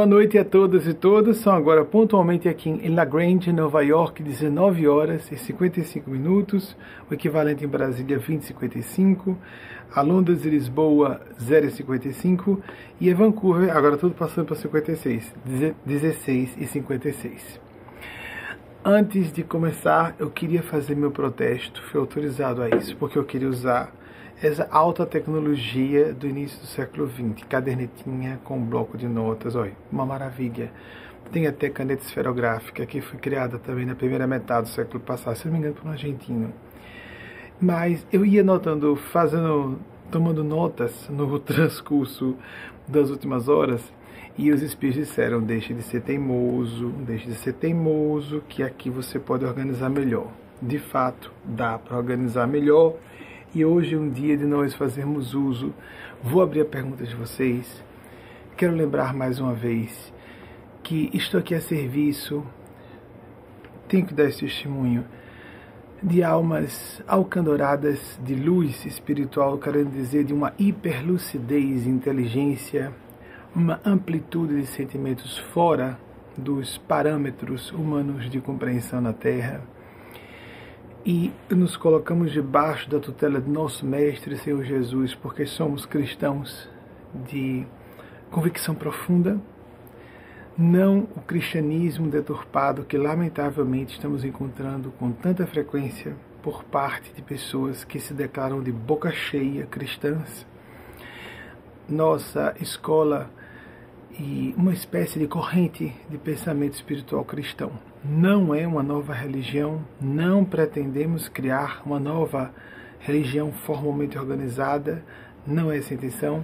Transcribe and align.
Boa 0.00 0.08
noite 0.08 0.38
a 0.38 0.44
todas 0.46 0.86
e 0.86 0.94
todos. 0.94 1.36
São 1.36 1.52
agora 1.52 1.84
pontualmente 1.84 2.48
aqui 2.48 2.70
em 2.70 2.94
La 2.94 3.04
Grange, 3.04 3.52
Nova 3.52 3.82
York, 3.82 4.22
19 4.22 4.88
horas 4.88 5.30
e 5.30 5.36
55 5.36 6.08
minutos, 6.10 6.74
o 7.10 7.12
equivalente 7.12 7.66
em 7.66 7.68
Brasília 7.68 8.18
20:55, 8.18 9.36
a 9.94 10.00
Londres 10.00 10.46
e 10.46 10.48
Lisboa 10.48 11.20
0:55 11.38 12.62
e 12.98 13.10
em 13.10 13.14
Vancouver, 13.14 13.76
agora 13.76 13.98
tudo 13.98 14.14
passando 14.14 14.46
para 14.46 14.56
56, 14.56 15.34
16 15.84 16.56
e 16.56 16.66
56. 16.66 17.60
Antes 18.82 19.30
de 19.30 19.42
começar, 19.42 20.16
eu 20.18 20.30
queria 20.30 20.62
fazer 20.62 20.94
meu 20.94 21.10
protesto, 21.10 21.82
fui 21.82 22.00
autorizado 22.00 22.62
a 22.62 22.70
isso, 22.70 22.96
porque 22.96 23.18
eu 23.18 23.24
queria 23.24 23.50
usar 23.50 23.92
essa 24.42 24.66
alta 24.70 25.04
tecnologia 25.04 26.14
do 26.14 26.26
início 26.26 26.58
do 26.60 26.66
século 26.66 27.06
XX, 27.06 27.46
cadernetinha 27.46 28.40
com 28.42 28.58
bloco 28.58 28.96
de 28.96 29.06
notas, 29.06 29.54
olha, 29.54 29.72
uma 29.92 30.06
maravilha. 30.06 30.72
Tem 31.30 31.46
até 31.46 31.68
caneta 31.68 32.02
esferográfica, 32.02 32.86
que 32.86 33.00
foi 33.00 33.18
criada 33.18 33.58
também 33.58 33.84
na 33.84 33.94
primeira 33.94 34.26
metade 34.26 34.68
do 34.68 34.72
século 34.72 34.98
passado, 34.98 35.36
se 35.36 35.44
não 35.44 35.52
me 35.52 35.58
engano, 35.58 35.74
por 35.74 35.86
um 35.86 35.90
argentino. 35.90 36.52
Mas 37.60 38.04
eu 38.10 38.24
ia 38.24 38.42
notando, 38.42 38.96
fazendo, 38.96 39.78
tomando 40.10 40.42
notas 40.42 41.08
no 41.10 41.38
transcurso 41.38 42.34
das 42.88 43.10
últimas 43.10 43.46
horas, 43.46 43.92
e 44.38 44.50
os 44.50 44.62
espíritos 44.62 45.06
disseram: 45.06 45.42
deixe 45.42 45.74
de 45.74 45.82
ser 45.82 46.00
teimoso, 46.00 46.88
deixe 47.06 47.26
de 47.26 47.34
ser 47.34 47.52
teimoso, 47.52 48.42
que 48.48 48.62
aqui 48.62 48.88
você 48.88 49.18
pode 49.18 49.44
organizar 49.44 49.90
melhor. 49.90 50.28
De 50.62 50.78
fato, 50.78 51.30
dá 51.44 51.78
para 51.78 51.96
organizar 51.96 52.46
melhor 52.46 52.96
e 53.54 53.64
hoje 53.64 53.94
é 53.96 53.98
um 53.98 54.08
dia 54.08 54.36
de 54.36 54.44
nós 54.44 54.74
fazermos 54.74 55.34
uso. 55.34 55.74
Vou 56.22 56.40
abrir 56.40 56.60
a 56.60 56.64
pergunta 56.64 57.04
de 57.04 57.14
vocês. 57.16 57.82
Quero 58.56 58.74
lembrar 58.74 59.12
mais 59.12 59.40
uma 59.40 59.52
vez 59.52 60.12
que 60.82 61.10
estou 61.12 61.40
aqui 61.40 61.54
a 61.54 61.60
serviço, 61.60 62.44
tenho 63.88 64.06
que 64.06 64.14
dar 64.14 64.24
esse 64.24 64.40
testemunho 64.40 65.04
de 66.02 66.22
almas 66.22 67.02
alcandoradas 67.06 68.18
de 68.22 68.34
luz 68.34 68.86
espiritual, 68.86 69.58
querendo 69.58 69.90
dizer 69.90 70.24
de 70.24 70.32
uma 70.32 70.54
hiperlucidez, 70.58 71.86
inteligência, 71.86 72.92
uma 73.54 73.80
amplitude 73.84 74.60
de 74.60 74.66
sentimentos 74.66 75.36
fora 75.36 75.98
dos 76.36 76.78
parâmetros 76.78 77.72
humanos 77.72 78.30
de 78.30 78.40
compreensão 78.40 79.00
na 79.00 79.12
Terra 79.12 79.60
e 81.04 81.32
nos 81.48 81.76
colocamos 81.76 82.30
debaixo 82.30 82.90
da 82.90 82.98
tutela 82.98 83.40
de 83.40 83.50
nosso 83.50 83.86
Mestre 83.86 84.36
Senhor 84.36 84.62
Jesus, 84.64 85.14
porque 85.14 85.46
somos 85.46 85.86
cristãos 85.86 86.68
de 87.26 87.66
convicção 88.30 88.74
profunda, 88.74 89.40
não 90.56 91.08
o 91.16 91.20
cristianismo 91.20 92.08
deturpado 92.08 92.84
que 92.84 92.98
lamentavelmente 92.98 93.94
estamos 93.94 94.24
encontrando 94.24 94.90
com 94.92 95.10
tanta 95.10 95.46
frequência 95.46 96.14
por 96.42 96.64
parte 96.64 97.12
de 97.14 97.22
pessoas 97.22 97.82
que 97.82 97.98
se 97.98 98.12
declaram 98.12 98.62
de 98.62 98.70
boca 98.70 99.10
cheia 99.10 99.66
cristãs. 99.66 100.46
Nossa 101.88 102.54
escola 102.60 103.30
e 104.18 104.54
uma 104.56 104.72
espécie 104.72 105.18
de 105.18 105.26
corrente 105.26 105.94
de 106.08 106.18
pensamento 106.18 106.74
espiritual 106.74 107.24
cristão. 107.24 107.89
Não 108.02 108.54
é 108.54 108.66
uma 108.66 108.82
nova 108.82 109.12
religião, 109.12 109.84
não 110.00 110.42
pretendemos 110.42 111.28
criar 111.28 111.82
uma 111.84 112.00
nova 112.00 112.50
religião 112.98 113.52
formalmente 113.52 114.18
organizada, 114.18 115.04
não 115.46 115.70
é 115.70 115.76
essa 115.76 115.92
a 115.92 115.96
intenção. 115.96 116.42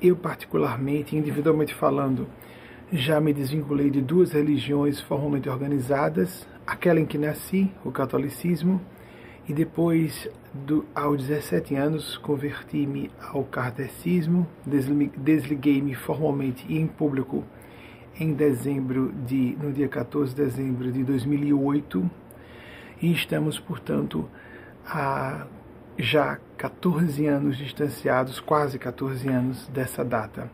Eu, 0.00 0.14
particularmente, 0.14 1.16
individualmente 1.16 1.74
falando, 1.74 2.28
já 2.92 3.20
me 3.20 3.32
desvinculei 3.32 3.90
de 3.90 4.00
duas 4.00 4.30
religiões 4.30 5.00
formalmente 5.00 5.48
organizadas, 5.48 6.46
aquela 6.64 7.00
em 7.00 7.06
que 7.06 7.18
nasci, 7.18 7.68
o 7.84 7.90
catolicismo, 7.90 8.80
e 9.48 9.52
depois, 9.52 10.28
do, 10.52 10.86
aos 10.94 11.26
17 11.26 11.74
anos, 11.74 12.16
converti-me 12.18 13.10
ao 13.20 13.42
kardecismo, 13.42 14.46
desliguei-me 15.16 15.96
formalmente 15.96 16.64
e 16.68 16.78
em 16.78 16.86
público 16.86 17.42
em 18.18 18.32
dezembro 18.32 19.12
de, 19.26 19.56
no 19.60 19.72
dia 19.72 19.88
14 19.88 20.34
de 20.34 20.42
dezembro 20.42 20.92
de 20.92 21.02
2008, 21.02 22.10
e 23.02 23.12
estamos, 23.12 23.58
portanto, 23.58 24.28
há 24.86 25.46
já 25.98 26.38
14 26.56 27.26
anos 27.26 27.56
distanciados, 27.56 28.40
quase 28.40 28.78
14 28.78 29.28
anos 29.28 29.66
dessa 29.68 30.04
data. 30.04 30.50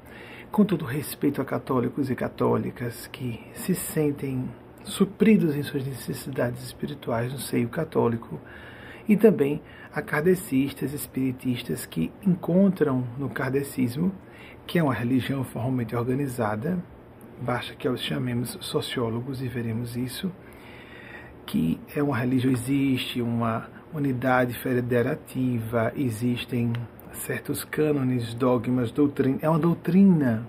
Com 0.51 0.65
todo 0.65 0.85
respeito 0.85 1.41
a 1.41 1.45
católicos 1.45 2.11
e 2.11 2.15
católicas 2.15 3.07
que 3.07 3.41
se 3.55 3.75
sentem 3.75 4.49
supridos 4.83 5.55
em 5.55 5.63
suas 5.63 5.87
necessidades 5.87 6.63
espirituais 6.65 7.33
no 7.33 7.39
seio 7.39 7.69
católico, 7.69 8.41
e 9.09 9.17
também 9.17 9.61
a 9.93 10.01
kardecistas, 10.01 10.93
espiritistas 10.93 11.85
que 11.85 12.13
encontram 12.25 13.05
no 13.19 13.29
kardecismo, 13.29 14.13
que 14.67 14.79
é 14.79 14.83
uma 14.83 14.95
religião 14.95 15.43
formalmente 15.43 15.97
organizada, 15.97 16.79
basta 17.41 17.75
que 17.75 17.89
os 17.89 18.03
chamemos 18.03 18.59
sociólogos 18.61 19.43
e 19.43 19.49
veremos 19.49 19.97
isso, 19.97 20.31
que 21.47 21.81
é 21.95 22.03
uma 22.03 22.17
religião, 22.17 22.53
existe 22.53 23.21
uma 23.21 23.69
unidade 23.93 24.55
federativa, 24.55 25.93
existem 25.97 26.73
certos 27.13 27.65
cânones, 27.65 28.35
dogmas, 28.35 28.93
doutrina, 28.93 29.39
é 29.43 29.49
uma 29.49 29.59
doutrina 29.59 30.47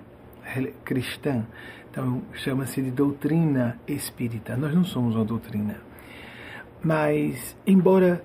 cristã, 0.84 1.46
então 1.90 2.22
chama-se 2.34 2.82
de 2.82 2.92
doutrina 2.92 3.80
espírita. 3.88 4.56
Nós 4.56 4.76
não 4.76 4.84
somos 4.84 5.16
uma 5.16 5.26
doutrina. 5.26 5.78
Mas, 6.84 7.56
embora 7.66 8.24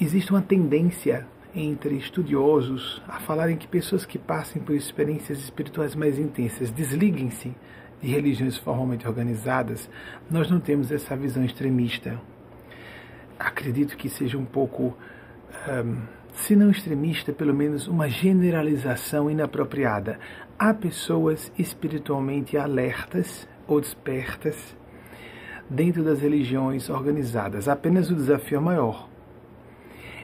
existe 0.00 0.30
uma 0.30 0.42
tendência 0.42 1.26
entre 1.54 1.96
estudiosos 1.96 3.02
a 3.08 3.18
falarem 3.20 3.56
que 3.56 3.66
pessoas 3.66 4.04
que 4.04 4.18
passem 4.18 4.62
por 4.62 4.74
experiências 4.74 5.38
espirituais 5.38 5.94
mais 5.94 6.18
intensas 6.18 6.70
desliguem-se 6.70 7.54
de 8.00 8.08
religiões 8.08 8.56
formalmente 8.56 9.06
organizadas, 9.06 9.88
nós 10.30 10.50
não 10.50 10.60
temos 10.60 10.90
essa 10.92 11.16
visão 11.16 11.44
extremista. 11.44 12.20
Acredito 13.38 13.96
que 13.96 14.08
seja 14.08 14.36
um 14.36 14.44
pouco, 14.44 14.96
um, 15.68 16.02
se 16.32 16.54
não 16.54 16.70
extremista, 16.70 17.32
pelo 17.32 17.54
menos 17.54 17.86
uma 17.88 18.08
generalização 18.08 19.30
inapropriada. 19.30 20.18
Há 20.58 20.74
pessoas 20.74 21.52
espiritualmente 21.58 22.56
alertas 22.56 23.48
ou 23.66 23.80
despertas 23.80 24.76
dentro 25.68 26.02
das 26.02 26.20
religiões 26.20 26.88
organizadas. 26.88 27.68
Apenas 27.68 28.10
o 28.10 28.14
desafio 28.14 28.58
é 28.58 28.60
maior 28.60 29.08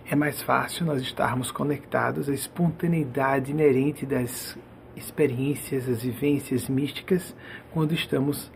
é 0.06 0.14
mais 0.14 0.42
fácil 0.42 0.84
nós 0.84 1.00
estarmos 1.00 1.50
conectados 1.50 2.28
à 2.28 2.32
espontaneidade 2.32 3.50
inerente 3.50 4.04
das 4.04 4.56
experiências, 4.97 5.87
das 5.87 6.03
vivências 6.03 6.69
místicas, 6.69 7.34
quando 7.72 7.93
estamos 7.94 8.50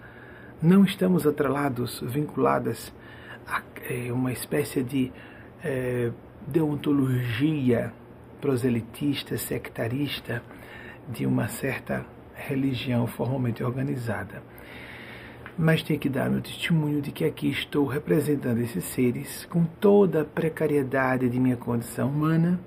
não 0.60 0.84
estamos 0.84 1.24
atrelados, 1.26 2.00
vinculadas 2.00 2.92
a 3.46 3.62
é, 3.88 4.12
uma 4.12 4.32
espécie 4.32 4.82
de 4.82 5.12
é, 5.62 6.10
deontologia 6.46 7.92
proselitista, 8.40 9.38
sectarista 9.38 10.42
de 11.08 11.24
uma 11.26 11.48
certa 11.48 12.04
religião 12.34 13.06
formalmente 13.06 13.62
organizada 13.62 14.42
mas 15.58 15.82
tenho 15.82 15.98
que 15.98 16.08
dar 16.08 16.30
meu 16.30 16.40
testemunho 16.40 17.02
de 17.02 17.10
que 17.10 17.24
aqui 17.24 17.50
estou 17.50 17.84
representando 17.84 18.60
esses 18.60 18.84
seres 18.84 19.44
com 19.46 19.64
toda 19.64 20.22
a 20.22 20.24
precariedade 20.24 21.28
de 21.28 21.40
minha 21.40 21.56
condição 21.56 22.08
humana. 22.08 22.60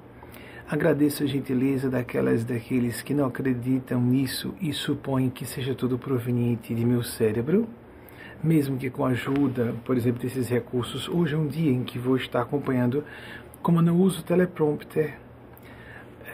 Agradeço 0.71 1.23
a 1.23 1.25
gentileza 1.25 1.89
daquelas 1.89 2.45
daqueles 2.45 3.01
que 3.01 3.13
não 3.13 3.25
acreditam 3.25 4.00
nisso 4.00 4.56
e 4.62 4.71
supõem 4.71 5.29
que 5.29 5.45
seja 5.45 5.75
tudo 5.75 6.00
proveniente 6.00 6.73
de 6.73 6.85
meu 6.85 7.03
cérebro, 7.03 7.68
mesmo 8.41 8.77
que 8.77 8.89
com 8.89 9.03
a 9.03 9.09
ajuda, 9.09 9.75
por 9.83 9.97
exemplo, 9.97 10.21
desses 10.21 10.47
recursos. 10.47 11.09
Hoje 11.09 11.35
é 11.35 11.38
um 11.38 11.45
dia 11.45 11.69
em 11.69 11.83
que 11.83 12.00
vou 12.00 12.15
estar 12.15 12.41
acompanhando, 12.41 13.03
como 13.62 13.81
não 13.81 13.97
uso 13.97 14.23
teleprompter, 14.23 15.18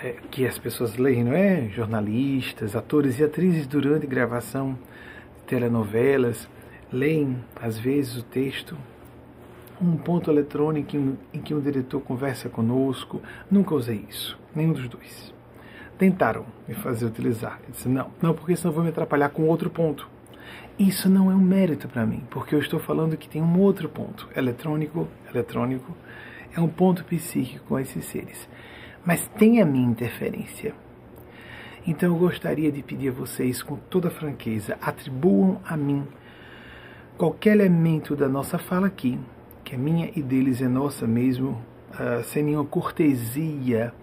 é, 0.03 0.17
que 0.29 0.45
as 0.45 0.59
pessoas 0.59 0.97
leem, 0.97 1.23
não 1.23 1.33
é? 1.33 1.69
Jornalistas, 1.69 2.75
atores 2.75 3.17
e 3.17 3.23
atrizes 3.23 3.65
durante 3.65 4.05
gravação 4.05 4.77
telenovelas, 5.47 6.47
leem, 6.93 7.43
às 7.59 7.79
vezes, 7.79 8.17
o 8.17 8.23
texto, 8.23 8.77
um 9.81 9.97
ponto 9.97 10.31
eletrônico 10.31 10.95
em, 10.95 11.17
em 11.33 11.41
que 11.41 11.53
um 11.53 11.59
diretor 11.59 12.01
conversa 12.01 12.49
conosco. 12.49 13.21
Nunca 13.49 13.75
usei 13.75 14.05
isso, 14.09 14.37
nenhum 14.55 14.73
dos 14.73 14.87
dois. 14.87 15.33
Tentaram 15.97 16.45
me 16.67 16.75
fazer 16.75 17.05
utilizar. 17.05 17.59
Eu 17.65 17.71
disse, 17.71 17.89
não, 17.89 18.11
não, 18.21 18.33
porque 18.33 18.55
senão 18.55 18.73
vou 18.73 18.83
me 18.83 18.89
atrapalhar 18.89 19.29
com 19.29 19.47
outro 19.47 19.69
ponto. 19.69 20.09
Isso 20.77 21.09
não 21.09 21.31
é 21.31 21.35
um 21.35 21.41
mérito 21.41 21.87
para 21.87 22.05
mim, 22.05 22.23
porque 22.29 22.53
eu 22.53 22.59
estou 22.59 22.79
falando 22.79 23.17
que 23.17 23.27
tem 23.27 23.41
um 23.41 23.59
outro 23.59 23.89
ponto. 23.89 24.29
Eletrônico, 24.35 25.07
eletrônico, 25.33 25.95
é 26.55 26.61
um 26.61 26.67
ponto 26.67 27.03
psíquico 27.03 27.65
com 27.65 27.79
esses 27.79 28.05
seres. 28.05 28.47
Mas 29.03 29.27
tem 29.39 29.61
a 29.61 29.65
minha 29.65 29.89
interferência. 29.89 30.75
Então 31.85 32.13
eu 32.13 32.19
gostaria 32.19 32.71
de 32.71 32.83
pedir 32.83 33.09
a 33.09 33.13
vocês, 33.13 33.63
com 33.63 33.75
toda 33.75 34.09
franqueza, 34.11 34.77
atribuam 34.81 35.59
a 35.65 35.75
mim 35.75 36.05
qualquer 37.17 37.53
elemento 37.53 38.15
da 38.15 38.29
nossa 38.29 38.59
fala 38.59 38.87
aqui, 38.87 39.19
que 39.67 39.75
é 39.75 39.77
minha 39.77 40.09
e 40.15 40.21
deles 40.21 40.61
é 40.61 40.67
nossa 40.69 41.05
mesmo, 41.05 41.61
uh, 41.91 42.23
sem 42.23 42.41
nenhuma 42.41 42.63
cortesia 42.63 43.93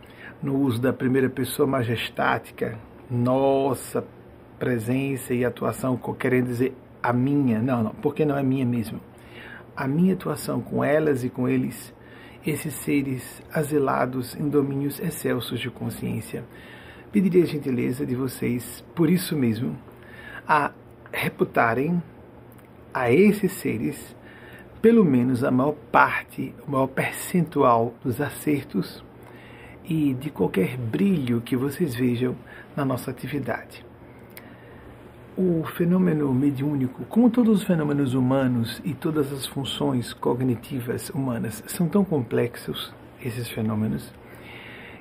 no 0.43 0.59
uso 0.59 0.79
da 0.79 0.93
primeira 0.93 1.31
pessoa 1.31 1.67
majestática, 1.67 2.79
nossa 3.11 4.05
presença 4.59 5.33
e 5.33 5.43
atuação, 5.43 5.97
querendo 6.19 6.49
dizer 6.49 6.75
a 7.03 7.15
minha, 7.15 7.63
não, 7.63 7.83
não, 7.83 7.95
porque 7.95 8.27
não 8.27 8.37
é 8.37 8.43
minha 8.43 8.67
mesmo. 8.67 9.01
A 9.75 9.89
minha 9.89 10.13
atuação 10.13 10.61
com 10.61 10.85
elas 10.85 11.25
e 11.25 11.31
com 11.31 11.49
eles, 11.49 11.95
esses 12.47 12.75
seres 12.75 13.43
asilados 13.51 14.37
em 14.37 14.47
domínios 14.51 15.01
excelsos 15.01 15.59
de 15.61 15.71
consciência. 15.71 16.45
Pediria 17.11 17.43
a 17.43 17.47
gentileza 17.47 18.05
de 18.05 18.15
vocês, 18.15 18.85
por 18.95 19.09
isso 19.09 19.35
mesmo, 19.35 19.75
a 20.47 20.73
reputarem 21.11 22.03
a 22.93 23.11
esses 23.11 23.51
seres 23.53 24.15
pelo 24.85 25.03
menos 25.03 25.43
a 25.43 25.51
maior 25.51 25.75
parte, 25.91 26.55
o 26.69 26.71
maior 26.71 26.89
percentual 26.89 27.95
dos 28.05 28.21
acertos 28.21 29.03
e 29.83 30.13
de 30.13 30.29
qualquer 30.29 30.77
brilho 30.77 31.41
que 31.41 31.57
vocês 31.57 31.95
vejam 31.95 32.37
na 32.77 32.85
nossa 32.85 33.11
atividade. 33.11 33.83
O 35.39 35.65
fenômeno 35.75 36.31
mediúnico, 36.35 37.03
como 37.07 37.31
todos 37.31 37.63
os 37.63 37.67
fenômenos 37.67 38.13
humanos 38.13 38.83
e 38.85 38.93
todas 38.93 39.33
as 39.33 39.47
funções 39.47 40.13
cognitivas 40.13 41.09
humanas, 41.09 41.65
são 41.67 41.89
tão 41.89 42.05
complexos, 42.05 42.93
esses 43.25 43.49
fenômenos, 43.49 44.13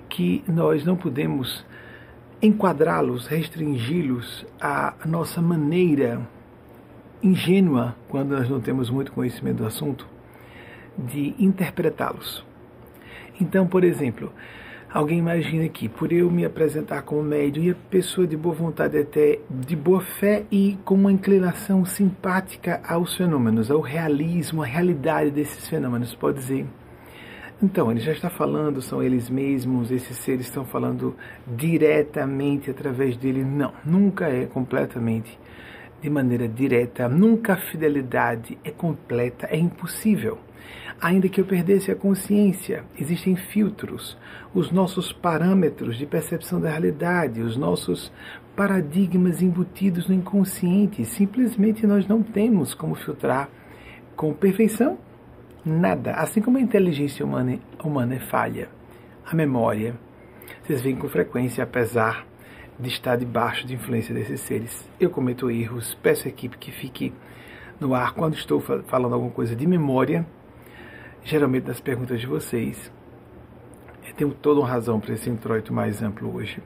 que 0.07 0.45
nós 0.47 0.85
não 0.85 0.95
podemos 0.95 1.65
enquadrá-los, 2.41 3.27
restringi-los 3.27 4.45
à 4.61 4.93
nossa 5.05 5.41
maneira 5.41 6.21
ingênua, 7.23 7.95
quando 8.09 8.31
nós 8.31 8.49
não 8.49 8.59
temos 8.59 8.89
muito 8.89 9.13
conhecimento 9.13 9.57
do 9.57 9.65
assunto, 9.65 10.05
de 10.97 11.33
interpretá-los. 11.39 12.45
Então, 13.39 13.65
por 13.65 13.83
exemplo, 13.83 14.31
alguém 14.91 15.19
imagina 15.19 15.67
que 15.69 15.87
por 15.87 16.11
eu 16.11 16.29
me 16.29 16.43
apresentar 16.43 17.01
como 17.03 17.23
médium 17.23 17.63
e 17.63 17.71
a 17.71 17.75
pessoa 17.89 18.27
de 18.27 18.35
boa 18.35 18.53
vontade 18.53 18.97
até 18.97 19.39
de 19.49 19.75
boa 19.75 20.01
fé 20.01 20.45
e 20.51 20.77
com 20.83 20.95
uma 20.95 21.11
inclinação 21.11 21.85
simpática 21.85 22.81
aos 22.87 23.15
fenômenos, 23.15 23.71
ao 23.71 23.79
realismo, 23.79 24.61
à 24.61 24.65
realidade 24.65 25.31
desses 25.31 25.67
fenômenos, 25.67 26.13
pode 26.13 26.39
dizer. 26.39 26.67
Então, 27.61 27.89
ele 27.89 28.01
já 28.01 28.11
está 28.11 28.29
falando, 28.29 28.81
são 28.81 29.01
eles 29.01 29.29
mesmos, 29.29 29.89
esses 29.89 30.17
seres 30.17 30.47
estão 30.47 30.65
falando 30.65 31.15
diretamente 31.47 32.69
através 32.69 33.15
dele. 33.15 33.45
Não, 33.45 33.71
nunca 33.85 34.27
é 34.27 34.45
completamente 34.45 35.39
de 36.03 36.09
maneira 36.09 36.49
direta. 36.49 37.07
Nunca 37.07 37.53
a 37.53 37.57
fidelidade 37.57 38.57
é 38.61 38.69
completa, 38.69 39.47
é 39.49 39.57
impossível. 39.57 40.37
Ainda 41.01 41.29
que 41.29 41.39
eu 41.39 41.45
perdesse 41.45 41.91
a 41.91 41.95
consciência, 41.95 42.83
existem 42.99 43.35
filtros, 43.35 44.17
os 44.53 44.69
nossos 44.69 45.13
parâmetros 45.13 45.97
de 45.97 46.05
percepção 46.05 46.59
da 46.59 46.69
realidade, 46.69 47.41
os 47.41 47.55
nossos 47.55 48.11
paradigmas 48.55 49.41
embutidos 49.41 50.07
no 50.07 50.13
inconsciente. 50.13 51.05
Simplesmente 51.05 51.87
nós 51.87 52.05
não 52.05 52.21
temos 52.21 52.73
como 52.73 52.95
filtrar 52.95 53.49
com 54.15 54.33
perfeição 54.33 54.97
nada. 55.65 56.11
Assim 56.15 56.41
como 56.41 56.57
a 56.57 56.61
inteligência 56.61 57.25
humana, 57.25 57.57
humana 57.81 58.15
é 58.15 58.19
falha, 58.19 58.67
a 59.25 59.33
memória, 59.33 59.95
vocês 60.63 60.81
veem 60.81 60.97
com 60.97 61.07
frequência, 61.07 61.63
apesar 61.63 62.25
de 62.83 62.89
estar 62.89 63.15
debaixo 63.15 63.65
de 63.65 63.73
influência 63.73 64.13
desses 64.13 64.41
seres. 64.41 64.87
Eu 64.99 65.09
cometo 65.09 65.49
erros, 65.49 65.97
peço 66.03 66.27
à 66.27 66.29
equipe 66.29 66.57
que 66.57 66.71
fique 66.71 67.13
no 67.79 67.95
ar 67.95 68.13
quando 68.13 68.35
estou 68.35 68.59
falando 68.59 69.13
alguma 69.13 69.31
coisa 69.31 69.55
de 69.55 69.65
memória, 69.65 70.25
geralmente 71.23 71.63
das 71.63 71.79
perguntas 71.79 72.19
de 72.19 72.27
vocês. 72.27 72.91
Eu 74.05 74.13
tenho 74.13 74.31
toda 74.31 74.59
uma 74.59 74.67
razão 74.67 74.99
para 74.99 75.13
esse 75.13 75.29
introito 75.29 75.73
mais 75.73 76.03
amplo 76.03 76.35
hoje. 76.35 76.61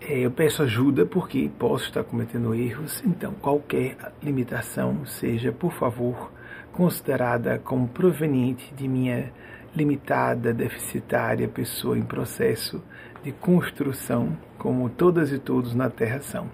É, 0.00 0.18
eu 0.18 0.30
peço 0.30 0.62
ajuda 0.62 1.06
porque 1.06 1.50
posso 1.58 1.86
estar 1.86 2.04
cometendo 2.04 2.54
erros, 2.54 3.02
então 3.04 3.32
qualquer 3.32 3.96
limitação 4.22 5.06
seja, 5.06 5.50
por 5.50 5.72
favor, 5.72 6.30
considerada 6.72 7.58
como 7.58 7.88
proveniente 7.88 8.72
de 8.74 8.86
minha 8.86 9.32
limitada, 9.74 10.52
deficitária 10.52 11.48
pessoa 11.48 11.98
em 11.98 12.02
processo 12.02 12.82
de 13.26 13.32
construção, 13.32 14.36
como 14.56 14.88
todas 14.88 15.32
e 15.32 15.38
todos 15.40 15.74
na 15.74 15.90
Terra 15.90 16.20
são. 16.20 16.48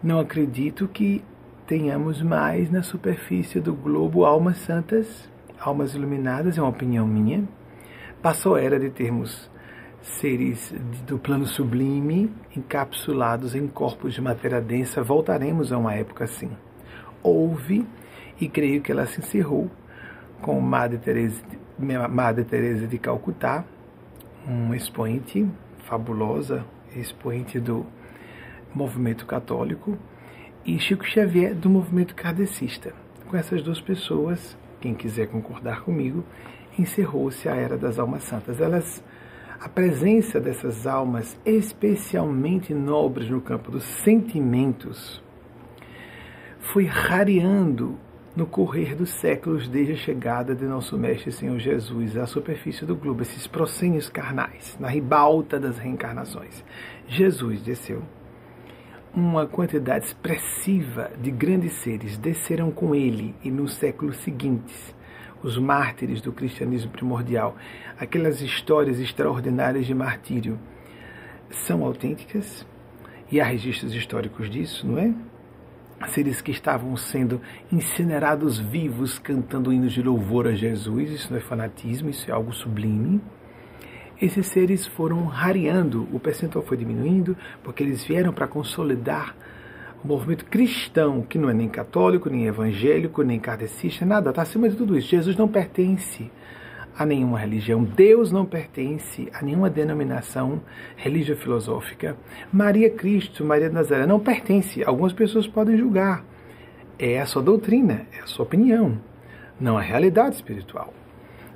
Não 0.00 0.20
acredito 0.20 0.86
que 0.86 1.24
tenhamos 1.66 2.22
mais 2.22 2.70
na 2.70 2.84
superfície 2.84 3.58
do 3.58 3.74
globo 3.74 4.24
almas 4.24 4.58
santas, 4.58 5.28
almas 5.58 5.92
iluminadas, 5.92 6.56
é 6.56 6.60
uma 6.62 6.70
opinião 6.70 7.04
minha. 7.04 7.42
Passou 8.22 8.54
a 8.54 8.60
era 8.60 8.78
de 8.78 8.90
termos 8.90 9.50
seres 10.02 10.72
do 11.04 11.18
plano 11.18 11.46
sublime 11.46 12.30
encapsulados 12.56 13.56
em 13.56 13.66
corpos 13.66 14.14
de 14.14 14.20
matéria 14.20 14.60
densa, 14.60 15.02
voltaremos 15.02 15.72
a 15.72 15.78
uma 15.78 15.94
época 15.94 16.22
assim. 16.22 16.50
Houve, 17.24 17.84
e 18.40 18.48
creio 18.48 18.80
que 18.82 18.92
ela 18.92 19.06
se 19.06 19.18
encerrou, 19.18 19.68
com 20.40 20.60
Madre 20.60 20.98
Teresa, 20.98 21.42
Madre 22.08 22.44
Teresa 22.44 22.86
de 22.86 22.98
Calcutá, 22.98 23.64
um 24.46 24.72
expoente 24.72 25.44
fabulosa, 25.94 26.64
expoente 26.96 27.60
do 27.60 27.86
movimento 28.74 29.24
católico, 29.26 29.96
e 30.64 30.76
Chico 30.76 31.04
Xavier 31.04 31.54
do 31.54 31.70
movimento 31.70 32.16
kardecista. 32.16 32.92
Com 33.28 33.36
essas 33.36 33.62
duas 33.62 33.80
pessoas, 33.80 34.56
quem 34.80 34.92
quiser 34.92 35.28
concordar 35.28 35.82
comigo, 35.82 36.24
encerrou-se 36.76 37.48
a 37.48 37.54
Era 37.54 37.78
das 37.78 38.00
Almas 38.00 38.24
Santas. 38.24 38.60
Elas, 38.60 39.04
a 39.60 39.68
presença 39.68 40.40
dessas 40.40 40.84
almas 40.84 41.38
especialmente 41.46 42.74
nobres 42.74 43.30
no 43.30 43.40
campo 43.40 43.70
dos 43.70 43.84
sentimentos 43.84 45.22
foi 46.58 46.86
rareando 46.86 47.96
no 48.36 48.46
correr 48.46 48.96
dos 48.96 49.10
séculos 49.10 49.68
desde 49.68 49.92
a 49.92 49.96
chegada 49.96 50.54
de 50.54 50.64
nosso 50.64 50.98
Mestre 50.98 51.30
Senhor 51.30 51.58
Jesus 51.58 52.16
à 52.16 52.26
superfície 52.26 52.84
do 52.84 52.96
globo, 52.96 53.22
esses 53.22 53.46
proscênios 53.46 54.08
carnais, 54.08 54.76
na 54.80 54.88
ribalta 54.88 55.58
das 55.60 55.78
reencarnações. 55.78 56.64
Jesus 57.06 57.62
desceu. 57.62 58.02
Uma 59.14 59.46
quantidade 59.46 60.06
expressiva 60.06 61.12
de 61.20 61.30
grandes 61.30 61.74
seres 61.74 62.18
desceram 62.18 62.72
com 62.72 62.92
ele 62.92 63.32
e 63.44 63.50
nos 63.50 63.74
séculos 63.74 64.16
seguintes, 64.16 64.92
os 65.40 65.56
mártires 65.56 66.20
do 66.20 66.32
cristianismo 66.32 66.90
primordial, 66.90 67.54
aquelas 67.96 68.40
histórias 68.40 68.98
extraordinárias 68.98 69.86
de 69.86 69.94
martírio, 69.94 70.58
são 71.48 71.84
autênticas 71.84 72.66
e 73.30 73.40
há 73.40 73.44
registros 73.44 73.94
históricos 73.94 74.50
disso, 74.50 74.84
não 74.84 74.98
é? 74.98 75.14
Seres 76.10 76.40
que 76.40 76.50
estavam 76.50 76.96
sendo 76.96 77.40
incinerados 77.70 78.58
vivos 78.58 79.18
cantando 79.18 79.72
hinos 79.72 79.92
de 79.92 80.02
louvor 80.02 80.46
a 80.46 80.54
Jesus, 80.54 81.10
isso 81.10 81.30
não 81.30 81.38
é 81.38 81.40
fanatismo, 81.40 82.08
isso 82.08 82.30
é 82.30 82.32
algo 82.34 82.52
sublime. 82.52 83.20
Esses 84.20 84.46
seres 84.46 84.86
foram 84.86 85.26
rareando, 85.26 86.08
o 86.12 86.20
percentual 86.20 86.64
foi 86.64 86.76
diminuindo, 86.76 87.36
porque 87.62 87.82
eles 87.82 88.04
vieram 88.04 88.32
para 88.32 88.46
consolidar 88.46 89.34
o 90.04 90.08
movimento 90.08 90.44
cristão, 90.44 91.22
que 91.22 91.38
não 91.38 91.48
é 91.48 91.54
nem 91.54 91.68
católico, 91.68 92.28
nem 92.28 92.46
evangélico, 92.46 93.22
nem 93.22 93.40
kardecista, 93.40 94.04
nada, 94.04 94.30
está 94.30 94.42
acima 94.42 94.68
de 94.68 94.76
tudo 94.76 94.96
isso. 94.96 95.08
Jesus 95.08 95.36
não 95.36 95.48
pertence 95.48 96.30
a 96.96 97.04
nenhuma 97.04 97.38
religião. 97.38 97.82
Deus 97.82 98.30
não 98.30 98.44
pertence 98.44 99.28
a 99.32 99.42
nenhuma 99.42 99.68
denominação 99.68 100.62
religio-filosófica. 100.96 102.16
Maria 102.52 102.90
Cristo, 102.90 103.44
Maria 103.44 103.68
de 103.68 103.74
Nazaré, 103.74 104.06
não 104.06 104.20
pertence. 104.20 104.84
Algumas 104.84 105.12
pessoas 105.12 105.46
podem 105.46 105.76
julgar. 105.76 106.24
É 106.98 107.20
a 107.20 107.26
sua 107.26 107.42
doutrina, 107.42 108.06
é 108.12 108.20
a 108.20 108.26
sua 108.26 108.44
opinião, 108.44 108.98
não 109.60 109.76
a 109.76 109.80
realidade 109.80 110.36
espiritual. 110.36 110.94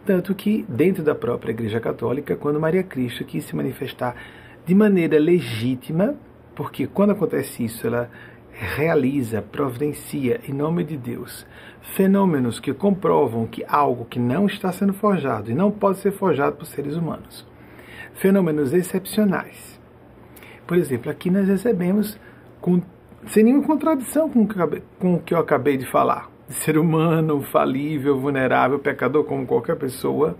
Tanto 0.04 0.34
que, 0.34 0.64
dentro 0.68 1.02
da 1.02 1.14
própria 1.14 1.52
Igreja 1.52 1.78
Católica, 1.78 2.34
quando 2.34 2.58
Maria 2.58 2.82
Cristo 2.82 3.24
quis 3.24 3.44
se 3.44 3.54
manifestar 3.54 4.16
de 4.66 4.74
maneira 4.74 5.18
legítima, 5.18 6.16
porque 6.56 6.86
quando 6.86 7.10
acontece 7.10 7.64
isso, 7.64 7.86
ela 7.86 8.10
realiza, 8.50 9.40
providencia, 9.40 10.40
em 10.48 10.52
nome 10.52 10.82
de 10.82 10.96
Deus, 10.96 11.46
fenômenos 11.94 12.60
que 12.60 12.72
comprovam 12.72 13.46
que 13.46 13.64
algo 13.68 14.04
que 14.04 14.18
não 14.18 14.46
está 14.46 14.72
sendo 14.72 14.92
forjado 14.92 15.50
e 15.50 15.54
não 15.54 15.70
pode 15.70 15.98
ser 15.98 16.12
forjado 16.12 16.56
por 16.56 16.66
seres 16.66 16.94
humanos. 16.96 17.46
Fenômenos 18.14 18.72
excepcionais. 18.72 19.80
Por 20.66 20.76
exemplo, 20.76 21.10
aqui 21.10 21.30
nós 21.30 21.48
recebemos, 21.48 22.18
com, 22.60 22.82
sem 23.26 23.44
nenhuma 23.44 23.66
contradição 23.66 24.28
com 24.28 24.42
o, 24.42 24.48
que, 24.48 24.82
com 24.98 25.14
o 25.14 25.20
que 25.20 25.34
eu 25.34 25.38
acabei 25.38 25.76
de 25.76 25.86
falar, 25.86 26.30
ser 26.48 26.76
humano, 26.78 27.42
falível, 27.42 28.18
vulnerável, 28.18 28.78
pecador 28.78 29.24
como 29.24 29.46
qualquer 29.46 29.76
pessoa, 29.76 30.36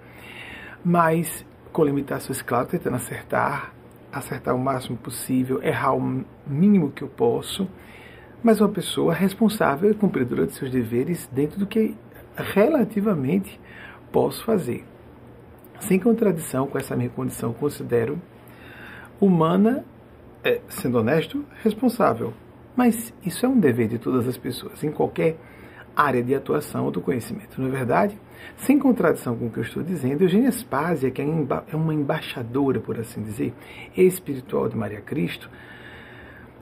mas 0.84 1.46
com 1.72 1.84
limitações, 1.84 2.42
claro, 2.42 2.66
tentando 2.68 2.96
acertar 2.96 3.72
acertar 4.12 4.54
o 4.54 4.58
máximo 4.58 4.96
possível, 4.96 5.62
errar 5.62 5.94
o 5.94 6.24
mínimo 6.46 6.90
que 6.90 7.02
eu 7.02 7.08
posso, 7.08 7.68
mas 8.42 8.60
uma 8.60 8.68
pessoa 8.68 9.12
responsável 9.12 9.90
e 9.90 9.94
cumpridora 9.94 10.46
de 10.46 10.52
seus 10.52 10.70
deveres 10.70 11.28
dentro 11.32 11.58
do 11.58 11.66
que 11.66 11.94
relativamente 12.36 13.60
posso 14.12 14.44
fazer. 14.44 14.84
Sem 15.80 15.98
contradição 15.98 16.66
com 16.66 16.78
essa 16.78 16.96
minha 16.96 17.10
condição, 17.10 17.52
considero 17.52 18.20
humana, 19.20 19.84
é, 20.44 20.60
sendo 20.68 20.98
honesto, 20.98 21.44
responsável. 21.62 22.32
Mas 22.76 23.12
isso 23.24 23.44
é 23.44 23.48
um 23.48 23.58
dever 23.58 23.88
de 23.88 23.98
todas 23.98 24.26
as 24.28 24.36
pessoas, 24.36 24.82
em 24.84 24.90
qualquer 24.90 25.36
área 25.96 26.22
de 26.22 26.32
atuação 26.32 26.92
do 26.92 27.00
conhecimento, 27.00 27.60
não 27.60 27.66
é 27.66 27.70
verdade? 27.72 28.16
Sem 28.56 28.78
contradição 28.78 29.36
com 29.36 29.46
o 29.46 29.50
que 29.50 29.58
eu 29.58 29.64
estou 29.64 29.82
dizendo, 29.82 30.22
Eugênia 30.22 30.52
Spásia, 30.52 31.10
que 31.10 31.20
é, 31.20 31.24
é 31.24 31.74
uma 31.76 31.92
embaixadora, 31.92 32.78
por 32.78 33.00
assim 33.00 33.20
dizer, 33.20 33.52
espiritual 33.96 34.68
de 34.68 34.76
Maria 34.76 35.00
Cristo, 35.00 35.50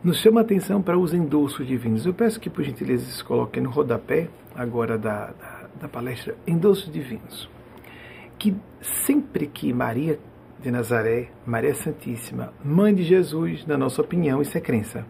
nos 0.06 0.18
chama 0.18 0.40
a 0.40 0.44
atenção 0.44 0.80
para 0.80 0.96
os 0.96 1.12
endossos 1.12 1.66
divinos. 1.66 2.06
Eu 2.06 2.14
peço 2.14 2.38
que, 2.38 2.48
por 2.48 2.62
gentileza, 2.62 3.04
se 3.06 3.24
coloquem 3.24 3.60
no 3.60 3.70
rodapé, 3.70 4.28
agora 4.54 4.96
da, 4.96 5.32
da, 5.32 5.68
da 5.80 5.88
palestra, 5.88 6.36
endossos 6.46 6.92
divinos. 6.92 7.50
Que 8.38 8.54
sempre 8.80 9.48
que 9.48 9.72
Maria 9.72 10.20
de 10.60 10.70
Nazaré, 10.70 11.30
Maria 11.44 11.74
Santíssima, 11.74 12.52
Mãe 12.64 12.94
de 12.94 13.02
Jesus, 13.02 13.66
na 13.66 13.76
nossa 13.76 14.00
opinião, 14.00 14.40
isso 14.40 14.56
é 14.56 14.60
crença. 14.60 15.04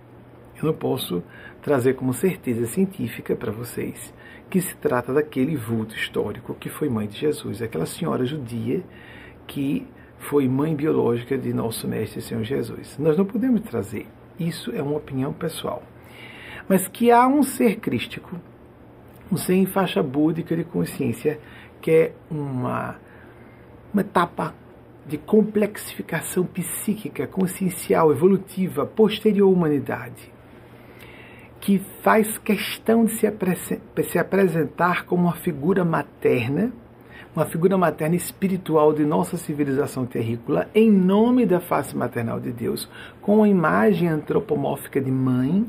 Eu 0.56 0.64
não 0.64 0.72
posso 0.72 1.22
trazer 1.60 1.92
como 1.92 2.14
certeza 2.14 2.64
científica 2.64 3.36
para 3.36 3.52
vocês 3.52 4.14
que 4.48 4.62
se 4.62 4.74
trata 4.76 5.12
daquele 5.12 5.56
vulto 5.56 5.94
histórico 5.94 6.54
que 6.54 6.70
foi 6.70 6.88
mãe 6.88 7.06
de 7.06 7.18
Jesus, 7.18 7.60
aquela 7.60 7.84
senhora 7.84 8.24
judia 8.24 8.82
que 9.46 9.86
foi 10.18 10.48
mãe 10.48 10.74
biológica 10.74 11.36
de 11.36 11.52
nosso 11.52 11.86
Mestre 11.86 12.22
Senhor 12.22 12.42
Jesus. 12.42 12.96
Nós 12.98 13.18
não 13.18 13.26
podemos 13.26 13.60
trazer, 13.60 14.06
isso 14.38 14.70
é 14.74 14.82
uma 14.82 14.96
opinião 14.96 15.32
pessoal. 15.32 15.82
Mas 16.68 16.88
que 16.88 17.10
há 17.10 17.26
um 17.26 17.42
ser 17.42 17.76
crístico, 17.76 18.38
um 19.30 19.36
ser 19.36 19.54
em 19.54 19.66
faixa 19.66 20.02
búdica 20.02 20.56
de 20.56 20.64
consciência, 20.64 21.38
que 21.80 21.90
é 21.90 22.12
uma, 22.30 22.96
uma 23.92 24.02
etapa 24.02 24.54
de 25.06 25.16
complexificação 25.18 26.44
psíquica, 26.44 27.26
consciencial, 27.26 28.10
evolutiva, 28.10 28.84
posterior 28.84 29.48
à 29.48 29.52
humanidade 29.52 30.36
que 31.66 31.80
faz 32.00 32.38
questão 32.38 33.04
de 33.04 33.12
se, 33.12 33.26
se 34.04 34.18
apresentar 34.20 35.04
como 35.04 35.24
uma 35.24 35.34
figura 35.34 35.84
materna, 35.84 36.72
uma 37.34 37.44
figura 37.44 37.76
materna 37.76 38.16
espiritual 38.16 38.92
de 38.92 39.04
nossa 39.04 39.36
civilização 39.36 40.06
terrícola, 40.06 40.68
em 40.74 40.90
nome 40.90 41.44
da 41.44 41.60
face 41.60 41.96
maternal 41.96 42.40
de 42.40 42.50
Deus, 42.50 42.88
com 43.20 43.42
a 43.42 43.48
imagem 43.48 44.08
antropomórfica 44.08 45.00
de 45.00 45.10
mãe, 45.10 45.66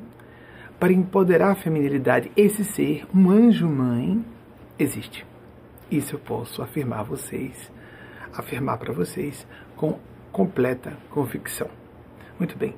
para 0.79 0.93
empoderar 0.93 1.51
a 1.51 1.55
feminilidade. 1.55 2.31
Esse 2.37 2.63
ser, 2.63 3.05
um 3.13 3.29
anjo-mãe, 3.29 4.23
existe. 4.79 5.25
Isso 5.89 6.15
eu 6.15 6.19
posso 6.19 6.61
afirmar 6.61 6.99
a 6.99 7.03
vocês, 7.03 7.71
afirmar 8.33 8.77
para 8.77 8.93
vocês 8.93 9.47
com 9.75 9.99
completa 10.31 10.93
convicção. 11.09 11.67
Muito 12.37 12.57
bem. 12.57 12.75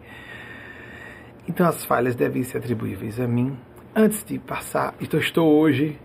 Então 1.48 1.68
as 1.68 1.84
falhas 1.84 2.16
devem 2.16 2.44
ser 2.44 2.60
atribuíveis 2.60 3.20
a 3.20 3.28
mim. 3.28 3.58
Antes 3.96 4.24
de 4.24 4.38
passar, 4.40 4.94
então 5.02 5.20
estou 5.20 5.60
hoje, 5.60 6.00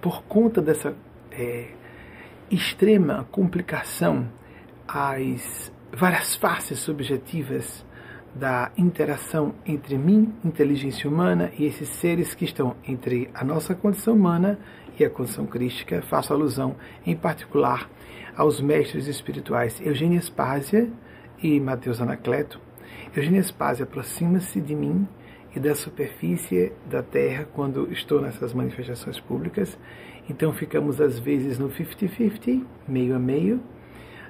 por 0.00 0.22
conta 0.24 0.60
dessa 0.60 0.94
é, 1.30 1.68
extrema 2.50 3.26
complicação, 3.30 4.28
as 4.86 5.72
várias 5.92 6.36
faces 6.36 6.78
subjetivas 6.78 7.84
da 8.34 8.70
interação 8.76 9.54
entre 9.66 9.98
mim, 9.98 10.32
inteligência 10.44 11.08
humana, 11.08 11.50
e 11.58 11.64
esses 11.64 11.88
seres 11.88 12.34
que 12.34 12.44
estão 12.44 12.76
entre 12.86 13.28
a 13.34 13.44
nossa 13.44 13.74
condição 13.74 14.14
humana 14.14 14.58
e 14.98 15.04
a 15.04 15.10
condição 15.10 15.46
crística, 15.46 16.02
faço 16.02 16.32
alusão 16.32 16.76
em 17.04 17.16
particular 17.16 17.90
aos 18.36 18.60
mestres 18.60 19.06
espirituais. 19.06 19.80
Eugênia 19.80 20.20
Spásia 20.20 20.88
e 21.42 21.58
Mateus 21.58 22.00
Anacleto, 22.00 22.60
Eugênia 23.14 23.42
Spazio 23.42 23.84
aproxima-se 23.84 24.60
de 24.60 24.74
mim 24.74 25.08
e 25.54 25.58
da 25.58 25.74
superfície 25.74 26.72
da 26.88 27.02
Terra 27.02 27.48
quando 27.52 27.90
estou 27.92 28.20
nessas 28.20 28.52
manifestações 28.52 29.18
públicas. 29.18 29.76
Então 30.30 30.52
ficamos 30.52 31.00
às 31.00 31.18
vezes 31.18 31.58
no 31.58 31.68
50-50, 31.68 32.64
meio 32.86 33.16
a 33.16 33.18
meio. 33.18 33.60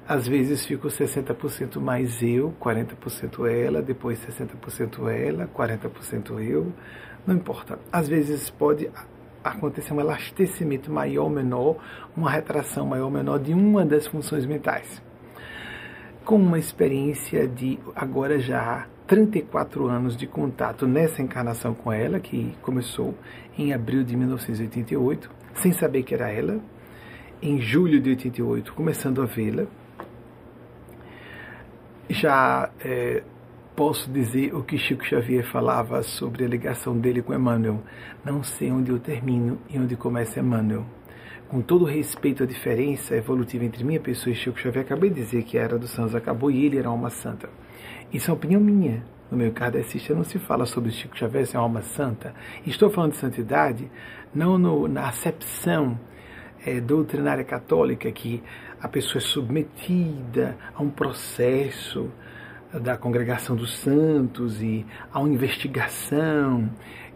Às 0.07 0.27
vezes 0.27 0.65
fico 0.65 0.87
60% 0.87 1.79
mais 1.79 2.23
eu, 2.23 2.51
40% 2.59 3.47
ela, 3.47 3.83
depois 3.83 4.19
60% 4.25 5.07
ela, 5.07 5.47
40% 5.55 6.39
eu. 6.39 6.73
Não 7.25 7.35
importa. 7.35 7.77
Às 7.91 8.07
vezes 8.07 8.49
pode 8.49 8.89
acontecer 9.43 9.93
um 9.93 10.01
elastecimento 10.01 10.91
maior 10.91 11.25
ou 11.25 11.29
menor, 11.29 11.77
uma 12.17 12.31
retração 12.31 12.87
maior 12.87 13.05
ou 13.05 13.11
menor 13.11 13.37
de 13.37 13.53
uma 13.53 13.85
das 13.85 14.07
funções 14.07 14.43
mentais 14.43 15.03
com 16.25 16.35
uma 16.35 16.59
experiência 16.59 17.47
de 17.47 17.79
agora 17.95 18.39
já 18.39 18.87
34 19.07 19.87
anos 19.87 20.15
de 20.15 20.27
contato 20.27 20.87
nessa 20.87 21.21
encarnação 21.21 21.73
com 21.73 21.91
ela, 21.91 22.19
que 22.19 22.55
começou 22.61 23.15
em 23.57 23.73
abril 23.73 24.03
de 24.03 24.15
1988, 24.15 25.40
sem 25.55 25.71
saber 25.71 26.03
que 26.03 26.13
era 26.13 26.29
ela, 26.29 26.59
em 27.41 27.59
julho 27.59 27.99
de 27.99 28.09
88, 28.11 28.73
começando 28.73 29.21
a 29.21 29.25
vê-la. 29.25 29.65
Já 32.09 32.69
é, 32.79 33.23
posso 33.75 34.11
dizer 34.11 34.53
o 34.53 34.63
que 34.63 34.77
Chico 34.77 35.05
Xavier 35.05 35.45
falava 35.45 36.03
sobre 36.03 36.43
a 36.43 36.47
ligação 36.47 36.97
dele 36.97 37.21
com 37.21 37.33
Emmanuel. 37.33 37.81
Não 38.23 38.43
sei 38.43 38.71
onde 38.71 38.91
eu 38.91 38.99
termino 38.99 39.57
e 39.69 39.79
onde 39.79 39.95
começa 39.95 40.39
Emmanuel 40.39 40.85
com 41.51 41.61
todo 41.61 41.83
respeito 41.83 42.43
à 42.43 42.45
diferença 42.45 43.13
evolutiva 43.13 43.65
entre 43.65 43.83
minha 43.83 43.99
pessoa 43.99 44.31
e 44.31 44.35
Chico 44.37 44.57
Xavier, 44.57 44.85
acabei 44.85 45.09
de 45.09 45.17
dizer 45.17 45.43
que 45.43 45.57
a 45.57 45.61
Era 45.63 45.77
dos 45.77 45.89
Santos 45.89 46.15
acabou 46.15 46.49
e 46.49 46.65
ele 46.65 46.77
era 46.77 46.89
uma 46.89 47.09
santa. 47.09 47.49
Isso 48.13 48.31
é 48.31 48.33
opinião 48.33 48.61
minha. 48.61 49.03
No 49.29 49.37
meio 49.37 49.51
kardecista 49.51 50.15
não 50.15 50.23
se 50.23 50.39
fala 50.39 50.65
sobre 50.65 50.91
Chico 50.91 51.17
Xavier 51.17 51.45
ser 51.45 51.57
uma 51.57 51.63
alma 51.63 51.81
santa. 51.81 52.33
Estou 52.65 52.89
falando 52.89 53.11
de 53.11 53.17
santidade 53.17 53.91
não 54.33 54.57
no, 54.57 54.87
na 54.87 55.07
acepção 55.09 55.99
é, 56.65 56.79
doutrinária 56.79 57.43
católica 57.43 58.11
que 58.11 58.41
a 58.81 58.87
pessoa 58.87 59.17
é 59.17 59.25
submetida 59.25 60.57
a 60.73 60.81
um 60.81 60.89
processo 60.89 62.09
da 62.73 62.97
congregação 62.97 63.55
dos 63.55 63.77
santos 63.77 64.61
e 64.61 64.85
a 65.11 65.19
uma 65.19 65.29
investigação 65.29 66.69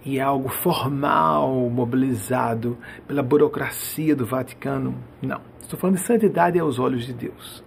e 0.03 0.19
algo 0.19 0.49
formal, 0.49 1.69
mobilizado 1.69 2.77
pela 3.07 3.23
burocracia 3.23 4.15
do 4.15 4.25
Vaticano. 4.25 4.95
Não. 5.21 5.41
Estou 5.59 5.79
falando 5.79 5.95
de 5.95 6.03
santidade 6.03 6.59
aos 6.59 6.77
olhos 6.77 7.05
de 7.05 7.13
Deus, 7.13 7.63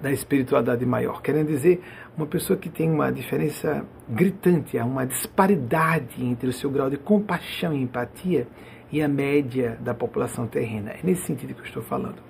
da 0.00 0.12
espiritualidade 0.12 0.86
maior. 0.86 1.20
Querendo 1.20 1.48
dizer, 1.48 1.82
uma 2.18 2.26
pessoa 2.26 2.58
que 2.58 2.68
tem 2.68 2.90
uma 2.90 3.12
diferença 3.12 3.86
gritante, 4.08 4.76
uma 4.78 5.06
disparidade 5.06 6.24
entre 6.24 6.48
o 6.48 6.52
seu 6.52 6.68
grau 6.68 6.90
de 6.90 6.96
compaixão 6.96 7.72
e 7.72 7.80
empatia 7.80 8.48
e 8.90 9.00
a 9.00 9.06
média 9.06 9.78
da 9.80 9.94
população 9.94 10.44
terrena. 10.48 10.90
É 10.90 10.98
nesse 11.04 11.22
sentido 11.22 11.54
que 11.54 11.60
eu 11.60 11.66
estou 11.66 11.82
falando. 11.82 12.20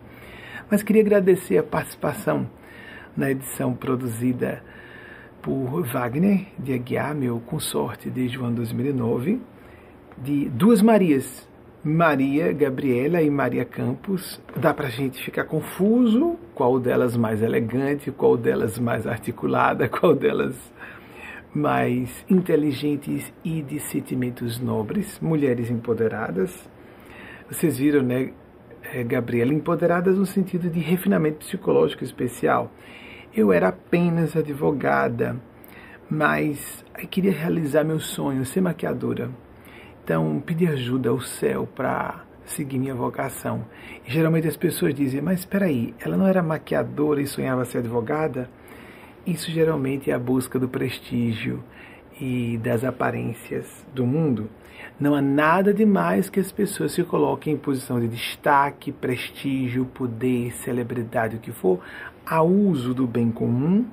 Mas 0.71 0.83
queria 0.83 1.00
agradecer 1.00 1.57
a 1.57 1.62
participação 1.62 2.47
na 3.16 3.30
edição 3.30 3.73
produzida 3.73 4.62
por 5.40 5.83
Wagner 5.83 6.49
de 6.59 6.75
Aguiar, 6.75 7.14
meu 7.14 7.40
consorte 7.40 8.11
desde 8.11 8.38
o 8.38 8.45
ano 8.45 8.57
2009, 8.57 9.40
de 10.18 10.50
duas 10.50 10.83
Marias, 10.83 11.48
Maria 11.88 12.52
Gabriela 12.52 13.23
e 13.23 13.30
Maria 13.30 13.64
Campos. 13.64 14.38
Dá 14.54 14.75
para 14.75 14.88
a 14.88 14.90
gente 14.90 15.25
ficar 15.25 15.45
confuso 15.45 16.38
qual 16.54 16.78
delas 16.78 17.16
mais 17.16 17.40
elegante, 17.40 18.11
qual 18.11 18.37
delas 18.37 18.78
mais 18.78 19.07
articulada, 19.07 19.88
qual 19.88 20.14
delas 20.14 20.54
mais 21.54 22.26
inteligentes 22.28 23.33
e 23.42 23.62
de 23.62 23.80
sentimentos 23.80 24.61
nobres, 24.61 25.18
mulheres 25.18 25.71
empoderadas. 25.71 26.68
Vocês 27.50 27.78
viram, 27.78 28.02
né, 28.02 28.33
eh, 28.92 29.02
Gabriela, 29.02 29.54
empoderadas 29.54 30.18
no 30.18 30.26
sentido 30.26 30.68
de 30.68 30.80
refinamento 30.80 31.38
psicológico 31.38 32.04
especial 32.04 32.71
eu 33.35 33.50
era 33.50 33.68
apenas 33.68 34.37
advogada, 34.37 35.37
mas 36.11 36.85
queria 37.11 37.33
realizar 37.33 37.85
meu 37.85 38.00
sonho, 38.00 38.45
ser 38.45 38.61
maquiadora. 38.61 39.30
Então, 40.09 40.41
pedi 40.41 40.67
ajuda 40.67 41.11
ao 41.11 41.21
céu 41.21 41.69
para 41.77 42.25
seguir 42.47 42.79
minha 42.79 42.95
vocação. 42.95 43.67
E 44.07 44.11
geralmente 44.11 44.49
as 44.49 44.57
pessoas 44.57 44.95
dizem: 44.95 45.21
Mas 45.21 45.41
espera 45.41 45.67
aí, 45.67 45.95
ela 46.00 46.17
não 46.17 46.27
era 46.27 46.43
maquiadora 46.43 47.21
e 47.21 47.27
sonhava 47.27 47.62
ser 47.67 47.81
advogada? 47.81 48.49
Isso 49.27 49.50
geralmente 49.50 50.11
é 50.11 50.15
a 50.15 50.19
busca 50.19 50.59
do 50.59 50.67
prestígio 50.67 51.62
e 52.19 52.57
das 52.57 52.85
aparências 52.85 53.85
do 53.95 54.07
mundo, 54.07 54.49
não 54.99 55.15
há 55.15 55.21
nada 55.21 55.75
demais 55.75 56.31
que 56.31 56.41
as 56.41 56.50
pessoas 56.50 56.93
se 56.93 57.05
coloquem 57.05 57.53
em 57.53 57.59
posição 57.59 58.00
de 58.00 58.09
destaque, 58.09 58.91
prestígio, 58.91 59.85
poder, 59.85 60.53
celebridade, 60.53 61.37
o 61.37 61.38
que 61.38 61.53
for, 61.53 61.81
a 62.25 62.43
uso 62.43 62.95
do 62.95 63.07
bem 63.07 63.31
comum 63.31 63.85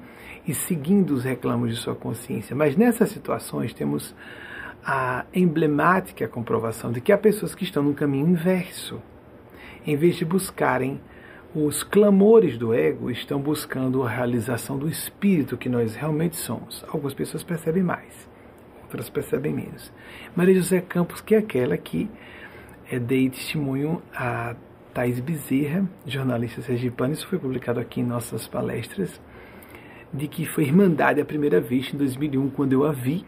e 0.47 0.53
seguindo 0.53 1.11
os 1.11 1.25
reclamos 1.25 1.71
de 1.71 1.75
sua 1.75 1.93
consciência. 1.93 2.55
Mas 2.55 2.77
nessas 2.77 3.09
situações 3.09 3.73
temos 3.73 4.15
a 4.85 5.25
emblemática 5.33 6.27
comprovação 6.27 6.91
de 6.91 7.01
que 7.01 7.11
há 7.11 7.17
pessoas 7.17 7.55
que 7.55 7.63
estão 7.63 7.81
no 7.81 7.93
caminho 7.93 8.27
inverso. 8.27 9.01
Em 9.85 9.95
vez 9.95 10.15
de 10.15 10.25
buscarem 10.25 11.01
os 11.55 11.83
clamores 11.83 12.57
do 12.57 12.73
ego, 12.73 13.09
estão 13.09 13.39
buscando 13.39 14.03
a 14.03 14.09
realização 14.09 14.77
do 14.77 14.87
espírito 14.87 15.57
que 15.57 15.69
nós 15.69 15.95
realmente 15.95 16.35
somos. 16.35 16.85
Algumas 16.87 17.13
pessoas 17.13 17.43
percebem 17.43 17.81
mais 17.81 18.35
outras 18.95 19.09
percebem 19.09 19.53
menos. 19.53 19.91
Maria 20.35 20.55
José 20.55 20.81
Campos, 20.81 21.21
que 21.21 21.35
é 21.35 21.39
aquela 21.39 21.77
que 21.77 22.09
é, 22.89 22.97
dei 22.97 23.29
testemunho 23.29 24.01
a 24.13 24.55
Thais 24.93 25.19
Bezerra, 25.19 25.87
jornalista 26.05 26.61
sergipana, 26.61 27.13
isso 27.13 27.27
foi 27.27 27.37
publicado 27.37 27.79
aqui 27.79 27.99
em 28.01 28.05
nossas 28.05 28.47
palestras, 28.47 29.19
de 30.13 30.27
que 30.27 30.45
foi 30.45 30.63
Irmandade 30.63 31.19
a 31.19 31.25
primeira 31.25 31.59
vez 31.59 31.93
em 31.93 31.97
2001, 31.97 32.49
quando 32.51 32.73
eu 32.73 32.85
a 32.85 32.91
vi. 32.91 33.25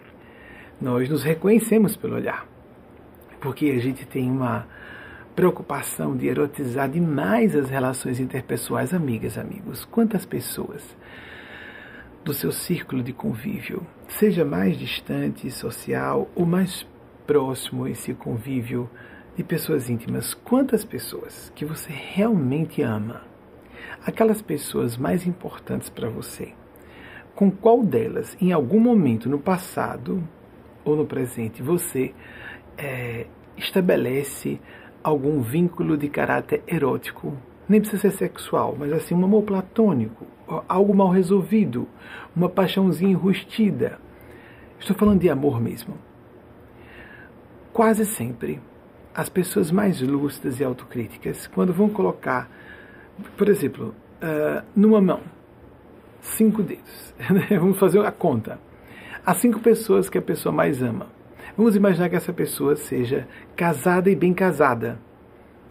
Nós 0.79 1.10
nos 1.10 1.24
reconhecemos 1.24 1.96
pelo 1.96 2.15
olhar, 2.15 2.48
porque 3.41 3.65
a 3.65 3.79
gente 3.79 4.05
tem 4.05 4.29
uma 4.29 4.67
preocupação 5.36 6.15
de 6.15 6.27
erotizar 6.27 6.89
demais 6.89 7.55
as 7.55 7.69
relações 7.69 8.19
interpessoais, 8.19 8.93
amigas, 8.93 9.38
amigos. 9.38 9.86
Quantas 9.86 10.25
pessoas 10.25 10.96
do 12.24 12.34
seu 12.34 12.51
círculo 12.51 13.01
de 13.01 13.13
convívio, 13.13 13.88
seja 14.07 14.43
mais 14.43 14.77
distante, 14.77 15.50
social 15.50 16.29
ou 16.36 16.46
mais 16.46 16.86
próximo 17.25 17.88
esse 17.88 18.13
convívio 18.13 18.89
de 19.36 19.43
pessoas 19.43 19.89
íntimas. 19.89 20.34
Quantas 20.34 20.84
pessoas 20.84 21.51
que 21.55 21.63
você 21.63 21.89
realmente 21.89 22.81
ama? 22.81 23.22
Aquelas 24.05 24.41
pessoas 24.41 24.98
mais 24.98 25.25
importantes 25.25 25.89
para 25.89 26.10
você. 26.10 26.53
Com 27.34 27.50
qual 27.50 27.84
delas, 27.84 28.36
em 28.41 28.51
algum 28.51 28.79
momento 28.79 29.29
no 29.29 29.39
passado 29.39 30.22
ou 30.89 30.98
no 30.98 31.06
presente, 31.06 31.62
você 31.62 32.13
é, 32.77 33.27
estabelece 33.56 34.60
algum 35.03 35.41
vínculo 35.41 35.98
de 35.98 36.10
caráter 36.10 36.63
erótico 36.67 37.38
nem 37.67 37.82
precisa 37.82 38.10
ser 38.10 38.12
sexual, 38.12 38.75
mas 38.79 38.91
assim 38.94 39.13
um 39.13 39.25
amor 39.25 39.44
platônico, 39.44 40.25
algo 40.67 40.96
mal 40.96 41.10
resolvido, 41.10 41.88
uma 42.36 42.48
paixãozinha 42.48 43.12
enrustida. 43.12 44.00
Estou 44.79 44.96
falando 44.96 45.20
de 45.20 45.29
amor 45.29 45.60
mesmo. 45.60 45.96
Quase 47.74 48.06
sempre, 48.06 48.62
as 49.13 49.27
pessoas 49.27 49.70
mais 49.70 50.01
lúcidas 50.01 50.60
e 50.60 50.63
autocríticas, 50.63 51.48
quando 51.48 51.74
vão 51.74 51.89
colocar, 51.89 52.50
por 53.38 53.50
exemplo, 53.50 53.94
uh, 54.22 54.65
numa 54.75 55.01
mão, 55.01 55.20
cinco 56.22 56.63
dedos, 56.63 57.13
vamos 57.60 57.77
fazer 57.77 58.00
a 58.06 58.12
conta, 58.12 58.60
as 59.27 59.39
cinco 59.39 59.60
pessoas 59.60 60.10
que 60.10 60.17
a 60.17 60.22
pessoa 60.22 60.53
mais 60.53 60.81
ama. 60.81 61.07
Vamos 61.57 61.75
imaginar 61.75 62.07
que 62.07 62.15
essa 62.15 62.31
pessoa 62.31 62.77
seja 62.77 63.27
casada 63.57 64.10
e 64.10 64.15
bem 64.15 64.34
casada 64.34 64.98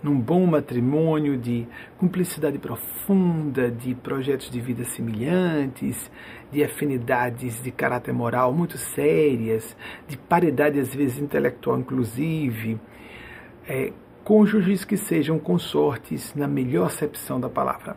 num 0.02 0.20
bom 0.20 0.44
matrimônio 0.44 1.38
de 1.38 1.66
cumplicidade 1.96 2.58
profunda, 2.58 3.70
de 3.70 3.94
projetos 3.94 4.50
de 4.50 4.60
vida 4.60 4.84
semelhantes, 4.84 6.10
de 6.52 6.62
afinidades 6.62 7.62
de 7.62 7.70
caráter 7.70 8.12
moral 8.12 8.52
muito 8.52 8.76
sérias, 8.76 9.74
de 10.06 10.18
paridade 10.18 10.78
às 10.78 10.94
vezes 10.94 11.18
intelectual 11.18 11.78
inclusive, 11.78 12.78
é, 13.66 13.90
cônjuges 14.22 14.84
que 14.84 14.98
sejam 14.98 15.38
consortes 15.38 16.34
na 16.34 16.46
melhor 16.46 16.88
acepção 16.88 17.40
da 17.40 17.48
palavra. 17.48 17.96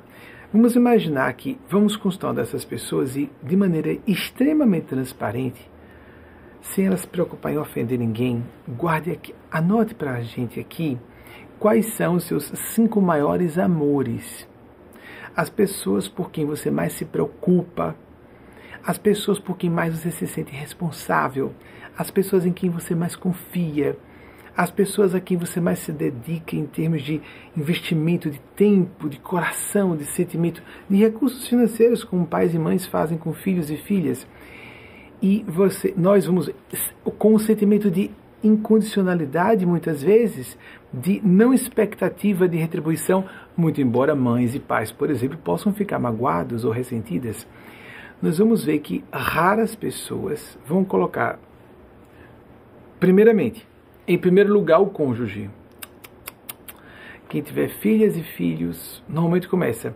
Vamos 0.51 0.75
imaginar 0.75 1.31
que 1.33 1.59
vamos 1.69 1.95
constando 1.95 2.41
essas 2.41 2.65
pessoas 2.65 3.15
e, 3.15 3.29
de 3.43 3.55
maneira 3.55 3.97
extremamente 4.07 4.87
transparente, 4.87 5.69
sem 6.61 6.87
elas 6.87 7.01
se 7.01 7.07
preocupar 7.07 7.53
em 7.53 7.57
ofender 7.57 7.99
ninguém, 7.99 8.43
guarde 8.67 9.11
aqui, 9.11 9.33
anote 9.51 9.93
para 9.93 10.13
a 10.13 10.21
gente 10.21 10.59
aqui 10.59 10.97
Quais 11.59 11.87
são 11.95 12.15
os 12.15 12.23
seus 12.23 12.45
cinco 12.73 13.01
maiores 13.01 13.57
amores? 13.57 14.47
As 15.35 15.49
pessoas 15.49 16.07
por 16.07 16.31
quem 16.31 16.45
você 16.45 16.71
mais 16.71 16.93
se 16.93 17.03
preocupa, 17.03 17.97
as 18.81 18.97
pessoas 18.97 19.39
por 19.39 19.57
quem 19.57 19.69
mais 19.69 19.93
você 19.93 20.09
se 20.09 20.25
sente 20.25 20.53
responsável, 20.53 21.53
as 21.97 22.09
pessoas 22.09 22.45
em 22.45 22.53
quem 22.53 22.69
você 22.69 22.95
mais 22.95 23.13
confia, 23.13 23.97
as 24.59 24.69
pessoas 24.69 25.15
a 25.15 25.21
quem 25.21 25.37
você 25.37 25.61
mais 25.61 25.79
se 25.79 25.89
dedica 25.93 26.53
em 26.53 26.65
termos 26.65 27.01
de 27.01 27.21
investimento 27.55 28.29
de 28.29 28.41
tempo, 28.57 29.07
de 29.07 29.17
coração, 29.17 29.95
de 29.95 30.03
sentimento, 30.03 30.61
de 30.89 30.97
recursos 30.97 31.47
financeiros, 31.47 32.03
como 32.03 32.27
pais 32.27 32.53
e 32.53 32.59
mães 32.59 32.85
fazem 32.85 33.17
com 33.17 33.31
filhos 33.31 33.71
e 33.71 33.77
filhas. 33.77 34.27
E 35.21 35.45
você, 35.47 35.93
nós 35.95 36.25
vamos 36.25 36.51
com 37.17 37.35
o 37.35 37.39
sentimento 37.39 37.89
de 37.89 38.11
incondicionalidade, 38.43 39.65
muitas 39.65 40.03
vezes, 40.03 40.57
de 40.93 41.21
não 41.23 41.53
expectativa 41.53 42.45
de 42.45 42.57
retribuição, 42.57 43.23
muito 43.55 43.79
embora 43.79 44.13
mães 44.13 44.55
e 44.55 44.59
pais, 44.59 44.91
por 44.91 45.09
exemplo, 45.09 45.37
possam 45.37 45.73
ficar 45.73 45.99
magoados 45.99 46.65
ou 46.65 46.71
ressentidas, 46.73 47.47
nós 48.21 48.39
vamos 48.39 48.65
ver 48.65 48.79
que 48.79 49.05
raras 49.09 49.73
pessoas 49.73 50.59
vão 50.67 50.83
colocar, 50.83 51.39
primeiramente, 52.99 53.68
em 54.09 54.17
primeiro 54.17 54.51
lugar, 54.51 54.81
o 54.81 54.87
cônjuge. 54.87 55.51
Quem 57.29 57.43
tiver 57.43 57.69
filhas 57.69 58.17
e 58.17 58.23
filhos, 58.23 59.03
normalmente 59.07 59.47
começa. 59.47 59.95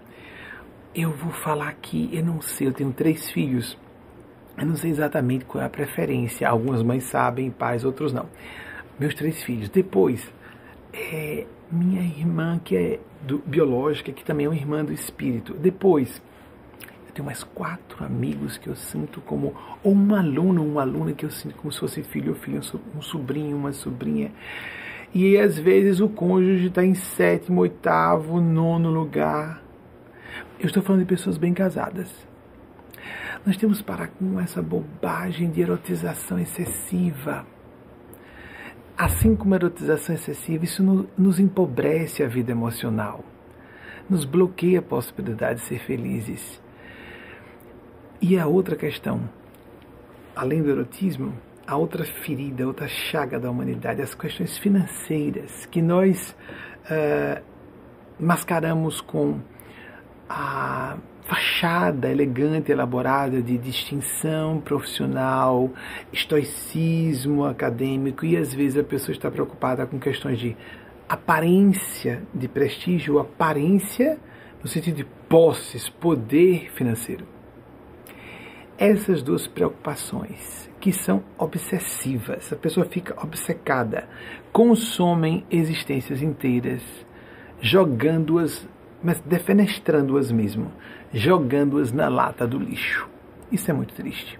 Eu 0.93 1.09
vou 1.09 1.31
falar 1.31 1.69
aqui, 1.69 2.11
eu 2.13 2.23
não 2.23 2.39
sei, 2.39 2.67
eu 2.67 2.73
tenho 2.73 2.93
três 2.93 3.31
filhos. 3.31 3.75
Eu 4.55 4.67
não 4.67 4.75
sei 4.75 4.91
exatamente 4.91 5.45
qual 5.45 5.63
é 5.63 5.65
a 5.65 5.69
preferência. 5.69 6.47
Algumas 6.47 6.83
mães 6.83 7.05
sabem, 7.05 7.49
pais, 7.49 7.83
outros 7.83 8.13
não. 8.13 8.29
Meus 8.99 9.15
três 9.15 9.41
filhos. 9.41 9.67
Depois, 9.67 10.31
é, 10.93 11.47
minha 11.71 12.03
irmã, 12.03 12.61
que 12.63 12.77
é 12.77 12.99
do, 13.23 13.39
biológica, 13.39 14.11
que 14.11 14.23
também 14.23 14.45
é 14.45 14.49
uma 14.49 14.55
irmã 14.55 14.85
do 14.85 14.93
espírito. 14.93 15.55
Depois, 15.55 16.21
tenho 17.13 17.25
mais 17.25 17.43
quatro 17.43 18.03
amigos 18.03 18.57
que 18.57 18.67
eu 18.67 18.75
sinto 18.75 19.21
como, 19.21 19.53
ou 19.83 19.93
um 19.93 20.15
aluno, 20.15 20.65
uma 20.65 20.81
aluna 20.81 21.13
que 21.13 21.25
eu 21.25 21.31
sinto 21.31 21.55
como 21.55 21.71
se 21.71 21.79
fosse 21.79 22.03
filho 22.03 22.29
ou 22.29 22.35
filha, 22.35 22.61
um 22.95 23.01
sobrinho, 23.01 23.55
uma 23.55 23.71
sobrinha. 23.71 24.31
E 25.13 25.37
às 25.37 25.57
vezes 25.57 25.99
o 25.99 26.09
cônjuge 26.09 26.67
está 26.67 26.83
em 26.83 26.95
sétimo, 26.95 27.61
oitavo, 27.61 28.41
nono 28.41 28.89
lugar. 28.89 29.61
Eu 30.59 30.65
estou 30.65 30.81
falando 30.81 31.01
de 31.01 31.07
pessoas 31.07 31.37
bem 31.37 31.53
casadas 31.53 32.09
nós 33.45 33.57
temos 33.57 33.79
que 33.79 33.83
parar 33.83 34.07
com 34.07 34.39
essa 34.39 34.61
bobagem 34.61 35.51
de 35.51 35.61
erotização 35.61 36.39
excessiva. 36.39 37.45
Assim 38.97 39.35
como 39.35 39.53
a 39.53 39.57
erotização 39.57 40.15
excessiva, 40.15 40.63
isso 40.63 41.09
nos 41.17 41.39
empobrece 41.39 42.23
a 42.23 42.27
vida 42.27 42.51
emocional, 42.51 43.23
nos 44.09 44.23
bloqueia 44.23 44.79
a 44.79 44.83
possibilidade 44.83 45.59
de 45.59 45.65
ser 45.65 45.79
felizes. 45.79 46.61
E 48.25 48.39
a 48.39 48.47
outra 48.47 48.77
questão, 48.77 49.29
além 50.33 50.63
do 50.63 50.69
erotismo, 50.69 51.33
a 51.67 51.75
outra 51.75 52.05
ferida, 52.05 52.63
a 52.63 52.67
outra 52.67 52.87
chaga 52.87 53.37
da 53.37 53.51
humanidade, 53.51 54.01
as 54.01 54.15
questões 54.15 54.57
financeiras, 54.57 55.65
que 55.65 55.81
nós 55.81 56.33
uh, 56.85 57.43
mascaramos 58.17 59.01
com 59.01 59.41
a 60.29 60.95
fachada 61.25 62.09
elegante, 62.09 62.71
elaborada 62.71 63.41
de 63.41 63.57
distinção 63.57 64.61
profissional, 64.61 65.69
estoicismo 66.13 67.43
acadêmico, 67.43 68.25
e 68.25 68.37
às 68.37 68.53
vezes 68.53 68.77
a 68.77 68.85
pessoa 68.85 69.13
está 69.13 69.29
preocupada 69.29 69.85
com 69.85 69.99
questões 69.99 70.39
de 70.39 70.55
aparência 71.09 72.23
de 72.33 72.47
prestígio, 72.47 73.19
aparência 73.19 74.17
no 74.61 74.69
sentido 74.69 74.95
de 74.95 75.05
posses, 75.27 75.89
poder 75.89 76.71
financeiro. 76.71 77.32
Essas 78.77 79.21
duas 79.21 79.47
preocupações, 79.47 80.69
que 80.79 80.91
são 80.91 81.23
obsessivas, 81.37 82.51
a 82.51 82.55
pessoa 82.55 82.85
fica 82.85 83.15
obcecada, 83.23 84.07
consomem 84.51 85.45
existências 85.49 86.21
inteiras, 86.21 86.81
jogando-as 87.61 88.67
mas 89.03 89.19
defenestrando-as 89.19 90.31
mesmo, 90.31 90.71
jogando-as 91.13 91.91
na 91.91 92.07
lata 92.07 92.47
do 92.47 92.57
lixo. 92.57 93.07
Isso 93.51 93.69
é 93.69 93.73
muito 93.73 93.93
triste. 93.93 94.39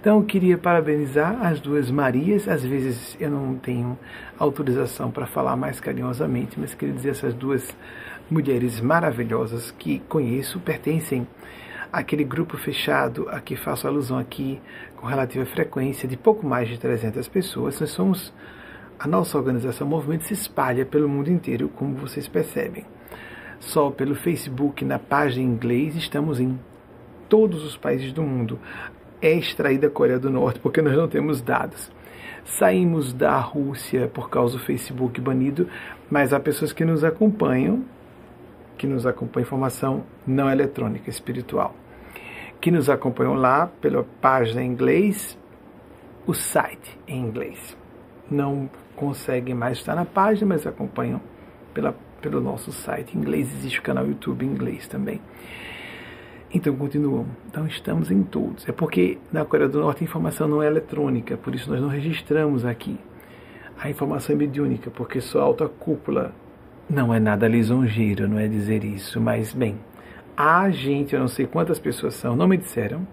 Então 0.00 0.18
eu 0.18 0.24
queria 0.24 0.58
parabenizar 0.58 1.46
as 1.46 1.60
duas 1.60 1.90
Marias. 1.90 2.48
Às 2.48 2.64
vezes 2.64 3.16
eu 3.20 3.30
não 3.30 3.54
tenho 3.54 3.96
autorização 4.38 5.10
para 5.10 5.26
falar 5.26 5.56
mais 5.56 5.78
carinhosamente, 5.78 6.58
mas 6.58 6.74
queria 6.74 6.94
dizer 6.94 7.10
essas 7.10 7.32
duas 7.32 7.74
mulheres 8.28 8.80
maravilhosas 8.80 9.70
que 9.70 10.00
conheço 10.08 10.58
pertencem 10.60 11.26
aquele 11.92 12.24
grupo 12.24 12.56
fechado 12.56 13.28
a 13.28 13.38
que 13.38 13.54
faço 13.54 13.86
alusão 13.86 14.18
aqui, 14.18 14.58
com 14.96 15.06
relativa 15.06 15.44
frequência, 15.44 16.08
de 16.08 16.16
pouco 16.16 16.46
mais 16.46 16.68
de 16.68 16.78
300 16.78 17.28
pessoas, 17.28 17.78
nós 17.78 17.90
somos. 17.90 18.32
A 18.98 19.06
nossa 19.08 19.36
organização, 19.36 19.86
o 19.86 19.90
movimento 19.90 20.24
se 20.24 20.32
espalha 20.32 20.86
pelo 20.86 21.08
mundo 21.08 21.28
inteiro, 21.28 21.68
como 21.68 21.96
vocês 21.96 22.28
percebem. 22.28 22.86
Só 23.58 23.90
pelo 23.90 24.14
Facebook, 24.14 24.84
na 24.84 24.96
página 24.98 25.44
em 25.44 25.48
inglês, 25.48 25.96
estamos 25.96 26.38
em 26.38 26.56
todos 27.28 27.64
os 27.64 27.76
países 27.76 28.12
do 28.12 28.22
mundo. 28.22 28.60
É 29.20 29.32
extraída 29.32 29.88
a 29.88 29.90
Coreia 29.90 30.20
do 30.20 30.30
Norte, 30.30 30.60
porque 30.60 30.80
nós 30.80 30.96
não 30.96 31.08
temos 31.08 31.40
dados. 31.40 31.90
Saímos 32.44 33.12
da 33.12 33.36
Rússia 33.38 34.08
por 34.12 34.30
causa 34.30 34.56
do 34.56 34.64
Facebook 34.64 35.20
banido, 35.20 35.68
mas 36.08 36.32
há 36.32 36.38
pessoas 36.38 36.72
que 36.72 36.84
nos 36.84 37.02
acompanham, 37.02 37.84
que 38.78 38.86
nos 38.86 39.04
acompanham 39.04 39.46
informação 39.46 40.04
não 40.24 40.48
eletrônica, 40.50 41.10
espiritual, 41.10 41.74
que 42.62 42.70
nos 42.70 42.88
acompanham 42.88 43.34
lá 43.34 43.66
pela 43.66 44.04
página 44.20 44.62
em 44.62 44.70
inglês, 44.70 45.36
o 46.24 46.32
site 46.32 46.96
em 47.08 47.20
inglês. 47.20 47.76
Não 48.30 48.70
conseguem 48.94 49.52
mais 49.52 49.78
estar 49.78 49.96
na 49.96 50.04
página, 50.04 50.46
mas 50.46 50.64
acompanham 50.64 51.20
pela, 51.74 51.92
pelo 52.20 52.40
nosso 52.40 52.70
site 52.70 53.16
em 53.16 53.20
inglês. 53.20 53.52
Existe 53.52 53.80
o 53.80 53.82
canal 53.82 54.06
YouTube 54.06 54.46
em 54.46 54.48
inglês 54.48 54.86
também. 54.86 55.20
Então, 56.54 56.76
continuam. 56.76 57.26
Então, 57.48 57.66
estamos 57.66 58.12
em 58.12 58.22
todos. 58.22 58.68
É 58.68 58.70
porque 58.70 59.18
na 59.32 59.44
Coreia 59.44 59.68
do 59.68 59.80
Norte 59.80 60.04
a 60.04 60.04
informação 60.04 60.46
não 60.46 60.62
é 60.62 60.68
eletrônica, 60.68 61.36
por 61.36 61.56
isso 61.56 61.68
nós 61.68 61.80
não 61.80 61.88
registramos 61.88 62.64
aqui. 62.64 62.96
A 63.76 63.90
informação 63.90 64.36
é 64.36 64.38
mediúnica, 64.38 64.88
porque 64.88 65.20
só 65.20 65.40
alta 65.40 65.68
cúpula 65.68 66.32
não 66.88 67.12
é 67.12 67.18
nada 67.18 67.48
lisonjeiro, 67.48 68.28
não 68.28 68.38
é 68.38 68.46
dizer 68.46 68.84
isso, 68.84 69.20
mas, 69.20 69.52
bem, 69.52 69.80
há 70.42 70.70
gente, 70.70 71.14
eu 71.14 71.20
não 71.20 71.28
sei 71.28 71.46
quantas 71.46 71.78
pessoas 71.78 72.14
são, 72.14 72.34
não 72.34 72.48
me 72.48 72.56
disseram, 72.56 73.06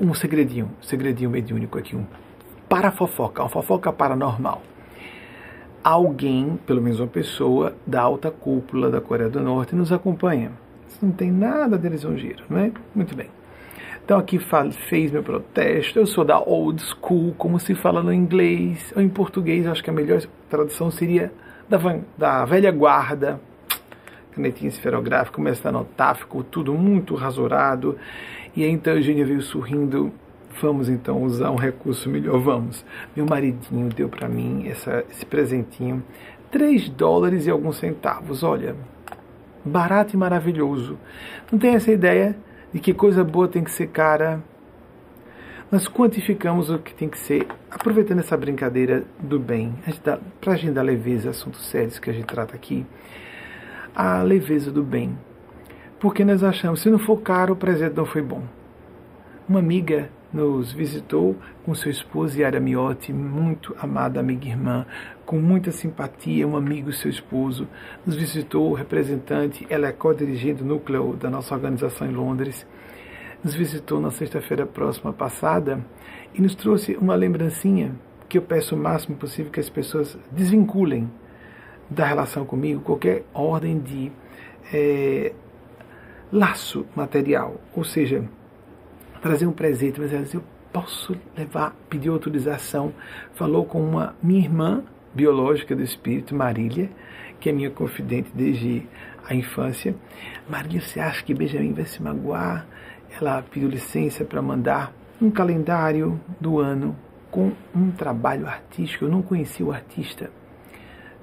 um 0.00 0.14
segredinho, 0.14 0.70
segredinho 0.80 1.30
mediúnico 1.30 1.78
aqui, 1.78 1.96
um 1.96 2.06
para 2.68 2.90
fofoca, 2.90 3.42
uma 3.42 3.48
fofoca 3.48 3.92
paranormal. 3.92 4.62
Alguém, 5.82 6.58
pelo 6.66 6.82
menos 6.82 7.00
uma 7.00 7.06
pessoa 7.06 7.74
da 7.86 8.02
alta 8.02 8.30
cúpula 8.30 8.90
da 8.90 9.00
Coreia 9.00 9.30
do 9.30 9.40
Norte 9.40 9.74
nos 9.74 9.90
acompanha 9.92 10.52
não 11.00 11.12
tem 11.12 11.30
nada 11.30 11.78
de 11.78 11.88
lisonjeiro, 11.88 12.44
não 12.48 12.58
é? 12.58 12.72
Muito 12.94 13.14
bem. 13.14 13.28
Então 14.04 14.18
aqui 14.18 14.38
fez 14.88 15.12
meu 15.12 15.22
protesto. 15.22 15.98
Eu 15.98 16.06
sou 16.06 16.24
da 16.24 16.38
old 16.40 16.82
school, 16.82 17.34
como 17.36 17.60
se 17.60 17.74
fala 17.74 18.02
no 18.02 18.12
inglês 18.12 18.92
ou 18.96 19.02
em 19.02 19.08
português. 19.08 19.66
Acho 19.66 19.84
que 19.84 19.90
a 19.90 19.92
melhor 19.92 20.22
tradução 20.48 20.90
seria 20.90 21.32
da, 21.68 21.78
da 22.16 22.44
velha 22.44 22.70
guarda. 22.72 23.40
Canetinha 24.38 24.68
esferográfica, 24.68 25.34
começa 25.34 25.68
a 25.68 25.70
anotar, 25.70 26.16
ficou 26.16 26.44
tudo 26.44 26.72
muito 26.74 27.16
rasurado. 27.16 27.98
E 28.54 28.62
aí 28.62 28.70
então 28.70 28.92
a 28.92 28.96
Eugênia 28.96 29.26
veio 29.26 29.42
sorrindo. 29.42 30.12
Vamos 30.62 30.88
então 30.88 31.22
usar 31.24 31.50
um 31.50 31.56
recurso 31.56 32.08
melhor, 32.08 32.38
vamos. 32.38 32.84
Meu 33.16 33.26
maridinho 33.26 33.88
deu 33.88 34.08
para 34.08 34.28
mim 34.28 34.68
essa, 34.68 35.04
esse 35.10 35.26
presentinho, 35.26 36.02
3 36.52 36.88
dólares 36.88 37.46
e 37.46 37.50
alguns 37.50 37.78
centavos. 37.78 38.44
Olha, 38.44 38.76
barato 39.64 40.14
e 40.14 40.16
maravilhoso. 40.16 40.96
Não 41.50 41.58
tem 41.58 41.74
essa 41.74 41.90
ideia 41.90 42.36
de 42.72 42.78
que 42.78 42.94
coisa 42.94 43.24
boa 43.24 43.48
tem 43.48 43.64
que 43.64 43.72
ser 43.72 43.88
cara. 43.88 44.40
Nós 45.70 45.88
quantificamos 45.88 46.70
o 46.70 46.78
que 46.78 46.94
tem 46.94 47.08
que 47.08 47.18
ser, 47.18 47.46
aproveitando 47.70 48.20
essa 48.20 48.36
brincadeira 48.36 49.04
do 49.20 49.38
bem, 49.38 49.74
para 50.40 50.52
a 50.52 50.56
gente 50.56 50.72
dar 50.72 50.82
leveza, 50.82 51.28
assuntos 51.28 51.66
sérios 51.66 51.98
que 51.98 52.08
a 52.08 52.12
gente 52.12 52.24
trata 52.24 52.54
aqui, 52.56 52.86
a 53.98 54.22
leveza 54.22 54.70
do 54.70 54.84
bem. 54.84 55.18
Porque 55.98 56.24
nós 56.24 56.44
achamos, 56.44 56.82
se 56.82 56.88
não 56.88 57.00
for 57.00 57.20
caro, 57.20 57.54
o 57.54 57.56
presente 57.56 57.96
não 57.96 58.06
foi 58.06 58.22
bom. 58.22 58.44
Uma 59.48 59.58
amiga 59.58 60.08
nos 60.32 60.72
visitou 60.72 61.34
com 61.64 61.74
seu 61.74 61.90
esposo 61.90 62.38
Yara 62.38 62.60
Miotti, 62.60 63.12
muito 63.12 63.74
amada 63.80 64.20
amiga 64.20 64.46
e 64.46 64.50
irmã, 64.50 64.86
com 65.26 65.40
muita 65.40 65.72
simpatia, 65.72 66.46
um 66.46 66.56
amigo 66.56 66.92
seu 66.92 67.10
esposo. 67.10 67.66
Nos 68.06 68.14
visitou 68.14 68.70
o 68.70 68.74
representante, 68.74 69.66
ela 69.68 69.88
é 69.88 69.92
co-dirigente 69.92 70.62
do 70.62 70.68
núcleo 70.68 71.16
da 71.16 71.28
nossa 71.28 71.52
organização 71.52 72.06
em 72.06 72.14
Londres. 72.14 72.64
Nos 73.42 73.56
visitou 73.56 74.00
na 74.00 74.12
sexta-feira 74.12 74.64
próxima 74.64 75.12
passada 75.12 75.84
e 76.32 76.40
nos 76.40 76.54
trouxe 76.54 76.94
uma 76.94 77.16
lembrancinha 77.16 77.96
que 78.28 78.38
eu 78.38 78.42
peço 78.42 78.76
o 78.76 78.78
máximo 78.78 79.16
possível 79.16 79.50
que 79.50 79.58
as 79.58 79.68
pessoas 79.68 80.16
desvinculem 80.30 81.10
da 81.90 82.04
relação 82.06 82.44
comigo 82.44 82.80
qualquer 82.80 83.24
ordem 83.32 83.78
de 83.78 84.12
é, 84.72 85.32
laço 86.32 86.86
material, 86.94 87.56
ou 87.74 87.84
seja, 87.84 88.24
trazer 89.22 89.46
um 89.46 89.52
presente, 89.52 90.00
mas 90.00 90.12
ela 90.12 90.22
disse, 90.22 90.36
eu 90.36 90.44
posso 90.72 91.16
levar, 91.36 91.74
pedir 91.88 92.08
autorização. 92.10 92.92
Falou 93.34 93.64
com 93.64 93.80
uma 93.80 94.14
minha 94.22 94.40
irmã 94.40 94.84
biológica 95.14 95.74
do 95.74 95.82
espírito, 95.82 96.34
Marília, 96.34 96.90
que 97.40 97.48
é 97.48 97.52
minha 97.52 97.70
confidente 97.70 98.30
desde 98.34 98.86
a 99.26 99.34
infância. 99.34 99.94
Marília, 100.48 100.80
você 100.80 101.00
acha 101.00 101.22
que 101.24 101.34
Benjamin 101.34 101.72
vai 101.72 101.86
se 101.86 102.02
magoar? 102.02 102.66
Ela 103.18 103.42
pediu 103.42 103.68
licença 103.68 104.24
para 104.24 104.42
mandar 104.42 104.92
um 105.20 105.30
calendário 105.30 106.20
do 106.40 106.58
ano 106.58 106.94
com 107.30 107.52
um 107.74 107.90
trabalho 107.90 108.46
artístico. 108.46 109.04
Eu 109.04 109.10
não 109.10 109.22
conhecia 109.22 109.64
o 109.64 109.72
artista. 109.72 110.30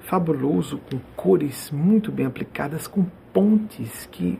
Fabuloso, 0.06 0.80
com 0.90 0.98
cores 1.14 1.70
muito 1.70 2.10
bem 2.10 2.26
aplicadas, 2.26 2.86
com 2.86 3.04
pontes 3.32 4.06
que 4.10 4.38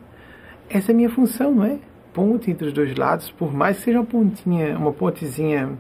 essa 0.69 0.91
é 0.91 0.95
a 0.95 0.97
minha 0.97 1.11
função, 1.11 1.55
não 1.55 1.65
é? 1.65 1.79
ponte 2.17 2.51
entre 2.51 2.69
os 2.69 2.73
dois 2.73 2.97
lados, 2.97 3.31
por 3.31 3.53
mais 3.53 3.77
que 3.77 3.85
seja 3.85 3.99
uma 3.99 4.07
pontinha, 4.07 4.79
uma 4.79 4.91
pontezinha. 4.91 5.79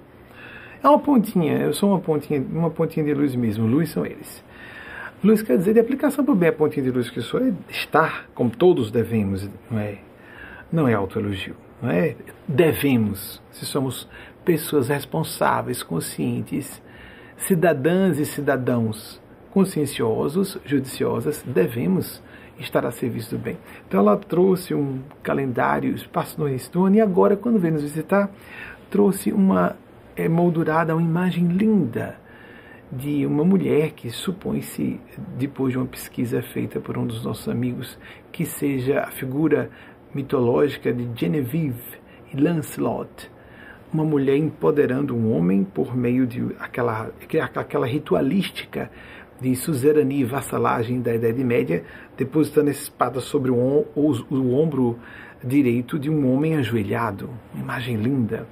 É 0.82 0.86
uma 0.86 0.98
pontinha, 0.98 1.56
eu 1.56 1.72
sou 1.72 1.88
uma 1.88 1.98
pontinha, 1.98 2.44
uma 2.52 2.68
pontinha 2.68 3.06
de 3.06 3.14
luz 3.14 3.34
mesmo, 3.34 3.66
luz 3.66 3.88
são 3.88 4.04
eles. 4.04 4.44
Luz 5.24 5.40
quer 5.40 5.56
dizer 5.56 5.72
de 5.72 5.80
aplicação 5.80 6.22
para 6.22 6.32
o 6.32 6.36
bem, 6.36 6.50
a 6.50 6.52
pontinha 6.52 6.84
de 6.84 6.90
luz 6.90 7.08
que 7.08 7.20
eu 7.20 7.22
sou 7.22 7.40
é 7.40 7.54
estar, 7.70 8.28
como 8.34 8.50
todos 8.50 8.90
devemos, 8.90 9.48
não 9.70 9.78
é? 9.78 9.98
Não 10.70 10.86
é 10.86 10.92
autoelogio, 10.92 11.56
não 11.80 11.90
é? 11.90 12.14
Devemos, 12.46 13.40
se 13.50 13.64
somos 13.64 14.06
pessoas 14.44 14.88
responsáveis, 14.88 15.82
conscientes, 15.82 16.82
cidadãs 17.38 18.18
e 18.18 18.26
cidadãos 18.26 19.22
conscienciosos, 19.56 20.58
judiciosas, 20.66 21.42
devemos 21.42 22.22
estar 22.58 22.84
a 22.84 22.90
serviço 22.90 23.30
do 23.30 23.38
bem. 23.42 23.56
Então 23.88 24.00
ela 24.00 24.14
trouxe 24.14 24.74
um 24.74 25.00
calendário, 25.22 25.94
espaço 25.94 26.38
no 26.38 26.46
ano, 26.46 26.94
e 26.94 27.00
agora, 27.00 27.38
quando 27.38 27.58
veio 27.58 27.72
nos 27.72 27.82
visitar, 27.82 28.30
trouxe 28.90 29.32
uma 29.32 29.74
é, 30.14 30.28
moldurada, 30.28 30.94
uma 30.94 31.00
imagem 31.00 31.46
linda 31.46 32.18
de 32.92 33.24
uma 33.24 33.46
mulher 33.46 33.92
que 33.92 34.10
supõe-se, 34.10 35.00
depois 35.38 35.72
de 35.72 35.78
uma 35.78 35.86
pesquisa 35.86 36.42
feita 36.42 36.78
por 36.78 36.98
um 36.98 37.06
dos 37.06 37.24
nossos 37.24 37.48
amigos, 37.48 37.98
que 38.30 38.44
seja 38.44 39.04
a 39.04 39.10
figura 39.10 39.70
mitológica 40.14 40.92
de 40.92 41.08
Genevieve 41.18 41.96
e 42.30 42.38
Lancelot, 42.38 43.30
uma 43.90 44.04
mulher 44.04 44.36
empoderando 44.36 45.16
um 45.16 45.34
homem 45.34 45.64
por 45.64 45.96
meio 45.96 46.26
de 46.26 46.44
aquela, 46.58 47.10
aquela 47.56 47.86
ritualística 47.86 48.90
de 49.40 49.54
suzerania 49.54 50.20
e 50.20 50.24
vassalagem 50.24 51.00
da 51.00 51.14
Idade 51.14 51.42
Média, 51.44 51.84
depositando 52.16 52.70
essa 52.70 52.82
espada 52.82 53.20
sobre 53.20 53.50
o, 53.50 53.86
o, 53.94 54.54
ombro 54.54 54.98
direito 55.44 55.98
de 55.98 56.08
um 56.10 56.32
homem 56.32 56.56
ajoelhado. 56.56 57.30
Uma 57.52 57.62
imagem 57.62 57.96
linda. 57.96 58.46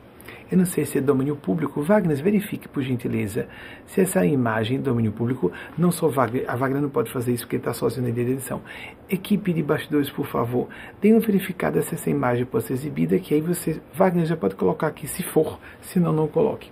Eu 0.51 0.59
não 0.59 0.67
sei 0.67 0.85
se 0.85 0.99
é 0.99 1.01
domínio 1.01 1.35
público. 1.35 1.83
Wagner, 1.83 2.23
verifique, 2.23 2.69
por 2.69 2.83
gentileza, 2.83 3.49
se 3.87 4.03
essa 4.03 4.25
imagem 4.25 4.77
é 4.77 4.81
domínio 4.81 5.11
público. 5.11 5.51
Não 5.77 5.91
só 5.91 6.09
Wagner, 6.09 6.45
a 6.47 6.55
Wagner 6.55 6.83
não 6.83 6.91
pode 6.91 7.11
fazer 7.11 7.33
isso 7.33 7.45
porque 7.45 7.57
está 7.57 7.73
sozinho 7.73 8.07
na 8.07 8.21
edição. 8.21 8.61
Equipe 9.09 9.53
de 9.53 9.63
bastidores, 9.63 10.11
por 10.11 10.27
favor, 10.27 10.69
uma 11.03 11.21
verificada 11.21 11.81
se 11.83 11.95
essa 11.95 12.11
imagem 12.11 12.45
pode 12.45 12.65
ser 12.65 12.75
exibida, 12.75 13.19
que 13.19 13.35
aí 13.35 13.41
você, 13.41 13.81
Wagner, 13.95 14.27
já 14.27 14.37
pode 14.37 14.55
colocar 14.55 14.89
aqui, 14.89 15.09
se 15.09 15.23
for, 15.23 15.59
senão 15.81 16.13
não 16.13 16.29
coloque. 16.29 16.71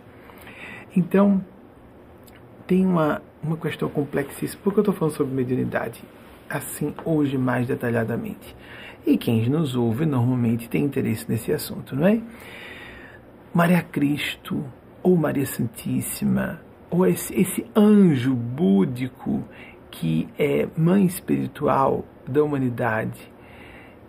Então, 0.94 1.42
tem 2.66 2.87
uma, 2.87 3.22
uma 3.42 3.57
questão 3.57 3.88
complexíssima. 3.88 4.62
Por 4.62 4.72
que 4.72 4.78
eu 4.78 4.83
estou 4.83 4.94
falando 4.94 5.14
sobre 5.14 5.35
mediunidade? 5.35 6.02
Assim, 6.48 6.94
hoje, 7.05 7.37
mais 7.37 7.66
detalhadamente. 7.66 8.55
E 9.07 9.16
quem 9.16 9.48
nos 9.48 9.74
ouve 9.74 10.07
normalmente 10.07 10.68
tem 10.68 10.85
interesse 10.85 11.28
nesse 11.28 11.52
assunto, 11.52 11.96
não 11.96 12.07
é? 12.07 12.20
Maria 13.52 13.83
Cristo, 13.83 14.64
ou 15.02 15.16
Maria 15.16 15.44
Santíssima, 15.44 16.61
ou 16.88 17.07
esse, 17.07 17.35
esse 17.38 17.66
anjo 17.74 18.35
búdico 18.35 19.42
que 19.90 20.28
é 20.38 20.68
mãe 20.76 21.05
espiritual 21.05 22.05
da 22.26 22.42
humanidade, 22.42 23.33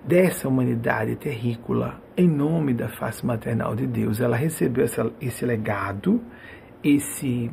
dessa 0.03 0.47
humanidade 0.47 1.15
terrícola, 1.15 2.01
em 2.15 2.27
nome 2.27 2.73
da 2.73 2.87
face 2.87 3.25
maternal 3.25 3.75
de 3.75 3.87
Deus, 3.87 4.19
ela 4.19 4.35
recebeu 4.35 4.83
essa, 4.83 5.11
esse 5.19 5.45
legado, 5.45 6.21
esse 6.83 7.49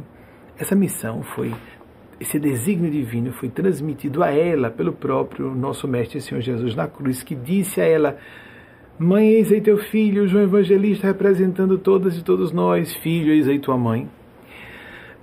essa 0.60 0.76
missão 0.76 1.22
foi, 1.22 1.54
esse 2.20 2.38
desígnio 2.38 2.90
divino 2.90 3.32
foi 3.32 3.48
transmitido 3.48 4.22
a 4.22 4.30
ela 4.30 4.70
pelo 4.70 4.92
próprio 4.92 5.54
nosso 5.54 5.88
Mestre 5.88 6.20
Senhor 6.20 6.42
Jesus 6.42 6.74
na 6.76 6.86
cruz, 6.86 7.22
que 7.22 7.34
disse 7.34 7.80
a 7.80 7.84
ela: 7.84 8.18
Mãe, 8.98 9.26
eis 9.30 9.50
aí 9.50 9.62
teu 9.62 9.78
filho, 9.78 10.28
João 10.28 10.44
Evangelista, 10.44 11.06
representando 11.06 11.78
todas 11.78 12.18
e 12.18 12.22
todos 12.22 12.52
nós. 12.52 12.94
Filho, 12.96 13.32
eis 13.32 13.48
aí 13.48 13.58
tua 13.58 13.78
mãe. 13.78 14.06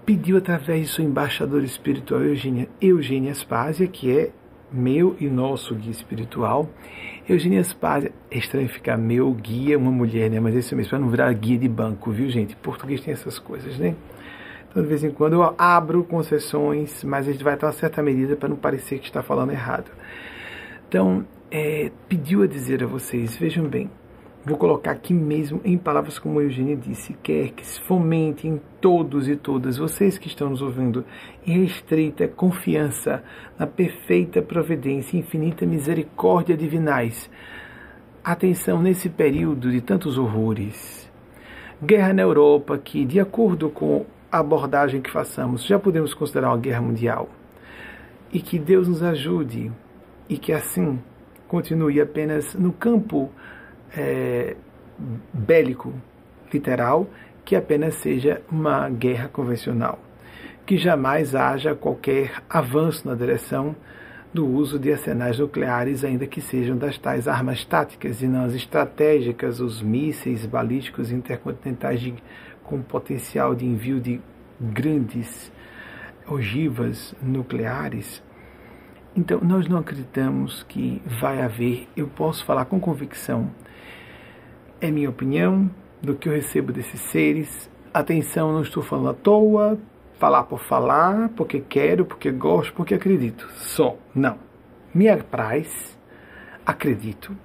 Pediu 0.03 0.37
através 0.37 0.81
de 0.81 0.87
sua 0.87 1.03
embaixadora 1.03 1.63
espiritual, 1.63 2.23
Eugênia, 2.23 2.67
Eugênia 2.81 3.31
Aspásia, 3.31 3.85
que 3.85 4.09
é 4.09 4.31
meu 4.71 5.15
e 5.19 5.27
nosso 5.27 5.75
guia 5.75 5.91
espiritual. 5.91 6.67
Eugênia 7.29 7.59
Aspásia, 7.59 8.11
é 8.31 8.39
estranho 8.39 8.69
ficar 8.69 8.97
meu 8.97 9.31
guia, 9.33 9.77
uma 9.77 9.91
mulher, 9.91 10.31
né? 10.31 10.39
Mas 10.39 10.55
é 10.55 10.59
isso 10.59 10.75
mesmo, 10.75 10.89
para 10.89 10.99
não 10.99 11.09
virar 11.09 11.31
guia 11.33 11.59
de 11.59 11.67
banco, 11.67 12.09
viu, 12.09 12.27
gente? 12.27 12.55
Português 12.55 13.01
tem 13.01 13.13
essas 13.13 13.37
coisas, 13.37 13.77
né? 13.77 13.95
Então, 14.77 14.83
de 14.83 14.89
vez 14.89 15.03
em 15.03 15.09
quando 15.09 15.33
eu 15.33 15.55
abro 15.57 16.03
concessões, 16.03 17.03
mas 17.03 17.27
a 17.27 17.31
gente 17.31 17.43
vai 17.43 17.57
ter 17.57 17.65
uma 17.65 17.71
certa 17.71 18.03
medida 18.03 18.35
para 18.35 18.47
não 18.47 18.55
parecer 18.55 18.99
que 18.99 19.07
está 19.07 19.23
falando 19.23 19.51
errado. 19.51 19.89
Então, 20.87 21.25
é, 21.49 21.89
pediu 22.07 22.43
a 22.43 22.47
dizer 22.47 22.83
a 22.83 22.85
vocês, 22.85 23.35
vejam 23.37 23.67
bem, 23.67 23.89
vou 24.45 24.55
colocar 24.55 24.91
aqui 24.91 25.15
mesmo 25.15 25.59
em 25.65 25.79
palavras 25.79 26.19
como 26.19 26.39
Eugênia 26.39 26.75
disse, 26.75 27.13
quer 27.23 27.49
que 27.53 27.65
se 27.65 27.81
fomentem 27.81 28.61
todos 28.79 29.27
e 29.27 29.35
todas, 29.35 29.79
vocês 29.79 30.19
que 30.19 30.27
estão 30.27 30.51
nos 30.51 30.61
ouvindo, 30.61 31.03
em 31.43 31.63
restrita 31.63 32.27
confiança 32.27 33.23
na 33.57 33.65
perfeita 33.65 34.43
providência 34.43 35.17
e 35.17 35.21
infinita 35.21 35.65
misericórdia 35.65 36.55
divinais. 36.55 37.31
Atenção 38.23 38.79
nesse 38.79 39.09
período 39.09 39.71
de 39.71 39.81
tantos 39.81 40.19
horrores. 40.19 41.11
Guerra 41.83 42.13
na 42.13 42.21
Europa, 42.21 42.77
que, 42.77 43.03
de 43.05 43.19
acordo 43.19 43.71
com 43.71 44.05
abordagem 44.31 45.01
que 45.01 45.09
façamos, 45.09 45.63
já 45.65 45.79
podemos 45.79 46.13
considerar 46.13 46.49
uma 46.49 46.57
guerra 46.57 46.81
mundial. 46.81 47.29
E 48.31 48.41
que 48.41 48.59
Deus 48.59 48.87
nos 48.87 49.01
ajude 49.01 49.71
e 50.27 50.37
que 50.37 50.51
assim 50.51 50.99
continue 51.47 52.01
apenas 52.01 52.53
no 52.55 52.73
campo 52.73 53.31
é, 53.95 54.55
bélico, 55.33 55.93
literal, 56.51 57.07
que 57.45 57.55
apenas 57.55 57.95
seja 57.95 58.41
uma 58.51 58.89
guerra 58.89 59.29
convencional. 59.29 59.99
Que 60.65 60.77
jamais 60.77 61.33
haja 61.33 61.73
qualquer 61.73 62.43
avanço 62.49 63.07
na 63.07 63.15
direção 63.15 63.75
do 64.33 64.45
uso 64.45 64.77
de 64.77 64.91
arsenais 64.91 65.39
nucleares, 65.39 66.03
ainda 66.03 66.27
que 66.27 66.41
sejam 66.41 66.77
das 66.77 66.97
tais 66.97 67.27
armas 67.27 67.63
táticas 67.63 68.21
e 68.21 68.27
não 68.27 68.43
as 68.43 68.53
estratégicas, 68.53 69.61
os 69.61 69.81
mísseis 69.81 70.45
balísticos 70.45 71.11
intercontinentais 71.11 72.01
de, 72.01 72.13
com 72.67 72.83
potencial 72.83 73.55
de 73.55 73.65
envio 73.65 73.99
de 73.99 74.21
grandes 74.61 75.51
ogivas 76.27 77.15
nucleares 77.19 78.21
então, 79.17 79.39
nós 79.41 79.67
não 79.67 79.79
acreditamos 79.79 80.61
que 80.69 81.01
vai 81.19 81.41
haver, 81.41 81.87
eu 81.97 82.07
posso 82.07 82.45
falar 82.45 82.65
com 82.65 82.79
convicção, 82.79 83.49
é 84.79 84.91
minha 84.91 85.09
opinião 85.09 85.71
do 85.99 86.13
que 86.13 86.29
eu 86.29 86.33
recebo 86.33 86.71
desses 86.71 87.01
seres. 87.01 87.67
Atenção, 87.91 88.53
não 88.53 88.61
estou 88.61 88.83
falando 88.83 89.09
à 89.09 89.13
toa, 89.15 89.79
falar 90.19 90.43
por 90.43 90.59
falar, 90.59 91.29
porque 91.29 91.59
quero, 91.59 92.05
porque 92.05 92.29
gosto, 92.29 92.75
porque 92.75 92.93
acredito. 92.93 93.49
Só, 93.55 93.97
não. 94.13 94.37
Me 94.93 95.09
apraz, 95.09 95.97
acredito. 96.63 97.35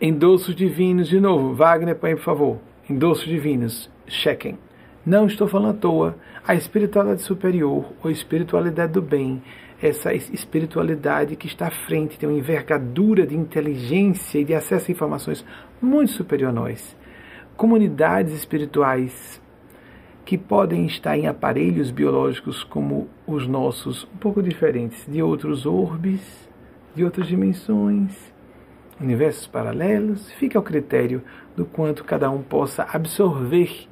Endossos 0.00 0.56
divinos, 0.56 1.08
de 1.08 1.20
novo, 1.20 1.54
Wagner, 1.54 1.94
põe 1.94 2.16
por 2.16 2.24
favor. 2.24 2.58
Endossos 2.90 3.26
divinos, 3.26 3.88
chequem. 4.06 4.58
Não 5.04 5.26
estou 5.26 5.46
falando 5.46 5.76
à 5.76 5.78
toa. 5.78 6.16
A 6.46 6.54
espiritualidade 6.54 7.22
superior, 7.22 7.92
ou 8.02 8.10
espiritualidade 8.10 8.92
do 8.92 9.02
bem, 9.02 9.42
essa 9.82 10.14
espiritualidade 10.14 11.36
que 11.36 11.46
está 11.46 11.66
à 11.66 11.70
frente, 11.70 12.18
tem 12.18 12.28
uma 12.28 12.38
envergadura 12.38 13.26
de 13.26 13.36
inteligência 13.36 14.38
e 14.38 14.44
de 14.44 14.54
acesso 14.54 14.90
a 14.90 14.92
informações 14.92 15.44
muito 15.80 16.12
superior 16.12 16.50
a 16.50 16.52
nós. 16.52 16.96
Comunidades 17.56 18.32
espirituais 18.32 19.40
que 20.24 20.38
podem 20.38 20.86
estar 20.86 21.18
em 21.18 21.26
aparelhos 21.26 21.90
biológicos 21.90 22.64
como 22.64 23.08
os 23.26 23.46
nossos, 23.46 24.04
um 24.04 24.16
pouco 24.16 24.42
diferentes, 24.42 25.06
de 25.06 25.22
outros 25.22 25.66
orbes, 25.66 26.48
de 26.94 27.04
outras 27.04 27.26
dimensões, 27.26 28.32
universos 28.98 29.46
paralelos, 29.46 30.32
fica 30.32 30.58
ao 30.58 30.62
critério 30.62 31.22
do 31.54 31.66
quanto 31.66 32.04
cada 32.04 32.30
um 32.30 32.42
possa 32.42 32.84
absorver 32.90 33.86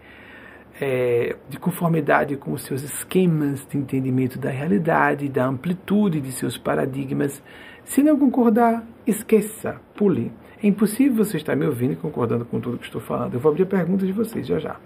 é, 0.80 1.36
de 1.48 1.58
conformidade 1.58 2.36
com 2.36 2.52
os 2.52 2.62
seus 2.62 2.82
esquemas 2.82 3.66
de 3.68 3.78
entendimento 3.78 4.38
da 4.38 4.50
realidade, 4.50 5.28
da 5.28 5.46
amplitude 5.46 6.20
de 6.20 6.32
seus 6.32 6.56
paradigmas. 6.56 7.42
Se 7.84 8.02
não 8.02 8.18
concordar, 8.18 8.84
esqueça, 9.06 9.80
pule. 9.94 10.32
É 10.62 10.66
impossível 10.66 11.24
você 11.24 11.36
estar 11.36 11.56
me 11.56 11.66
ouvindo 11.66 11.92
e 11.92 11.96
concordando 11.96 12.44
com 12.44 12.60
tudo 12.60 12.78
que 12.78 12.84
estou 12.84 13.00
falando. 13.00 13.34
Eu 13.34 13.40
vou 13.40 13.50
abrir 13.50 13.64
a 13.64 13.66
pergunta 13.66 14.06
de 14.06 14.12
vocês 14.12 14.46
já 14.46 14.58
já. 14.58 14.76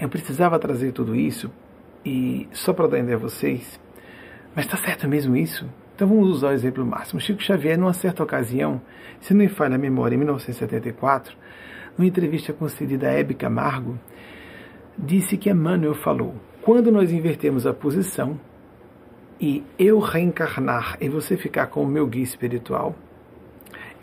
Eu 0.00 0.08
precisava 0.08 0.58
trazer 0.58 0.92
tudo 0.92 1.14
isso 1.14 1.50
e 2.04 2.48
só 2.52 2.72
para 2.72 2.88
dar 2.88 2.98
ideia 2.98 3.16
a 3.16 3.20
vocês, 3.20 3.80
mas 4.54 4.64
está 4.64 4.76
certo 4.76 5.06
mesmo 5.06 5.36
isso? 5.36 5.68
Então 5.94 6.08
vamos 6.08 6.28
usar 6.28 6.48
o 6.48 6.52
exemplo 6.52 6.84
máximo. 6.84 7.20
Chico 7.20 7.42
Xavier, 7.42 7.78
numa 7.78 7.92
certa 7.92 8.22
ocasião, 8.22 8.80
se 9.20 9.32
não 9.32 9.40
me 9.40 9.48
falha 9.48 9.76
a 9.76 9.78
memória, 9.78 10.14
em 10.14 10.18
1974, 10.18 11.36
numa 11.96 12.08
entrevista 12.08 12.52
concedida 12.52 13.08
a 13.08 13.12
Hebe 13.12 13.34
Camargo, 13.34 13.98
disse 14.96 15.36
que 15.36 15.50
Emmanuel 15.50 15.94
falou: 15.94 16.34
quando 16.62 16.90
nós 16.90 17.12
invertemos 17.12 17.66
a 17.66 17.72
posição 17.72 18.38
e 19.40 19.64
eu 19.78 19.98
reencarnar 19.98 20.96
e 21.00 21.08
você 21.08 21.36
ficar 21.36 21.66
com 21.66 21.82
o 21.82 21.86
meu 21.86 22.06
guia 22.06 22.22
espiritual, 22.22 22.94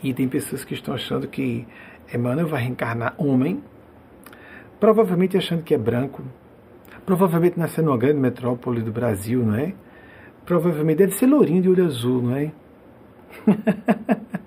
e 0.04 0.13
tem 0.13 0.28
pessoas 0.28 0.63
que 0.63 0.73
estão 0.73 0.93
achando 0.93 1.28
que 1.28 1.67
Emmanuel 2.13 2.47
vai 2.47 2.62
reencarnar 2.62 3.13
homem, 3.17 3.62
provavelmente 4.80 5.38
achando 5.38 5.63
que 5.63 5.73
é 5.73 5.78
branco, 5.78 6.23
provavelmente 7.06 7.60
nascendo 7.60 7.88
numa 7.89 7.97
grande 7.97 8.19
metrópole 8.19 8.82
do 8.82 8.91
Brasil, 8.91 9.45
não 9.45 9.56
é? 9.56 9.73
Provavelmente 10.45 10.97
deve 10.99 11.12
ser 11.13 11.28
lourinho 11.28 11.62
de 11.62 11.69
olho 11.69 11.86
azul, 11.86 12.21
não 12.21 12.36
é? 12.36 12.52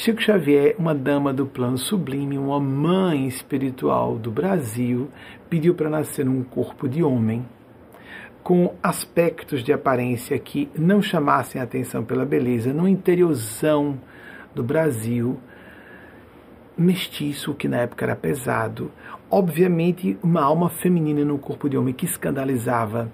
Chico 0.00 0.22
Xavier, 0.22 0.76
uma 0.78 0.94
dama 0.94 1.32
do 1.32 1.44
plano 1.44 1.76
sublime, 1.76 2.38
uma 2.38 2.60
mãe 2.60 3.26
espiritual 3.26 4.14
do 4.16 4.30
Brasil, 4.30 5.08
pediu 5.50 5.74
para 5.74 5.90
nascer 5.90 6.24
num 6.24 6.44
corpo 6.44 6.88
de 6.88 7.02
homem, 7.02 7.44
com 8.40 8.76
aspectos 8.80 9.64
de 9.64 9.72
aparência 9.72 10.38
que 10.38 10.68
não 10.78 11.02
chamassem 11.02 11.60
atenção 11.60 12.04
pela 12.04 12.24
beleza, 12.24 12.72
no 12.72 12.86
interiorzão 12.86 13.98
do 14.54 14.62
Brasil, 14.62 15.36
mestiço, 16.76 17.52
que 17.52 17.66
na 17.66 17.78
época 17.78 18.04
era 18.04 18.14
pesado, 18.14 18.92
obviamente 19.28 20.16
uma 20.22 20.42
alma 20.42 20.68
feminina 20.68 21.24
no 21.24 21.38
corpo 21.38 21.68
de 21.68 21.76
homem 21.76 21.92
que 21.92 22.06
escandalizava. 22.06 23.10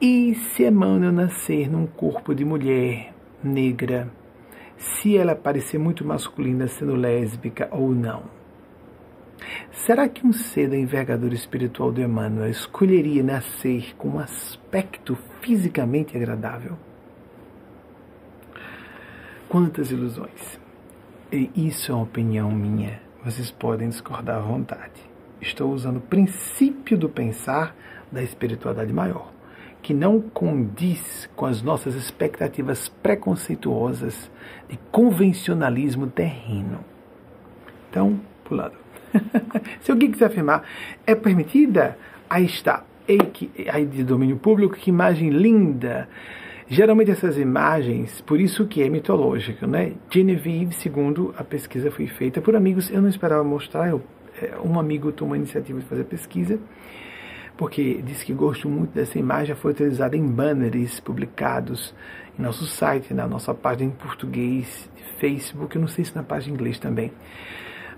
E 0.00 0.34
se 0.34 0.64
Emmanuel 0.64 1.12
nascer 1.12 1.70
num 1.70 1.86
corpo 1.86 2.34
de 2.34 2.44
mulher 2.44 3.14
negra, 3.44 4.10
se 4.80 5.16
ela 5.16 5.36
parecer 5.36 5.78
muito 5.78 6.04
masculina 6.04 6.66
sendo 6.66 6.94
lésbica 6.94 7.68
ou 7.70 7.94
não. 7.94 8.22
Será 9.70 10.08
que 10.08 10.26
um 10.26 10.32
ser 10.32 10.68
da 10.68 10.76
envergadura 10.76 11.34
espiritual 11.34 11.92
do 11.92 12.00
Emmanuel 12.00 12.50
escolheria 12.50 13.22
nascer 13.22 13.94
com 13.96 14.08
um 14.08 14.18
aspecto 14.18 15.16
fisicamente 15.40 16.16
agradável? 16.16 16.78
Quantas 19.48 19.90
ilusões! 19.90 20.58
E 21.30 21.50
isso 21.54 21.92
é 21.92 21.94
uma 21.94 22.04
opinião 22.04 22.50
minha. 22.50 23.00
Vocês 23.24 23.50
podem 23.50 23.88
discordar 23.88 24.38
à 24.38 24.40
vontade. 24.40 25.00
Estou 25.40 25.72
usando 25.72 25.98
o 25.98 26.02
princípio 26.02 26.96
do 26.96 27.08
pensar 27.08 27.74
da 28.10 28.22
espiritualidade 28.22 28.92
maior, 28.92 29.30
que 29.82 29.94
não 29.94 30.20
condiz 30.20 31.28
com 31.34 31.46
as 31.46 31.62
nossas 31.62 31.94
expectativas 31.94 32.88
preconceituosas 32.88 34.30
de 34.68 34.78
convencionalismo 34.90 36.06
terreno. 36.06 36.84
Então, 37.88 38.20
pulando. 38.44 38.74
Se 39.80 39.90
alguém 39.90 40.10
quiser 40.10 40.26
afirmar, 40.26 40.64
é 41.06 41.14
permitida? 41.14 41.98
Aí 42.28 42.44
está. 42.44 42.84
Aí 43.72 43.84
de 43.86 44.04
domínio 44.04 44.36
público, 44.36 44.76
que 44.76 44.90
imagem 44.90 45.30
linda! 45.30 46.08
Geralmente 46.68 47.10
essas 47.10 47.36
imagens, 47.36 48.20
por 48.20 48.40
isso 48.40 48.64
que 48.64 48.80
é 48.80 48.88
mitológico, 48.88 49.66
né? 49.66 49.94
Genevieve, 50.08 50.72
segundo 50.72 51.34
a 51.36 51.42
pesquisa 51.42 51.90
foi 51.90 52.06
feita 52.06 52.40
por 52.40 52.54
amigos, 52.54 52.88
eu 52.92 53.02
não 53.02 53.08
esperava 53.08 53.42
mostrar, 53.42 53.88
eu, 53.88 54.00
é, 54.40 54.52
um 54.64 54.78
amigo 54.78 55.10
tomou 55.10 55.34
a 55.34 55.36
iniciativa 55.36 55.80
de 55.80 55.86
fazer 55.86 56.02
a 56.02 56.04
pesquisa, 56.04 56.60
porque 57.60 58.00
disse 58.02 58.24
que 58.24 58.32
gostou 58.32 58.70
muito 58.70 58.94
dessa 58.94 59.18
imagem, 59.18 59.54
foi 59.54 59.72
utilizada 59.72 60.16
em 60.16 60.26
banners 60.26 60.98
publicados 60.98 61.94
em 62.38 62.40
nosso 62.40 62.64
site, 62.64 63.12
na 63.12 63.28
nossa 63.28 63.52
página 63.52 63.90
em 63.90 63.94
português, 63.94 64.90
Facebook, 65.18 65.76
eu 65.76 65.82
não 65.82 65.86
sei 65.86 66.06
se 66.06 66.16
na 66.16 66.22
página 66.22 66.52
em 66.52 66.54
inglês 66.54 66.78
também. 66.78 67.12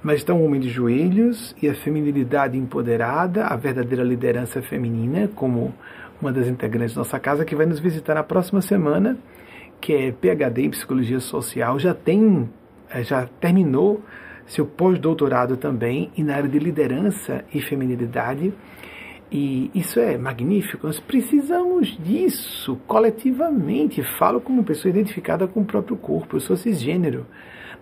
Mas 0.03 0.17
está 0.17 0.35
um 0.35 0.45
homem 0.45 0.61
de 0.61 0.69
joelhos 0.69 1.55
e 1.63 1.69
a 1.69 1.75
feminilidade 1.77 2.59
empoderada, 2.59 3.47
a 3.47 3.55
verdadeira 3.55 4.03
liderança 4.03 4.61
feminina, 4.61 5.31
como 5.33 5.73
uma 6.21 6.33
das 6.33 6.49
integrantes 6.49 6.97
da 6.97 7.03
nossa 7.03 7.21
casa, 7.21 7.45
que 7.45 7.55
vai 7.55 7.65
nos 7.65 7.79
visitar 7.79 8.17
na 8.17 8.25
próxima 8.25 8.61
semana, 8.61 9.17
que 9.81 9.93
é 9.93 10.11
PhD 10.11 10.63
em 10.63 10.71
Psicologia 10.71 11.21
Social, 11.21 11.79
já 11.79 11.95
tem, 11.95 12.51
é, 12.91 13.05
já 13.05 13.27
terminou 13.39 14.03
seu 14.45 14.67
pós-doutorado 14.67 15.57
também 15.57 16.11
e 16.17 16.25
na 16.25 16.35
área 16.35 16.49
de 16.49 16.59
liderança 16.59 17.45
e 17.55 17.63
feminilidade. 17.63 18.53
E 19.35 19.71
isso 19.75 19.99
é 19.99 20.19
magnífico. 20.19 20.87
Nós 20.87 21.01
precisamos 21.01 21.97
disso 21.97 22.79
coletivamente. 22.87 24.03
Falo 24.03 24.43
como 24.43 24.63
pessoa 24.63 24.91
identificada 24.91 25.49
com 25.49 25.61
o 25.61 25.65
próprio 25.65 25.97
corpo. 25.97 26.37
Eu 26.37 26.41
sou 26.41 26.55
cisgênero. 26.55 27.27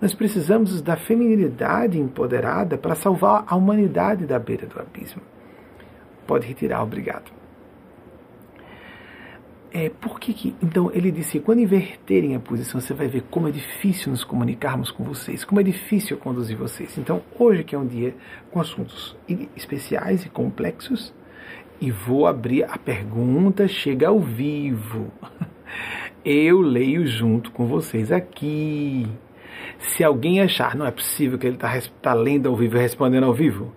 Nós 0.00 0.14
precisamos 0.14 0.80
da 0.80 0.96
feminilidade 0.96 1.98
empoderada 1.98 2.78
para 2.78 2.94
salvar 2.94 3.42
a 3.48 3.56
humanidade 3.56 4.26
da 4.26 4.38
beira 4.38 4.64
do 4.64 4.78
abismo. 4.78 5.20
Pode 6.24 6.46
retirar, 6.46 6.84
obrigado. 6.84 7.32
É, 9.72 9.88
por 9.88 10.20
que, 10.20 10.32
que 10.32 10.54
Então, 10.62 10.90
ele 10.94 11.10
disse: 11.10 11.40
quando 11.40 11.60
inverterem 11.60 12.36
a 12.36 12.40
posição, 12.40 12.80
você 12.80 12.94
vai 12.94 13.08
ver 13.08 13.24
como 13.28 13.48
é 13.48 13.50
difícil 13.50 14.12
nos 14.12 14.22
comunicarmos 14.22 14.92
com 14.92 15.02
vocês, 15.02 15.44
como 15.44 15.60
é 15.60 15.64
difícil 15.64 16.16
conduzir 16.16 16.56
vocês. 16.56 16.96
Então, 16.96 17.22
hoje, 17.36 17.64
que 17.64 17.74
é 17.74 17.78
um 17.78 17.86
dia 17.86 18.14
com 18.52 18.60
assuntos 18.60 19.16
especiais 19.56 20.24
e 20.24 20.28
complexos, 20.28 21.12
e 21.80 21.90
vou 21.90 22.26
abrir 22.26 22.64
a 22.64 22.76
pergunta, 22.76 23.66
chega 23.66 24.08
ao 24.08 24.20
vivo. 24.20 25.10
Eu 26.24 26.60
leio 26.60 27.06
junto 27.06 27.50
com 27.50 27.66
vocês 27.66 28.12
aqui. 28.12 29.06
Se 29.78 30.04
alguém 30.04 30.40
achar, 30.40 30.76
não 30.76 30.84
é 30.84 30.90
possível 30.90 31.38
que 31.38 31.46
ele 31.46 31.56
está 31.56 31.72
tá 32.02 32.12
lendo 32.12 32.48
ao 32.48 32.56
vivo 32.56 32.76
e 32.76 32.80
respondendo 32.80 33.24
ao 33.24 33.32
vivo, 33.32 33.72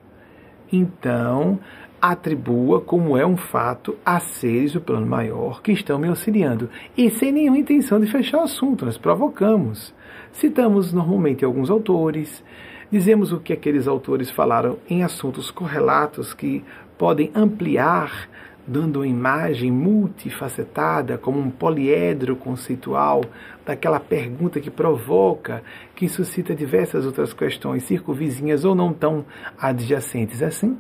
então 0.72 1.60
atribua 2.02 2.82
como 2.82 3.18
é 3.18 3.26
um 3.26 3.38
fato 3.38 3.96
a 4.06 4.20
seres 4.20 4.74
do 4.74 4.82
plano 4.82 5.08
maior 5.08 5.62
que 5.62 5.72
estão 5.72 5.98
me 5.98 6.10
auxiliando. 6.10 6.70
E 6.98 7.10
sem 7.10 7.32
nenhuma 7.32 7.58
intenção 7.58 7.98
de 7.98 8.12
fechar 8.12 8.40
o 8.40 8.44
assunto, 8.44 8.84
nós 8.84 8.98
provocamos. 8.98 9.96
Citamos 10.34 10.92
normalmente 10.92 11.46
alguns 11.46 11.70
autores, 11.70 12.44
dizemos 12.92 13.32
o 13.32 13.40
que 13.40 13.54
aqueles 13.54 13.88
autores 13.88 14.30
falaram 14.30 14.78
em 14.90 15.02
assuntos 15.02 15.50
correlatos 15.50 16.34
que 16.34 16.66
podem 16.98 17.32
ampliar, 17.36 18.30
dando 18.66 19.00
uma 19.00 19.08
imagem 19.08 19.72
multifacetada, 19.72 21.18
como 21.18 21.40
um 21.40 21.50
poliedro 21.50 22.36
conceitual, 22.36 23.24
daquela 23.66 24.00
pergunta 24.00 24.60
que 24.60 24.72
provoca, 24.72 25.64
que 25.96 26.08
suscita 26.08 26.56
diversas 26.56 27.06
outras 27.06 27.34
questões 27.34 27.84
circunvizinhas 27.84 28.64
ou 28.64 28.74
não 28.76 28.94
tão 28.94 29.26
adjacentes 29.58 30.42
assim. 30.42 30.78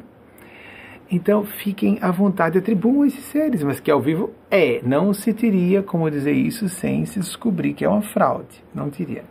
Então 1.11 1.43
fiquem 1.43 1.99
à 2.01 2.09
vontade, 2.09 2.57
atribuam 2.57 3.05
esses 3.05 3.25
seres, 3.25 3.61
mas 3.61 3.79
que 3.79 3.91
ao 3.91 4.01
vivo 4.01 4.31
é. 4.49 4.81
Não 4.83 5.13
se 5.13 5.33
teria 5.33 5.83
como 5.83 6.09
dizer 6.09 6.31
isso 6.31 6.67
sem 6.67 7.05
se 7.05 7.19
descobrir 7.19 7.73
que 7.73 7.85
é 7.85 7.89
uma 7.89 8.01
fraude. 8.01 8.63
Não 8.73 8.89
teria. 8.89 9.23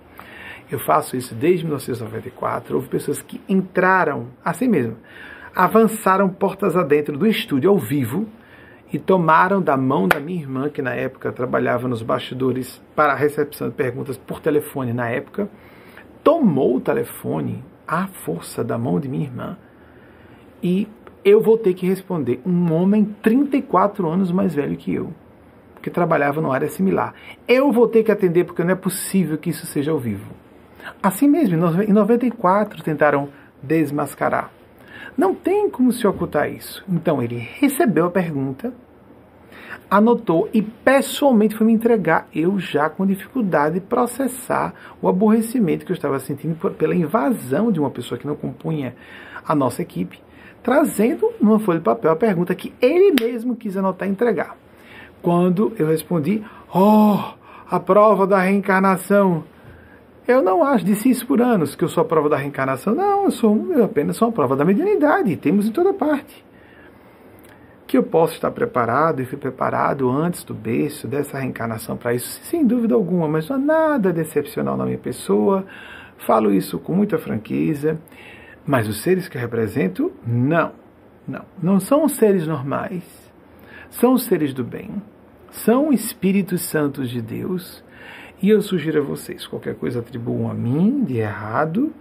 Eu 0.71 0.79
faço 0.79 1.17
isso 1.17 1.35
desde 1.35 1.65
1994. 1.65 2.75
Houve 2.75 2.89
pessoas 2.89 3.21
que 3.21 3.41
entraram, 3.49 4.29
assim 4.45 4.69
mesmo, 4.69 4.97
avançaram 5.55 6.29
portas 6.29 6.77
adentro 6.77 7.17
do 7.17 7.27
estúdio 7.27 7.71
ao 7.71 7.79
vivo 7.79 8.27
e 8.93 8.99
tomaram 8.99 9.61
da 9.61 9.77
mão 9.77 10.07
da 10.07 10.21
minha 10.21 10.41
irmã, 10.41 10.69
que 10.69 10.83
na 10.83 10.95
época 10.95 11.33
trabalhava 11.33 11.89
nos 11.89 12.03
bastidores 12.03 12.81
para 12.95 13.13
a 13.13 13.17
recepção 13.17 13.69
de 13.69 13.75
perguntas 13.75 14.19
por 14.19 14.41
telefone 14.41 14.93
na 14.93 15.09
época, 15.09 15.49
tomou 16.23 16.77
o 16.77 16.81
telefone 16.81 17.65
à 17.87 18.07
força 18.07 18.63
da 18.63 18.77
mão 18.77 19.01
de 19.01 19.09
minha 19.09 19.25
irmã 19.25 19.57
e 20.63 20.87
eu 21.25 21.41
vou 21.41 21.57
ter 21.57 21.75
que 21.75 21.87
responder 21.87 22.41
um 22.45 22.73
homem 22.73 23.05
34 23.23 24.09
anos 24.09 24.31
mais 24.31 24.55
velho 24.55 24.77
que 24.77 24.93
eu, 24.93 25.13
que 25.81 25.91
trabalhava 25.91 26.41
numa 26.41 26.55
área 26.55 26.69
similar. 26.69 27.15
Eu 27.47 27.73
vou 27.73 27.89
ter 27.89 28.03
que 28.03 28.13
atender 28.13 28.45
porque 28.45 28.63
não 28.63 28.73
é 28.73 28.77
possível 28.77 29.39
que 29.39 29.51
isso 29.51 29.67
seja 29.67 29.91
ao 29.91 29.99
vivo. 29.99 30.33
Assim 31.03 31.29
mesmo, 31.29 31.57
em 31.83 31.93
94 31.93 32.83
tentaram 32.83 33.29
desmascarar. 33.63 34.51
Não 35.17 35.35
tem 35.35 35.69
como 35.69 35.93
se 35.93 36.07
ocultar 36.07 36.51
isso. 36.51 36.85
Então 36.89 37.23
ele 37.23 37.37
recebeu 37.37 38.07
a 38.07 38.11
pergunta, 38.11 38.73
anotou 39.91 40.49
e 40.53 40.63
pessoalmente 40.63 41.55
foi 41.55 41.67
me 41.67 41.73
entregar, 41.73 42.27
eu 42.35 42.59
já 42.59 42.89
com 42.89 43.07
dificuldade 43.07 43.75
de 43.75 43.81
processar 43.81 44.75
o 45.01 45.09
aborrecimento 45.09 45.85
que 45.85 45.93
eu 45.93 45.97
estava 45.97 46.19
sentindo 46.19 46.57
pela 46.73 46.95
invasão 46.95 47.71
de 47.71 47.79
uma 47.79 47.91
pessoa 47.91 48.19
que 48.19 48.27
não 48.27 48.35
compunha 48.35 48.95
a 49.47 49.55
nossa 49.55 49.83
equipe 49.83 50.19
trazendo 50.63 51.33
numa 51.41 51.59
folha 51.59 51.79
de 51.79 51.85
papel 51.85 52.13
a 52.13 52.17
pergunta 52.17 52.55
que 52.55 52.73
ele 52.81 53.15
mesmo 53.21 53.57
quis 53.57 53.77
anotar 53.77 54.09
e 54.09 54.13
entregar. 54.13 54.57
Quando 55.21 55.73
eu 55.79 55.89
respondi, 55.89 56.43
oh, 56.73 57.19
a 57.71 57.81
prova 57.81 58.27
da 58.27 58.41
reencarnação. 58.41 59.45
Eu 60.27 60.41
não 60.41 60.63
acho, 60.63 60.85
disse 60.85 61.11
isso 61.11 61.27
por 61.27 61.41
anos, 61.41 61.75
que 61.75 61.83
eu 61.83 61.89
sou 61.89 62.03
a 62.03 62.05
prova 62.05 62.29
da 62.29 62.37
reencarnação. 62.37 62.95
Não, 62.95 63.25
eu, 63.25 63.31
sou, 63.31 63.73
eu 63.73 63.85
apenas 63.85 64.17
sou 64.17 64.29
a 64.29 64.33
prova 64.33 64.55
da 64.55 64.65
mediunidade, 64.65 65.37
temos 65.37 65.67
em 65.67 65.73
toda 65.73 65.93
parte. 65.93 66.45
Que 67.87 67.99
eu 67.99 68.03
posso 68.03 68.35
estar 68.35 68.51
preparado 68.53 69.21
e 69.21 69.25
fui 69.25 69.37
preparado 69.37 70.09
antes 70.09 70.45
do 70.45 70.55
berço 70.55 71.09
dessa 71.09 71.39
reencarnação 71.39 71.97
para 71.97 72.15
isso, 72.15 72.41
sem 72.45 72.65
dúvida 72.65 72.95
alguma, 72.95 73.27
mas 73.27 73.49
não 73.49 73.57
há 73.57 73.59
nada 73.59 74.13
decepcional 74.13 74.77
na 74.77 74.85
minha 74.85 74.99
pessoa. 74.99 75.67
Falo 76.19 76.53
isso 76.53 76.79
com 76.79 76.95
muita 76.95 77.19
franqueza. 77.19 77.99
Mas 78.65 78.89
os 78.89 79.03
seres 79.03 79.29
que 79.29 79.37
eu 79.37 79.41
represento, 79.41 80.13
não. 80.25 80.73
Não. 81.27 81.45
Não 81.61 81.81
são 81.81 82.09
seres 82.09 82.47
normais. 82.47 83.03
São 83.91 84.17
seres 84.17 84.55
do 84.55 84.65
bem. 84.65 85.03
São 85.51 85.93
espíritos 85.93 86.63
santos 86.63 87.11
de 87.11 87.21
Deus. 87.21 87.83
E 88.43 88.51
eu 88.51 88.61
sugiro 88.61 88.99
a 88.99 89.05
vocês, 89.05 89.47
qualquer 89.47 89.77
coisa 89.77 90.01
atribuam 90.01 90.51
a 90.51 90.55
mim 90.55 91.05
de 91.05 91.19
errado, 91.19 91.95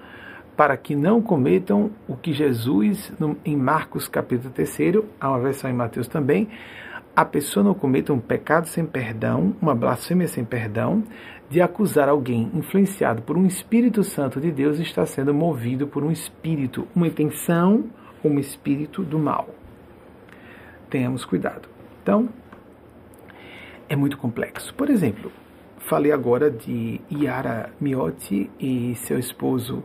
para 0.58 0.76
que 0.76 0.96
não 0.96 1.22
cometam 1.22 1.92
o 2.08 2.18
que 2.18 2.34
Jesus, 2.34 3.14
em 3.46 3.56
Marcos 3.56 4.08
capítulo 4.08 4.52
3, 4.52 5.04
há 5.20 5.30
uma 5.30 5.40
versão 5.40 5.70
em 5.70 5.74
Mateus 5.74 6.08
também, 6.08 6.50
a 7.16 7.24
pessoa 7.24 7.64
não 7.64 7.76
cometa 7.76 8.12
um 8.12 8.20
pecado 8.20 8.68
sem 8.68 8.88
perdão, 8.88 9.56
uma 9.62 9.76
blasfêmia 9.76 10.28
sem 10.28 10.44
perdão, 10.44 11.04
de 11.48 11.62
acusar 11.62 12.10
alguém 12.10 12.50
influenciado 12.56 13.22
por 13.22 13.38
um 13.38 13.46
Espírito 13.46 14.04
Santo 14.04 14.42
de 14.42 14.52
Deus 14.52 14.80
está 14.80 15.06
sendo 15.06 15.36
movido 15.36 15.86
por 15.86 16.04
um 16.04 16.10
espírito, 16.10 16.88
uma 16.96 17.06
intenção, 17.06 17.84
um 18.24 18.40
espírito 18.40 19.04
do 19.04 19.20
mal. 19.20 19.48
Tenhamos 20.90 21.24
cuidado. 21.24 21.70
Então, 22.02 22.30
é 23.88 23.96
muito 23.96 24.18
complexo. 24.18 24.74
Por 24.74 24.90
exemplo, 24.90 25.32
falei 25.86 26.12
agora 26.12 26.50
de 26.50 27.02
Yara 27.12 27.72
Miotti 27.80 28.50
e 28.60 28.96
seu 28.96 29.18
esposo 29.18 29.84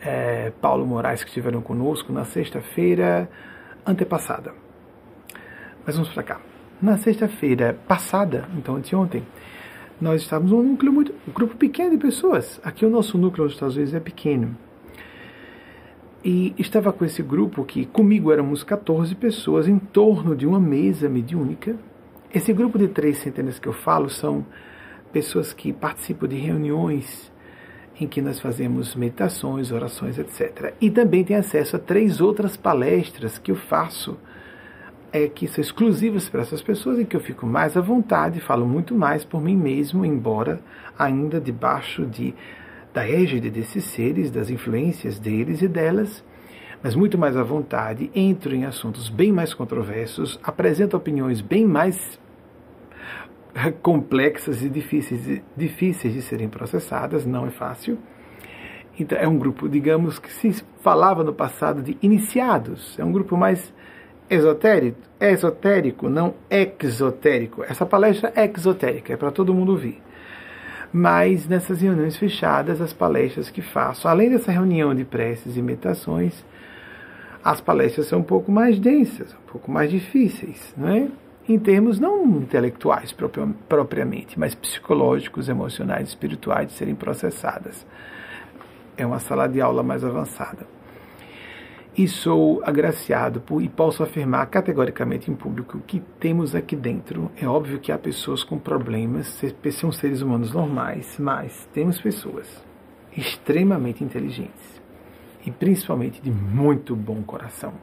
é, 0.00 0.52
Paulo 0.60 0.86
Moraes, 0.86 1.22
que 1.22 1.28
estiveram 1.28 1.60
conosco 1.60 2.12
na 2.12 2.24
sexta-feira 2.24 3.28
antepassada. 3.86 4.52
Mas 5.84 5.96
vamos 5.96 6.10
para 6.12 6.22
cá. 6.22 6.40
Na 6.80 6.96
sexta-feira 6.96 7.78
passada, 7.86 8.48
então 8.56 8.76
anteontem, 8.76 9.22
nós 10.00 10.22
estávamos 10.22 10.52
num 10.52 10.62
núcleo 10.62 10.92
muito, 10.92 11.14
um 11.26 11.32
grupo 11.32 11.56
pequeno 11.56 11.92
de 11.92 11.98
pessoas. 11.98 12.60
Aqui 12.64 12.84
o 12.84 12.90
nosso 12.90 13.16
núcleo 13.16 13.44
nos 13.44 13.54
Estados 13.54 13.76
Unidos 13.76 13.94
é 13.94 14.00
pequeno. 14.00 14.56
E 16.24 16.54
estava 16.58 16.92
com 16.92 17.04
esse 17.04 17.22
grupo 17.22 17.64
que 17.64 17.84
comigo 17.84 18.32
éramos 18.32 18.64
14 18.64 19.14
pessoas 19.14 19.68
em 19.68 19.78
torno 19.78 20.34
de 20.34 20.46
uma 20.46 20.58
mesa 20.58 21.08
mediúnica. 21.08 21.76
Esse 22.34 22.52
grupo 22.52 22.78
de 22.78 22.88
três 22.88 23.18
centenas 23.18 23.58
que 23.58 23.68
eu 23.68 23.72
falo 23.72 24.08
são 24.08 24.44
pessoas 25.14 25.52
que 25.52 25.72
participam 25.72 26.26
de 26.26 26.34
reuniões 26.34 27.32
em 28.00 28.08
que 28.08 28.20
nós 28.20 28.40
fazemos 28.40 28.96
meditações, 28.96 29.70
orações, 29.70 30.18
etc. 30.18 30.74
E 30.80 30.90
também 30.90 31.22
tem 31.22 31.36
acesso 31.36 31.76
a 31.76 31.78
três 31.78 32.20
outras 32.20 32.56
palestras 32.56 33.38
que 33.38 33.52
eu 33.52 33.56
faço 33.56 34.18
é 35.12 35.28
que 35.28 35.46
são 35.46 35.62
exclusivas 35.62 36.28
para 36.28 36.40
essas 36.40 36.60
pessoas 36.60 36.98
e 36.98 37.04
que 37.04 37.14
eu 37.14 37.20
fico 37.20 37.46
mais 37.46 37.76
à 37.76 37.80
vontade, 37.80 38.40
falo 38.40 38.66
muito 38.66 38.96
mais 38.96 39.24
por 39.24 39.40
mim 39.40 39.56
mesmo, 39.56 40.04
embora 40.04 40.58
ainda 40.98 41.40
debaixo 41.40 42.04
de, 42.04 42.34
da 42.92 43.08
égide 43.08 43.48
desses 43.48 43.84
seres, 43.84 44.32
das 44.32 44.50
influências 44.50 45.20
deles 45.20 45.62
e 45.62 45.68
delas, 45.68 46.24
mas 46.82 46.96
muito 46.96 47.16
mais 47.16 47.36
à 47.36 47.44
vontade, 47.44 48.10
entro 48.12 48.52
em 48.56 48.64
assuntos 48.64 49.08
bem 49.08 49.30
mais 49.30 49.54
controversos, 49.54 50.40
apresento 50.42 50.96
opiniões 50.96 51.40
bem 51.40 51.64
mais 51.64 52.18
complexas 53.82 54.62
e 54.62 54.68
difíceis, 54.68 55.40
difíceis 55.56 56.14
de 56.14 56.22
serem 56.22 56.48
processadas, 56.48 57.24
não 57.24 57.46
é 57.46 57.50
fácil. 57.50 57.98
Então, 58.98 59.18
é 59.18 59.26
um 59.26 59.38
grupo, 59.38 59.68
digamos, 59.68 60.18
que 60.18 60.32
se 60.32 60.64
falava 60.80 61.24
no 61.24 61.32
passado 61.32 61.82
de 61.82 61.98
iniciados, 62.00 62.98
é 62.98 63.04
um 63.04 63.10
grupo 63.10 63.36
mais 63.36 63.72
esotérico, 64.30 64.98
esotérico, 65.20 66.08
não 66.08 66.34
exotérico. 66.48 67.64
Essa 67.64 67.84
palestra 67.84 68.32
é 68.36 68.44
exotérica, 68.44 69.12
é 69.12 69.16
para 69.16 69.30
todo 69.30 69.54
mundo 69.54 69.72
ouvir. 69.72 70.00
Mas 70.92 71.48
nessas 71.48 71.80
reuniões 71.80 72.16
fechadas, 72.16 72.80
as 72.80 72.92
palestras 72.92 73.50
que 73.50 73.60
faço, 73.60 74.06
além 74.06 74.30
dessa 74.30 74.52
reunião 74.52 74.94
de 74.94 75.04
preces 75.04 75.56
e 75.56 75.62
meditações, 75.62 76.44
as 77.42 77.60
palestras 77.60 78.06
são 78.06 78.20
um 78.20 78.24
pouco 78.24 78.50
mais 78.52 78.78
densas, 78.78 79.34
um 79.34 79.50
pouco 79.50 79.70
mais 79.70 79.90
difíceis, 79.90 80.72
não 80.76 80.88
é? 80.88 81.08
Em 81.48 81.58
termos 81.58 82.00
não 82.00 82.24
intelectuais 82.38 83.14
propriamente, 83.68 84.38
mas 84.38 84.54
psicológicos, 84.54 85.48
emocionais, 85.48 86.08
espirituais 86.08 86.68
de 86.68 86.72
serem 86.74 86.94
processadas. 86.94 87.86
É 88.96 89.04
uma 89.04 89.18
sala 89.18 89.46
de 89.46 89.60
aula 89.60 89.82
mais 89.82 90.04
avançada. 90.04 90.66
E 91.96 92.08
sou 92.08 92.60
agraciado 92.64 93.40
por, 93.40 93.62
e 93.62 93.68
posso 93.68 94.02
afirmar 94.02 94.46
categoricamente 94.46 95.30
em 95.30 95.34
público 95.34 95.80
que 95.86 96.00
temos 96.18 96.54
aqui 96.54 96.74
dentro. 96.74 97.30
É 97.40 97.46
óbvio 97.46 97.78
que 97.78 97.92
há 97.92 97.98
pessoas 97.98 98.42
com 98.42 98.58
problemas, 98.58 99.40
são 99.70 99.92
seres 99.92 100.20
humanos 100.20 100.52
normais, 100.52 101.16
mas 101.18 101.68
temos 101.72 102.00
pessoas 102.00 102.64
extremamente 103.16 104.02
inteligentes 104.02 104.82
e 105.46 105.50
principalmente 105.50 106.20
de 106.20 106.30
muito 106.30 106.96
bom 106.96 107.22
coração. 107.22 107.74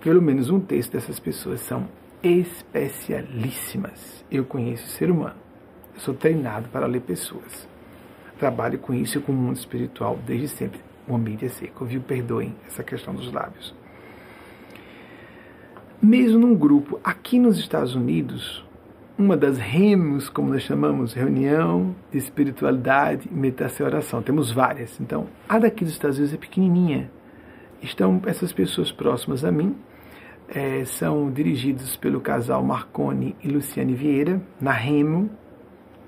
Pelo 0.00 0.20
menos 0.20 0.50
um 0.50 0.60
terço 0.60 0.92
dessas 0.92 1.18
pessoas 1.18 1.60
são 1.60 1.88
especialíssimas. 2.24 4.24
Eu 4.30 4.44
conheço 4.44 4.86
o 4.86 4.90
ser 4.90 5.10
humano. 5.10 5.36
Eu 5.94 6.00
sou 6.00 6.14
treinado 6.14 6.68
para 6.70 6.86
ler 6.86 7.00
pessoas. 7.00 7.68
Trabalho 8.38 8.78
com 8.78 8.94
isso 8.94 9.18
e 9.18 9.20
com 9.20 9.32
o 9.32 9.34
mundo 9.34 9.56
espiritual 9.56 10.18
desde 10.26 10.48
sempre. 10.48 10.80
O 11.06 11.14
ambiente 11.14 11.44
é 11.44 11.48
seco, 11.48 11.84
viu? 11.84 12.00
Perdoem 12.00 12.56
essa 12.66 12.82
questão 12.82 13.14
dos 13.14 13.30
lábios. 13.30 13.74
Mesmo 16.00 16.38
num 16.38 16.54
grupo, 16.54 16.98
aqui 17.04 17.38
nos 17.38 17.58
Estados 17.58 17.94
Unidos, 17.94 18.64
uma 19.16 19.36
das 19.36 19.58
remos, 19.58 20.28
como 20.28 20.50
nós 20.50 20.62
chamamos, 20.62 21.12
reunião 21.12 21.94
de 22.10 22.18
espiritualidade, 22.18 23.28
meditação 23.30 23.86
e 23.86 23.90
oração. 23.90 24.22
Temos 24.22 24.50
várias. 24.50 24.98
Então, 25.00 25.28
a 25.48 25.58
daqui 25.58 25.84
dos 25.84 25.92
Estados 25.92 26.18
Unidos 26.18 26.34
é 26.34 26.38
pequenininha. 26.38 27.10
Estão 27.80 28.20
essas 28.26 28.52
pessoas 28.52 28.90
próximas 28.90 29.44
a 29.44 29.52
mim, 29.52 29.76
é, 30.48 30.84
são 30.84 31.30
dirigidos 31.30 31.96
pelo 31.96 32.20
casal 32.20 32.62
Marconi 32.62 33.34
e 33.42 33.48
Luciane 33.48 33.94
Vieira, 33.94 34.40
na 34.60 34.72
Remo, 34.72 35.30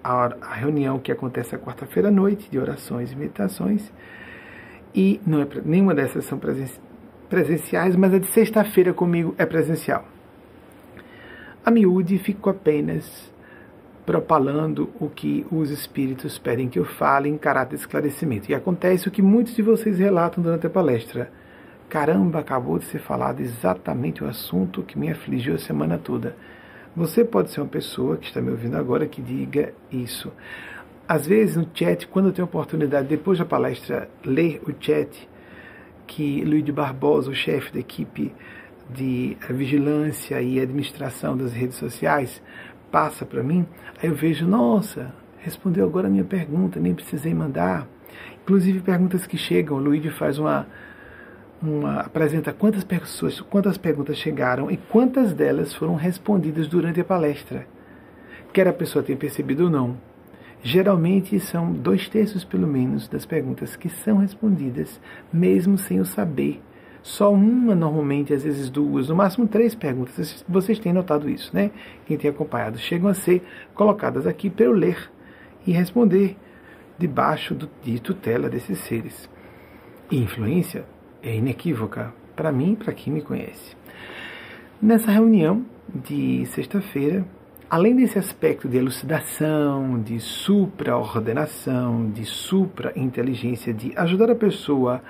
a, 0.03 0.35
a 0.41 0.55
reunião 0.55 0.99
que 0.99 1.11
acontece 1.11 1.55
a 1.55 1.59
quarta-feira 1.59 2.09
à 2.09 2.13
noite, 2.13 2.51
de 2.51 2.59
orações 2.59 3.13
e 3.13 3.17
meditações. 3.17 3.93
E 4.95 5.21
não 5.27 5.43
é, 5.43 5.47
nenhuma 5.65 5.95
dessas 5.95 6.25
são 6.25 6.41
presenciais, 7.29 7.97
mas 7.97 8.15
a 8.15 8.19
de 8.19 8.27
sexta-feira 8.29 8.93
comigo 8.93 9.35
é 9.37 9.45
presencial. 9.45 10.05
A 11.65 11.71
miúde 11.71 12.19
fico 12.19 12.49
apenas 12.49 13.35
propalando 14.07 14.89
o 15.01 15.11
que 15.11 15.45
os 15.51 15.69
espíritos 15.71 16.39
pedem 16.39 16.69
que 16.69 16.79
eu 16.79 16.85
fale 16.85 17.29
em 17.29 17.37
caráter 17.37 17.75
de 17.75 17.83
esclarecimento. 17.83 18.51
E 18.51 18.55
acontece 18.55 19.09
o 19.09 19.11
que 19.11 19.21
muitos 19.21 19.57
de 19.57 19.63
vocês 19.63 19.99
relatam 19.99 20.43
durante 20.43 20.69
a 20.69 20.71
palestra. 20.71 21.29
Caramba, 21.89 22.41
acabou 22.41 22.79
de 22.79 22.85
ser 22.87 22.99
falado 22.99 23.41
exatamente 23.41 24.23
o 24.25 24.29
assunto 24.29 24.83
que 24.83 24.99
me 24.99 25.09
afligiu 25.09 25.55
a 25.55 25.59
semana 25.59 25.97
toda. 25.97 26.37
Você 26.97 27.25
pode 27.25 27.51
ser 27.51 27.61
uma 27.61 27.69
pessoa 27.69 28.17
que 28.17 28.27
está 28.27 28.41
me 28.41 28.51
ouvindo 28.51 28.77
agora 28.77 29.07
que 29.07 29.23
diga 29.23 29.73
isso. 29.91 30.33
Às 31.07 31.27
vezes 31.27 31.57
no 31.57 31.69
chat, 31.73 32.09
quando 32.09 32.27
eu 32.27 32.33
tenho 32.33 32.47
oportunidade, 32.47 33.07
depois 33.07 33.39
da 33.39 33.45
palestra, 33.45 34.09
ler 34.25 34.61
o 34.67 34.75
chat 34.81 35.29
que 36.07 36.45
Luiz 36.45 36.69
Barbosa, 36.71 37.31
o 37.31 37.35
chefe 37.35 37.73
da 37.73 37.79
equipe 37.79 38.35
de 38.91 39.37
vigilância 39.51 40.41
e 40.43 40.59
administração 40.61 41.37
das 41.37 41.53
redes 41.53 41.77
sociais 41.77 42.43
passa 42.91 43.25
para 43.25 43.43
mim, 43.43 43.67
aí 44.03 44.09
eu 44.09 44.15
vejo, 44.15 44.47
nossa, 44.47 45.15
respondeu 45.39 45.85
agora 45.85 46.09
a 46.09 46.11
minha 46.11 46.25
pergunta, 46.25 46.81
nem 46.81 46.95
precisei 46.95 47.33
mandar. 47.35 47.87
Inclusive 48.43 48.81
perguntas 48.81 49.27
que 49.27 49.37
chegam, 49.37 49.77
o 49.77 49.81
Luigi 49.81 50.11
faz 50.11 50.39
uma, 50.39 50.67
uma 51.63 52.01
apresenta 52.01 52.53
quantas 52.53 52.85
pessoas, 52.85 53.41
quantas 53.41 53.79
perguntas 53.79 54.17
chegaram 54.19 54.71
e 54.71 54.77
quantas 54.77 55.33
delas 55.33 55.75
foram 55.75 55.95
respondidas 55.95 56.69
durante 56.69 57.01
a 57.01 57.05
palestra, 57.05 57.67
quer 58.53 58.69
a 58.69 58.73
pessoa 58.73 59.03
tenha 59.03 59.19
percebido 59.19 59.65
ou 59.65 59.71
não. 59.71 59.97
Geralmente 60.63 61.39
são 61.39 61.73
dois 61.73 62.09
terços 62.09 62.45
pelo 62.45 62.67
menos 62.67 63.09
das 63.09 63.25
perguntas 63.25 63.77
que 63.77 63.89
são 63.89 64.19
respondidas, 64.19 65.01
mesmo 65.33 65.79
sem 65.79 66.01
o 66.01 66.05
saber 66.05 66.61
só 67.07 67.33
uma 67.33 67.73
normalmente, 67.73 68.35
às 68.35 68.43
vezes 68.43 68.69
duas, 68.69 69.09
no 69.09 69.15
máximo 69.15 69.47
três 69.47 69.77
perguntas. 69.77 70.45
Vocês 70.49 70.77
têm 70.81 70.93
notado 70.93 71.31
isso, 71.31 71.55
né? 71.55 71.71
Quem 72.05 72.17
tem 72.19 72.29
acompanhado, 72.29 72.79
chegam 72.79 73.09
a 73.09 73.15
ser 73.15 73.47
colocadas 73.77 74.27
aqui 74.27 74.51
para 74.51 74.65
eu 74.65 74.73
ler 74.73 75.09
e 75.65 75.71
responder 75.71 76.37
debaixo 76.99 77.55
do, 77.55 77.71
de 77.81 78.01
tutela 78.01 78.49
desses 78.49 78.81
seres. 78.81 79.31
Influência 80.11 80.85
é 81.23 81.35
inequívoca 81.35 82.13
para 82.35 82.53
mim 82.53 82.73
e 82.73 82.77
para 82.77 82.93
quem 82.93 83.13
me 83.13 83.23
conhece. 83.23 83.77
Nessa 84.81 85.11
reunião 85.11 85.65
de 85.95 86.45
sexta-feira, 86.47 87.25
além 87.69 87.97
desse 87.97 88.19
aspecto 88.19 88.69
de 88.69 88.77
elucidação, 88.77 90.01
de 90.01 90.21
supra-ordenação, 90.21 92.11
de 92.11 92.25
supra-inteligência, 92.25 93.73
de 93.73 93.93
ajudar 93.97 94.31
a 94.31 94.35
pessoa 94.35 95.03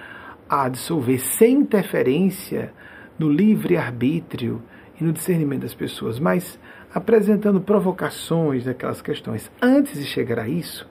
a 0.48 0.68
dissolver 0.68 1.18
sem 1.18 1.58
interferência 1.58 2.72
no 3.18 3.28
livre-arbítrio 3.28 4.62
e 5.00 5.04
no 5.04 5.12
discernimento 5.12 5.62
das 5.62 5.74
pessoas, 5.74 6.18
mas 6.18 6.58
apresentando 6.94 7.60
provocações 7.60 8.64
daquelas 8.64 9.02
questões. 9.02 9.50
Antes 9.60 9.98
de 10.00 10.04
chegar 10.04 10.38
a 10.38 10.48
isso, 10.48 10.88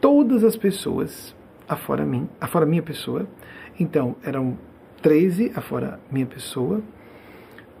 todas 0.00 0.44
as 0.44 0.56
pessoas, 0.56 1.34
afora 1.68 2.06
mim, 2.06 2.28
afora 2.40 2.64
minha 2.64 2.82
pessoa, 2.82 3.26
então 3.80 4.14
eram 4.22 4.56
13 5.02 5.52
afora 5.56 5.98
minha 6.10 6.26
pessoa, 6.26 6.80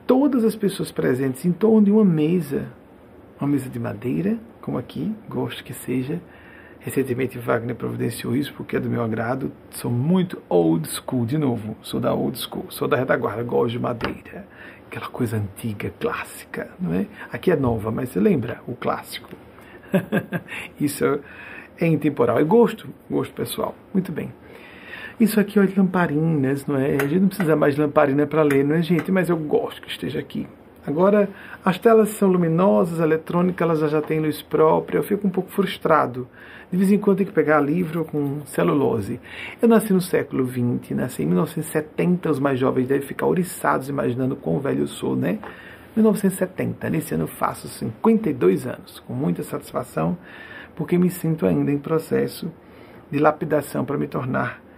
todas 0.06 0.44
as 0.44 0.56
pessoas 0.56 0.90
presentes 0.90 1.44
em 1.44 1.52
torno 1.52 1.82
de 1.82 1.90
uma 1.90 2.04
mesa, 2.04 2.66
uma 3.40 3.48
mesa 3.48 3.68
de 3.68 3.78
madeira, 3.78 4.38
como 4.60 4.78
aqui, 4.78 5.14
gosto 5.28 5.62
que 5.62 5.72
seja, 5.72 6.20
Recentemente 6.80 7.38
Wagner 7.38 7.76
providenciou 7.76 8.34
isso 8.34 8.54
porque 8.54 8.74
é 8.74 8.80
do 8.80 8.88
meu 8.88 9.04
agrado. 9.04 9.52
Sou 9.70 9.90
muito 9.90 10.42
old 10.48 10.88
school, 10.88 11.26
de 11.26 11.36
novo. 11.36 11.76
Sou 11.82 12.00
da 12.00 12.14
old 12.14 12.38
school, 12.38 12.64
sou 12.70 12.88
da 12.88 12.96
retaguarda, 12.96 13.42
gosto 13.42 13.72
de 13.72 13.78
madeira. 13.78 14.46
Aquela 14.86 15.08
coisa 15.08 15.36
antiga, 15.36 15.92
clássica, 16.00 16.70
não 16.80 16.94
é? 16.94 17.06
Aqui 17.30 17.50
é 17.50 17.56
nova, 17.56 17.90
mas 17.90 18.08
você 18.08 18.18
lembra 18.18 18.62
o 18.66 18.74
clássico. 18.74 19.28
isso 20.80 21.20
é 21.78 21.86
intemporal. 21.86 22.38
É 22.38 22.44
gosto, 22.44 22.88
gosto 23.10 23.34
pessoal. 23.34 23.74
Muito 23.92 24.10
bem. 24.10 24.32
Isso 25.20 25.38
aqui 25.38 25.58
é 25.58 25.68
lamparinas, 25.76 26.64
não 26.64 26.78
é? 26.78 26.94
A 26.94 27.06
gente 27.06 27.20
não 27.20 27.28
precisa 27.28 27.54
mais 27.54 27.74
de 27.74 27.80
lamparina 27.82 28.26
para 28.26 28.42
ler, 28.42 28.64
não 28.64 28.74
é, 28.74 28.80
gente? 28.80 29.12
Mas 29.12 29.28
eu 29.28 29.36
gosto 29.36 29.82
que 29.82 29.90
esteja 29.90 30.18
aqui. 30.18 30.48
Agora, 30.86 31.28
as 31.62 31.78
telas 31.78 32.08
são 32.08 32.30
luminosas, 32.30 33.00
eletrônicas, 33.00 33.68
elas 33.68 33.90
já 33.90 34.00
têm 34.00 34.18
luz 34.18 34.40
própria, 34.40 34.96
eu 34.96 35.02
fico 35.02 35.26
um 35.26 35.30
pouco 35.30 35.50
frustrado. 35.50 36.26
De 36.72 36.78
vez 36.78 36.90
em 36.90 36.96
quando 36.96 37.18
tem 37.18 37.26
que 37.26 37.34
pegar 37.34 37.60
livro 37.60 38.02
com 38.06 38.40
celulose. 38.46 39.20
Eu 39.60 39.68
nasci 39.68 39.92
no 39.92 40.00
século 40.00 40.46
XX, 40.46 40.92
nasci 40.96 41.22
em 41.22 41.26
1970, 41.26 42.30
os 42.30 42.40
mais 42.40 42.58
jovens 42.58 42.88
devem 42.88 43.06
ficar 43.06 43.26
oriçados 43.26 43.90
imaginando 43.90 44.34
quão 44.34 44.58
velho 44.58 44.84
eu 44.84 44.88
sou, 44.88 45.14
né? 45.14 45.38
1970, 45.96 46.88
nesse 46.88 47.14
ano 47.14 47.26
faço 47.26 47.68
52 47.68 48.66
anos, 48.66 49.00
com 49.00 49.12
muita 49.12 49.42
satisfação, 49.42 50.16
porque 50.74 50.96
me 50.96 51.10
sinto 51.10 51.44
ainda 51.44 51.70
em 51.70 51.78
processo 51.78 52.50
de 53.10 53.18
lapidação 53.18 53.84
para 53.84 53.98
me 53.98 54.06
tornar 54.06 54.69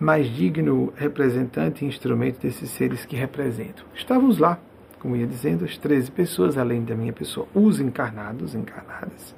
mais 0.00 0.26
digno 0.34 0.92
representante 0.96 1.84
e 1.84 1.88
instrumento 1.88 2.40
desses 2.40 2.70
seres 2.70 3.04
que 3.04 3.14
represento. 3.14 3.84
Estávamos 3.94 4.38
lá, 4.38 4.58
como 4.98 5.14
ia 5.14 5.26
dizendo, 5.26 5.64
as 5.64 5.76
13 5.76 6.10
pessoas, 6.10 6.56
além 6.56 6.82
da 6.82 6.94
minha 6.94 7.12
pessoa, 7.12 7.46
os 7.54 7.78
encarnados, 7.80 8.54
encarnadas. 8.54 9.34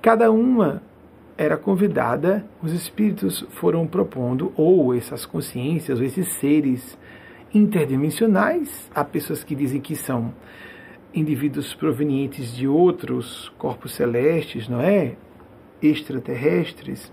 Cada 0.00 0.30
uma 0.30 0.80
era 1.36 1.56
convidada, 1.56 2.46
os 2.62 2.72
espíritos 2.72 3.44
foram 3.50 3.84
propondo, 3.86 4.52
ou 4.56 4.94
essas 4.94 5.26
consciências, 5.26 5.98
ou 5.98 6.04
esses 6.04 6.28
seres 6.34 6.96
interdimensionais, 7.52 8.90
há 8.94 9.04
pessoas 9.04 9.42
que 9.42 9.54
dizem 9.54 9.80
que 9.80 9.96
são 9.96 10.32
indivíduos 11.12 11.74
provenientes 11.74 12.54
de 12.54 12.66
outros 12.68 13.52
corpos 13.58 13.94
celestes, 13.94 14.68
não 14.68 14.80
é? 14.80 15.16
Extraterrestres. 15.82 17.12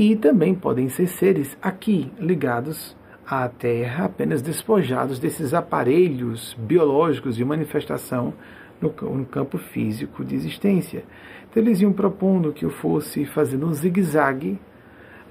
E 0.00 0.16
também 0.16 0.54
podem 0.54 0.88
ser 0.88 1.06
seres 1.06 1.58
aqui 1.60 2.10
ligados 2.18 2.96
à 3.26 3.46
Terra, 3.50 4.06
apenas 4.06 4.40
despojados 4.40 5.18
desses 5.18 5.52
aparelhos 5.52 6.56
biológicos 6.58 7.36
de 7.36 7.44
manifestação 7.44 8.32
no, 8.80 8.88
no 9.14 9.26
campo 9.26 9.58
físico 9.58 10.24
de 10.24 10.34
existência. 10.34 11.04
Então 11.50 11.62
eles 11.62 11.82
iam 11.82 11.92
propondo 11.92 12.50
que 12.50 12.64
eu 12.64 12.70
fosse 12.70 13.26
fazendo 13.26 13.66
um 13.66 13.74
zigue-zague 13.74 14.58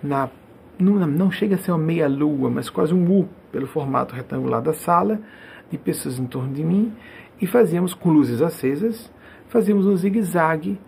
na 0.03 0.29
não, 0.77 0.93
não 1.07 1.31
chega 1.31 1.55
a 1.55 1.57
ser 1.57 1.71
uma 1.71 1.79
meia-lua, 1.79 2.51
mas 2.51 2.69
quase 2.69 2.93
um 2.93 3.11
U, 3.11 3.27
pelo 3.51 3.65
formato 3.65 4.13
retangular 4.13 4.61
da 4.61 4.73
sala, 4.73 5.19
de 5.71 5.79
pessoas 5.79 6.19
em 6.19 6.27
torno 6.27 6.53
de 6.53 6.63
mim, 6.63 6.93
e 7.41 7.47
fazíamos 7.47 7.95
com 7.95 8.11
luzes 8.11 8.39
acesas, 8.39 9.11
fazíamos 9.47 9.87
um 9.87 9.95
zigue-zague 9.95 10.79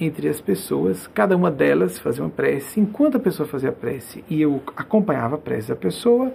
entre 0.00 0.28
as 0.28 0.40
pessoas, 0.40 1.06
cada 1.06 1.36
uma 1.36 1.50
delas 1.50 1.98
fazia 1.98 2.24
uma 2.24 2.30
prece. 2.30 2.80
Enquanto 2.80 3.16
a 3.16 3.20
pessoa 3.20 3.46
fazia 3.46 3.68
a 3.68 3.72
prece 3.72 4.24
e 4.28 4.40
eu 4.40 4.62
acompanhava 4.76 5.34
a 5.34 5.38
prece 5.38 5.68
da 5.68 5.76
pessoa, 5.76 6.32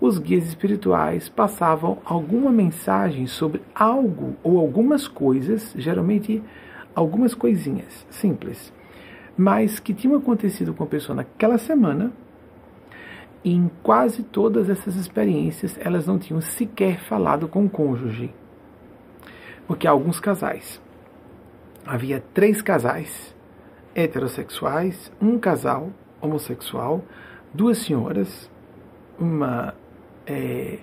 os 0.00 0.18
guias 0.18 0.46
espirituais 0.46 1.28
passavam 1.28 1.98
alguma 2.04 2.50
mensagem 2.50 3.26
sobre 3.26 3.60
algo 3.74 4.36
ou 4.42 4.58
algumas 4.58 5.06
coisas, 5.06 5.72
geralmente 5.76 6.42
algumas 6.94 7.34
coisinhas 7.34 8.06
simples, 8.10 8.72
mas 9.36 9.78
que 9.78 9.94
tinham 9.94 10.16
acontecido 10.16 10.74
com 10.74 10.84
a 10.84 10.86
pessoa 10.86 11.14
naquela 11.14 11.58
semana. 11.58 12.12
E 13.44 13.52
em 13.52 13.70
quase 13.84 14.24
todas 14.24 14.68
essas 14.68 14.96
experiências, 14.96 15.78
elas 15.80 16.06
não 16.06 16.18
tinham 16.18 16.40
sequer 16.40 16.98
falado 17.00 17.46
com 17.46 17.64
o 17.64 17.70
cônjuge. 17.70 18.34
Porque 19.66 19.86
há 19.86 19.92
alguns 19.92 20.18
casais. 20.18 20.80
Havia 21.90 22.22
três 22.34 22.60
casais 22.60 23.34
heterossexuais, 23.94 25.10
um 25.18 25.38
casal 25.38 25.90
homossexual, 26.20 27.02
duas 27.54 27.78
senhoras, 27.78 28.50
uma 29.18 29.72
é, 30.26 30.80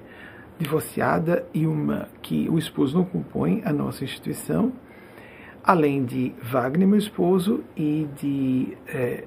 divorciada 0.58 1.46
e 1.54 1.68
uma 1.68 2.10
que 2.24 2.50
o 2.50 2.58
esposo 2.58 2.98
não 2.98 3.06
compõe 3.06 3.62
a 3.64 3.72
nossa 3.72 4.04
instituição, 4.04 4.74
além 5.64 6.04
de 6.04 6.34
Wagner, 6.42 6.88
meu 6.88 6.98
esposo, 6.98 7.64
e 7.78 8.10
de 8.20 8.76
é, 8.88 9.26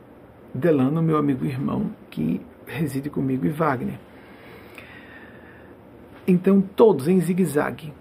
Delano, 0.52 1.00
meu 1.00 1.16
amigo 1.16 1.44
irmão, 1.44 1.92
que 2.10 2.40
reside 2.66 3.08
comigo, 3.08 3.46
e 3.46 3.50
Wagner. 3.50 4.00
Então, 6.26 6.60
todos 6.60 7.06
em 7.06 7.20
zigue-zague. 7.20 7.94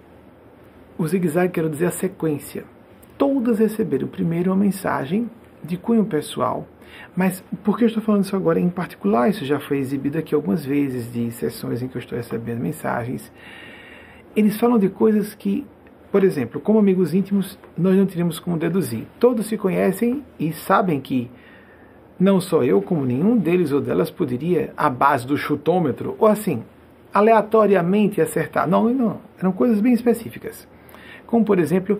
O 0.97 1.07
zigue-zague 1.07 1.53
quer 1.53 1.69
dizer 1.69 1.85
a 1.85 1.91
sequência. 1.91 2.65
Todas 3.17 3.59
receberam 3.59 4.07
primeiro 4.07 4.51
uma 4.51 4.57
mensagem 4.57 5.29
de 5.63 5.77
cunho 5.77 6.05
pessoal 6.05 6.67
mas 7.15 7.43
por 7.63 7.77
que 7.77 7.83
eu 7.83 7.87
estou 7.87 8.03
falando 8.03 8.23
isso 8.23 8.35
agora 8.35 8.59
em 8.59 8.69
particular? 8.69 9.29
Isso 9.29 9.45
já 9.45 9.59
foi 9.59 9.77
exibido 9.79 10.17
aqui 10.17 10.35
algumas 10.35 10.65
vezes, 10.65 11.11
de 11.11 11.31
sessões 11.31 11.81
em 11.81 11.87
que 11.87 11.97
eu 11.97 11.99
estou 11.99 12.17
recebendo 12.17 12.59
mensagens. 12.59 13.31
Eles 14.35 14.57
falam 14.59 14.77
de 14.77 14.89
coisas 14.89 15.33
que, 15.33 15.65
por 16.11 16.23
exemplo, 16.23 16.61
como 16.61 16.79
amigos 16.79 17.13
íntimos, 17.13 17.57
nós 17.77 17.95
não 17.95 18.05
teríamos 18.05 18.39
como 18.39 18.57
deduzir. 18.57 19.05
Todos 19.19 19.47
se 19.47 19.57
conhecem 19.57 20.23
e 20.39 20.53
sabem 20.53 20.99
que 20.99 21.29
não 22.19 22.39
só 22.39 22.63
eu, 22.63 22.81
como 22.81 23.05
nenhum 23.05 23.37
deles 23.37 23.71
ou 23.71 23.81
delas 23.81 24.11
poderia, 24.11 24.73
à 24.75 24.89
base 24.89 25.25
do 25.25 25.37
chutômetro, 25.37 26.15
ou 26.19 26.27
assim, 26.27 26.63
aleatoriamente 27.13 28.21
acertar. 28.21 28.67
Não, 28.67 28.89
não, 28.89 29.19
eram 29.39 29.51
coisas 29.51 29.79
bem 29.79 29.93
específicas. 29.93 30.67
Como, 31.25 31.43
por 31.43 31.59
exemplo, 31.59 31.99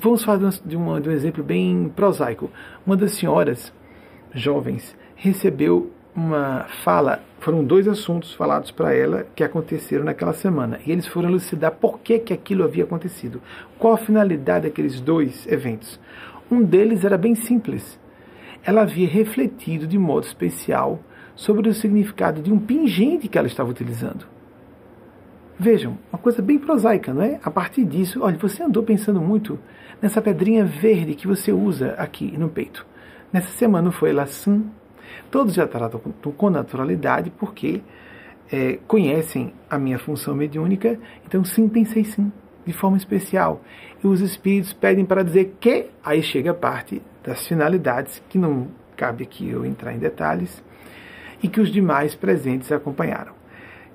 vamos 0.00 0.24
falar 0.24 0.50
de, 0.64 0.76
uma, 0.76 1.00
de 1.00 1.08
um 1.08 1.12
exemplo 1.12 1.42
bem 1.42 1.90
prosaico. 1.94 2.50
Uma 2.86 2.96
das 2.96 3.12
senhoras 3.12 3.72
jovens, 4.32 4.96
recebeu 5.14 5.90
uma 6.14 6.64
fala, 6.82 7.20
foram 7.40 7.62
dois 7.62 7.86
assuntos 7.86 8.32
falados 8.32 8.70
para 8.70 8.94
ela 8.94 9.26
que 9.34 9.44
aconteceram 9.44 10.04
naquela 10.04 10.32
semana. 10.32 10.80
E 10.86 10.90
eles 10.90 11.06
foram 11.06 11.28
elucidar 11.28 11.72
por 11.72 12.00
que, 12.00 12.18
que 12.18 12.32
aquilo 12.32 12.64
havia 12.64 12.84
acontecido. 12.84 13.42
Qual 13.78 13.92
a 13.92 13.98
finalidade 13.98 14.66
daqueles 14.66 15.00
dois 15.00 15.46
eventos. 15.46 16.00
Um 16.50 16.62
deles 16.62 17.04
era 17.04 17.18
bem 17.18 17.34
simples. 17.34 17.98
Ela 18.64 18.82
havia 18.82 19.08
refletido 19.08 19.86
de 19.86 19.98
modo 19.98 20.24
especial 20.24 21.00
sobre 21.34 21.68
o 21.68 21.74
significado 21.74 22.40
de 22.40 22.50
um 22.50 22.58
pingente 22.58 23.28
que 23.28 23.36
ela 23.36 23.46
estava 23.46 23.70
utilizando. 23.70 24.35
Vejam, 25.58 25.96
uma 26.12 26.18
coisa 26.18 26.42
bem 26.42 26.58
prosaica, 26.58 27.14
não 27.14 27.22
é? 27.22 27.40
A 27.42 27.50
partir 27.50 27.84
disso, 27.84 28.22
olha, 28.22 28.36
você 28.36 28.62
andou 28.62 28.82
pensando 28.82 29.20
muito 29.22 29.58
nessa 30.02 30.20
pedrinha 30.20 30.66
verde 30.66 31.14
que 31.14 31.26
você 31.26 31.50
usa 31.50 31.92
aqui 31.92 32.36
no 32.36 32.48
peito. 32.48 32.86
Nessa 33.32 33.48
semana 33.48 33.90
foi 33.90 34.10
ela 34.10 34.24
assim. 34.24 34.70
Todos 35.30 35.54
já 35.54 35.66
tratam 35.66 35.98
com 35.98 36.50
naturalidade 36.50 37.30
porque 37.30 37.80
é, 38.52 38.78
conhecem 38.86 39.54
a 39.68 39.78
minha 39.78 39.98
função 39.98 40.34
mediúnica, 40.34 40.98
então 41.26 41.42
sim, 41.42 41.68
pensei 41.68 42.04
sim, 42.04 42.30
de 42.66 42.72
forma 42.74 42.98
especial. 42.98 43.62
E 44.04 44.06
os 44.06 44.20
espíritos 44.20 44.74
pedem 44.74 45.06
para 45.06 45.22
dizer 45.22 45.56
que, 45.58 45.86
aí 46.04 46.22
chega 46.22 46.50
a 46.50 46.54
parte 46.54 47.00
das 47.24 47.46
finalidades, 47.46 48.22
que 48.28 48.38
não 48.38 48.68
cabe 48.94 49.24
aqui 49.24 49.48
eu 49.48 49.64
entrar 49.64 49.94
em 49.94 49.98
detalhes, 49.98 50.62
e 51.42 51.48
que 51.48 51.60
os 51.60 51.70
demais 51.70 52.14
presentes 52.14 52.70
acompanharam. 52.70 53.35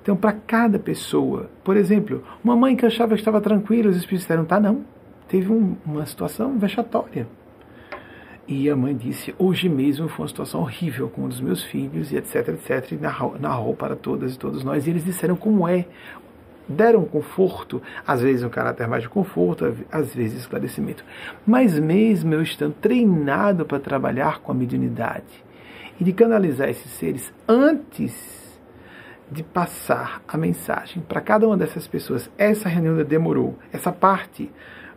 Então, 0.02 0.16
para 0.16 0.32
cada 0.32 0.78
pessoa, 0.78 1.48
por 1.62 1.76
exemplo, 1.76 2.22
uma 2.42 2.56
mãe 2.56 2.74
que 2.76 2.84
achava 2.84 3.14
que 3.14 3.20
estava 3.20 3.40
tranquila, 3.40 3.88
os 3.88 3.96
espíritos 3.96 4.22
disseram, 4.22 4.44
tá 4.44 4.58
não, 4.58 4.84
teve 5.28 5.50
um, 5.50 5.76
uma 5.86 6.04
situação 6.04 6.58
vexatória 6.58 7.26
e 8.46 8.68
a 8.68 8.76
mãe 8.76 8.94
disse: 8.94 9.34
Hoje 9.38 9.68
mesmo 9.68 10.08
foi 10.08 10.24
uma 10.24 10.28
situação 10.28 10.60
horrível 10.60 11.08
com 11.08 11.22
um 11.22 11.28
dos 11.28 11.40
meus 11.40 11.62
filhos, 11.62 12.12
e 12.12 12.16
etc, 12.16 12.48
etc. 12.48 12.92
E 12.92 12.96
narrou, 12.96 13.36
narrou 13.38 13.74
para 13.74 13.96
todas 13.96 14.34
e 14.34 14.38
todos 14.38 14.64
nós. 14.64 14.86
E 14.86 14.90
eles 14.90 15.04
disseram 15.04 15.36
como 15.36 15.66
é. 15.66 15.86
Deram 16.68 17.04
conforto, 17.04 17.82
às 18.06 18.22
vezes 18.22 18.44
um 18.44 18.48
caráter 18.48 18.86
mais 18.86 19.02
de 19.02 19.08
conforto, 19.08 19.74
às 19.90 20.14
vezes 20.14 20.40
esclarecimento. 20.40 21.04
Mas 21.44 21.78
mesmo 21.78 22.32
eu 22.34 22.40
estando 22.40 22.72
treinado 22.74 23.64
para 23.64 23.80
trabalhar 23.80 24.38
com 24.38 24.52
a 24.52 24.54
mediunidade 24.54 25.44
e 26.00 26.04
de 26.04 26.12
canalizar 26.12 26.68
esses 26.68 26.90
seres 26.92 27.32
antes 27.48 28.41
de 29.32 29.42
passar 29.42 30.22
a 30.28 30.36
mensagem 30.36 31.02
para 31.02 31.20
cada 31.20 31.46
uma 31.46 31.56
dessas 31.56 31.88
pessoas, 31.88 32.30
essa 32.36 32.68
reunião 32.68 33.02
demorou, 33.02 33.58
essa 33.72 33.90
parte 33.90 34.50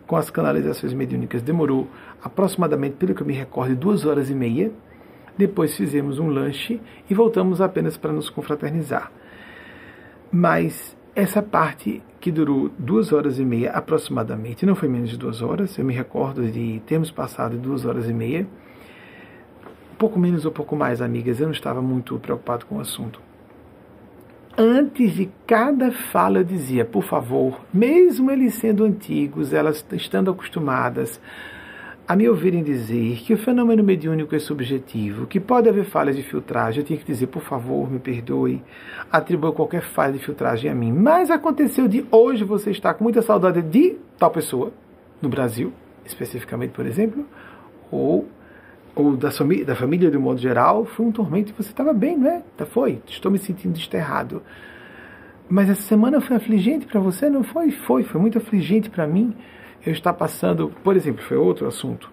com 0.06 0.16
as 0.16 0.30
canalizações 0.30 0.94
mediúnicas 0.94 1.42
demorou 1.42 1.88
aproximadamente, 2.24 2.96
pelo 2.98 3.16
que 3.16 3.22
eu 3.22 3.28
me 3.28 3.34
recordo, 3.34 3.76
duas 3.76 4.06
horas 4.06 4.30
e 4.30 4.36
meia. 4.36 4.72
Depois 5.38 5.76
fizemos 5.76 6.20
um 6.20 6.30
lanche 6.30 6.80
e 7.10 7.14
voltamos 7.14 7.60
apenas 7.60 7.98
para 7.98 8.14
nos 8.14 8.30
confraternizar. 8.30 9.12
Mas 10.32 10.96
essa 11.16 11.42
parte 11.42 12.04
que 12.20 12.32
durou 12.32 12.70
duas 12.78 13.12
horas 13.12 13.40
e 13.40 13.46
meia 13.46 13.72
aproximadamente, 13.72 14.66
não 14.66 14.76
foi 14.76 14.88
menos 14.88 15.10
de 15.10 15.18
duas 15.18 15.42
horas, 15.42 15.78
eu 15.78 15.86
me 15.86 15.94
recordo 15.94 16.46
de 16.50 16.82
termos 16.86 17.12
passado 17.12 17.58
duas 17.58 17.86
horas 17.86 18.10
e 18.10 18.14
meia. 18.14 18.48
Pouco 19.98 20.20
menos 20.20 20.46
ou 20.46 20.52
pouco 20.52 20.76
mais, 20.76 21.02
amigas, 21.02 21.40
eu 21.40 21.48
não 21.48 21.54
estava 21.54 21.82
muito 21.82 22.20
preocupado 22.20 22.66
com 22.66 22.78
o 22.78 22.80
assunto 22.80 23.20
antes 24.58 25.14
de 25.14 25.30
cada 25.46 25.92
fala 25.92 26.40
eu 26.40 26.44
dizia, 26.44 26.86
por 26.86 27.04
favor, 27.04 27.62
mesmo 27.74 28.32
eles 28.32 28.56
sendo 28.56 28.84
antigos, 28.84 29.54
elas 29.54 29.86
estando 29.92 30.32
acostumadas 30.32 31.20
a 32.08 32.16
me 32.16 32.30
ouvirem 32.30 32.64
dizer 32.64 33.18
que 33.18 33.34
o 33.34 33.38
fenômeno 33.38 33.84
mediúnico 33.84 34.36
é 34.36 34.40
subjetivo, 34.40 35.26
que 35.26 35.40
pode 35.40 35.68
haver 35.68 35.86
falhas 35.86 36.16
de 36.16 36.22
filtragem, 36.22 36.82
eu 36.82 36.86
tinha 36.86 37.00
que 37.00 37.06
dizer, 37.06 37.28
por 37.28 37.42
favor, 37.42 37.92
me 37.92 37.98
perdoe, 37.98 38.62
atribua 39.12 39.52
qualquer 39.52 39.82
falha 39.82 40.14
de 40.14 40.20
filtragem 40.20 40.70
a 40.70 40.76
mim. 40.76 40.92
Mas 40.92 41.32
aconteceu 41.32 41.88
de 41.88 42.06
hoje 42.12 42.44
você 42.44 42.70
estar 42.70 42.94
com 42.94 43.04
muita 43.04 43.24
saudade 43.24 43.62
de 43.64 43.98
tal 44.20 44.30
pessoa, 44.30 44.72
no 45.20 45.30
Brasil, 45.30 45.74
especificamente, 46.06 46.72
por 46.72 46.86
exemplo, 46.86 47.26
ou 47.90 48.28
ou 48.96 49.18
da, 49.18 49.30
da 49.66 49.76
família 49.76 50.10
de 50.10 50.18
um 50.18 50.22
modo 50.22 50.40
geral, 50.40 50.86
foi 50.86 51.06
um 51.06 51.12
tormento 51.12 51.52
e 51.52 51.62
você 51.62 51.70
estava 51.70 51.94
bem, 51.94 52.18
não 52.18 52.30
é? 52.30 52.42
Tá, 52.56 52.66
foi, 52.66 53.02
estou 53.06 53.30
me 53.30 53.38
sentindo 53.38 53.74
desterrado. 53.74 54.42
Mas 55.50 55.70
essa 55.70 55.82
semana 55.82 56.22
foi 56.22 56.38
afligente 56.38 56.88
para 56.88 57.00
você, 57.00 57.30
não 57.30 57.44
foi? 57.44 57.70
Foi, 57.72 58.04
foi 58.04 58.20
muito 58.20 58.38
afligente 58.38 58.90
para 58.90 59.06
mim. 59.06 59.36
Eu 59.86 59.92
estar 59.92 60.14
passando, 60.14 60.72
por 60.84 60.96
exemplo, 60.96 61.24
foi 61.24 61.38
outro 61.38 61.68
assunto. 61.68 62.10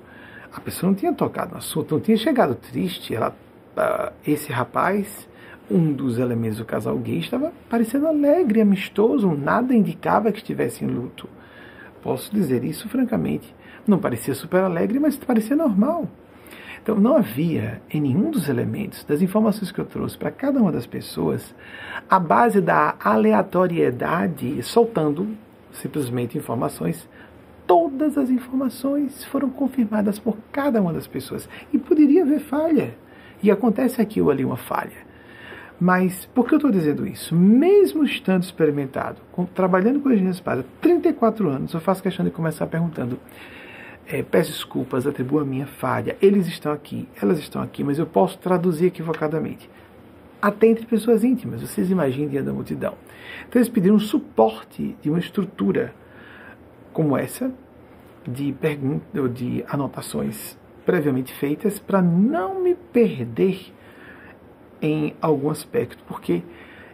A 0.53 0.61
pessoa 0.61 0.91
não 0.91 0.95
tinha 0.95 1.13
tocado 1.15 1.53
no 1.53 1.59
assunto, 1.59 1.95
não 1.95 2.01
tinha 2.01 2.17
chegado 2.17 2.55
triste. 2.55 3.15
Ela, 3.15 3.31
uh, 3.31 4.13
esse 4.27 4.53
rapaz, 4.53 5.27
um 5.71 5.93
dos 5.93 6.19
elementos 6.19 6.59
do 6.59 6.65
casal 6.65 6.99
gay, 6.99 7.21
estava 7.21 7.53
parecendo 7.71 8.07
alegre, 8.07 8.61
amistoso, 8.61 9.31
nada 9.31 9.75
indicava 9.75 10.31
que 10.31 10.39
estivesse 10.39 10.85
em 10.85 10.89
luto. 10.89 11.27
Posso 12.03 12.35
dizer 12.35 12.65
isso 12.65 12.87
francamente. 12.89 13.55
Não 13.87 13.99
parecia 13.99 14.35
super 14.35 14.63
alegre, 14.63 14.99
mas 14.99 15.17
parecia 15.17 15.57
normal. 15.57 16.07
Então, 16.83 16.97
não 16.97 17.17
havia 17.17 17.81
em 17.89 18.01
nenhum 18.01 18.31
dos 18.31 18.49
elementos, 18.49 19.05
das 19.05 19.23
informações 19.23 19.71
que 19.71 19.79
eu 19.79 19.85
trouxe 19.85 20.19
para 20.19 20.33
cada 20.33 20.61
uma 20.61 20.73
das 20.73 20.85
pessoas, 20.85 21.55
a 22.11 22.19
base 22.19 22.61
da 22.61 22.97
aleatoriedade, 22.99 24.61
soltando 24.65 25.29
simplesmente 25.73 26.37
informações. 26.37 27.09
Todas 27.69 28.19
as 28.19 28.31
informações 28.31 29.25
foram 29.25 29.49
confirmadas 29.49 30.19
por 30.19 30.37
cada 30.51 30.83
uma 30.83 30.93
das 30.93 31.07
pessoas. 31.07 31.49
E 31.73 31.79
poderia 31.79 32.25
haver 32.25 32.41
falha. 32.41 32.95
E 33.41 33.51
acontece 33.51 34.03
aqui 34.03 34.21
ou 34.21 34.31
ali 34.31 34.45
uma 34.45 34.57
falha. 34.57 35.13
Mas 35.81 36.27
por 36.27 36.47
que 36.47 36.55
eu 36.55 36.59
estou 36.59 36.71
dizendo 36.71 37.07
isso? 37.07 37.35
Mesmo 37.35 38.05
estando 38.05 38.43
experimentado, 38.43 39.21
com, 39.33 39.45
trabalhando 39.45 40.01
com 40.01 40.09
a 40.09 40.13
Regina 40.13 40.31
Espada, 40.31 40.65
34 40.81 41.49
anos, 41.49 41.75
eu 41.75 41.81
faço 41.81 42.03
questão 42.03 42.25
de 42.25 42.31
começar 42.31 42.67
perguntando: 42.67 43.19
é, 44.07 44.23
peço 44.23 44.51
desculpas, 44.51 45.07
atribuo 45.07 45.41
a 45.41 45.45
minha 45.45 45.67
falha. 45.67 46.17
Eles 46.21 46.47
estão 46.47 46.73
aqui, 46.73 47.09
elas 47.21 47.39
estão 47.39 47.63
aqui, 47.63 47.83
mas 47.85 47.99
eu 47.99 48.07
posso 48.07 48.39
traduzir 48.39 48.87
equivocadamente. 48.87 49.69
Até 50.41 50.67
entre 50.67 50.87
pessoas 50.87 51.23
íntimas, 51.23 51.61
vocês 51.61 51.91
imaginem 51.91 52.29
diante 52.29 52.47
da 52.47 52.53
multidão. 52.53 52.95
Então 53.49 53.61
eles 53.61 53.69
pediram 53.69 53.99
suporte 53.99 54.97
de 55.01 55.09
uma 55.09 55.19
estrutura 55.19 55.95
como 56.93 57.17
essa, 57.17 57.53
de 58.27 58.53
perguntas 58.53 59.21
ou 59.21 59.29
de 59.29 59.65
anotações 59.69 60.59
previamente 60.85 61.33
feitas, 61.35 61.79
para 61.79 62.03
não 62.03 62.61
me 62.61 62.75
perder 62.75 63.73
em 64.81 65.15
algum 65.21 65.49
aspecto, 65.49 66.03
porque 66.09 66.43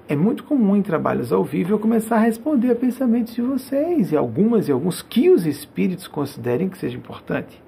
é 0.09 0.17
muito 0.17 0.43
comum 0.43 0.75
em 0.75 0.81
trabalhos 0.81 1.33
ao 1.33 1.45
vivo 1.45 1.75
eu 1.75 1.79
começar 1.79 2.17
a 2.17 2.21
responder 2.21 2.71
a 2.71 2.75
pensamentos 2.75 3.35
de 3.35 3.43
vocês 3.43 4.11
e 4.11 4.17
algumas 4.17 4.67
e 4.67 4.73
alguns 4.73 5.03
que 5.03 5.29
os 5.29 5.45
espíritos 5.45 6.09
considerem 6.09 6.71
que 6.71 6.79
seja 6.79 6.97
importante 6.97 7.63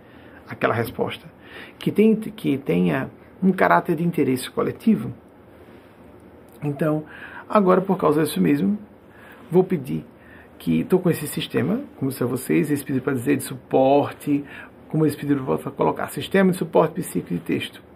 aquela 0.49 0.73
resposta, 0.73 1.27
que, 1.79 1.93
tem, 1.93 2.17
que 2.17 2.57
tenha 2.57 3.11
um 3.43 3.53
caráter 3.53 3.95
de 3.95 4.05
interesse 4.05 4.51
coletivo. 4.51 5.13
Então, 6.65 7.05
agora 7.47 7.83
por 7.83 7.99
causa 7.99 8.25
disso 8.25 8.41
mesmo, 8.41 8.79
vou 9.51 9.63
pedir 9.63 10.05
que 10.59 10.81
estou 10.81 10.99
com 10.99 11.11
esse 11.11 11.27
sistema, 11.27 11.81
como 11.97 12.11
se 12.11 12.25
vocês, 12.25 12.71
esse 12.71 12.83
pedido 12.83 13.03
para 13.03 13.13
dizer 13.13 13.37
de 13.37 13.45
suporte, 13.45 14.45
como 14.89 15.05
esse 15.05 15.17
pedido 15.17 15.45
para 15.45 15.71
colocar 15.71 16.09
sistema 16.09 16.53
de 16.53 16.57
suporte 16.57 16.95
psíquico 16.95 17.35
de 17.35 17.41
texto. 17.41 17.90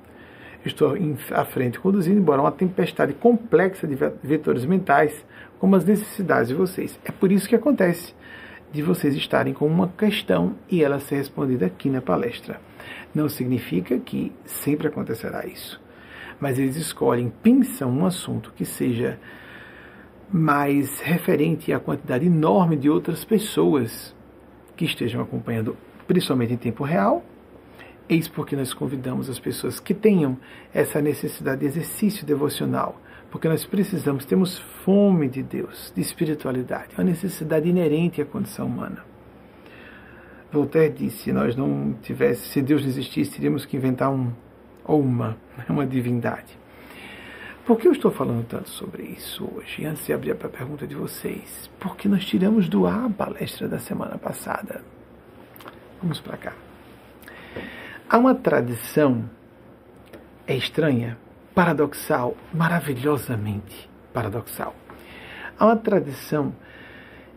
Estou 0.64 0.96
à 1.30 1.44
frente 1.44 1.78
conduzindo, 1.78 2.18
embora 2.18 2.40
uma 2.40 2.52
tempestade 2.52 3.12
complexa 3.12 3.86
de 3.86 3.96
vetores 4.22 4.64
mentais, 4.64 5.24
como 5.58 5.76
as 5.76 5.84
necessidades 5.84 6.48
de 6.48 6.54
vocês. 6.54 6.98
É 7.04 7.12
por 7.12 7.30
isso 7.30 7.48
que 7.48 7.54
acontece 7.54 8.14
de 8.72 8.82
vocês 8.82 9.14
estarem 9.14 9.52
com 9.52 9.66
uma 9.66 9.88
questão 9.88 10.56
e 10.68 10.82
ela 10.82 10.98
ser 10.98 11.16
respondida 11.16 11.66
aqui 11.66 11.88
na 11.88 12.00
palestra. 12.00 12.60
Não 13.14 13.28
significa 13.28 13.98
que 13.98 14.32
sempre 14.44 14.88
acontecerá 14.88 15.46
isso. 15.46 15.80
Mas 16.40 16.58
eles 16.58 16.76
escolhem, 16.76 17.32
pensam 17.42 17.90
um 17.90 18.04
assunto 18.04 18.52
que 18.56 18.64
seja 18.64 19.18
mais 20.32 21.00
referente 21.00 21.72
à 21.72 21.78
quantidade 21.78 22.26
enorme 22.26 22.76
de 22.76 22.90
outras 22.90 23.24
pessoas 23.24 24.14
que 24.74 24.84
estejam 24.84 25.22
acompanhando, 25.22 25.76
principalmente 26.08 26.54
em 26.54 26.56
tempo 26.56 26.82
real. 26.82 27.24
Eis 28.08 28.28
porque 28.28 28.54
nós 28.54 28.74
convidamos 28.74 29.30
as 29.30 29.38
pessoas 29.38 29.80
que 29.80 29.94
tenham 29.94 30.36
essa 30.72 31.00
necessidade 31.00 31.60
de 31.60 31.66
exercício 31.66 32.26
devocional, 32.26 33.00
porque 33.30 33.48
nós 33.48 33.64
precisamos, 33.64 34.26
temos 34.26 34.58
fome 34.84 35.28
de 35.28 35.42
Deus, 35.42 35.92
de 35.94 36.02
espiritualidade, 36.02 36.90
é 36.96 37.00
uma 37.00 37.04
necessidade 37.04 37.68
inerente 37.68 38.20
à 38.20 38.24
condição 38.24 38.66
humana. 38.66 39.04
Voltaire 40.52 40.94
disse: 40.94 41.24
se 41.24 41.32
nós 41.32 41.56
não 41.56 41.94
tivesse, 42.02 42.46
se 42.48 42.62
Deus 42.62 42.82
não 42.82 42.88
existisse, 42.88 43.32
teríamos 43.32 43.64
que 43.64 43.76
inventar 43.76 44.10
um 44.10 44.32
ou 44.84 45.00
uma, 45.00 45.36
uma 45.68 45.86
divindade. 45.86 46.56
Por 47.66 47.78
que 47.78 47.88
eu 47.88 47.92
estou 47.92 48.10
falando 48.10 48.46
tanto 48.46 48.68
sobre 48.68 49.02
isso 49.04 49.48
hoje? 49.56 49.86
Antes 49.86 50.04
de 50.04 50.12
abrir 50.12 50.34
para 50.34 50.48
a 50.48 50.50
pergunta 50.50 50.86
de 50.86 50.94
vocês, 50.94 51.70
porque 51.80 52.06
nós 52.06 52.22
tiramos 52.24 52.68
do 52.68 52.86
ar 52.86 53.06
a 53.06 53.10
palestra 53.10 53.66
da 53.66 53.78
semana 53.78 54.18
passada. 54.18 54.82
Vamos 56.02 56.20
para 56.20 56.36
cá. 56.36 56.52
Há 58.06 58.18
uma 58.18 58.34
tradição 58.34 59.24
é 60.46 60.54
estranha, 60.54 61.16
paradoxal, 61.54 62.36
maravilhosamente 62.52 63.88
paradoxal. 64.12 64.76
Há 65.58 65.64
uma 65.64 65.76
tradição 65.76 66.54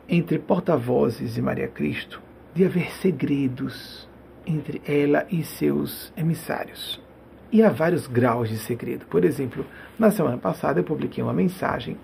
entre 0.09 0.37
porta-vozes 0.37 1.37
e 1.37 1.41
Maria 1.41 1.69
Cristo 1.69 2.21
de 2.53 2.65
haver 2.65 2.91
segredos 2.91 4.09
entre 4.45 4.81
ela 4.85 5.25
e 5.31 5.41
seus 5.41 6.11
emissários. 6.17 7.01
E 7.49 7.63
há 7.63 7.69
vários 7.69 8.05
graus 8.05 8.49
de 8.49 8.57
segredo. 8.57 9.05
Por 9.05 9.23
exemplo, 9.23 9.65
na 9.97 10.11
semana 10.11 10.37
passada 10.37 10.81
eu 10.81 10.83
publiquei 10.83 11.23
uma 11.23 11.33
mensagem 11.33 11.97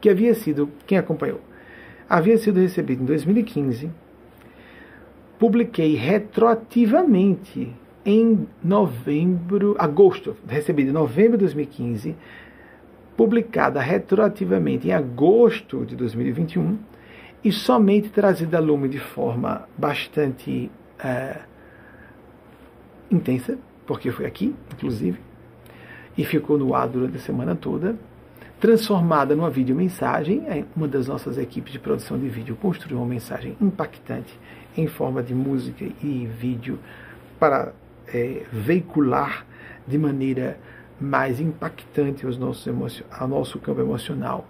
que 0.00 0.10
havia 0.10 0.34
sido, 0.34 0.68
quem 0.84 0.98
acompanhou, 0.98 1.40
havia 2.08 2.36
sido 2.38 2.58
recebida 2.58 3.00
em 3.00 3.06
2015. 3.06 3.88
Publiquei 5.38 5.94
retroativamente 5.94 7.83
em 8.04 8.46
novembro, 8.62 9.74
agosto, 9.78 10.36
recebida 10.46 10.90
em 10.90 10.92
novembro 10.92 11.38
de 11.38 11.44
2015, 11.44 12.14
publicada 13.16 13.80
retroativamente 13.80 14.88
em 14.88 14.92
agosto 14.92 15.86
de 15.86 15.96
2021 15.96 16.78
e 17.42 17.52
somente 17.52 18.08
trazida 18.08 18.58
a 18.58 18.60
lume 18.60 18.88
de 18.88 18.98
forma 18.98 19.68
bastante 19.78 20.70
é, 20.98 21.40
intensa 23.10 23.58
porque 23.86 24.10
foi 24.10 24.26
aqui, 24.26 24.54
inclusive, 24.72 25.18
e 26.16 26.24
ficou 26.24 26.56
no 26.58 26.74
ar 26.74 26.88
durante 26.88 27.16
a 27.16 27.20
semana 27.20 27.54
toda, 27.54 27.96
transformada 28.60 29.34
numa 29.34 29.50
videomensagem. 29.50 30.44
É, 30.46 30.64
uma 30.74 30.88
das 30.88 31.06
nossas 31.06 31.38
equipes 31.38 31.72
de 31.72 31.78
produção 31.78 32.18
de 32.18 32.28
vídeo 32.28 32.56
construiu 32.56 32.98
uma 32.98 33.06
mensagem 33.06 33.56
impactante 33.60 34.38
em 34.76 34.86
forma 34.86 35.22
de 35.22 35.34
música 35.34 35.84
e 36.02 36.26
vídeo 36.26 36.78
para 37.38 37.72
é, 38.08 38.42
veicular 38.52 39.46
de 39.86 39.98
maneira 39.98 40.58
mais 41.00 41.40
impactante 41.40 42.24
aos 42.24 42.38
nossos 42.38 43.02
ao 43.10 43.28
nosso 43.28 43.58
campo 43.58 43.80
emocional 43.80 44.46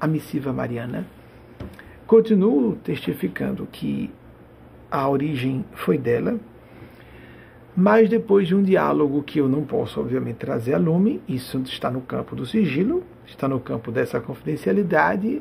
a 0.00 0.06
missiva 0.06 0.52
mariana. 0.52 1.06
Continuo 2.06 2.76
testificando 2.76 3.66
que 3.70 4.10
a 4.90 5.08
origem 5.08 5.64
foi 5.72 5.96
dela, 5.96 6.38
mas 7.74 8.08
depois 8.08 8.48
de 8.48 8.54
um 8.54 8.62
diálogo 8.62 9.22
que 9.22 9.38
eu 9.38 9.48
não 9.48 9.64
posso, 9.64 10.00
obviamente, 10.00 10.36
trazer 10.36 10.74
a 10.74 10.78
lume, 10.78 11.22
isso 11.26 11.58
está 11.64 11.90
no 11.90 12.02
campo 12.02 12.36
do 12.36 12.44
sigilo, 12.44 13.02
está 13.24 13.48
no 13.48 13.58
campo 13.58 13.90
dessa 13.90 14.20
confidencialidade, 14.20 15.40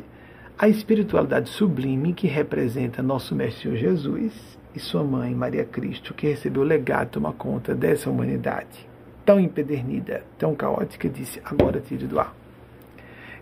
a 0.57 0.69
espiritualidade 0.69 1.49
sublime 1.49 2.13
que 2.13 2.27
representa 2.27 3.01
nosso 3.01 3.35
Mestre 3.35 3.75
Jesus 3.75 4.60
e 4.75 4.79
sua 4.79 5.03
mãe 5.03 5.33
Maria 5.33 5.65
Cristo, 5.65 6.13
que 6.13 6.27
recebeu 6.27 6.63
o 6.63 6.65
legado 6.65 7.07
de 7.07 7.11
tomar 7.13 7.33
conta 7.33 7.75
dessa 7.75 8.09
humanidade 8.09 8.91
tão 9.25 9.39
empedernida, 9.39 10.23
tão 10.37 10.55
caótica, 10.55 11.09
disse: 11.09 11.41
agora 11.45 11.79
tire 11.79 12.05
do 12.05 12.19
ar. 12.19 12.35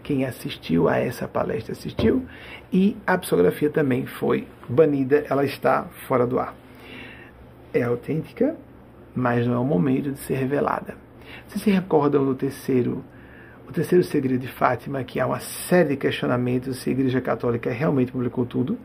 Quem 0.03 0.25
assistiu 0.25 0.87
a 0.87 0.97
essa 0.97 1.27
palestra 1.27 1.73
assistiu 1.73 2.25
e 2.71 2.95
a 3.05 3.17
psicografia 3.17 3.69
também 3.69 4.05
foi 4.05 4.47
banida, 4.67 5.25
ela 5.29 5.43
está 5.43 5.85
fora 6.07 6.25
do 6.25 6.39
ar. 6.39 6.55
É 7.73 7.83
autêntica, 7.83 8.55
mas 9.13 9.45
não 9.45 9.55
é 9.55 9.57
o 9.59 9.65
momento 9.65 10.11
de 10.11 10.19
ser 10.19 10.35
revelada. 10.35 10.95
Vocês 11.47 11.63
se 11.63 11.69
recordam 11.69 12.25
do 12.25 12.33
terceiro, 12.33 13.03
o 13.67 13.71
terceiro 13.71 14.03
segredo 14.03 14.39
de 14.39 14.47
Fátima, 14.47 15.03
que 15.03 15.19
há 15.19 15.27
uma 15.27 15.39
série 15.39 15.89
de 15.89 15.97
questionamentos 15.97 16.77
se 16.77 16.89
a 16.89 16.93
Igreja 16.93 17.21
Católica 17.21 17.69
realmente 17.69 18.11
publicou 18.11 18.45
tudo? 18.45 18.79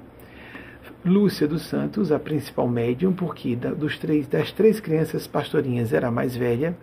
Lúcia 1.04 1.46
dos 1.46 1.62
Santos, 1.62 2.10
a 2.10 2.18
principal 2.18 2.68
médium, 2.68 3.12
porque 3.12 3.54
dos 3.56 3.98
três, 3.98 4.26
das 4.26 4.52
três 4.52 4.80
crianças 4.80 5.26
pastorinhas 5.26 5.92
era 5.92 6.08
a 6.08 6.10
mais 6.10 6.34
velha, 6.34 6.76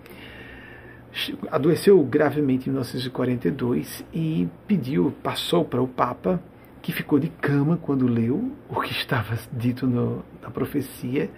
adoeceu 1.49 2.01
gravemente 2.03 2.69
em 2.69 2.71
1942 2.71 4.05
e 4.13 4.47
pediu, 4.67 5.13
passou 5.23 5.65
para 5.65 5.81
o 5.81 5.87
Papa, 5.87 6.41
que 6.81 6.91
ficou 6.91 7.19
de 7.19 7.29
cama 7.29 7.77
quando 7.81 8.07
leu 8.07 8.51
o 8.69 8.79
que 8.81 8.91
estava 8.93 9.37
dito 9.51 9.87
no, 9.87 10.23
na 10.41 10.49
profecia 10.49 11.29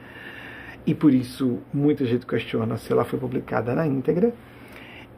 e 0.86 0.93
por 0.93 1.13
isso 1.13 1.59
muita 1.73 2.05
gente 2.05 2.25
questiona 2.25 2.77
se 2.77 2.91
ela 2.91 3.05
foi 3.05 3.17
publicada 3.17 3.73
na 3.73 3.88
íntegra, 3.88 4.34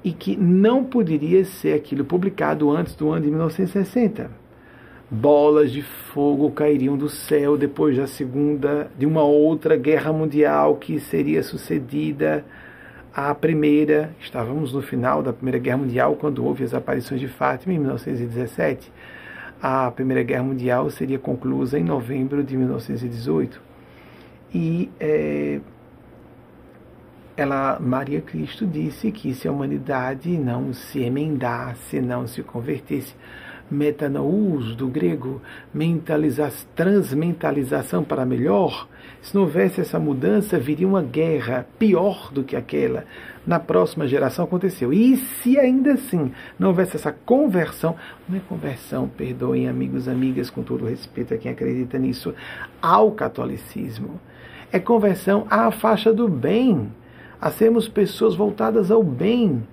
e 0.04 0.14
que 0.14 0.38
não 0.38 0.84
poderia 0.84 1.44
ser 1.44 1.74
aquilo 1.74 2.06
publicado 2.06 2.70
antes 2.70 2.96
do 2.96 3.10
ano 3.10 3.26
de 3.26 3.30
1960. 3.32 4.45
Bolas 5.10 5.72
de 5.72 5.84
fogo 5.84 6.50
cairiam 6.50 6.98
do 6.98 7.08
céu 7.08 7.58
depois 7.58 7.96
da 7.96 8.08
segunda, 8.08 8.90
de 8.98 9.06
uma 9.06 9.24
outra 9.24 9.78
guerra 9.78 10.12
mundial 10.12 10.78
que 10.78 11.00
seria 11.00 11.44
sucedida 11.44 12.44
à 13.14 13.34
primeira. 13.36 14.10
Estávamos 14.20 14.74
no 14.74 14.82
final 14.82 15.22
da 15.22 15.32
Primeira 15.32 15.60
Guerra 15.60 15.78
Mundial 15.78 16.16
quando 16.16 16.44
houve 16.44 16.64
as 16.64 16.74
aparições 16.74 17.22
de 17.22 17.28
Fátima 17.28 17.74
em 17.74 17.80
1917. 17.80 18.92
A 19.62 19.92
Primeira 19.92 20.24
Guerra 20.24 20.44
Mundial 20.44 20.90
seria 20.90 21.20
concluída 21.20 21.78
em 21.78 21.84
novembro 21.84 22.44
de 22.44 22.58
1918 22.58 23.62
e 24.54 24.90
é, 25.00 25.60
ela, 27.38 27.78
Maria 27.80 28.22
Cristo 28.22 28.66
disse 28.66 29.12
que 29.12 29.34
se 29.34 29.48
a 29.48 29.52
humanidade 29.52 30.30
não 30.38 30.74
se 30.74 31.02
emendasse, 31.02 32.00
não 32.00 32.26
se 32.26 32.42
convertesse, 32.42 33.14
metanous 33.70 34.76
do 34.76 34.88
grego, 34.88 35.42
mentaliza 35.74 36.52
transmentalização 36.76 38.04
para 38.04 38.26
melhor, 38.26 38.88
se 39.22 39.34
não 39.34 39.42
houvesse 39.42 39.82
essa 39.82 40.00
mudança, 40.00 40.60
viria 40.60 40.88
uma 40.88 41.02
guerra 41.02 41.66
pior 41.80 42.32
do 42.32 42.44
que 42.44 42.56
aquela 42.56 43.06
na 43.46 43.60
próxima 43.60 44.08
geração 44.08 44.46
aconteceu. 44.46 44.94
E 44.94 45.18
se 45.18 45.58
ainda 45.60 45.94
assim 45.94 46.32
não 46.60 46.68
houvesse 46.68 46.96
essa 46.96 47.12
conversão, 47.12 47.96
não 48.30 48.38
é 48.38 48.42
conversão, 48.48 49.08
perdoem 49.08 49.68
amigos, 49.68 50.08
amigas, 50.08 50.52
com 50.52 50.62
todo 50.62 50.86
respeito 50.86 51.34
a 51.34 51.38
quem 51.38 51.52
acredita 51.52 51.98
nisso, 51.98 52.36
ao 52.80 53.12
catolicismo 53.14 54.20
é 54.72 54.80
conversão 54.80 55.48
à 55.50 55.72
faixa 55.72 56.14
do 56.14 56.28
bem, 56.28 56.92
a 57.40 57.50
sermos 57.50 57.88
pessoas 57.88 58.36
voltadas 58.36 58.92
ao 58.92 59.02
bem, 59.02 59.66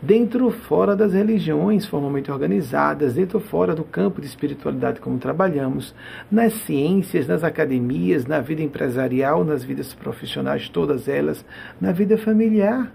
dentro 0.00 0.44
ou 0.44 0.50
fora 0.50 0.94
das 0.94 1.12
religiões 1.12 1.86
formalmente 1.86 2.30
organizadas, 2.30 3.14
dentro 3.14 3.38
ou 3.38 3.44
fora 3.44 3.74
do 3.74 3.82
campo 3.82 4.20
de 4.20 4.26
espiritualidade 4.26 5.00
como 5.00 5.18
trabalhamos, 5.18 5.94
nas 6.30 6.52
ciências, 6.52 7.26
nas 7.26 7.42
academias, 7.42 8.24
na 8.24 8.40
vida 8.40 8.62
empresarial, 8.62 9.44
nas 9.44 9.64
vidas 9.64 9.92
profissionais, 9.92 10.68
todas 10.68 11.08
elas, 11.08 11.44
na 11.80 11.92
vida 11.92 12.16
familiar. 12.16 12.92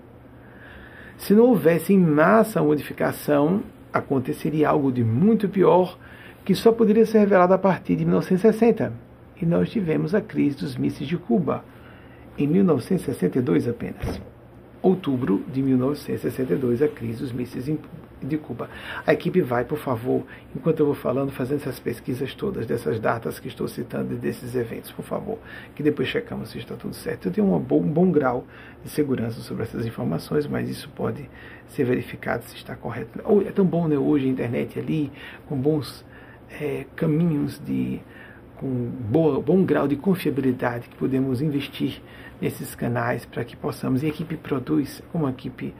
Se 1.17 1.33
não 1.33 1.47
houvesse 1.47 1.93
em 1.93 1.99
massa 1.99 2.59
a 2.59 2.63
modificação, 2.63 3.61
aconteceria 3.91 4.69
algo 4.69 4.91
de 4.91 5.03
muito 5.03 5.47
pior 5.47 5.97
que 6.43 6.55
só 6.55 6.71
poderia 6.71 7.05
ser 7.05 7.19
revelado 7.19 7.53
a 7.53 7.57
partir 7.57 7.95
de 7.95 8.05
1960. 8.05 8.91
E 9.41 9.45
nós 9.45 9.69
tivemos 9.69 10.15
a 10.15 10.21
crise 10.21 10.57
dos 10.57 10.75
mísseis 10.75 11.07
de 11.07 11.17
Cuba, 11.17 11.63
em 12.37 12.47
1962 12.47 13.67
apenas. 13.67 14.32
Outubro 14.83 15.41
de 15.47 15.63
1962, 15.63 16.81
a 16.81 16.89
crise 16.89 17.19
dos 17.19 17.31
mísseis 17.31 17.69
de 18.21 18.37
Cuba. 18.37 18.69
A 19.07 19.13
equipe 19.13 19.39
vai, 19.39 19.63
por 19.63 19.77
favor, 19.77 20.23
enquanto 20.53 20.81
eu 20.81 20.85
vou 20.87 20.93
falando, 20.93 21.31
fazendo 21.31 21.61
essas 21.61 21.79
pesquisas 21.79 22.33
todas, 22.33 22.67
dessas 22.67 22.99
datas 22.99 23.39
que 23.39 23.47
estou 23.47 23.65
citando 23.65 24.13
e 24.13 24.17
desses 24.17 24.53
eventos, 24.55 24.91
por 24.91 25.05
favor, 25.05 25.39
que 25.73 25.81
depois 25.81 26.09
checamos 26.09 26.49
se 26.49 26.57
está 26.57 26.75
tudo 26.75 26.93
certo. 26.95 27.29
Eu 27.29 27.31
tenho 27.31 27.47
um 27.47 27.57
bom, 27.59 27.79
um 27.79 27.89
bom 27.93 28.11
grau 28.11 28.45
de 28.83 28.89
segurança 28.89 29.39
sobre 29.39 29.63
essas 29.63 29.85
informações, 29.85 30.45
mas 30.47 30.69
isso 30.69 30.89
pode 30.89 31.29
ser 31.69 31.85
verificado 31.85 32.43
se 32.43 32.57
está 32.57 32.75
correto. 32.75 33.21
É 33.47 33.51
tão 33.51 33.65
bom, 33.65 33.87
né, 33.87 33.97
hoje 33.97 34.25
a 34.25 34.29
internet 34.29 34.77
ali, 34.77 35.09
com 35.47 35.55
bons 35.55 36.05
é, 36.59 36.85
caminhos 36.93 37.57
de 37.65 38.01
com 38.57 38.89
bom 39.09 39.63
grau 39.65 39.87
de 39.87 39.95
confiabilidade 39.95 40.87
que 40.87 40.95
podemos 40.95 41.41
investir 41.41 42.01
nesses 42.43 42.75
canais 42.75 43.25
para 43.25 43.45
que 43.45 43.55
possamos. 43.55 44.03
E 44.03 44.05
a 44.05 44.09
equipe 44.09 44.35
produz, 44.35 45.01
uma 45.13 45.29
equipe 45.29 45.73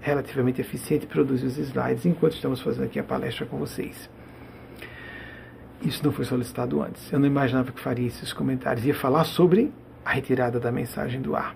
relativamente 0.00 0.60
eficiente, 0.60 1.06
produz 1.06 1.42
os 1.42 1.58
slides 1.58 2.06
enquanto 2.06 2.32
estamos 2.32 2.62
fazendo 2.62 2.84
aqui 2.84 2.98
a 2.98 3.04
palestra 3.04 3.44
com 3.44 3.58
vocês. 3.58 4.08
Isso 5.82 6.02
não 6.02 6.10
foi 6.10 6.24
solicitado 6.24 6.82
antes. 6.82 7.12
Eu 7.12 7.20
não 7.20 7.26
imaginava 7.26 7.70
que 7.70 7.80
faria 7.80 8.06
esses 8.06 8.32
comentários. 8.32 8.86
Ia 8.86 8.94
falar 8.94 9.24
sobre 9.24 9.70
a 10.04 10.10
retirada 10.10 10.58
da 10.58 10.72
mensagem 10.72 11.20
do 11.20 11.36
ar. 11.36 11.54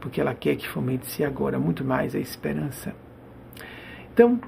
Porque 0.00 0.20
ela 0.20 0.34
quer 0.34 0.56
que 0.56 0.66
fomente-se 0.66 1.22
agora 1.22 1.58
muito 1.58 1.84
mais 1.84 2.14
a 2.14 2.18
esperança. 2.18 2.94
Então, 4.12 4.40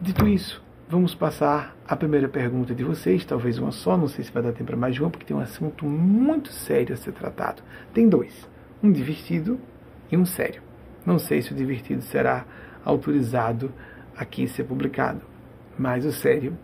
dito 0.00 0.28
isso, 0.28 0.62
Vamos 0.90 1.14
passar 1.14 1.76
a 1.86 1.94
primeira 1.94 2.28
pergunta 2.28 2.74
de 2.74 2.82
vocês, 2.82 3.24
talvez 3.24 3.58
uma 3.58 3.70
só, 3.70 3.96
não 3.96 4.08
sei 4.08 4.24
se 4.24 4.32
vai 4.32 4.42
dar 4.42 4.50
tempo 4.50 4.64
para 4.64 4.76
mais 4.76 4.92
de 4.92 5.00
uma, 5.00 5.08
porque 5.08 5.24
tem 5.24 5.36
um 5.36 5.40
assunto 5.40 5.86
muito 5.86 6.52
sério 6.52 6.92
a 6.92 6.96
ser 6.96 7.12
tratado. 7.12 7.62
Tem 7.94 8.08
dois, 8.08 8.49
um 8.82 8.90
divertido 8.90 9.58
e 10.10 10.16
um 10.16 10.24
sério. 10.24 10.62
Não 11.04 11.18
sei 11.18 11.42
se 11.42 11.52
o 11.52 11.56
divertido 11.56 12.02
será 12.02 12.44
autorizado 12.84 13.72
aqui 14.16 14.46
ser 14.48 14.64
publicado, 14.64 15.20
mas 15.78 16.04
o 16.04 16.12
sério 16.12 16.56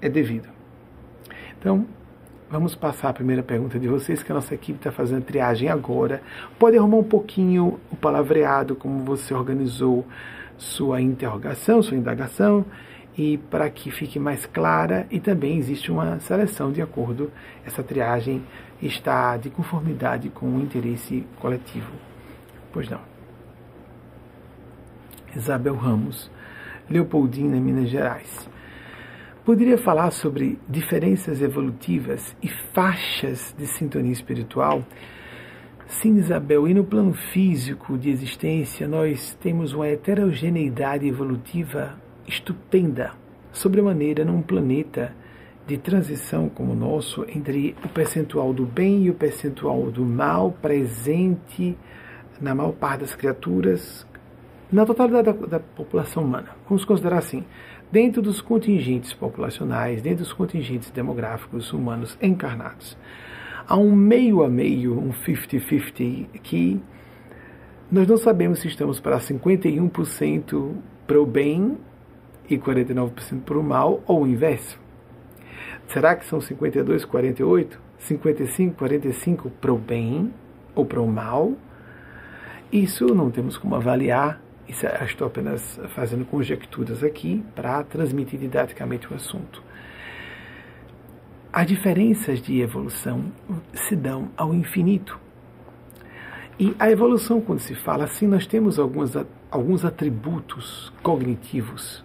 é 0.00 0.08
devido. 0.08 0.48
Então, 1.58 1.86
vamos 2.50 2.74
passar 2.74 3.10
a 3.10 3.12
primeira 3.12 3.42
pergunta 3.42 3.78
de 3.78 3.88
vocês, 3.88 4.22
que 4.22 4.32
a 4.32 4.34
nossa 4.34 4.54
equipe 4.54 4.78
está 4.78 4.90
fazendo 4.90 5.24
triagem 5.24 5.68
agora. 5.68 6.22
Pode 6.58 6.76
arrumar 6.76 6.98
um 6.98 7.04
pouquinho 7.04 7.78
o 7.90 7.96
palavreado, 7.96 8.74
como 8.74 9.04
você 9.04 9.32
organizou 9.34 10.06
sua 10.56 11.00
interrogação, 11.00 11.82
sua 11.82 11.96
indagação 11.96 12.64
e 13.16 13.36
para 13.36 13.68
que 13.68 13.90
fique 13.90 14.18
mais 14.18 14.46
clara, 14.46 15.06
e 15.10 15.20
também 15.20 15.58
existe 15.58 15.90
uma 15.90 16.18
seleção 16.20 16.72
de 16.72 16.80
acordo, 16.80 17.30
essa 17.64 17.82
triagem 17.82 18.42
está 18.86 19.36
de 19.36 19.50
conformidade 19.50 20.28
com 20.28 20.46
o 20.46 20.60
interesse 20.60 21.26
coletivo. 21.38 21.92
Pois 22.72 22.88
não. 22.88 23.00
Isabel 25.34 25.74
Ramos, 25.74 26.30
Leopoldina, 26.90 27.58
Minas 27.60 27.88
Gerais. 27.88 28.48
Poderia 29.44 29.78
falar 29.78 30.10
sobre 30.10 30.58
diferenças 30.68 31.40
evolutivas 31.40 32.36
e 32.42 32.48
faixas 32.48 33.54
de 33.58 33.66
sintonia 33.66 34.12
espiritual? 34.12 34.84
Sim, 35.86 36.16
Isabel, 36.16 36.68
e 36.68 36.74
no 36.74 36.84
plano 36.84 37.12
físico 37.12 37.98
de 37.98 38.08
existência 38.08 38.86
nós 38.86 39.34
temos 39.40 39.72
uma 39.72 39.88
heterogeneidade 39.88 41.06
evolutiva 41.06 41.98
estupenda, 42.26 43.12
sobremaneira 43.52 44.24
num 44.24 44.40
planeta 44.40 45.14
de 45.72 45.78
transição 45.78 46.50
como 46.50 46.72
o 46.72 46.76
nosso, 46.76 47.24
entre 47.34 47.74
o 47.82 47.88
percentual 47.88 48.52
do 48.52 48.66
bem 48.66 49.04
e 49.04 49.10
o 49.10 49.14
percentual 49.14 49.90
do 49.90 50.04
mal 50.04 50.52
presente 50.60 51.76
na 52.38 52.54
maior 52.54 52.72
parte 52.72 53.00
das 53.00 53.14
criaturas, 53.14 54.06
na 54.70 54.84
totalidade 54.84 55.32
da, 55.32 55.46
da 55.46 55.60
população 55.60 56.24
humana. 56.24 56.50
Vamos 56.68 56.84
considerar 56.84 57.18
assim, 57.18 57.42
dentro 57.90 58.20
dos 58.20 58.42
contingentes 58.42 59.14
populacionais, 59.14 60.02
dentro 60.02 60.24
dos 60.24 60.32
contingentes 60.34 60.90
demográficos 60.90 61.72
humanos 61.72 62.18
encarnados. 62.20 62.98
Há 63.66 63.76
um 63.76 63.96
meio 63.96 64.42
a 64.42 64.50
meio, 64.50 64.98
um 64.98 65.10
50-50, 65.10 66.26
que 66.42 66.82
nós 67.90 68.06
não 68.06 68.18
sabemos 68.18 68.58
se 68.58 68.68
estamos 68.68 69.00
para 69.00 69.18
51% 69.18 70.74
para 71.06 71.20
o 71.20 71.24
bem 71.24 71.78
e 72.50 72.58
49% 72.58 73.40
para 73.42 73.58
o 73.58 73.62
mal, 73.62 74.02
ou 74.06 74.24
o 74.24 74.26
inverso? 74.26 74.81
Será 75.92 76.16
que 76.16 76.24
são 76.24 76.40
52, 76.40 77.04
48? 77.04 77.78
55, 77.98 78.76
45 78.76 79.50
para 79.50 79.72
o 79.72 79.78
bem 79.78 80.32
ou 80.74 80.86
para 80.86 81.00
o 81.00 81.06
mal? 81.06 81.52
Isso 82.72 83.14
não 83.14 83.30
temos 83.30 83.58
como 83.58 83.76
avaliar, 83.76 84.40
isso, 84.66 84.86
estou 85.04 85.26
apenas 85.26 85.78
fazendo 85.94 86.24
conjecturas 86.24 87.04
aqui 87.04 87.44
para 87.54 87.84
transmitir 87.84 88.40
didaticamente 88.40 89.12
o 89.12 89.14
assunto. 89.14 89.62
As 91.52 91.66
diferenças 91.66 92.40
de 92.40 92.62
evolução 92.62 93.30
se 93.74 93.94
dão 93.94 94.30
ao 94.34 94.54
infinito. 94.54 95.20
E 96.58 96.74
a 96.78 96.90
evolução, 96.90 97.42
quando 97.42 97.58
se 97.58 97.74
fala 97.74 98.04
assim, 98.04 98.26
nós 98.26 98.46
temos 98.46 98.78
alguns, 98.78 99.12
alguns 99.50 99.84
atributos 99.84 100.90
cognitivos 101.02 102.02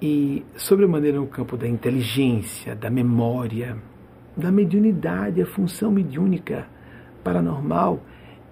e 0.00 0.44
sobremaneira 0.56 1.18
no 1.18 1.26
campo 1.26 1.56
da 1.56 1.66
inteligência, 1.66 2.74
da 2.74 2.88
memória, 2.88 3.76
da 4.36 4.50
mediunidade, 4.50 5.42
a 5.42 5.46
função 5.46 5.90
mediúnica 5.90 6.66
paranormal 7.24 8.00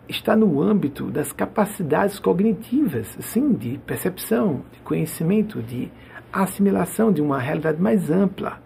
está 0.09 0.37
no 0.37 0.61
âmbito 0.61 1.11
das 1.11 1.33
capacidades 1.33 2.19
cognitivas, 2.19 3.17
sim, 3.21 3.53
de 3.53 3.79
percepção, 3.79 4.63
de 4.73 4.81
conhecimento, 4.81 5.63
de 5.63 5.91
assimilação 6.33 7.13
de 7.13 7.23
uma 7.23 7.39
realidade 7.39 7.81
mais 7.81 8.11
ampla. 8.11 8.61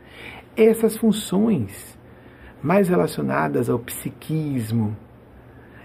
Essas 0.56 0.96
funções 0.96 1.98
mais 2.62 2.88
relacionadas 2.88 3.70
ao 3.70 3.78
psiquismo 3.78 4.96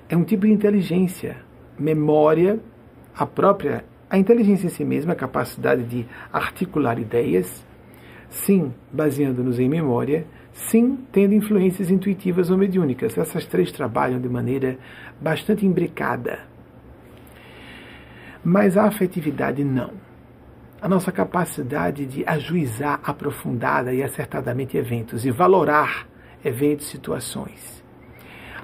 é 0.10 0.16
um 0.16 0.24
tipo 0.24 0.46
de 0.46 0.52
inteligência, 0.52 1.38
memória, 1.78 2.60
a 3.16 3.26
própria 3.26 3.86
a 4.10 4.18
inteligência 4.18 4.68
em 4.68 4.70
si 4.70 4.86
mesma, 4.86 5.14
a 5.14 5.16
capacidade 5.16 5.84
de 5.84 6.06
articular 6.32 7.00
ideias, 7.00 7.66
sim, 8.30 8.74
baseando-nos 8.92 9.60
em 9.60 9.68
memória, 9.68 10.26
sim, 10.54 10.98
tendo 11.12 11.34
influências 11.34 11.90
intuitivas 11.90 12.50
ou 12.50 12.58
mediúnicas. 12.58 13.18
Essas 13.18 13.46
três 13.46 13.72
trabalham 13.72 14.20
de 14.20 14.30
maneira 14.30 14.78
bastante 15.20 15.66
imbricada. 15.66 16.40
Mas 18.44 18.78
a 18.78 18.86
afetividade 18.86 19.64
não. 19.64 19.92
A 20.82 20.88
nossa 20.88 21.12
capacidade 21.12 22.06
de 22.06 22.24
ajuizar 22.28 23.00
aprofundada 23.04 23.92
e 23.92 24.04
acertadamente 24.04 24.78
eventos 24.78 25.26
e 25.26 25.32
valorar 25.32 26.08
eventos, 26.44 26.88
situações 26.88 27.75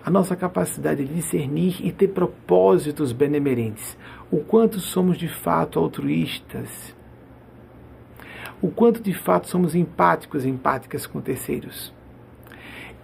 a 0.03 0.09
nossa 0.09 0.35
capacidade 0.35 1.05
de 1.05 1.13
discernir 1.13 1.85
e 1.85 1.91
ter 1.91 2.09
propósitos 2.09 3.11
benemerentes, 3.11 3.97
o 4.31 4.39
quanto 4.39 4.79
somos 4.79 5.17
de 5.17 5.27
fato 5.27 5.79
altruístas, 5.79 6.95
o 8.61 8.69
quanto 8.69 9.01
de 9.01 9.13
fato 9.13 9.47
somos 9.47 9.75
empáticos, 9.75 10.45
empáticas 10.45 11.05
com 11.05 11.21
terceiros. 11.21 11.93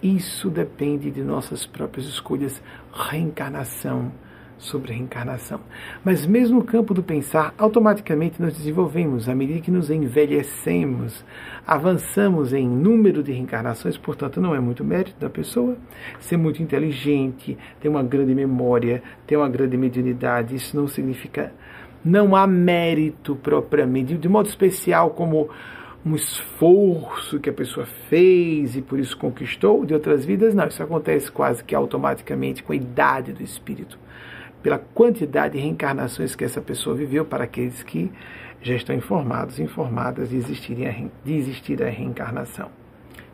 Isso 0.02 0.48
depende 0.48 1.10
de 1.10 1.22
nossas 1.22 1.66
próprias 1.66 2.06
escolhas, 2.06 2.62
reencarnação, 2.92 4.12
sobre 4.58 4.92
reencarnação. 4.92 5.60
Mas 6.04 6.26
mesmo 6.26 6.58
no 6.58 6.64
campo 6.64 6.92
do 6.92 7.02
pensar, 7.02 7.54
automaticamente 7.56 8.42
nós 8.42 8.56
desenvolvemos, 8.56 9.28
à 9.28 9.34
medida 9.34 9.60
que 9.60 9.70
nos 9.70 9.90
envelhecemos, 9.90 11.24
avançamos 11.66 12.52
em 12.52 12.68
número 12.68 13.22
de 13.22 13.32
reencarnações, 13.32 13.96
portanto 13.96 14.40
não 14.40 14.54
é 14.54 14.60
muito 14.60 14.84
mérito 14.84 15.18
da 15.18 15.30
pessoa 15.30 15.76
ser 16.18 16.36
muito 16.36 16.62
inteligente, 16.62 17.56
ter 17.80 17.88
uma 17.88 18.02
grande 18.02 18.34
memória, 18.34 19.02
ter 19.26 19.36
uma 19.36 19.48
grande 19.48 19.76
mediunidade, 19.76 20.54
isso 20.54 20.76
não 20.76 20.88
significa 20.88 21.52
não 22.04 22.36
há 22.36 22.46
mérito 22.46 23.36
propriamente, 23.36 24.16
de 24.16 24.28
modo 24.28 24.48
especial 24.48 25.10
como 25.10 25.48
um 26.04 26.14
esforço 26.14 27.40
que 27.40 27.50
a 27.50 27.52
pessoa 27.52 27.86
fez 28.08 28.76
e 28.76 28.82
por 28.82 28.98
isso 28.98 29.16
conquistou 29.16 29.84
de 29.84 29.92
outras 29.92 30.24
vidas, 30.24 30.54
não, 30.54 30.66
isso 30.66 30.82
acontece 30.82 31.30
quase 31.30 31.62
que 31.62 31.74
automaticamente 31.74 32.62
com 32.62 32.72
a 32.72 32.76
idade 32.76 33.32
do 33.32 33.42
espírito 33.42 33.98
pela 34.62 34.78
quantidade 34.78 35.54
de 35.54 35.60
reencarnações 35.60 36.34
que 36.34 36.44
essa 36.44 36.60
pessoa 36.60 36.96
viveu 36.96 37.24
para 37.24 37.44
aqueles 37.44 37.82
que 37.82 38.10
já 38.60 38.74
estão 38.74 38.94
informados, 38.94 39.58
informadas 39.58 40.30
de 40.30 40.36
existir 40.36 40.86
a, 40.86 40.92
de 41.24 41.34
existir 41.34 41.82
a 41.82 41.88
reencarnação. 41.88 42.70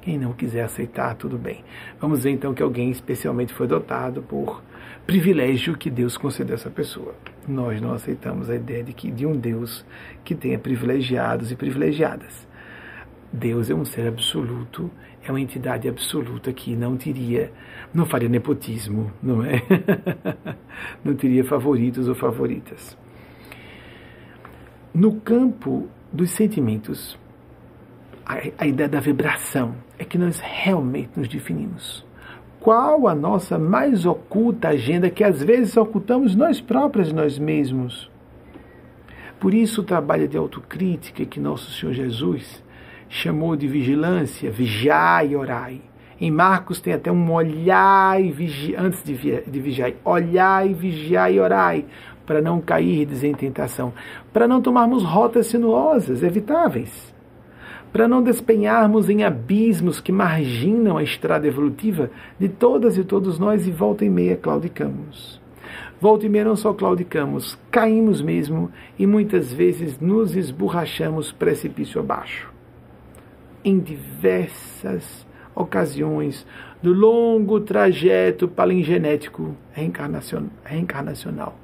Quem 0.02 0.18
não 0.18 0.34
quiser 0.34 0.64
aceitar, 0.64 1.14
tudo 1.14 1.38
bem. 1.38 1.64
Vamos 1.98 2.24
ver 2.24 2.30
então 2.30 2.52
que 2.52 2.62
alguém 2.62 2.90
especialmente 2.90 3.54
foi 3.54 3.66
dotado 3.66 4.22
por 4.22 4.62
privilégio 5.06 5.76
que 5.76 5.88
Deus 5.88 6.16
concedeu 6.16 6.54
a 6.54 6.58
essa 6.58 6.70
pessoa. 6.70 7.14
nós 7.48 7.80
não 7.80 7.92
aceitamos 7.92 8.50
a 8.50 8.54
ideia 8.54 8.82
de 8.84 8.92
que 8.92 9.10
de 9.10 9.26
um 9.26 9.36
Deus 9.36 9.84
que 10.22 10.34
tenha 10.34 10.58
privilegiados 10.58 11.50
e 11.50 11.56
privilegiadas. 11.56 12.46
Deus 13.34 13.68
é 13.68 13.74
um 13.74 13.84
ser 13.84 14.06
absoluto, 14.06 14.88
é 15.24 15.28
uma 15.28 15.40
entidade 15.40 15.88
absoluta 15.88 16.52
que 16.52 16.76
não 16.76 16.96
teria, 16.96 17.52
não 17.92 18.06
faria 18.06 18.28
nepotismo, 18.28 19.10
não 19.20 19.44
é? 19.44 19.60
não 21.04 21.16
teria 21.16 21.42
favoritos 21.42 22.06
ou 22.06 22.14
favoritas. 22.14 22.96
No 24.94 25.16
campo 25.20 25.88
dos 26.12 26.30
sentimentos, 26.30 27.18
a, 28.24 28.36
a 28.56 28.66
ideia 28.68 28.88
da 28.88 29.00
vibração 29.00 29.74
é 29.98 30.04
que 30.04 30.16
nós 30.16 30.38
realmente 30.38 31.10
nos 31.16 31.26
definimos 31.26 32.06
qual 32.60 33.08
a 33.08 33.16
nossa 33.16 33.58
mais 33.58 34.06
oculta 34.06 34.68
agenda 34.68 35.10
que 35.10 35.24
às 35.24 35.42
vezes 35.42 35.76
ocultamos 35.76 36.36
nós 36.36 36.60
próprios 36.60 37.12
nós 37.12 37.36
mesmos. 37.36 38.08
Por 39.40 39.52
isso 39.52 39.80
o 39.80 39.84
trabalho 39.84 40.28
de 40.28 40.38
autocrítica 40.38 41.26
que 41.26 41.40
nosso 41.40 41.72
Senhor 41.72 41.92
Jesus 41.92 42.63
chamou 43.14 43.54
de 43.54 43.68
vigilância, 43.68 44.50
vigiai 44.50 45.28
e 45.28 45.36
orai. 45.36 45.80
Em 46.20 46.32
Marcos 46.32 46.80
tem 46.80 46.92
até 46.92 47.12
um 47.12 47.32
olhai 47.32 48.32
vigi, 48.32 48.74
antes 48.76 49.04
de, 49.04 49.14
de 49.14 49.60
vigiai, 49.60 49.94
olhai, 50.04 50.74
vigiai 50.74 51.36
e 51.36 51.40
orai, 51.40 51.84
para 52.26 52.42
não 52.42 52.60
cair 52.60 53.08
em 53.24 53.34
tentação, 53.34 53.92
para 54.32 54.48
não 54.48 54.60
tomarmos 54.60 55.04
rotas 55.04 55.46
sinuosas, 55.46 56.22
evitáveis 56.22 57.14
para 57.92 58.08
não 58.08 58.24
despenharmos 58.24 59.08
em 59.08 59.22
abismos 59.22 60.00
que 60.00 60.10
marginam 60.10 60.98
a 60.98 61.02
estrada 61.04 61.46
evolutiva 61.46 62.10
de 62.40 62.48
todas 62.48 62.98
e 62.98 63.04
todos 63.04 63.38
nós 63.38 63.68
e 63.68 63.70
volta 63.70 64.04
e 64.04 64.10
meia 64.10 64.36
claudicamos. 64.36 65.40
Volta 66.00 66.26
e 66.26 66.28
meia 66.28 66.46
não 66.46 66.56
só 66.56 66.74
claudicamos, 66.74 67.56
caímos 67.70 68.20
mesmo 68.20 68.68
e 68.98 69.06
muitas 69.06 69.52
vezes 69.52 70.00
nos 70.00 70.34
esborrachamos 70.34 71.30
precipício 71.30 72.00
abaixo. 72.00 72.53
Em 73.64 73.78
diversas 73.78 75.26
ocasiões 75.54 76.46
do 76.82 76.92
longo 76.92 77.60
trajeto 77.60 78.46
palingenético 78.46 79.56
reencarnacional 79.72 81.58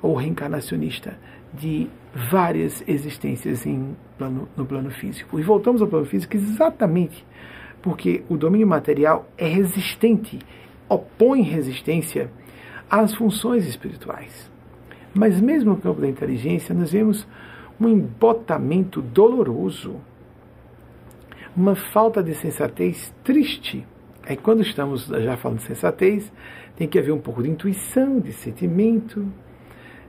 ou 0.00 0.14
reencarnacionista 0.14 1.18
de 1.52 1.88
várias 2.14 2.82
existências 2.86 3.66
plano, 4.16 4.48
no 4.56 4.64
plano 4.64 4.90
físico. 4.90 5.38
E 5.38 5.42
voltamos 5.42 5.82
ao 5.82 5.88
plano 5.88 6.06
físico 6.06 6.36
exatamente 6.36 7.24
porque 7.82 8.24
o 8.28 8.36
domínio 8.36 8.66
material 8.66 9.28
é 9.38 9.46
resistente, 9.46 10.40
opõe 10.88 11.42
resistência 11.42 12.30
às 12.90 13.14
funções 13.14 13.64
espirituais. 13.64 14.50
Mas 15.14 15.40
mesmo 15.40 15.70
no 15.70 15.76
campo 15.76 16.00
da 16.00 16.08
inteligência, 16.08 16.74
nós 16.74 16.90
vemos 16.90 17.26
um 17.80 17.88
embotamento 17.88 19.00
doloroso, 19.00 20.00
uma 21.56 21.74
falta 21.74 22.22
de 22.22 22.34
sensatez 22.34 23.12
triste. 23.24 23.86
Aí 24.26 24.36
quando 24.36 24.62
estamos 24.62 25.06
já 25.06 25.36
falando 25.36 25.58
de 25.58 25.64
sensatez, 25.64 26.30
tem 26.76 26.86
que 26.86 26.98
haver 26.98 27.12
um 27.12 27.18
pouco 27.18 27.42
de 27.42 27.48
intuição, 27.48 28.20
de 28.20 28.32
sentimento, 28.32 29.26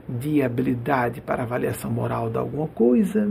de 0.08 0.42
habilidade 0.42 1.20
para 1.20 1.42
avaliação 1.42 1.90
moral 1.90 2.28
de 2.28 2.36
alguma 2.36 2.68
coisa. 2.68 3.30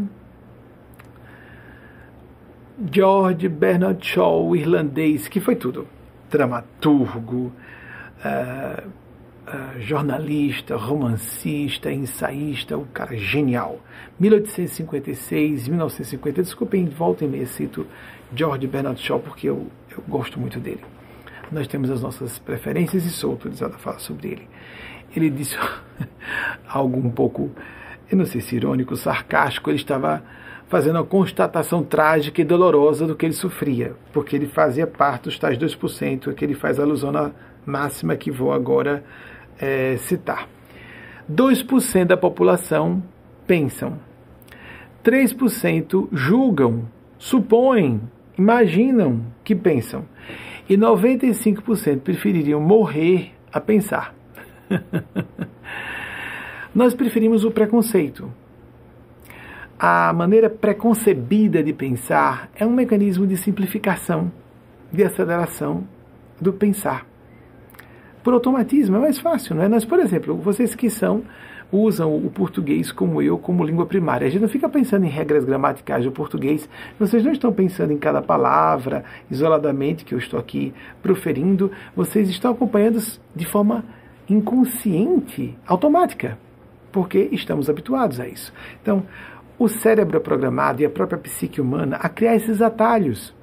George 2.92 3.50
Bernard 3.50 4.06
Shaw, 4.06 4.56
irlandês, 4.56 5.28
que 5.28 5.40
foi 5.40 5.56
tudo, 5.56 5.88
dramaturgo, 6.30 7.52
uh, 8.20 8.90
uh, 9.48 9.80
jornalista, 9.80 10.76
romancista, 10.76 11.92
ensaísta, 11.92 12.78
o 12.78 12.86
cara 12.86 13.16
genial. 13.16 13.80
1856, 14.20 15.68
1950, 15.68 16.44
desculpem, 16.44 16.86
volta 16.86 17.26
e 17.26 17.28
meia 17.28 17.48
cito 17.48 17.88
George 18.36 18.68
Bernard 18.68 19.02
Shaw 19.02 19.20
porque 19.20 19.50
eu, 19.50 19.68
eu 19.90 20.04
gosto 20.08 20.40
muito 20.40 20.60
dele. 20.60 20.84
Nós 21.52 21.68
temos 21.68 21.90
as 21.90 22.02
nossas 22.02 22.38
preferências 22.40 23.06
e 23.06 23.10
sou 23.10 23.32
autorizado 23.32 23.76
a 23.76 23.78
falar 23.78 24.00
sobre 24.00 24.28
ele 24.30 24.48
ele 25.16 25.30
disse 25.30 25.58
algo 26.68 27.00
um 27.00 27.10
pouco, 27.10 27.52
eu 28.10 28.18
não 28.18 28.26
sei 28.26 28.42
se 28.42 28.56
irônico, 28.56 28.96
sarcástico, 28.96 29.70
ele 29.70 29.78
estava 29.78 30.24
fazendo 30.68 30.98
uma 30.98 31.06
constatação 31.06 31.82
trágica 31.84 32.42
e 32.42 32.46
dolorosa 32.46 33.08
do 33.08 33.16
que 33.16 33.26
ele 33.26 33.34
sofria, 33.34 33.96
porque 34.12 34.36
ele 34.36 34.48
fazia 34.48 34.86
parte 34.86 35.24
dos 35.24 35.40
tais 35.40 35.58
2%, 35.58 36.34
que 36.34 36.44
ele 36.44 36.54
faz 36.54 36.80
alusão 36.80 37.12
na 37.12 37.32
máxima 37.66 38.16
que 38.16 38.30
vou 38.32 38.52
agora 38.52 39.04
é, 39.60 39.98
citar. 39.98 40.48
2% 41.32 42.06
da 42.06 42.18
população 42.18 43.04
pensam, 43.46 44.00
3% 45.04 46.08
julgam, 46.12 46.88
supõem, 47.18 48.02
imaginam 48.38 49.26
que 49.44 49.56
pensam, 49.56 50.06
e 50.70 50.78
95% 50.78 52.02
prefeririam 52.02 52.60
morrer 52.60 53.34
a 53.52 53.60
pensar. 53.60 54.14
Nós 56.76 56.94
preferimos 56.94 57.44
o 57.44 57.52
preconceito. 57.52 58.32
A 59.80 60.12
maneira 60.12 60.50
preconcebida 60.50 61.64
de 61.64 61.72
pensar 61.72 62.50
é 62.56 62.66
um 62.66 62.74
mecanismo 62.74 63.26
de 63.26 63.38
simplificação, 63.38 64.32
de 64.92 65.04
aceleração 65.04 65.88
do 66.40 66.52
pensar. 66.52 67.07
Por 68.28 68.34
automatismo 68.34 68.98
é 68.98 69.00
mais 69.00 69.18
fácil, 69.18 69.56
não 69.56 69.64
é? 69.64 69.70
Nós, 69.70 69.86
por 69.86 70.02
exemplo, 70.02 70.36
vocês 70.36 70.76
que 70.76 70.90
são 70.90 71.24
usam 71.72 72.14
o 72.14 72.30
português 72.30 72.92
como 72.92 73.22
eu, 73.22 73.38
como 73.38 73.64
língua 73.64 73.86
primária. 73.86 74.28
A 74.28 74.30
gente 74.30 74.42
não 74.42 74.50
fica 74.50 74.68
pensando 74.68 75.06
em 75.06 75.10
regras 75.10 75.46
gramaticais 75.46 76.04
do 76.04 76.12
português, 76.12 76.68
vocês 77.00 77.24
não 77.24 77.32
estão 77.32 77.54
pensando 77.54 77.94
em 77.94 77.98
cada 77.98 78.22
palavra 78.22 79.06
isoladamente 79.32 80.04
que 80.04 80.14
eu 80.14 80.18
estou 80.18 80.38
aqui 80.38 80.74
proferindo, 81.02 81.72
vocês 81.96 82.28
estão 82.28 82.52
acompanhando 82.52 83.02
de 83.34 83.46
forma 83.46 83.86
inconsciente, 84.30 85.58
automática, 85.66 86.38
porque 86.92 87.30
estamos 87.32 87.70
habituados 87.70 88.20
a 88.20 88.28
isso. 88.28 88.52
Então, 88.82 89.04
o 89.58 89.70
cérebro 89.70 90.18
é 90.18 90.20
programado 90.20 90.82
e 90.82 90.86
a 90.86 90.90
própria 90.90 91.18
psique 91.18 91.62
humana 91.62 91.96
a 91.96 92.10
criar 92.10 92.36
esses 92.36 92.62
atalhos. 92.62 93.34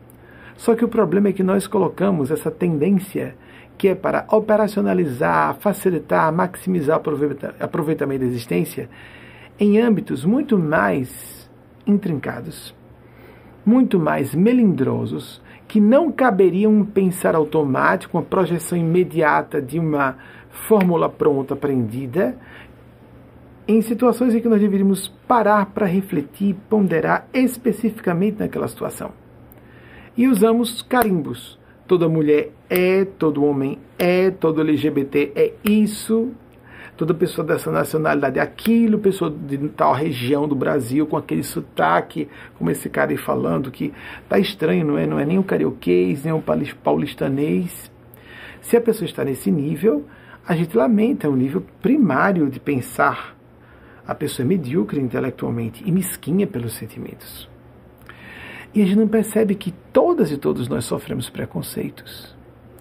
Só 0.59 0.75
que 0.75 0.85
o 0.85 0.89
problema 0.89 1.29
é 1.29 1.33
que 1.33 1.43
nós 1.43 1.67
colocamos 1.67 2.31
essa 2.31 2.51
tendência 2.51 3.35
que 3.77 3.89
é 3.89 3.95
para 3.95 4.25
operacionalizar, 4.31 5.57
facilitar, 5.57 6.33
maximizar 6.33 6.97
o 6.97 7.65
aproveitamento 7.65 8.21
da 8.21 8.27
existência 8.27 8.89
em 9.59 9.81
âmbitos 9.81 10.25
muito 10.25 10.59
mais 10.59 11.51
intrincados, 11.87 12.75
muito 13.65 13.99
mais 13.99 14.35
melindrosos, 14.35 15.43
que 15.67 15.81
não 15.81 16.11
caberiam 16.11 16.73
um 16.73 16.85
pensar 16.85 17.35
automático, 17.35 18.17
uma 18.17 18.23
projeção 18.23 18.77
imediata 18.77 19.61
de 19.61 19.79
uma 19.79 20.17
fórmula 20.51 21.09
pronta, 21.09 21.55
aprendida, 21.55 22.37
em 23.67 23.81
situações 23.81 24.35
em 24.35 24.41
que 24.41 24.49
nós 24.49 24.61
deveríamos 24.61 25.09
parar 25.27 25.67
para 25.67 25.87
refletir, 25.87 26.55
ponderar 26.69 27.27
especificamente 27.33 28.39
naquela 28.39 28.69
situação. 28.69 29.13
E 30.17 30.29
usamos 30.29 30.83
carimbos. 30.83 31.59
Toda 31.87 32.09
mulher 32.09 32.51
é, 32.77 33.05
todo 33.05 33.45
homem 33.45 33.79
é, 33.97 34.33
todo 34.33 34.61
LGBT 34.61 35.31
é 35.37 35.53
isso, 35.63 36.33
toda 36.97 37.15
pessoa 37.15 37.47
dessa 37.47 37.71
nacionalidade 37.71 38.41
é 38.41 38.43
aquilo, 38.43 38.99
pessoa 38.99 39.31
de 39.31 39.57
tal 39.69 39.93
região 39.93 40.49
do 40.49 40.57
Brasil 40.57 41.07
com 41.07 41.17
aquele 41.17 41.45
sotaque, 41.45 42.29
como 42.59 42.73
esse 42.73 42.91
cara 42.91 43.13
aí 43.13 43.17
falando, 43.17 43.71
que 43.71 43.95
tá 44.29 44.41
estranho, 44.41 44.85
não 44.85 44.99
é? 44.99 45.07
Não 45.07 45.21
é 45.21 45.25
nem 45.25 45.39
o 45.39 45.45
carioquês, 45.45 46.25
nem 46.25 46.33
o 46.33 46.43
paulistanês. 46.83 47.93
Se 48.61 48.77
a 48.77 48.81
pessoa 48.81 49.07
está 49.07 49.25
nesse 49.25 49.53
nível, 49.53 50.05
a 50.45 50.57
gente 50.57 50.77
lamenta 50.77 51.31
o 51.31 51.37
nível 51.37 51.65
primário 51.81 52.51
de 52.51 52.59
pensar. 52.59 53.37
A 54.05 54.17
pessoa 54.17 54.45
é 54.45 54.49
medíocre 54.49 55.01
intelectualmente 55.01 55.85
e 55.87 55.93
mesquinha 55.93 56.45
pelos 56.45 56.73
sentimentos. 56.73 57.49
E 58.75 58.83
a 58.83 58.85
gente 58.85 58.99
não 58.99 59.07
percebe 59.07 59.55
que 59.55 59.73
todas 59.93 60.33
e 60.33 60.37
todos 60.37 60.67
nós 60.67 60.85
sofremos 60.85 61.31
preconceitos. 61.31 62.34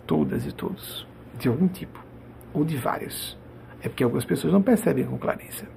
Todas 0.06 0.46
e 0.46 0.52
todos. 0.52 1.08
De 1.38 1.48
algum 1.48 1.68
tipo. 1.68 2.00
Ou 2.54 2.64
de 2.64 2.78
vários. 2.78 3.38
É 3.82 3.90
porque 3.90 4.04
algumas 4.04 4.26
pessoas 4.26 4.54
não 4.54 4.62
percebem 4.62 5.06
com 5.06 5.18
clareza. 5.18 5.68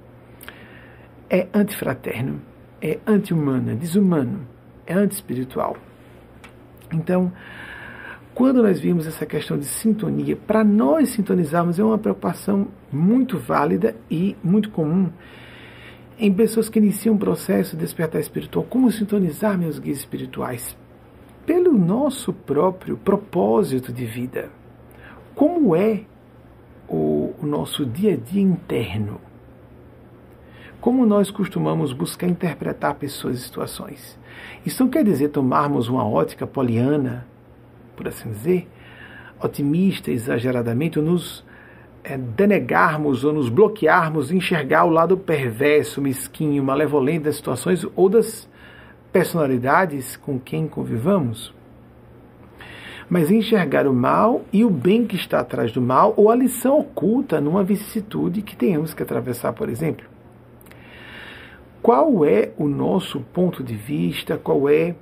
É 1.29 1.47
antifraterno, 1.53 2.41
é 2.81 2.99
anti-humano, 3.05 3.71
é 3.71 3.75
desumano, 3.75 4.47
é 4.85 4.93
anti-espiritual. 4.93 5.75
Então, 6.93 7.33
quando 8.33 8.63
nós 8.63 8.79
vimos 8.79 9.05
essa 9.07 9.25
questão 9.25 9.57
de 9.57 9.65
sintonia, 9.65 10.37
para 10.37 10.63
nós 10.63 11.09
sintonizarmos 11.09 11.79
é 11.79 11.83
uma 11.83 11.97
preocupação 11.97 12.67
muito 12.91 13.37
válida 13.37 13.95
e 14.09 14.37
muito 14.43 14.69
comum 14.69 15.09
em 16.19 16.33
pessoas 16.33 16.69
que 16.69 16.79
iniciam 16.79 17.15
um 17.15 17.17
processo 17.17 17.75
de 17.75 17.81
despertar 17.81 18.19
espiritual. 18.21 18.65
Como 18.69 18.91
sintonizar 18.91 19.57
meus 19.57 19.79
guias 19.79 19.97
espirituais? 19.97 20.77
Pelo 21.47 21.73
nosso 21.73 22.31
próprio 22.31 22.95
propósito 22.95 23.91
de 23.91 24.05
vida. 24.05 24.51
Como 25.33 25.75
é 25.75 26.01
o, 26.87 27.33
o 27.41 27.45
nosso 27.45 27.83
dia 27.83 28.13
a 28.13 28.17
dia 28.17 28.41
interno? 28.41 29.19
como 30.79 31.05
nós 31.05 31.29
costumamos 31.29 31.91
buscar 31.91 32.27
interpretar 32.27 32.95
pessoas 32.95 33.37
e 33.37 33.41
situações. 33.41 34.17
Isso 34.65 34.83
não 34.83 34.89
quer 34.89 35.03
dizer 35.03 35.29
tomarmos 35.29 35.89
uma 35.89 36.07
ótica 36.07 36.47
poliana, 36.47 37.27
por 37.95 38.07
assim 38.07 38.29
dizer, 38.29 38.69
otimista 39.43 40.11
exageradamente, 40.11 40.99
ou 40.99 41.03
nos 41.03 41.43
é, 42.03 42.17
denegarmos 42.17 43.23
ou 43.23 43.33
nos 43.33 43.49
bloquearmos 43.49 44.29
de 44.29 44.37
enxergar 44.37 44.85
o 44.85 44.89
lado 44.89 45.17
perverso, 45.17 46.01
mesquinho, 46.01 46.63
malevolente 46.63 47.25
das 47.25 47.35
situações 47.35 47.85
ou 47.95 48.07
das 48.07 48.47
personalidades 49.11 50.15
com 50.15 50.39
quem 50.39 50.67
convivamos. 50.67 51.53
Mas 53.09 53.31
enxergar 53.31 53.87
o 53.87 53.93
mal 53.93 54.41
e 54.51 54.65
o 54.65 54.69
bem 54.69 55.05
que 55.05 55.15
está 55.15 55.39
atrás 55.39 55.71
do 55.71 55.81
mal, 55.81 56.13
ou 56.17 56.29
a 56.29 56.35
lição 56.35 56.79
oculta 56.79 57.39
numa 57.39 57.63
vicissitude 57.63 58.41
que 58.41 58.55
tenhamos 58.55 58.93
que 58.93 59.01
atravessar, 59.01 59.53
por 59.53 59.69
exemplo. 59.69 60.05
Qual 61.81 62.25
é 62.25 62.51
o 62.57 62.67
nosso 62.67 63.21
ponto 63.21 63.63
de 63.63 63.75
vista? 63.75 64.37
Qual 64.37 64.67
é, 64.67 64.95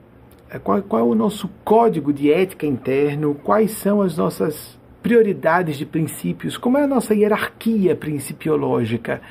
qual, 0.64 0.82
qual 0.84 1.02
é 1.02 1.06
o 1.06 1.16
nosso 1.16 1.50
código 1.64 2.14
de 2.14 2.32
ética 2.32 2.68
interno? 2.68 3.34
Quais 3.34 3.72
são 3.72 4.02
as 4.02 4.16
nossas 4.16 4.78
prioridades 5.06 5.78
de 5.78 5.86
princípios, 5.86 6.58
como 6.58 6.80
é 6.80 6.84
a 6.84 6.88
nossa 6.88 7.14
hierarquia 7.14 7.96
principiológica, 7.96 9.22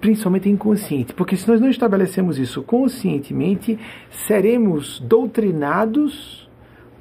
principalmente 0.00 0.48
inconsciente. 0.48 1.12
Porque 1.12 1.36
se 1.36 1.48
nós 1.48 1.60
não 1.60 1.68
estabelecemos 1.68 2.38
isso 2.38 2.62
conscientemente, 2.62 3.78
seremos 4.10 5.00
doutrinados 5.00 6.48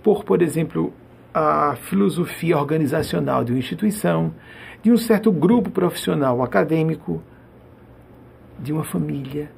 por, 0.07 0.23
por 0.23 0.41
exemplo, 0.41 0.93
a 1.33 1.75
filosofia 1.75 2.57
organizacional 2.57 3.43
de 3.43 3.51
uma 3.51 3.59
instituição, 3.59 4.33
de 4.81 4.89
um 4.89 4.95
certo 4.95 5.33
grupo 5.33 5.69
profissional 5.69 6.41
acadêmico, 6.41 7.21
de 8.57 8.71
uma 8.71 8.85
família, 8.85 9.51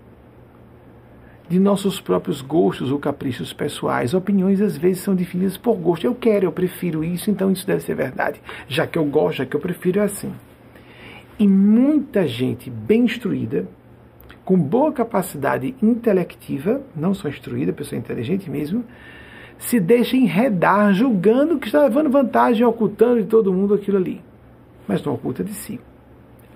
de 1.48 1.60
nossos 1.60 2.02
próprios 2.02 2.42
gostos 2.42 2.92
ou 2.92 2.98
caprichos 2.98 3.54
pessoais. 3.54 4.16
Opiniões 4.16 4.60
às 4.60 4.76
vezes 4.76 5.04
são 5.04 5.14
definidas 5.14 5.56
por 5.56 5.76
gosto. 5.76 6.04
Eu 6.04 6.16
quero, 6.16 6.46
eu 6.46 6.52
prefiro 6.52 7.04
isso, 7.04 7.30
então 7.30 7.52
isso 7.52 7.68
deve 7.68 7.82
ser 7.82 7.94
verdade. 7.94 8.42
Já 8.68 8.88
que 8.88 8.98
eu 8.98 9.06
gosto, 9.06 9.38
já 9.38 9.46
que 9.46 9.56
eu 9.56 9.60
prefiro, 9.60 10.00
é 10.00 10.04
assim. 10.04 10.34
E 11.40 11.48
muita 11.48 12.28
gente 12.28 12.70
bem 12.70 13.04
instruída, 13.06 13.68
com 14.44 14.60
boa 14.60 14.92
capacidade 14.92 15.74
intelectiva, 15.82 16.82
não 16.96 17.14
só 17.14 17.30
instruída, 17.30 17.72
pessoa 17.72 17.98
inteligente 17.98 18.50
mesmo, 18.50 18.84
se 19.58 19.80
deixa 19.80 20.18
enredar, 20.18 20.94
julgando 20.94 21.58
que 21.58 21.68
está 21.68 21.84
levando 21.84 22.10
vantagem, 22.10 22.66
ocultando 22.66 23.22
de 23.22 23.28
todo 23.28 23.54
mundo 23.54 23.74
aquilo 23.74 23.98
ali. 23.98 24.22
Mas 24.88 25.04
não 25.04 25.14
oculta 25.14 25.44
de 25.44 25.54
si. 25.54 25.80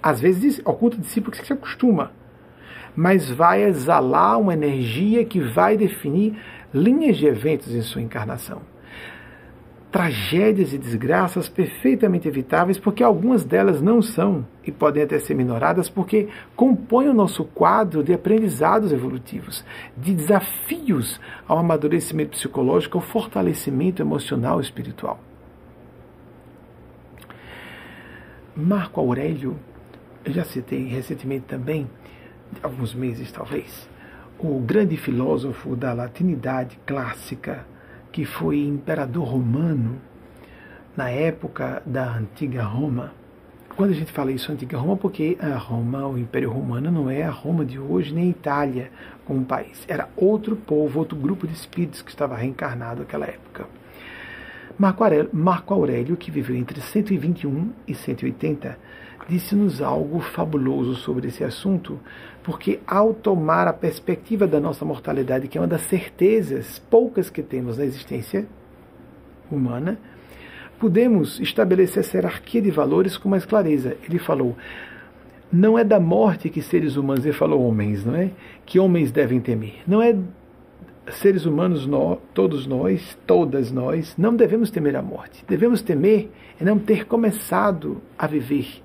Às 0.01 0.19
vezes 0.19 0.61
oculta 0.65 0.97
de 0.97 1.07
si 1.07 1.21
porque 1.21 1.43
se 1.43 1.53
acostuma 1.53 2.11
mas 2.95 3.29
vai 3.29 3.63
exalar 3.63 4.39
uma 4.39 4.53
energia 4.53 5.25
que 5.25 5.39
vai 5.39 5.75
definir 5.75 6.37
linhas 6.73 7.17
de 7.17 7.25
eventos 7.25 7.73
em 7.73 7.81
sua 7.81 8.01
encarnação. 8.01 8.61
Tragédias 9.93 10.73
e 10.73 10.77
desgraças 10.79 11.47
perfeitamente 11.47 12.27
evitáveis, 12.27 12.79
porque 12.79 13.03
algumas 13.03 13.43
delas 13.43 13.79
não 13.79 14.01
são 14.01 14.43
e 14.65 14.71
podem 14.71 15.03
até 15.03 15.19
ser 15.19 15.35
minoradas, 15.35 15.87
porque 15.87 16.29
compõem 16.55 17.09
o 17.09 17.13
nosso 17.13 17.45
quadro 17.45 18.03
de 18.03 18.11
aprendizados 18.11 18.91
evolutivos, 18.91 19.63
de 19.95 20.15
desafios 20.15 21.21
ao 21.47 21.59
amadurecimento 21.59 22.31
psicológico, 22.31 22.97
ao 22.97 23.03
fortalecimento 23.03 24.01
emocional 24.01 24.59
e 24.59 24.63
espiritual. 24.63 25.19
Marco 28.55 28.99
Aurélio, 28.99 29.59
eu 30.25 30.33
já 30.33 30.43
citei 30.43 30.87
recentemente 30.87 31.45
também, 31.45 31.87
alguns 32.63 32.95
meses 32.95 33.31
talvez, 33.31 33.87
o 34.39 34.59
grande 34.59 34.97
filósofo 34.97 35.75
da 35.75 35.93
latinidade 35.93 36.79
clássica, 36.83 37.71
que 38.13 38.25
foi 38.25 38.59
imperador 38.59 39.27
romano 39.27 39.97
na 40.95 41.09
época 41.09 41.81
da 41.83 42.15
antiga 42.15 42.63
Roma. 42.63 43.11
Quando 43.75 43.89
a 43.89 43.95
gente 43.95 44.11
fala 44.11 44.31
isso, 44.31 44.51
antiga 44.51 44.77
Roma, 44.77 44.95
porque 44.95 45.35
a 45.41 45.57
Roma, 45.57 46.07
o 46.07 46.15
Império 46.15 46.51
Romano, 46.51 46.91
não 46.91 47.09
é 47.09 47.23
a 47.23 47.31
Roma 47.31 47.65
de 47.65 47.79
hoje, 47.79 48.13
nem 48.13 48.25
a 48.25 48.29
Itália 48.29 48.91
como 49.25 49.43
país. 49.43 49.83
Era 49.87 50.07
outro 50.15 50.55
povo, 50.55 50.99
outro 50.99 51.17
grupo 51.17 51.47
de 51.47 51.53
espíritos 51.53 52.03
que 52.03 52.11
estava 52.11 52.37
reencarnado 52.37 52.99
naquela 52.99 53.25
época. 53.25 53.65
Marco 54.77 55.03
Aurélio, 55.03 55.29
Marco 55.33 55.73
Aurélio, 55.73 56.15
que 56.15 56.29
viveu 56.29 56.55
entre 56.55 56.79
121 56.79 57.71
e 57.87 57.95
180, 57.95 58.77
disse-nos 59.27 59.81
algo 59.81 60.19
fabuloso 60.19 60.93
sobre 60.95 61.29
esse 61.29 61.43
assunto, 61.43 61.99
porque 62.43 62.79
ao 62.85 63.13
tomar 63.13 63.67
a 63.67 63.73
perspectiva 63.73 64.45
da 64.45 64.59
nossa 64.59 64.83
mortalidade, 64.83 65.47
que 65.47 65.57
é 65.57 65.61
uma 65.61 65.67
das 65.67 65.81
certezas 65.83 66.79
poucas 66.89 67.29
que 67.29 67.41
temos 67.41 67.77
na 67.77 67.85
existência 67.85 68.45
humana, 69.49 69.97
podemos 70.77 71.39
estabelecer 71.39 71.99
essa 71.99 72.17
hierarquia 72.17 72.61
de 72.61 72.69
valores 72.69 73.17
com 73.17 73.29
mais 73.29 73.45
clareza. 73.45 73.95
Ele 74.03 74.19
falou: 74.19 74.57
não 75.51 75.79
é 75.79 75.83
da 75.83 75.99
morte 75.99 76.49
que 76.49 76.61
seres 76.61 76.97
humanos, 76.97 77.25
ele 77.25 77.33
falou 77.33 77.63
homens, 77.63 78.03
não 78.03 78.15
é? 78.15 78.31
Que 78.65 78.77
homens 78.79 79.11
devem 79.11 79.39
temer. 79.39 79.75
Não 79.87 80.01
é 80.01 80.15
seres 81.11 81.45
humanos, 81.45 81.85
nós, 81.85 82.17
todos 82.33 82.67
nós, 82.67 83.17
todas 83.25 83.71
nós, 83.71 84.15
não 84.17 84.35
devemos 84.35 84.69
temer 84.69 84.95
a 84.95 85.01
morte. 85.01 85.45
Devemos 85.47 85.81
temer 85.81 86.29
é 86.59 86.65
não 86.65 86.77
ter 86.77 87.05
começado 87.05 88.01
a 88.17 88.27
viver 88.27 88.81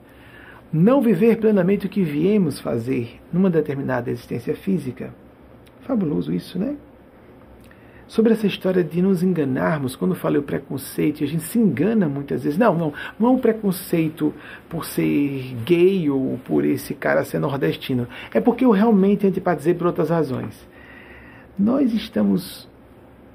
não 0.72 1.00
viver 1.00 1.38
plenamente 1.38 1.86
o 1.86 1.88
que 1.88 2.02
viemos 2.02 2.60
fazer 2.60 3.20
numa 3.32 3.48
determinada 3.48 4.10
existência 4.10 4.54
física. 4.54 5.14
Fabuloso 5.80 6.32
isso, 6.32 6.58
né? 6.58 6.76
Sobre 8.06 8.32
essa 8.32 8.46
história 8.46 8.82
de 8.82 9.02
nos 9.02 9.22
enganarmos, 9.22 9.94
quando 9.94 10.14
falei 10.14 10.40
o 10.40 10.42
preconceito, 10.42 11.22
a 11.22 11.26
gente 11.26 11.42
se 11.42 11.58
engana 11.58 12.08
muitas 12.08 12.42
vezes. 12.42 12.58
Não, 12.58 12.74
não, 12.74 12.92
não 13.18 13.28
é 13.28 13.30
um 13.32 13.38
preconceito 13.38 14.32
por 14.68 14.86
ser 14.86 15.54
gay 15.64 16.08
ou 16.08 16.38
por 16.44 16.64
esse 16.64 16.94
cara 16.94 17.24
ser 17.24 17.38
nordestino. 17.38 18.08
É 18.32 18.40
porque 18.40 18.64
eu 18.64 18.70
realmente 18.70 19.26
antipatizei 19.26 19.74
por 19.74 19.86
outras 19.86 20.08
razões. 20.08 20.66
Nós 21.58 21.92
estamos 21.92 22.66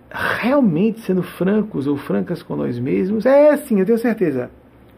realmente 0.10 1.02
sendo 1.02 1.22
francos 1.22 1.86
ou 1.86 1.96
francas 1.96 2.42
com 2.42 2.56
nós 2.56 2.80
mesmos? 2.80 3.28
É 3.28 3.56
sim, 3.58 3.80
eu 3.80 3.86
tenho 3.86 3.98
certeza 4.00 4.50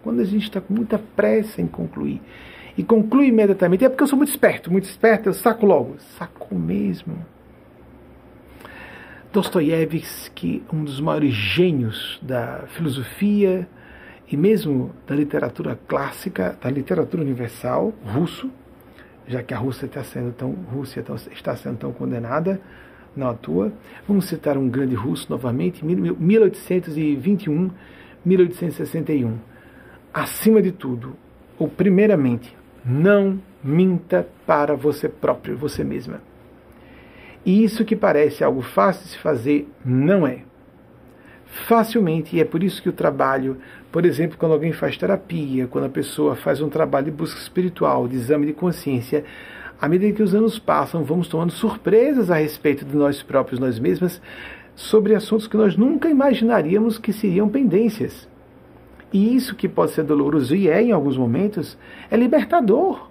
quando 0.06 0.20
a 0.20 0.24
gente 0.24 0.44
está 0.44 0.62
com 0.62 0.72
muita 0.72 1.00
pressa 1.00 1.60
em 1.60 1.66
concluir 1.66 2.22
e 2.78 2.84
conclui 2.84 3.26
imediatamente, 3.30 3.84
é 3.84 3.90
porque 3.90 4.04
eu 4.04 4.08
sou 4.08 4.16
muito 4.16 4.30
esperto, 4.30 4.72
muito 4.72 4.84
esperto, 4.84 5.28
eu 5.28 5.34
saco 5.34 5.66
logo. 5.66 5.96
Saco 5.98 6.54
mesmo. 6.54 7.26
Dostoiévski, 9.34 10.62
um 10.72 10.84
dos 10.84 11.02
maiores 11.02 11.34
gênios 11.34 12.20
da 12.22 12.66
filosofia 12.68 13.68
e 14.32 14.38
mesmo 14.38 14.92
da 15.08 15.16
literatura 15.16 15.80
clássica, 15.88 16.56
da 16.62 16.70
literatura 16.70 17.24
universal, 17.24 17.92
russo, 18.06 18.52
já 19.28 19.42
que 19.42 19.56
a 19.56 19.58
Rússia 19.58 19.88
está 19.88 20.04
sendo 20.04 20.32
tão, 20.34 20.52
Rússia 20.52 21.04
está 21.32 21.56
sendo 21.56 21.78
tão 21.78 21.92
condenada, 21.92 22.62
não 23.16 23.28
à 23.28 23.34
toa. 23.34 23.74
Vamos 24.08 24.26
citar 24.26 24.56
um 24.56 24.70
grande 24.70 24.94
russo 24.94 25.26
novamente, 25.32 25.84
1821, 25.84 27.72
1861 28.24 29.55
acima 30.16 30.62
de 30.62 30.72
tudo, 30.72 31.18
ou 31.60 31.68
primeiramente, 31.68 32.56
não 32.86 33.38
minta 33.62 34.26
para 34.48 34.74
você 34.74 35.10
próprio, 35.10 35.58
você 35.58 35.84
mesma. 35.84 36.22
E 37.46 37.66
isso 37.66 37.84
que 37.84 37.98
parece 37.98 38.42
algo 38.42 38.62
fácil 38.62 39.04
de 39.04 39.10
se 39.10 39.18
fazer, 39.18 39.68
não 39.84 40.26
é. 40.26 40.44
Facilmente, 41.68 42.34
e 42.34 42.40
é 42.40 42.46
por 42.46 42.64
isso 42.64 42.82
que 42.82 42.88
o 42.88 42.94
trabalho, 42.94 43.58
por 43.92 44.06
exemplo, 44.06 44.38
quando 44.38 44.54
alguém 44.54 44.72
faz 44.72 44.98
terapia, 44.98 45.68
quando 45.68 45.86
a 45.86 45.90
pessoa 45.90 46.34
faz 46.34 46.62
um 46.62 46.70
trabalho 46.70 47.08
de 47.08 47.12
busca 47.12 47.40
espiritual, 47.40 48.08
de 48.08 48.16
exame 48.16 48.46
de 48.46 48.54
consciência, 48.54 49.26
à 49.82 49.90
medida 49.90 50.16
que 50.16 50.24
os 50.24 50.34
anos 50.34 50.58
passam, 50.58 51.04
vamos 51.04 51.28
tomando 51.28 51.52
surpresas 51.52 52.32
a 52.32 52.36
respeito 52.36 52.86
de 52.86 52.96
nós 52.96 53.22
próprios, 53.22 53.60
nós 53.60 53.80
mesmas, 53.80 54.22
sobre 54.76 55.14
assuntos 55.14 55.46
que 55.46 55.58
nós 55.58 55.76
nunca 55.76 56.10
imaginaríamos 56.10 56.98
que 56.98 57.12
seriam 57.12 57.50
pendências. 57.50 58.34
E 59.12 59.36
isso 59.36 59.56
que 59.56 59.70
pode 59.70 59.92
ser 59.92 60.04
doloroso, 60.04 60.56
e 60.56 60.68
é 60.68 60.82
em 60.82 60.92
alguns 60.92 61.18
momentos, 61.18 61.78
é 62.10 62.18
libertador. 62.18 63.10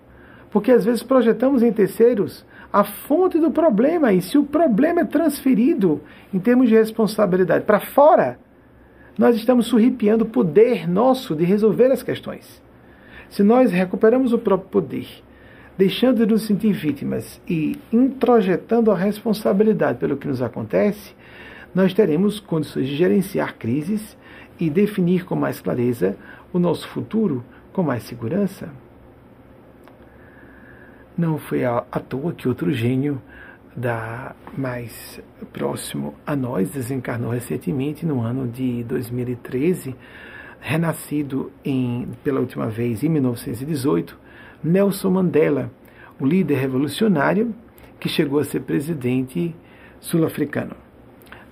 Porque 0.50 0.70
às 0.70 0.84
vezes 0.84 1.02
projetamos 1.02 1.62
em 1.62 1.72
terceiros 1.72 2.44
a 2.72 2.84
fonte 2.84 3.38
do 3.38 3.50
problema, 3.50 4.12
e 4.12 4.20
se 4.20 4.36
o 4.36 4.44
problema 4.44 5.02
é 5.02 5.04
transferido 5.04 6.00
em 6.32 6.40
termos 6.40 6.68
de 6.68 6.74
responsabilidade 6.74 7.64
para 7.64 7.78
fora, 7.78 8.38
nós 9.16 9.36
estamos 9.36 9.66
surripiando 9.66 10.24
o 10.24 10.28
poder 10.28 10.88
nosso 10.88 11.36
de 11.36 11.44
resolver 11.44 11.90
as 11.92 12.02
questões. 12.02 12.60
Se 13.28 13.42
nós 13.42 13.70
recuperamos 13.70 14.32
o 14.32 14.38
próprio 14.38 14.70
poder, 14.70 15.06
deixando 15.78 16.26
de 16.26 16.32
nos 16.32 16.42
sentir 16.42 16.72
vítimas 16.72 17.40
e 17.48 17.78
introjetando 17.92 18.90
a 18.90 18.96
responsabilidade 18.96 19.98
pelo 19.98 20.16
que 20.16 20.28
nos 20.28 20.42
acontece, 20.42 21.14
nós 21.74 21.92
teremos 21.92 22.38
condições 22.38 22.86
de 22.86 22.96
gerenciar 22.96 23.56
crises 23.56 24.16
e 24.58 24.70
definir 24.70 25.24
com 25.24 25.34
mais 25.34 25.60
clareza 25.60 26.16
o 26.52 26.58
nosso 26.58 26.88
futuro 26.88 27.44
com 27.72 27.82
mais 27.82 28.04
segurança. 28.04 28.70
Não 31.16 31.38
foi 31.38 31.64
à 31.64 31.80
toa 32.08 32.32
que 32.32 32.48
outro 32.48 32.72
gênio 32.72 33.20
da 33.76 34.34
mais 34.56 35.20
próximo 35.52 36.14
a 36.24 36.36
nós 36.36 36.70
desencarnou 36.70 37.30
recentemente 37.30 38.06
no 38.06 38.20
ano 38.20 38.46
de 38.46 38.84
2013, 38.84 39.94
renascido 40.60 41.50
em, 41.64 42.08
pela 42.22 42.40
última 42.40 42.68
vez 42.68 43.02
em 43.02 43.08
1918, 43.08 44.18
Nelson 44.62 45.10
Mandela, 45.10 45.70
o 46.20 46.26
líder 46.26 46.56
revolucionário 46.56 47.54
que 47.98 48.08
chegou 48.08 48.38
a 48.38 48.44
ser 48.44 48.60
presidente 48.60 49.54
sul-africano. 50.00 50.76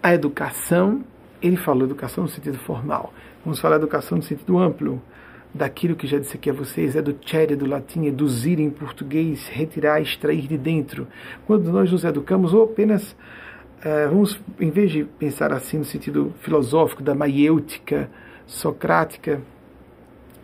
A 0.03 0.14
educação, 0.14 1.05
ele 1.43 1.57
falou 1.57 1.84
educação 1.84 2.24
no 2.24 2.30
sentido 2.30 2.59
formal. 2.59 3.12
Vamos 3.45 3.59
falar 3.59 3.76
educação 3.76 4.16
no 4.18 4.22
sentido 4.22 4.59
amplo 4.59 5.03
daquilo 5.55 5.95
que 5.95 6.07
já 6.07 6.18
disse 6.18 6.36
aqui 6.36 6.49
a 6.49 6.53
vocês, 6.53 6.97
é 6.97 7.03
do 7.03 7.14
chere, 7.20 7.55
do 7.55 7.66
latim, 7.66 8.07
eduzir 8.07 8.59
em 8.59 8.70
português, 8.70 9.49
retirar, 9.49 10.01
extrair 10.01 10.47
de 10.47 10.57
dentro. 10.57 11.07
Quando 11.47 11.70
nós 11.70 11.90
nos 11.90 12.05
educamos, 12.05 12.55
ou 12.55 12.64
apenas, 12.64 13.12
uh, 13.12 14.09
vamos, 14.09 14.40
em 14.59 14.70
vez 14.70 14.93
de 14.93 15.05
pensar 15.05 15.53
assim 15.53 15.78
no 15.78 15.84
sentido 15.84 16.32
filosófico, 16.40 17.03
da 17.03 17.14
maiêutica 17.14 18.09
socrática, 18.47 19.43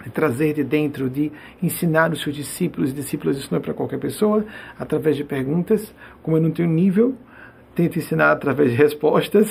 de 0.05 0.11
trazer 0.11 0.55
de 0.55 0.63
dentro, 0.63 1.09
de 1.09 1.33
ensinar 1.63 2.13
os 2.13 2.23
seus 2.23 2.37
discípulos, 2.37 2.95
discípulos, 2.95 3.39
isso 3.39 3.49
não 3.51 3.59
é 3.59 3.63
para 3.63 3.75
qualquer 3.75 3.99
pessoa, 3.99 4.45
através 4.79 5.17
de 5.17 5.25
perguntas, 5.25 5.95
como 6.23 6.37
eu 6.37 6.41
não 6.41 6.51
tenho 6.51 6.69
nível, 6.69 7.17
tento 7.79 7.97
ensinar 7.97 8.33
através 8.33 8.73
de 8.73 8.77
respostas 8.77 9.49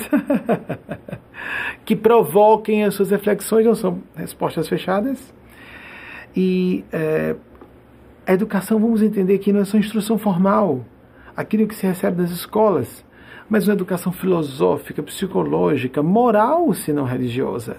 que 1.82 1.96
provoquem 1.96 2.84
as 2.84 2.92
suas 2.92 3.10
reflexões, 3.10 3.64
não 3.64 3.74
são 3.74 4.02
respostas 4.14 4.68
fechadas, 4.68 5.32
e 6.36 6.84
é, 6.92 7.34
a 8.26 8.32
educação, 8.34 8.78
vamos 8.78 9.00
entender 9.00 9.38
que 9.38 9.50
não 9.50 9.60
é 9.60 9.64
só 9.64 9.78
instrução 9.78 10.18
formal, 10.18 10.84
aquilo 11.34 11.66
que 11.66 11.74
se 11.74 11.86
recebe 11.86 12.20
das 12.20 12.30
escolas, 12.30 13.02
mas 13.48 13.66
uma 13.66 13.72
educação 13.72 14.12
filosófica, 14.12 15.02
psicológica, 15.02 16.02
moral, 16.02 16.74
se 16.74 16.92
não 16.92 17.04
religiosa. 17.04 17.78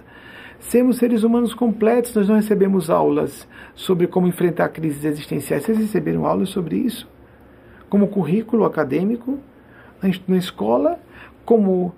Sermos 0.59 0.97
seres 0.97 1.21
humanos 1.21 1.53
completos, 1.53 2.15
nós 2.15 2.27
não 2.27 2.37
recebemos 2.37 2.89
aulas 2.89 3.47
sobre 3.75 4.07
como 4.07 4.25
enfrentar 4.25 4.69
crises 4.69 5.05
existenciais. 5.05 5.63
Vocês 5.63 5.77
receberam 5.77 6.25
aulas 6.25 6.49
sobre 6.49 6.75
isso? 6.75 7.07
Como 7.87 8.07
currículo 8.07 8.65
acadêmico, 8.65 9.39
na 10.27 10.37
escola, 10.37 10.99
como 11.45 11.93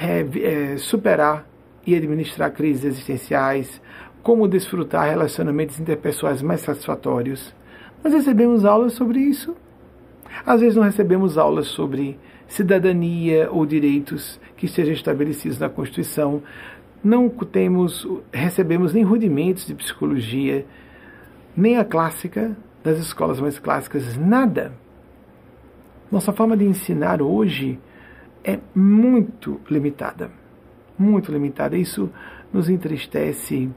é, 0.00 0.20
é, 0.20 0.76
superar 0.76 1.46
e 1.86 1.94
administrar 1.94 2.52
crises 2.52 2.84
existenciais, 2.84 3.80
como 4.22 4.48
desfrutar 4.48 5.08
relacionamentos 5.08 5.78
interpessoais 5.78 6.42
mais 6.42 6.60
satisfatórios. 6.60 7.54
Nós 8.02 8.12
recebemos 8.12 8.64
aulas 8.64 8.92
sobre 8.94 9.20
isso. 9.20 9.56
Às 10.44 10.60
vezes 10.60 10.76
não 10.76 10.82
recebemos 10.82 11.38
aulas 11.38 11.68
sobre 11.68 12.18
cidadania 12.48 13.48
ou 13.50 13.64
direitos 13.64 14.40
que 14.56 14.66
estejam 14.66 14.92
estabelecidos 14.92 15.58
na 15.58 15.68
Constituição. 15.68 16.42
Não 17.02 17.28
temos, 17.28 18.06
recebemos 18.32 18.92
nem 18.92 19.04
rudimentos 19.04 19.66
de 19.66 19.74
psicologia, 19.74 20.66
nem 21.56 21.78
a 21.78 21.84
clássica 21.84 22.56
das 22.82 22.98
escolas 22.98 23.40
mais 23.40 23.58
clássicas, 23.58 24.16
nada. 24.16 24.72
Nossa 26.10 26.32
forma 26.32 26.56
de 26.56 26.64
ensinar 26.64 27.20
hoje 27.20 27.78
é 28.44 28.58
muito 28.74 29.60
limitada. 29.68 30.30
Muito 30.98 31.32
limitada. 31.32 31.76
Isso 31.76 32.10
nos 32.52 32.68
entristece 32.68 33.70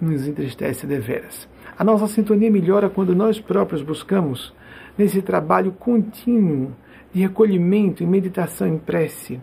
nos 0.00 0.26
entristece 0.26 0.86
deveras. 0.86 1.48
A 1.78 1.84
nossa 1.84 2.06
sintonia 2.06 2.50
melhora 2.50 2.90
quando 2.90 3.14
nós 3.14 3.40
próprios 3.40 3.82
buscamos, 3.82 4.54
nesse 4.96 5.22
trabalho 5.22 5.72
contínuo 5.72 6.72
de 7.12 7.20
recolhimento, 7.20 8.02
em 8.02 8.06
meditação, 8.06 8.66
em 8.66 8.78
prece, 8.78 9.40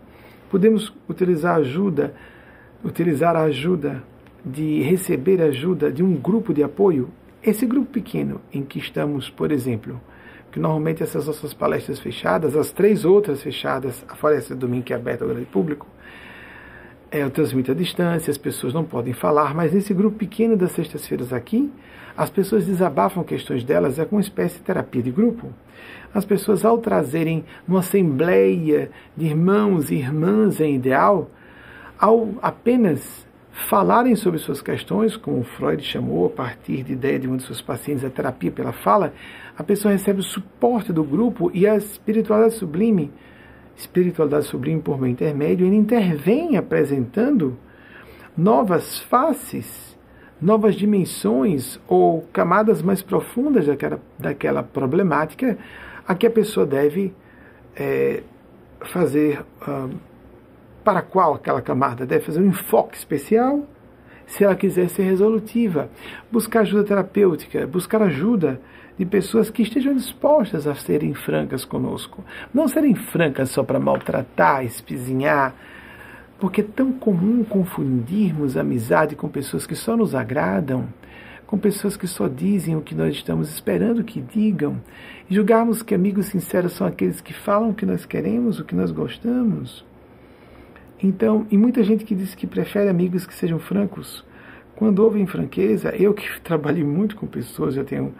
podemos 0.49 0.93
utilizar 1.09 1.55
ajuda, 1.55 2.13
utilizar 2.83 3.35
a 3.35 3.43
ajuda 3.43 4.03
de 4.45 4.81
receber 4.81 5.41
ajuda 5.41 5.91
de 5.91 6.03
um 6.03 6.15
grupo 6.15 6.53
de 6.53 6.63
apoio. 6.63 7.09
Esse 7.43 7.65
grupo 7.65 7.91
pequeno 7.91 8.41
em 8.53 8.63
que 8.63 8.79
estamos, 8.79 9.29
por 9.29 9.51
exemplo, 9.51 9.99
que 10.51 10.59
normalmente 10.59 11.01
essas 11.01 11.27
nossas 11.27 11.53
palestras 11.53 11.99
fechadas, 11.99 12.55
as 12.55 12.71
três 12.71 13.05
outras 13.05 13.41
fechadas, 13.41 14.03
a 14.07 14.15
Floresta 14.15 14.55
Domingo 14.55 14.83
que 14.83 14.93
é 14.93 14.95
aberta 14.95 15.23
ao 15.23 15.29
grande 15.29 15.45
público, 15.45 15.87
é, 17.09 17.23
eu 17.23 17.29
transmito 17.29 17.71
à 17.71 17.75
distância, 17.75 18.31
as 18.31 18.37
pessoas 18.37 18.73
não 18.73 18.83
podem 18.83 19.13
falar, 19.13 19.53
mas 19.53 19.73
nesse 19.73 19.93
grupo 19.93 20.17
pequeno 20.17 20.55
das 20.55 20.71
sextas-feiras 20.71 21.33
aqui, 21.33 21.71
as 22.15 22.29
pessoas 22.29 22.65
desabafam 22.65 23.23
questões 23.23 23.63
delas, 23.63 23.99
é 23.99 24.05
como 24.05 24.17
uma 24.17 24.21
espécie 24.21 24.57
de 24.57 24.63
terapia 24.63 25.01
de 25.01 25.11
grupo. 25.11 25.47
As 26.13 26.25
pessoas, 26.25 26.65
ao 26.65 26.77
trazerem 26.77 27.43
uma 27.67 27.79
assembleia 27.79 28.91
de 29.15 29.25
irmãos 29.25 29.89
e 29.91 29.95
irmãs 29.95 30.59
em 30.59 30.75
ideal, 30.75 31.29
ao 31.97 32.29
apenas 32.41 33.25
falarem 33.51 34.15
sobre 34.15 34.39
suas 34.39 34.61
questões, 34.61 35.15
como 35.15 35.43
Freud 35.43 35.83
chamou 35.83 36.25
a 36.25 36.29
partir 36.29 36.83
de 36.83 36.93
ideia 36.93 37.19
de 37.19 37.27
um 37.27 37.37
de 37.37 37.43
seus 37.43 37.61
pacientes, 37.61 38.03
a 38.03 38.09
terapia 38.09 38.51
pela 38.51 38.71
fala, 38.71 39.13
a 39.57 39.63
pessoa 39.63 39.91
recebe 39.91 40.19
o 40.19 40.23
suporte 40.23 40.91
do 40.91 41.03
grupo 41.03 41.51
e 41.53 41.67
a 41.67 41.75
espiritualidade 41.75 42.55
sublime 42.55 43.11
espiritualidade 43.81 44.45
sublime 44.45 44.81
por 44.81 44.99
meu 44.99 45.09
intermédio, 45.09 45.65
ele 45.65 45.75
intervém 45.75 46.57
apresentando 46.57 47.57
novas 48.37 48.99
faces, 48.99 49.97
novas 50.41 50.75
dimensões 50.75 51.79
ou 51.87 52.21
camadas 52.33 52.81
mais 52.81 53.01
profundas 53.01 53.67
daquela, 53.67 53.99
daquela 54.17 54.63
problemática 54.63 55.57
a 56.07 56.15
que 56.15 56.25
a 56.25 56.31
pessoa 56.31 56.65
deve 56.65 57.13
é, 57.75 58.23
fazer, 58.81 59.43
uh, 59.67 59.89
para 60.83 61.01
qual 61.01 61.35
aquela 61.35 61.61
camada? 61.61 62.05
Deve 62.05 62.25
fazer 62.25 62.41
um 62.41 62.47
enfoque 62.47 62.97
especial, 62.97 63.65
se 64.25 64.43
ela 64.43 64.55
quiser 64.55 64.89
ser 64.89 65.03
resolutiva, 65.03 65.89
buscar 66.31 66.61
ajuda 66.61 66.83
terapêutica, 66.83 67.67
buscar 67.67 68.01
ajuda 68.01 68.59
de 69.01 69.05
pessoas 69.07 69.49
que 69.49 69.63
estejam 69.63 69.95
dispostas 69.95 70.67
a 70.67 70.75
serem 70.75 71.15
francas 71.15 71.65
conosco. 71.65 72.23
Não 72.53 72.67
serem 72.67 72.93
francas 72.93 73.49
só 73.49 73.63
para 73.63 73.79
maltratar, 73.79 74.63
espizinhar, 74.63 75.55
porque 76.39 76.61
é 76.61 76.63
tão 76.63 76.91
comum 76.91 77.43
confundirmos 77.43 78.55
amizade 78.55 79.15
com 79.15 79.27
pessoas 79.27 79.65
que 79.65 79.73
só 79.73 79.97
nos 79.97 80.13
agradam, 80.13 80.87
com 81.47 81.57
pessoas 81.57 81.97
que 81.97 82.05
só 82.05 82.27
dizem 82.27 82.75
o 82.75 82.81
que 82.81 82.93
nós 82.93 83.15
estamos 83.15 83.49
esperando 83.49 84.03
que 84.03 84.21
digam, 84.21 84.79
e 85.27 85.33
julgarmos 85.33 85.81
que 85.81 85.95
amigos 85.95 86.27
sinceros 86.27 86.73
são 86.73 86.85
aqueles 86.85 87.21
que 87.21 87.33
falam 87.33 87.71
o 87.71 87.73
que 87.73 87.87
nós 87.87 88.05
queremos, 88.05 88.59
o 88.59 88.63
que 88.63 88.75
nós 88.75 88.91
gostamos. 88.91 89.83
Então, 91.01 91.47
e 91.49 91.57
muita 91.57 91.83
gente 91.83 92.05
que 92.05 92.13
diz 92.13 92.35
que 92.35 92.45
prefere 92.45 92.87
amigos 92.87 93.25
que 93.25 93.33
sejam 93.33 93.57
francos. 93.57 94.23
Quando 94.75 94.99
ouvem 94.99 95.25
franqueza, 95.25 95.89
eu 95.95 96.13
que 96.13 96.27
trabalhei 96.41 96.83
muito 96.83 97.15
com 97.15 97.25
pessoas, 97.25 97.73
já 97.73 97.83
tenho 97.83 98.13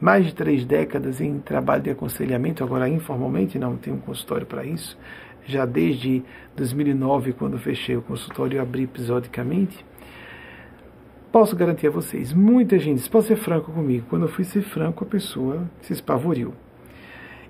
mais 0.00 0.26
de 0.26 0.34
três 0.34 0.64
décadas 0.64 1.20
em 1.20 1.38
trabalho 1.38 1.82
de 1.82 1.90
aconselhamento, 1.90 2.62
agora 2.62 2.88
informalmente, 2.88 3.58
não 3.58 3.76
tenho 3.76 3.96
um 3.96 4.00
consultório 4.00 4.46
para 4.46 4.64
isso. 4.64 4.96
Já 5.44 5.64
desde 5.64 6.22
2009, 6.56 7.32
quando 7.32 7.58
fechei 7.58 7.96
o 7.96 8.02
consultório, 8.02 8.58
eu 8.58 8.62
abri 8.62 8.84
episodicamente. 8.84 9.84
Posso 11.32 11.56
garantir 11.56 11.88
a 11.88 11.90
vocês, 11.90 12.32
muita 12.32 12.78
gente, 12.78 13.08
pode 13.10 13.26
ser 13.26 13.36
franco 13.36 13.72
comigo, 13.72 14.06
quando 14.08 14.22
eu 14.22 14.28
fui 14.28 14.44
ser 14.44 14.62
franco, 14.62 15.04
a 15.04 15.06
pessoa 15.06 15.68
se 15.82 15.92
espavoriu 15.92 16.54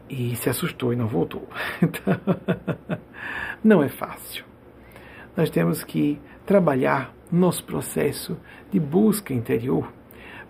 e 0.09 0.35
se 0.37 0.49
assustou 0.49 0.93
e 0.93 0.97
não 0.97 1.07
voltou. 1.07 1.47
Então, 1.83 2.21
não 3.63 3.83
é 3.83 3.89
fácil. 3.89 4.45
Nós 5.37 5.51
temos 5.51 5.85
que 5.85 6.21
trabalhar 6.47 7.13
nosso 7.31 7.63
processo 7.65 8.37
de 8.71 8.81
busca 8.81 9.35
interior 9.35 9.93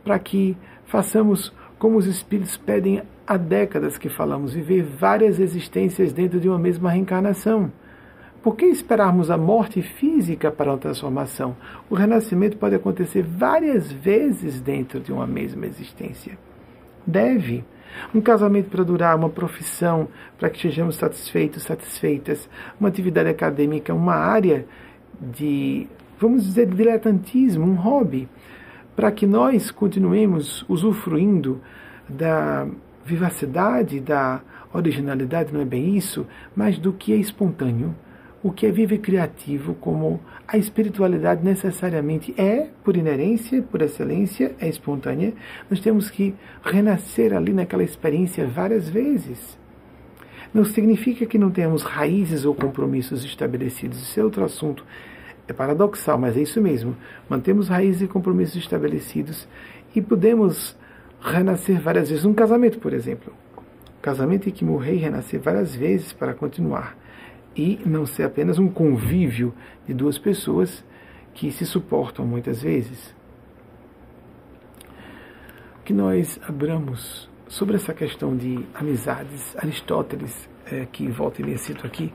para 0.05 0.19
que 0.19 0.57
façamos 0.87 1.53
como 1.79 1.97
os 1.97 2.07
espíritos 2.07 2.57
pedem 2.57 3.03
há 3.27 3.37
décadas 3.37 3.97
que 3.97 4.09
falamos, 4.09 4.55
viver 4.55 4.83
várias 4.83 5.39
existências 5.39 6.13
dentro 6.13 6.41
de 6.41 6.49
uma 6.49 6.59
mesma 6.59 6.91
reencarnação. 6.91 7.71
Por 8.43 8.57
que 8.57 8.67
esperarmos 8.67 9.31
a 9.31 9.37
morte 9.37 9.83
física 9.83 10.51
para 10.51 10.71
uma 10.71 10.79
transformação? 10.79 11.57
O 11.91 11.95
renascimento 11.95 12.57
pode 12.57 12.75
acontecer 12.75 13.23
várias 13.23 13.93
vezes 13.93 14.61
dentro 14.61 15.01
de 15.01 15.13
uma 15.13 15.27
mesma 15.27 15.67
existência. 15.67 16.39
Deve. 17.07 17.65
Um 18.15 18.21
casamento 18.21 18.71
para 18.71 18.85
durar, 18.85 19.17
uma 19.17 19.31
profissão 19.31 20.09
para 20.39 20.51
que 20.51 20.61
sejamos 20.61 20.97
satisfeitos, 20.97 21.63
satisfeitas, 21.63 22.49
uma 22.79 22.89
atividade 22.89 23.29
acadêmica, 23.29 23.95
uma 23.95 24.15
área 24.15 24.67
de, 25.21 25.89
vamos 26.19 26.45
dizer, 26.45 26.67
de 26.67 26.77
diletantismo, 26.77 27.65
um 27.65 27.75
hobby 27.75 28.29
para 28.99 29.12
que 29.12 29.29
nós 29.29 29.70
continuemos 29.70 30.65
usufruindo 30.69 31.61
da 32.09 32.66
vivacidade, 33.05 34.01
da 34.01 34.41
originalidade, 34.75 35.55
não 35.55 35.61
é 35.61 35.65
bem 35.65 35.97
isso, 35.97 36.27
mas 36.57 36.81
do 36.81 36.93
que 36.93 37.12
é 37.12 37.16
espontâneo, 37.16 37.95
o 38.43 38.51
que 38.51 38.66
é 38.66 38.73
vivo 38.73 38.95
e 38.95 38.99
criativo, 38.99 39.75
como 39.75 40.20
a 40.49 40.59
espiritualidade 40.59 41.45
necessariamente 41.45 42.35
é, 42.37 42.70
por 42.83 42.97
inerência, 42.97 43.62
por 43.62 43.83
excelência, 43.83 44.57
é 44.59 44.69
espontânea, 44.69 45.33
nós 45.70 45.79
temos 45.79 46.11
que 46.11 46.35
renascer 46.65 47.33
ali 47.33 47.53
naquela 47.53 47.85
experiência 47.85 48.49
várias 48.49 48.89
vezes. 48.89 49.57
Não 50.53 50.65
significa 50.65 51.25
que 51.25 51.39
não 51.39 51.53
tenhamos 51.53 51.85
raízes 51.85 52.45
ou 52.45 52.53
compromissos 52.53 53.25
estabelecidos, 53.25 54.03
isso 54.03 54.19
é 54.19 54.25
outro 54.25 54.45
assunto. 54.45 54.85
É 55.49 55.53
paradoxal, 55.53 56.19
mas 56.19 56.37
é 56.37 56.43
isso 56.43 56.61
mesmo. 56.61 56.95
Mantemos 57.29 57.69
raízes 57.69 58.03
e 58.03 58.07
compromissos 58.07 58.57
estabelecidos 58.57 59.49
e 59.95 60.03
podemos 60.03 60.77
renascer 61.20 61.81
várias 61.81 62.11
vezes. 62.11 62.25
Um 62.25 62.35
casamento, 62.35 62.79
por 62.79 62.93
exemplo. 62.93 63.33
Um 63.57 64.03
casamento 64.03 64.49
em 64.49 64.53
que 64.53 64.65
morrer 64.65 64.95
e 64.95 64.99
renascer 64.99 65.41
várias 65.41 65.75
vezes 65.75 66.12
para 66.12 66.35
continuar 66.35 66.97
e 67.57 67.81
não 67.85 68.07
ser 68.07 68.25
apenas 68.25 68.59
um 68.59 68.69
convívio 68.69 69.53
de 69.87 69.95
duas 69.95 70.19
pessoas 70.19 70.85
que 71.35 71.51
se 71.51 71.66
suportam 71.66 72.27
muitas 72.27 72.62
vezes. 72.62 73.15
Que 75.85 75.93
nós 75.93 76.39
abramos 76.47 77.29
sobre 77.49 77.77
essa 77.77 77.95
questão 77.95 78.37
de 78.37 78.65
amizades, 78.75 79.57
Aristóteles, 79.57 80.49
é, 80.70 80.87
que 80.87 81.09
volta 81.09 81.41
e 81.41 81.45
me 81.45 81.57
cito 81.57 81.87
aqui, 81.87 82.12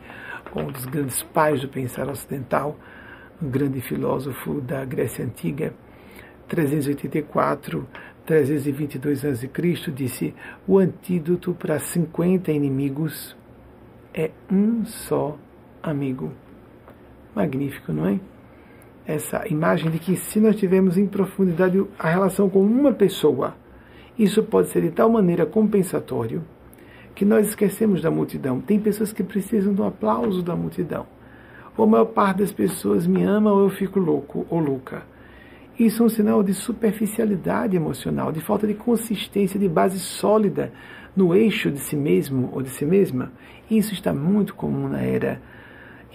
um 0.56 0.72
dos 0.72 0.86
grandes 0.86 1.24
pais 1.24 1.62
do 1.62 1.68
pensar 1.68 2.08
ocidental, 2.08 2.78
um 3.44 3.50
grande 3.50 3.82
filósofo 3.82 4.62
da 4.62 4.86
Grécia 4.86 5.26
Antiga, 5.26 5.74
384, 6.48 7.86
322 8.26 9.26
a.C., 9.26 9.92
disse: 9.94 10.34
o 10.66 10.78
antídoto 10.78 11.54
para 11.54 11.78
50 11.78 12.52
inimigos 12.52 13.36
é 14.14 14.32
um 14.50 14.86
só 14.86 15.38
amigo. 15.82 16.32
Magnífico, 17.36 17.92
não 17.92 18.08
é? 18.08 18.20
Essa 19.06 19.46
imagem 19.50 19.92
de 19.92 20.00
que 20.00 20.16
se 20.16 20.40
nós 20.40 20.56
tivermos 20.56 20.98
em 20.98 21.06
profundidade 21.06 21.84
a 22.00 22.10
relação 22.10 22.50
com 22.50 22.62
uma 22.62 22.94
pessoa, 22.94 23.56
isso 24.18 24.42
pode 24.44 24.70
ser 24.70 24.82
de 24.82 24.92
tal 24.92 25.10
maneira 25.10 25.46
compensatório 25.46 26.44
que 27.14 27.26
nós 27.26 27.50
esquecemos 27.50 28.02
da 28.02 28.10
multidão. 28.10 28.62
Tem 28.62 28.80
pessoas 28.80 29.12
que 29.12 29.24
precisam 29.24 29.74
do 29.74 29.84
aplauso 29.84 30.42
da 30.42 30.56
multidão. 30.56 31.06
Ou 31.76 31.86
a 31.86 31.88
maior 31.88 32.06
parte 32.06 32.40
das 32.40 32.52
pessoas 32.52 33.08
me 33.08 33.24
ama 33.24 33.52
ou 33.52 33.64
eu 33.64 33.70
fico 33.70 34.00
louco 34.00 34.46
ou 34.50 34.60
louca. 34.60 35.04
Isso 35.80 36.04
é 36.04 36.06
um 36.06 36.10
sinal 36.10 36.44
de 36.44 36.54
superficialidade 36.54 37.76
emocional, 37.76 38.32
de 38.32 38.40
falta 38.40 38.68
de 38.68 38.76
consistência, 38.76 39.60
de 39.60 39.68
base 39.68 40.00
sólida 40.00 40.72
no 41.16 41.34
eixo 41.34 41.72
de 41.72 41.80
si 41.80 41.96
mesmo 41.96 42.50
ou 42.54 42.62
de 42.62 42.70
si 42.70 42.86
mesma. 42.86 43.32
Isso 43.70 43.94
está 43.94 44.14
muito 44.14 44.54
comum 44.54 44.88
na 44.88 45.02
era 45.02 45.42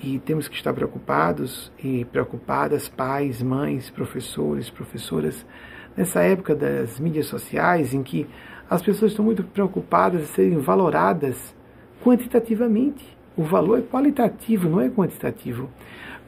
e 0.02 0.20
temos 0.20 0.46
que 0.46 0.54
estar 0.54 0.72
preocupados 0.72 1.72
e 1.82 2.04
preocupadas, 2.04 2.88
pais, 2.88 3.42
mães, 3.42 3.90
professores, 3.90 4.70
professoras, 4.70 5.44
nessa 5.96 6.22
época 6.22 6.54
das 6.54 7.00
mídias 7.00 7.26
sociais 7.26 7.92
em 7.92 8.04
que 8.04 8.28
as 8.70 8.80
pessoas 8.80 9.10
estão 9.10 9.24
muito 9.24 9.42
preocupadas 9.42 10.22
em 10.22 10.26
serem 10.26 10.58
valoradas 10.58 11.52
quantitativamente. 12.04 13.17
O 13.38 13.44
valor 13.44 13.78
é 13.78 13.82
qualitativo, 13.82 14.68
não 14.68 14.80
é 14.80 14.90
quantitativo. 14.90 15.70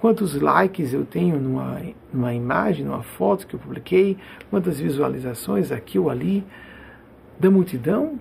Quantos 0.00 0.40
likes 0.40 0.94
eu 0.94 1.04
tenho 1.04 1.38
numa, 1.38 1.82
numa 2.12 2.32
imagem, 2.32 2.86
numa 2.86 3.02
foto 3.02 3.46
que 3.46 3.54
eu 3.54 3.60
publiquei, 3.60 4.16
quantas 4.48 4.78
visualizações 4.78 5.72
aqui 5.72 5.98
ou 5.98 6.08
ali 6.08 6.42
da 7.38 7.50
multidão, 7.50 8.18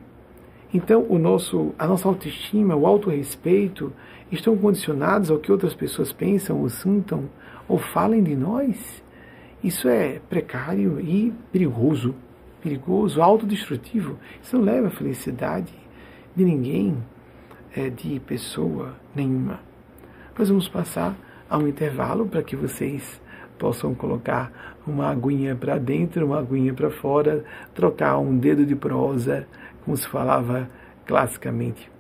então, 0.73 1.05
o 1.09 1.17
nosso, 1.17 1.73
a 1.79 1.87
nossa 1.87 2.07
autoestima, 2.07 2.75
o 2.75 2.85
autorrespeito 2.85 3.91
estão 4.31 4.55
condicionados 4.55 5.31
ao 5.31 5.39
que 5.39 5.51
outras 5.51 5.73
pessoas 5.73 6.13
pensam 6.13 6.61
ou 6.61 6.69
sintam 6.69 7.29
ou 7.67 7.79
falem 7.79 8.23
de 8.23 8.35
nós. 8.35 9.03
Isso 9.63 9.87
é 9.87 10.19
precário 10.29 10.99
e 10.99 11.33
perigoso, 11.51 12.13
perigoso, 12.61 13.21
autodestrutivo. 13.21 14.17
Isso 14.41 14.57
não 14.57 14.63
leva 14.63 14.87
à 14.87 14.91
felicidade 14.91 15.73
de 16.35 16.45
ninguém, 16.45 16.97
é, 17.75 17.89
de 17.89 18.19
pessoa 18.19 18.95
nenhuma. 19.15 19.59
Nós 20.37 20.49
vamos 20.49 20.67
passar 20.67 21.15
a 21.49 21.57
um 21.57 21.67
intervalo 21.67 22.25
para 22.27 22.43
que 22.43 22.55
vocês 22.55 23.21
possam 23.57 23.93
colocar 23.93 24.77
uma 24.87 25.09
aguinha 25.09 25.55
para 25.55 25.77
dentro, 25.77 26.25
uma 26.25 26.39
aguinha 26.39 26.73
para 26.73 26.89
fora, 26.89 27.43
trocar 27.73 28.17
um 28.17 28.37
dedo 28.37 28.65
de 28.65 28.75
prosa 28.75 29.45
como 29.83 29.97
se 29.97 30.07
falava 30.07 30.69
classicamente, 31.05 31.91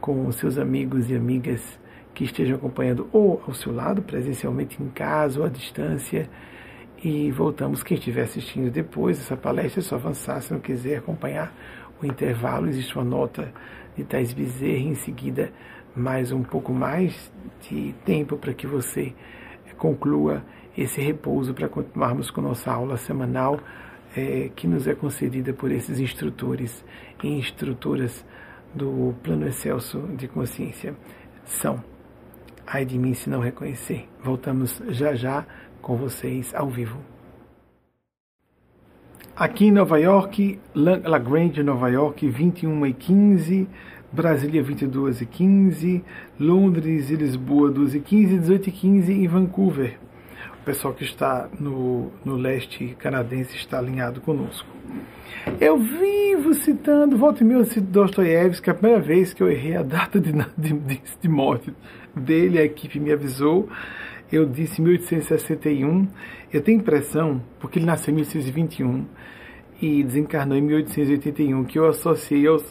com 0.00 0.30
seus 0.32 0.58
amigos 0.58 1.10
e 1.10 1.16
amigas 1.16 1.80
que 2.14 2.24
estejam 2.24 2.56
acompanhando 2.56 3.08
ou 3.12 3.42
ao 3.46 3.54
seu 3.54 3.74
lado, 3.74 4.02
presencialmente 4.02 4.82
em 4.82 4.88
casa 4.88 5.40
ou 5.40 5.46
à 5.46 5.48
distância. 5.48 6.28
E 7.02 7.30
voltamos, 7.32 7.82
quem 7.82 7.96
estiver 7.96 8.22
assistindo 8.22 8.70
depois 8.70 9.18
essa 9.18 9.36
palestra, 9.36 9.80
é 9.80 9.82
só 9.82 9.96
avançar, 9.96 10.40
se 10.40 10.52
não 10.52 10.60
quiser 10.60 10.98
acompanhar 10.98 11.52
o 12.00 12.06
intervalo, 12.06 12.68
existe 12.68 12.94
uma 12.94 13.04
nota 13.04 13.52
de 13.96 14.04
Thais 14.04 14.32
Bezerra, 14.32 14.78
em 14.78 14.94
seguida 14.94 15.52
mais 15.94 16.32
um 16.32 16.42
pouco 16.42 16.72
mais 16.72 17.30
de 17.60 17.94
tempo 18.04 18.36
para 18.36 18.54
que 18.54 18.66
você 18.66 19.14
conclua 19.76 20.42
esse 20.76 21.00
repouso 21.00 21.52
para 21.52 21.68
continuarmos 21.68 22.30
com 22.30 22.40
nossa 22.40 22.70
aula 22.72 22.96
semanal 22.96 23.60
é, 24.16 24.50
que 24.54 24.66
nos 24.66 24.86
é 24.86 24.94
concedida 24.94 25.52
por 25.52 25.70
esses 25.70 25.98
instrutores 25.98 26.84
e 27.22 27.28
instrutoras 27.28 28.24
do 28.74 29.14
plano 29.22 29.46
excelso 29.46 30.00
de 30.16 30.28
consciência. 30.28 30.94
São. 31.44 31.82
Ai 32.66 32.84
de 32.84 32.98
mim 32.98 33.12
se 33.12 33.28
não 33.28 33.40
reconhecer. 33.40 34.08
Voltamos 34.22 34.80
já 34.88 35.14
já 35.14 35.44
com 35.80 35.96
vocês 35.96 36.54
ao 36.54 36.70
vivo. 36.70 37.11
Aqui 39.42 39.66
em 39.66 39.72
Nova 39.72 39.98
York, 39.98 40.60
La 40.72 41.18
Grande, 41.18 41.64
Nova 41.64 41.88
York, 41.88 42.28
21 42.28 42.86
e 42.86 42.92
15, 42.92 43.68
Brasília 44.12 44.62
22 44.62 45.20
e 45.20 45.26
15, 45.26 46.04
Londres 46.38 47.10
e 47.10 47.16
Lisboa 47.16 47.68
12 47.68 47.98
e 47.98 48.00
15, 48.00 48.38
18 48.38 48.68
e 48.68 48.70
15 48.70 49.12
em 49.12 49.26
Vancouver 49.26 49.98
o 50.62 50.64
pessoal 50.64 50.94
que 50.94 51.02
está 51.02 51.48
no, 51.58 52.12
no 52.24 52.36
leste 52.36 52.94
canadense 53.00 53.56
está 53.56 53.78
alinhado 53.78 54.20
conosco. 54.20 54.68
Eu 55.60 55.76
vivo 55.76 56.54
citando, 56.54 57.18
volta 57.18 57.42
e 57.42 57.46
meia, 57.46 57.58
eu 57.58 57.64
cito 57.64 57.88
Dostoiévski, 57.88 58.70
a 58.70 58.74
primeira 58.74 59.02
vez 59.02 59.34
que 59.34 59.42
eu 59.42 59.50
errei 59.50 59.76
a 59.76 59.82
data 59.82 60.20
de, 60.20 60.30
de, 60.56 61.02
de 61.20 61.28
morte 61.28 61.74
dele, 62.14 62.60
a 62.60 62.64
equipe 62.64 63.00
me 63.00 63.10
avisou, 63.10 63.68
eu 64.30 64.46
disse 64.46 64.80
1861, 64.80 66.06
eu 66.52 66.60
tenho 66.60 66.78
impressão, 66.78 67.40
porque 67.58 67.78
ele 67.78 67.86
nasceu 67.86 68.12
em 68.12 68.16
1821 68.16 69.06
e 69.80 70.02
desencarnou 70.04 70.56
em 70.56 70.60
1881, 70.60 71.64
que 71.64 71.78
eu 71.78 71.86
associei 71.86 72.46
aos 72.46 72.62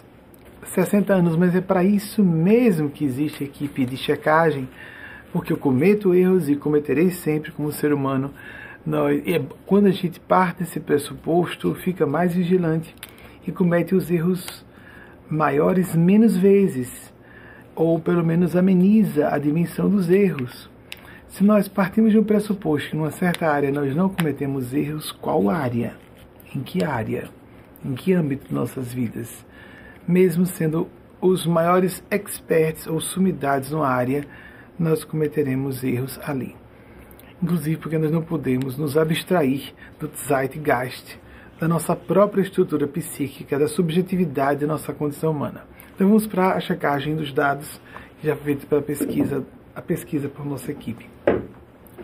60 0.63 1.13
anos, 1.13 1.35
mas 1.35 1.55
é 1.55 1.61
para 1.61 1.83
isso 1.83 2.23
mesmo 2.23 2.89
que 2.89 3.03
existe 3.03 3.43
a 3.43 3.47
equipe 3.47 3.85
de 3.85 3.97
checagem, 3.97 4.69
porque 5.33 5.51
eu 5.51 5.57
cometo 5.57 6.13
erros 6.13 6.47
e 6.47 6.55
cometerei 6.55 7.09
sempre 7.09 7.51
como 7.51 7.71
ser 7.71 7.91
humano. 7.91 8.31
Nós, 8.85 9.21
quando 9.65 9.87
a 9.87 9.91
gente 9.91 10.19
parte 10.19 10.59
desse 10.59 10.79
pressuposto, 10.79 11.73
fica 11.75 12.05
mais 12.05 12.33
vigilante 12.33 12.95
e 13.45 13.51
comete 13.51 13.95
os 13.95 14.11
erros 14.11 14.65
maiores 15.29 15.95
menos 15.95 16.37
vezes, 16.37 17.11
ou 17.75 17.99
pelo 17.99 18.23
menos 18.23 18.55
ameniza 18.55 19.29
a 19.29 19.37
dimensão 19.37 19.89
dos 19.89 20.09
erros. 20.09 20.70
Se 21.31 21.45
nós 21.45 21.69
partimos 21.69 22.11
de 22.11 22.19
um 22.19 22.25
pressuposto 22.25 22.89
que 22.89 22.95
numa 22.97 23.09
certa 23.09 23.49
área 23.49 23.71
nós 23.71 23.95
não 23.95 24.09
cometemos 24.09 24.73
erros, 24.73 25.13
qual 25.13 25.49
área? 25.49 25.95
Em 26.53 26.59
que 26.59 26.83
área? 26.83 27.29
Em 27.85 27.95
que 27.95 28.11
âmbito 28.11 28.49
de 28.49 28.53
nossas 28.53 28.93
vidas? 28.93 29.45
Mesmo 30.05 30.45
sendo 30.45 30.89
os 31.21 31.45
maiores 31.45 32.03
experts 32.11 32.85
ou 32.85 32.99
sumidades 32.99 33.71
numa 33.71 33.87
área, 33.87 34.27
nós 34.77 35.05
cometeremos 35.05 35.81
erros 35.85 36.19
ali. 36.21 36.53
Inclusive 37.41 37.77
porque 37.77 37.97
nós 37.97 38.11
não 38.11 38.21
podemos 38.21 38.77
nos 38.77 38.97
abstrair 38.97 39.73
do 40.01 40.11
Zeitgeist, 40.13 41.17
da 41.57 41.67
nossa 41.67 41.95
própria 41.95 42.41
estrutura 42.41 42.85
psíquica, 42.87 43.57
da 43.57 43.69
subjetividade 43.69 44.59
da 44.59 44.67
nossa 44.67 44.91
condição 44.91 45.31
humana. 45.31 45.63
Então 45.95 46.09
vamos 46.09 46.27
para 46.27 46.55
a 46.55 46.59
checagem 46.59 47.15
dos 47.15 47.31
dados 47.31 47.79
já 48.21 48.35
foi 48.35 48.45
feita 48.45 48.67
pela 48.67 48.81
pesquisa, 48.81 49.43
a 49.75 49.81
pesquisa 49.81 50.29
por 50.29 50.45
nossa 50.45 50.71
equipe. 50.71 51.09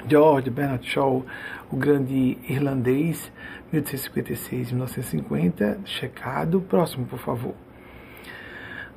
George 0.08 0.50
Bernard 0.50 0.88
Shaw, 0.88 1.24
o 1.72 1.76
grande 1.76 2.38
irlandês, 2.48 3.32
1856-1950, 3.74 5.80
checado. 5.86 6.62
Próximo, 6.62 7.06
por 7.06 7.20
favor. 7.20 7.54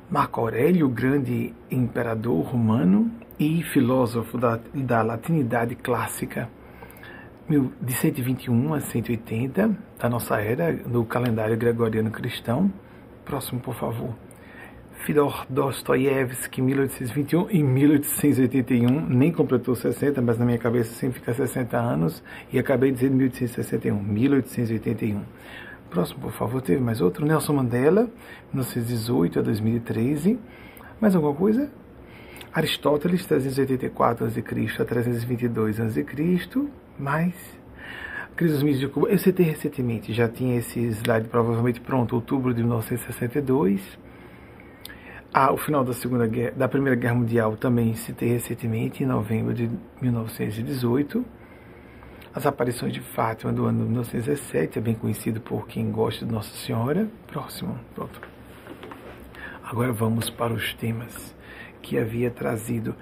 Marco 0.09 0.39
Aurélio, 0.41 0.87
o 0.87 0.89
grande 0.89 1.53
imperador 1.69 2.43
romano 2.45 3.11
e 3.39 3.63
filósofo 3.63 4.37
da, 4.37 4.59
da 4.73 5.01
latinidade 5.01 5.75
clássica, 5.75 6.49
de 7.81 7.93
121 7.93 8.73
a 8.73 8.79
180 8.79 9.77
da 9.99 10.09
nossa 10.09 10.39
era, 10.39 10.71
do 10.73 11.03
calendário 11.03 11.57
gregoriano 11.57 12.09
cristão. 12.09 12.71
Próximo, 13.25 13.59
por 13.59 13.75
favor. 13.75 14.15
Fyodor 15.05 15.47
Dostoiévski, 15.49 16.61
1821 16.61 17.49
e 17.49 17.63
1881, 17.63 19.07
nem 19.07 19.31
completou 19.31 19.73
60, 19.75 20.21
mas 20.21 20.37
na 20.37 20.45
minha 20.45 20.59
cabeça 20.59 20.93
sempre 20.93 21.19
fica 21.19 21.33
60 21.33 21.75
anos, 21.75 22.23
e 22.53 22.59
acabei 22.59 22.91
dizendo 22.91 23.15
1861, 23.15 24.01
1881. 24.01 25.23
Próximo, 25.89 26.19
por 26.19 26.31
favor, 26.31 26.61
teve 26.61 26.79
mais 26.79 27.01
outro, 27.01 27.25
Nelson 27.25 27.53
Mandela, 27.53 28.09
1918 28.53 29.39
a 29.39 29.41
2013. 29.41 30.39
Mais 31.01 31.15
alguma 31.15 31.33
coisa? 31.33 31.71
Aristóteles, 32.53 33.25
384 33.25 34.27
a.C. 34.27 34.39
a 34.79 34.85
322 34.85 35.79
a.C., 35.79 36.05
mais 36.99 37.33
Crise 38.35 38.53
dos 38.53 38.63
mídias 38.63 38.81
de 38.81 38.87
Cuba. 38.87 39.09
Eu 39.09 39.17
citei 39.17 39.45
recentemente, 39.45 40.13
já 40.13 40.27
tinha 40.27 40.57
esse 40.57 40.79
slide 40.79 41.27
provavelmente 41.27 41.81
pronto, 41.81 42.15
outubro 42.15 42.53
de 42.53 42.61
1962. 42.61 43.99
Ah, 45.33 45.51
o 45.51 45.57
final 45.57 45.83
da 45.83 45.93
Segunda 45.93 46.27
Guerra, 46.27 46.51
da 46.51 46.67
Primeira 46.67 46.95
Guerra 46.95 47.15
Mundial 47.15 47.55
também 47.55 47.95
citei 47.95 48.29
recentemente, 48.29 49.03
em 49.03 49.05
novembro 49.05 49.53
de 49.53 49.69
1918. 50.01 51.25
As 52.33 52.45
aparições 52.45 52.93
de 52.93 52.99
Fátima 52.99 53.51
do 53.51 53.65
ano 53.65 53.79
de 53.79 53.85
1917, 53.85 54.79
é 54.79 54.81
bem 54.81 54.93
conhecido 54.93 55.39
por 55.39 55.67
quem 55.67 55.91
gosta 55.91 56.25
de 56.25 56.31
Nossa 56.31 56.53
Senhora. 56.55 57.07
Próximo, 57.27 57.79
pronto. 57.95 58.21
Agora 59.63 59.91
vamos 59.91 60.29
para 60.29 60.53
os 60.53 60.73
temas 60.73 61.35
que 61.81 61.97
havia 61.97 62.29
trazido. 62.29 62.95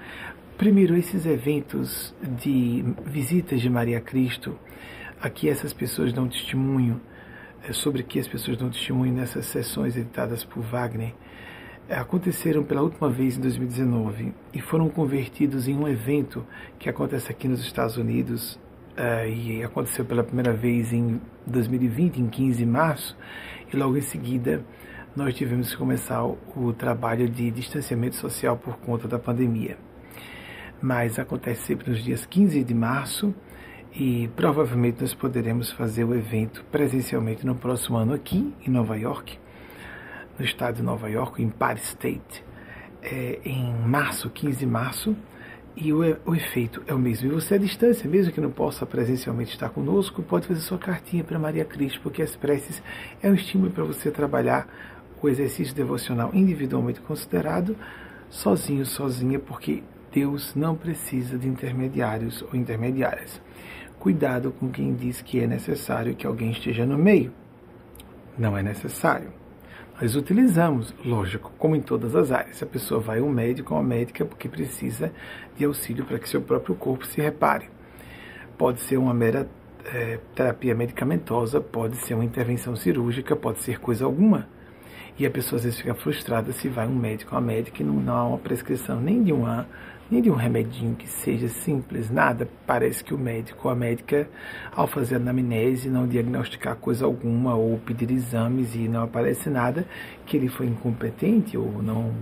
Primeiro, 0.57 0.95
esses 0.95 1.25
eventos 1.25 2.13
de 2.21 2.83
visitas 3.05 3.61
de 3.61 3.69
Maria 3.69 3.99
Cristo 3.99 4.57
Aqui 5.21 5.49
essas 5.49 5.73
pessoas 5.73 6.13
dão 6.13 6.29
testemunho, 6.29 7.01
é, 7.67 7.73
sobre 7.73 8.03
que 8.03 8.19
as 8.19 8.27
pessoas 8.27 8.55
dão 8.55 8.69
testemunho 8.69 9.13
nessas 9.13 9.47
sessões 9.47 9.97
editadas 9.97 10.45
por 10.45 10.63
Wagner, 10.63 11.13
aconteceram 11.89 12.63
pela 12.63 12.81
última 12.81 13.09
vez 13.09 13.37
em 13.37 13.41
2019 13.41 14.33
e 14.53 14.61
foram 14.61 14.89
convertidos 14.89 15.67
em 15.67 15.75
um 15.75 15.87
evento 15.87 16.45
que 16.77 16.87
acontece 16.87 17.31
aqui 17.31 17.47
nos 17.47 17.61
Estados 17.61 17.97
Unidos 17.97 18.59
uh, 18.97 19.27
e 19.27 19.63
aconteceu 19.63 20.05
pela 20.05 20.23
primeira 20.23 20.53
vez 20.53 20.93
em 20.93 21.19
2020, 21.47 22.21
em 22.21 22.27
15 22.27 22.57
de 22.59 22.65
março, 22.65 23.17
e 23.73 23.75
logo 23.75 23.97
em 23.97 24.01
seguida 24.01 24.63
nós 25.15 25.33
tivemos 25.33 25.71
que 25.71 25.77
começar 25.77 26.23
o, 26.23 26.37
o 26.55 26.73
trabalho 26.73 27.27
de 27.27 27.49
distanciamento 27.49 28.15
social 28.15 28.55
por 28.55 28.77
conta 28.77 29.07
da 29.07 29.17
pandemia. 29.17 29.77
Mas 30.79 31.17
acontece 31.17 31.63
sempre 31.63 31.89
nos 31.89 32.03
dias 32.03 32.25
15 32.25 32.63
de 32.63 32.73
março 32.73 33.33
e 33.93 34.29
provavelmente 34.35 35.01
nós 35.01 35.13
poderemos 35.15 35.71
fazer 35.71 36.03
o 36.03 36.15
evento 36.15 36.63
presencialmente 36.71 37.45
no 37.45 37.55
próximo 37.55 37.97
ano 37.97 38.13
aqui 38.13 38.53
em 38.65 38.69
Nova 38.69 38.95
York, 38.95 39.39
no 40.39 40.45
estado 40.45 40.77
de 40.77 40.81
Nova 40.81 41.09
York, 41.09 41.41
em 41.41 41.47
Empire 41.47 41.79
State, 41.79 42.43
é, 43.03 43.39
em 43.43 43.73
março, 43.85 44.29
15 44.29 44.57
de 44.57 44.65
março, 44.65 45.15
e 45.75 45.93
o, 45.93 45.99
o, 46.25 46.35
efeito 46.35 46.81
é 46.87 46.93
o 46.93 46.99
mesmo. 46.99 47.27
E 47.27 47.33
você 47.33 47.55
à 47.55 47.57
distância, 47.57 48.09
mesmo 48.09 48.33
que 48.33 48.41
não 48.41 48.49
possa 48.49 48.85
presencialmente 48.85 49.51
estar 49.51 49.69
conosco, 49.69 50.23
pode 50.23 50.47
fazer 50.47 50.61
sua 50.61 50.77
cartinha 50.77 51.23
para 51.23 51.37
Maria 51.37 51.65
Cristo, 51.65 51.99
porque 52.01 52.21
as 52.21 52.35
preces 52.35 52.81
é 53.21 53.29
um 53.29 53.33
estímulo 53.33 53.71
para 53.71 53.83
você 53.83 54.09
trabalhar 54.09 54.67
o 55.21 55.29
exercício 55.29 55.75
devocional 55.75 56.31
individualmente 56.33 57.01
considerado, 57.01 57.75
sozinho, 58.29 58.85
sozinha, 58.85 59.39
porque 59.39 59.83
Deus 60.11 60.55
não 60.55 60.75
precisa 60.75 61.37
de 61.37 61.47
intermediários 61.47 62.41
ou 62.41 62.55
intermediárias. 62.55 63.41
Cuidado 63.99 64.51
com 64.51 64.69
quem 64.69 64.93
diz 64.95 65.21
que 65.21 65.41
é 65.41 65.47
necessário 65.47 66.15
que 66.15 66.25
alguém 66.25 66.51
esteja 66.51 66.85
no 66.85 66.97
meio. 66.97 67.33
Não 68.37 68.57
é 68.57 68.63
necessário. 68.63 69.38
Nós 70.01 70.15
utilizamos, 70.15 70.93
lógico, 71.03 71.51
como 71.57 71.75
em 71.75 71.81
todas 71.81 72.15
as 72.15 72.31
áreas. 72.31 72.63
A 72.63 72.65
pessoa 72.65 73.01
vai 73.01 73.19
ao 73.19 73.27
médico 73.27 73.73
ou 73.73 73.79
à 73.81 73.83
médica 73.83 74.23
porque 74.23 74.47
precisa 74.47 75.11
de 75.57 75.65
auxílio 75.65 76.05
para 76.05 76.17
que 76.17 76.29
seu 76.29 76.41
próprio 76.41 76.73
corpo 76.73 77.05
se 77.05 77.19
repare. 77.19 77.69
Pode 78.57 78.79
ser 78.79 78.95
uma 78.95 79.13
mera 79.13 79.45
é, 79.93 80.17
terapia 80.33 80.73
medicamentosa, 80.73 81.59
pode 81.59 81.97
ser 81.97 82.13
uma 82.13 82.23
intervenção 82.23 82.77
cirúrgica, 82.77 83.35
pode 83.35 83.59
ser 83.59 83.77
coisa 83.81 84.05
alguma. 84.05 84.47
E 85.17 85.25
a 85.25 85.29
pessoa 85.29 85.57
às 85.57 85.65
vezes 85.65 85.77
fica 85.77 85.93
frustrada 85.93 86.53
se 86.53 86.69
vai 86.69 86.87
um 86.87 86.95
médico 86.95 87.35
ou 87.35 87.41
uma 87.41 87.45
médica 87.45 87.83
e 87.83 87.85
não, 87.85 87.95
não 87.95 88.15
há 88.15 88.23
uma 88.25 88.37
prescrição 88.37 89.01
nem 89.01 89.21
de 89.21 89.33
uma 89.33 89.67
nem 90.09 90.21
de 90.21 90.31
um 90.31 90.35
remedinho 90.35 90.95
que 90.95 91.07
seja 91.07 91.47
simples, 91.47 92.09
nada. 92.09 92.47
Parece 92.65 93.03
que 93.03 93.13
o 93.13 93.17
médico 93.17 93.67
ou 93.67 93.71
a 93.71 93.75
médica, 93.75 94.27
ao 94.71 94.87
fazer 94.87 95.15
anamnese, 95.15 95.89
não 95.89 96.07
diagnosticar 96.07 96.75
coisa 96.75 97.05
alguma 97.05 97.55
ou 97.55 97.77
pedir 97.79 98.11
exames 98.11 98.75
e 98.75 98.87
não 98.87 99.03
aparece 99.03 99.49
nada, 99.49 99.87
que 100.25 100.35
ele 100.35 100.47
foi 100.47 100.65
incompetente 100.67 101.57
ou 101.57 101.81
não 101.83 102.13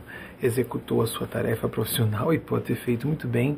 executou 0.42 1.02
a 1.02 1.08
sua 1.08 1.26
tarefa 1.26 1.68
profissional 1.70 2.34
e 2.34 2.40
pode 2.40 2.66
ter 2.66 2.76
feito 2.76 3.08
muito 3.08 3.28
bem, 3.28 3.58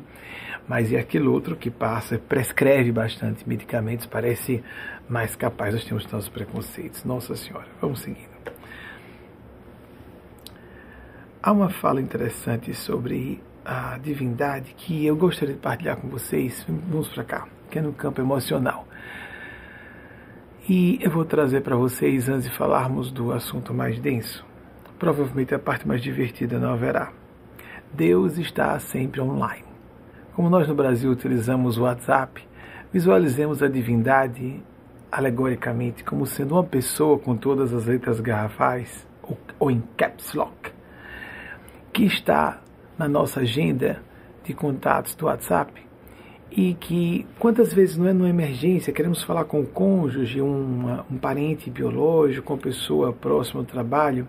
mas 0.68 0.92
é 0.92 0.98
aquele 0.98 1.26
outro 1.26 1.56
que 1.56 1.70
passa, 1.70 2.18
prescreve 2.18 2.92
bastante 2.92 3.46
medicamentos, 3.48 4.06
parece 4.06 4.62
mais 5.08 5.34
capaz, 5.34 5.74
nós 5.74 5.84
temos 5.84 6.06
tantos 6.06 6.28
preconceitos. 6.28 7.04
Nossa 7.04 7.34
Senhora, 7.34 7.66
vamos 7.80 8.00
seguindo. 8.00 8.30
Há 11.42 11.52
uma 11.52 11.70
fala 11.70 12.00
interessante 12.00 12.74
sobre 12.74 13.40
a 13.72 13.96
divindade 13.98 14.74
que 14.76 15.06
eu 15.06 15.14
gostaria 15.14 15.54
de 15.54 15.60
partilhar 15.60 15.96
com 15.96 16.08
vocês. 16.08 16.66
Vamos 16.68 17.08
para 17.10 17.22
cá, 17.22 17.46
que 17.70 17.78
é 17.78 17.82
no 17.82 17.92
campo 17.92 18.20
emocional. 18.20 18.84
E 20.68 20.98
eu 21.00 21.08
vou 21.08 21.24
trazer 21.24 21.60
para 21.60 21.76
vocês, 21.76 22.28
antes 22.28 22.50
de 22.50 22.56
falarmos 22.56 23.12
do 23.12 23.30
assunto 23.30 23.72
mais 23.72 24.00
denso, 24.00 24.44
provavelmente 24.98 25.54
a 25.54 25.58
parte 25.58 25.86
mais 25.86 26.02
divertida 26.02 26.58
não 26.58 26.72
haverá. 26.72 27.12
Deus 27.94 28.38
está 28.38 28.76
sempre 28.80 29.20
online. 29.20 29.64
Como 30.34 30.50
nós 30.50 30.66
no 30.66 30.74
Brasil 30.74 31.08
utilizamos 31.08 31.78
o 31.78 31.82
WhatsApp, 31.82 32.44
visualizemos 32.92 33.62
a 33.62 33.68
divindade 33.68 34.60
alegoricamente 35.12 36.02
como 36.02 36.26
sendo 36.26 36.56
uma 36.56 36.64
pessoa 36.64 37.20
com 37.20 37.36
todas 37.36 37.72
as 37.72 37.86
letras 37.86 38.18
garrafais, 38.18 39.06
ou, 39.22 39.38
ou 39.60 39.70
em 39.70 39.80
caps 39.96 40.34
lock, 40.34 40.72
que 41.92 42.04
está 42.04 42.60
na 43.00 43.08
nossa 43.08 43.40
agenda 43.40 44.02
de 44.44 44.52
contatos 44.52 45.14
do 45.14 45.24
WhatsApp 45.24 45.72
e 46.50 46.74
que 46.74 47.26
quantas 47.38 47.72
vezes 47.72 47.96
não 47.96 48.06
é 48.06 48.12
numa 48.12 48.28
emergência, 48.28 48.92
queremos 48.92 49.22
falar 49.22 49.44
com 49.44 49.60
o 49.60 49.66
cônjuge, 49.66 50.42
um, 50.42 51.02
parente 51.18 51.70
biológico, 51.70 52.52
uma 52.52 52.58
pessoa 52.58 53.10
próxima 53.10 53.60
ao 53.60 53.64
trabalho, 53.64 54.28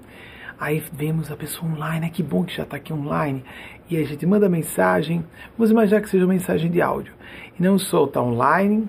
aí 0.57 0.81
vemos 0.93 1.30
a 1.30 1.35
pessoa 1.35 1.69
online, 1.69 2.10
que 2.10 2.23
bom 2.23 2.45
que 2.45 2.56
já 2.56 2.64
está 2.64 2.77
aqui 2.77 2.93
online, 2.93 3.43
e 3.89 3.98
a 3.98 4.06
gente 4.06 4.26
manda 4.26 4.48
mensagem, 4.48 5.26
vamos 5.57 5.69
imaginar 5.69 5.99
que 5.99 6.10
seja 6.10 6.23
uma 6.23 6.34
mensagem 6.34 6.72
de 6.72 6.81
áudio, 6.81 7.14
e 7.60 7.61
não 7.61 7.77
só 7.77 8.06
está 8.06 8.22
online, 8.22 8.88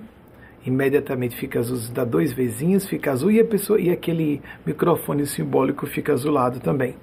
imediatamente 0.65 1.35
fica 1.35 1.59
azul, 1.59 1.77
dá 1.93 2.05
dois 2.05 2.31
vezinhos, 2.31 2.87
fica 2.87 3.11
azul, 3.11 3.31
e 3.31 3.41
a 3.41 3.45
pessoa 3.45 3.81
e 3.81 3.89
aquele 3.89 4.41
microfone 4.65 5.25
simbólico 5.25 5.85
fica 5.85 6.13
azulado 6.13 6.61
também. 6.61 6.95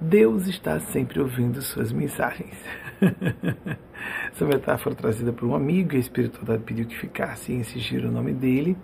Deus 0.00 0.46
está 0.46 0.78
sempre 0.78 1.20
ouvindo 1.20 1.62
suas 1.62 1.90
mensagens. 1.90 2.54
Essa 4.30 4.44
metáfora 4.44 4.94
trazida 4.94 5.32
por 5.32 5.48
um 5.48 5.54
amigo 5.54 5.94
e 5.94 5.96
a 5.96 6.00
espiritualidade 6.00 6.62
pediu 6.64 6.86
que 6.86 6.96
ficasse 6.96 7.52
em 7.52 7.62
sigir 7.62 8.04
o 8.04 8.12
nome 8.12 8.32
dele, 8.32 8.76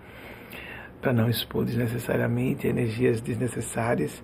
para 1.01 1.13
não 1.13 1.29
expor 1.29 1.65
desnecessariamente 1.65 2.67
energias 2.67 3.21
desnecessárias. 3.21 4.23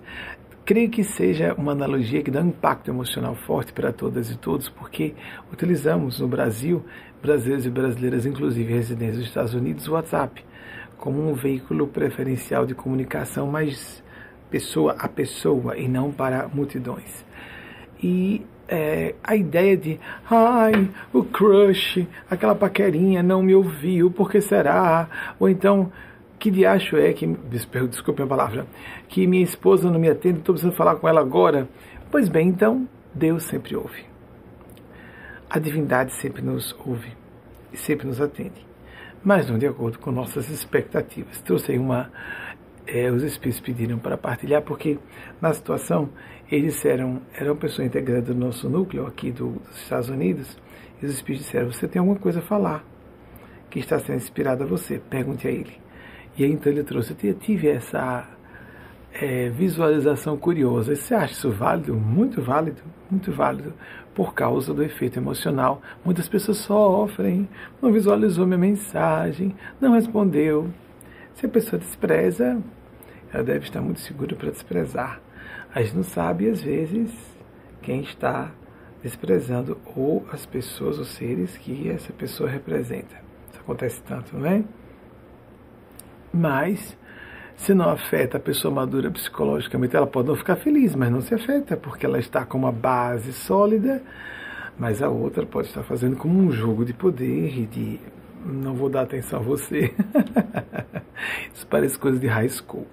Creio 0.65 0.89
que 0.89 1.03
seja 1.03 1.53
uma 1.53 1.73
analogia 1.73 2.23
que 2.23 2.31
dá 2.31 2.41
um 2.41 2.49
impacto 2.49 2.89
emocional 2.89 3.35
forte 3.35 3.71
para 3.71 3.93
todas 3.93 4.31
e 4.31 4.37
todos, 4.37 4.67
porque 4.69 5.13
utilizamos 5.53 6.19
no 6.19 6.27
Brasil, 6.27 6.83
brasileiros 7.21 7.65
e 7.65 7.69
brasileiras, 7.69 8.25
inclusive 8.25 8.73
residentes 8.73 9.17
dos 9.17 9.27
Estados 9.27 9.53
Unidos, 9.53 9.87
o 9.87 9.93
WhatsApp 9.93 10.43
como 10.99 11.29
um 11.29 11.33
veículo 11.33 11.87
preferencial 11.87 12.65
de 12.65 12.75
comunicação 12.75 13.47
mais 13.47 14.03
pessoa 14.49 14.95
a 14.97 15.07
pessoa 15.07 15.77
e 15.77 15.87
não 15.87 16.11
para 16.11 16.47
multidões. 16.47 17.25
E 18.01 18.45
é, 18.67 19.15
a 19.23 19.35
ideia 19.35 19.75
de, 19.75 19.99
ai, 20.29 20.89
o 21.11 21.23
crush, 21.23 22.07
aquela 22.29 22.55
paquerinha 22.55 23.23
não 23.23 23.41
me 23.41 23.55
ouviu, 23.55 24.11
por 24.11 24.29
que 24.29 24.39
será? 24.39 25.33
Ou 25.39 25.49
então, 25.49 25.91
que 26.37 26.49
diacho 26.51 26.95
é 26.95 27.11
que, 27.11 27.27
desculpe 27.27 28.21
a 28.21 28.27
palavra, 28.27 28.65
que 29.07 29.27
minha 29.27 29.43
esposa 29.43 29.91
não 29.91 29.99
me 29.99 30.09
atende, 30.09 30.39
estou 30.39 30.53
precisando 30.53 30.75
falar 30.75 30.95
com 30.95 31.07
ela 31.07 31.19
agora? 31.19 31.67
Pois 32.11 32.29
bem, 32.29 32.47
então, 32.47 32.87
Deus 33.13 33.43
sempre 33.43 33.75
ouve. 33.75 34.05
A 35.49 35.59
divindade 35.59 36.13
sempre 36.13 36.41
nos 36.41 36.75
ouve 36.85 37.11
e 37.73 37.77
sempre 37.77 38.07
nos 38.07 38.21
atende, 38.21 38.65
mas 39.23 39.49
não 39.49 39.57
de 39.57 39.65
acordo 39.65 39.97
com 39.97 40.11
nossas 40.11 40.47
expectativas. 40.49 41.41
Trouxe 41.41 41.71
aí 41.71 41.79
uma 41.79 42.11
é, 42.91 43.11
os 43.11 43.21
espíritos 43.21 43.61
pediram 43.61 43.99
para 43.99 44.17
partilhar, 44.17 44.63
porque 44.63 44.97
na 45.39 45.53
situação 45.53 46.09
eles 46.51 46.83
eram, 46.83 47.21
eram 47.33 47.55
pessoa 47.55 47.85
integrada 47.85 48.33
do 48.33 48.35
nosso 48.35 48.67
núcleo 48.67 49.05
aqui 49.05 49.31
do, 49.31 49.51
dos 49.51 49.77
Estados 49.83 50.09
Unidos, 50.09 50.57
e 51.01 51.05
os 51.05 51.13
espíritos 51.13 51.45
disseram: 51.45 51.71
Você 51.71 51.87
tem 51.87 51.99
alguma 51.99 52.17
coisa 52.17 52.39
a 52.39 52.41
falar 52.41 52.83
que 53.69 53.79
está 53.79 53.99
sendo 53.99 54.17
inspirada 54.17 54.63
a 54.63 54.67
você? 54.67 54.97
Pergunte 54.97 55.47
a 55.47 55.51
ele. 55.51 55.79
E 56.35 56.43
aí 56.43 56.51
então 56.51 56.71
ele 56.71 56.83
trouxe: 56.83 57.15
Eu 57.23 57.35
tive 57.35 57.69
essa 57.69 58.27
é, 59.13 59.49
visualização 59.49 60.35
curiosa. 60.35 60.95
Você 60.95 61.13
acha 61.13 61.33
isso 61.33 61.51
válido? 61.51 61.93
Muito 61.93 62.41
válido, 62.41 62.81
muito 63.09 63.31
válido, 63.31 63.73
por 64.15 64.33
causa 64.33 64.73
do 64.73 64.81
efeito 64.81 65.19
emocional. 65.19 65.79
Muitas 66.03 66.27
pessoas 66.27 66.57
sofrem, 66.57 67.47
não 67.79 67.91
visualizou 67.91 68.47
minha 68.47 68.57
mensagem, 68.57 69.55
não 69.79 69.93
respondeu. 69.93 70.69
Se 71.35 71.45
a 71.45 71.49
pessoa 71.49 71.79
despreza, 71.79 72.59
ela 73.33 73.43
deve 73.43 73.65
estar 73.65 73.81
muito 73.81 73.99
segura 73.99 74.35
para 74.35 74.51
desprezar. 74.51 75.21
A 75.73 75.81
gente 75.81 75.95
não 75.95 76.03
sabe, 76.03 76.49
às 76.49 76.61
vezes, 76.61 77.11
quem 77.81 78.01
está 78.01 78.51
desprezando 79.01 79.77
ou 79.95 80.25
as 80.31 80.45
pessoas, 80.45 80.97
os 80.97 81.09
seres 81.09 81.57
que 81.57 81.89
essa 81.89 82.11
pessoa 82.11 82.49
representa. 82.49 83.15
Isso 83.51 83.59
acontece 83.59 84.01
tanto, 84.03 84.37
não 84.37 84.45
é? 84.45 84.63
Mas, 86.33 86.97
se 87.55 87.73
não 87.73 87.89
afeta 87.89 88.37
a 88.37 88.39
pessoa 88.39 88.73
madura 88.73 89.09
psicologicamente, 89.09 89.95
ela 89.95 90.07
pode 90.07 90.27
não 90.27 90.35
ficar 90.35 90.55
feliz, 90.55 90.95
mas 90.95 91.11
não 91.11 91.21
se 91.21 91.33
afeta, 91.33 91.75
porque 91.75 92.05
ela 92.05 92.19
está 92.19 92.45
com 92.45 92.57
uma 92.57 92.71
base 92.71 93.33
sólida, 93.33 94.01
mas 94.77 95.01
a 95.01 95.09
outra 95.09 95.45
pode 95.45 95.67
estar 95.67 95.83
fazendo 95.83 96.15
como 96.15 96.39
um 96.39 96.51
jogo 96.51 96.85
de 96.85 96.93
poder 96.93 97.57
e 97.57 97.65
de 97.65 97.99
não 98.45 98.73
vou 98.73 98.89
dar 98.89 99.01
atenção 99.01 99.39
a 99.39 99.43
você. 99.43 99.93
Isso 101.53 101.67
parece 101.67 101.97
coisa 101.97 102.19
de 102.19 102.27
high 102.27 102.49
school, 102.49 102.87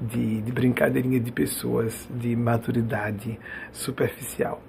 de, 0.00 0.42
de 0.42 0.52
brincadeirinha 0.52 1.20
de 1.20 1.32
pessoas 1.32 2.08
de 2.10 2.34
maturidade 2.36 3.38
superficial. 3.72 4.62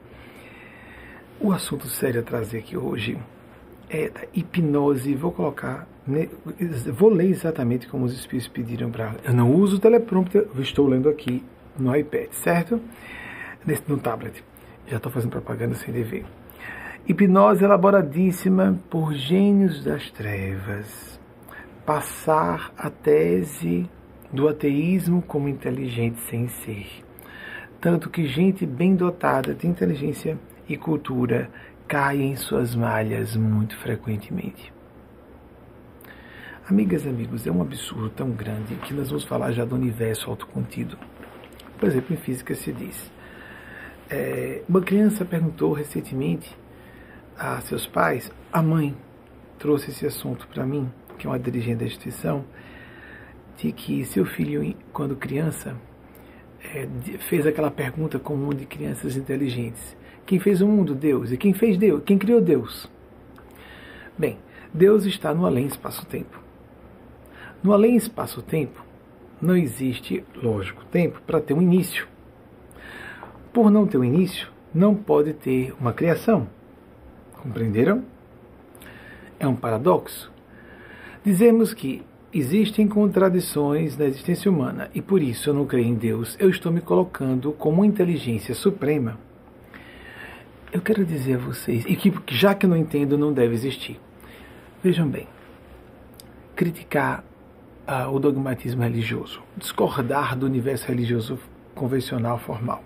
O 1.40 1.52
assunto 1.52 1.88
sério 1.88 2.22
a 2.22 2.24
trazer 2.24 2.60
aqui 2.60 2.76
hoje 2.76 3.18
é 3.90 4.10
da 4.10 4.22
hipnose. 4.34 5.14
Vou 5.16 5.32
colocar, 5.32 5.88
vou 6.94 7.10
ler 7.10 7.30
exatamente 7.30 7.88
como 7.88 8.06
os 8.06 8.14
espíritos 8.14 8.48
pediram 8.48 8.90
para. 8.90 9.16
Eu 9.24 9.34
não 9.34 9.54
uso 9.54 9.80
teleprompter, 9.80 10.48
estou 10.60 10.88
lendo 10.88 11.10
aqui 11.10 11.44
no 11.78 11.96
iPad, 11.96 12.32
certo? 12.32 12.82
Nesse, 13.66 13.84
no 13.88 13.98
tablet. 13.98 14.44
Já 14.88 14.98
estou 14.98 15.12
fazendo 15.12 15.32
propaganda 15.32 15.76
sem 15.76 15.94
dever. 15.94 16.26
Hipnose 17.08 17.64
elaboradíssima 17.64 18.80
por 18.90 19.14
gênios 19.14 19.84
das 19.84 20.10
trevas. 20.12 21.20
Passar 21.86 22.74
a 22.78 22.90
tese 22.90 23.90
do 24.32 24.48
ateísmo 24.48 25.22
como 25.22 25.48
inteligente 25.48 26.20
sem 26.22 26.48
ser. 26.48 26.88
Tanto 27.80 28.10
que 28.10 28.28
gente 28.28 28.66
bem 28.66 28.96
dotada 28.96 29.54
de 29.54 29.68
inteligência 29.68 30.38
e 30.68 30.76
cultura 30.76 31.50
cai 31.88 32.22
em 32.22 32.36
suas 32.36 32.76
malhas 32.76 33.36
muito 33.36 33.78
frequentemente. 33.78 34.74
Amigas 36.70 37.06
e 37.06 37.10
amigos, 37.10 37.48
é 37.48 37.52
um 37.52 37.62
absurdo 37.62 38.10
tão 38.10 38.32
grande 38.32 38.76
que 38.76 38.94
nós 38.94 39.10
vamos 39.10 39.24
falar 39.24 39.54
já 39.54 39.64
do 39.64 39.76
universo 39.76 40.30
autocontido. 40.30 40.98
Por 41.80 41.88
exemplo, 41.88 42.14
em 42.14 42.18
física 42.18 42.54
se 42.56 42.74
diz. 42.74 43.10
É, 44.10 44.64
uma 44.68 44.82
criança 44.82 45.24
perguntou 45.24 45.72
recentemente 45.72 46.58
a 47.38 47.62
seus 47.62 47.88
pais, 47.88 48.32
a 48.52 48.62
mãe 48.62 48.96
trouxe 49.60 49.92
esse 49.92 50.06
assunto 50.06 50.48
para 50.48 50.66
mim, 50.66 50.92
que 51.18 51.26
é 51.28 51.30
uma 51.30 51.40
dirigente 51.40 51.78
da 51.78 51.86
instituição, 51.86 52.44
de 53.58 53.72
que 53.72 54.06
seu 54.06 54.24
filho, 54.24 54.76
quando 54.94 55.16
criança, 55.16 55.76
é, 56.64 56.88
fez 57.28 57.46
aquela 57.46 57.72
pergunta 57.72 58.20
comum 58.20 58.50
de 58.50 58.66
crianças 58.66 59.18
inteligentes. 59.18 59.98
Quem 60.26 60.40
fez 60.40 60.62
o 60.62 60.68
mundo? 60.68 60.94
Deus. 60.94 61.32
E 61.32 61.38
quem 61.38 61.54
fez 61.54 61.78
Deus? 61.78 62.04
Quem 62.06 62.18
criou 62.18 62.40
Deus? 62.40 62.90
Bem, 64.18 64.38
Deus 64.74 65.06
está 65.06 65.34
no 65.34 65.46
além 65.46 65.66
espaço-tempo. 65.66 66.40
No 67.64 67.74
além 67.74 67.96
espaço-tempo, 67.96 68.86
não 69.42 69.56
existe, 69.56 70.24
lógico, 70.36 70.86
tempo 70.86 71.22
para 71.26 71.42
ter 71.42 71.54
um 71.54 71.62
início. 71.62 72.08
Por 73.52 73.72
não 73.72 73.88
ter 73.88 73.98
um 73.98 74.04
início, 74.04 74.50
não 74.74 74.94
pode 74.94 75.34
ter 75.34 75.74
uma 75.80 75.94
criação. 75.94 76.48
Compreenderam? 77.42 78.04
É 79.40 79.48
um 79.48 79.56
paradoxo. 79.56 80.32
Dizemos 81.24 81.74
que 81.74 82.04
existem 82.34 82.88
contradições 82.88 83.98
na 83.98 84.06
existência 84.06 84.50
humana 84.52 84.90
e 84.94 85.02
por 85.02 85.22
isso 85.22 85.50
eu 85.50 85.54
não 85.54 85.66
creio 85.66 85.88
em 85.88 85.96
Deus. 85.96 86.36
Eu 86.40 86.50
estou 86.50 86.72
me 86.72 86.82
colocando 86.82 87.52
como 87.54 87.86
inteligência 87.86 88.54
suprema 88.54 89.18
eu 90.72 90.82
quero 90.82 91.06
dizer 91.06 91.36
a 91.36 91.38
vocês, 91.38 91.86
e 91.88 91.96
que 91.96 92.14
já 92.28 92.54
que 92.54 92.66
eu 92.66 92.70
não 92.70 92.78
entendo, 92.78 93.18
não 93.18 93.32
deve 93.32 93.54
existir. 93.54 94.00
Vejam 94.84 95.08
bem, 95.08 95.28
criticar 96.56 97.24
uh, 97.88 98.14
o 98.14 98.20
dogmatismo 98.20 98.84
religioso, 98.84 99.42
discordar 99.56 100.38
do 100.38 100.46
universo 100.46 100.88
religioso 100.88 101.40
convencional 101.74 102.38
formal, 102.38 102.84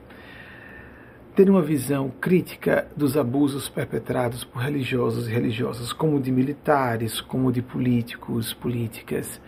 ter 1.35 1.49
uma 1.49 1.61
visão 1.61 2.11
crítica 2.19 2.87
dos 2.95 3.15
abusos 3.15 3.69
perpetrados 3.69 4.43
por 4.43 4.61
religiosos 4.61 5.29
e 5.29 5.31
religiosas, 5.31 5.93
como 5.93 6.19
de 6.19 6.31
militares, 6.31 7.21
como 7.21 7.51
de 7.51 7.61
políticos, 7.61 8.53
políticas, 8.53 9.39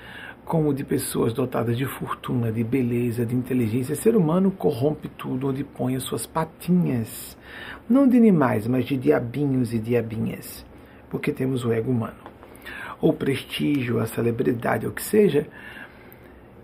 como 0.46 0.74
de 0.74 0.84
pessoas 0.84 1.34
dotadas 1.34 1.78
de 1.78 1.86
fortuna, 1.86 2.52
de 2.52 2.64
beleza, 2.64 3.26
de 3.26 3.36
inteligência. 3.36 3.94
O 3.94 3.98
ser 3.98 4.16
humano 4.16 4.50
corrompe 4.50 5.10
tudo 5.10 5.50
onde 5.50 5.64
põe 5.64 5.96
as 5.96 6.04
suas 6.04 6.26
patinhas. 6.26 7.38
Não 7.90 8.08
de 8.08 8.18
animais, 8.18 8.66
mas 8.66 8.86
de 8.86 8.96
diabinhos 8.96 9.74
e 9.74 9.80
diabinhas. 9.80 10.66
Porque 11.10 11.34
temos 11.34 11.66
o 11.66 11.74
ego 11.74 11.92
humano. 11.92 12.16
O 13.02 13.12
prestígio, 13.12 14.00
a 14.00 14.08
celebridade, 14.08 14.88
o 14.88 14.92
que 14.92 15.04
seja, 15.04 15.48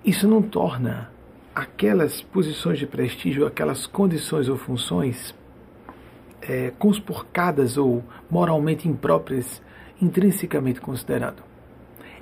isso 0.05 0.29
não 0.29 0.41
torna 0.41 1.11
aquelas 1.53 2.21
posições 2.21 2.79
de 2.79 2.85
prestígio, 2.85 3.45
aquelas 3.45 3.85
condições 3.87 4.47
ou 4.47 4.57
funções 4.57 5.33
é, 6.41 6.71
conspurcadas 6.77 7.77
ou 7.77 8.03
moralmente 8.29 8.87
impróprias, 8.87 9.61
intrinsecamente 10.01 10.79
considerado. 10.79 11.43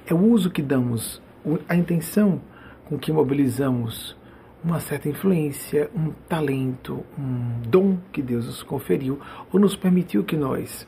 É 0.06 0.14
o 0.14 0.20
uso 0.20 0.50
que 0.50 0.62
damos 0.62 1.22
a 1.68 1.76
intenção 1.76 2.42
com 2.86 2.98
que 2.98 3.12
mobilizamos 3.12 4.16
uma 4.64 4.80
certa 4.80 5.08
influência, 5.08 5.90
um 5.96 6.12
talento, 6.28 7.06
um 7.18 7.62
dom 7.68 7.98
que 8.12 8.22
Deus 8.22 8.46
nos 8.46 8.64
conferiu 8.64 9.20
ou 9.52 9.60
nos 9.60 9.76
permitiu 9.76 10.24
que 10.24 10.36
nós 10.36 10.88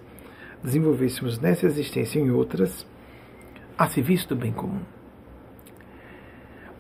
desenvolvêssemos 0.63 1.39
nessa 1.39 1.65
existência 1.65 2.19
e 2.19 2.23
em 2.23 2.31
outras 2.31 2.85
a 3.77 3.87
serviço 3.87 4.27
do 4.29 4.35
bem 4.35 4.51
comum. 4.51 4.98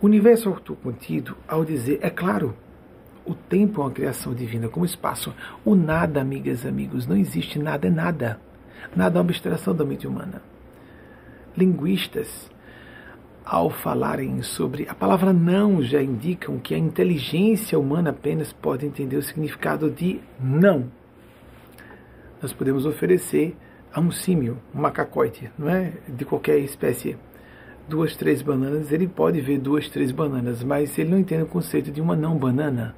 O 0.01 0.05
universo 0.05 0.49
autocontido, 0.49 1.35
ao 1.47 1.65
dizer, 1.65 1.99
é 2.01 2.09
claro, 2.09 2.55
o 3.25 3.33
tempo 3.35 3.81
é 3.81 3.83
uma 3.83 3.91
criação 3.91 4.33
divina 4.33 4.69
como 4.69 4.85
espaço. 4.85 5.33
O 5.65 5.75
nada, 5.75 6.21
amigas 6.21 6.63
e 6.63 6.67
amigos, 6.67 7.05
não 7.05 7.17
existe 7.17 7.59
nada, 7.59 7.87
é 7.87 7.89
nada. 7.89 8.39
Nada 8.95 9.17
é 9.17 9.21
uma 9.21 9.25
abstração 9.25 9.75
da 9.75 9.83
mente 9.83 10.07
humana. 10.07 10.41
Linguistas 11.57 12.49
ao 13.43 13.69
falarem 13.69 14.41
sobre 14.43 14.87
a 14.87 14.93
palavra 14.93 15.33
não, 15.33 15.81
já 15.81 16.01
indicam 16.01 16.59
que 16.59 16.75
a 16.75 16.77
inteligência 16.77 17.79
humana 17.79 18.11
apenas 18.11 18.53
pode 18.53 18.85
entender 18.85 19.17
o 19.17 19.23
significado 19.23 19.89
de 19.89 20.21
não. 20.39 20.85
Nós 22.41 22.53
podemos 22.53 22.85
oferecer 22.85 23.57
a 23.91 23.99
um 23.99 24.11
símio, 24.11 24.59
um 24.73 24.79
macacoide, 24.81 25.51
não 25.57 25.67
é? 25.67 25.93
De 26.07 26.23
qualquer 26.25 26.59
espécie, 26.59 27.17
duas, 27.89 28.15
três 28.15 28.41
bananas, 28.41 28.91
ele 28.91 29.07
pode 29.07 29.41
ver 29.41 29.59
duas, 29.59 29.89
três 29.89 30.11
bananas, 30.11 30.63
mas 30.63 30.97
ele 30.97 31.09
não 31.09 31.19
entende 31.19 31.43
o 31.43 31.47
conceito 31.47 31.91
de 31.91 31.99
uma 31.99 32.15
não 32.15 32.37
banana. 32.37 32.95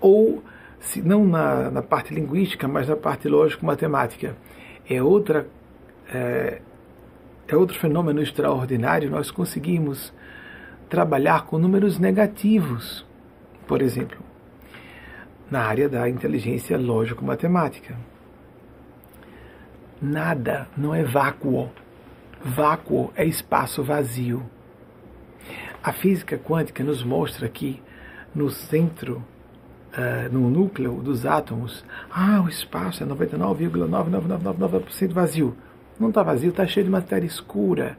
Ou, 0.00 0.42
se 0.78 1.00
não 1.00 1.24
na, 1.24 1.70
na 1.70 1.82
parte 1.82 2.12
linguística, 2.12 2.68
mas 2.68 2.88
na 2.88 2.96
parte 2.96 3.28
lógico-matemática. 3.28 4.36
É 4.88 5.02
outra 5.02 5.46
é, 6.12 6.60
é 7.48 7.56
outro 7.56 7.78
fenômeno 7.78 8.22
extraordinário, 8.22 9.10
nós 9.10 9.30
conseguimos 9.30 10.12
trabalhar 10.88 11.46
com 11.46 11.58
números 11.58 11.98
negativos, 11.98 13.04
por 13.66 13.82
exemplo, 13.82 14.18
na 15.50 15.62
área 15.62 15.88
da 15.88 16.08
inteligência 16.08 16.78
lógico-matemática. 16.78 17.96
Nada 20.00 20.68
não 20.76 20.94
é 20.94 21.02
vácuo. 21.02 21.70
Vácuo 22.46 23.12
é 23.16 23.24
espaço 23.24 23.82
vazio. 23.82 24.40
A 25.82 25.92
física 25.92 26.38
quântica 26.38 26.84
nos 26.84 27.02
mostra 27.02 27.48
que 27.48 27.82
no 28.32 28.48
centro, 28.50 29.24
uh, 29.92 30.32
no 30.32 30.48
núcleo 30.48 31.02
dos 31.02 31.26
átomos, 31.26 31.84
ah, 32.08 32.40
o 32.40 32.48
espaço 32.48 33.02
é 33.02 33.06
99,99999% 33.06 35.12
vazio. 35.12 35.56
Não 35.98 36.10
está 36.10 36.22
vazio, 36.22 36.50
está 36.50 36.64
cheio 36.68 36.84
de 36.84 36.92
matéria 36.92 37.26
escura 37.26 37.98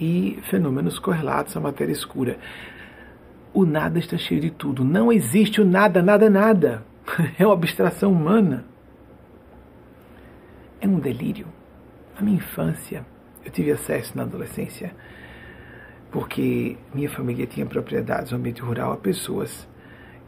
e 0.00 0.38
fenômenos 0.44 0.98
correlatos 0.98 1.54
à 1.54 1.60
matéria 1.60 1.92
escura. 1.92 2.38
O 3.52 3.66
nada 3.66 3.98
está 3.98 4.16
cheio 4.16 4.40
de 4.40 4.50
tudo. 4.50 4.84
Não 4.84 5.12
existe 5.12 5.60
o 5.60 5.66
nada, 5.66 6.02
nada, 6.02 6.30
nada. 6.30 6.82
É 7.38 7.44
uma 7.44 7.52
abstração 7.52 8.10
humana. 8.10 8.64
É 10.80 10.88
um 10.88 10.98
delírio. 10.98 11.46
Na 12.14 12.22
minha 12.22 12.38
infância, 12.38 13.04
eu 13.44 13.50
tive 13.50 13.72
acesso 13.72 14.16
na 14.16 14.22
adolescência, 14.22 14.94
porque 16.10 16.76
minha 16.94 17.10
família 17.10 17.46
tinha 17.46 17.66
propriedades 17.66 18.32
no 18.32 18.38
ambiente 18.38 18.62
rural 18.62 18.92
a 18.92 18.96
pessoas 18.96 19.68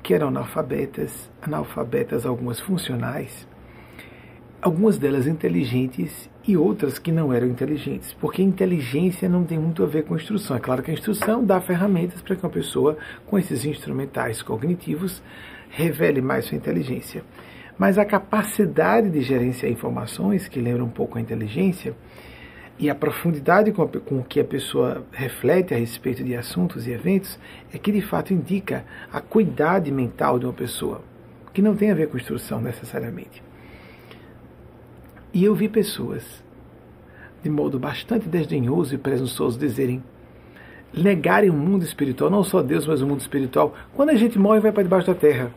que 0.03 0.13
eram 0.13 0.29
analfabetas, 0.29 1.31
analfabetas 1.41 2.27
algumas 2.27 2.61
funcionais, 2.61 3.49
algumas 4.61 4.99
delas 4.99 5.27
inteligentes 5.27 6.31
e 6.47 6.57
outras 6.57 6.99
que 6.99 7.13
não 7.13 7.33
eram 7.33 7.47
inteligentes, 7.47 8.13
porque 8.15 8.43
inteligência 8.43 9.29
não 9.29 9.45
tem 9.45 9.59
muito 9.59 9.83
a 9.83 9.87
ver 9.87 10.05
com 10.05 10.17
instrução. 10.17 10.57
É 10.57 10.61
claro 10.61 10.83
que 10.83 10.91
a 10.91 10.95
instrução 10.95 11.45
dá 11.45 11.61
ferramentas 11.61 12.21
para 12.21 12.37
que 12.37 12.43
uma 12.43 12.53
pessoa 12.53 12.99
com 13.27 13.39
esses 13.39 13.65
instrumentais 13.65 14.43
cognitivos 14.43 15.23
revele 15.71 16.21
mais 16.21 16.47
sua 16.47 16.57
inteligência. 16.57 17.25
Mas 17.79 17.99
a 17.99 18.05
capacidade 18.05 19.11
de 19.11 19.21
gerenciar 19.21 19.71
informações, 19.73 20.49
que 20.49 20.61
lembra 20.61 20.85
um 20.85 20.91
pouco 20.91 21.19
a 21.19 21.21
inteligência, 21.21 21.95
e 22.79 22.91
a 22.91 22.95
profundidade 22.95 23.73
com, 23.73 23.87
com 23.87 24.23
que 24.23 24.41
a 24.41 24.45
pessoa 24.45 25.05
reflete 25.13 25.73
a 25.73 25.77
respeito 25.77 26.25
de 26.25 26.35
assuntos 26.35 26.87
e 26.87 26.91
eventos, 26.91 27.39
é 27.73 27.79
que 27.79 27.93
de 27.93 28.01
fato 28.01 28.33
indica 28.33 28.85
a 29.13 29.21
cuidade 29.21 29.91
mental 29.93 30.39
de 30.39 30.47
uma 30.47 30.53
pessoa, 30.53 31.01
que 31.53 31.63
não 31.63 31.77
tem 31.77 31.91
a 31.91 31.95
ver 31.95 32.09
com 32.09 32.17
instrução 32.17 32.61
necessariamente. 32.61 33.43
E 35.33 35.45
eu 35.45 35.55
vi 35.55 35.69
pessoas, 35.69 36.25
de 37.43 37.51
modo 37.51 37.79
bastante 37.79 38.29
desdenhoso 38.29 38.95
e 38.95 38.99
presunçoso, 38.99 39.59
dizerem, 39.59 40.03
negarem 40.93 41.51
o 41.51 41.55
mundo 41.55 41.85
espiritual, 41.85 42.31
não 42.31 42.43
só 42.43 42.63
Deus, 42.63 42.87
mas 42.87 43.03
o 43.03 43.07
mundo 43.07 43.21
espiritual. 43.21 43.75
Quando 43.95 44.11
a 44.11 44.15
gente 44.15 44.39
morre, 44.39 44.61
vai 44.61 44.73
para 44.73 44.83
debaixo 44.83 45.07
da 45.07 45.15
terra. 45.15 45.53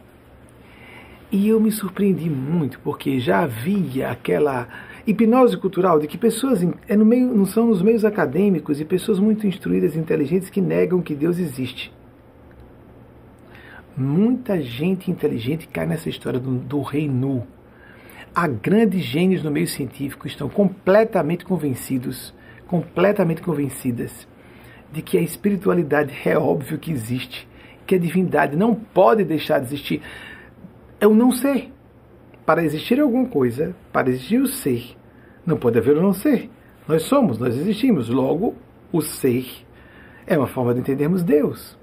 E 1.31 1.47
eu 1.47 1.59
me 1.59 1.71
surpreendi 1.71 2.29
muito, 2.29 2.79
porque 2.79 3.19
já 3.19 3.41
havia 3.41 4.09
aquela 4.09 4.67
hipnose 5.07 5.57
cultural 5.57 5.99
de 5.99 6.07
que 6.07 6.17
pessoas 6.17 6.61
é 6.87 6.95
no 6.95 7.05
meio, 7.05 7.33
não 7.33 7.45
são 7.45 7.67
nos 7.67 7.81
meios 7.81 8.03
acadêmicos 8.05 8.79
e 8.79 8.85
pessoas 8.85 9.19
muito 9.19 9.47
instruídas 9.47 9.95
e 9.95 9.99
inteligentes 9.99 10.49
que 10.49 10.61
negam 10.61 11.01
que 11.01 11.15
Deus 11.15 11.39
existe. 11.39 11.91
Muita 13.95 14.61
gente 14.61 15.09
inteligente 15.09 15.67
cai 15.67 15.87
nessa 15.87 16.09
história 16.09 16.39
do, 16.39 16.51
do 16.51 16.81
rei 16.81 17.07
nu 17.07 17.47
há 18.37 18.47
grandes 18.47 19.01
gênios 19.03 19.41
no 19.41 19.49
meio 19.49 19.67
científico 19.67 20.27
estão 20.27 20.47
completamente 20.47 21.43
convencidos, 21.43 22.31
completamente 22.67 23.41
convencidas 23.41 24.27
de 24.91 25.01
que 25.01 25.17
a 25.17 25.21
espiritualidade 25.21 26.13
é 26.23 26.37
óbvio 26.37 26.77
que 26.77 26.91
existe, 26.91 27.47
que 27.87 27.95
a 27.95 27.97
divindade 27.97 28.55
não 28.55 28.75
pode 28.75 29.23
deixar 29.23 29.57
de 29.57 29.65
existir. 29.65 30.03
É 31.01 31.07
o 31.07 31.15
não 31.15 31.31
ser. 31.31 31.73
Para 32.45 32.63
existir 32.63 32.99
alguma 32.99 33.25
coisa, 33.25 33.75
para 33.91 34.07
existir 34.07 34.39
o 34.39 34.45
ser, 34.45 34.95
não 35.47 35.57
pode 35.57 35.79
haver 35.79 35.95
o 35.97 36.01
não 36.01 36.13
ser. 36.13 36.49
Nós 36.85 37.03
somos, 37.03 37.39
nós 37.39 37.55
existimos. 37.55 38.09
Logo, 38.09 38.53
o 38.91 39.01
ser 39.01 39.47
é 40.27 40.37
uma 40.37 40.47
forma 40.47 40.73
de 40.73 40.81
entendermos 40.81 41.23
Deus. 41.23 41.77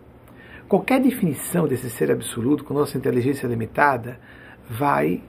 Qualquer 0.68 1.00
definição 1.00 1.66
desse 1.66 1.88
ser 1.88 2.10
absoluto 2.10 2.62
com 2.62 2.74
nossa 2.74 2.98
inteligência 2.98 3.46
limitada 3.46 4.20
vai 4.68 5.22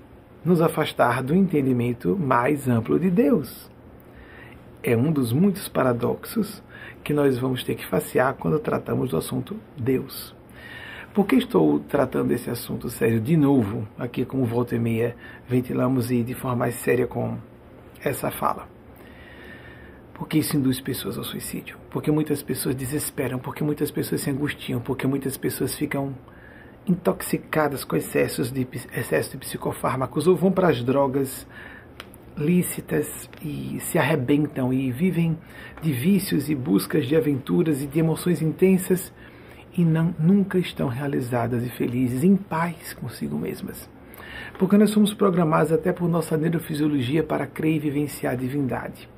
nos 0.43 0.61
afastar 0.61 1.23
do 1.23 1.33
entendimento 1.33 2.17
mais 2.17 2.67
amplo 2.67 2.99
de 2.99 3.09
Deus. 3.09 3.71
É 4.83 4.95
um 4.95 5.11
dos 5.11 5.33
muitos 5.33 5.67
paradoxos 5.67 6.61
que 7.03 7.13
nós 7.13 7.39
vamos 7.39 7.63
ter 7.63 7.75
que 7.75 7.87
facear 7.87 8.35
quando 8.35 8.59
tratamos 8.59 9.09
do 9.09 9.17
assunto 9.17 9.57
Deus. 9.77 10.35
Por 11.13 11.25
que 11.25 11.37
estou 11.37 11.79
tratando 11.79 12.31
esse 12.31 12.49
assunto 12.49 12.89
sério 12.89 13.21
de 13.21 13.37
novo, 13.37 13.87
aqui 13.97 14.25
como 14.25 14.45
volta 14.45 14.75
e 14.75 14.79
meia 14.79 15.15
ventilamos 15.47 16.11
e 16.11 16.21
de 16.21 16.33
forma 16.33 16.57
mais 16.57 16.75
séria 16.75 17.07
com 17.07 17.37
essa 18.09 18.31
fala? 18.31 18.67
Porque 20.13 20.37
isso 20.37 20.55
induz 20.55 20.79
pessoas 20.79 21.17
ao 21.17 21.23
suicídio, 21.23 21.77
porque 21.89 22.09
muitas 22.09 22.41
pessoas 22.41 22.75
desesperam, 22.75 23.37
porque 23.37 23.63
muitas 23.63 23.91
pessoas 23.91 24.21
se 24.21 24.29
angustiam, 24.29 24.79
porque 24.79 25.05
muitas 25.05 25.35
pessoas 25.35 25.75
ficam 25.75 26.15
intoxicadas 26.87 27.83
com 27.83 27.95
excessos 27.95 28.51
de, 28.51 28.67
excesso 28.95 29.31
de 29.31 29.37
psicofármacos 29.37 30.27
ou 30.27 30.35
vão 30.35 30.51
para 30.51 30.69
as 30.69 30.83
drogas 30.83 31.45
lícitas 32.37 33.29
e 33.41 33.79
se 33.79 33.97
arrebentam 33.97 34.73
e 34.73 34.91
vivem 34.91 35.37
de 35.81 35.91
vícios 35.91 36.49
e 36.49 36.55
buscas 36.55 37.07
de 37.07 37.15
aventuras 37.15 37.81
e 37.81 37.87
de 37.87 37.99
emoções 37.99 38.41
intensas 38.41 39.11
e 39.77 39.83
não, 39.83 40.15
nunca 40.19 40.57
estão 40.57 40.87
realizadas 40.87 41.65
e 41.65 41.69
felizes, 41.69 42.23
em 42.23 42.35
paz 42.35 42.93
consigo 42.93 43.37
mesmas. 43.37 43.89
Porque 44.57 44.77
nós 44.77 44.89
somos 44.89 45.13
programados 45.13 45.71
até 45.71 45.91
por 45.91 46.07
nossa 46.09 46.37
neurofisiologia 46.37 47.23
para 47.23 47.47
crer 47.47 47.75
e 47.75 47.79
vivenciar 47.79 48.33
a 48.33 48.35
divindade. 48.35 49.09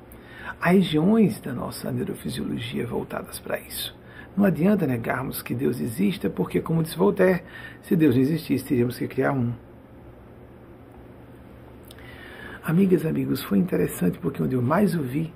Há 0.60 0.70
regiões 0.70 1.40
da 1.40 1.52
nossa 1.52 1.92
neurofisiologia 1.92 2.86
voltadas 2.86 3.38
para 3.38 3.60
isso. 3.60 3.96
Não 4.36 4.44
adianta 4.44 4.86
negarmos 4.86 5.42
que 5.42 5.54
Deus 5.54 5.80
exista, 5.80 6.30
porque, 6.30 6.60
como 6.60 6.82
disse 6.82 6.96
Voltaire, 6.96 7.42
se 7.82 7.96
Deus 7.96 8.14
não 8.14 8.22
existisse, 8.22 8.64
teríamos 8.64 8.96
que 8.96 9.08
criar 9.08 9.32
um. 9.32 9.52
Amigas 12.62 13.02
e 13.02 13.08
amigos, 13.08 13.42
foi 13.42 13.58
interessante 13.58 14.18
porque 14.18 14.42
onde 14.42 14.54
eu 14.54 14.62
mais 14.62 14.94
ouvi, 14.94 15.32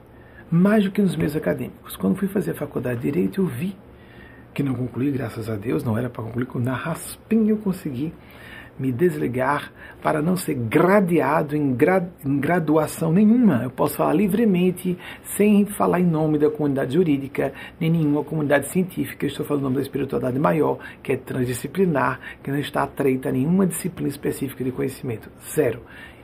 mais 0.51 0.85
do 0.85 0.91
que 0.91 1.01
nos 1.01 1.17
meios 1.17 1.35
acadêmicos, 1.35 1.97
quando 1.97 2.17
fui 2.17 2.29
fazer 2.29 2.51
a 2.51 2.55
faculdade 2.55 3.01
de 3.01 3.11
Direito, 3.11 3.41
eu 3.41 3.47
vi 3.47 3.77
que 4.53 4.63
não 4.63 4.75
concluí, 4.75 5.11
graças 5.11 5.49
a 5.49 5.57
Deus, 5.57 5.83
não 5.83 5.97
era 5.97 6.11
para 6.11 6.23
concluir, 6.23 6.47
na 6.57 6.75
raspinha 6.75 7.51
eu 7.51 7.57
consegui 7.57 8.13
me 8.83 8.91
desligar 8.91 9.73
para 10.03 10.21
não 10.21 10.37
ser 10.37 10.55
gradeado 10.55 11.57
em, 11.57 11.73
gra, 11.73 12.07
em, 12.27 12.41
graduação 12.41 13.13
nenhuma. 13.13 13.63
Eu 13.63 13.71
posso 13.71 13.97
falar 13.97 14.13
livremente, 14.13 14.99
sem 15.23 15.65
falar 15.65 16.01
em 16.01 16.05
nome 16.05 16.37
da 16.37 16.51
comunidade 16.51 16.95
jurídica, 16.95 17.53
nem 17.79 17.91
nenhuma 17.91 18.25
comunidade 18.25 18.67
científica. 18.69 19.25
estou 19.25 19.47
falando 19.47 19.61
em 19.61 19.65
nome 19.65 19.77
da 19.77 19.83
espiritualidade 19.83 20.39
maior, 20.39 20.79
que 21.01 21.13
é 21.13 21.17
transdisciplinar, 21.17 22.19
que 22.43 22.51
não 22.51 22.59
está 22.59 22.83
atreita 22.83 23.29
a 23.29 23.33
nenhuma 23.33 23.67
disciplina 23.67 24.09
específica 24.09 24.65
de 24.65 24.73
conhecimento. 24.73 25.31
Zero. 25.55 25.83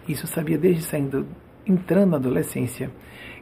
Isso 0.09 0.25
eu 0.25 0.29
sabia 0.29 0.59
desde 0.59 0.83
saindo, 0.83 1.27
entrando 1.65 2.11
na 2.11 2.17
adolescência 2.17 2.91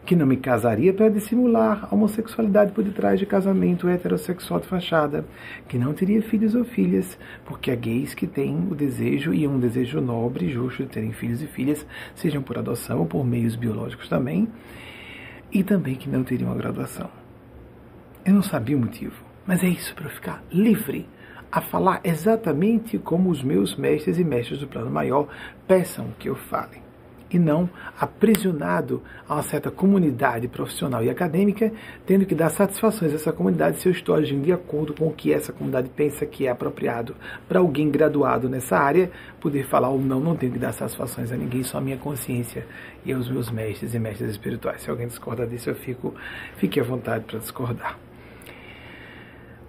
que 0.06 0.14
não 0.14 0.24
me 0.24 0.36
casaria 0.36 0.94
para 0.94 1.08
dissimular 1.08 1.88
a 1.90 1.94
homossexualidade 1.94 2.70
por 2.70 2.84
detrás 2.84 3.18
de 3.18 3.26
casamento 3.26 3.88
heterossexual 3.88 4.60
de 4.60 4.68
fachada, 4.68 5.26
que 5.68 5.76
não 5.76 5.92
teria 5.92 6.22
filhos 6.22 6.54
ou 6.54 6.64
filhas, 6.64 7.18
porque 7.44 7.72
há 7.72 7.74
gays 7.74 8.14
que 8.14 8.26
têm 8.26 8.68
o 8.70 8.74
desejo, 8.74 9.34
e 9.34 9.48
um 9.48 9.58
desejo 9.58 10.00
nobre 10.00 10.46
e 10.46 10.52
justo 10.52 10.84
de 10.84 10.90
terem 10.90 11.12
filhos 11.12 11.42
e 11.42 11.46
filhas, 11.48 11.84
sejam 12.14 12.40
por 12.40 12.56
adoção 12.56 13.00
ou 13.00 13.06
por 13.06 13.26
meios 13.26 13.56
biológicos 13.56 14.08
também, 14.08 14.48
e 15.52 15.64
também 15.64 15.96
que 15.96 16.08
não 16.08 16.22
teriam 16.22 16.52
a 16.52 16.54
graduação. 16.54 17.10
Eu 18.24 18.32
não 18.32 18.42
sabia 18.42 18.76
o 18.76 18.80
motivo, 18.80 19.24
mas 19.44 19.64
é 19.64 19.68
isso 19.68 19.92
para 19.94 20.06
eu 20.06 20.10
ficar 20.10 20.44
livre 20.52 21.08
a 21.50 21.60
falar 21.60 22.00
exatamente 22.04 22.96
como 22.96 23.28
os 23.28 23.42
meus 23.42 23.74
mestres 23.74 24.18
e 24.18 24.24
mestres 24.24 24.60
do 24.60 24.68
plano 24.68 24.90
maior 24.90 25.28
peçam 25.66 26.14
que 26.18 26.28
eu 26.28 26.36
fale 26.36 26.85
e 27.30 27.38
não 27.38 27.68
aprisionado 27.98 29.02
a 29.28 29.34
uma 29.34 29.42
certa 29.42 29.70
comunidade 29.70 30.48
profissional 30.48 31.02
e 31.02 31.10
acadêmica, 31.10 31.72
tendo 32.06 32.24
que 32.24 32.34
dar 32.34 32.50
satisfações 32.50 33.12
a 33.12 33.16
essa 33.16 33.32
comunidade 33.32 33.78
se 33.78 33.88
eu 33.88 33.92
estou 33.92 34.14
agindo 34.14 34.44
de 34.44 34.52
acordo 34.52 34.94
com 34.94 35.08
o 35.08 35.12
que 35.12 35.32
essa 35.32 35.52
comunidade 35.52 35.88
pensa 35.88 36.24
que 36.24 36.46
é 36.46 36.50
apropriado 36.50 37.14
para 37.48 37.58
alguém 37.58 37.90
graduado 37.90 38.48
nessa 38.48 38.76
área 38.76 39.10
poder 39.40 39.64
falar 39.64 39.88
ou 39.88 40.00
não, 40.00 40.20
não 40.20 40.36
tenho 40.36 40.52
que 40.52 40.58
dar 40.58 40.72
satisfações 40.72 41.32
a 41.32 41.36
ninguém, 41.36 41.62
só 41.62 41.78
a 41.78 41.80
minha 41.80 41.96
consciência 41.96 42.66
e 43.04 43.12
aos 43.12 43.28
meus 43.28 43.50
mestres 43.50 43.94
e 43.94 43.98
mestres 43.98 44.30
espirituais. 44.30 44.82
Se 44.82 44.90
alguém 44.90 45.06
discorda 45.06 45.46
disso, 45.46 45.70
eu 45.70 45.74
fico, 45.74 46.14
fique 46.56 46.80
à 46.80 46.84
vontade 46.84 47.24
para 47.24 47.38
discordar. 47.38 47.98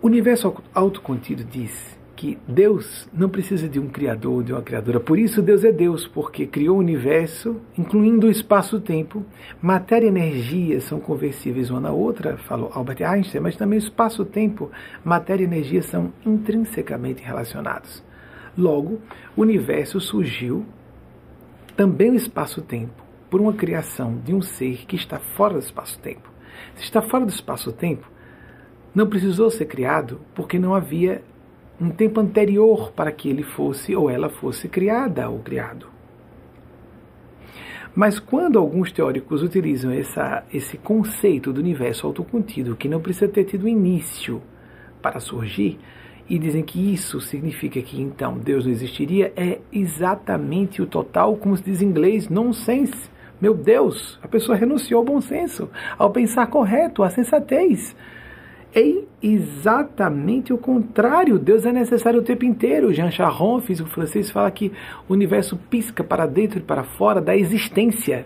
O 0.01 0.05
universo 0.05 0.55
autocontido 0.75 1.43
diz 1.43 1.96
que 2.17 2.35
Deus 2.47 3.07
não 3.13 3.29
precisa 3.29 3.69
de 3.69 3.79
um 3.79 3.87
criador, 3.87 4.43
de 4.43 4.51
uma 4.51 4.63
criadora. 4.63 4.99
Por 4.99 5.19
isso 5.19 5.39
Deus 5.39 5.63
é 5.63 5.71
Deus, 5.71 6.07
porque 6.07 6.47
criou 6.47 6.77
o 6.77 6.79
universo, 6.79 7.61
incluindo 7.77 8.25
o 8.25 8.31
espaço-tempo. 8.31 9.23
Matéria 9.61 10.07
e 10.07 10.09
energia 10.09 10.81
são 10.81 10.99
conversíveis 10.99 11.69
uma 11.69 11.79
na 11.79 11.91
outra, 11.91 12.35
falou 12.35 12.71
Albert 12.73 13.03
Einstein, 13.03 13.39
mas 13.39 13.55
também 13.55 13.77
espaço-tempo, 13.77 14.71
matéria 15.05 15.43
e 15.43 15.45
energia 15.45 15.83
são 15.83 16.11
intrinsecamente 16.25 17.23
relacionados. 17.23 18.03
Logo, 18.57 18.99
o 19.35 19.41
universo 19.41 20.01
surgiu, 20.01 20.65
também 21.75 22.09
o 22.09 22.15
espaço-tempo, 22.15 23.05
por 23.29 23.39
uma 23.39 23.53
criação 23.53 24.17
de 24.25 24.33
um 24.33 24.41
ser 24.41 24.87
que 24.87 24.95
está 24.95 25.19
fora 25.19 25.53
do 25.53 25.59
espaço-tempo. 25.59 26.31
Se 26.73 26.83
está 26.83 26.99
fora 26.99 27.25
do 27.25 27.31
espaço-tempo, 27.31 28.09
não 28.95 29.05
precisou 29.05 29.51
ser 29.51 29.65
criado 29.65 30.19
porque 30.33 30.57
não 30.57 30.73
havia 30.73 31.21
um 31.79 31.89
tempo 31.89 32.19
anterior 32.19 32.91
para 32.91 33.11
que 33.11 33.29
ele 33.29 33.43
fosse 33.43 33.95
ou 33.95 34.09
ela 34.09 34.29
fosse 34.29 34.67
criada 34.67 35.29
ou 35.29 35.39
criado. 35.39 35.87
Mas 37.95 38.19
quando 38.19 38.59
alguns 38.59 38.91
teóricos 38.91 39.41
utilizam 39.41 39.91
essa, 39.91 40.43
esse 40.53 40.77
conceito 40.77 41.51
do 41.51 41.59
universo 41.59 42.05
autocontido, 42.05 42.75
que 42.75 42.87
não 42.87 43.01
precisa 43.01 43.27
ter 43.27 43.43
tido 43.43 43.67
início 43.67 44.41
para 45.01 45.19
surgir, 45.19 45.79
e 46.29 46.37
dizem 46.37 46.61
que 46.61 46.93
isso 46.93 47.21
significa 47.21 47.81
que 47.81 48.01
então 48.01 48.37
Deus 48.37 48.65
não 48.65 48.71
existiria, 48.71 49.31
é 49.35 49.59
exatamente 49.71 50.81
o 50.81 50.85
total, 50.85 51.37
como 51.37 51.55
se 51.55 51.63
diz 51.63 51.81
em 51.81 51.85
inglês, 51.85 52.27
nonsense. 52.29 53.09
Meu 53.39 53.53
Deus, 53.53 54.19
a 54.21 54.27
pessoa 54.27 54.57
renunciou 54.57 54.99
ao 54.99 55.05
bom 55.05 55.21
senso, 55.21 55.69
ao 55.97 56.11
pensar 56.11 56.47
correto, 56.47 57.01
à 57.01 57.09
sensatez. 57.09 57.95
É 58.73 59.03
exatamente 59.21 60.53
o 60.53 60.57
contrário. 60.57 61.39
Deus 61.39 61.65
é 61.65 61.71
necessário 61.71 62.19
o 62.19 62.23
tempo 62.23 62.45
inteiro. 62.45 62.93
Jean 62.93 63.11
Charron, 63.11 63.59
físico 63.59 63.89
francês, 63.89 64.29
fala 64.29 64.51
que 64.51 64.71
o 65.07 65.13
universo 65.13 65.57
pisca 65.69 66.03
para 66.03 66.25
dentro 66.25 66.59
e 66.59 66.61
para 66.61 66.83
fora 66.83 67.21
da 67.21 67.35
existência 67.35 68.25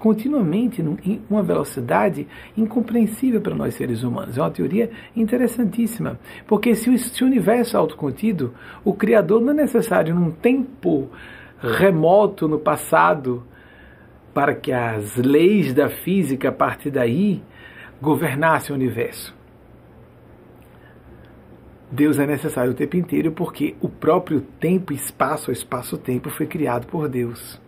continuamente 0.00 0.80
em 0.80 1.20
uma 1.28 1.42
velocidade 1.42 2.26
incompreensível 2.56 3.40
para 3.40 3.54
nós 3.54 3.74
seres 3.74 4.02
humanos. 4.02 4.36
É 4.36 4.40
uma 4.40 4.50
teoria 4.50 4.90
interessantíssima, 5.14 6.18
porque 6.48 6.74
se 6.74 6.88
o, 6.88 7.26
universo 7.26 7.76
é 7.76 7.78
autocontido, 7.78 8.54
o 8.82 8.94
Criador 8.94 9.42
não 9.42 9.50
é 9.50 9.56
necessário 9.56 10.14
num 10.14 10.30
tempo 10.30 11.10
remoto 11.60 12.48
no 12.48 12.58
passado 12.58 13.44
para 14.32 14.54
que 14.54 14.72
as 14.72 15.16
leis 15.16 15.74
da 15.74 15.90
física 15.90 16.48
a 16.48 16.52
partir 16.52 16.90
daí 16.90 17.42
governassem 18.00 18.74
o 18.74 18.78
universo. 18.78 19.38
Deus 21.90 22.18
é 22.18 22.26
necessário 22.26 22.70
o 22.70 22.74
tempo 22.74 22.96
inteiro 22.96 23.32
porque 23.32 23.74
o 23.80 23.88
próprio 23.88 24.40
tempo, 24.60 24.92
espaço, 24.92 25.50
espaço-tempo 25.50 26.30
foi 26.30 26.46
criado 26.46 26.86
por 26.86 27.08
Deus. 27.08 27.60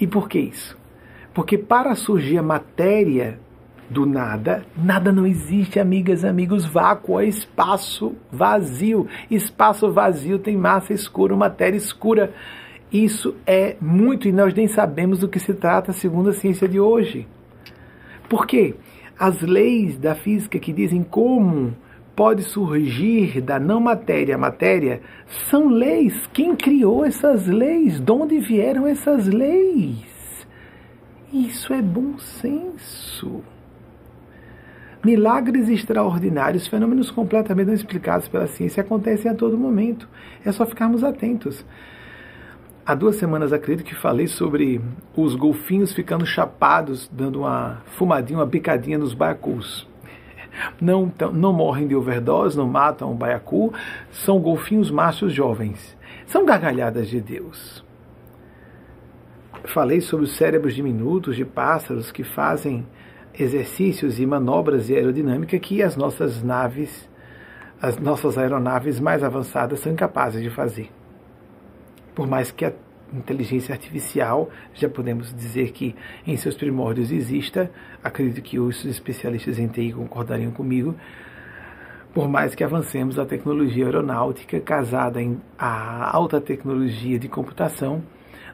E 0.00 0.06
por 0.06 0.28
que 0.28 0.38
isso? 0.38 0.78
Porque 1.34 1.58
para 1.58 1.94
surgir 1.94 2.38
a 2.38 2.42
matéria 2.42 3.38
do 3.88 4.06
nada, 4.06 4.64
nada 4.76 5.10
não 5.10 5.26
existe, 5.26 5.80
amigas, 5.80 6.24
amigos. 6.24 6.64
Vácuo 6.64 7.18
é 7.18 7.26
espaço 7.26 8.14
vazio. 8.30 9.08
Espaço 9.28 9.90
vazio 9.90 10.38
tem 10.38 10.56
massa 10.56 10.92
escura, 10.92 11.36
matéria 11.36 11.76
escura. 11.76 12.32
Isso 12.92 13.34
é 13.44 13.76
muito 13.80 14.28
e 14.28 14.32
nós 14.32 14.54
nem 14.54 14.68
sabemos 14.68 15.18
do 15.18 15.28
que 15.28 15.40
se 15.40 15.52
trata 15.52 15.92
segundo 15.92 16.30
a 16.30 16.32
ciência 16.32 16.68
de 16.68 16.78
hoje. 16.78 17.26
Por 18.28 18.46
quê? 18.46 18.76
As 19.18 19.40
leis 19.42 19.98
da 19.98 20.14
física 20.14 20.58
que 20.58 20.72
dizem 20.72 21.02
como 21.02 21.74
pode 22.20 22.42
surgir 22.42 23.40
da 23.40 23.58
não 23.58 23.80
matéria 23.80 24.34
a 24.34 24.38
matéria 24.38 25.00
são 25.48 25.68
leis. 25.68 26.28
Quem 26.34 26.54
criou 26.54 27.02
essas 27.02 27.46
leis? 27.46 27.98
De 27.98 28.12
onde 28.12 28.38
vieram 28.38 28.86
essas 28.86 29.26
leis? 29.26 30.46
Isso 31.32 31.72
é 31.72 31.80
bom 31.80 32.18
senso. 32.18 33.42
Milagres 35.02 35.66
extraordinários, 35.70 36.66
fenômenos 36.66 37.10
completamente 37.10 37.68
não 37.68 37.72
explicados 37.72 38.28
pela 38.28 38.46
ciência 38.48 38.82
acontecem 38.82 39.30
a 39.30 39.34
todo 39.34 39.56
momento. 39.56 40.06
É 40.44 40.52
só 40.52 40.66
ficarmos 40.66 41.02
atentos. 41.02 41.64
Há 42.84 42.94
duas 42.94 43.16
semanas 43.16 43.50
acredito 43.50 43.86
que 43.86 43.94
falei 43.94 44.26
sobre 44.26 44.78
os 45.16 45.34
golfinhos 45.34 45.94
ficando 45.94 46.26
chapados, 46.26 47.08
dando 47.10 47.38
uma 47.40 47.80
fumadinha, 47.96 48.40
uma 48.40 48.46
picadinha 48.46 48.98
nos 48.98 49.14
baiacus 49.14 49.88
não, 50.80 51.12
não 51.32 51.52
morrem 51.52 51.86
de 51.86 51.94
overdose, 51.94 52.56
não 52.56 52.66
matam 52.66 53.12
o 53.12 53.14
baiacu, 53.14 53.72
são 54.10 54.38
golfinhos 54.40 54.90
machos 54.90 55.32
jovens. 55.32 55.96
São 56.26 56.44
gargalhadas 56.44 57.08
de 57.08 57.20
Deus. 57.20 57.84
Falei 59.64 60.00
sobre 60.00 60.24
os 60.24 60.36
cérebros 60.36 60.74
diminutos 60.74 61.36
de 61.36 61.44
pássaros 61.44 62.10
que 62.10 62.24
fazem 62.24 62.86
exercícios 63.38 64.18
e 64.18 64.26
manobras 64.26 64.86
de 64.86 64.94
aerodinâmica 64.94 65.58
que 65.58 65.82
as 65.82 65.96
nossas 65.96 66.42
naves, 66.42 67.08
as 67.80 67.98
nossas 67.98 68.36
aeronaves 68.38 68.98
mais 68.98 69.22
avançadas 69.22 69.80
são 69.80 69.92
incapazes 69.92 70.42
de 70.42 70.50
fazer. 70.50 70.90
Por 72.14 72.26
mais 72.26 72.50
que 72.50 72.64
a 72.64 72.72
inteligência 73.12 73.72
artificial, 73.72 74.50
já 74.74 74.88
podemos 74.88 75.34
dizer 75.34 75.72
que 75.72 75.94
em 76.26 76.36
seus 76.36 76.54
primórdios 76.54 77.10
exista, 77.10 77.70
acredito 78.02 78.42
que 78.42 78.58
os 78.58 78.84
especialistas 78.84 79.58
em 79.58 79.68
TI 79.68 79.92
concordariam 79.92 80.50
comigo, 80.50 80.94
por 82.12 82.28
mais 82.28 82.54
que 82.54 82.64
avancemos 82.64 83.18
a 83.18 83.24
tecnologia 83.24 83.86
aeronáutica 83.86 84.60
casada 84.60 85.22
em 85.22 85.40
a 85.58 86.14
alta 86.14 86.40
tecnologia 86.40 87.18
de 87.18 87.28
computação, 87.28 88.02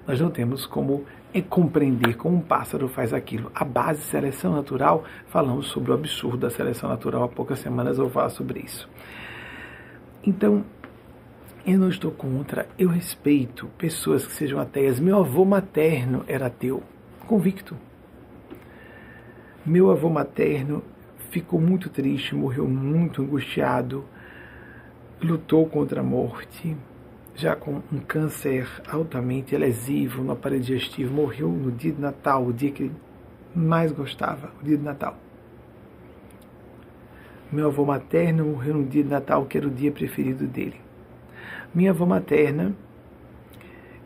nós 0.06 0.20
não 0.20 0.30
temos 0.30 0.66
como 0.66 1.04
compreender 1.42 2.16
como 2.16 2.36
um 2.36 2.40
pássaro 2.40 2.88
faz 2.88 3.12
aquilo. 3.12 3.50
A 3.54 3.64
base 3.64 4.00
seleção 4.02 4.54
natural, 4.54 5.04
falamos 5.26 5.66
sobre 5.66 5.90
o 5.90 5.94
absurdo 5.94 6.38
da 6.38 6.50
seleção 6.50 6.88
natural 6.88 7.24
há 7.24 7.28
poucas 7.28 7.58
semanas, 7.58 7.98
eu 7.98 8.04
vou 8.04 8.12
falar 8.12 8.30
sobre 8.30 8.60
isso. 8.60 8.88
Então, 10.24 10.64
eu 11.66 11.78
não 11.78 11.88
estou 11.88 12.10
contra, 12.10 12.68
eu 12.78 12.88
respeito 12.88 13.66
pessoas 13.76 14.26
que 14.26 14.32
sejam 14.32 14.60
ateias. 14.60 15.00
Meu 15.00 15.18
avô 15.18 15.44
materno 15.44 16.24
era 16.26 16.46
ateu, 16.46 16.82
convicto. 17.26 17.76
Meu 19.66 19.90
avô 19.90 20.08
materno 20.08 20.80
ficou 21.28 21.60
muito 21.60 21.90
triste, 21.90 22.36
morreu 22.36 22.68
muito 22.68 23.20
angustiado, 23.20 24.04
lutou 25.20 25.66
contra 25.66 26.02
a 26.02 26.04
morte, 26.04 26.76
já 27.34 27.56
com 27.56 27.82
um 27.92 27.98
câncer 27.98 28.68
altamente 28.88 29.56
lesivo 29.56 30.22
no 30.22 30.30
aparelho 30.30 30.62
digestivo, 30.62 31.12
morreu 31.12 31.48
no 31.48 31.72
dia 31.72 31.90
de 31.90 32.00
Natal, 32.00 32.46
o 32.46 32.52
dia 32.52 32.70
que 32.70 32.92
mais 33.52 33.90
gostava, 33.90 34.52
o 34.62 34.64
dia 34.64 34.76
de 34.78 34.84
Natal. 34.84 35.18
Meu 37.50 37.66
avô 37.66 37.84
materno 37.84 38.44
morreu 38.44 38.74
no 38.74 38.84
dia 38.84 39.02
de 39.02 39.10
Natal, 39.10 39.46
que 39.46 39.58
era 39.58 39.66
o 39.66 39.70
dia 39.70 39.90
preferido 39.90 40.46
dele. 40.46 40.80
Minha 41.74 41.90
avó 41.90 42.06
materna, 42.06 42.72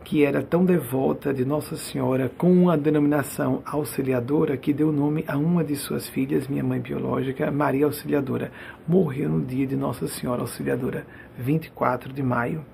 que 0.03 0.23
era 0.23 0.41
tão 0.41 0.65
devota 0.65 1.33
de 1.33 1.45
Nossa 1.45 1.75
Senhora, 1.75 2.29
com 2.37 2.69
a 2.69 2.75
denominação 2.75 3.61
auxiliadora, 3.65 4.57
que 4.57 4.73
deu 4.73 4.91
nome 4.91 5.23
a 5.27 5.37
uma 5.37 5.63
de 5.63 5.75
suas 5.75 6.07
filhas, 6.07 6.47
minha 6.47 6.63
mãe 6.63 6.79
biológica, 6.79 7.51
Maria 7.51 7.85
Auxiliadora, 7.85 8.51
morreu 8.87 9.29
no 9.29 9.41
dia 9.41 9.65
de 9.67 9.75
Nossa 9.75 10.07
Senhora 10.07 10.41
Auxiliadora, 10.41 11.05
24 11.37 12.11
de 12.11 12.23
maio 12.23 12.65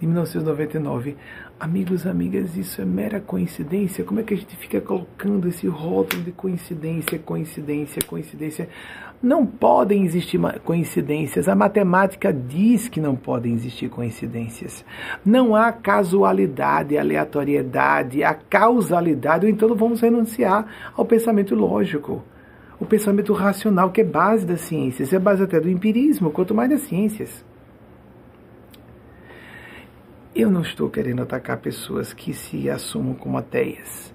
de 0.00 0.06
1999. 0.06 1.16
Amigos, 1.58 2.06
amigas, 2.06 2.56
isso 2.56 2.82
é 2.82 2.84
mera 2.84 3.20
coincidência? 3.20 4.04
Como 4.04 4.20
é 4.20 4.22
que 4.22 4.34
a 4.34 4.36
gente 4.36 4.56
fica 4.56 4.80
colocando 4.80 5.48
esse 5.48 5.66
rótulo 5.68 6.22
de 6.22 6.32
coincidência, 6.32 7.18
coincidência, 7.18 8.02
coincidência? 8.02 8.68
Não 9.24 9.46
podem 9.46 10.04
existir 10.04 10.38
coincidências. 10.62 11.48
A 11.48 11.54
matemática 11.54 12.30
diz 12.30 12.90
que 12.90 13.00
não 13.00 13.16
podem 13.16 13.54
existir 13.54 13.88
coincidências. 13.88 14.84
Não 15.24 15.56
há 15.56 15.72
casualidade, 15.72 16.98
aleatoriedade, 16.98 18.22
a 18.22 18.34
causalidade, 18.34 19.48
então 19.48 19.74
vamos 19.74 20.02
renunciar 20.02 20.66
ao 20.94 21.06
pensamento 21.06 21.54
lógico. 21.54 22.22
O 22.78 22.84
pensamento 22.84 23.32
racional, 23.32 23.90
que 23.90 24.02
é 24.02 24.04
base 24.04 24.44
das 24.44 24.60
ciências, 24.60 25.10
é 25.10 25.18
base 25.18 25.42
até 25.42 25.58
do 25.58 25.70
empirismo, 25.70 26.30
quanto 26.30 26.54
mais 26.54 26.68
das 26.68 26.82
ciências. 26.82 27.42
Eu 30.36 30.50
não 30.50 30.60
estou 30.60 30.90
querendo 30.90 31.22
atacar 31.22 31.56
pessoas 31.60 32.12
que 32.12 32.34
se 32.34 32.68
assumam 32.68 33.14
como 33.14 33.38
ateias. 33.38 34.13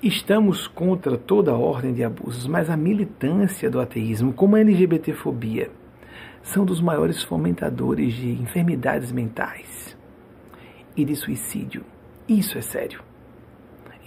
Estamos 0.00 0.68
contra 0.68 1.18
toda 1.18 1.56
ordem 1.56 1.92
de 1.92 2.04
abusos, 2.04 2.46
mas 2.46 2.70
a 2.70 2.76
militância 2.76 3.68
do 3.68 3.80
ateísmo, 3.80 4.32
como 4.32 4.54
a 4.54 4.60
LGBTfobia, 4.60 5.72
são 6.40 6.64
dos 6.64 6.80
maiores 6.80 7.24
fomentadores 7.24 8.14
de 8.14 8.30
enfermidades 8.30 9.10
mentais 9.10 9.96
e 10.96 11.04
de 11.04 11.16
suicídio. 11.16 11.84
Isso 12.28 12.56
é 12.56 12.60
sério. 12.60 13.02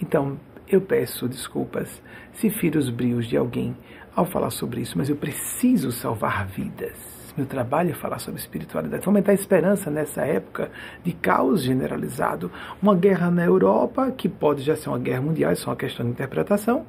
Então, 0.00 0.40
eu 0.66 0.80
peço 0.80 1.28
desculpas 1.28 2.02
se 2.32 2.48
firo 2.48 2.78
os 2.78 2.88
brios 2.88 3.26
de 3.26 3.36
alguém 3.36 3.76
ao 4.16 4.24
falar 4.24 4.48
sobre 4.48 4.80
isso, 4.80 4.96
mas 4.96 5.10
eu 5.10 5.16
preciso 5.16 5.92
salvar 5.92 6.46
vidas. 6.46 7.11
Meu 7.34 7.46
trabalho 7.46 7.90
é 7.90 7.94
falar 7.94 8.18
sobre 8.18 8.38
espiritualidade, 8.38 9.02
fomentar 9.02 9.34
esperança 9.34 9.90
nessa 9.90 10.20
época 10.20 10.70
de 11.02 11.12
caos 11.12 11.62
generalizado. 11.62 12.50
Uma 12.80 12.94
guerra 12.94 13.30
na 13.30 13.42
Europa, 13.42 14.10
que 14.10 14.28
pode 14.28 14.60
já 14.60 14.76
ser 14.76 14.90
uma 14.90 14.98
guerra 14.98 15.22
mundial, 15.22 15.50
isso 15.50 15.64
é 15.64 15.70
uma 15.70 15.76
questão 15.76 16.04
de 16.04 16.12
interpretação, 16.12 16.84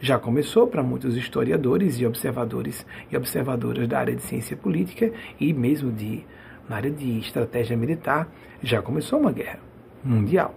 já 0.00 0.16
começou 0.16 0.68
para 0.68 0.84
muitos 0.84 1.16
historiadores 1.16 1.98
e 1.98 2.06
observadores 2.06 2.86
e 3.10 3.16
observadoras 3.16 3.88
da 3.88 3.98
área 3.98 4.14
de 4.14 4.22
ciência 4.22 4.56
política 4.56 5.12
e 5.40 5.52
mesmo 5.52 5.90
de, 5.90 6.24
na 6.68 6.76
área 6.76 6.92
de 6.92 7.18
estratégia 7.18 7.76
militar, 7.76 8.28
já 8.62 8.80
começou 8.80 9.18
uma 9.18 9.32
guerra 9.32 9.58
mundial. 10.04 10.54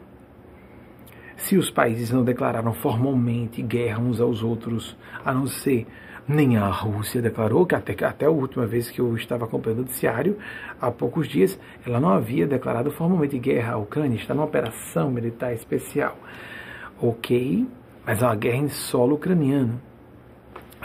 Se 1.36 1.58
os 1.58 1.72
países 1.72 2.12
não 2.12 2.24
declararam 2.24 2.72
formalmente 2.74 3.64
guerra 3.64 4.00
uns 4.00 4.22
aos 4.22 4.44
outros, 4.44 4.96
a 5.26 5.34
não 5.34 5.48
ser 5.48 5.88
nem 6.32 6.58
a 6.58 6.68
Rússia 6.68 7.22
declarou, 7.22 7.66
que 7.66 7.76
até, 7.76 7.94
até 8.06 8.26
a 8.26 8.30
última 8.30 8.66
vez 8.66 8.90
que 8.90 9.00
eu 9.00 9.16
estava 9.16 9.46
acompanhando 9.46 9.80
o 9.80 9.82
noticiário, 9.82 10.38
há 10.80 10.90
poucos 10.90 11.28
dias, 11.28 11.60
ela 11.86 12.00
não 12.00 12.10
havia 12.10 12.48
declarado 12.48 12.90
formalmente 12.90 13.38
guerra 13.38 13.74
à 13.74 13.78
Ucrânia, 13.78 14.16
está 14.16 14.34
numa 14.34 14.46
operação 14.46 15.12
militar 15.12 15.54
especial. 15.54 16.18
Ok, 17.02 17.68
mas 18.06 18.22
é 18.22 18.26
uma 18.26 18.36
guerra 18.36 18.58
em 18.58 18.70
solo 18.70 19.16
ucraniano. 19.16 19.82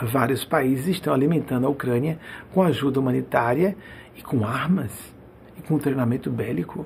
Vários 0.01 0.43
países 0.45 0.87
estão 0.87 1.13
alimentando 1.13 1.65
a 1.65 1.69
Ucrânia 1.69 2.19
com 2.53 2.61
ajuda 2.61 2.99
humanitária 2.99 3.75
e 4.15 4.21
com 4.21 4.45
armas 4.45 4.91
e 5.57 5.61
com 5.61 5.79
treinamento 5.79 6.29
bélico. 6.29 6.85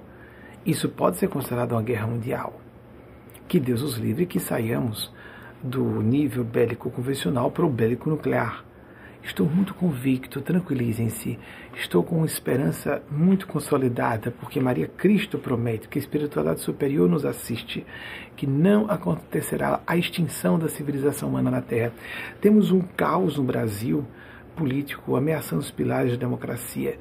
Isso 0.66 0.88
pode 0.88 1.18
ser 1.18 1.28
considerado 1.28 1.74
uma 1.74 1.82
guerra 1.82 2.08
mundial. 2.08 2.62
Que 3.48 3.60
Deus 3.60 3.82
os 3.82 3.98
livre 3.98 4.26
que 4.26 4.40
saiamos 4.40 5.12
do 5.64 6.02
nível 6.02 6.44
bélico 6.44 6.90
convencional 6.90 7.52
para 7.52 7.66
o 7.66 7.70
bélico 7.70 8.10
nuclear. 8.10 8.64
Estou 9.24 9.48
muito 9.48 9.76
convicto, 9.76 10.42
tranquilizem-se. 10.42 11.38
Estou 11.76 12.04
com 12.04 12.18
uma 12.18 12.26
esperança 12.26 13.04
muito 13.10 13.46
consolidada, 13.46 14.32
porque 14.32 14.60
Maria 14.60 14.88
Cristo 14.88 15.38
promete 15.38 15.88
que 15.88 16.00
a 16.00 16.02
espiritualidade 16.02 16.62
superior 16.62 17.08
nos 17.08 17.24
assiste, 17.24 17.86
que 18.36 18.48
não 18.48 18.90
acontecerá 18.90 19.80
a 19.86 19.96
extinção 19.96 20.58
da 20.58 20.68
civilização 20.68 21.30
humana 21.30 21.52
na 21.52 21.62
Terra. 21.62 21.94
Temos 22.42 22.72
um 22.72 22.82
caos 22.82 23.38
no 23.38 23.44
Brasil 23.44 24.06
político 24.56 25.16
ameaçando 25.16 25.62
os 25.62 25.72
pilares 25.72 26.14
da 26.14 26.18
democracia. 26.18 26.98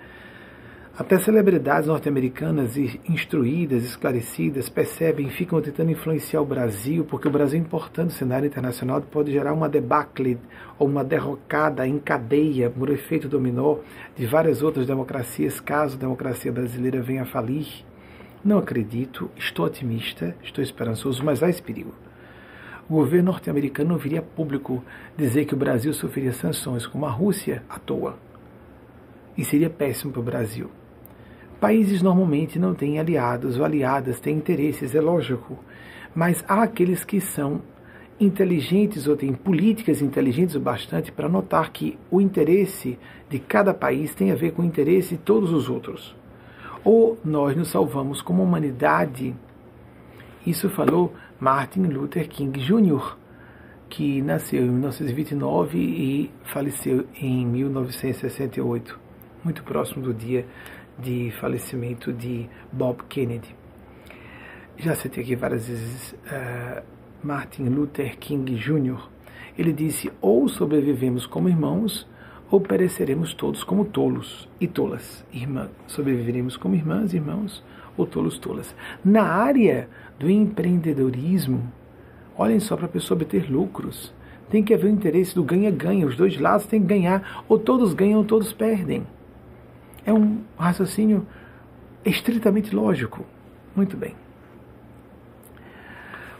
Até 1.00 1.18
celebridades 1.18 1.86
norte-americanas 1.86 2.76
instruídas, 3.08 3.84
esclarecidas, 3.84 4.68
percebem 4.68 5.28
e 5.28 5.30
ficam 5.30 5.58
tentando 5.62 5.90
influenciar 5.90 6.42
o 6.42 6.44
Brasil, 6.44 7.06
porque 7.06 7.26
o 7.26 7.30
Brasil, 7.30 7.58
importando 7.58 8.08
no 8.08 8.14
cenário 8.14 8.46
internacional, 8.46 9.00
pode 9.00 9.32
gerar 9.32 9.54
uma 9.54 9.66
debacle 9.66 10.38
ou 10.78 10.86
uma 10.86 11.02
derrocada 11.02 11.88
em 11.88 11.98
cadeia 11.98 12.68
por 12.68 12.90
efeito 12.90 13.30
dominó 13.30 13.78
de 14.14 14.26
várias 14.26 14.62
outras 14.62 14.86
democracias, 14.86 15.58
caso 15.58 15.96
a 15.96 16.00
democracia 16.00 16.52
brasileira 16.52 17.00
venha 17.00 17.22
a 17.22 17.26
falir. 17.26 17.66
Não 18.44 18.58
acredito, 18.58 19.30
estou 19.38 19.64
otimista, 19.64 20.36
estou 20.42 20.62
esperançoso, 20.62 21.24
mas 21.24 21.42
há 21.42 21.48
esse 21.48 21.62
perigo. 21.62 21.94
O 22.90 22.96
governo 22.96 23.32
norte-americano 23.32 23.96
viria 23.96 24.20
público 24.20 24.84
dizer 25.16 25.46
que 25.46 25.54
o 25.54 25.58
Brasil 25.58 25.94
sofreria 25.94 26.34
sanções 26.34 26.86
como 26.86 27.06
a 27.06 27.10
Rússia 27.10 27.62
à 27.70 27.78
toa. 27.78 28.18
E 29.34 29.42
seria 29.42 29.70
péssimo 29.70 30.12
para 30.12 30.20
o 30.20 30.24
Brasil. 30.24 30.70
Países 31.60 32.00
normalmente 32.00 32.58
não 32.58 32.74
têm 32.74 32.98
aliados 32.98 33.58
ou 33.58 33.64
aliadas, 33.64 34.18
têm 34.18 34.36
interesses, 34.36 34.94
é 34.94 35.00
lógico. 35.00 35.58
Mas 36.14 36.42
há 36.48 36.62
aqueles 36.62 37.04
que 37.04 37.20
são 37.20 37.60
inteligentes 38.18 39.06
ou 39.06 39.14
têm 39.14 39.34
políticas 39.34 40.00
inteligentes 40.00 40.56
o 40.56 40.60
bastante 40.60 41.12
para 41.12 41.28
notar 41.28 41.70
que 41.70 41.98
o 42.10 42.18
interesse 42.18 42.98
de 43.28 43.38
cada 43.38 43.74
país 43.74 44.14
tem 44.14 44.32
a 44.32 44.34
ver 44.34 44.52
com 44.52 44.62
o 44.62 44.64
interesse 44.64 45.16
de 45.16 45.22
todos 45.22 45.52
os 45.52 45.68
outros. 45.68 46.16
Ou 46.82 47.18
nós 47.22 47.54
nos 47.54 47.68
salvamos 47.68 48.22
como 48.22 48.42
humanidade. 48.42 49.34
Isso 50.46 50.70
falou 50.70 51.12
Martin 51.38 51.82
Luther 51.82 52.26
King 52.26 52.58
Jr., 52.58 53.16
que 53.90 54.22
nasceu 54.22 54.62
em 54.62 54.70
1929 54.70 55.78
e 55.78 56.30
faleceu 56.44 57.06
em 57.20 57.44
1968, 57.44 58.98
muito 59.44 59.64
próximo 59.64 60.02
do 60.02 60.14
dia 60.14 60.46
de 61.00 61.32
falecimento 61.40 62.12
de 62.12 62.48
Bob 62.72 63.02
Kennedy. 63.08 63.54
Já 64.76 64.94
citei 64.94 65.22
aqui 65.22 65.36
várias 65.36 65.68
vezes 65.68 66.12
uh, 66.12 66.82
Martin 67.22 67.64
Luther 67.64 68.16
King 68.18 68.54
Jr. 68.54 68.98
Ele 69.58 69.72
disse: 69.72 70.10
ou 70.20 70.48
sobrevivemos 70.48 71.26
como 71.26 71.48
irmãos, 71.48 72.08
ou 72.50 72.60
pereceremos 72.60 73.34
todos 73.34 73.62
como 73.62 73.84
tolos 73.84 74.48
e 74.60 74.66
tolas. 74.66 75.24
Irmã, 75.32 75.68
sobreviveremos 75.86 76.56
como 76.56 76.74
irmãs, 76.74 77.14
irmãos, 77.14 77.62
ou 77.96 78.06
tolos, 78.06 78.38
tolas. 78.38 78.74
Na 79.04 79.22
área 79.22 79.88
do 80.18 80.30
empreendedorismo, 80.30 81.72
olhem 82.36 82.58
só 82.58 82.76
para 82.76 82.86
a 82.86 82.90
pessoa 82.90 83.16
obter 83.16 83.50
lucros. 83.50 84.12
Tem 84.50 84.64
que 84.64 84.74
haver 84.74 84.86
o 84.86 84.90
interesse 84.90 85.34
do 85.34 85.44
ganha-ganha. 85.44 86.06
Os 86.06 86.16
dois 86.16 86.38
lados 86.40 86.66
têm 86.66 86.80
que 86.80 86.88
ganhar. 86.88 87.44
Ou 87.48 87.56
todos 87.56 87.94
ganham 87.94 88.18
ou 88.18 88.24
todos 88.24 88.52
perdem. 88.52 89.06
É 90.04 90.12
um 90.12 90.42
raciocínio 90.58 91.26
estritamente 92.04 92.74
lógico. 92.74 93.24
Muito 93.74 93.96
bem. 93.96 94.14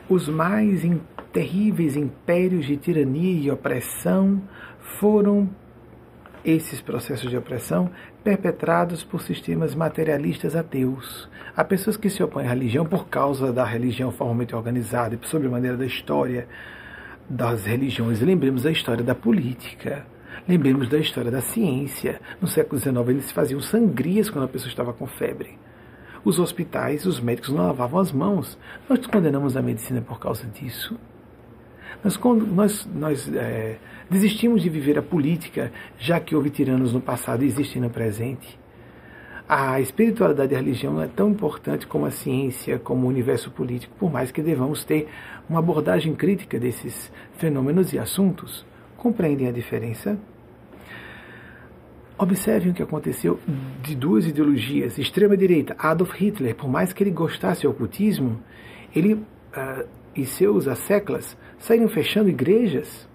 Os 0.08 0.28
mais 0.28 0.82
terríveis 1.32 1.96
impérios 1.96 2.66
de 2.66 2.76
tirania 2.76 3.40
e 3.40 3.50
opressão 3.50 4.42
foram 4.98 5.48
esses 6.44 6.80
processos 6.80 7.30
de 7.30 7.36
opressão 7.36 7.90
perpetrados 8.24 9.04
por 9.04 9.22
sistemas 9.22 9.74
materialistas 9.74 10.56
ateus. 10.56 11.28
Há 11.56 11.62
pessoas 11.64 11.96
que 11.96 12.10
se 12.10 12.22
opõem 12.22 12.46
à 12.46 12.50
religião 12.50 12.84
por 12.84 13.08
causa 13.08 13.52
da 13.52 13.64
religião 13.64 14.10
formalmente 14.10 14.54
organizada 14.54 15.14
e 15.14 15.28
sobre 15.28 15.48
a 15.48 15.50
maneira 15.50 15.76
da 15.76 15.86
história 15.86 16.48
das 17.28 17.64
religiões. 17.66 18.20
Lembremos 18.20 18.62
da 18.62 18.70
história 18.70 19.04
da 19.04 19.14
política. 19.14 20.04
Lembremos 20.50 20.88
da 20.88 20.98
história 20.98 21.30
da 21.30 21.40
ciência. 21.40 22.20
No 22.40 22.48
século 22.48 22.76
XIX, 22.76 23.08
eles 23.10 23.30
faziam 23.30 23.60
sangrias 23.60 24.28
quando 24.28 24.46
a 24.46 24.48
pessoa 24.48 24.68
estava 24.68 24.92
com 24.92 25.06
febre. 25.06 25.56
Os 26.24 26.40
hospitais, 26.40 27.06
os 27.06 27.20
médicos 27.20 27.50
não 27.50 27.68
lavavam 27.68 28.00
as 28.00 28.10
mãos. 28.10 28.58
Nós 28.88 29.06
condenamos 29.06 29.56
a 29.56 29.62
medicina 29.62 30.00
por 30.00 30.18
causa 30.18 30.44
disso. 30.48 30.98
Nós, 32.02 32.18
nós, 32.18 32.88
nós 32.92 33.32
é, 33.32 33.78
desistimos 34.10 34.60
de 34.60 34.68
viver 34.68 34.98
a 34.98 35.02
política, 35.02 35.70
já 35.96 36.18
que 36.18 36.34
houve 36.34 36.50
tiranos 36.50 36.92
no 36.92 37.00
passado 37.00 37.44
e 37.44 37.46
existem 37.46 37.80
no 37.80 37.88
presente. 37.88 38.58
A 39.48 39.80
espiritualidade 39.80 40.52
e 40.52 40.56
a 40.56 40.58
religião 40.58 41.00
é 41.00 41.06
tão 41.06 41.30
importante 41.30 41.86
como 41.86 42.06
a 42.06 42.10
ciência, 42.10 42.76
como 42.76 43.06
o 43.06 43.08
universo 43.08 43.52
político, 43.52 43.94
por 44.00 44.10
mais 44.10 44.32
que 44.32 44.42
devamos 44.42 44.82
ter 44.82 45.06
uma 45.48 45.60
abordagem 45.60 46.12
crítica 46.16 46.58
desses 46.58 47.12
fenômenos 47.34 47.92
e 47.92 48.00
assuntos. 48.00 48.66
Compreendem 48.96 49.46
a 49.46 49.52
diferença? 49.52 50.18
Observem 52.22 52.72
o 52.72 52.74
que 52.74 52.82
aconteceu 52.82 53.40
de 53.82 53.96
duas 53.96 54.26
ideologias. 54.26 54.98
Extrema-direita, 54.98 55.74
Adolf 55.78 56.12
Hitler, 56.12 56.54
por 56.54 56.68
mais 56.68 56.92
que 56.92 57.02
ele 57.02 57.10
gostasse 57.10 57.62
do 57.62 57.70
ocultismo, 57.70 58.38
ele 58.94 59.14
uh, 59.14 59.88
e 60.14 60.26
seus 60.26 60.68
asseclas 60.68 61.34
saíram 61.58 61.88
fechando 61.88 62.28
igrejas. 62.28 63.08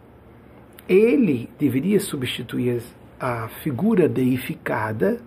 Ele 0.90 1.48
deveria 1.60 2.00
substituir 2.00 2.82
a 3.20 3.48
figura 3.64 4.10
deificada, 4.10 5.20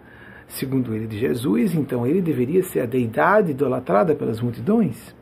segundo 0.49 0.93
ele, 0.93 1.07
de 1.07 1.17
Jesus, 1.17 1.73
então 1.73 2.05
ele 2.05 2.21
deveria 2.21 2.65
ser 2.65 2.81
a 2.81 2.87
deidade 2.87 3.53
idolatrada 3.53 4.13
pelas 4.13 4.41
multidões. 4.41 5.15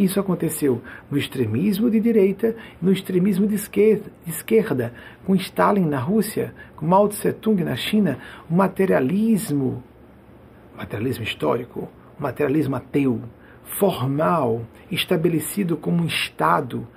Isso 0.00 0.18
aconteceu 0.18 0.80
no 1.10 1.18
extremismo 1.18 1.90
de 1.90 2.00
direita, 2.00 2.56
no 2.80 2.90
extremismo 2.90 3.46
de 3.46 3.54
esquerda, 3.54 4.10
de 4.24 4.30
esquerda, 4.30 4.94
com 5.26 5.34
Stalin 5.34 5.84
na 5.84 5.98
Rússia, 5.98 6.54
com 6.74 6.86
Mao 6.86 7.06
Tse-tung 7.06 7.62
na 7.62 7.76
China, 7.76 8.18
o 8.48 8.54
materialismo, 8.54 9.84
materialismo 10.74 11.22
histórico, 11.22 11.86
o 12.18 12.22
materialismo 12.22 12.76
ateu, 12.76 13.20
formal, 13.62 14.62
estabelecido 14.90 15.76
como 15.76 16.02
um 16.02 16.06
Estado, 16.06 16.88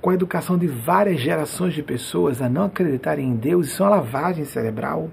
com 0.00 0.10
a 0.10 0.14
educação 0.14 0.56
de 0.56 0.68
várias 0.68 1.18
gerações 1.18 1.74
de 1.74 1.82
pessoas 1.82 2.40
a 2.40 2.48
não 2.48 2.66
acreditarem 2.66 3.26
em 3.26 3.34
Deus, 3.34 3.72
isso 3.72 3.82
é 3.82 3.86
uma 3.86 3.96
lavagem 3.96 4.44
cerebral. 4.44 5.10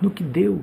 No 0.00 0.12
que 0.12 0.22
deu. 0.22 0.62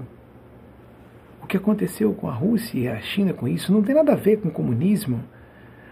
O 1.44 1.45
que 1.45 1.57
aconteceu 1.57 2.14
com 2.14 2.30
a 2.30 2.34
Rússia 2.34 2.80
e 2.80 2.88
a 2.88 3.02
China 3.02 3.34
com 3.34 3.49
isso 3.49 3.73
não 3.73 3.84
tem 3.84 3.94
nada 3.94 4.14
a 4.14 4.15
ver 4.15 4.38
com 4.38 4.48
o 4.48 4.52
comunismo 4.52 5.22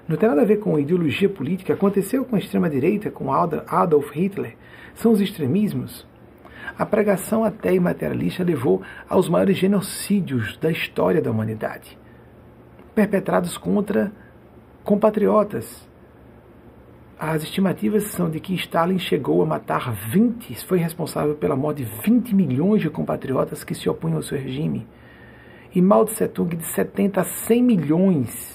não 0.07 0.17
tem 0.17 0.29
nada 0.29 0.41
a 0.41 0.45
ver 0.45 0.57
com 0.57 0.77
ideologia 0.79 1.27
política. 1.27 1.73
Aconteceu 1.73 2.23
com 2.25 2.35
a 2.35 2.39
extrema-direita, 2.39 3.09
com 3.09 3.31
Adolf 3.31 4.11
Hitler. 4.11 4.55
São 4.93 5.11
os 5.11 5.19
extremismos. 5.19 6.07
A 6.77 6.85
pregação 6.85 7.43
até 7.43 7.73
e 7.73 7.79
materialista 7.79 8.43
levou 8.43 8.81
aos 9.09 9.29
maiores 9.29 9.57
genocídios 9.57 10.57
da 10.57 10.69
história 10.69 11.21
da 11.21 11.31
humanidade, 11.31 11.97
perpetrados 12.93 13.57
contra 13.57 14.11
compatriotas. 14.83 15.87
As 17.17 17.43
estimativas 17.43 18.03
são 18.05 18.29
de 18.29 18.39
que 18.39 18.53
Stalin 18.55 18.99
chegou 18.99 19.41
a 19.41 19.45
matar 19.45 19.93
20, 19.93 20.65
foi 20.65 20.79
responsável 20.79 21.35
pela 21.35 21.55
morte 21.55 21.83
de 21.83 21.89
20 22.03 22.35
milhões 22.35 22.81
de 22.81 22.89
compatriotas 22.89 23.63
que 23.63 23.73
se 23.73 23.87
opunham 23.87 24.17
ao 24.17 24.23
seu 24.23 24.37
regime. 24.37 24.85
E 25.73 25.81
Mao 25.81 26.05
Tse-tung 26.05 26.55
de 26.57 26.65
70 26.65 27.21
a 27.21 27.23
100 27.23 27.63
milhões 27.63 28.54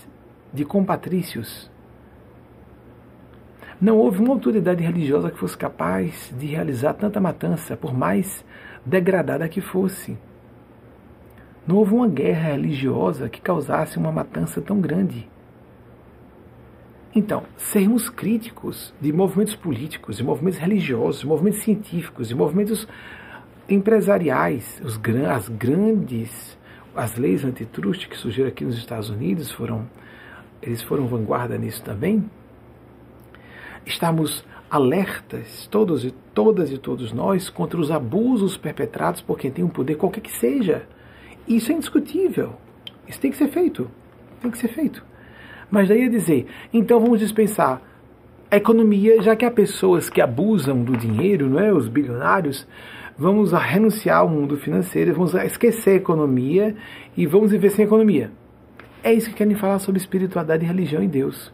de 0.52 0.64
compatrícios. 0.64 1.70
Não 3.80 3.96
houve 3.96 4.20
uma 4.20 4.34
autoridade 4.34 4.82
religiosa 4.82 5.30
que 5.30 5.38
fosse 5.38 5.56
capaz 5.56 6.34
de 6.38 6.46
realizar 6.46 6.94
tanta 6.94 7.20
matança, 7.20 7.76
por 7.76 7.94
mais 7.94 8.44
degradada 8.84 9.48
que 9.48 9.60
fosse. 9.60 10.18
Não 11.66 11.76
houve 11.76 11.94
uma 11.94 12.08
guerra 12.08 12.50
religiosa 12.50 13.28
que 13.28 13.40
causasse 13.40 13.96
uma 13.96 14.12
matança 14.12 14.60
tão 14.60 14.80
grande. 14.80 15.28
Então, 17.14 17.42
sermos 17.56 18.08
críticos 18.08 18.94
de 19.00 19.12
movimentos 19.12 19.56
políticos, 19.56 20.18
de 20.18 20.24
movimentos 20.24 20.60
religiosos, 20.60 21.22
de 21.22 21.26
movimentos 21.26 21.62
científicos, 21.62 22.28
de 22.28 22.34
movimentos 22.34 22.86
empresariais, 23.68 24.80
os, 24.84 25.00
as 25.28 25.48
grandes, 25.48 26.58
as 26.94 27.16
leis 27.16 27.44
antitruste 27.44 28.08
que 28.08 28.16
surgiram 28.16 28.48
aqui 28.48 28.64
nos 28.64 28.76
Estados 28.76 29.10
Unidos 29.10 29.50
foram 29.50 29.88
eles 30.62 30.82
foram 30.82 31.06
vanguarda 31.06 31.56
nisso 31.56 31.82
também. 31.82 32.24
Estamos 33.84 34.44
alertas, 34.70 35.66
todos 35.66 36.04
e 36.04 36.12
todas 36.32 36.70
e 36.70 36.78
todos 36.78 37.12
nós, 37.12 37.50
contra 37.50 37.80
os 37.80 37.90
abusos 37.90 38.56
perpetrados 38.56 39.20
por 39.20 39.38
quem 39.38 39.50
tem 39.50 39.64
um 39.64 39.68
poder, 39.68 39.96
qualquer 39.96 40.20
que 40.20 40.30
seja. 40.30 40.86
Isso 41.48 41.72
é 41.72 41.74
indiscutível. 41.74 42.54
Isso 43.08 43.20
tem 43.20 43.30
que 43.30 43.36
ser 43.36 43.48
feito. 43.48 43.90
Tem 44.40 44.50
que 44.50 44.58
ser 44.58 44.68
feito. 44.68 45.04
Mas 45.70 45.88
daí 45.88 46.04
a 46.04 46.08
dizer, 46.08 46.46
então 46.72 47.00
vamos 47.00 47.18
dispensar 47.18 47.82
a 48.50 48.56
economia, 48.56 49.22
já 49.22 49.36
que 49.36 49.44
há 49.44 49.50
pessoas 49.50 50.10
que 50.10 50.20
abusam 50.20 50.82
do 50.82 50.96
dinheiro, 50.96 51.48
não 51.48 51.60
é? 51.60 51.72
Os 51.72 51.88
bilionários, 51.88 52.66
vamos 53.16 53.52
renunciar 53.52 54.18
ao 54.18 54.28
mundo 54.28 54.56
financeiro, 54.56 55.14
vamos 55.14 55.34
esquecer 55.34 55.90
a 55.90 55.94
economia 55.96 56.76
e 57.16 57.26
vamos 57.26 57.52
viver 57.52 57.70
sem 57.70 57.84
economia. 57.84 58.30
É 59.02 59.14
isso 59.14 59.30
que 59.30 59.36
querem 59.36 59.54
falar 59.54 59.78
sobre 59.78 59.98
espiritualidade, 59.98 60.64
religião 60.64 61.02
e 61.02 61.08
Deus. 61.08 61.50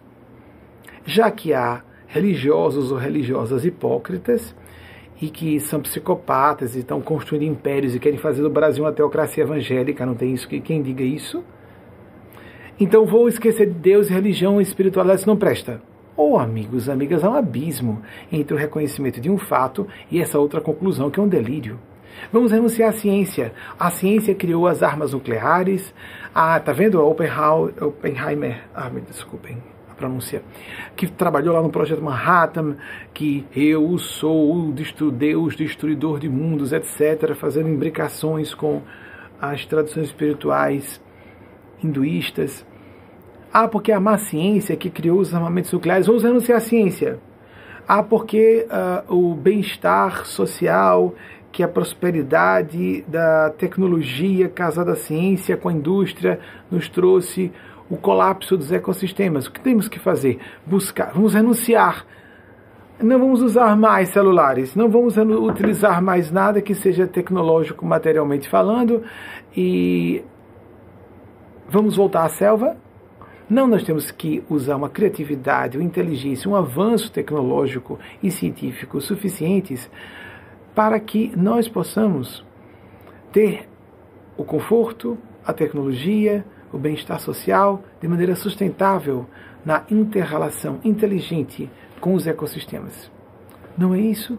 Já 1.05 1.31
que 1.31 1.55
há 1.55 1.83
religiosos 2.09 2.91
ou 2.91 2.99
religiosas 2.99 3.65
hipócritas 3.65 4.55
e 5.23 5.29
que 5.29 5.61
são 5.61 5.81
psicopatas 5.81 6.75
e 6.75 6.81
estão 6.81 7.01
construindo 7.01 7.45
impérios 7.45 7.95
e 7.95 8.01
querem 8.01 8.19
fazer 8.19 8.43
do 8.43 8.51
Brasil 8.51 8.85
uma 8.85 8.93
teocracia 8.93 9.45
evangélica, 9.45 10.05
não 10.05 10.15
tem 10.15 10.35
isso 10.35 10.49
que 10.49 10.61
quem 10.61 10.83
diga 10.83 11.05
isso? 11.05 11.45
Então 12.81 13.07
vou 13.07 13.29
esquecer 13.29 13.67
de 13.67 13.75
Deus, 13.75 14.09
religião 14.09 14.61
e 14.61 14.63
espiritualidade, 14.65 15.21
isso 15.21 15.29
não 15.29 15.37
presta. 15.37 15.81
Ou, 16.17 16.33
oh, 16.33 16.39
amigos, 16.39 16.89
amigas, 16.89 17.23
há 17.23 17.31
um 17.31 17.35
abismo 17.35 18.03
entre 18.33 18.55
o 18.55 18.59
reconhecimento 18.59 19.21
de 19.21 19.31
um 19.31 19.39
fato 19.39 19.87
e 20.11 20.21
essa 20.21 20.39
outra 20.39 20.61
conclusão, 20.61 21.11
que 21.11 21.21
é 21.21 21.23
um 21.23 21.29
delírio. 21.29 21.79
Vamos 22.33 22.53
renunciar 22.53 22.91
à 22.91 22.93
ciência. 22.93 23.53
A 23.79 23.91
ciência 23.91 24.35
criou 24.35 24.67
as 24.67 24.83
armas 24.83 25.13
nucleares. 25.13 25.95
Ah, 26.35 26.59
tá 26.59 26.73
vendo? 26.73 27.01
Oppenheimer. 27.01 28.65
Ah, 28.75 28.91
me 28.91 29.01
desculpem 29.01 29.59
a 29.91 29.95
pronúncia. 29.95 30.43
Que 30.95 31.07
trabalhou 31.07 31.55
lá 31.55 31.63
no 31.63 31.71
projeto 31.71 32.03
Manhattan, 32.03 32.77
que 33.15 33.47
eu 33.55 33.97
sou 33.99 34.69
o 34.69 34.73
Deus, 35.13 35.57
destruidor 35.57 36.19
de 36.19 36.29
mundos, 36.29 36.73
etc., 36.73 37.35
fazendo 37.35 37.69
imbricações 37.69 38.55
com 38.55 38.83
as 39.41 39.65
tradições 39.65 40.07
espirituais 40.07 41.01
hinduístas. 41.83 42.67
Ah, 43.53 43.69
porque 43.69 43.93
a 43.93 44.01
má 44.01 44.19
ciência 44.19 44.77
que 44.77 44.91
criou 44.91 45.19
os 45.19 45.35
armamentos 45.35 45.73
nucleares, 45.73 46.07
vamos 46.07 46.23
renunciar 46.23 46.59
à 46.59 46.61
ciência. 46.61 47.19
Ah, 47.89 48.03
porque 48.03 48.67
uh, 48.69 49.15
o 49.15 49.35
bem-estar 49.35 50.27
social, 50.27 51.15
que 51.57 51.63
a 51.63 51.69
prosperidade 51.69 53.01
da 53.09 53.49
tecnologia 53.49 54.47
casada 54.47 54.93
à 54.93 54.95
ciência 54.95 55.57
com 55.57 55.71
a 55.71 55.73
indústria 55.73 56.39
nos 56.71 56.87
trouxe 56.87 57.51
o 57.89 57.97
colapso 57.97 58.59
dos 58.59 58.71
ecossistemas. 58.71 59.47
O 59.47 59.51
que 59.51 59.61
temos 59.61 59.89
que 59.89 59.99
fazer? 59.99 60.39
Buscar, 60.67 61.13
vamos 61.15 61.33
renunciar. 61.33 62.05
Não 63.03 63.19
vamos 63.19 63.41
usar 63.41 63.75
mais 63.75 64.11
celulares, 64.11 64.77
não 64.77 64.91
vamos 64.91 65.17
utilizar 65.17 66.03
mais 66.03 66.31
nada 66.31 66.61
que 66.61 66.75
seja 66.75 67.07
tecnológico 67.07 67.87
materialmente 67.87 68.51
falando 68.51 69.03
e 69.57 70.23
Vamos 71.71 71.97
voltar 71.97 72.25
à 72.25 72.29
selva? 72.29 72.77
Não, 73.49 73.67
nós 73.67 73.83
temos 73.83 74.11
que 74.11 74.45
usar 74.51 74.77
uma 74.77 74.91
criatividade, 74.91 75.79
uma 75.79 75.85
inteligência, 75.85 76.51
um 76.51 76.55
avanço 76.55 77.11
tecnológico 77.11 77.99
e 78.23 78.31
científico 78.31 79.01
suficientes 79.01 79.91
para 80.77 81.01
que 81.01 81.33
nós 81.35 81.67
possamos 81.67 82.45
ter 83.33 83.67
o 84.37 84.45
conforto, 84.45 85.17
a 85.43 85.51
tecnologia, 85.51 86.45
o 86.71 86.77
bem-estar 86.77 87.19
social 87.19 87.83
de 87.99 88.07
maneira 88.07 88.37
sustentável 88.37 89.27
na 89.65 89.85
interrelação 89.91 90.79
inteligente 90.85 91.71
com 91.99 92.13
os 92.13 92.27
ecossistemas. 92.27 93.11
Não 93.77 93.95
é 93.95 94.01
isso? 94.01 94.39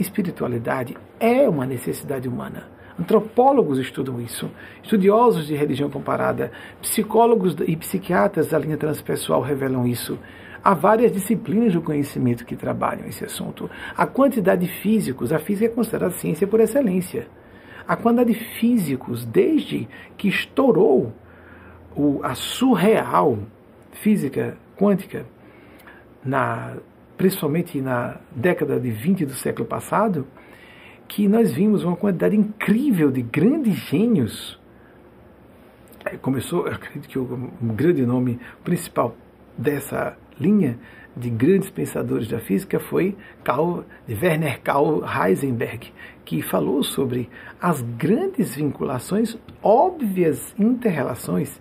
Espiritualidade 0.00 0.96
é 1.20 1.46
uma 1.46 1.66
necessidade 1.66 2.26
humana. 2.26 2.66
Antropólogos 2.98 3.78
estudam 3.78 4.18
isso, 4.22 4.50
estudiosos 4.82 5.46
de 5.46 5.54
religião 5.54 5.90
comparada, 5.90 6.50
psicólogos 6.80 7.56
e 7.66 7.76
psiquiatras 7.76 8.48
da 8.48 8.58
linha 8.58 8.78
transpessoal 8.78 9.42
revelam 9.42 9.86
isso. 9.86 10.18
Há 10.64 10.72
várias 10.72 11.12
disciplinas 11.12 11.74
do 11.74 11.82
conhecimento 11.82 12.46
que 12.46 12.56
trabalham 12.56 13.06
esse 13.06 13.22
assunto. 13.22 13.70
A 13.94 14.06
quantidade 14.06 14.66
de 14.66 14.72
físicos, 14.80 15.30
a 15.30 15.38
física 15.38 15.66
é 15.66 15.68
considerada 15.68 16.14
ciência 16.14 16.46
por 16.46 16.58
excelência. 16.58 17.28
A 17.86 17.94
quantidade 17.96 18.32
de 18.32 18.42
físicos, 18.58 19.26
desde 19.26 19.86
que 20.16 20.26
estourou 20.26 21.12
o, 21.94 22.18
a 22.22 22.34
surreal 22.34 23.40
física 23.92 24.56
quântica, 24.74 25.26
na, 26.24 26.78
principalmente 27.18 27.78
na 27.82 28.16
década 28.34 28.80
de 28.80 28.90
20 28.90 29.26
do 29.26 29.34
século 29.34 29.68
passado, 29.68 30.26
que 31.06 31.28
nós 31.28 31.52
vimos 31.52 31.84
uma 31.84 31.94
quantidade 31.94 32.34
incrível 32.34 33.10
de 33.10 33.20
grandes 33.20 33.74
gênios. 33.74 34.58
É, 36.06 36.16
começou, 36.16 36.66
acredito 36.66 37.06
que 37.06 37.18
o 37.18 37.50
grande 37.60 38.06
nome 38.06 38.40
principal 38.64 39.14
dessa 39.58 40.16
linha 40.38 40.78
de 41.16 41.30
grandes 41.30 41.70
pensadores 41.70 42.28
da 42.28 42.40
física 42.40 42.80
foi 42.80 43.16
de 44.06 44.14
Werner 44.14 44.60
Karl 44.62 45.02
Heisenberg, 45.04 45.92
que 46.24 46.42
falou 46.42 46.82
sobre 46.82 47.28
as 47.60 47.80
grandes 47.82 48.54
vinculações, 48.56 49.38
óbvias 49.62 50.54
interrelações 50.58 51.60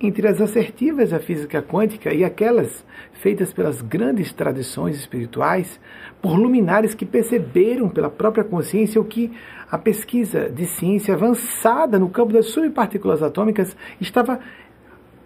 entre 0.00 0.26
as 0.28 0.40
assertivas 0.40 1.10
da 1.10 1.20
física 1.20 1.62
quântica 1.62 2.12
e 2.12 2.24
aquelas 2.24 2.84
feitas 3.14 3.52
pelas 3.52 3.80
grandes 3.80 4.32
tradições 4.32 4.96
espirituais, 4.96 5.80
por 6.20 6.36
luminares 6.36 6.94
que 6.94 7.06
perceberam 7.06 7.88
pela 7.88 8.10
própria 8.10 8.44
consciência 8.44 9.00
o 9.00 9.04
que 9.04 9.32
a 9.70 9.78
pesquisa 9.78 10.50
de 10.50 10.66
ciência 10.66 11.14
avançada 11.14 11.98
no 11.98 12.10
campo 12.10 12.32
das 12.32 12.46
subpartículas 12.46 13.22
atômicas 13.22 13.74
estava 14.00 14.40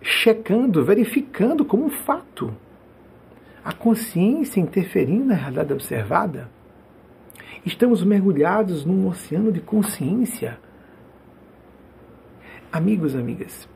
checando, 0.01 0.85
verificando 0.85 1.65
como 1.65 1.87
um 1.87 1.91
fato. 1.91 2.55
A 3.65 3.73
consciência 3.73 4.61
interferindo 4.61 5.27
na 5.27 5.35
realidade 5.35 5.73
observada. 5.73 6.49
Estamos 7.65 8.03
mergulhados 8.05 8.85
num 8.85 9.07
oceano 9.09 9.53
de 9.53 9.61
consciência. 9.61 10.59
Amigos, 12.71 13.17
amigas, 13.17 13.69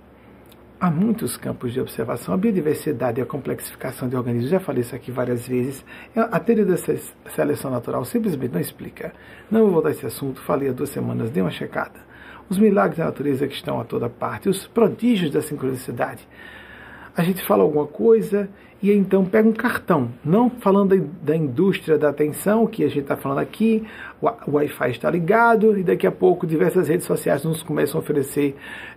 há 0.81 0.91
muitos 0.91 1.37
campos 1.37 1.73
de 1.73 1.81
observação. 1.81 2.35
A 2.35 2.37
biodiversidade 2.37 3.21
e 3.21 3.23
a 3.23 3.27
complexificação 3.27 4.09
de 4.09 4.17
organismos, 4.17 4.51
já 4.51 4.61
falei 4.61 4.83
isso 4.83 4.95
aqui 4.95 5.11
várias 5.11 5.47
vezes. 5.47 5.85
A 6.15 6.39
teoria 6.41 6.65
da 6.65 6.77
seleção 6.77 7.71
natural 7.71 8.05
simplesmente 8.05 8.53
não 8.53 8.61
explica. 8.61 9.13
Não 9.51 9.63
vou 9.63 9.71
voltar 9.73 9.89
a 9.89 9.93
esse 9.93 10.07
assunto, 10.07 10.41
falei 10.43 10.69
há 10.69 10.73
duas 10.73 10.91
semanas, 10.91 11.31
dê 11.31 11.41
uma 11.41 11.51
checada. 11.51 12.01
Os 12.49 12.59
milagres 12.59 12.99
da 12.99 13.07
natureza 13.07 13.47
que 13.47 13.55
estão 13.55 13.81
a 13.81 13.85
toda 13.85 14.09
parte, 14.09 14.49
os 14.49 14.67
prodígios 14.67 15.31
da 15.31 15.41
sincronicidade. 15.41 16.27
A 17.17 17.23
gente 17.23 17.45
fala 17.45 17.63
alguma 17.63 17.87
coisa 17.87 18.49
e 18.83 18.91
então 18.91 19.25
pega 19.25 19.49
um 19.49 19.53
cartão, 19.53 20.09
não 20.25 20.51
falando 20.51 21.09
da 21.23 21.37
indústria 21.37 21.97
da 21.97 22.09
atenção, 22.09 22.67
que 22.67 22.83
a 22.83 22.89
gente 22.89 23.03
está 23.03 23.17
falando 23.17 23.39
aqui, 23.39 23.87
o 24.21 24.57
Wi-Fi 24.57 24.91
está 24.91 25.09
ligado 25.09 25.79
e 25.79 25.85
daqui 25.85 26.05
a 26.05 26.11
pouco 26.11 26.45
diversas 26.45 26.89
redes 26.89 27.07
sociais 27.07 27.45
nos 27.45 27.63
começam 27.63 28.01
a 28.01 28.03
oferecer 28.03 28.57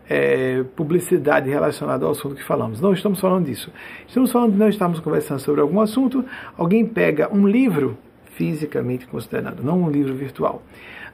é, 0.10 0.64
publicidade 0.76 1.52
relacionada 1.52 2.04
ao 2.04 2.12
assunto 2.14 2.34
que 2.34 2.44
falamos. 2.44 2.82
Não 2.82 2.94
estamos 2.94 3.20
falando 3.20 3.46
disso. 3.46 3.72
Estamos 4.08 4.32
falando 4.32 4.54
de 4.54 4.58
nós 4.58 4.74
estamos 4.74 5.00
conversando 5.00 5.40
sobre 5.40 5.62
algum 5.62 5.80
assunto, 5.80 6.26
alguém 6.58 6.84
pega 6.84 7.32
um 7.32 7.48
livro, 7.48 7.96
fisicamente 8.32 9.06
considerado, 9.06 9.62
não 9.62 9.84
um 9.84 9.92
livro 9.92 10.16
virtual, 10.16 10.64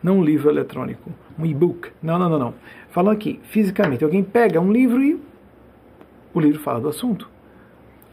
não 0.02 0.20
um 0.20 0.24
livro 0.24 0.50
eletrônico, 0.50 1.12
um 1.38 1.46
e-book, 1.46 1.90
não, 2.02 2.18
não, 2.18 2.30
não, 2.30 2.40
não. 2.40 2.54
Falando 2.90 3.16
aqui, 3.16 3.38
fisicamente, 3.44 4.02
alguém 4.02 4.24
pega 4.24 4.62
um 4.62 4.72
livro 4.72 5.04
e 5.04 5.20
o 6.34 6.40
livro 6.40 6.62
fala 6.62 6.80
do 6.80 6.88
assunto 6.88 7.31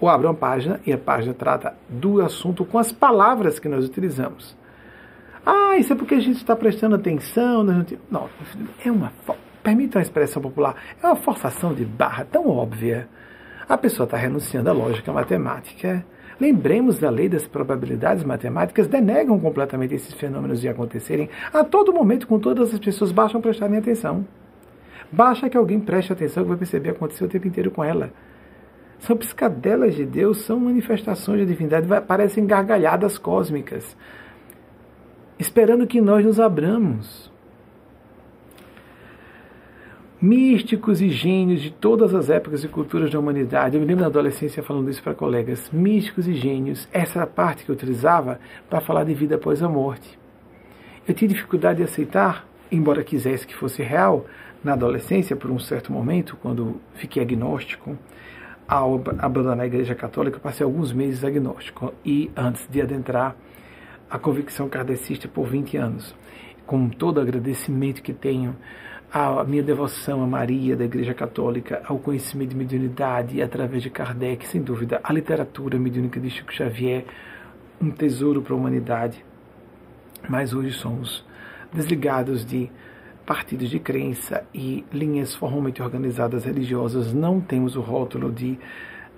ou 0.01 0.09
abre 0.09 0.27
uma 0.27 0.35
página 0.35 0.81
e 0.87 0.93
a 0.93 0.99
página 0.99 1.35
trata 1.35 1.75
do 1.89 2.21
assunto 2.21 2.65
com 2.65 2.79
as 2.79 2.93
palavras 2.93 3.59
que 3.59 3.69
nós 3.69 3.85
utilizamos. 3.85 4.57
Ah, 5.45 5.77
isso 5.79 5.93
é 5.93 5.97
porque 5.97 6.15
a 6.15 6.21
gente 6.21 6.37
está 6.37 6.55
prestando 6.55 6.95
atenção. 6.95 7.65
Não, 7.65 8.29
é 8.85 8.91
uma. 8.91 9.13
Permita 9.63 9.99
a 9.99 10.03
expressão 10.03 10.43
popular. 10.43 10.77
É 11.03 11.07
uma 11.07 11.17
forçação 11.17 11.75
de 11.75 11.85
barra 11.85 12.25
tão 12.25 12.49
óbvia. 12.49 13.09
A 13.69 13.77
pessoa 13.77 14.05
está 14.05 14.17
renunciando 14.17 14.71
à 14.71 14.73
lógica 14.73 15.13
matemática. 15.13 16.05
Lembremos 16.41 16.99
da 16.99 17.11
lei 17.11 17.29
das 17.29 17.49
probabilidades 17.49 18.23
matemáticas, 18.23 18.87
denegam 18.87 19.41
completamente 19.41 19.95
esses 19.95 20.15
fenômenos 20.15 20.61
de 20.61 20.69
acontecerem 20.69 21.29
a 21.53 21.65
todo 21.65 21.93
momento 21.93 22.29
com 22.29 22.39
todas 22.39 22.73
as 22.73 22.79
pessoas, 22.79 23.11
bastam 23.11 23.41
prestarem 23.41 23.77
atenção. 23.77 24.25
Basta 25.11 25.51
que 25.51 25.57
alguém 25.57 25.81
preste 25.81 26.13
atenção 26.13 26.45
que 26.45 26.49
vai 26.51 26.59
perceber 26.59 26.91
acontecer 26.91 27.25
o 27.25 27.29
tempo 27.29 27.49
inteiro 27.49 27.73
com 27.73 27.83
ela. 27.83 28.13
São 29.01 29.17
piscadelas 29.17 29.95
de 29.95 30.05
Deus, 30.05 30.39
são 30.43 30.59
manifestações 30.59 31.41
de 31.41 31.47
divindade, 31.47 31.87
parecem 32.07 32.47
gargalhadas 32.47 33.17
cósmicas, 33.17 33.97
esperando 35.39 35.87
que 35.87 36.01
nós 36.01 36.25
nos 36.25 36.41
abramos. 36.41 37.31
Místicos 40.21 41.01
e 41.01 41.09
gênios 41.11 41.63
de 41.63 41.71
todas 41.71 42.13
as 42.13 42.29
épocas 42.29 42.65
e 42.65 42.69
culturas 42.69 43.09
da 43.09 43.21
humanidade. 43.21 43.77
Eu 43.77 43.81
me 43.81 43.87
lembro 43.87 44.03
na 44.03 44.09
adolescência 44.09 44.65
falando 44.65 44.91
isso 44.91 45.01
para 45.01 45.15
colegas. 45.15 45.71
Místicos 45.71 46.27
e 46.27 46.35
gênios, 46.35 46.89
essa 46.93 47.21
era 47.21 47.25
a 47.25 47.29
parte 47.29 47.65
que 47.65 47.71
eu 47.71 47.75
utilizava 47.77 48.41
para 48.69 48.81
falar 48.81 49.05
de 49.05 49.15
vida 49.15 49.37
após 49.37 49.63
a 49.63 49.69
morte. 49.69 50.19
Eu 51.07 51.15
tinha 51.15 51.29
dificuldade 51.29 51.79
de 51.79 51.85
aceitar, 51.85 52.49
embora 52.71 53.05
quisesse 53.05 53.47
que 53.47 53.55
fosse 53.55 53.81
real, 53.81 54.27
na 54.63 54.73
adolescência, 54.73 55.37
por 55.37 55.53
um 55.53 55.59
certo 55.59 55.93
momento, 55.93 56.37
quando 56.43 56.81
fiquei 56.95 57.23
agnóstico, 57.23 57.97
ao 58.69 59.03
abandonar 59.19 59.61
a 59.61 59.67
Igreja 59.67 59.95
Católica, 59.95 60.39
passei 60.39 60.63
alguns 60.63 60.93
meses 60.93 61.25
agnóstico 61.25 61.95
e 62.05 62.31
antes 62.37 62.69
de 62.69 62.83
adentrar 62.83 63.35
a 64.11 64.19
convicção 64.19 64.69
kardecista 64.69 65.27
por 65.27 65.49
20 65.49 65.79
anos. 65.79 66.15
Com 66.67 66.91
todo 66.91 67.17
o 67.17 67.21
agradecimento 67.23 68.03
que 68.03 68.13
tenho 68.13 68.55
à 69.11 69.43
minha 69.43 69.63
devoção 69.63 70.23
a 70.23 70.27
Maria 70.27 70.77
da 70.77 70.85
Igreja 70.85 71.15
Católica, 71.15 71.81
ao 71.87 71.99
conhecimento 71.99 72.51
de 72.51 72.57
mediunidade 72.57 73.41
através 73.41 73.83
de 73.83 73.89
Kardec, 73.89 74.47
sem 74.47 74.61
dúvida, 74.61 75.01
a 75.03 75.15
literatura 75.15 75.79
mediúnica 75.79 76.21
de 76.21 76.29
Chico 76.29 76.53
Xavier, 76.53 77.07
um 77.81 77.91
tesouro 77.91 78.43
para 78.43 78.53
a 78.53 78.57
humanidade. 78.57 79.25
Mas 80.29 80.53
hoje 80.53 80.73
somos 80.73 81.25
desligados 81.73 82.45
de 82.45 82.71
partidos 83.29 83.69
de 83.69 83.79
crença 83.79 84.43
e 84.55 84.87
linhas 84.91 85.35
formalmente 85.35 85.83
organizadas 85.83 86.47
religiosas, 86.47 87.13
não 87.13 87.43
temos 87.43 87.77
o 87.77 87.83
rótulo 87.83 88.33
de 88.33 88.59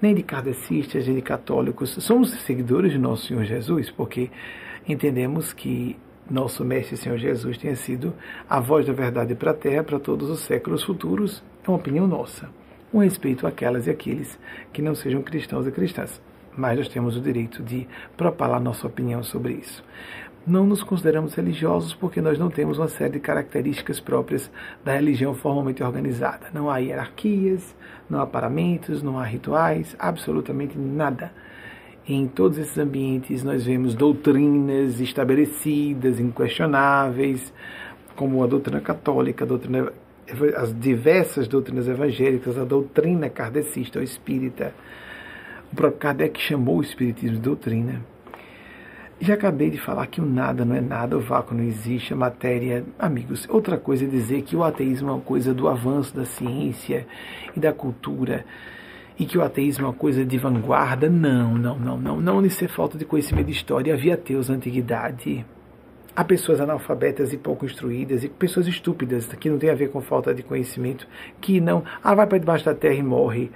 nem 0.02 0.16
de 0.16 0.24
kardecistas, 0.24 1.06
nem 1.06 1.14
de 1.14 1.22
católicos. 1.22 1.90
Somos 2.00 2.32
seguidores 2.40 2.90
de 2.90 2.98
nosso 2.98 3.28
Senhor 3.28 3.44
Jesus, 3.44 3.88
porque 3.88 4.28
entendemos 4.88 5.52
que 5.52 5.96
nosso 6.28 6.64
Mestre 6.64 6.96
Senhor 6.96 7.18
Jesus 7.18 7.56
tenha 7.56 7.76
sido 7.76 8.12
a 8.48 8.58
voz 8.58 8.84
da 8.84 8.92
verdade 8.92 9.36
para 9.36 9.52
a 9.52 9.54
terra 9.54 9.84
para 9.84 10.00
todos 10.00 10.28
os 10.28 10.40
séculos 10.40 10.82
futuros, 10.82 11.40
é 11.64 11.70
uma 11.70 11.78
opinião 11.78 12.08
nossa. 12.08 12.50
Um 12.92 12.98
respeito 12.98 13.46
àquelas 13.46 13.86
e 13.86 13.90
àqueles 13.90 14.36
que 14.72 14.82
não 14.82 14.96
sejam 14.96 15.22
cristãos 15.22 15.68
e 15.68 15.70
cristãs. 15.70 16.20
Mas 16.56 16.76
nós 16.76 16.88
temos 16.88 17.16
o 17.16 17.20
direito 17.20 17.62
de 17.62 17.86
propalar 18.16 18.60
nossa 18.60 18.88
opinião 18.88 19.22
sobre 19.22 19.52
isso. 19.52 19.84
Não 20.46 20.66
nos 20.66 20.82
consideramos 20.82 21.34
religiosos 21.34 21.94
porque 21.94 22.20
nós 22.20 22.38
não 22.38 22.48
temos 22.48 22.78
uma 22.78 22.88
série 22.88 23.12
de 23.12 23.20
características 23.20 24.00
próprias 24.00 24.50
da 24.84 24.94
religião 24.94 25.34
formalmente 25.34 25.82
organizada. 25.82 26.46
Não 26.52 26.70
há 26.70 26.78
hierarquias, 26.78 27.76
não 28.08 28.20
há 28.20 28.26
paramentos, 28.26 29.02
não 29.02 29.18
há 29.18 29.24
rituais, 29.24 29.94
absolutamente 29.98 30.78
nada 30.78 31.30
em 32.08 32.26
todos 32.26 32.58
esses 32.58 32.76
ambientes 32.78 33.44
nós 33.44 33.64
vemos 33.64 33.94
doutrinas 33.94 35.00
estabelecidas, 35.00 36.18
inquestionáveis, 36.18 37.52
como 38.16 38.42
a 38.42 38.46
doutrina 38.46 38.80
católica, 38.80 39.44
a 39.44 39.46
doutrina, 39.46 39.92
as 40.56 40.78
diversas 40.78 41.46
doutrinas 41.46 41.88
evangélicas, 41.88 42.58
a 42.58 42.64
doutrina 42.64 43.28
kardecista 43.28 43.98
ou 43.98 44.04
espírita. 44.04 44.74
O 45.72 45.76
próprio 45.76 46.00
Kardec 46.00 46.40
chamou 46.40 46.78
o 46.78 46.82
espiritismo 46.82 47.36
de 47.36 47.42
doutrina. 47.42 48.04
Já 49.22 49.34
acabei 49.34 49.68
de 49.68 49.76
falar 49.76 50.06
que 50.06 50.18
o 50.18 50.24
nada 50.24 50.64
não 50.64 50.74
é 50.74 50.80
nada, 50.80 51.14
o 51.14 51.20
vácuo 51.20 51.54
não 51.54 51.62
existe, 51.62 52.14
a 52.14 52.16
matéria. 52.16 52.82
Amigos, 52.98 53.46
outra 53.50 53.76
coisa 53.76 54.06
é 54.06 54.08
dizer 54.08 54.40
que 54.40 54.56
o 54.56 54.64
ateísmo 54.64 55.10
é 55.10 55.12
uma 55.12 55.20
coisa 55.20 55.52
do 55.52 55.68
avanço 55.68 56.16
da 56.16 56.24
ciência 56.24 57.06
e 57.54 57.60
da 57.60 57.70
cultura 57.70 58.46
e 59.18 59.26
que 59.26 59.36
o 59.36 59.42
ateísmo 59.42 59.84
é 59.84 59.88
uma 59.88 59.94
coisa 59.94 60.24
de 60.24 60.38
vanguarda. 60.38 61.10
Não, 61.10 61.54
não, 61.54 61.78
não, 61.78 61.98
não. 61.98 62.18
Não 62.18 62.46
isso 62.46 62.64
é 62.64 62.68
falta 62.68 62.96
de 62.96 63.04
conhecimento 63.04 63.48
de 63.48 63.52
história. 63.52 63.92
Havia 63.92 64.14
ateus 64.14 64.48
na 64.48 64.54
antiguidade. 64.54 65.44
Há 66.16 66.24
pessoas 66.24 66.58
analfabetas 66.58 67.30
e 67.34 67.36
pouco 67.36 67.66
instruídas 67.66 68.24
e 68.24 68.28
pessoas 68.30 68.66
estúpidas, 68.66 69.26
que 69.26 69.50
não 69.50 69.58
tem 69.58 69.68
a 69.68 69.74
ver 69.74 69.90
com 69.90 70.00
falta 70.00 70.34
de 70.34 70.42
conhecimento, 70.42 71.06
que 71.42 71.60
não. 71.60 71.84
Ah, 72.02 72.14
vai 72.14 72.26
para 72.26 72.38
debaixo 72.38 72.64
da 72.64 72.74
terra 72.74 72.94
e 72.94 73.02
morre. 73.02 73.50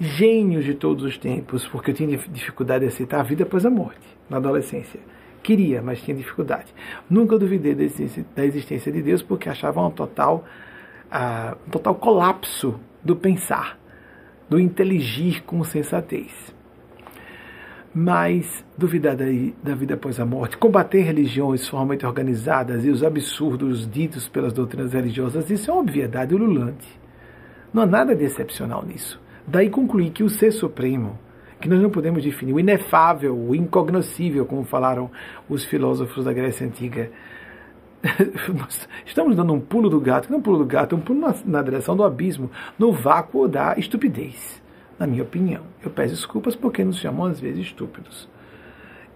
Gênios 0.00 0.64
de 0.64 0.74
todos 0.74 1.04
os 1.04 1.18
tempos, 1.18 1.66
porque 1.66 1.90
eu 1.90 1.94
tinha 1.94 2.16
dificuldade 2.16 2.84
de 2.84 2.88
aceitar 2.88 3.20
a 3.20 3.24
vida 3.24 3.42
após 3.42 3.66
a 3.66 3.70
morte, 3.70 4.06
na 4.30 4.36
adolescência. 4.36 5.00
Queria, 5.42 5.82
mas 5.82 6.00
tinha 6.02 6.16
dificuldade. 6.16 6.72
Nunca 7.08 7.38
duvidei 7.38 7.74
da 7.74 7.82
existência, 8.44 8.92
de 8.92 9.02
Deus, 9.02 9.22
porque 9.22 9.48
achava 9.48 9.84
um 9.84 9.90
total, 9.90 10.44
uh, 11.06 11.56
um 11.66 11.70
total 11.70 11.94
colapso 11.96 12.78
do 13.02 13.16
pensar 13.16 13.78
do 14.48 14.58
inteligir 14.58 15.42
com 15.42 15.62
sensatez. 15.62 16.54
Mas 17.94 18.64
duvidar 18.76 19.16
da, 19.16 19.24
da 19.62 19.74
vida 19.74 19.94
após 19.94 20.20
a 20.20 20.24
morte, 20.24 20.56
combater 20.56 21.02
religiões 21.02 21.66
formalmente 21.66 22.06
organizadas 22.06 22.84
e 22.84 22.90
os 22.90 23.02
absurdos 23.02 23.90
ditos 23.90 24.28
pelas 24.28 24.52
doutrinas 24.52 24.92
religiosas, 24.92 25.50
isso 25.50 25.70
é 25.70 25.74
uma 25.74 25.82
obviedade 25.82 26.34
ululante. 26.34 26.86
Não 27.72 27.82
há 27.82 27.86
nada 27.86 28.14
de 28.14 28.24
excepcional 28.24 28.84
nisso. 28.84 29.20
Daí 29.50 29.70
concluir 29.70 30.10
que 30.10 30.22
o 30.22 30.28
Ser 30.28 30.52
Supremo, 30.52 31.18
que 31.58 31.70
nós 31.70 31.80
não 31.80 31.88
podemos 31.88 32.22
definir, 32.22 32.52
o 32.52 32.60
inefável, 32.60 33.34
o 33.34 33.54
incognoscível, 33.54 34.44
como 34.44 34.62
falaram 34.62 35.10
os 35.48 35.64
filósofos 35.64 36.26
da 36.26 36.34
Grécia 36.34 36.66
Antiga, 36.66 37.10
estamos 39.06 39.34
dando 39.34 39.54
um 39.54 39.58
pulo 39.58 39.88
do 39.88 39.98
gato, 39.98 40.30
não 40.30 40.38
um 40.38 40.42
pulo 40.42 40.58
do 40.58 40.66
gato, 40.66 40.94
um 40.94 41.00
pulo 41.00 41.20
na, 41.20 41.34
na, 41.46 41.62
direção 41.62 41.96
do 41.96 42.04
abismo, 42.04 42.50
no 42.78 42.92
vácuo 42.92 43.48
da 43.48 43.74
estupidez, 43.78 44.62
na 44.98 45.06
minha 45.06 45.22
opinião. 45.22 45.62
Eu 45.82 45.90
peço 45.90 46.14
desculpas 46.14 46.54
porque 46.54 46.84
nos 46.84 46.98
chamam 46.98 47.24
às 47.24 47.40
vezes 47.40 47.68
estúpidos. 47.68 48.28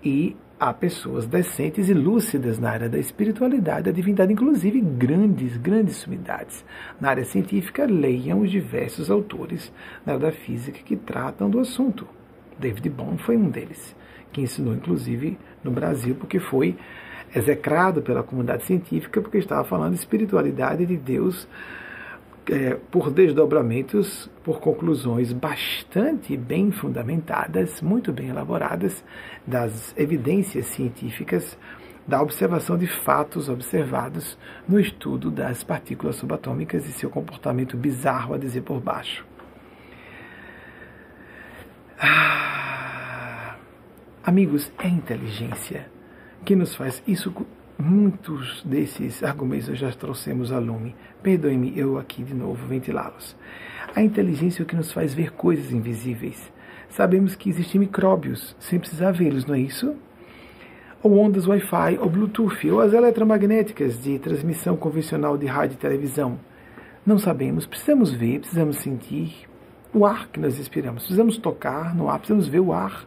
E 0.02 0.34
há 0.62 0.72
pessoas 0.72 1.26
decentes 1.26 1.88
e 1.88 1.92
lúcidas 1.92 2.56
na 2.56 2.70
área 2.70 2.88
da 2.88 2.96
espiritualidade, 2.96 3.86
da 3.86 3.90
divindade, 3.90 4.32
inclusive 4.32 4.80
grandes, 4.80 5.56
grandes 5.56 5.96
sumidades. 5.96 6.64
Na 7.00 7.10
área 7.10 7.24
científica, 7.24 7.84
leiam 7.84 8.42
os 8.42 8.50
diversos 8.50 9.10
autores 9.10 9.72
na 10.06 10.12
área 10.12 10.26
da 10.26 10.32
física 10.32 10.78
que 10.78 10.94
tratam 10.94 11.50
do 11.50 11.58
assunto. 11.58 12.06
David 12.60 12.90
Bohm 12.90 13.18
foi 13.18 13.36
um 13.36 13.50
deles, 13.50 13.96
que 14.30 14.40
ensinou 14.40 14.72
inclusive 14.72 15.36
no 15.64 15.72
Brasil, 15.72 16.14
porque 16.14 16.38
foi 16.38 16.76
execrado 17.34 18.00
pela 18.00 18.22
comunidade 18.22 18.64
científica 18.64 19.20
porque 19.20 19.38
estava 19.38 19.64
falando 19.64 19.94
de 19.94 19.98
espiritualidade 19.98 20.86
de 20.86 20.96
Deus 20.96 21.48
é, 22.50 22.74
por 22.90 23.10
desdobramentos, 23.10 24.30
por 24.42 24.60
conclusões 24.60 25.32
bastante 25.32 26.36
bem 26.36 26.70
fundamentadas, 26.70 27.80
muito 27.80 28.12
bem 28.12 28.28
elaboradas 28.28 29.04
das 29.46 29.94
evidências 29.96 30.66
científicas 30.66 31.56
da 32.06 32.20
observação 32.20 32.76
de 32.76 32.86
fatos 32.86 33.48
observados 33.48 34.36
no 34.68 34.80
estudo 34.80 35.30
das 35.30 35.62
partículas 35.62 36.16
subatômicas 36.16 36.86
e 36.88 36.92
seu 36.92 37.08
comportamento 37.08 37.76
bizarro 37.76 38.34
a 38.34 38.38
dizer 38.38 38.62
por 38.62 38.80
baixo. 38.80 39.24
Ah, 41.98 43.56
amigos, 44.24 44.72
é 44.78 44.88
inteligência 44.88 45.88
que 46.44 46.56
nos 46.56 46.74
faz 46.74 47.02
isso. 47.06 47.32
Muitos 47.78 48.62
desses 48.64 49.22
argumentos 49.22 49.78
já 49.78 49.90
trouxemos 49.92 50.52
a 50.52 50.58
lume. 50.58 50.94
Perdoe-me 51.22 51.78
eu 51.78 51.98
aqui 51.98 52.22
de 52.22 52.34
novo 52.34 52.66
ventilá-los. 52.66 53.36
A 53.94 54.02
inteligência 54.02 54.62
é 54.62 54.64
o 54.64 54.66
que 54.66 54.74
nos 54.74 54.90
faz 54.90 55.14
ver 55.14 55.32
coisas 55.32 55.70
invisíveis. 55.70 56.50
Sabemos 56.88 57.34
que 57.34 57.48
existem 57.48 57.80
micróbios 57.80 58.56
sem 58.58 58.78
precisar 58.78 59.12
vê-los, 59.12 59.46
não 59.46 59.54
é 59.54 59.60
isso? 59.60 59.94
Ou 61.02 61.18
ondas 61.18 61.46
Wi-Fi, 61.46 61.98
ou 62.00 62.08
Bluetooth, 62.08 62.70
ou 62.70 62.80
as 62.80 62.92
eletromagnéticas 62.92 64.02
de 64.02 64.18
transmissão 64.18 64.76
convencional 64.76 65.38
de 65.38 65.46
rádio 65.46 65.74
e 65.74 65.78
televisão. 65.78 66.38
Não 67.04 67.18
sabemos, 67.18 67.66
precisamos 67.66 68.12
ver, 68.12 68.40
precisamos 68.40 68.76
sentir 68.76 69.48
o 69.92 70.06
ar 70.06 70.28
que 70.28 70.40
nós 70.40 70.56
respiramos, 70.56 71.02
precisamos 71.02 71.36
tocar 71.36 71.94
no 71.94 72.08
ar, 72.08 72.18
precisamos 72.18 72.48
ver 72.48 72.60
o 72.60 72.72
ar 72.72 73.06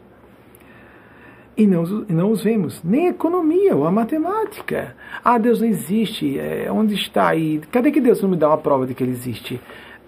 e 1.58 1.66
não, 1.66 2.06
e 2.10 2.14
não 2.14 2.32
os 2.32 2.44
vemos. 2.44 2.84
Nem 2.84 3.08
a 3.08 3.12
economia 3.12 3.76
ou 3.76 3.86
a 3.86 3.92
matemática. 3.92 4.96
Ah, 5.24 5.38
Deus 5.38 5.62
não 5.62 5.68
existe. 5.68 6.38
É, 6.38 6.70
onde 6.72 6.94
está 6.96 7.30
aí? 7.30 7.62
Cadê 7.72 7.92
que 7.92 8.02
Deus 8.02 8.22
não 8.22 8.30
me 8.30 8.36
dá 8.36 8.50
uma 8.50 8.58
prova 8.58 8.86
de 8.86 8.94
que 8.94 9.04
ele 9.04 9.12
existe? 9.12 9.60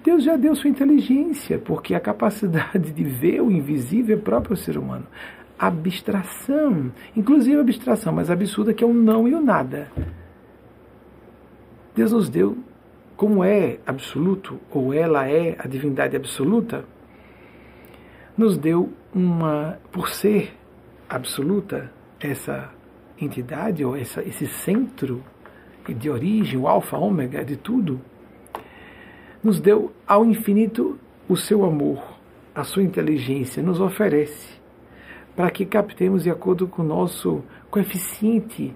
Deus 0.03 0.23
já 0.23 0.37
deu 0.37 0.55
sua 0.55 0.69
inteligência, 0.69 1.57
porque 1.57 1.93
a 1.93 1.99
capacidade 1.99 2.91
de 2.91 3.03
ver 3.03 3.41
o 3.41 3.51
invisível 3.51 4.17
é 4.17 4.21
próprio 4.21 4.53
ao 4.53 4.57
ser 4.57 4.77
humano. 4.77 5.05
Abstração, 5.57 6.91
inclusive 7.15 7.59
abstração 7.59 8.13
mais 8.13 8.29
absurda 8.29 8.73
que 8.73 8.83
é 8.83 8.87
o 8.87 8.93
não 8.93 9.27
e 9.27 9.33
o 9.33 9.41
nada. 9.41 9.91
Deus 11.95 12.11
nos 12.11 12.29
deu, 12.29 12.57
como 13.15 13.43
é 13.43 13.79
absoluto, 13.85 14.59
ou 14.69 14.93
ela 14.93 15.27
é 15.27 15.55
a 15.57 15.67
divindade 15.67 16.15
absoluta, 16.15 16.85
nos 18.37 18.55
deu 18.55 18.93
uma, 19.13 19.79
por 19.91 20.09
ser 20.09 20.56
absoluta, 21.09 21.91
essa 22.19 22.71
entidade 23.19 23.83
ou 23.83 23.95
essa, 23.95 24.21
esse 24.21 24.47
centro 24.47 25.23
de 25.87 26.09
origem, 26.09 26.59
o 26.59 26.67
alfa, 26.67 26.97
ômega 26.97 27.43
de 27.43 27.55
tudo, 27.55 28.01
nos 29.43 29.59
deu 29.59 29.93
ao 30.05 30.25
infinito 30.25 30.99
o 31.27 31.35
seu 31.35 31.63
amor, 31.63 32.03
a 32.53 32.63
sua 32.63 32.83
inteligência, 32.83 33.63
nos 33.63 33.79
oferece 33.79 34.57
para 35.35 35.51
que 35.51 35.65
captemos 35.65 36.23
de 36.23 36.31
acordo 36.31 36.67
com 36.67 36.81
o 36.81 36.85
nosso 36.85 37.43
coeficiente 37.69 38.75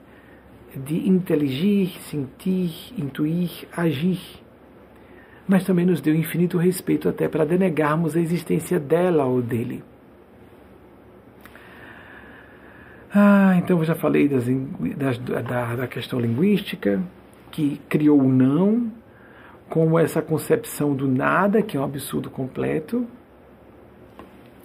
de 0.76 1.10
inteligir, 1.10 1.90
sentir, 2.02 2.94
intuir, 2.95 3.68
agir. 3.76 4.22
Mas 5.48 5.66
também 5.66 5.86
nos 5.86 5.99
deu 5.99 6.14
infinito 6.16 6.60
respeito 6.60 7.10
até 7.10 7.28
para 7.28 7.45
denegarmos 7.45 8.16
a 8.16 8.22
existência 8.22 8.80
dela 8.80 9.26
ou 9.26 9.41
dele. 9.41 9.84
Ah, 13.13 13.55
então 13.57 13.77
eu 13.77 13.83
já 13.83 13.95
falei 13.95 14.29
das, 14.29 14.45
das, 14.95 15.17
da, 15.17 15.75
da 15.75 15.88
questão 15.88 16.19
linguística, 16.19 17.01
que 17.51 17.81
criou 17.89 18.21
o 18.21 18.31
não, 18.31 18.89
como 19.69 19.99
essa 19.99 20.21
concepção 20.21 20.95
do 20.95 21.07
nada, 21.07 21.61
que 21.61 21.75
é 21.75 21.79
um 21.79 21.83
absurdo 21.83 22.29
completo. 22.29 23.05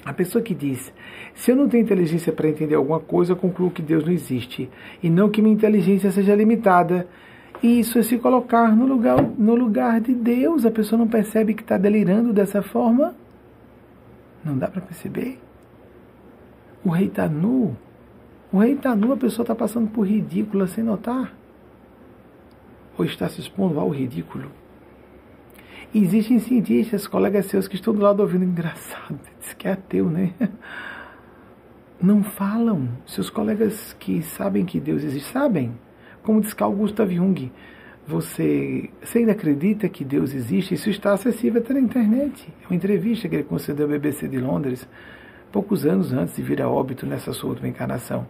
A 0.05 0.13
pessoa 0.13 0.43
que 0.43 0.55
diz: 0.55 0.93
se 1.35 1.51
eu 1.51 1.57
não 1.57 1.69
tenho 1.69 1.83
inteligência 1.83 2.33
para 2.33 2.49
entender 2.49 2.77
alguma 2.77 3.01
coisa, 3.01 3.33
eu 3.33 3.37
concluo 3.37 3.71
que 3.71 3.83
Deus 3.83 4.05
não 4.05 4.13
existe. 4.13 4.71
E 5.03 5.11
não 5.11 5.29
que 5.29 5.43
minha 5.43 5.55
inteligência 5.55 6.13
seja 6.13 6.35
limitada. 6.35 7.09
E 7.61 7.81
isso 7.81 7.99
é 7.99 8.03
se 8.03 8.17
colocar 8.19 8.77
no 8.77 8.87
lugar, 8.87 9.21
no 9.21 9.57
lugar 9.57 10.01
de 10.01 10.15
Deus. 10.15 10.65
A 10.65 10.71
pessoa 10.71 10.99
não 10.99 11.09
percebe 11.09 11.55
que 11.55 11.63
está 11.63 11.77
delirando 11.77 12.33
dessa 12.33 12.63
forma. 12.63 13.13
Não 14.45 14.57
dá 14.57 14.69
para 14.69 14.83
perceber. 14.83 15.41
O 16.85 16.91
rei 16.91 17.09
está 17.09 17.29
nu. 17.29 17.77
O 18.57 18.59
rei 18.59 18.73
está 18.73 18.97
nu, 18.97 19.13
a 19.13 19.19
pessoa 19.19 19.45
está 19.45 19.55
passando 19.55 19.91
por 19.91 20.07
ridícula 20.07 20.67
sem 20.67 20.83
notar. 20.83 21.31
Ou 22.97 23.05
está 23.05 23.29
se 23.29 23.39
expondo 23.39 23.79
ao 23.79 23.91
ridículo. 23.91 24.51
Existem 25.95 26.39
cientistas, 26.39 27.07
colegas 27.07 27.45
seus, 27.45 27.69
que 27.69 27.75
estão 27.75 27.93
do 27.93 28.01
lado 28.01 28.21
ouvindo. 28.21 28.45
Engraçado, 28.45 29.21
diz 29.39 29.53
que 29.53 29.69
é 29.69 29.73
ateu, 29.73 30.09
né? 30.09 30.33
Não 32.01 32.23
falam. 32.23 32.89
Seus 33.05 33.29
colegas 33.29 33.93
que 34.01 34.23
sabem 34.23 34.65
que 34.65 34.81
Deus 34.81 35.05
existe, 35.05 35.31
sabem. 35.31 35.75
Como 36.23 36.41
diz 36.41 36.55
Carl 36.55 36.73
Gustav 36.73 37.13
Jung, 37.13 37.53
você, 38.07 38.89
você 39.03 39.19
ainda 39.19 39.33
acredita 39.33 39.87
que 39.87 40.03
Deus 40.03 40.33
existe? 40.33 40.73
Isso 40.73 40.89
está 40.89 41.13
acessível 41.13 41.61
até 41.61 41.75
na 41.75 41.81
internet. 41.81 42.49
É 42.65 42.69
uma 42.69 42.77
entrevista 42.77 43.29
que 43.29 43.35
ele 43.35 43.45
concedeu 43.45 43.85
ao 43.85 43.93
BBC 43.93 44.27
de 44.27 44.39
Londres 44.39 44.89
poucos 45.57 45.87
anos 45.87 46.13
antes 46.13 46.37
de 46.37 46.43
vir 46.43 46.61
a 46.61 46.69
óbito 46.69 47.07
nessa 47.07 47.33
sua 47.33 47.49
última 47.49 47.67
encarnação. 47.67 48.29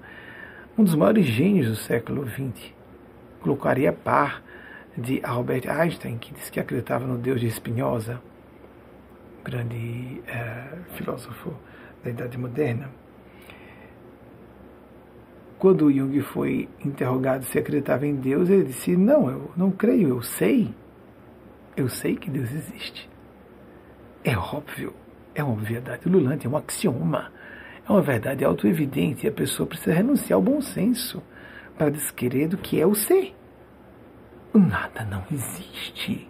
Um 0.79 0.85
dos 0.85 0.95
maiores 0.95 1.27
gênios 1.27 1.67
do 1.67 1.75
século 1.75 2.25
XX. 2.25 2.73
Colocaria 3.41 3.93
par 3.93 4.45
de 4.97 5.21
Albert 5.25 5.69
Einstein, 5.69 6.19
que 6.19 6.33
disse 6.33 6.53
que 6.53 6.61
acreditava 6.61 7.05
no 7.05 7.19
Deus 7.19 7.41
de 7.41 7.51
Spinoza, 7.51 8.23
grande 9.43 10.23
é, 10.29 10.69
filósofo 10.95 11.53
da 12.05 12.11
Idade 12.11 12.39
Moderna. 12.39 12.91
Quando 15.59 15.91
Jung 15.91 16.21
foi 16.21 16.69
interrogado 16.85 17.45
se 17.45 17.59
acreditava 17.59 18.07
em 18.07 18.15
Deus, 18.15 18.49
ele 18.49 18.67
disse: 18.67 18.97
Não, 18.97 19.29
eu 19.29 19.51
não 19.57 19.73
creio, 19.73 20.11
eu 20.11 20.23
sei. 20.23 20.73
Eu 21.77 21.89
sei 21.89 22.15
que 22.15 22.31
Deus 22.31 22.53
existe. 22.53 23.11
É 24.23 24.39
óbvio 24.39 24.95
é 25.37 25.45
uma 25.45 25.55
verdade 25.57 26.09
lulante, 26.09 26.47
é 26.47 26.51
um 26.51 26.57
axioma, 26.57 27.31
é 27.87 27.93
uma 27.93 28.01
verdade 28.01 28.43
autoevidente 28.43 29.27
e 29.27 29.29
a 29.29 29.33
pessoa 29.33 29.67
precisa 29.67 29.95
renunciar 29.95 30.37
ao 30.39 30.43
bom 30.43 30.63
senso 30.63 31.23
para 31.77 31.91
desquerer 31.91 32.49
do 32.49 32.57
que 32.57 32.81
é 32.81 32.87
o 32.87 32.95
ser. 32.95 33.37
O 34.55 34.59
nada 34.59 35.05
não 35.05 35.23
existe. 35.31 36.27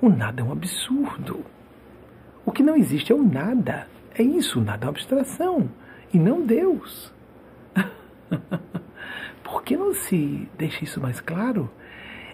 O 0.00 0.10
nada 0.10 0.42
é 0.42 0.44
um 0.44 0.52
absurdo. 0.52 1.42
O 2.44 2.52
que 2.52 2.62
não 2.62 2.76
existe 2.76 3.10
é 3.10 3.14
o 3.14 3.22
nada. 3.22 3.88
É 4.14 4.22
isso, 4.22 4.60
o 4.60 4.62
nada 4.62 4.84
é 4.84 4.86
uma 4.86 4.90
abstração 4.90 5.70
e 6.12 6.18
não 6.18 6.44
Deus. 6.44 7.10
Por 9.42 9.62
que 9.62 9.74
não 9.74 9.94
se 9.94 10.46
deixa 10.58 10.84
isso 10.84 11.00
mais 11.00 11.18
claro? 11.20 11.70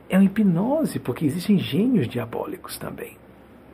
É 0.08 0.18
uma 0.18 0.24
hipnose, 0.24 0.98
porque 0.98 1.24
existem 1.24 1.56
gênios 1.56 2.08
diabólicos 2.08 2.76
também 2.78 3.21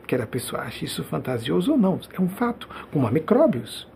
quer 0.09 0.21
a 0.23 0.25
pessoa 0.25 0.63
ache 0.63 0.85
isso 0.85 1.03
fantasioso 1.03 1.73
ou 1.73 1.77
não, 1.77 1.99
é 2.11 2.19
um 2.19 2.29
fato, 2.29 2.67
como 2.91 3.05
há 3.05 3.11
micróbios. 3.11 3.87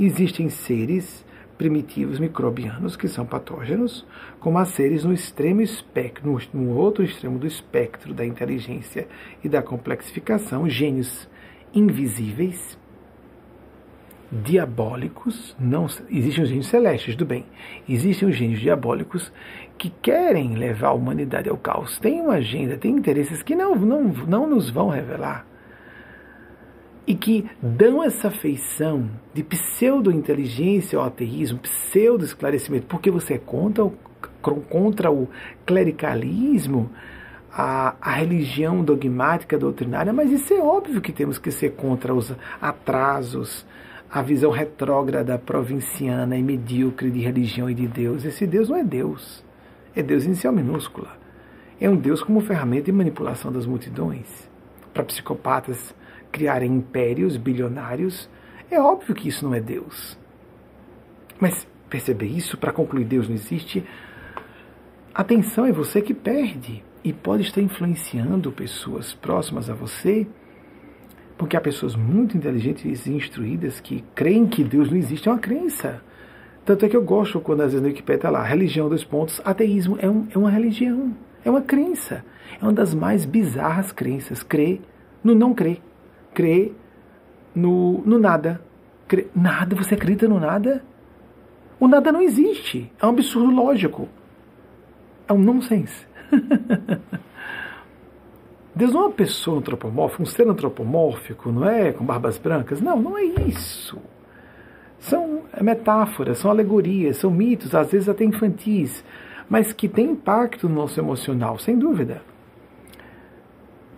Existem 0.00 0.48
seres 0.48 1.22
primitivos 1.58 2.18
microbianos 2.18 2.96
que 2.96 3.06
são 3.06 3.26
patógenos, 3.26 4.06
como 4.40 4.56
há 4.56 4.64
seres 4.64 5.04
no 5.04 5.12
extremo 5.12 5.60
espectro, 5.60 6.40
no, 6.54 6.74
outro 6.74 7.04
extremo 7.04 7.38
do 7.38 7.46
espectro 7.46 8.14
da 8.14 8.24
inteligência 8.24 9.06
e 9.44 9.50
da 9.50 9.60
complexificação, 9.60 10.66
gênios 10.66 11.28
invisíveis, 11.74 12.78
diabólicos, 14.32 15.54
não 15.60 15.84
existem 16.08 16.44
os 16.44 16.48
gênios 16.48 16.68
celestes 16.68 17.16
do 17.16 17.26
bem, 17.26 17.44
existem 17.86 18.30
os 18.30 18.34
gênios 18.34 18.60
diabólicos 18.60 19.30
que 19.76 19.90
querem 19.90 20.54
levar 20.54 20.88
a 20.88 20.94
humanidade 20.94 21.50
ao 21.50 21.58
caos, 21.58 21.98
têm 21.98 22.22
uma 22.22 22.36
agenda, 22.36 22.78
têm 22.78 22.92
interesses 22.92 23.42
que 23.42 23.54
não, 23.54 23.74
não, 23.74 24.04
não 24.04 24.48
nos 24.48 24.70
vão 24.70 24.88
revelar 24.88 25.49
e 27.06 27.14
que 27.14 27.48
dão 27.60 28.02
essa 28.02 28.30
feição 28.30 29.08
de 29.34 29.42
pseudo-inteligência 29.42 30.98
ao 30.98 31.04
ateísmo, 31.04 31.58
pseudo-esclarecimento, 31.58 32.86
porque 32.86 33.10
você 33.10 33.34
é 33.34 33.38
contra 33.38 33.84
o, 33.84 33.92
contra 34.68 35.10
o 35.10 35.28
clericalismo, 35.66 36.90
a, 37.52 37.94
a 38.00 38.12
religião 38.12 38.84
dogmática, 38.84 39.58
doutrinária, 39.58 40.12
mas 40.12 40.30
isso 40.30 40.54
é 40.54 40.60
óbvio 40.60 41.00
que 41.00 41.12
temos 41.12 41.38
que 41.38 41.50
ser 41.50 41.70
contra 41.70 42.14
os 42.14 42.32
atrasos, 42.60 43.66
a 44.10 44.22
visão 44.22 44.50
retrógrada, 44.50 45.38
provinciana 45.38 46.36
e 46.36 46.42
medíocre 46.42 47.10
de 47.10 47.20
religião 47.20 47.68
e 47.70 47.74
de 47.74 47.86
Deus. 47.86 48.24
Esse 48.24 48.46
Deus 48.46 48.68
não 48.68 48.76
é 48.76 48.84
Deus, 48.84 49.44
é 49.94 50.02
Deus 50.02 50.24
inicial 50.24 50.52
minúscula. 50.52 51.18
É 51.80 51.88
um 51.88 51.96
Deus 51.96 52.22
como 52.22 52.40
ferramenta 52.40 52.84
de 52.84 52.92
manipulação 52.92 53.50
das 53.50 53.66
multidões. 53.66 54.48
Para 54.92 55.04
psicopatas 55.04 55.94
criarem 56.30 56.72
impérios 56.72 57.36
bilionários, 57.36 58.28
é 58.70 58.80
óbvio 58.80 59.14
que 59.14 59.28
isso 59.28 59.44
não 59.44 59.54
é 59.54 59.60
Deus. 59.60 60.18
Mas 61.40 61.66
perceber 61.88 62.26
isso, 62.26 62.56
para 62.56 62.72
concluir 62.72 63.04
Deus 63.04 63.28
não 63.28 63.34
existe, 63.34 63.84
atenção 65.14 65.66
é 65.66 65.72
você 65.72 66.00
que 66.00 66.14
perde 66.14 66.84
e 67.02 67.12
pode 67.12 67.42
estar 67.42 67.60
influenciando 67.60 68.52
pessoas 68.52 69.12
próximas 69.12 69.68
a 69.68 69.74
você, 69.74 70.26
porque 71.36 71.56
há 71.56 71.60
pessoas 71.60 71.96
muito 71.96 72.36
inteligentes 72.36 73.06
e 73.06 73.12
instruídas 73.12 73.80
que 73.80 74.04
creem 74.14 74.46
que 74.46 74.62
Deus 74.62 74.90
não 74.90 74.98
existe, 74.98 75.28
é 75.28 75.32
uma 75.32 75.38
crença. 75.38 76.02
Tanto 76.64 76.84
é 76.84 76.88
que 76.88 76.96
eu 76.96 77.02
gosto 77.02 77.40
quando 77.40 77.62
às 77.62 77.72
vezes 77.72 77.80
no 77.80 77.88
Wikipedia 77.88 78.16
está 78.16 78.30
lá, 78.30 78.44
religião, 78.44 78.88
dois 78.88 79.02
pontos, 79.02 79.40
ateísmo 79.44 79.96
é, 79.98 80.08
um, 80.08 80.28
é 80.30 80.38
uma 80.38 80.50
religião, 80.50 81.16
é 81.44 81.50
uma 81.50 81.62
crença. 81.62 82.24
É 82.60 82.64
uma 82.64 82.72
das 82.72 82.92
mais 82.92 83.24
bizarras 83.24 83.90
crenças, 83.90 84.42
crer 84.42 84.82
no 85.24 85.34
não 85.34 85.54
crer 85.54 85.80
crê 86.34 86.72
no, 87.54 88.02
no 88.04 88.18
nada. 88.18 88.60
Crê, 89.08 89.28
nada? 89.34 89.74
Você 89.76 89.94
acredita 89.94 90.28
no 90.28 90.38
nada? 90.38 90.82
O 91.78 91.88
nada 91.88 92.12
não 92.12 92.20
existe. 92.20 92.92
É 93.00 93.06
um 93.06 93.10
absurdo 93.10 93.50
lógico. 93.50 94.08
É 95.26 95.32
um 95.32 95.38
nonsense. 95.38 96.06
Deus 98.74 98.92
não 98.92 99.00
é 99.02 99.04
uma 99.06 99.12
pessoa 99.12 99.58
antropomórfica, 99.58 100.22
um 100.22 100.26
ser 100.26 100.48
antropomórfico, 100.48 101.50
não 101.50 101.68
é? 101.68 101.92
Com 101.92 102.04
barbas 102.04 102.38
brancas. 102.38 102.80
Não, 102.80 103.00
não 103.00 103.18
é 103.18 103.24
isso. 103.24 103.98
São 104.98 105.42
metáforas, 105.60 106.38
são 106.38 106.50
alegorias, 106.50 107.16
são 107.16 107.30
mitos, 107.30 107.74
às 107.74 107.90
vezes 107.90 108.08
até 108.08 108.24
infantis, 108.24 109.02
mas 109.48 109.72
que 109.72 109.88
têm 109.88 110.10
impacto 110.10 110.68
no 110.68 110.74
nosso 110.74 111.00
emocional, 111.00 111.58
sem 111.58 111.78
dúvida. 111.78 112.22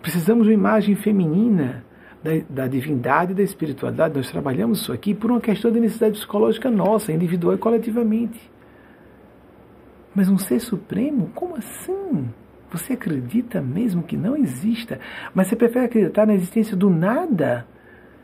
Precisamos 0.01 0.47
de 0.47 0.53
uma 0.53 0.59
imagem 0.59 0.95
feminina 0.95 1.83
da, 2.23 2.31
da 2.49 2.67
divindade 2.67 3.33
da 3.33 3.43
espiritualidade, 3.43 4.15
nós 4.15 4.31
trabalhamos 4.31 4.81
isso 4.81 4.93
aqui 4.93 5.13
por 5.13 5.29
uma 5.29 5.41
questão 5.41 5.71
de 5.71 5.79
necessidade 5.79 6.17
psicológica 6.17 6.71
nossa, 6.71 7.11
individual 7.11 7.55
e 7.55 7.57
coletivamente. 7.57 8.39
Mas 10.15 10.29
um 10.29 10.37
ser 10.37 10.59
supremo? 10.59 11.31
Como 11.35 11.57
assim? 11.57 12.29
Você 12.71 12.93
acredita 12.93 13.61
mesmo 13.61 14.03
que 14.03 14.15
não 14.15 14.35
exista, 14.35 14.99
mas 15.33 15.47
você 15.47 15.55
prefere 15.55 15.85
acreditar 15.85 16.25
na 16.25 16.33
existência 16.33 16.75
do 16.75 16.89
nada? 16.89 17.67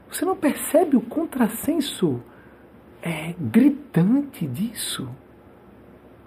Você 0.10 0.26
não 0.26 0.36
percebe 0.36 0.96
o 0.96 1.02
contrassenso 1.02 2.24
é, 3.02 3.36
gritante 3.40 4.48
disso? 4.48 5.08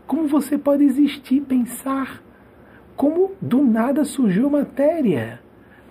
Como 0.07 0.29
você 0.29 0.59
pode 0.59 0.85
existir, 0.85 1.41
pensar? 1.41 2.23
Como 2.95 3.33
do 3.41 3.65
nada 3.65 4.05
surgiu 4.05 4.51
matéria? 4.51 5.42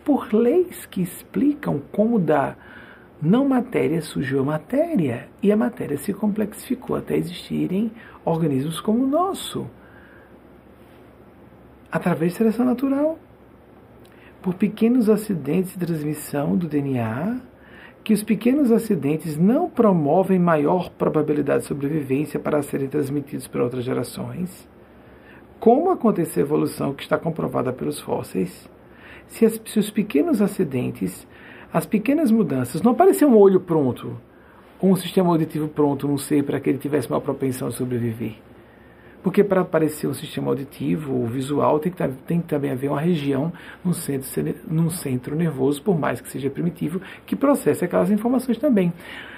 Por 0.04 0.34
leis 0.34 0.86
que 0.86 1.02
explicam 1.02 1.82
como 1.92 2.20
da 2.20 2.56
não 3.22 3.48
matéria 3.48 4.02
surgiu 4.02 4.40
a 4.40 4.44
matéria 4.44 5.28
e 5.44 5.52
a 5.52 5.58
matéria 5.58 5.98
se 5.98 6.12
complexificou 6.12 6.96
até 6.96 7.16
existirem 7.16 7.92
organismos 8.26 8.80
como 8.80 9.04
o 9.04 9.08
nosso, 9.08 9.68
através 11.92 12.32
de 12.32 12.40
seleção 12.40 12.66
natural. 12.66 13.20
Por 14.42 14.56
pequenos 14.56 15.08
acidentes 15.08 15.74
de 15.74 15.86
transmissão 15.86 16.58
do 16.58 16.68
DNA, 16.68 17.42
que 18.04 18.14
os 18.14 18.24
pequenos 18.24 18.72
acidentes 18.72 19.38
não 19.38 19.70
promovem 19.70 20.40
maior 20.40 20.90
probabilidade 20.90 21.62
de 21.62 21.68
sobrevivência 21.68 22.40
para 22.40 22.64
serem 22.64 22.88
transmitidos 22.88 23.48
para 23.48 23.64
outras 23.64 23.84
gerações. 23.84 24.68
Como 25.60 25.92
aconteceu 25.92 26.44
a 26.44 26.48
evolução 26.48 26.94
que 26.94 27.04
está 27.04 27.20
comprovada 27.20 27.72
pelos 27.72 28.00
fósseis, 28.00 28.68
se, 29.32 29.46
as, 29.46 29.62
se 29.66 29.80
os 29.80 29.90
pequenos 29.90 30.42
acidentes, 30.42 31.26
as 31.74 31.86
pequenas 31.86 32.30
mudanças, 32.30 32.82
não 32.82 32.92
aparecer 32.92 33.26
um 33.26 33.38
olho 33.38 33.60
pronto, 33.60 34.18
ou 34.80 34.92
um 34.92 34.96
sistema 34.96 35.30
auditivo 35.30 35.68
pronto 35.68 36.08
num 36.08 36.18
ser 36.18 36.44
para 36.44 36.60
que 36.60 36.70
ele 36.70 36.78
tivesse 36.78 37.10
uma 37.10 37.22
propensão 37.22 37.68
a 37.68 37.72
sobreviver. 37.72 38.34
Porque 39.24 39.44
para 39.44 39.62
aparecer 39.62 40.08
um 40.08 40.14
sistema 40.14 40.50
auditivo 40.50 41.14
ou 41.14 41.28
visual 41.28 41.80
tem 41.80 41.92
que, 41.92 42.08
tem 42.26 42.42
que 42.42 42.48
também 42.48 42.72
haver 42.72 42.90
uma 42.90 43.00
região 43.00 43.54
num 43.86 43.94
centro, 43.94 44.28
num 44.68 44.90
centro 44.90 45.36
nervoso, 45.36 45.82
por 45.82 45.98
mais 45.98 46.20
que 46.20 46.28
seja 46.28 46.50
primitivo, 46.50 47.00
que 47.26 47.36
processe 47.36 47.86
aquelas 47.86 48.10
informações 48.10 48.58
também. 48.58 48.92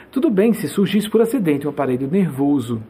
Tudo 0.09 0.29
bem 0.29 0.53
se 0.53 0.67
surgisse 0.67 1.09
por 1.09 1.21
acidente 1.21 1.67
um 1.67 1.69
aparelho 1.69 2.09
nervoso 2.09 2.81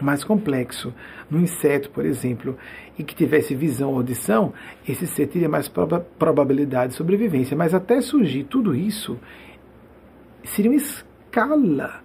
mais 0.00 0.24
complexo, 0.24 0.94
no 1.30 1.40
inseto, 1.40 1.90
por 1.90 2.04
exemplo, 2.04 2.56
e 2.98 3.04
que 3.04 3.14
tivesse 3.14 3.54
visão 3.54 3.90
ou 3.90 3.96
audição, 3.96 4.52
esse 4.88 5.06
ser 5.06 5.26
teria 5.26 5.48
mais 5.48 5.68
proba 5.68 6.00
probabilidade 6.18 6.92
de 6.92 6.96
sobrevivência. 6.96 7.56
Mas 7.56 7.74
até 7.74 8.00
surgir 8.00 8.44
tudo 8.44 8.74
isso, 8.74 9.18
seria 10.44 10.70
uma 10.70 10.76
escala 10.76 12.02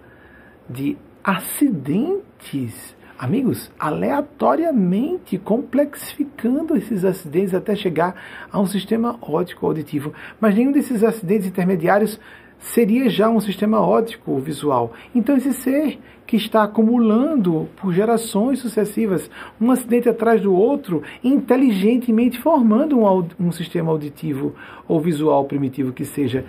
de 0.68 0.96
acidentes, 1.22 2.96
amigos, 3.18 3.70
aleatoriamente 3.78 5.38
complexificando 5.38 6.76
esses 6.76 7.04
acidentes 7.04 7.54
até 7.54 7.74
chegar 7.74 8.14
a 8.52 8.60
um 8.60 8.66
sistema 8.66 9.18
óptico 9.20 9.66
auditivo. 9.66 10.12
Mas 10.40 10.54
nenhum 10.54 10.72
desses 10.72 11.02
acidentes 11.02 11.46
intermediários 11.46 12.20
seria 12.58 13.08
já 13.08 13.28
um 13.28 13.40
sistema 13.40 13.80
óptico 13.80 14.38
visual. 14.38 14.92
Então 15.14 15.36
esse 15.36 15.52
ser 15.52 15.98
que 16.26 16.36
está 16.36 16.62
acumulando 16.62 17.68
por 17.76 17.92
gerações 17.92 18.58
sucessivas 18.58 19.30
um 19.60 19.70
acidente 19.70 20.08
atrás 20.08 20.40
do 20.40 20.54
outro, 20.54 21.02
inteligentemente 21.22 22.38
formando 22.38 22.98
um, 22.98 23.28
um 23.38 23.52
sistema 23.52 23.90
auditivo 23.90 24.54
ou 24.88 25.00
visual 25.00 25.44
primitivo 25.44 25.92
que 25.92 26.04
seja, 26.04 26.44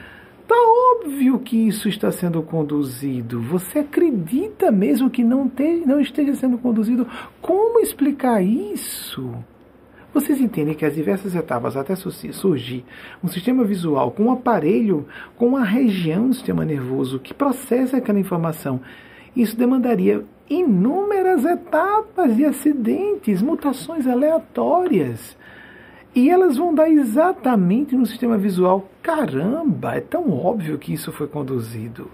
Está 0.45 0.55
óbvio 0.55 1.39
que 1.39 1.57
isso 1.67 1.89
está 1.89 2.11
sendo 2.11 2.39
conduzido. 2.43 3.41
Você 3.41 3.79
acredita 3.79 4.71
mesmo 4.71 5.09
que 5.09 5.23
não, 5.23 5.49
te, 5.49 5.81
não 5.87 5.99
esteja 5.99 6.35
sendo 6.35 6.59
conduzido? 6.59 7.07
Como 7.41 7.79
explicar 7.79 8.43
isso? 8.43 9.33
Vocês 10.13 10.39
entendem 10.39 10.75
que 10.75 10.85
as 10.85 10.93
diversas 10.93 11.33
etapas 11.33 11.75
até 11.75 11.95
surgir 11.95 12.85
um 13.23 13.27
sistema 13.27 13.63
visual 13.63 14.11
com 14.11 14.25
um 14.25 14.31
aparelho, 14.31 15.07
com 15.35 15.47
uma 15.47 15.63
região 15.63 16.27
do 16.27 16.35
sistema 16.35 16.63
nervoso 16.63 17.19
que 17.19 17.33
processa 17.33 17.97
aquela 17.97 18.19
informação, 18.19 18.79
isso 19.35 19.57
demandaria 19.57 20.23
inúmeras 20.49 21.43
etapas 21.43 22.35
de 22.35 22.45
acidentes, 22.45 23.41
mutações 23.41 24.07
aleatórias. 24.07 25.35
E 26.13 26.29
elas 26.29 26.55
vão 26.55 26.73
dar 26.73 26.89
exatamente 26.89 27.95
no 27.95 28.05
sistema 28.05 28.37
visual. 28.37 28.89
Caramba, 29.03 29.95
é 29.95 30.01
tão 30.01 30.31
óbvio 30.31 30.77
que 30.77 30.93
isso 30.93 31.11
foi 31.11 31.27
conduzido. 31.27 32.09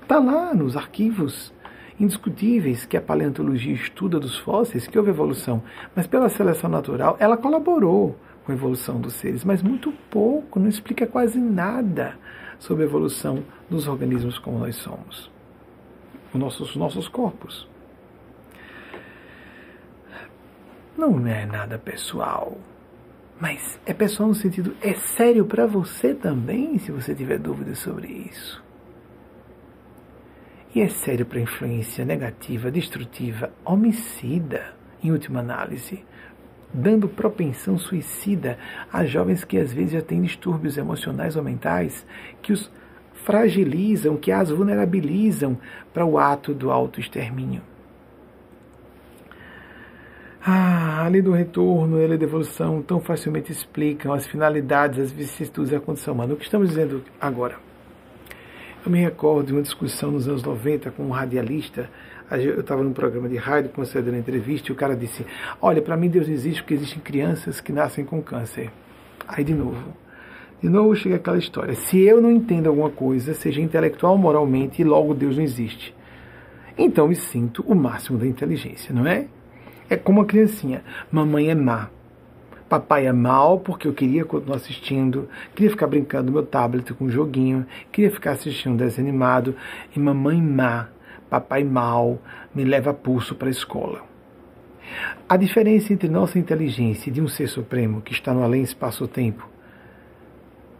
Está 0.00 0.18
lá 0.18 0.54
nos 0.54 0.76
arquivos 0.76 1.52
indiscutíveis 1.98 2.86
que 2.86 2.96
a 2.96 3.00
paleontologia 3.00 3.74
estuda 3.74 4.18
dos 4.18 4.38
fósseis 4.38 4.86
que 4.86 4.98
houve 4.98 5.10
evolução, 5.10 5.62
mas 5.94 6.06
pela 6.06 6.30
seleção 6.30 6.70
natural 6.70 7.16
ela 7.20 7.36
colaborou 7.36 8.16
com 8.42 8.50
a 8.50 8.54
evolução 8.54 8.98
dos 8.98 9.12
seres, 9.14 9.44
mas 9.44 9.62
muito 9.62 9.92
pouco, 10.10 10.58
não 10.58 10.68
explica 10.68 11.06
quase 11.06 11.38
nada 11.38 12.16
sobre 12.60 12.84
a 12.84 12.86
evolução 12.86 13.42
dos 13.68 13.88
organismos 13.88 14.38
como 14.38 14.60
nós 14.60 14.76
somos, 14.76 15.28
os 16.32 16.38
nossos, 16.38 16.76
nossos 16.76 17.08
corpos. 17.08 17.68
não 21.00 21.26
é 21.26 21.46
nada 21.46 21.78
pessoal. 21.78 22.58
Mas 23.40 23.80
é 23.86 23.94
pessoal 23.94 24.28
no 24.28 24.34
sentido, 24.34 24.76
é 24.82 24.92
sério 24.92 25.46
para 25.46 25.66
você 25.66 26.14
também, 26.14 26.78
se 26.78 26.92
você 26.92 27.14
tiver 27.14 27.38
dúvidas 27.38 27.78
sobre 27.78 28.08
isso. 28.08 28.62
E 30.74 30.82
é 30.82 30.88
sério 30.88 31.24
para 31.24 31.40
influência 31.40 32.04
negativa, 32.04 32.70
destrutiva, 32.70 33.50
homicida, 33.64 34.74
em 35.02 35.10
última 35.10 35.40
análise, 35.40 36.04
dando 36.72 37.08
propensão 37.08 37.78
suicida 37.78 38.58
a 38.92 39.04
jovens 39.04 39.44
que 39.44 39.58
às 39.58 39.72
vezes 39.72 39.92
já 39.92 40.02
têm 40.02 40.22
distúrbios 40.22 40.76
emocionais 40.76 41.36
ou 41.36 41.42
mentais 41.42 42.06
que 42.42 42.52
os 42.52 42.70
fragilizam, 43.12 44.16
que 44.16 44.32
as 44.32 44.50
vulnerabilizam 44.50 45.58
para 45.92 46.04
o 46.06 46.18
ato 46.18 46.54
do 46.54 46.70
autoextermínio. 46.70 47.62
Ah, 50.42 51.04
a 51.04 51.08
lei 51.08 51.20
do 51.20 51.32
retorno 51.32 52.00
e 52.00 52.04
a 52.04 52.08
lei 52.08 52.16
da 52.16 52.24
evolução 52.24 52.80
tão 52.80 52.98
facilmente 52.98 53.52
explicam 53.52 54.12
as 54.12 54.26
finalidades, 54.26 54.98
as 54.98 55.12
vicissitudes 55.12 55.70
da 55.70 55.80
condição 55.80 56.14
humana. 56.14 56.32
O 56.32 56.36
que 56.36 56.44
estamos 56.44 56.70
dizendo 56.70 57.04
agora? 57.20 57.56
Eu 58.84 58.90
me 58.90 58.98
recordo 58.98 59.48
de 59.48 59.52
uma 59.52 59.60
discussão 59.60 60.10
nos 60.10 60.26
anos 60.26 60.42
90 60.42 60.90
com 60.92 61.02
um 61.02 61.10
radialista. 61.10 61.90
Eu 62.30 62.60
estava 62.60 62.82
num 62.82 62.92
programa 62.92 63.28
de 63.28 63.36
rádio 63.36 63.70
concedendo 63.70 64.16
entrevista 64.16 64.70
e 64.70 64.72
o 64.72 64.76
cara 64.76 64.94
disse: 64.94 65.26
Olha, 65.60 65.82
para 65.82 65.96
mim 65.96 66.08
Deus 66.08 66.28
não 66.28 66.34
existe 66.34 66.62
porque 66.62 66.74
existem 66.74 67.00
crianças 67.00 67.60
que 67.60 67.72
nascem 67.72 68.04
com 68.04 68.22
câncer. 68.22 68.70
Aí 69.26 69.42
de 69.42 69.54
novo. 69.54 69.94
De 70.62 70.68
novo 70.68 70.94
chega 70.94 71.16
aquela 71.16 71.38
história. 71.38 71.74
Se 71.74 71.98
eu 71.98 72.20
não 72.20 72.30
entendo 72.30 72.68
alguma 72.68 72.90
coisa, 72.90 73.34
seja 73.34 73.60
intelectual 73.60 74.12
ou 74.12 74.18
moralmente, 74.18 74.84
logo 74.84 75.14
Deus 75.14 75.36
não 75.36 75.42
existe. 75.42 75.94
Então 76.78 77.08
me 77.08 77.16
sinto 77.16 77.64
o 77.66 77.74
máximo 77.74 78.18
da 78.18 78.26
inteligência, 78.26 78.94
não 78.94 79.06
é? 79.06 79.26
É 79.88 79.96
como 79.96 80.20
a 80.20 80.24
criancinha. 80.24 80.84
Mamãe 81.10 81.50
é 81.50 81.54
má. 81.54 81.90
Papai 82.68 83.06
é 83.06 83.12
mal 83.12 83.58
porque 83.58 83.88
eu 83.88 83.92
queria 83.92 84.24
continuar 84.24 84.56
assistindo, 84.56 85.28
queria 85.56 85.70
ficar 85.70 85.88
brincando 85.88 86.26
no 86.26 86.32
meu 86.34 86.46
tablet 86.46 86.94
com 86.94 87.06
um 87.06 87.10
joguinho, 87.10 87.66
queria 87.90 88.12
ficar 88.12 88.30
assistindo 88.30 88.74
um 88.74 88.76
desenho 88.76 89.08
animado. 89.08 89.56
E 89.96 89.98
mamãe 89.98 90.40
má, 90.40 90.88
papai 91.30 91.62
mal, 91.62 92.18
me 92.52 92.64
leva 92.64 92.92
pulso 92.92 93.36
para 93.36 93.48
a 93.48 93.50
escola. 93.50 94.02
A 95.28 95.36
diferença 95.36 95.92
entre 95.92 96.08
nossa 96.08 96.38
inteligência 96.38 97.08
e 97.08 97.12
de 97.12 97.22
um 97.22 97.28
ser 97.28 97.46
supremo 97.46 98.02
que 98.02 98.12
está 98.12 98.34
no 98.34 98.42
além 98.42 98.62
espaço-tempo, 98.62 99.48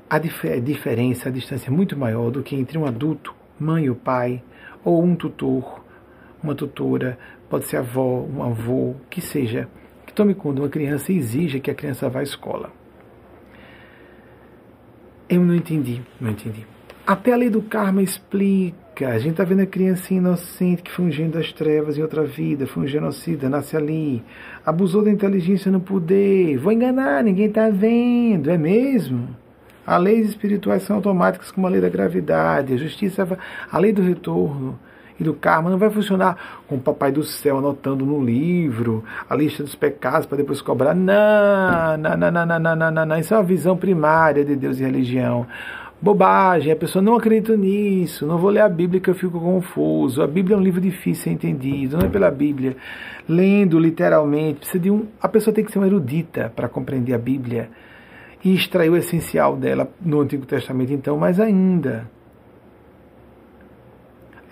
a 0.09 0.19
dif 0.19 0.61
diferença, 0.61 1.29
a 1.29 1.33
distância 1.33 1.69
é 1.69 1.71
muito 1.71 1.97
maior 1.97 2.33
do 2.33 2.43
que 2.43 2.57
entre 2.57 2.77
um 2.77 2.85
adulto, 2.85 3.33
mãe 3.61 3.89
ou 3.89 3.95
pai, 3.95 4.43
ou 4.85 5.01
um 5.05 5.15
tutor, 5.15 5.85
uma 6.43 6.55
tutora, 6.55 7.17
pode 7.49 7.67
ser 7.67 7.77
avó, 7.77 8.23
um 8.23 8.43
avô, 8.43 8.97
que 9.09 9.21
seja, 9.21 9.69
que 10.05 10.13
tome 10.13 10.35
conta 10.35 10.57
de 10.57 10.61
uma 10.63 10.69
criança 10.69 11.13
e 11.13 11.17
exija 11.17 11.61
que 11.61 11.71
a 11.71 11.75
criança 11.75 12.09
vá 12.09 12.19
à 12.19 12.23
escola. 12.25 12.73
Eu 15.29 15.45
não 15.45 15.55
entendi, 15.55 16.03
não 16.21 16.31
entendi. 16.31 16.67
Até 17.07 17.33
a 17.33 17.37
lei 17.37 17.49
do 17.49 17.63
karma 17.63 18.03
explica. 18.03 18.90
A 19.05 19.19
gente 19.19 19.33
está 19.33 19.45
vendo 19.45 19.63
a 19.63 19.67
criança 19.67 20.13
inocente 20.13 20.83
que 20.83 20.91
foi 20.91 21.11
gênio 21.11 21.33
das 21.33 21.53
trevas 21.53 21.97
em 21.97 22.03
outra 22.03 22.25
vida, 22.25 22.67
foi 22.67 22.85
um 22.85 22.87
genocida, 22.87 23.49
nasce 23.49 23.77
ali, 23.77 24.23
abusou 24.65 25.03
da 25.03 25.11
inteligência 25.11 25.71
no 25.71 25.81
poder, 25.81 26.59
vou 26.59 26.73
enganar, 26.73 27.25
ninguém 27.25 27.47
está 27.47 27.71
vendo, 27.71 28.51
é 28.51 28.59
mesmo? 28.59 29.29
As 29.87 30.01
leis 30.01 30.29
espirituais 30.29 30.83
são 30.83 30.97
automáticas 30.97 31.51
como 31.51 31.67
a 31.67 31.71
lei 31.71 31.81
da 31.81 31.89
gravidade, 31.89 32.75
a 32.75 32.77
justiça, 32.77 33.27
a 33.71 33.79
lei 33.79 33.93
do 33.93 34.03
retorno 34.03 34.79
e 35.19 35.25
do 35.25 35.35
karma 35.35 35.69
não 35.69 35.79
vai 35.79 35.91
funcionar 35.91 36.63
com 36.67 36.77
o 36.77 36.81
papai 36.81 37.13
do 37.13 37.23
céu 37.23 37.59
anotando 37.59 38.07
no 38.07 38.25
livro 38.25 39.05
a 39.29 39.37
lista 39.37 39.63
dos 39.63 39.75
pecados 39.75 40.27
para 40.27 40.39
depois 40.39 40.63
cobrar. 40.63 40.95
Não, 40.95 41.97
não, 41.99 42.17
não, 42.17 42.31
não, 42.31 42.47
não, 42.47 42.77
não, 42.77 42.91
não, 42.91 43.07
não. 43.07 43.19
Isso 43.19 43.35
é 43.35 43.37
uma 43.37 43.43
visão 43.43 43.77
primária 43.77 44.45
de 44.45 44.57
Deus 44.57 44.79
e 44.79 44.83
religião. 44.83 45.47
Bobagem, 46.03 46.73
a 46.73 46.77
pessoa 46.77 47.03
não 47.03 47.15
acredita 47.15 47.55
nisso, 47.55 48.27
não 48.27 48.39
vou 48.39 48.49
ler 48.49 48.61
a 48.61 48.69
Bíblia 48.71 49.01
que 49.01 49.11
eu 49.11 49.15
fico 49.15 49.39
confuso. 49.39 50.23
A 50.23 50.27
Bíblia 50.27 50.57
é 50.57 50.59
um 50.59 50.63
livro 50.63 50.81
difícil 50.81 51.25
ser 51.25 51.31
entendido, 51.31 51.99
não 51.99 52.07
é 52.07 52.09
pela 52.09 52.31
Bíblia. 52.31 52.75
Lendo 53.29 53.79
literalmente, 53.79 54.61
precisa 54.61 54.79
de 54.79 54.91
um. 54.91 55.07
A 55.21 55.29
pessoa 55.29 55.53
tem 55.53 55.63
que 55.63 55.71
ser 55.71 55.79
uma 55.79 55.87
erudita 55.87 56.51
para 56.57 56.71
compreender 56.71 57.13
a 57.13 57.19
Bíblia 57.19 57.69
e 58.43 58.55
extrair 58.55 58.89
o 58.89 58.97
essencial 58.97 59.57
dela 59.57 59.91
no 60.01 60.21
Antigo 60.21 60.47
Testamento, 60.47 60.91
então, 60.91 61.19
mais 61.19 61.39
ainda. 61.39 62.09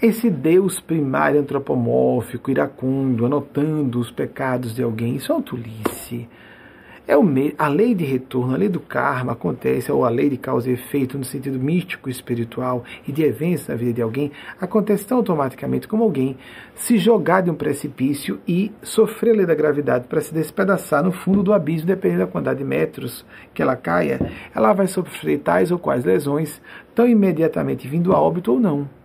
Esse 0.03 0.29
Deus 0.29 0.79
primário 0.81 1.41
antropomórfico, 1.41 2.51
iracundo, 2.51 3.25
anotando 3.25 3.99
os 3.99 4.11
pecados 4.11 4.75
de 4.75 4.83
alguém, 4.83 5.17
isso 5.17 5.33
é 5.33 5.35
uma 5.35 5.43
tolice. 5.43 6.29
É 7.09 7.17
o 7.17 7.23
me... 7.23 7.55
A 7.57 7.69
lei 7.69 7.95
de 7.95 8.05
retorno, 8.05 8.53
a 8.53 8.59
lei 8.59 8.69
do 8.69 8.81
karma 8.81 9.33
acontece, 9.33 9.91
ou 9.91 10.05
a 10.05 10.11
lei 10.11 10.29
de 10.29 10.37
causa 10.37 10.69
e 10.69 10.75
efeito 10.75 11.17
no 11.17 11.25
sentido 11.25 11.59
místico, 11.59 12.11
espiritual 12.11 12.85
e 13.07 13.11
de 13.11 13.23
eventos 13.23 13.67
na 13.67 13.75
vida 13.77 13.95
de 13.95 14.03
alguém, 14.03 14.31
acontece 14.61 15.07
tão 15.07 15.17
automaticamente 15.17 15.89
como 15.89 16.05
alguém 16.05 16.37
se 16.75 16.99
jogar 16.99 17.41
de 17.41 17.51
um 17.51 17.55
precipício 17.55 18.39
e 18.47 18.71
sofrer 18.83 19.31
a 19.31 19.37
lei 19.39 19.47
da 19.47 19.55
gravidade 19.55 20.05
para 20.07 20.21
se 20.21 20.35
despedaçar 20.35 21.03
no 21.03 21.11
fundo 21.11 21.43
do 21.43 21.55
abismo, 21.55 21.87
dependendo 21.87 22.27
da 22.27 22.31
quantidade 22.31 22.59
de 22.59 22.65
metros 22.67 23.25
que 23.55 23.63
ela 23.63 23.75
caia, 23.75 24.21
ela 24.55 24.75
vai 24.75 24.87
sofrer 24.87 25.39
tais 25.39 25.71
ou 25.71 25.79
quais 25.79 26.05
lesões, 26.05 26.61
tão 26.95 27.09
imediatamente 27.09 27.89
vindo 27.89 28.13
a 28.13 28.21
óbito 28.21 28.53
ou 28.53 28.61
não. 28.61 28.98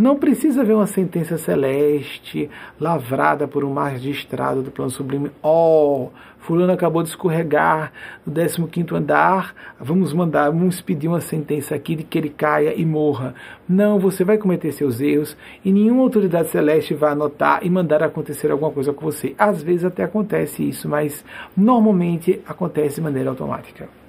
Não 0.00 0.16
precisa 0.16 0.64
ver 0.64 0.72
uma 0.72 0.86
sentença 0.86 1.36
celeste 1.36 2.48
lavrada 2.80 3.46
por 3.46 3.66
um 3.66 3.70
magistrado 3.70 4.62
do 4.62 4.70
plano 4.70 4.90
sublime. 4.90 5.30
Oh, 5.42 6.08
fulano 6.38 6.72
acabou 6.72 7.02
de 7.02 7.10
escorregar 7.10 7.92
no 8.26 8.32
15º 8.32 8.94
andar, 8.94 9.54
vamos 9.78 10.14
mandar, 10.14 10.48
vamos 10.48 10.80
pedir 10.80 11.06
uma 11.06 11.20
sentença 11.20 11.74
aqui 11.74 11.96
de 11.96 12.02
que 12.02 12.16
ele 12.16 12.30
caia 12.30 12.72
e 12.74 12.82
morra. 12.82 13.34
Não, 13.68 13.98
você 13.98 14.24
vai 14.24 14.38
cometer 14.38 14.72
seus 14.72 15.02
erros 15.02 15.36
e 15.62 15.70
nenhuma 15.70 16.00
autoridade 16.00 16.48
celeste 16.48 16.94
vai 16.94 17.12
anotar 17.12 17.58
e 17.62 17.68
mandar 17.68 18.02
acontecer 18.02 18.50
alguma 18.50 18.70
coisa 18.70 18.94
com 18.94 19.04
você. 19.04 19.34
Às 19.36 19.62
vezes 19.62 19.84
até 19.84 20.02
acontece 20.02 20.66
isso, 20.66 20.88
mas 20.88 21.22
normalmente 21.54 22.40
acontece 22.46 22.94
de 22.94 23.02
maneira 23.02 23.28
automática. 23.28 23.99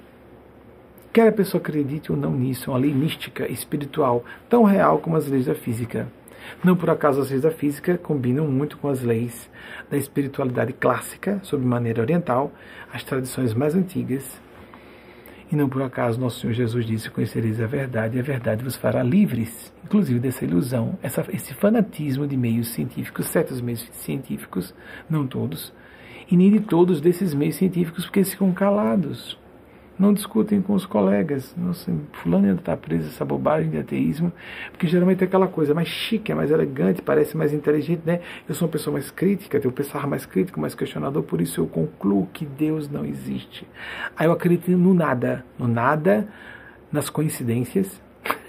Quer 1.12 1.28
a 1.28 1.32
pessoa 1.32 1.60
acredite 1.60 2.10
ou 2.10 2.16
não 2.16 2.32
nisso, 2.32 2.70
é 2.70 2.72
uma 2.72 2.78
lei 2.78 2.94
mística, 2.94 3.46
espiritual, 3.46 4.24
tão 4.48 4.64
real 4.64 4.98
como 4.98 5.14
as 5.14 5.26
leis 5.26 5.44
da 5.44 5.54
física. 5.54 6.10
Não 6.64 6.74
por 6.74 6.88
acaso 6.88 7.20
as 7.20 7.28
leis 7.28 7.42
da 7.42 7.50
física 7.50 7.98
combinam 7.98 8.46
muito 8.46 8.78
com 8.78 8.88
as 8.88 9.02
leis 9.02 9.50
da 9.90 9.98
espiritualidade 9.98 10.72
clássica, 10.72 11.38
sob 11.42 11.66
maneira 11.66 12.00
oriental, 12.00 12.50
as 12.90 13.04
tradições 13.04 13.52
mais 13.52 13.74
antigas. 13.74 14.40
E 15.50 15.54
não 15.54 15.68
por 15.68 15.82
acaso 15.82 16.18
nosso 16.18 16.40
Senhor 16.40 16.54
Jesus 16.54 16.86
disse: 16.86 17.10
Conhecereis 17.10 17.60
a 17.60 17.66
verdade, 17.66 18.16
e 18.16 18.20
a 18.20 18.22
verdade 18.22 18.64
vos 18.64 18.76
fará 18.76 19.02
livres, 19.02 19.70
inclusive 19.84 20.18
dessa 20.18 20.46
ilusão, 20.46 20.98
essa, 21.02 21.26
esse 21.30 21.52
fanatismo 21.52 22.26
de 22.26 22.38
meios 22.38 22.68
científicos, 22.68 23.26
certos 23.26 23.60
meios 23.60 23.86
científicos, 23.92 24.74
não 25.10 25.26
todos, 25.26 25.74
e 26.30 26.38
nem 26.38 26.50
de 26.50 26.60
todos 26.60 27.02
desses 27.02 27.34
meios 27.34 27.56
científicos, 27.56 28.06
porque 28.06 28.20
eles 28.20 28.30
ficam 28.30 28.50
calados 28.50 29.41
não 30.02 30.12
discutem 30.12 30.60
com 30.60 30.74
os 30.74 30.84
colegas. 30.84 31.54
Nossa, 31.56 31.92
fulano 32.12 32.48
ainda 32.48 32.60
está 32.60 32.76
preso 32.76 33.08
essa 33.08 33.24
bobagem 33.24 33.70
de 33.70 33.78
ateísmo, 33.78 34.32
porque 34.72 34.88
geralmente 34.88 35.22
é 35.22 35.24
aquela 35.24 35.46
coisa 35.46 35.72
mais 35.72 35.86
chique, 35.86 36.32
é 36.32 36.34
mais 36.34 36.50
elegante, 36.50 37.00
parece 37.00 37.36
mais 37.36 37.52
inteligente, 37.52 38.02
né? 38.04 38.20
Eu 38.48 38.54
sou 38.54 38.66
uma 38.66 38.72
pessoa 38.72 38.92
mais 38.92 39.12
crítica, 39.12 39.60
tenho 39.60 39.70
um 39.70 39.74
pensar 39.74 40.06
mais 40.08 40.26
crítico, 40.26 40.60
mais 40.60 40.74
questionador, 40.74 41.22
por 41.22 41.40
isso 41.40 41.60
eu 41.60 41.68
concluo 41.68 42.26
que 42.32 42.44
Deus 42.44 42.90
não 42.90 43.04
existe. 43.04 43.66
Aí 44.16 44.26
eu 44.26 44.32
acredito 44.32 44.72
no 44.72 44.92
nada, 44.92 45.44
no 45.56 45.68
nada, 45.68 46.28
nas 46.90 47.08
coincidências 47.08 48.02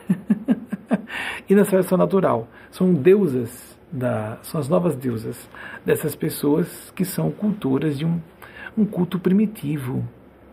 e 1.48 1.54
na 1.54 1.66
seleção 1.66 2.00
natural. 2.00 2.48
São 2.72 2.92
deusas, 2.92 3.78
da, 3.92 4.40
são 4.42 4.60
as 4.60 4.68
novas 4.68 4.96
deusas 4.96 5.48
dessas 5.86 6.16
pessoas 6.16 6.92
que 6.96 7.06
são 7.06 7.30
culturas 7.30 7.96
de 8.00 8.06
um, 8.06 8.20
um 8.76 8.86
culto 8.86 9.20
primitivo, 9.20 10.04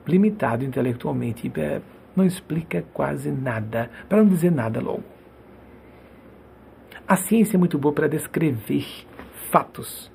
limitado 0.07 0.65
intelectualmente, 0.65 1.51
é, 1.57 1.81
não 2.15 2.25
explica 2.25 2.85
quase 2.93 3.31
nada, 3.31 3.91
para 4.09 4.23
não 4.23 4.29
dizer 4.29 4.51
nada 4.51 4.81
logo. 4.81 5.05
A 7.07 7.17
ciência 7.17 7.57
é 7.57 7.59
muito 7.59 7.79
boa 7.79 7.95
para 7.95 8.09
descrever 8.09 8.87
fatos, 9.51 10.11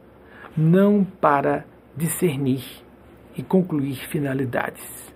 não 0.56 1.03
para 1.03 1.66
discernir 1.95 2.64
e 3.36 3.44
concluir 3.44 3.95
finalidades. 4.07 5.14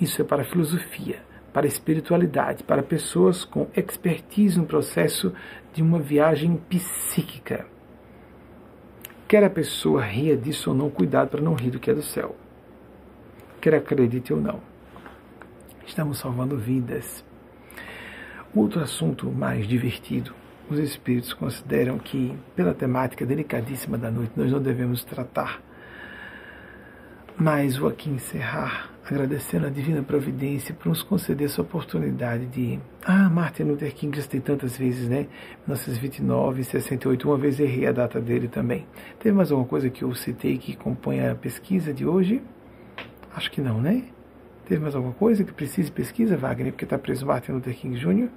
Isso 0.00 0.22
é 0.22 0.24
para 0.24 0.42
a 0.42 0.44
filosofia, 0.44 1.22
para 1.52 1.66
a 1.66 1.68
espiritualidade, 1.68 2.64
para 2.64 2.82
pessoas 2.82 3.44
com 3.44 3.68
expertise 3.76 4.58
no 4.58 4.66
processo 4.66 5.32
de 5.74 5.82
uma 5.82 5.98
viagem 5.98 6.56
psíquica. 6.68 7.66
Quer 9.28 9.44
a 9.44 9.50
pessoa 9.50 10.02
ria 10.02 10.36
disso 10.36 10.70
ou 10.70 10.76
não, 10.76 10.90
cuidado 10.90 11.28
para 11.28 11.40
não 11.40 11.54
rir 11.54 11.70
do 11.70 11.78
que 11.78 11.90
é 11.90 11.94
do 11.94 12.02
céu 12.02 12.36
quer 13.62 13.74
acredite 13.76 14.32
ou 14.32 14.40
não. 14.40 14.60
Estamos 15.86 16.18
salvando 16.18 16.58
vidas. 16.58 17.24
Outro 18.52 18.80
assunto 18.80 19.30
mais 19.30 19.68
divertido. 19.68 20.34
Os 20.68 20.80
espíritos 20.80 21.32
consideram 21.32 21.96
que, 21.96 22.36
pela 22.56 22.74
temática 22.74 23.24
delicadíssima 23.24 23.96
da 23.96 24.10
noite, 24.10 24.32
nós 24.36 24.50
não 24.50 24.60
devemos 24.60 25.04
tratar. 25.04 25.62
Mas 27.38 27.76
vou 27.76 27.88
aqui 27.88 28.10
encerrar 28.10 28.90
agradecendo 29.08 29.66
a 29.66 29.70
Divina 29.70 30.02
Providência 30.02 30.74
por 30.74 30.88
nos 30.88 31.02
conceder 31.02 31.46
essa 31.46 31.62
oportunidade 31.62 32.46
de. 32.46 32.80
Ah, 33.04 33.28
Martin 33.28 33.64
Luther 33.64 33.94
King 33.94 34.16
já 34.16 34.26
tem 34.26 34.40
tantas 34.40 34.76
vezes, 34.76 35.08
né? 35.08 35.28
1929, 35.66 36.64
68, 36.64 37.28
uma 37.28 37.38
vez 37.38 37.60
errei 37.60 37.86
a 37.86 37.92
data 37.92 38.20
dele 38.20 38.48
também. 38.48 38.86
Teve 39.20 39.36
mais 39.36 39.52
alguma 39.52 39.68
coisa 39.68 39.88
que 39.88 40.02
eu 40.02 40.12
citei 40.14 40.58
que 40.58 40.74
compõe 40.74 41.24
a 41.26 41.34
pesquisa 41.34 41.92
de 41.92 42.04
hoje? 42.04 42.42
Acho 43.34 43.50
que 43.50 43.60
não, 43.60 43.80
né? 43.80 44.04
Teve 44.66 44.80
mais 44.80 44.94
alguma 44.94 45.14
coisa 45.14 45.42
que 45.42 45.52
precise 45.52 45.90
pesquisa, 45.90 46.36
Wagner? 46.36 46.72
Porque 46.72 46.84
está 46.84 46.96
preso 46.96 47.26
Martin 47.26 47.52
Luther 47.52 47.74
King 47.74 47.98
Jr., 47.98 48.28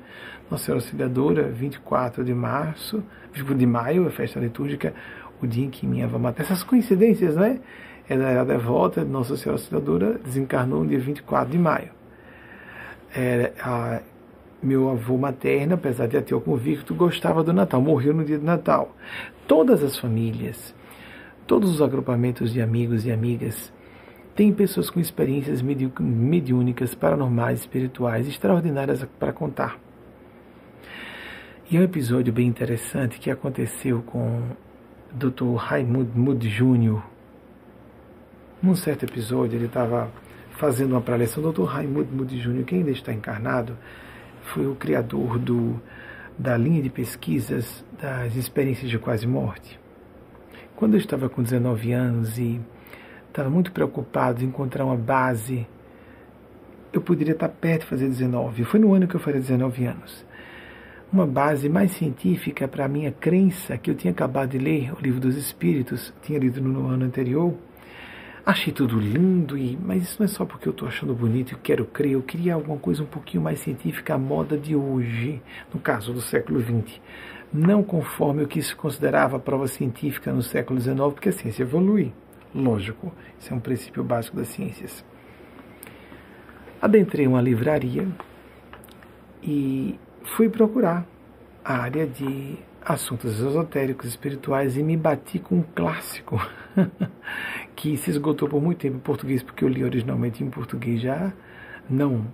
Nossa 0.50 0.66
Senhora 0.66 0.84
Auxiliadora, 0.84 1.44
24 1.50 2.24
de 2.24 2.34
março, 2.34 3.04
de 3.34 3.66
maio, 3.66 4.08
a 4.08 4.10
festa 4.10 4.40
litúrgica, 4.40 4.94
o 5.42 5.46
dia 5.46 5.66
em 5.66 5.70
que 5.70 5.86
minha 5.86 6.06
avó 6.06 6.18
matou. 6.18 6.44
Essas 6.44 6.64
coincidências, 6.64 7.36
né? 7.36 7.60
Ela 8.10 8.30
era 8.30 8.46
devota 8.46 9.06
de 9.06 9.12
Nossa 9.12 9.38
Senhora 9.38 9.60
Auxiliadora, 9.62 10.20
desencarnou 10.24 10.84
no 10.84 10.90
dia 10.90 11.00
24 11.00 11.52
de 11.52 11.60
maio. 11.60 11.92
É, 13.16 13.54
a, 13.62 14.02
meu 14.62 14.90
avô 14.90 15.18
materno, 15.18 15.76
apesar 15.76 16.08
de 16.08 16.18
ateu 16.18 16.42
convicto, 16.42 16.96
gostava 16.96 17.44
do 17.44 17.54
Natal, 17.54 17.82
morreu 17.82 18.14
no 18.14 18.26
dia 18.26 18.40
do 18.40 18.46
Natal. 18.46 18.96
Todas 19.48 19.84
as 19.84 19.98
famílias, 19.98 20.76
todos 21.46 21.70
os 21.70 21.82
agrupamentos 21.82 22.52
de 22.52 22.62
amigos 22.62 23.06
e 23.06 23.12
amigas 23.12 23.72
tem 24.36 24.52
pessoas 24.52 24.90
com 24.90 24.99
experiências 24.99 25.62
mediúnicas, 25.62 26.94
paranormais, 26.94 27.62
espirituais, 27.62 28.28
extraordinárias 28.28 29.07
para 29.18 29.32
contar. 29.32 29.80
E 31.72 31.78
é 31.78 31.80
um 31.80 31.84
episódio 31.84 32.34
bem 32.34 32.45
interessante 32.45 33.18
que 33.18 33.32
aconteceu 33.32 34.03
com 34.03 34.44
Dr. 35.14 35.56
Raimund 35.56 36.12
Mood 36.14 36.48
Jr. 36.48 37.02
Num 38.62 38.76
certo 38.76 39.03
episódio, 39.06 39.57
ele 39.57 39.68
estava 39.68 40.12
fazendo 40.52 40.91
uma 40.91 41.02
preleção. 41.02 41.41
Dr. 41.41 41.64
Raimund 41.64 42.12
Mood 42.12 42.38
Jr., 42.38 42.66
que 42.66 42.76
ainda 42.76 42.91
está 42.91 43.14
encarnado, 43.14 43.78
foi 44.41 44.68
o 44.68 44.76
criador 44.76 45.40
do, 45.40 45.82
da 46.38 46.57
linha 46.57 46.82
de 46.82 46.90
pesquisas 46.90 47.86
das 48.02 48.36
experiências 48.36 48.90
de 48.90 48.99
quase 48.99 49.26
morte. 49.26 49.80
Quando 50.76 50.95
eu 50.95 50.99
estava 50.99 51.30
com 51.30 51.41
19 51.41 51.94
anos 51.94 52.38
e 52.38 52.60
estava 53.36 53.49
muito 53.49 53.74
preocupado 53.74 54.41
em 54.41 54.48
encontrar 54.48 54.86
uma 54.86 54.95
base. 54.95 55.68
Eu 56.94 57.02
poderia 57.02 57.34
estar 57.34 57.49
perto 57.49 57.82
de 57.82 57.88
fazer 57.88 58.07
19. 58.07 58.64
Foi 58.64 58.80
no 58.80 58.94
ano 58.94 59.07
que 59.07 59.16
eu 59.16 59.20
faria 59.20 59.41
19 59.41 59.86
anos. 59.86 60.26
Uma 61.12 61.28
base 61.28 61.68
mais 61.68 61.91
científica 61.91 62.66
para 62.66 62.86
a 62.86 62.88
minha 62.88 63.12
crença, 63.12 63.78
que 63.78 63.91
eu 63.91 63.95
tinha 63.95 64.12
acabado 64.12 64.52
de 64.52 64.57
ler, 64.57 64.94
o 64.94 65.02
Livro 65.02 65.20
dos 65.20 65.36
Espíritos, 65.36 66.14
tinha 66.22 66.40
lido 66.40 66.62
no 66.62 66.88
ano 66.88 67.03
anterior. 67.03 67.53
Achei 68.45 68.72
tudo 68.72 68.98
lindo, 68.98 69.57
e, 69.57 69.78
mas 69.84 70.03
isso 70.03 70.16
não 70.20 70.26
é 70.26 70.28
só 70.28 70.45
porque 70.45 70.70
eu 70.70 70.72
estou 70.72 70.88
achando 70.88 71.14
bonito 71.14 71.52
e 71.52 71.56
quero 71.56 71.84
crer. 71.84 72.14
Eu 72.14 72.22
queria 72.22 72.53
alguma 72.53 72.78
coisa 72.78 73.03
um 73.03 73.07
pouquinho 73.07 73.44
mais 73.44 73.60
científica 73.60 74.16
à 74.16 74.18
moda 74.18 74.57
de 74.57 74.76
hoje, 74.78 75.41
no 75.74 75.80
caso 75.80 76.14
do 76.14 76.22
século 76.22 76.62
XX. 76.62 77.02
Não 77.52 77.84
conforme 77.84 78.44
o 78.44 78.48
que 78.48 78.62
se 78.62 78.74
considerava 78.76 79.40
prova 79.40 79.68
científica 79.68 80.32
no 80.32 80.41
século 80.41 80.80
XIX, 80.80 80.99
porque 81.14 81.30
a 81.30 81.34
ciência 81.34 81.64
evolui. 81.64 82.14
Lógico, 82.56 83.11
isso 83.38 83.53
é 83.53 83.56
um 83.57 83.60
princípio 83.60 84.02
básico 84.02 84.38
das 84.38 84.48
ciências. 84.48 85.03
Adentrei 86.82 87.27
uma 87.27 87.41
livraria 87.41 88.07
e 89.44 89.99
fui 90.23 90.48
procurar 90.48 91.06
a 91.65 91.80
área 91.80 92.07
de 92.07 92.57
assuntos 92.86 93.41
esotéricos, 93.41 94.07
espirituais 94.07 94.77
e 94.77 94.84
me 94.84 94.95
bati 94.95 95.38
com 95.38 95.56
um 95.56 95.64
clássico 95.64 96.40
que 97.76 97.98
se 97.98 98.11
esgotou 98.11 98.48
por 98.48 98.61
muito 98.61 98.77
tempo 98.77 98.95
em 98.95 98.99
português, 98.99 99.44
porque 99.44 99.65
eu 99.65 99.68
li 99.68 99.84
originalmente 99.84 100.41
em 100.41 100.49
português 100.49 101.02
já, 101.02 101.34
não 101.90 102.26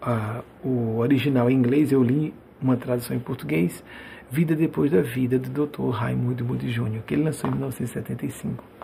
uh, 0.00 0.44
o 0.62 0.98
original 0.98 1.50
em 1.50 1.54
inglês, 1.54 1.90
eu 1.90 2.04
li 2.04 2.32
uma 2.62 2.76
tradução 2.76 3.16
em 3.16 3.20
português, 3.20 3.82
Vida 4.30 4.54
Depois 4.54 4.92
da 4.92 5.02
Vida, 5.02 5.40
do 5.40 5.66
Dr. 5.66 5.88
Raimundo 5.90 6.44
Moody 6.44 6.70
Jr., 6.70 7.02
que 7.04 7.14
ele 7.14 7.24
lançou 7.24 7.48
em 7.50 7.54
1975. 7.54 8.75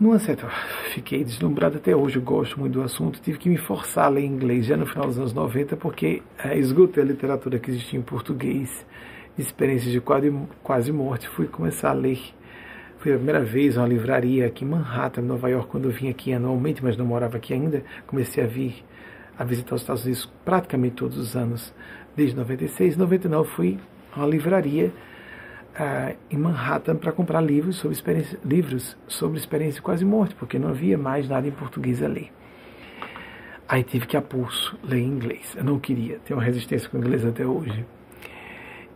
Numa 0.00 0.18
certa, 0.18 0.48
fiquei 0.92 1.22
deslumbrado 1.22 1.76
até 1.76 1.94
hoje, 1.94 2.18
gosto 2.18 2.58
muito 2.58 2.72
do 2.72 2.82
assunto, 2.82 3.20
tive 3.20 3.38
que 3.38 3.48
me 3.48 3.56
forçar 3.56 4.06
a 4.06 4.08
ler 4.08 4.24
inglês 4.24 4.66
já 4.66 4.76
no 4.76 4.84
final 4.84 5.06
dos 5.06 5.18
anos 5.18 5.32
90, 5.32 5.76
porque 5.76 6.22
é, 6.42 6.58
esgotei 6.58 7.02
a 7.02 7.06
literatura 7.06 7.58
que 7.58 7.70
existia 7.70 7.98
em 7.98 8.02
português, 8.02 8.84
experiências 9.38 9.92
de 9.92 10.00
quase, 10.00 10.32
quase 10.62 10.90
morte, 10.90 11.28
fui 11.28 11.46
começar 11.46 11.90
a 11.90 11.94
ler. 11.94 12.18
Foi 12.98 13.12
a 13.12 13.16
primeira 13.16 13.44
vez 13.44 13.76
uma 13.76 13.86
livraria 13.86 14.46
aqui 14.46 14.64
em 14.64 14.68
Manhattan, 14.68 15.22
Nova 15.22 15.48
York, 15.48 15.68
quando 15.68 15.84
eu 15.84 15.92
vim 15.92 16.08
aqui 16.08 16.32
anualmente, 16.32 16.82
mas 16.82 16.96
não 16.96 17.06
morava 17.06 17.36
aqui 17.36 17.54
ainda, 17.54 17.84
comecei 18.06 18.42
a 18.42 18.46
vir 18.46 18.84
a 19.38 19.44
visitar 19.44 19.74
os 19.74 19.82
Estados 19.82 20.04
Unidos 20.04 20.30
praticamente 20.44 20.96
todos 20.96 21.16
os 21.16 21.36
anos, 21.36 21.72
desde 22.16 22.36
96, 22.36 22.96
99 22.96 23.48
fui 23.50 23.78
a 24.12 24.20
uma 24.20 24.26
livraria 24.26 24.92
uh, 25.78 26.16
em 26.30 26.36
Manhattan 26.36 26.96
para 26.96 27.12
comprar 27.12 27.40
livros 27.40 27.76
sobre 27.76 27.94
experiência, 27.94 28.38
livros 28.44 28.96
sobre 29.06 29.38
experiência 29.38 29.82
quase 29.82 30.04
morte, 30.04 30.34
porque 30.34 30.58
não 30.58 30.68
havia 30.68 30.98
mais 30.98 31.28
nada 31.28 31.46
em 31.46 31.50
português 31.50 32.02
a 32.02 32.08
ler. 32.08 32.30
Aí 33.68 33.82
tive 33.82 34.06
que 34.06 34.16
a 34.16 34.22
pulso 34.22 34.78
ler 34.82 34.98
em 34.98 35.08
inglês. 35.08 35.54
Eu 35.56 35.64
não 35.64 35.78
queria, 35.78 36.18
tenho 36.24 36.38
uma 36.38 36.44
resistência 36.44 36.88
com 36.88 36.98
o 36.98 37.00
inglês 37.00 37.24
até 37.24 37.46
hoje. 37.46 37.86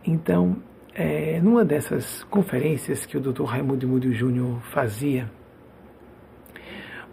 Então, 0.05 0.57
é, 0.93 1.39
numa 1.41 1.65
dessas 1.65 2.23
conferências 2.25 3.05
que 3.05 3.17
o 3.17 3.19
Dr. 3.19 3.43
Raimundo 3.43 3.87
Múdio 3.87 4.13
Júnior 4.13 4.61
fazia, 4.71 5.29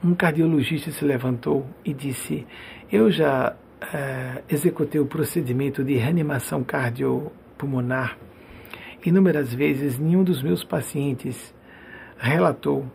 um 0.02 0.14
cardiologista 0.14 0.90
se 0.90 1.04
levantou 1.04 1.66
e 1.84 1.94
disse: 1.94 2.46
Eu 2.92 3.10
já 3.10 3.56
é, 3.92 4.42
executei 4.48 5.00
o 5.00 5.06
procedimento 5.06 5.82
de 5.82 5.94
reanimação 5.94 6.62
cardiopulmonar 6.62 8.18
Inúmeras 9.04 9.52
vezes, 9.52 9.98
nenhum 9.98 10.24
dos 10.24 10.42
meus 10.42 10.64
pacientes 10.64 11.54
relatou 12.16 12.90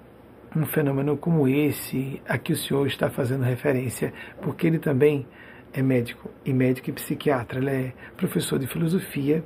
um 0.56 0.66
fenômeno 0.66 1.16
como 1.16 1.48
esse 1.48 2.20
a 2.28 2.36
que 2.38 2.52
o 2.52 2.56
senhor 2.56 2.88
está 2.88 3.12
fazendo 3.12 3.44
referência, 3.44 4.12
porque 4.42 4.66
ele 4.66 4.80
também 4.80 5.28
é 5.72 5.84
médico, 5.84 6.32
e 6.44 6.52
médico 6.52 6.90
e 6.90 6.94
psiquiatra. 6.94 7.60
Ele 7.60 7.70
é 7.70 7.94
professor 8.18 8.58
de 8.58 8.66
filosofia 8.66 9.44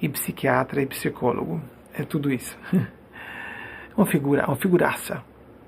e 0.00 0.08
psiquiatra 0.08 0.80
e 0.80 0.86
psicólogo. 0.86 1.60
É 1.92 2.02
tudo 2.02 2.32
isso. 2.32 2.56
Uma 3.94 4.06
figura, 4.06 4.46
uma 4.46 4.56
figuraça. 4.56 5.22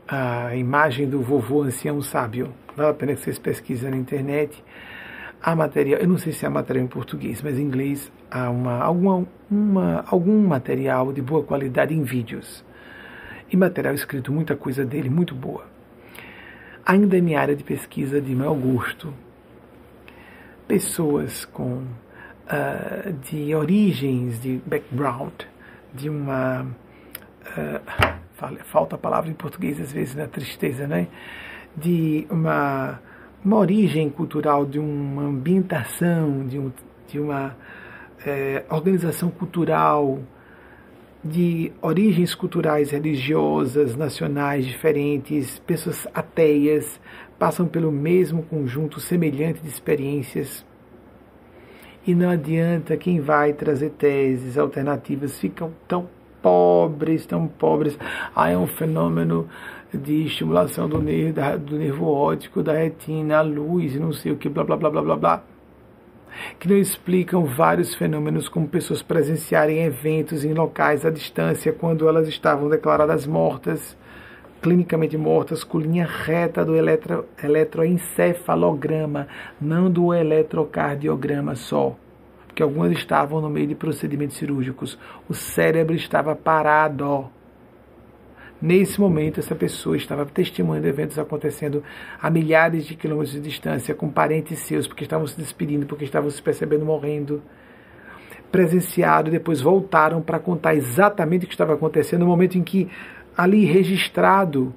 A 0.08 0.56
imagem 0.56 1.06
do 1.06 1.20
vovô 1.20 1.62
ancião 1.62 2.00
sábio. 2.00 2.54
Vale 2.74 2.90
a 2.90 2.94
pena 2.94 3.14
que 3.14 3.20
vocês 3.20 3.38
pesquisem 3.38 3.90
na 3.90 3.96
internet. 3.96 4.64
Há 5.42 5.54
material, 5.54 6.00
eu 6.00 6.08
não 6.08 6.16
sei 6.16 6.32
se 6.32 6.46
há 6.46 6.48
material 6.48 6.86
em 6.86 6.88
português, 6.88 7.42
mas 7.42 7.58
em 7.58 7.62
inglês 7.62 8.10
há 8.32 8.48
uma, 8.48 8.82
alguma, 8.82 9.26
uma, 9.50 10.04
algum 10.08 10.46
material 10.46 11.12
de 11.12 11.20
boa 11.20 11.44
qualidade 11.44 11.94
em 11.94 12.02
vídeos. 12.02 12.64
E 13.50 13.56
material 13.56 13.94
escrito, 13.94 14.32
muita 14.32 14.56
coisa 14.56 14.84
dele, 14.86 15.10
muito 15.10 15.34
boa. 15.34 15.66
Ainda 16.86 17.18
é 17.18 17.20
minha 17.20 17.38
área 17.38 17.54
de 17.54 17.62
pesquisa 17.62 18.20
de 18.20 18.34
maior 18.34 18.54
gosto. 18.54 19.12
Pessoas 20.66 21.44
com 21.44 21.82
uh, 21.82 23.12
de 23.30 23.54
origens, 23.54 24.40
de 24.40 24.62
background, 24.64 25.42
de 25.92 26.08
uma. 26.08 26.62
Uh, 26.62 28.22
falta 28.64 28.96
a 28.96 28.98
palavra 28.98 29.30
em 29.30 29.34
português 29.34 29.78
às 29.78 29.92
vezes, 29.92 30.16
na 30.16 30.22
né? 30.22 30.28
tristeza, 30.28 30.86
né? 30.86 31.06
De 31.76 32.26
uma, 32.30 32.98
uma 33.44 33.56
origem 33.58 34.08
cultural, 34.08 34.64
de 34.64 34.78
uma 34.78 35.22
ambientação, 35.22 36.46
de, 36.46 36.58
um, 36.58 36.72
de 37.06 37.20
uma 37.20 37.54
é, 38.26 38.64
organização 38.70 39.30
cultural, 39.30 40.18
de 41.24 41.72
origens 41.80 42.34
culturais, 42.34 42.90
religiosas, 42.90 43.94
nacionais 43.94 44.66
diferentes, 44.66 45.58
pessoas 45.60 46.06
ateias, 46.12 47.00
passam 47.38 47.66
pelo 47.66 47.92
mesmo 47.92 48.42
conjunto 48.42 48.98
semelhante 48.98 49.60
de 49.60 49.68
experiências 49.68 50.64
e 52.06 52.14
não 52.14 52.30
adianta 52.30 52.96
quem 52.96 53.20
vai 53.20 53.52
trazer 53.52 53.90
teses 53.90 54.58
alternativas, 54.58 55.38
ficam 55.38 55.72
tão 55.86 56.08
pobres, 56.42 57.24
tão 57.24 57.46
pobres. 57.46 57.96
Ah, 58.34 58.50
é 58.50 58.58
um 58.58 58.66
fenômeno 58.66 59.48
de 59.94 60.24
estimulação 60.24 60.88
do 60.88 61.00
nervo, 61.00 61.58
do 61.58 61.78
nervo 61.78 62.06
óptico, 62.06 62.62
da 62.62 62.72
retina, 62.72 63.38
a 63.38 63.42
luz, 63.42 63.94
não 63.94 64.12
sei 64.12 64.32
o 64.32 64.36
que, 64.36 64.48
blá 64.48 64.64
blá 64.64 64.76
blá 64.76 64.90
blá 64.90 65.02
blá 65.02 65.16
blá. 65.16 65.44
Que 66.58 66.68
não 66.68 66.76
explicam 66.76 67.44
vários 67.44 67.94
fenômenos, 67.94 68.48
como 68.48 68.68
pessoas 68.68 69.02
presenciarem 69.02 69.84
eventos 69.84 70.44
em 70.44 70.54
locais 70.54 71.04
à 71.04 71.10
distância 71.10 71.72
quando 71.72 72.08
elas 72.08 72.28
estavam 72.28 72.68
declaradas 72.68 73.26
mortas, 73.26 73.96
clinicamente 74.60 75.16
mortas, 75.16 75.64
com 75.64 75.78
linha 75.78 76.06
reta 76.06 76.64
do 76.64 76.76
eletro, 76.76 77.26
eletroencefalograma, 77.42 79.26
não 79.60 79.90
do 79.90 80.14
eletrocardiograma 80.14 81.54
só. 81.56 81.96
Porque 82.46 82.62
algumas 82.62 82.92
estavam 82.92 83.40
no 83.40 83.48
meio 83.48 83.66
de 83.66 83.74
procedimentos 83.74 84.36
cirúrgicos. 84.36 84.98
O 85.28 85.34
cérebro 85.34 85.94
estava 85.94 86.36
parado. 86.36 87.30
Nesse 88.62 89.00
momento, 89.00 89.40
essa 89.40 89.56
pessoa 89.56 89.96
estava 89.96 90.24
testemunhando 90.24 90.86
eventos 90.86 91.18
acontecendo 91.18 91.82
a 92.20 92.30
milhares 92.30 92.86
de 92.86 92.94
quilômetros 92.94 93.32
de 93.32 93.40
distância, 93.40 93.92
com 93.92 94.08
parentes 94.08 94.60
seus, 94.60 94.86
porque 94.86 95.02
estavam 95.02 95.26
se 95.26 95.36
despedindo, 95.36 95.84
porque 95.84 96.04
estavam 96.04 96.30
se 96.30 96.40
percebendo 96.40 96.84
morrendo. 96.84 97.42
Presenciado, 98.52 99.32
depois 99.32 99.60
voltaram 99.60 100.22
para 100.22 100.38
contar 100.38 100.76
exatamente 100.76 101.44
o 101.44 101.48
que 101.48 101.54
estava 101.54 101.74
acontecendo 101.74 102.20
no 102.20 102.28
momento 102.28 102.56
em 102.56 102.62
que 102.62 102.88
ali 103.36 103.64
registrado 103.64 104.72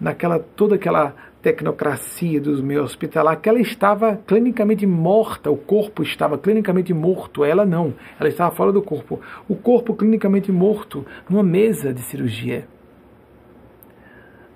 naquela 0.00 0.38
toda 0.38 0.76
aquela 0.76 1.14
tecnocracia 1.42 2.40
do 2.40 2.62
meio 2.62 2.82
hospitalar 2.82 3.38
que 3.38 3.50
ela 3.50 3.60
estava 3.60 4.18
clinicamente 4.26 4.86
morta, 4.86 5.50
o 5.50 5.58
corpo 5.58 6.02
estava 6.02 6.38
clinicamente 6.38 6.94
morto, 6.94 7.44
ela 7.44 7.66
não, 7.66 7.92
ela 8.18 8.30
estava 8.30 8.50
fora 8.56 8.72
do 8.72 8.80
corpo. 8.80 9.20
O 9.46 9.56
corpo 9.56 9.94
clinicamente 9.94 10.50
morto 10.50 11.04
numa 11.28 11.42
mesa 11.42 11.92
de 11.92 12.00
cirurgia. 12.00 12.66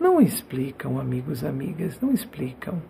Não 0.04 0.20
explicam, 0.20 1.00
amigos, 1.00 1.42
amigas, 1.42 1.98
não 1.98 2.12
explicam 2.12 2.82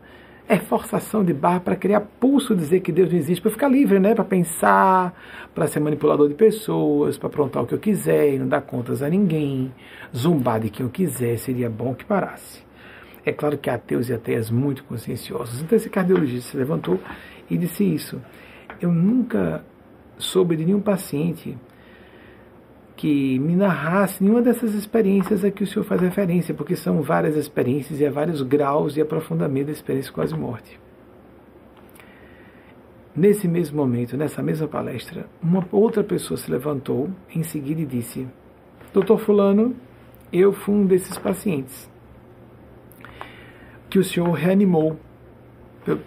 é 0.49 0.59
forçação 0.59 1.25
de 1.25 1.33
barra 1.33 1.61
para 1.61 1.77
criar 1.77 2.01
pulso, 2.01 2.57
dizer 2.57 2.81
que 2.81 2.91
Deus 2.91 3.09
não 3.09 3.17
existe, 3.17 3.41
para 3.41 3.53
ficar 3.53 3.69
livre, 3.69 4.01
né? 4.01 4.17
Para 4.17 4.25
pensar, 4.25 5.15
para 5.55 5.69
ser 5.69 5.79
manipulador 5.79 6.29
de 6.29 6.35
pessoas, 6.35 7.17
para 7.17 7.29
aprontar 7.29 7.63
o 7.63 7.67
que 7.69 7.73
eu 7.73 7.79
quiser 7.79 8.35
e 8.35 8.39
não 8.41 8.49
dar 8.49 8.63
contas 8.63 9.01
a 9.01 9.09
ninguém, 9.09 9.73
zombar 10.15 10.59
de 10.59 10.71
quem 10.71 10.85
eu 10.85 10.91
quiser, 10.91 11.39
seria 11.39 11.71
bom 11.71 11.95
que 11.95 12.05
parasse. 12.05 12.65
É 13.25 13.31
claro 13.31 13.57
que 13.57 13.71
há 13.71 13.75
ateus 13.75 14.09
e 14.09 14.13
ateias 14.13 14.51
muito 14.51 14.83
conscienciosos. 14.83 15.63
Então 15.63 15.77
esse 15.77 15.89
cardiologista 15.89 16.51
se 16.51 16.57
levantou 16.57 16.99
e 17.49 17.57
disse 17.57 17.85
isso. 17.85 18.21
Eu 18.81 18.91
nunca 18.91 19.65
soube 20.19 20.57
de 20.57 20.65
nenhum 20.67 20.81
paciente 20.81 21.57
que 22.97 23.39
me 23.39 23.57
narrasse 23.57 24.23
nenhuma 24.23 24.41
dessas 24.41 24.75
experiências 24.75 25.45
a 25.45 25.51
que 25.51 25.65
o 25.65 25.67
senhor 25.67 25.85
faz 25.85 26.01
referência, 26.01 26.55
porque 26.55 26.77
são 26.77 27.03
várias 27.03 27.37
experiências 27.37 28.01
e 28.01 28.07
há 28.07 28.11
vários 28.11 28.43
graus 28.43 28.95
de 28.95 29.01
aprofundamento 29.01 29.67
da 29.67 29.73
experiência 29.73 30.13
quase-morte. 30.13 30.79
Nesse 33.17 33.47
mesmo 33.47 33.77
momento, 33.77 34.17
nessa 34.17 34.43
mesma 34.43 34.67
palestra, 34.67 35.27
uma 35.43 35.67
outra 35.71 36.03
pessoa 36.03 36.37
se 36.37 36.51
levantou 36.51 37.11
em 37.35 37.43
seguida 37.45 37.81
e 37.81 37.87
disse: 37.87 38.27
Doutor 38.93 39.19
Fulano, 39.19 39.75
eu 40.33 40.53
fui 40.53 40.75
um 40.75 40.87
desses 40.87 41.17
pacientes 41.17 41.89
que 43.89 43.99
o 44.01 44.05
senhor 44.05 44.33
reanimou 44.33 44.99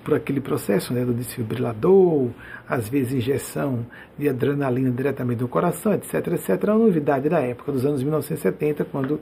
por 0.03 0.15
aquele 0.15 0.41
processo 0.41 0.93
né, 0.93 1.05
do 1.05 1.13
desfibrilador, 1.13 2.29
às 2.67 2.89
vezes 2.89 3.13
injeção 3.13 3.85
de 4.17 4.27
adrenalina 4.27 4.89
diretamente 4.89 5.41
no 5.41 5.47
coração, 5.47 5.93
etc, 5.93 6.27
etc. 6.33 6.49
É 6.49 6.71
uma 6.71 6.85
novidade 6.85 7.29
da 7.29 7.39
época, 7.39 7.71
dos 7.71 7.85
anos 7.85 8.01
1970, 8.01 8.85
quando 8.85 9.21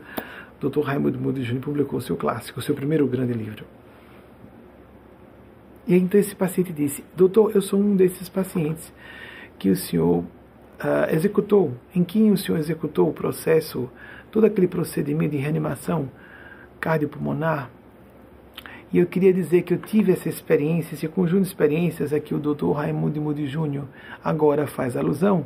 o 0.62 0.70
Dr. 0.70 0.82
Raimundo 0.82 1.20
Mude 1.20 1.44
Júnior 1.44 1.64
publicou 1.64 2.00
seu 2.00 2.16
clássico, 2.16 2.62
seu 2.62 2.74
primeiro 2.74 3.06
grande 3.06 3.34
livro. 3.34 3.66
E 5.88 5.96
então 5.96 6.20
esse 6.20 6.36
paciente 6.36 6.72
disse, 6.72 7.04
doutor, 7.16 7.52
eu 7.54 7.62
sou 7.62 7.80
um 7.80 7.96
desses 7.96 8.30
pacientes 8.30 8.92
que 9.60 9.70
o 9.70 9.76
senhor 9.76 10.20
uh, 10.20 11.14
executou, 11.14 11.74
em 11.94 12.04
quem 12.04 12.32
o 12.32 12.38
senhor 12.38 12.58
executou 12.58 13.10
o 13.10 13.14
processo, 13.14 13.90
todo 14.32 14.46
aquele 14.46 14.68
procedimento 14.68 15.32
de 15.32 15.38
reanimação 15.38 16.10
cardiopulmonar, 16.80 17.70
e 18.94 19.00
eu 19.00 19.06
queria 19.06 19.34
dizer 19.34 19.64
que 19.64 19.74
eu 19.74 19.78
tive 19.78 20.12
essa 20.12 20.30
experiência, 20.30 20.94
esse 20.94 21.08
conjunto 21.08 21.42
de 21.42 21.48
experiências 21.48 22.14
a 22.14 22.20
que 22.20 22.34
o 22.34 22.40
Dr. 22.40 22.72
Raimundo 22.72 23.22
Moody 23.22 23.48
Júnior 23.48 23.86
agora 24.24 24.68
faz 24.68 24.96
alusão. 24.96 25.46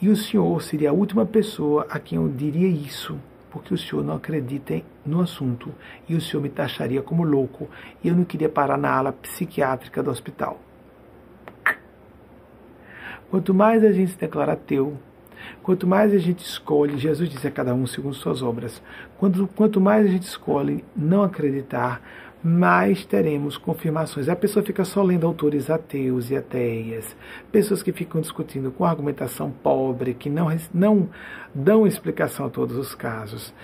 E 0.00 0.08
o 0.08 0.16
senhor 0.16 0.62
seria 0.62 0.90
a 0.90 0.92
última 0.92 1.24
pessoa 1.24 1.86
a 1.90 1.98
quem 1.98 2.16
eu 2.16 2.28
diria 2.28 2.68
isso, 2.68 3.18
porque 3.50 3.74
o 3.74 3.78
senhor 3.78 4.02
não 4.02 4.16
acredita 4.16 4.80
no 5.04 5.20
assunto 5.20 5.72
e 6.08 6.14
o 6.14 6.20
senhor 6.20 6.42
me 6.42 6.48
taxaria 6.48 7.02
como 7.02 7.22
louco 7.22 7.68
e 8.02 8.08
eu 8.08 8.16
não 8.16 8.24
queria 8.24 8.48
parar 8.48 8.78
na 8.78 8.90
ala 8.90 9.12
psiquiátrica 9.12 10.02
do 10.02 10.10
hospital. 10.10 10.60
Quanto 13.30 13.54
mais 13.54 13.84
a 13.84 13.92
gente 13.92 14.12
se 14.12 14.18
declara 14.18 14.52
ateu, 14.52 14.98
quanto 15.62 15.86
mais 15.86 16.12
a 16.12 16.18
gente 16.18 16.44
escolhe, 16.44 16.98
Jesus 16.98 17.30
disse 17.30 17.46
a 17.46 17.50
cada 17.50 17.74
um 17.74 17.86
segundo 17.86 18.14
suas 18.14 18.42
obras, 18.42 18.82
quanto, 19.18 19.46
quanto 19.56 19.80
mais 19.80 20.06
a 20.06 20.10
gente 20.10 20.24
escolhe 20.24 20.84
não 20.94 21.22
acreditar, 21.22 22.02
mais 22.42 23.04
teremos 23.04 23.56
confirmações. 23.56 24.28
A 24.28 24.34
pessoa 24.34 24.64
fica 24.64 24.84
só 24.84 25.02
lendo 25.02 25.26
autores 25.26 25.70
ateus 25.70 26.30
e 26.30 26.36
ateias, 26.36 27.16
pessoas 27.52 27.82
que 27.82 27.92
ficam 27.92 28.20
discutindo 28.20 28.70
com 28.72 28.84
argumentação 28.84 29.50
pobre, 29.50 30.14
que 30.14 30.28
não, 30.28 30.48
não 30.74 31.08
dão 31.54 31.86
explicação 31.86 32.46
a 32.46 32.50
todos 32.50 32.76
os 32.76 32.94
casos. 32.94 33.54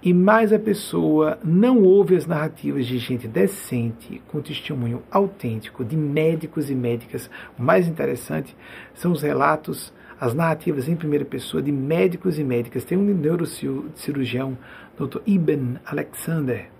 E 0.00 0.14
mais 0.14 0.52
a 0.52 0.58
pessoa 0.60 1.40
não 1.42 1.82
ouve 1.82 2.14
as 2.14 2.24
narrativas 2.24 2.86
de 2.86 2.98
gente 2.98 3.26
decente, 3.26 4.22
com 4.28 4.40
testemunho 4.40 5.02
autêntico, 5.10 5.84
de 5.84 5.96
médicos 5.96 6.70
e 6.70 6.74
médicas. 6.74 7.28
O 7.58 7.62
mais 7.62 7.88
interessante 7.88 8.56
são 8.94 9.10
os 9.10 9.22
relatos, 9.22 9.92
as 10.20 10.34
narrativas 10.34 10.88
em 10.88 10.94
primeira 10.94 11.24
pessoa 11.24 11.60
de 11.60 11.72
médicos 11.72 12.38
e 12.38 12.44
médicas. 12.44 12.84
Tem 12.84 12.96
um 12.96 13.02
neurocirurgião, 13.02 14.56
Dr. 14.96 15.18
Ibn 15.26 15.78
Alexander, 15.84 16.70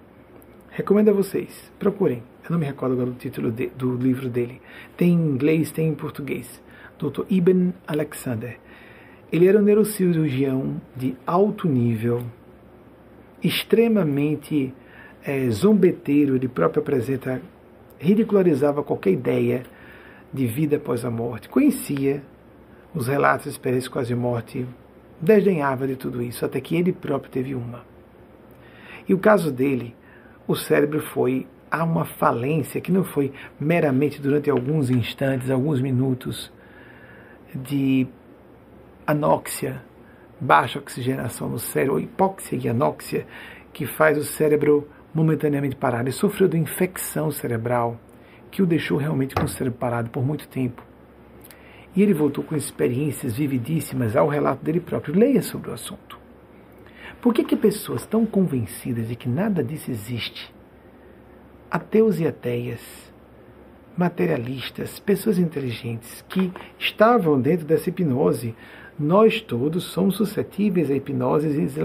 Recomendo 0.78 1.08
a 1.08 1.12
vocês, 1.12 1.72
procurem. 1.76 2.22
Eu 2.44 2.52
não 2.52 2.58
me 2.60 2.64
recordo 2.64 2.92
agora 2.92 3.10
do 3.10 3.16
título 3.16 3.50
de, 3.50 3.66
do 3.70 3.96
livro 3.96 4.28
dele. 4.28 4.62
Tem 4.96 5.10
em 5.10 5.26
inglês, 5.30 5.72
tem 5.72 5.88
em 5.88 5.94
português. 5.96 6.62
Dr. 6.96 7.22
Ibn 7.28 7.72
Alexander. 7.84 8.60
Ele 9.32 9.48
era 9.48 9.58
um 9.58 9.62
neurocirurgião 9.62 10.80
de 10.94 11.16
alto 11.26 11.66
nível, 11.66 12.22
extremamente 13.42 14.72
é, 15.24 15.50
zombeteiro, 15.50 16.36
ele 16.36 16.46
próprio 16.46 16.80
apresenta, 16.80 17.42
ridicularizava 17.98 18.84
qualquer 18.84 19.10
ideia 19.10 19.64
de 20.32 20.46
vida 20.46 20.76
após 20.76 21.04
a 21.04 21.10
morte, 21.10 21.48
conhecia 21.48 22.22
os 22.94 23.08
relatos 23.08 23.46
de 23.46 23.50
experiências 23.50 23.92
quase 23.92 24.14
morte, 24.14 24.64
desdenhava 25.20 25.88
de 25.88 25.96
tudo 25.96 26.22
isso, 26.22 26.44
até 26.44 26.60
que 26.60 26.76
ele 26.76 26.92
próprio 26.92 27.32
teve 27.32 27.56
uma. 27.56 27.84
E 29.08 29.12
o 29.12 29.18
caso 29.18 29.50
dele, 29.50 29.97
o 30.48 30.56
cérebro 30.56 31.00
foi 31.00 31.46
a 31.70 31.84
uma 31.84 32.06
falência 32.06 32.80
que 32.80 32.90
não 32.90 33.04
foi 33.04 33.30
meramente 33.60 34.20
durante 34.20 34.48
alguns 34.48 34.88
instantes, 34.88 35.50
alguns 35.50 35.80
minutos 35.82 36.50
de 37.54 38.06
anóxia, 39.06 39.82
baixa 40.40 40.78
oxigenação 40.78 41.50
no 41.50 41.58
cérebro, 41.58 42.00
hipóxia 42.00 42.56
e 42.56 42.68
anóxia, 42.68 43.26
que 43.74 43.84
faz 43.84 44.16
o 44.16 44.24
cérebro 44.24 44.88
momentaneamente 45.14 45.76
parar. 45.76 46.00
Ele 46.00 46.12
sofreu 46.12 46.48
de 46.48 46.56
infecção 46.56 47.30
cerebral 47.30 48.00
que 48.50 48.62
o 48.62 48.66
deixou 48.66 48.96
realmente 48.96 49.34
com 49.34 49.44
o 49.44 49.48
cérebro 49.48 49.78
parado 49.78 50.08
por 50.08 50.24
muito 50.24 50.48
tempo. 50.48 50.82
E 51.94 52.02
ele 52.02 52.14
voltou 52.14 52.42
com 52.42 52.56
experiências 52.56 53.36
vividíssimas 53.36 54.16
ao 54.16 54.28
relato 54.28 54.64
dele 54.64 54.80
próprio. 54.80 55.14
Leia 55.14 55.42
sobre 55.42 55.70
o 55.70 55.74
assunto. 55.74 56.07
Por 57.20 57.34
que, 57.34 57.42
que 57.42 57.56
pessoas 57.56 58.06
tão 58.06 58.24
convencidas 58.24 59.08
de 59.08 59.16
que 59.16 59.28
nada 59.28 59.62
disso 59.62 59.90
existe, 59.90 60.54
ateus 61.70 62.20
e 62.20 62.26
ateias, 62.26 62.80
materialistas, 63.96 65.00
pessoas 65.00 65.38
inteligentes 65.38 66.24
que 66.28 66.52
estavam 66.78 67.40
dentro 67.40 67.66
dessa 67.66 67.88
hipnose, 67.88 68.54
nós 68.96 69.40
todos 69.40 69.84
somos 69.84 70.16
suscetíveis 70.16 70.90
a 70.90 70.94
hipnoses 70.94 71.76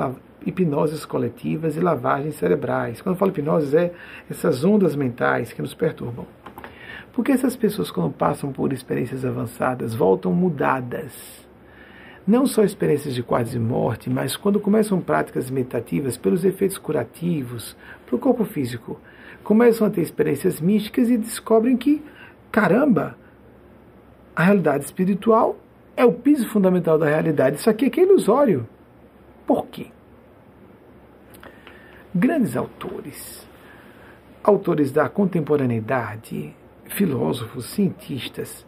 hipnoses 0.46 1.06
coletivas 1.06 1.76
e 1.76 1.80
lavagens 1.80 2.36
cerebrais. 2.36 3.02
Quando 3.02 3.16
eu 3.16 3.20
falo 3.20 3.32
hipnose, 3.32 3.76
é 3.76 3.92
essas 4.30 4.64
ondas 4.64 4.96
mentais 4.96 5.52
que 5.52 5.62
nos 5.62 5.74
perturbam. 5.74 6.28
Porque 7.14 7.32
essas 7.32 7.56
pessoas, 7.56 7.90
quando 7.90 8.12
passam 8.12 8.52
por 8.52 8.74
experiências 8.74 9.24
avançadas, 9.26 9.94
voltam 9.96 10.32
mudadas. 10.34 11.43
Não 12.26 12.46
só 12.46 12.64
experiências 12.64 13.14
de 13.14 13.22
quase 13.22 13.60
morte, 13.60 14.10
mas 14.10 14.38
quando 14.38 14.60
começam 14.60 15.02
práticas 15.02 15.50
meditativas, 15.50 16.18
pelos 16.18 16.46
efeitos 16.46 16.78
curativos 16.78 17.76
para 18.06 18.16
o 18.16 18.20
corpo 18.20 18.46
físico, 18.46 19.00
começam 19.44 19.86
a 19.86 19.90
ter 19.90 20.02
experiências 20.02 20.62
místicas 20.62 21.10
e 21.10 21.18
descobrem 21.18 21.76
que, 21.76 22.02
caramba, 22.50 23.18
a 24.34 24.44
realidade 24.44 24.86
espiritual 24.86 25.58
é 25.98 26.06
o 26.06 26.14
piso 26.14 26.48
fundamental 26.48 26.98
da 26.98 27.08
realidade. 27.08 27.58
Isso 27.58 27.70
aqui 27.70 27.86
é, 27.86 27.90
que 27.90 28.00
é 28.00 28.04
ilusório. 28.04 28.68
Por 29.46 29.68
quê? 29.68 29.88
Grandes 32.16 32.56
autores, 32.56 33.46
autores 34.42 34.92
da 34.92 35.10
contemporaneidade, 35.10 36.56
filósofos, 36.86 37.66
cientistas 37.66 38.66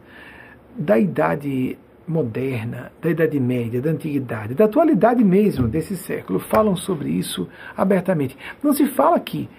da 0.77 0.99
idade 0.99 1.77
moderna, 2.07 2.91
da 3.01 3.09
Idade 3.09 3.39
Média, 3.39 3.81
da 3.81 3.89
Antiguidade, 3.89 4.53
da 4.53 4.65
atualidade 4.65 5.23
mesmo 5.23 5.67
desse 5.67 5.97
século, 5.97 6.39
falam 6.39 6.75
sobre 6.75 7.09
isso 7.09 7.47
abertamente. 7.75 8.37
Não 8.63 8.73
se 8.73 8.85
fala 8.85 9.19
que 9.19 9.49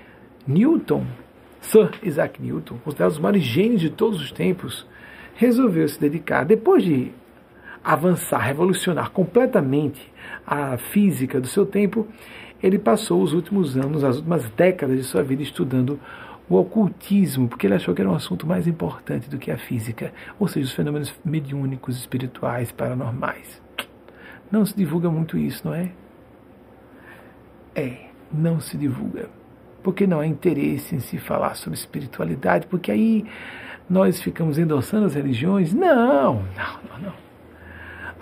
Newton, 0.46 1.04
Sir 1.60 1.90
Isaac 2.02 2.40
Newton, 2.40 2.78
considerado 2.84 3.12
dos 3.12 3.20
maiores 3.20 3.42
gênios 3.42 3.80
de 3.80 3.90
todos 3.90 4.20
os 4.20 4.30
tempos, 4.30 4.86
resolveu 5.34 5.88
se 5.88 6.00
dedicar, 6.00 6.44
depois 6.44 6.82
de 6.82 7.12
avançar, 7.82 8.38
revolucionar 8.38 9.10
completamente 9.10 10.12
a 10.46 10.76
física 10.76 11.40
do 11.40 11.46
seu 11.46 11.64
tempo, 11.64 12.06
ele 12.62 12.78
passou 12.78 13.22
os 13.22 13.32
últimos 13.32 13.76
anos, 13.76 14.02
as 14.02 14.16
últimas 14.16 14.48
décadas 14.50 14.96
de 14.96 15.04
sua 15.04 15.22
vida 15.22 15.42
estudando 15.42 16.00
o 16.48 16.56
ocultismo, 16.56 17.48
porque 17.48 17.66
ele 17.66 17.74
achou 17.74 17.94
que 17.94 18.00
era 18.00 18.10
um 18.10 18.14
assunto 18.14 18.46
mais 18.46 18.66
importante 18.66 19.28
do 19.28 19.38
que 19.38 19.50
a 19.50 19.58
física, 19.58 20.12
ou 20.38 20.46
seja, 20.46 20.66
os 20.66 20.72
fenômenos 20.72 21.12
mediúnicos, 21.24 21.96
espirituais, 21.96 22.70
paranormais. 22.70 23.60
Não 24.50 24.64
se 24.64 24.76
divulga 24.76 25.10
muito 25.10 25.36
isso, 25.36 25.66
não 25.66 25.74
é? 25.74 25.90
É, 27.74 28.06
não 28.32 28.60
se 28.60 28.76
divulga. 28.76 29.28
Porque 29.82 30.06
não 30.06 30.20
há 30.20 30.26
interesse 30.26 30.94
em 30.94 31.00
se 31.00 31.18
falar 31.18 31.56
sobre 31.56 31.78
espiritualidade, 31.78 32.66
porque 32.66 32.90
aí 32.90 33.24
nós 33.88 34.20
ficamos 34.20 34.58
endossando 34.58 35.06
as 35.06 35.14
religiões. 35.14 35.72
Não, 35.72 36.34
não, 36.34 36.42
não, 36.88 36.98
não. 37.02 37.25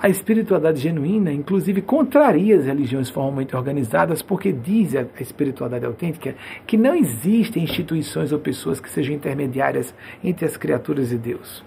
A 0.05 0.09
espiritualidade 0.11 0.83
genuína, 0.83 1.33
inclusive, 1.33 1.81
contraria 1.81 2.59
as 2.59 2.67
religiões 2.67 3.09
formalmente 3.09 3.57
organizadas, 3.57 4.21
porque 4.21 4.53
diz 4.53 4.95
a 4.95 5.07
espiritualidade 5.19 5.87
autêntica 5.87 6.37
que 6.67 6.77
não 6.77 6.95
existem 6.95 7.65
instituições 7.65 8.31
ou 8.31 8.39
pessoas 8.39 8.79
que 8.79 8.91
sejam 8.91 9.15
intermediárias 9.15 9.95
entre 10.23 10.45
as 10.45 10.59
criaturas 10.59 11.11
e 11.11 11.17
Deus. 11.17 11.65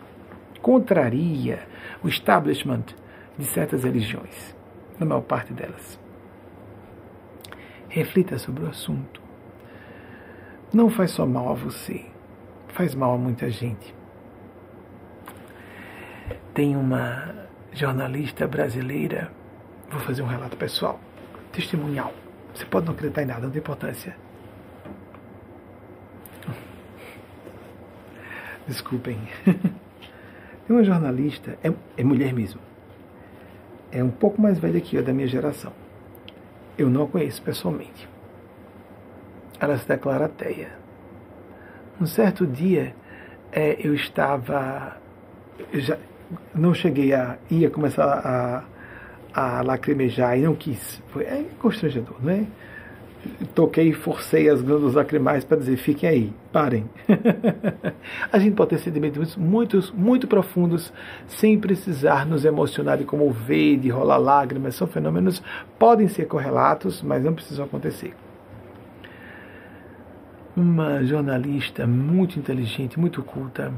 Contraria 0.62 1.62
o 2.04 2.08
establishment 2.08 2.84
de 3.40 3.46
certas 3.46 3.84
religiões, 3.84 4.56
na 5.00 5.06
maior 5.08 5.22
parte 5.22 5.52
delas. 5.52 6.00
Reflita 7.90 8.38
sobre 8.38 8.66
o 8.66 8.70
assunto. 8.70 9.20
Não 10.72 10.92
faz 10.92 11.10
só 11.10 11.26
mal 11.26 11.50
a 11.50 11.56
você, 11.56 12.06
faz 12.68 12.94
mal 12.94 13.16
a 13.16 13.18
muita 13.18 13.50
gente. 13.50 13.96
Tem 16.54 16.76
uma 16.76 17.37
jornalista 17.78 18.48
brasileira, 18.48 19.32
vou 19.90 20.00
fazer 20.02 20.22
um 20.22 20.28
relato 20.28 20.58
pessoal, 20.58 21.00
testemunhal. 21.52 22.14
Você 22.54 22.66
pode 22.66 22.86
não 22.86 22.94
acreditar 22.94 23.24
em 23.24 23.26
nada, 23.26 23.42
não 23.42 23.52
tem 23.52 23.60
importância. 23.60 24.16
Desculpem. 28.68 29.18
Tem 30.68 30.76
uma 30.76 30.84
jornalista, 30.84 31.58
é, 31.64 31.72
é 31.96 32.04
mulher 32.04 32.34
mesmo. 32.34 32.60
É 33.90 34.04
um 34.04 34.10
pouco 34.10 34.42
mais 34.42 34.60
velha 34.60 34.82
que 34.82 34.98
eu, 34.98 35.04
da 35.04 35.14
minha 35.14 35.28
geração. 35.28 35.72
Eu 36.78 36.90
não 36.90 37.04
a 37.04 37.08
conheço 37.08 37.42
pessoalmente. 37.42 38.10
Ela 39.62 39.78
se 39.78 39.88
declara 39.88 40.26
ateia. 40.26 40.72
Um 42.02 42.06
certo 42.06 42.46
dia, 42.46 42.94
é, 43.50 43.78
eu 43.80 43.94
estava. 43.94 44.98
Eu 45.72 45.80
já, 45.80 45.98
não 46.54 46.74
cheguei 46.74 47.14
a 47.14 47.38
ia 47.50 47.70
começar 47.70 48.04
a, 48.04 48.64
a 49.34 49.62
lacrimejar 49.62 50.38
e 50.38 50.42
não 50.42 50.56
quis. 50.56 51.02
Foi 51.10 51.24
é 51.24 51.46
constrangedor, 51.60 52.16
não 52.22 52.32
é? 52.32 52.46
Toquei 53.54 53.90
e 53.90 53.94
forcei 53.94 54.48
as 54.48 54.62
glândulas 54.62 54.94
lacrimais 54.94 55.44
para 55.44 55.58
dizer: 55.58 55.78
fiquem 55.78 56.10
aí, 56.10 56.34
parem. 56.52 56.90
a 58.32 58.40
gente 58.40 58.56
pode 58.56 58.70
ter 58.70 58.80
sentimentos 58.80 59.36
muito, 59.36 59.80
muito 59.94 60.28
profundos 60.28 60.94
sem 61.28 61.60
precisar 61.60 62.26
nos 62.26 62.46
emocionar 62.46 62.98
de 62.98 63.04
comover, 63.04 63.78
de 63.80 63.90
rolar 63.90 64.18
lágrimas. 64.18 64.76
São 64.76 64.88
fenômenos 64.88 65.42
podem 65.78 66.08
ser 66.08 66.26
correlatos, 66.26 67.02
mas 67.02 67.24
não 67.24 67.34
precisam 67.34 67.66
acontecer. 67.66 68.14
Uma 70.56 71.04
jornalista 71.04 71.86
muito 71.86 72.40
inteligente, 72.40 73.00
muito 73.00 73.22
culta, 73.22 73.74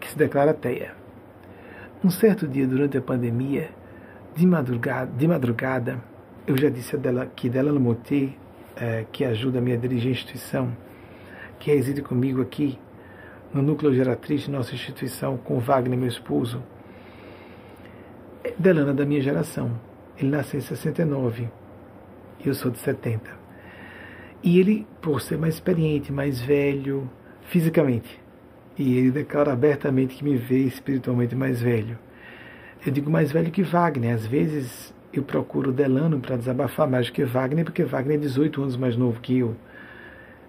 que 0.00 0.08
se 0.08 0.18
declara 0.18 0.50
ateia 0.50 0.99
um 2.02 2.10
certo 2.10 2.48
dia 2.48 2.66
durante 2.66 2.96
a 2.96 3.02
pandemia, 3.02 3.70
de 4.34 4.46
madrugada, 4.46 5.10
de 5.12 5.28
madrugada 5.28 6.10
eu 6.46 6.56
já 6.56 6.68
disse 6.68 6.96
a 6.96 6.98
dela 6.98 7.26
que 7.26 7.48
dela 7.48 7.78
Motê, 7.78 8.30
é, 8.74 9.04
que 9.12 9.24
ajuda 9.24 9.58
a 9.58 9.76
dirigir 9.76 10.08
a 10.08 10.12
instituição, 10.12 10.76
que 11.58 11.72
reside 11.72 12.02
comigo 12.02 12.40
aqui 12.40 12.78
no 13.52 13.62
núcleo 13.62 13.94
geratriz 13.94 14.42
de 14.42 14.50
nossa 14.50 14.74
instituição, 14.74 15.36
com 15.36 15.58
Wagner, 15.58 15.98
meu 15.98 16.08
esposo, 16.08 16.62
é 18.42 18.52
Delana 18.58 18.94
da 18.94 19.04
minha 19.04 19.20
geração. 19.20 19.78
Ele 20.18 20.30
nasceu 20.30 20.58
em 20.58 20.62
69 20.62 21.48
e 22.44 22.48
eu 22.48 22.54
sou 22.54 22.70
de 22.70 22.78
70. 22.78 23.30
E 24.42 24.58
ele, 24.58 24.86
por 25.02 25.20
ser 25.20 25.36
mais 25.36 25.54
experiente, 25.54 26.10
mais 26.10 26.40
velho, 26.40 27.08
fisicamente, 27.42 28.20
e 28.80 28.96
ele 28.96 29.10
declara 29.10 29.52
abertamente 29.52 30.16
que 30.16 30.24
me 30.24 30.36
vê 30.36 30.60
espiritualmente 30.60 31.36
mais 31.36 31.60
velho. 31.60 31.98
Eu 32.84 32.90
digo 32.90 33.10
mais 33.10 33.30
velho 33.30 33.50
que 33.50 33.62
Wagner. 33.62 34.14
Às 34.14 34.26
vezes 34.26 34.94
eu 35.12 35.22
procuro 35.22 35.70
Delano 35.70 36.18
para 36.18 36.38
desabafar 36.38 36.88
mais 36.88 37.08
do 37.08 37.12
que 37.12 37.22
Wagner, 37.22 37.66
porque 37.66 37.84
Wagner 37.84 38.16
é 38.16 38.20
18 38.20 38.62
anos 38.62 38.76
mais 38.78 38.96
novo 38.96 39.20
que 39.20 39.36
eu. 39.36 39.54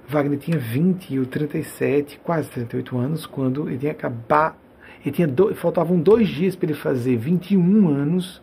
Wagner 0.08 0.40
tinha 0.40 0.58
20 0.58 1.10
e 1.10 1.16
eu 1.18 1.26
37, 1.26 2.22
quase 2.24 2.50
38 2.52 2.98
anos, 2.98 3.26
quando 3.26 3.68
ele 3.68 3.78
tinha 3.78 3.92
acabar. 3.92 4.58
Ele 5.02 5.12
tinha 5.12 5.28
do, 5.28 5.54
faltavam 5.54 6.00
dois 6.00 6.30
dias 6.30 6.56
para 6.56 6.68
ele 6.68 6.80
fazer 6.80 7.18
21 7.18 7.90
anos. 7.90 8.42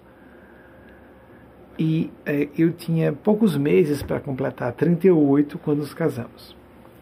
E 1.78 2.10
é, 2.26 2.46
eu 2.58 2.72
tinha 2.72 3.10
poucos 3.10 3.56
meses 3.56 4.02
para 4.02 4.20
completar 4.20 4.70
38 4.72 5.56
quando 5.58 5.78
nos 5.78 5.94
casamos. 5.94 6.57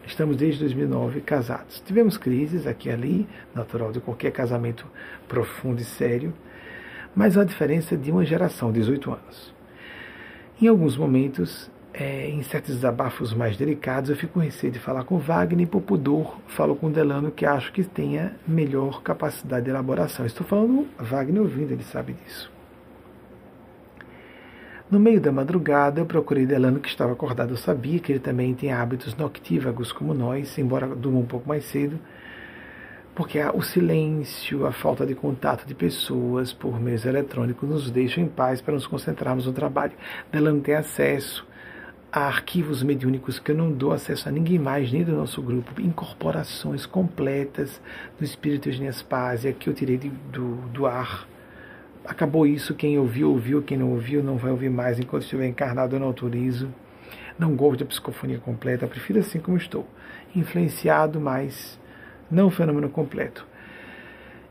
Estamos 0.06 0.36
desde 0.36 0.60
2009 0.60 1.20
casados. 1.20 1.82
Tivemos 1.84 2.16
crises 2.16 2.66
aqui 2.66 2.88
e 2.88 2.92
ali, 2.92 3.28
natural 3.54 3.90
de 3.90 4.00
qualquer 4.00 4.30
casamento 4.30 4.86
profundo 5.26 5.80
e 5.80 5.84
sério, 5.84 6.32
mas 7.14 7.36
a 7.36 7.44
diferença 7.44 7.96
de 7.96 8.10
uma 8.10 8.24
geração, 8.24 8.70
18 8.70 9.10
anos. 9.10 9.54
Em 10.62 10.68
alguns 10.68 10.96
momentos, 10.96 11.70
é, 11.92 12.28
em 12.28 12.42
certos 12.42 12.74
desabafos 12.74 13.34
mais 13.34 13.56
delicados, 13.56 14.08
eu 14.08 14.16
fico 14.16 14.34
com 14.34 14.40
receio 14.40 14.72
de 14.72 14.78
falar 14.78 15.04
com 15.04 15.18
Wagner 15.18 15.64
e 15.64 15.66
por 15.66 15.80
pudor 15.80 16.38
falo 16.46 16.76
com 16.76 16.90
Delano 16.90 17.30
que 17.30 17.44
acho 17.44 17.72
que 17.72 17.82
tenha 17.82 18.36
melhor 18.46 19.02
capacidade 19.02 19.64
de 19.64 19.70
elaboração. 19.70 20.24
Estou 20.24 20.46
falando 20.46 20.86
Wagner 20.98 21.42
ouvindo, 21.42 21.72
ele 21.72 21.82
sabe 21.82 22.12
disso. 22.12 22.55
No 24.88 25.00
meio 25.00 25.20
da 25.20 25.32
madrugada, 25.32 26.00
eu 26.00 26.06
procurei 26.06 26.46
Delano, 26.46 26.78
que 26.78 26.88
estava 26.88 27.12
acordado. 27.12 27.50
Eu 27.50 27.56
sabia 27.56 27.98
que 27.98 28.12
ele 28.12 28.20
também 28.20 28.54
tem 28.54 28.70
hábitos 28.72 29.16
noctívagos 29.16 29.90
como 29.90 30.14
nós, 30.14 30.56
embora 30.58 30.86
durma 30.86 31.18
um 31.18 31.26
pouco 31.26 31.48
mais 31.48 31.64
cedo, 31.64 31.98
porque 33.12 33.40
o 33.52 33.62
silêncio, 33.62 34.64
a 34.64 34.70
falta 34.70 35.04
de 35.04 35.12
contato 35.12 35.66
de 35.66 35.74
pessoas 35.74 36.52
por 36.52 36.78
meios 36.78 37.04
eletrônicos 37.04 37.68
nos 37.68 37.90
deixam 37.90 38.22
em 38.22 38.28
paz 38.28 38.60
para 38.60 38.74
nos 38.74 38.86
concentrarmos 38.86 39.46
no 39.46 39.52
trabalho. 39.52 39.92
Delano 40.30 40.60
tem 40.60 40.76
acesso 40.76 41.44
a 42.12 42.20
arquivos 42.20 42.80
mediúnicos 42.84 43.40
que 43.40 43.50
eu 43.50 43.56
não 43.56 43.72
dou 43.72 43.90
acesso 43.90 44.28
a 44.28 44.32
ninguém 44.32 44.58
mais, 44.58 44.92
nem 44.92 45.02
do 45.02 45.16
nosso 45.16 45.42
grupo, 45.42 45.80
incorporações 45.80 46.86
completas 46.86 47.80
do 48.16 48.24
espírito 48.24 48.70
de 48.70 48.80
Nespásia 48.80 49.52
que 49.52 49.68
eu 49.68 49.74
tirei 49.74 49.98
de, 49.98 50.10
do, 50.30 50.54
do 50.68 50.86
ar 50.86 51.26
acabou 52.06 52.46
isso, 52.46 52.74
quem 52.74 52.98
ouviu, 52.98 53.30
ouviu, 53.30 53.62
quem 53.62 53.76
não 53.76 53.90
ouviu, 53.90 54.22
não 54.22 54.36
vai 54.36 54.50
ouvir 54.50 54.70
mais, 54.70 54.98
enquanto 54.98 55.22
estiver 55.22 55.46
encarnado 55.46 55.96
eu 55.96 56.00
não 56.00 56.06
autorizo. 56.06 56.68
Não 57.38 57.54
gosto 57.54 57.80
da 57.80 57.86
psicofonia 57.86 58.38
completa, 58.38 58.86
prefiro 58.86 59.18
assim 59.20 59.38
como 59.38 59.56
estou. 59.56 59.86
Influenciado, 60.34 61.20
mas 61.20 61.78
não 62.30 62.50
fenômeno 62.50 62.88
completo. 62.88 63.46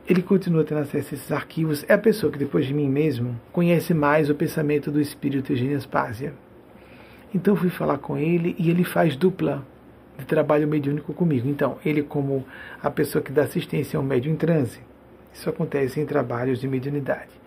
Ele 0.07 0.21
continua 0.21 0.63
tendo 0.63 0.81
acesso 0.81 1.13
a 1.13 1.17
esses 1.17 1.31
arquivos. 1.31 1.83
É 1.87 1.93
a 1.93 1.97
pessoa 1.97 2.31
que, 2.31 2.37
depois 2.37 2.67
de 2.67 2.73
mim 2.73 2.87
mesmo, 2.87 3.39
conhece 3.51 3.91
mais 3.93 4.29
o 4.29 4.35
pensamento 4.35 4.91
do 4.91 5.01
espírito 5.01 5.51
Eugênio 5.51 5.77
Aspásia. 5.77 6.33
Então 7.33 7.55
fui 7.55 7.69
falar 7.69 7.97
com 7.97 8.15
ele 8.15 8.55
e 8.59 8.69
ele 8.69 8.83
faz 8.83 9.15
dupla 9.15 9.65
de 10.17 10.25
trabalho 10.25 10.67
mediúnico 10.67 11.13
comigo. 11.13 11.49
Então, 11.49 11.77
ele 11.83 12.03
como 12.03 12.45
a 12.81 12.89
pessoa 12.91 13.21
que 13.21 13.31
dá 13.31 13.43
assistência 13.43 13.97
ao 13.97 14.03
médium 14.03 14.33
em 14.33 14.37
transe. 14.37 14.79
Isso 15.33 15.49
acontece 15.49 15.99
em 15.99 16.05
trabalhos 16.05 16.59
de 16.59 16.67
mediunidade. 16.67 17.44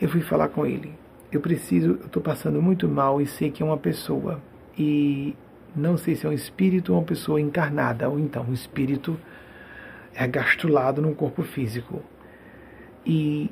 Eu 0.00 0.08
fui 0.08 0.20
falar 0.20 0.48
com 0.48 0.64
ele. 0.64 0.92
Eu 1.30 1.40
preciso, 1.40 1.98
eu 2.00 2.06
estou 2.06 2.22
passando 2.22 2.62
muito 2.62 2.88
mal 2.88 3.20
e 3.20 3.26
sei 3.26 3.50
que 3.50 3.62
é 3.62 3.66
uma 3.66 3.76
pessoa. 3.76 4.40
E 4.78 5.34
não 5.74 5.96
sei 5.96 6.14
se 6.14 6.24
é 6.24 6.28
um 6.28 6.32
espírito 6.32 6.92
ou 6.92 6.98
uma 7.00 7.04
pessoa 7.04 7.40
encarnada, 7.40 8.08
ou 8.08 8.18
então 8.18 8.44
um 8.48 8.52
espírito 8.52 9.18
é 10.14 10.26
gastulado 10.26 11.02
num 11.02 11.12
corpo 11.12 11.42
físico. 11.42 12.00
E 13.04 13.50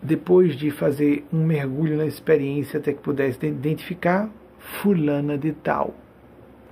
depois 0.00 0.54
de 0.54 0.70
fazer 0.70 1.24
um 1.32 1.44
mergulho 1.44 1.96
na 1.96 2.06
experiência 2.06 2.78
até 2.78 2.92
que 2.92 3.00
pudesse 3.00 3.44
identificar 3.44 4.30
fulana 4.58 5.36
de 5.36 5.52
tal. 5.52 5.94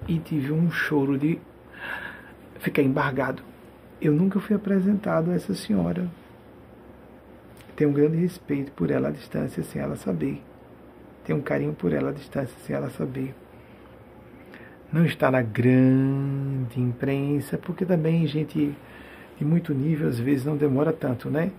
E 0.07 0.19
tive 0.21 0.53
um 0.53 0.71
choro 0.71 1.19
de 1.19 1.41
ficar 2.61 2.83
embargado. 2.83 3.43
Eu 4.01 4.13
nunca 4.13 4.39
fui 4.39 4.55
apresentado 4.55 5.33
a 5.33 5.35
essa 5.35 5.55
senhora 5.55 6.09
tenho 7.81 7.89
um 7.89 7.95
grande 7.95 8.19
respeito 8.19 8.71
por 8.73 8.91
ela 8.91 9.09
à 9.09 9.11
distância 9.11 9.63
sem 9.63 9.81
ela 9.81 9.97
saber. 9.97 10.43
Tenho 11.25 11.39
um 11.39 11.43
carinho 11.43 11.73
por 11.73 11.95
ela 11.95 12.11
à 12.11 12.13
distância 12.13 12.55
sem 12.67 12.77
ela 12.77 12.91
saber. 12.91 13.35
Não 14.93 15.07
está 15.07 15.31
na 15.31 15.41
grande 15.41 16.79
imprensa, 16.79 17.57
porque 17.57 17.87
também 17.87 18.27
gente 18.27 18.77
de 19.39 19.45
muito 19.47 19.73
nível 19.73 20.09
às 20.09 20.21
vezes 20.21 20.45
não 20.45 20.59
demora 20.59 20.93
tanto, 20.93 21.31
né? 21.31 21.53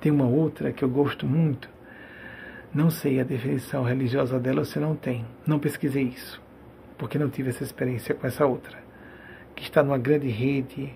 Tem 0.00 0.12
uma 0.12 0.26
outra 0.28 0.72
que 0.72 0.84
eu 0.84 0.88
gosto 0.88 1.26
muito. 1.26 1.68
Não 2.72 2.88
sei 2.88 3.18
a 3.18 3.24
definição 3.24 3.82
religiosa 3.82 4.38
dela, 4.38 4.64
você 4.64 4.78
não 4.78 4.94
tem. 4.94 5.26
Não 5.44 5.58
pesquisei 5.58 6.04
isso, 6.04 6.40
porque 6.96 7.18
não 7.18 7.28
tive 7.28 7.48
essa 7.48 7.64
experiência 7.64 8.14
com 8.14 8.28
essa 8.28 8.46
outra, 8.46 8.78
que 9.56 9.64
está 9.64 9.82
numa 9.82 9.98
grande 9.98 10.28
rede, 10.28 10.94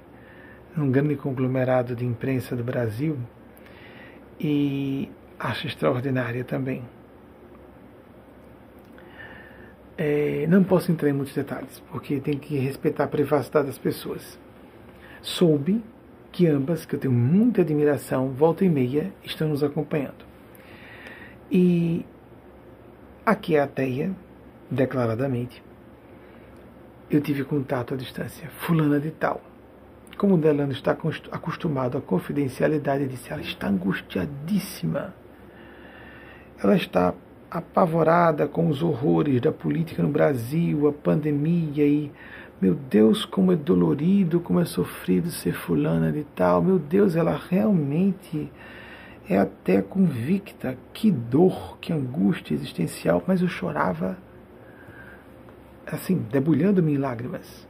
num 0.76 0.88
grande 0.88 1.16
conglomerado 1.16 1.96
de 1.96 2.04
imprensa 2.04 2.54
do 2.54 2.62
Brasil, 2.62 3.18
e 4.38 5.10
acho 5.38 5.66
extraordinária 5.66 6.44
também. 6.44 6.82
É, 9.96 10.46
não 10.48 10.64
posso 10.64 10.90
entrar 10.90 11.08
em 11.08 11.12
muitos 11.12 11.34
detalhes, 11.34 11.82
porque 11.90 12.18
tem 12.20 12.38
que 12.38 12.56
respeitar 12.56 13.04
a 13.04 13.08
privacidade 13.08 13.66
das 13.66 13.78
pessoas. 13.78 14.38
Soube 15.20 15.82
que 16.32 16.46
ambas, 16.46 16.86
que 16.86 16.96
eu 16.96 16.98
tenho 16.98 17.12
muita 17.12 17.60
admiração, 17.60 18.30
volta 18.30 18.64
e 18.64 18.68
meia, 18.68 19.12
estão 19.22 19.48
nos 19.48 19.62
acompanhando. 19.62 20.24
E 21.50 22.06
aqui 23.24 23.54
é 23.54 23.60
a 23.60 23.66
Teia, 23.66 24.10
declaradamente. 24.70 25.62
Eu 27.10 27.20
tive 27.20 27.44
contato 27.44 27.92
à 27.92 27.96
distância, 27.96 28.48
fulana 28.48 28.98
de 28.98 29.10
tal 29.10 29.51
como 30.22 30.38
Delano 30.38 30.70
está 30.70 30.96
acostumado 31.32 31.98
à 31.98 32.00
confidencialidade, 32.00 33.08
disse: 33.08 33.32
ela 33.32 33.42
está 33.42 33.66
angustiadíssima. 33.66 35.12
Ela 36.62 36.76
está 36.76 37.12
apavorada 37.50 38.46
com 38.46 38.68
os 38.68 38.84
horrores 38.84 39.40
da 39.40 39.50
política 39.50 40.00
no 40.00 40.10
Brasil, 40.10 40.86
a 40.86 40.92
pandemia 40.92 41.84
e 41.84 42.12
meu 42.60 42.72
Deus, 42.72 43.24
como 43.24 43.50
é 43.50 43.56
dolorido, 43.56 44.38
como 44.38 44.60
é 44.60 44.64
sofrido 44.64 45.28
ser 45.28 45.54
fulana 45.54 46.12
de 46.12 46.22
tal. 46.36 46.62
Meu 46.62 46.78
Deus, 46.78 47.16
ela 47.16 47.36
realmente 47.50 48.48
é 49.28 49.36
até 49.36 49.82
convicta. 49.82 50.78
Que 50.94 51.10
dor, 51.10 51.78
que 51.80 51.92
angústia 51.92 52.54
existencial. 52.54 53.24
Mas 53.26 53.42
eu 53.42 53.48
chorava, 53.48 54.16
assim, 55.84 56.24
debulhando-me 56.30 56.92
em 56.94 56.96
lágrimas 56.96 57.66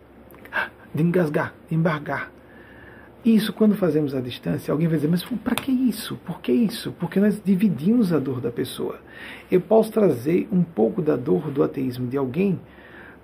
de 0.94 1.02
engasgar, 1.02 1.54
de 1.66 1.74
embargar. 1.74 2.30
Isso, 3.24 3.52
quando 3.52 3.76
fazemos 3.76 4.16
a 4.16 4.20
distância, 4.20 4.72
alguém 4.72 4.88
vai 4.88 4.96
dizer, 4.96 5.08
mas 5.08 5.22
para 5.22 5.54
que 5.54 5.70
isso? 5.70 6.18
Por 6.24 6.40
que 6.40 6.50
isso? 6.50 6.92
Porque 6.98 7.20
nós 7.20 7.40
dividimos 7.44 8.12
a 8.12 8.18
dor 8.18 8.40
da 8.40 8.50
pessoa. 8.50 8.98
Eu 9.50 9.60
posso 9.60 9.92
trazer 9.92 10.48
um 10.50 10.62
pouco 10.64 11.00
da 11.00 11.14
dor 11.14 11.48
do 11.50 11.62
ateísmo 11.62 12.08
de 12.08 12.16
alguém 12.16 12.58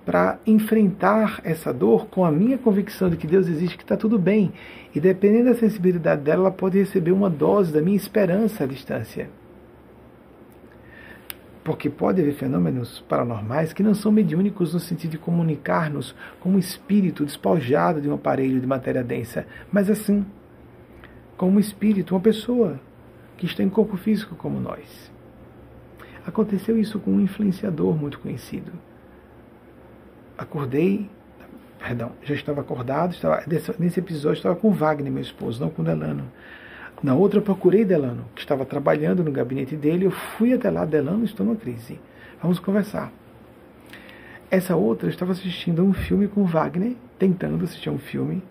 para 0.05 0.39
enfrentar 0.47 1.41
essa 1.43 1.73
dor 1.73 2.07
com 2.07 2.23
a 2.23 2.31
minha 2.31 2.57
convicção 2.57 3.09
de 3.09 3.17
que 3.17 3.27
Deus 3.27 3.47
existe, 3.47 3.75
que 3.77 3.83
está 3.83 3.97
tudo 3.97 4.17
bem. 4.17 4.53
E 4.95 5.01
dependendo 5.01 5.49
da 5.49 5.55
sensibilidade 5.55 6.21
dela, 6.21 6.43
ela 6.43 6.51
pode 6.51 6.77
receber 6.77 7.11
uma 7.11 7.29
dose 7.29 7.73
da 7.73 7.81
minha 7.81 7.97
esperança 7.97 8.63
à 8.63 8.67
distância 8.67 9.29
porque 11.63 11.89
pode 11.89 12.21
haver 12.21 12.33
fenômenos 12.33 12.99
paranormais 13.07 13.73
que 13.73 13.83
não 13.83 13.93
são 13.93 14.11
mediúnicos 14.11 14.73
no 14.73 14.79
sentido 14.79 15.11
de 15.11 15.17
comunicar-nos 15.17 16.15
com 16.39 16.49
um 16.49 16.59
espírito 16.59 17.25
despojado 17.25 18.01
de 18.01 18.09
um 18.09 18.13
aparelho 18.13 18.59
de 18.59 18.67
matéria 18.67 19.03
densa, 19.03 19.45
mas 19.71 19.89
assim, 19.89 20.25
como 21.37 21.57
um 21.57 21.59
espírito, 21.59 22.15
uma 22.15 22.21
pessoa 22.21 22.79
que 23.37 23.45
está 23.45 23.63
em 23.63 23.69
corpo 23.69 23.95
físico 23.97 24.35
como 24.35 24.59
nós. 24.59 25.11
Aconteceu 26.25 26.77
isso 26.77 26.99
com 26.99 27.11
um 27.11 27.21
influenciador 27.21 27.95
muito 27.95 28.19
conhecido. 28.19 28.71
Acordei, 30.37 31.09
perdão, 31.79 32.11
já 32.21 32.35
estava 32.35 32.61
acordado, 32.61 33.13
estava, 33.13 33.43
nesse 33.79 33.99
episódio 33.99 34.37
estava 34.37 34.55
com 34.55 34.71
Wagner, 34.71 35.11
meu 35.11 35.21
esposo, 35.21 35.61
não 35.61 35.69
com 35.69 35.83
Delano. 35.83 36.29
Na 37.01 37.15
outra, 37.15 37.39
eu 37.39 37.43
procurei 37.43 37.85
Delano, 37.85 38.25
que 38.35 38.41
estava 38.41 38.65
trabalhando 38.65 39.23
no 39.23 39.31
gabinete 39.31 39.75
dele. 39.75 40.05
Eu 40.05 40.11
fui 40.11 40.53
até 40.53 40.69
lá, 40.69 40.83
Delano, 40.83 41.23
estou 41.23 41.45
numa 41.45 41.55
crise. 41.55 41.97
Vamos 42.41 42.59
conversar. 42.59 43.11
Essa 44.51 44.75
outra 44.75 45.09
estava 45.09 45.31
assistindo 45.31 45.81
a 45.81 45.85
um 45.85 45.93
filme 45.93 46.27
com 46.27 46.43
Wagner, 46.43 46.95
tentando 47.17 47.63
assistir 47.63 47.87
a 47.87 47.93
um 47.93 47.97
filme, 47.97 48.43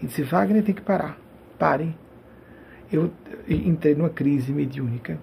e 0.00 0.06
disse: 0.06 0.22
Wagner 0.22 0.62
tem 0.62 0.74
que 0.74 0.82
parar. 0.82 1.18
Pare. 1.58 1.96
Eu 2.92 3.10
entrei 3.48 3.96
numa 3.96 4.10
crise 4.10 4.52
mediúnica. 4.52 5.18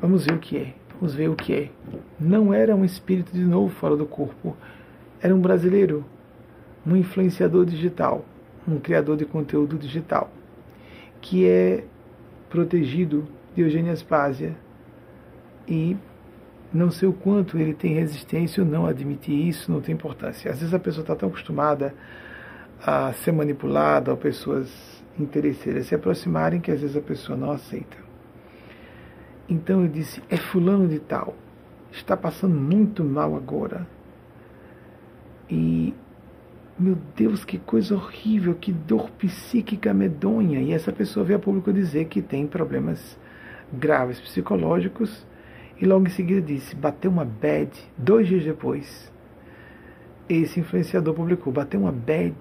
Vamos 0.00 0.26
ver 0.26 0.34
o 0.34 0.38
que 0.38 0.56
é. 0.56 0.74
Vamos 1.00 1.14
ver 1.16 1.28
o 1.28 1.34
que 1.34 1.52
é. 1.52 1.70
Não 2.20 2.54
era 2.54 2.76
um 2.76 2.84
espírito 2.84 3.32
de 3.32 3.42
novo 3.42 3.74
fora 3.74 3.96
do 3.96 4.06
corpo. 4.06 4.56
Era 5.20 5.34
um 5.34 5.40
brasileiro, 5.40 6.04
um 6.86 6.94
influenciador 6.94 7.64
digital, 7.64 8.24
um 8.68 8.78
criador 8.78 9.16
de 9.16 9.24
conteúdo 9.24 9.76
digital 9.76 10.30
que 11.24 11.48
é 11.48 11.82
protegido 12.50 13.26
de 13.56 13.62
Eugênia 13.62 13.94
Aspásia 13.94 14.54
e 15.66 15.96
não 16.70 16.90
sei 16.90 17.08
o 17.08 17.14
quanto 17.14 17.56
ele 17.56 17.72
tem 17.72 17.94
resistência 17.94 18.62
ou 18.62 18.68
não 18.68 18.84
admitir 18.84 19.48
isso, 19.48 19.72
não 19.72 19.80
tem 19.80 19.94
importância. 19.94 20.50
Às 20.50 20.58
vezes 20.58 20.74
a 20.74 20.78
pessoa 20.78 21.02
está 21.02 21.16
tão 21.16 21.30
acostumada 21.30 21.94
a 22.84 23.10
ser 23.14 23.32
manipulada, 23.32 24.10
ou 24.10 24.18
pessoas 24.18 25.02
interesseiras 25.18 25.86
se 25.86 25.94
aproximarem 25.94 26.60
que 26.60 26.70
às 26.70 26.82
vezes 26.82 26.94
a 26.94 27.00
pessoa 27.00 27.38
não 27.38 27.50
aceita. 27.50 27.96
Então 29.48 29.80
eu 29.80 29.88
disse: 29.88 30.22
é 30.28 30.36
fulano 30.36 30.86
de 30.86 30.98
tal, 30.98 31.34
está 31.90 32.18
passando 32.18 32.54
muito 32.54 33.02
mal 33.02 33.34
agora. 33.34 33.86
E 35.48 35.94
meu 36.78 36.98
Deus, 37.16 37.44
que 37.44 37.58
coisa 37.58 37.94
horrível, 37.94 38.54
que 38.54 38.72
dor 38.72 39.10
psíquica 39.10 39.94
medonha. 39.94 40.60
E 40.60 40.72
essa 40.72 40.92
pessoa 40.92 41.24
veio 41.24 41.38
a 41.38 41.42
público 41.42 41.72
dizer 41.72 42.06
que 42.06 42.20
tem 42.20 42.46
problemas 42.46 43.16
graves 43.72 44.20
psicológicos 44.20 45.24
e 45.80 45.86
logo 45.86 46.06
em 46.06 46.10
seguida 46.10 46.40
disse: 46.40 46.74
bateu 46.74 47.10
uma 47.10 47.24
bad. 47.24 47.70
Dois 47.96 48.26
dias 48.26 48.44
depois, 48.44 49.12
esse 50.28 50.60
influenciador 50.60 51.14
publicou: 51.14 51.52
bateu 51.52 51.80
uma 51.80 51.92
bad. 51.92 52.34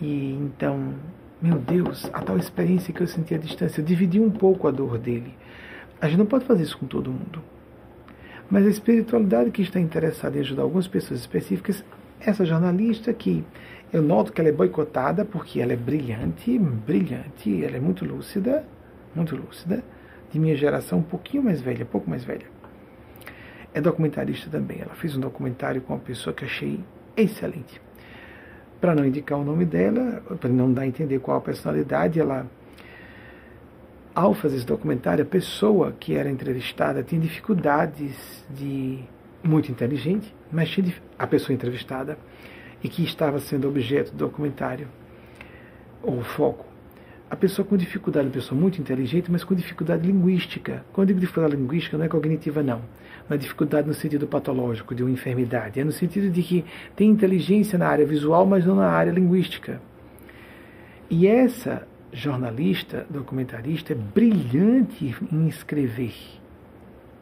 E 0.00 0.32
então, 0.32 0.94
meu 1.40 1.58
Deus, 1.58 2.08
a 2.12 2.20
tal 2.20 2.38
experiência 2.38 2.92
que 2.92 3.00
eu 3.00 3.06
senti 3.06 3.34
à 3.34 3.38
distância, 3.38 3.80
eu 3.80 3.84
dividi 3.84 4.18
um 4.18 4.30
pouco 4.30 4.66
a 4.66 4.70
dor 4.70 4.98
dele. 4.98 5.34
A 6.00 6.08
gente 6.08 6.18
não 6.18 6.26
pode 6.26 6.46
fazer 6.46 6.62
isso 6.62 6.78
com 6.78 6.86
todo 6.86 7.10
mundo. 7.10 7.42
Mas 8.50 8.66
a 8.66 8.70
espiritualidade 8.70 9.50
que 9.50 9.62
está 9.62 9.78
interessada 9.78 10.36
em 10.36 10.40
ajudar 10.40 10.62
algumas 10.62 10.88
pessoas 10.88 11.20
específicas, 11.20 11.84
essa 12.20 12.44
jornalista 12.44 13.12
que 13.12 13.44
eu 13.92 14.02
noto 14.02 14.32
que 14.32 14.40
ela 14.40 14.50
é 14.50 14.52
boicotada 14.52 15.24
porque 15.24 15.60
ela 15.60 15.72
é 15.72 15.76
brilhante, 15.76 16.58
brilhante, 16.58 17.64
ela 17.64 17.76
é 17.76 17.80
muito 17.80 18.04
lúcida, 18.04 18.64
muito 19.14 19.34
lúcida, 19.34 19.82
de 20.30 20.38
minha 20.38 20.56
geração, 20.56 20.98
um 20.98 21.02
pouquinho 21.02 21.42
mais 21.42 21.60
velha, 21.60 21.84
pouco 21.84 22.08
mais 22.08 22.22
velha. 22.22 22.46
É 23.74 23.80
documentarista 23.80 24.48
também. 24.48 24.80
Ela 24.80 24.94
fez 24.94 25.16
um 25.16 25.20
documentário 25.20 25.80
com 25.80 25.94
uma 25.94 26.00
pessoa 26.00 26.32
que 26.34 26.44
achei 26.44 26.80
excelente. 27.16 27.80
Para 28.80 28.94
não 28.94 29.04
indicar 29.04 29.38
o 29.38 29.44
nome 29.44 29.64
dela, 29.64 30.22
para 30.40 30.48
não 30.48 30.72
dar 30.72 30.82
a 30.82 30.86
entender 30.86 31.18
qual 31.18 31.38
a 31.38 31.40
personalidade, 31.40 32.20
ela 32.20 32.46
ao 34.14 34.34
fazer 34.34 34.56
esse 34.56 34.66
documentário, 34.66 35.22
a 35.22 35.26
pessoa 35.26 35.92
que 35.92 36.14
era 36.14 36.28
entrevistada 36.28 37.02
tinha 37.02 37.20
dificuldades 37.20 38.44
de 38.50 39.04
muito 39.42 39.70
inteligente, 39.70 40.34
mas 40.50 40.74
a 41.18 41.26
pessoa 41.26 41.54
entrevistada 41.54 42.18
e 42.82 42.88
que 42.88 43.02
estava 43.02 43.38
sendo 43.38 43.68
objeto 43.68 44.12
do 44.12 44.18
documentário 44.18 44.88
ou 46.02 46.22
foco 46.22 46.70
a 47.30 47.36
pessoa 47.36 47.64
com 47.64 47.76
dificuldade, 47.76 48.26
a 48.26 48.30
pessoa 48.32 48.60
muito 48.60 48.80
inteligente, 48.80 49.30
mas 49.30 49.44
com 49.44 49.54
dificuldade 49.54 50.04
linguística. 50.04 50.84
Quando 50.92 51.08
digo 51.08 51.20
dificuldade 51.20 51.54
linguística, 51.54 51.96
não 51.96 52.04
é 52.04 52.08
cognitiva, 52.08 52.60
não. 52.60 52.80
Não 53.28 53.36
é 53.36 53.36
dificuldade 53.36 53.86
no 53.86 53.94
sentido 53.94 54.26
patológico, 54.26 54.96
de 54.96 55.04
uma 55.04 55.12
enfermidade. 55.12 55.78
É 55.78 55.84
no 55.84 55.92
sentido 55.92 56.28
de 56.28 56.42
que 56.42 56.64
tem 56.96 57.08
inteligência 57.08 57.78
na 57.78 57.86
área 57.86 58.04
visual, 58.04 58.44
mas 58.44 58.66
não 58.66 58.74
na 58.74 58.88
área 58.88 59.12
linguística. 59.12 59.80
E 61.08 61.28
essa 61.28 61.86
jornalista, 62.12 63.06
documentarista, 63.08 63.92
é 63.92 63.96
brilhante 63.96 65.14
em 65.30 65.46
escrever. 65.46 66.14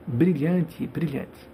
Brilhante, 0.07 0.87
brilhante. 0.87 1.48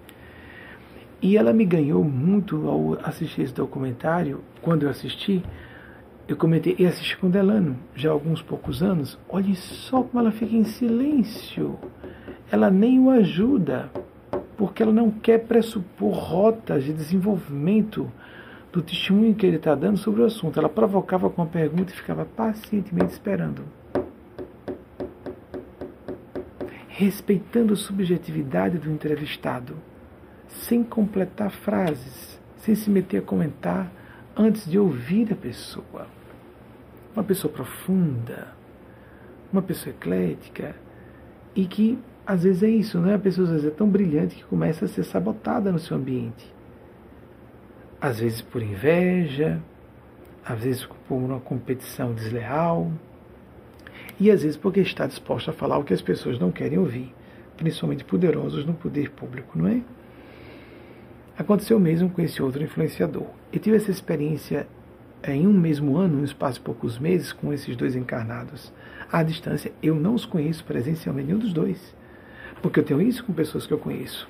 E 1.24 1.38
ela 1.38 1.54
me 1.54 1.64
ganhou 1.64 2.04
muito 2.04 2.68
ao 2.68 2.98
assistir 3.02 3.40
esse 3.40 3.54
documentário, 3.54 4.42
quando 4.60 4.82
eu 4.82 4.90
assisti, 4.90 5.42
eu 6.28 6.36
comentei 6.36 6.76
e 6.78 6.84
assisti 6.84 7.16
com 7.16 7.30
Delano 7.30 7.78
já 7.96 8.10
há 8.10 8.12
alguns 8.12 8.42
poucos 8.42 8.82
anos. 8.82 9.18
Olhe 9.26 9.56
só 9.56 10.02
como 10.02 10.20
ela 10.20 10.30
fica 10.30 10.54
em 10.54 10.64
silêncio. 10.64 11.78
Ela 12.52 12.70
nem 12.70 13.00
o 13.00 13.08
ajuda, 13.08 13.90
porque 14.54 14.82
ela 14.82 14.92
não 14.92 15.10
quer 15.10 15.46
pressupor 15.46 16.12
rotas 16.12 16.84
de 16.84 16.92
desenvolvimento 16.92 18.06
do 18.70 18.82
testemunho 18.82 19.34
que 19.34 19.46
ele 19.46 19.56
está 19.56 19.74
dando 19.74 19.96
sobre 19.96 20.20
o 20.20 20.26
assunto. 20.26 20.58
Ela 20.58 20.68
provocava 20.68 21.30
com 21.30 21.40
uma 21.40 21.48
pergunta 21.48 21.90
e 21.90 21.96
ficava 21.96 22.26
pacientemente 22.26 23.12
esperando. 23.14 23.62
Respeitando 26.86 27.72
a 27.72 27.76
subjetividade 27.76 28.76
do 28.76 28.90
entrevistado, 28.90 29.74
sem 30.62 30.82
completar 30.82 31.50
frases, 31.50 32.40
sem 32.58 32.74
se 32.74 32.88
meter 32.88 33.18
a 33.18 33.22
comentar 33.22 33.90
antes 34.36 34.68
de 34.68 34.78
ouvir 34.78 35.32
a 35.32 35.36
pessoa. 35.36 36.06
Uma 37.14 37.24
pessoa 37.24 37.52
profunda, 37.52 38.48
uma 39.52 39.62
pessoa 39.62 39.94
eclética, 39.94 40.74
e 41.54 41.66
que 41.66 41.98
às 42.26 42.42
vezes 42.42 42.62
é 42.62 42.68
isso, 42.68 42.98
não 42.98 43.10
é? 43.10 43.14
A 43.14 43.18
pessoa 43.18 43.46
às 43.46 43.52
vezes 43.52 43.66
é 43.66 43.70
tão 43.70 43.88
brilhante 43.88 44.36
que 44.36 44.44
começa 44.44 44.86
a 44.86 44.88
ser 44.88 45.04
sabotada 45.04 45.70
no 45.70 45.78
seu 45.78 45.96
ambiente. 45.96 46.52
Às 48.00 48.18
vezes 48.20 48.40
por 48.40 48.62
inveja, 48.62 49.60
às 50.44 50.62
vezes 50.62 50.84
por 51.06 51.16
uma 51.16 51.40
competição 51.40 52.12
desleal, 52.12 52.90
e 54.18 54.30
às 54.30 54.42
vezes 54.42 54.56
porque 54.56 54.80
está 54.80 55.06
disposta 55.06 55.50
a 55.50 55.54
falar 55.54 55.78
o 55.78 55.84
que 55.84 55.92
as 55.92 56.02
pessoas 56.02 56.38
não 56.38 56.50
querem 56.50 56.78
ouvir, 56.78 57.14
principalmente 57.56 58.04
poderosos 58.04 58.64
no 58.64 58.74
poder 58.74 59.10
público, 59.10 59.58
não 59.58 59.68
é? 59.68 59.82
Aconteceu 61.36 61.80
mesmo 61.80 62.08
com 62.10 62.22
esse 62.22 62.40
outro 62.42 62.62
influenciador. 62.62 63.26
Eu 63.52 63.58
tive 63.58 63.76
essa 63.76 63.90
experiência 63.90 64.68
em 65.26 65.46
um 65.46 65.52
mesmo 65.52 65.96
ano, 65.96 66.20
um 66.20 66.24
espaço 66.24 66.58
de 66.58 66.64
poucos 66.64 66.98
meses, 66.98 67.32
com 67.32 67.52
esses 67.52 67.74
dois 67.76 67.96
encarnados. 67.96 68.72
À 69.10 69.22
distância, 69.22 69.72
eu 69.82 69.94
não 69.94 70.14
os 70.14 70.24
conheço 70.24 70.64
presencialmente, 70.64 71.26
nenhum 71.26 71.38
dos 71.38 71.52
dois. 71.52 71.94
Porque 72.62 72.78
eu 72.78 72.84
tenho 72.84 73.02
isso 73.02 73.24
com 73.24 73.32
pessoas 73.32 73.66
que 73.66 73.72
eu 73.72 73.78
conheço. 73.78 74.28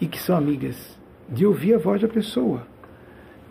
E 0.00 0.06
que 0.06 0.18
são 0.18 0.36
amigas. 0.36 0.98
De 1.28 1.44
ouvir 1.44 1.74
a 1.74 1.78
voz 1.78 2.00
da 2.00 2.08
pessoa. 2.08 2.66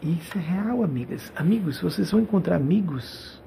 E 0.01 0.13
isso 0.13 0.37
é 0.37 0.41
real, 0.41 0.83
amigas. 0.83 1.31
Amigos, 1.35 1.81
vocês 1.81 2.09
vão 2.11 2.21
encontrar 2.21 2.55
amigos 2.55 3.39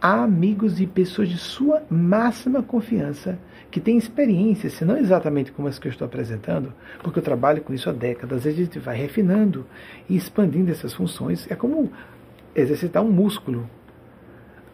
amigos 0.00 0.80
e 0.80 0.86
pessoas 0.86 1.28
de 1.28 1.38
sua 1.38 1.82
máxima 1.90 2.62
confiança, 2.62 3.38
que 3.70 3.80
têm 3.80 3.96
experiência, 3.96 4.70
se 4.70 4.84
não 4.84 4.96
exatamente 4.96 5.52
como 5.52 5.68
as 5.68 5.78
que 5.78 5.88
eu 5.88 5.92
estou 5.92 6.06
apresentando, 6.06 6.72
porque 7.02 7.18
eu 7.18 7.22
trabalho 7.22 7.62
com 7.62 7.74
isso 7.74 7.90
há 7.90 7.92
décadas, 7.92 8.46
a 8.46 8.50
gente 8.50 8.78
vai 8.78 8.96
refinando 8.96 9.66
e 10.08 10.16
expandindo 10.16 10.70
essas 10.70 10.94
funções. 10.94 11.46
É 11.50 11.54
como 11.54 11.90
exercitar 12.54 13.02
um 13.02 13.10
músculo. 13.10 13.68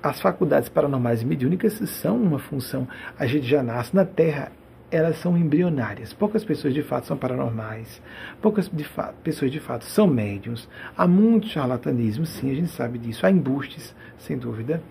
As 0.02 0.20
faculdades 0.20 0.68
paranormais 0.68 1.22
e 1.22 1.26
mediúnicas 1.26 1.74
são 1.90 2.16
uma 2.16 2.38
função. 2.38 2.88
A 3.18 3.26
gente 3.26 3.46
já 3.46 3.62
nasce 3.62 3.94
na 3.94 4.04
Terra, 4.04 4.52
elas 4.90 5.16
são 5.16 5.38
embrionárias. 5.38 6.12
Poucas 6.12 6.44
pessoas 6.44 6.74
de 6.74 6.82
fato 6.82 7.06
são 7.06 7.16
paranormais, 7.16 8.02
poucas 8.40 8.68
de 8.68 8.86
pessoas 9.24 9.50
de 9.50 9.58
fato 9.58 9.84
são 9.84 10.06
médiums. 10.06 10.68
Há 10.96 11.06
muito 11.06 11.48
charlatanismo, 11.48 12.26
sim, 12.26 12.50
a 12.50 12.54
gente 12.54 12.68
sabe 12.68 12.98
disso. 12.98 13.24
Há 13.24 13.30
embustes, 13.30 13.94
sem 14.18 14.36
dúvida. 14.36 14.82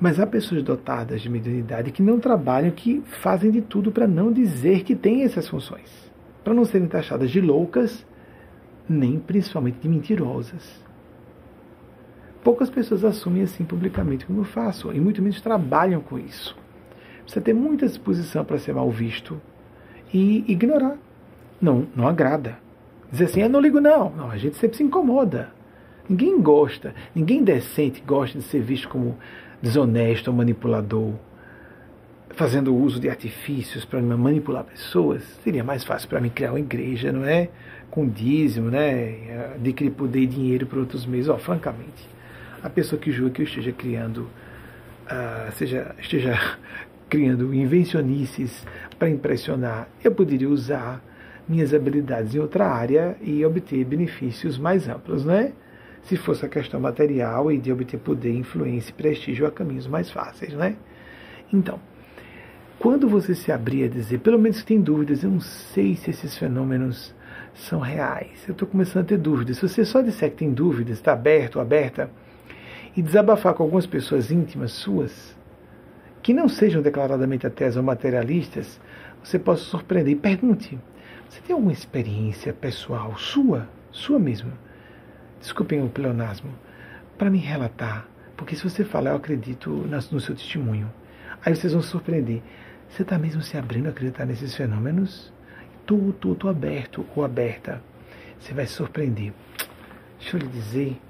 Mas 0.00 0.18
há 0.18 0.26
pessoas 0.26 0.62
dotadas 0.62 1.22
de 1.22 1.28
mediunidade 1.28 1.92
que 1.92 2.02
não 2.02 2.18
trabalham, 2.18 2.70
que 2.70 3.00
fazem 3.20 3.50
de 3.50 3.62
tudo 3.62 3.92
para 3.92 4.06
não 4.06 4.32
dizer 4.32 4.82
que 4.82 4.94
têm 4.94 5.22
essas 5.22 5.48
funções, 5.48 6.12
para 6.42 6.52
não 6.54 6.64
serem 6.64 6.88
taxadas 6.88 7.30
de 7.30 7.40
loucas, 7.40 8.04
nem 8.88 9.18
principalmente 9.18 9.78
de 9.78 9.88
mentirosas. 9.88 10.82
Poucas 12.42 12.68
pessoas 12.68 13.04
assumem 13.04 13.42
assim 13.42 13.64
publicamente 13.64 14.26
como 14.26 14.40
eu 14.40 14.44
faço, 14.44 14.92
e 14.92 15.00
muito 15.00 15.22
menos 15.22 15.40
trabalham 15.40 16.00
com 16.00 16.18
isso. 16.18 16.56
Precisa 17.22 17.40
ter 17.40 17.54
muita 17.54 17.86
disposição 17.86 18.44
para 18.44 18.58
ser 18.58 18.74
mal 18.74 18.90
visto 18.90 19.40
e 20.12 20.44
ignorar. 20.46 20.98
Não, 21.60 21.86
não 21.96 22.06
agrada. 22.06 22.58
Dizer 23.10 23.24
assim, 23.24 23.40
eu 23.40 23.48
não 23.48 23.60
ligo 23.60 23.80
não. 23.80 24.10
Não, 24.10 24.30
a 24.30 24.36
gente 24.36 24.56
sempre 24.56 24.76
se 24.76 24.82
incomoda. 24.82 25.50
Ninguém 26.08 26.40
gosta, 26.40 26.94
ninguém 27.14 27.42
decente 27.42 28.02
gosta 28.06 28.38
de 28.38 28.44
ser 28.44 28.60
visto 28.60 28.88
como 28.88 29.16
desonesto 29.62 30.28
ou 30.28 30.36
manipulador, 30.36 31.14
fazendo 32.30 32.74
uso 32.74 33.00
de 33.00 33.08
artifícios 33.08 33.84
para 33.84 34.02
manipular 34.02 34.64
pessoas, 34.64 35.22
seria 35.42 35.64
mais 35.64 35.84
fácil 35.84 36.08
para 36.08 36.20
mim 36.20 36.28
criar 36.28 36.50
uma 36.50 36.60
igreja, 36.60 37.12
não 37.12 37.24
é? 37.24 37.48
Com 37.90 38.08
dízimo, 38.08 38.70
né? 38.70 39.54
Adquirir 39.54 39.92
poder 39.92 40.20
e 40.20 40.26
dinheiro 40.26 40.66
para 40.66 40.78
outros 40.78 41.06
meios. 41.06 41.28
Oh, 41.28 41.38
francamente, 41.38 42.08
a 42.62 42.68
pessoa 42.68 43.00
que 43.00 43.10
julga 43.12 43.30
que 43.30 43.42
eu 43.42 43.46
esteja 43.46 43.72
criando, 43.72 44.28
uh, 45.06 45.52
seja, 45.52 45.94
esteja 45.98 46.38
criando 47.08 47.54
invencionices 47.54 48.66
para 48.98 49.08
impressionar, 49.08 49.88
eu 50.02 50.10
poderia 50.10 50.48
usar 50.48 51.02
minhas 51.48 51.72
habilidades 51.72 52.34
em 52.34 52.38
outra 52.40 52.66
área 52.66 53.16
e 53.22 53.44
obter 53.44 53.84
benefícios 53.84 54.58
mais 54.58 54.88
amplos, 54.88 55.24
não 55.24 55.34
é? 55.34 55.52
Se 56.04 56.16
fosse 56.16 56.44
a 56.44 56.48
questão 56.48 56.78
material 56.78 57.50
e 57.50 57.58
de 57.58 57.72
obter 57.72 57.98
poder, 57.98 58.32
influência 58.34 58.90
e 58.90 58.94
prestígio 58.94 59.46
a 59.46 59.50
caminhos 59.50 59.86
mais 59.86 60.10
fáceis, 60.10 60.52
né? 60.52 60.76
Então, 61.52 61.80
quando 62.78 63.08
você 63.08 63.34
se 63.34 63.50
abrir 63.50 63.84
a 63.84 63.88
dizer, 63.88 64.18
pelo 64.20 64.38
menos 64.38 64.60
que 64.60 64.66
tem 64.66 64.80
dúvidas, 64.80 65.22
eu 65.22 65.30
não 65.30 65.40
sei 65.40 65.96
se 65.96 66.10
esses 66.10 66.36
fenômenos 66.36 67.14
são 67.54 67.80
reais, 67.80 68.44
eu 68.46 68.52
estou 68.52 68.68
começando 68.68 69.04
a 69.04 69.06
ter 69.06 69.18
dúvidas. 69.18 69.56
Se 69.56 69.68
você 69.68 69.84
só 69.84 70.02
disser 70.02 70.30
que 70.30 70.36
tem 70.36 70.52
dúvidas, 70.52 70.98
está 70.98 71.12
aberto 71.12 71.56
ou 71.56 71.62
aberta, 71.62 72.10
e 72.96 73.02
desabafar 73.02 73.54
com 73.54 73.62
algumas 73.62 73.86
pessoas 73.86 74.30
íntimas 74.30 74.72
suas, 74.72 75.36
que 76.22 76.32
não 76.32 76.48
sejam 76.48 76.80
declaradamente 76.80 77.46
ateas 77.46 77.76
ou 77.76 77.82
materialistas, 77.82 78.80
você 79.22 79.38
pode 79.38 79.60
surpreender. 79.60 80.12
E 80.12 80.16
pergunte: 80.16 80.78
você 81.28 81.40
tem 81.40 81.54
alguma 81.54 81.72
experiência 81.72 82.52
pessoal 82.52 83.16
sua, 83.16 83.68
sua 83.90 84.18
mesmo, 84.18 84.52
desculpem 85.40 85.82
o 85.82 85.88
pleonasmo, 85.88 86.50
para 87.18 87.30
me 87.30 87.38
relatar. 87.38 88.06
Porque 88.36 88.56
se 88.56 88.62
você 88.62 88.84
falar, 88.84 89.10
eu 89.10 89.16
acredito 89.16 89.70
no 89.70 90.20
seu 90.20 90.34
testemunho. 90.34 90.92
Aí 91.44 91.54
vocês 91.54 91.72
vão 91.72 91.82
se 91.82 91.88
surpreender. 91.88 92.42
Você 92.88 93.02
está 93.02 93.18
mesmo 93.18 93.42
se 93.42 93.56
abrindo 93.56 93.86
a 93.86 93.90
acreditar 93.90 94.26
nesses 94.26 94.54
fenômenos? 94.54 95.32
Estou, 95.80 96.10
estou, 96.10 96.32
estou 96.32 96.50
aberto 96.50 97.06
ou 97.14 97.24
aberta. 97.24 97.82
Você 98.38 98.52
vai 98.52 98.66
se 98.66 98.72
surpreender. 98.72 99.32
Deixa 100.18 100.36
eu 100.36 100.40
lhe 100.40 100.48
dizer, 100.48 101.00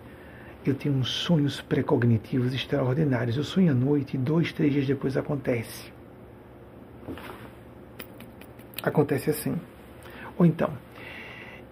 eu 0.67 0.75
tenho 0.75 0.95
uns 0.95 1.09
sonhos 1.09 1.61
precognitivos 1.61 2.55
extraordinários. 2.55 3.37
Eu 3.37 3.45
sonho 3.45 3.71
à 3.71 3.75
noite 3.75 4.15
e 4.15 4.19
dois, 4.19 4.53
três 4.53 4.73
dias 4.73 4.87
depois 4.87 5.17
acontece. 5.17 5.93
Acontece 8.83 9.31
assim. 9.31 9.57
Ou 10.37 10.45
então, 10.45 10.73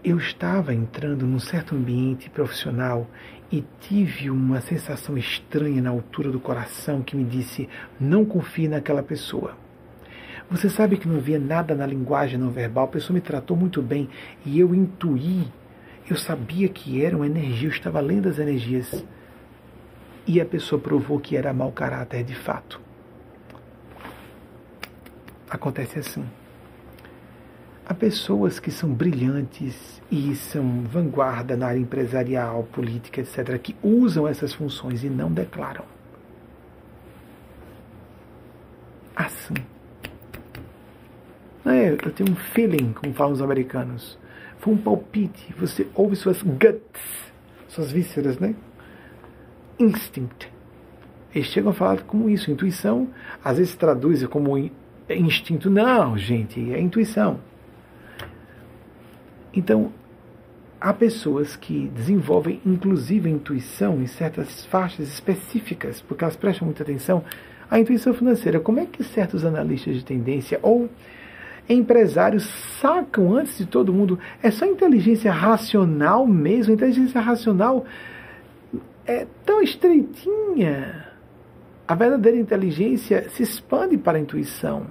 eu 0.04 0.18
estava 0.18 0.74
entrando 0.74 1.26
num 1.26 1.38
certo 1.38 1.76
ambiente 1.76 2.28
profissional 2.28 3.06
e 3.50 3.64
tive 3.80 4.30
uma 4.30 4.60
sensação 4.60 5.16
estranha 5.16 5.80
na 5.80 5.90
altura 5.90 6.30
do 6.30 6.40
coração 6.40 7.02
que 7.02 7.16
me 7.16 7.24
disse: 7.24 7.68
não 8.00 8.24
confie 8.24 8.66
naquela 8.66 9.02
pessoa. 9.02 9.56
Você 10.50 10.68
sabe 10.68 10.96
que 10.96 11.08
não 11.08 11.16
havia 11.16 11.38
nada 11.38 11.74
na 11.74 11.86
linguagem 11.86 12.38
não 12.38 12.50
verbal, 12.50 12.84
a 12.84 12.88
pessoa 12.88 13.14
me 13.14 13.20
tratou 13.20 13.56
muito 13.56 13.80
bem 13.80 14.08
e 14.44 14.58
eu 14.58 14.74
intuí, 14.74 15.46
eu 16.10 16.16
sabia 16.16 16.68
que 16.68 17.02
era 17.02 17.16
uma 17.16 17.26
energia, 17.26 17.68
eu 17.68 17.72
estava 17.72 18.00
lendo 18.00 18.28
as 18.28 18.38
energias. 18.38 19.04
E 20.26 20.40
a 20.40 20.44
pessoa 20.44 20.80
provou 20.80 21.18
que 21.18 21.36
era 21.36 21.52
mau 21.52 21.72
caráter 21.72 22.22
de 22.22 22.34
fato. 22.34 22.80
Acontece 25.48 25.98
assim. 25.98 26.24
Há 27.84 27.94
pessoas 27.94 28.60
que 28.60 28.70
são 28.70 28.92
brilhantes 28.92 30.00
e 30.10 30.34
são 30.36 30.82
vanguarda 30.82 31.56
na 31.56 31.66
área 31.66 31.80
empresarial, 31.80 32.62
política, 32.72 33.20
etc., 33.20 33.58
que 33.58 33.74
usam 33.82 34.26
essas 34.28 34.54
funções 34.54 35.02
e 35.02 35.10
não 35.10 35.32
declaram. 35.32 35.84
Assim. 39.16 39.54
É, 41.66 41.90
eu 41.90 42.12
tenho 42.12 42.30
um 42.30 42.36
feeling, 42.36 42.92
como 42.92 43.12
falam 43.14 43.32
os 43.32 43.42
americanos. 43.42 44.18
Foi 44.58 44.72
um 44.74 44.76
palpite. 44.76 45.52
Você 45.58 45.86
ouve 45.94 46.14
suas 46.14 46.40
guts, 46.42 47.32
suas 47.68 47.90
vísceras, 47.90 48.38
né? 48.38 48.54
Instinct. 49.78 50.48
Eles 51.34 51.48
chegam 51.48 51.70
a 51.70 51.74
falar 51.74 52.02
como 52.02 52.28
isso. 52.28 52.50
Intuição, 52.50 53.08
às 53.42 53.58
vezes 53.58 53.74
traduz 53.74 54.24
como 54.26 54.56
instinto. 55.08 55.68
Não, 55.68 56.16
gente, 56.16 56.72
é 56.72 56.80
intuição. 56.80 57.40
Então, 59.54 59.92
há 60.80 60.92
pessoas 60.92 61.54
que 61.54 61.88
desenvolvem 61.94 62.60
inclusive 62.64 63.30
intuição 63.30 64.00
em 64.02 64.06
certas 64.06 64.64
faixas 64.66 65.08
específicas, 65.08 66.00
porque 66.00 66.24
elas 66.24 66.36
prestam 66.36 66.66
muita 66.66 66.82
atenção 66.82 67.22
à 67.70 67.78
intuição 67.78 68.12
financeira. 68.12 68.58
Como 68.58 68.80
é 68.80 68.86
que 68.86 69.04
certos 69.04 69.44
analistas 69.44 69.94
de 69.94 70.04
tendência 70.04 70.58
ou 70.62 70.88
empresários 71.68 72.44
sacam 72.80 73.36
antes 73.36 73.58
de 73.58 73.66
todo 73.66 73.92
mundo? 73.92 74.18
É 74.42 74.50
só 74.50 74.66
inteligência 74.66 75.30
racional 75.30 76.26
mesmo? 76.26 76.74
Inteligência 76.74 77.20
racional 77.20 77.84
é 79.06 79.26
tão 79.44 79.62
estreitinha. 79.62 81.06
A 81.86 81.94
verdadeira 81.94 82.38
inteligência 82.38 83.28
se 83.28 83.42
expande 83.42 83.98
para 83.98 84.18
a 84.18 84.20
intuição 84.20 84.86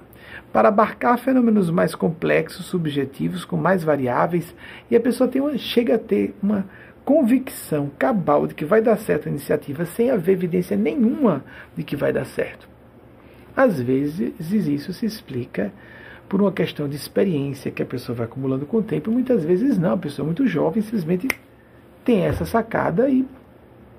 para 0.52 0.70
abarcar 0.70 1.18
fenômenos 1.18 1.70
mais 1.70 1.96
complexos, 1.96 2.66
subjetivos, 2.66 3.46
com 3.46 3.56
mais 3.56 3.84
variáveis, 3.84 4.54
e 4.90 4.96
a 4.96 5.00
pessoa 5.00 5.30
tem 5.30 5.42
uma, 5.42 5.58
chega 5.58 5.96
a 5.96 6.00
ter 6.00 6.36
uma 6.42 6.66
convicção 7.06 7.90
cabal 7.98 8.46
de 8.46 8.54
que 8.54 8.66
vai 8.66 8.82
dar 8.82 8.98
certo 8.98 9.28
a 9.28 9.32
iniciativa 9.32 9.86
sem 9.86 10.12
haver 10.12 10.34
evidência 10.34 10.78
nenhuma 10.78 11.44
de 11.76 11.84
que 11.84 11.96
vai 11.96 12.14
dar 12.14 12.26
certo. 12.26 12.70
Às 13.56 13.82
vezes 13.82 14.52
isso 14.68 14.94
se 14.94 15.06
explica 15.06 15.74
por 16.30 16.42
uma 16.42 16.52
questão 16.52 16.88
de 16.88 16.96
experiência 16.96 17.72
que 17.72 17.84
a 17.84 17.86
pessoa 17.86 18.16
vai 18.16 18.26
acumulando 18.26 18.66
com 18.66 18.78
o 18.78 18.84
tempo, 18.84 19.10
e 19.10 19.14
muitas 19.14 19.44
vezes 19.44 19.78
não, 19.78 19.94
a 19.94 19.98
pessoa 19.98 20.26
muito 20.26 20.48
jovem 20.48 20.82
simplesmente 20.82 21.28
tem 22.04 22.22
essa 22.22 22.46
sacada 22.46 23.10
e 23.10 23.26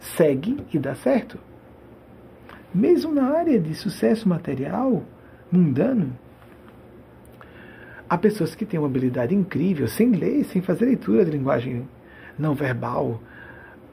segue 0.00 0.58
e 0.72 0.78
dá 0.78 0.94
certo. 0.94 1.38
Mesmo 2.74 3.12
na 3.12 3.24
área 3.24 3.58
de 3.58 3.74
sucesso 3.74 4.28
material, 4.28 5.02
mundano, 5.50 6.16
Há 8.12 8.18
pessoas 8.18 8.54
que 8.54 8.66
têm 8.66 8.78
uma 8.78 8.88
habilidade 8.88 9.34
incrível, 9.34 9.88
sem 9.88 10.10
ler, 10.12 10.44
sem 10.44 10.60
fazer 10.60 10.84
leitura 10.84 11.24
de 11.24 11.30
linguagem 11.30 11.88
não 12.38 12.54
verbal 12.54 13.22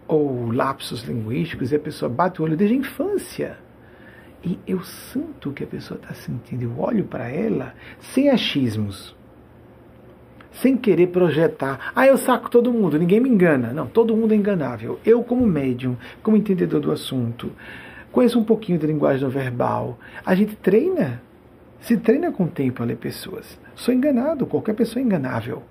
ou 0.06 0.52
lapsos 0.52 1.04
linguísticos, 1.04 1.72
e 1.72 1.78
a 1.78 1.80
pessoa 1.80 2.10
bate 2.10 2.42
o 2.42 2.44
olho 2.44 2.58
desde 2.58 2.76
a 2.76 2.80
infância. 2.80 3.58
E 4.44 4.60
eu 4.68 4.84
sinto 4.84 5.50
o 5.52 5.54
que 5.54 5.64
a 5.64 5.68
pessoa 5.68 5.98
está 5.98 6.14
sentindo, 6.14 6.64
eu 6.64 6.80
olho 6.82 7.06
para 7.06 7.30
ela 7.30 7.74
sem 7.98 8.30
achismos, 8.30 9.16
sem 10.52 10.76
querer 10.76 11.08
projetar. 11.08 11.94
Ah, 11.96 12.06
eu 12.06 12.18
saco 12.18 12.50
todo 12.50 12.74
mundo, 12.74 13.00
ninguém 13.00 13.22
me 13.22 13.30
engana. 13.30 13.72
Não, 13.72 13.88
todo 13.88 14.18
mundo 14.18 14.34
é 14.34 14.36
enganável. 14.36 15.00
Eu, 15.06 15.24
como 15.24 15.48
médium, 15.48 15.96
como 16.22 16.36
entendedor 16.36 16.82
do 16.82 16.92
assunto, 16.92 17.54
conheço 18.12 18.38
um 18.38 18.44
pouquinho 18.44 18.80
de 18.80 18.86
linguagem 18.86 19.24
não 19.24 19.30
verbal. 19.30 19.98
A 20.26 20.36
gente 20.36 20.58
treina 20.58 21.22
se 21.82 21.98
treina 21.98 22.32
com 22.32 22.44
o 22.44 22.48
tempo 22.48 22.84
a 22.84 22.86
ler 22.86 22.98
pessoas. 22.98 23.58
Sou 23.80 23.94
enganado, 23.94 24.46
qualquer 24.46 24.76
pessoa 24.76 25.02
é 25.02 25.06
enganável. 25.06 25.64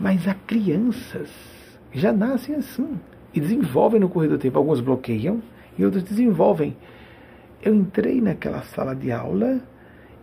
Mas 0.00 0.26
há 0.26 0.32
crianças 0.32 1.30
já 1.92 2.10
nascem 2.10 2.54
assim 2.54 2.98
e 3.34 3.40
desenvolvem 3.40 4.00
no 4.00 4.08
correr 4.08 4.28
do 4.28 4.38
tempo. 4.38 4.56
Alguns 4.58 4.80
bloqueiam 4.80 5.42
e 5.76 5.84
outros 5.84 6.02
desenvolvem. 6.02 6.74
Eu 7.62 7.74
entrei 7.74 8.22
naquela 8.22 8.62
sala 8.62 8.96
de 8.96 9.12
aula 9.12 9.60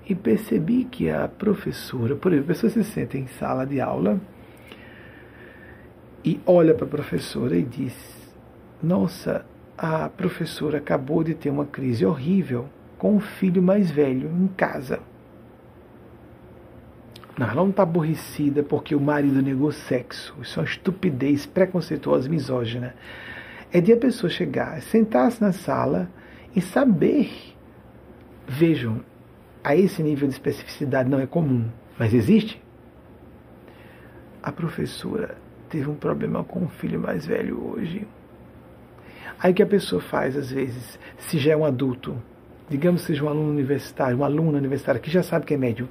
e 0.09 0.15
percebi 0.15 0.85
que 0.85 1.07
a 1.07 1.27
professora, 1.27 2.15
por 2.15 2.33
exemplo, 2.33 2.51
a 2.51 2.55
pessoa 2.55 2.71
se 2.71 2.83
senta 2.83 3.15
em 3.15 3.27
sala 3.27 3.63
de 3.63 3.79
aula 3.79 4.19
e 6.25 6.39
olha 6.47 6.73
para 6.73 6.85
a 6.87 6.89
professora 6.89 7.55
e 7.55 7.61
diz: 7.61 7.95
Nossa, 8.81 9.45
a 9.77 10.09
professora 10.09 10.79
acabou 10.79 11.23
de 11.23 11.35
ter 11.35 11.51
uma 11.51 11.67
crise 11.67 12.03
horrível 12.03 12.67
com 12.97 13.15
o 13.15 13.19
filho 13.19 13.61
mais 13.61 13.91
velho 13.91 14.27
em 14.27 14.47
casa. 14.47 14.99
Não, 17.39 17.45
ela 17.45 17.55
não 17.55 17.69
está 17.69 17.83
aborrecida 17.83 18.61
porque 18.61 18.93
o 18.93 18.99
marido 18.99 19.41
negou 19.41 19.71
sexo. 19.71 20.35
Isso 20.41 20.59
é 20.59 20.61
uma 20.61 20.67
estupidez 20.67 21.45
preconceituosa, 21.45 22.27
misógina. 22.27 22.93
É 23.71 23.79
de 23.79 23.93
a 23.93 23.97
pessoa 23.97 24.29
chegar, 24.29 24.81
sentar-se 24.81 25.41
na 25.41 25.53
sala 25.53 26.09
e 26.53 26.59
saber. 26.59 27.31
Vejam, 28.45 28.99
a 29.63 29.73
esse 29.73 30.03
nível 30.03 30.27
de 30.27 30.33
especificidade 30.33 31.09
não 31.09 31.17
é 31.17 31.25
comum, 31.25 31.69
mas 31.97 32.13
existe. 32.13 32.61
A 34.43 34.51
professora 34.51 35.37
teve 35.69 35.89
um 35.89 35.95
problema 35.95 36.43
com 36.43 36.65
o 36.65 36.67
filho 36.67 36.99
mais 36.99 37.25
velho 37.25 37.71
hoje. 37.71 38.05
Aí 39.41 39.53
que 39.53 39.63
a 39.63 39.67
pessoa 39.67 40.01
faz, 40.01 40.35
às 40.35 40.51
vezes, 40.51 40.99
se 41.17 41.39
já 41.39 41.53
é 41.53 41.55
um 41.55 41.63
adulto, 41.63 42.21
digamos 42.69 43.03
seja 43.03 43.23
um 43.23 43.29
aluno 43.29 43.49
universitário, 43.49 44.17
uma 44.17 44.25
aluna 44.25 44.57
universitária 44.57 44.99
que 44.99 45.09
já 45.09 45.23
sabe 45.23 45.45
que 45.45 45.53
é 45.53 45.57
médium, 45.57 45.87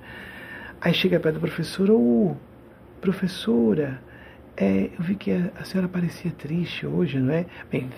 aí 0.81 0.95
chega 0.95 1.21
perto 1.21 1.35
da 1.37 1.41
professora, 1.41 1.93
ô, 1.93 2.31
oh, 2.31 2.37
professora, 3.01 4.01
é, 4.57 4.91
eu 4.99 5.05
vi 5.05 5.15
que 5.15 5.31
a, 5.31 5.53
a, 5.61 5.65
senhora 5.65 5.89
parecia 5.89 6.33
triste 6.33 6.85
hoje, 6.85 7.19
não 7.19 7.33
é? 7.33 7.47
Bem, 7.71 7.89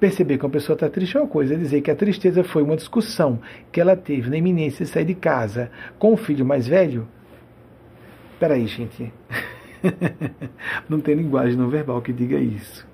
perceber 0.00 0.38
que 0.38 0.44
uma 0.44 0.50
pessoa 0.50 0.74
está 0.74 0.88
triste 0.88 1.16
é 1.16 1.20
uma 1.20 1.28
coisa, 1.28 1.54
é 1.54 1.56
dizer 1.56 1.82
que 1.82 1.90
a 1.90 1.96
tristeza 1.96 2.42
foi 2.42 2.62
uma 2.62 2.76
discussão 2.76 3.40
que 3.70 3.80
ela 3.80 3.94
teve 3.94 4.30
na 4.30 4.36
iminência 4.38 4.86
de 4.86 4.90
sair 4.90 5.04
de 5.04 5.14
casa 5.14 5.70
com 5.98 6.14
o 6.14 6.16
filho 6.16 6.46
mais 6.46 6.66
velho. 6.66 7.06
Peraí, 8.40 8.66
gente. 8.66 9.12
não 10.88 10.98
tem 10.98 11.14
linguagem 11.14 11.56
não 11.56 11.68
verbal 11.68 12.00
que 12.00 12.12
diga 12.12 12.38
isso. 12.38 12.86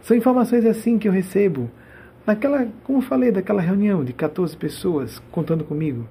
São 0.00 0.16
informações 0.16 0.64
assim 0.64 0.98
que 0.98 1.08
eu 1.08 1.12
recebo 1.12 1.70
naquela, 2.26 2.66
como 2.84 3.02
falei, 3.02 3.30
daquela 3.30 3.60
reunião 3.60 4.02
de 4.02 4.12
14 4.12 4.56
pessoas 4.56 5.18
contando 5.30 5.64
comigo, 5.64 6.08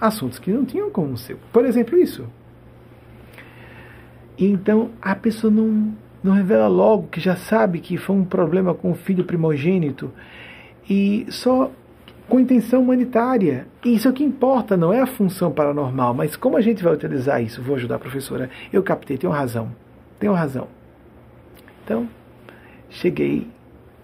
assuntos 0.00 0.38
que 0.38 0.50
não 0.50 0.64
tinham 0.64 0.90
como 0.90 1.16
ser. 1.16 1.36
Por 1.52 1.64
exemplo, 1.64 1.98
isso. 1.98 2.26
Então 4.38 4.90
a 5.02 5.14
pessoa 5.14 5.50
não, 5.50 5.92
não 6.22 6.32
revela 6.32 6.66
logo 6.68 7.08
que 7.08 7.20
já 7.20 7.36
sabe 7.36 7.80
que 7.80 7.96
foi 7.96 8.16
um 8.16 8.24
problema 8.24 8.74
com 8.74 8.90
o 8.90 8.94
filho 8.94 9.24
primogênito 9.24 10.10
e 10.88 11.26
só 11.28 11.70
com 12.28 12.40
intenção 12.40 12.82
humanitária. 12.82 13.66
Isso 13.84 14.08
é 14.08 14.10
o 14.10 14.14
que 14.14 14.24
importa, 14.24 14.76
não 14.76 14.92
é 14.92 15.00
a 15.00 15.06
função 15.06 15.50
paranormal, 15.50 16.14
mas 16.14 16.36
como 16.36 16.56
a 16.56 16.60
gente 16.60 16.82
vai 16.82 16.94
utilizar 16.94 17.42
isso? 17.42 17.60
Vou 17.60 17.76
ajudar 17.76 17.96
a 17.96 17.98
professora. 17.98 18.48
Eu 18.72 18.82
captei, 18.82 19.18
tenho 19.18 19.32
razão. 19.32 19.70
Tenho 20.18 20.32
razão. 20.32 20.68
Então, 21.84 22.08
cheguei 22.88 23.48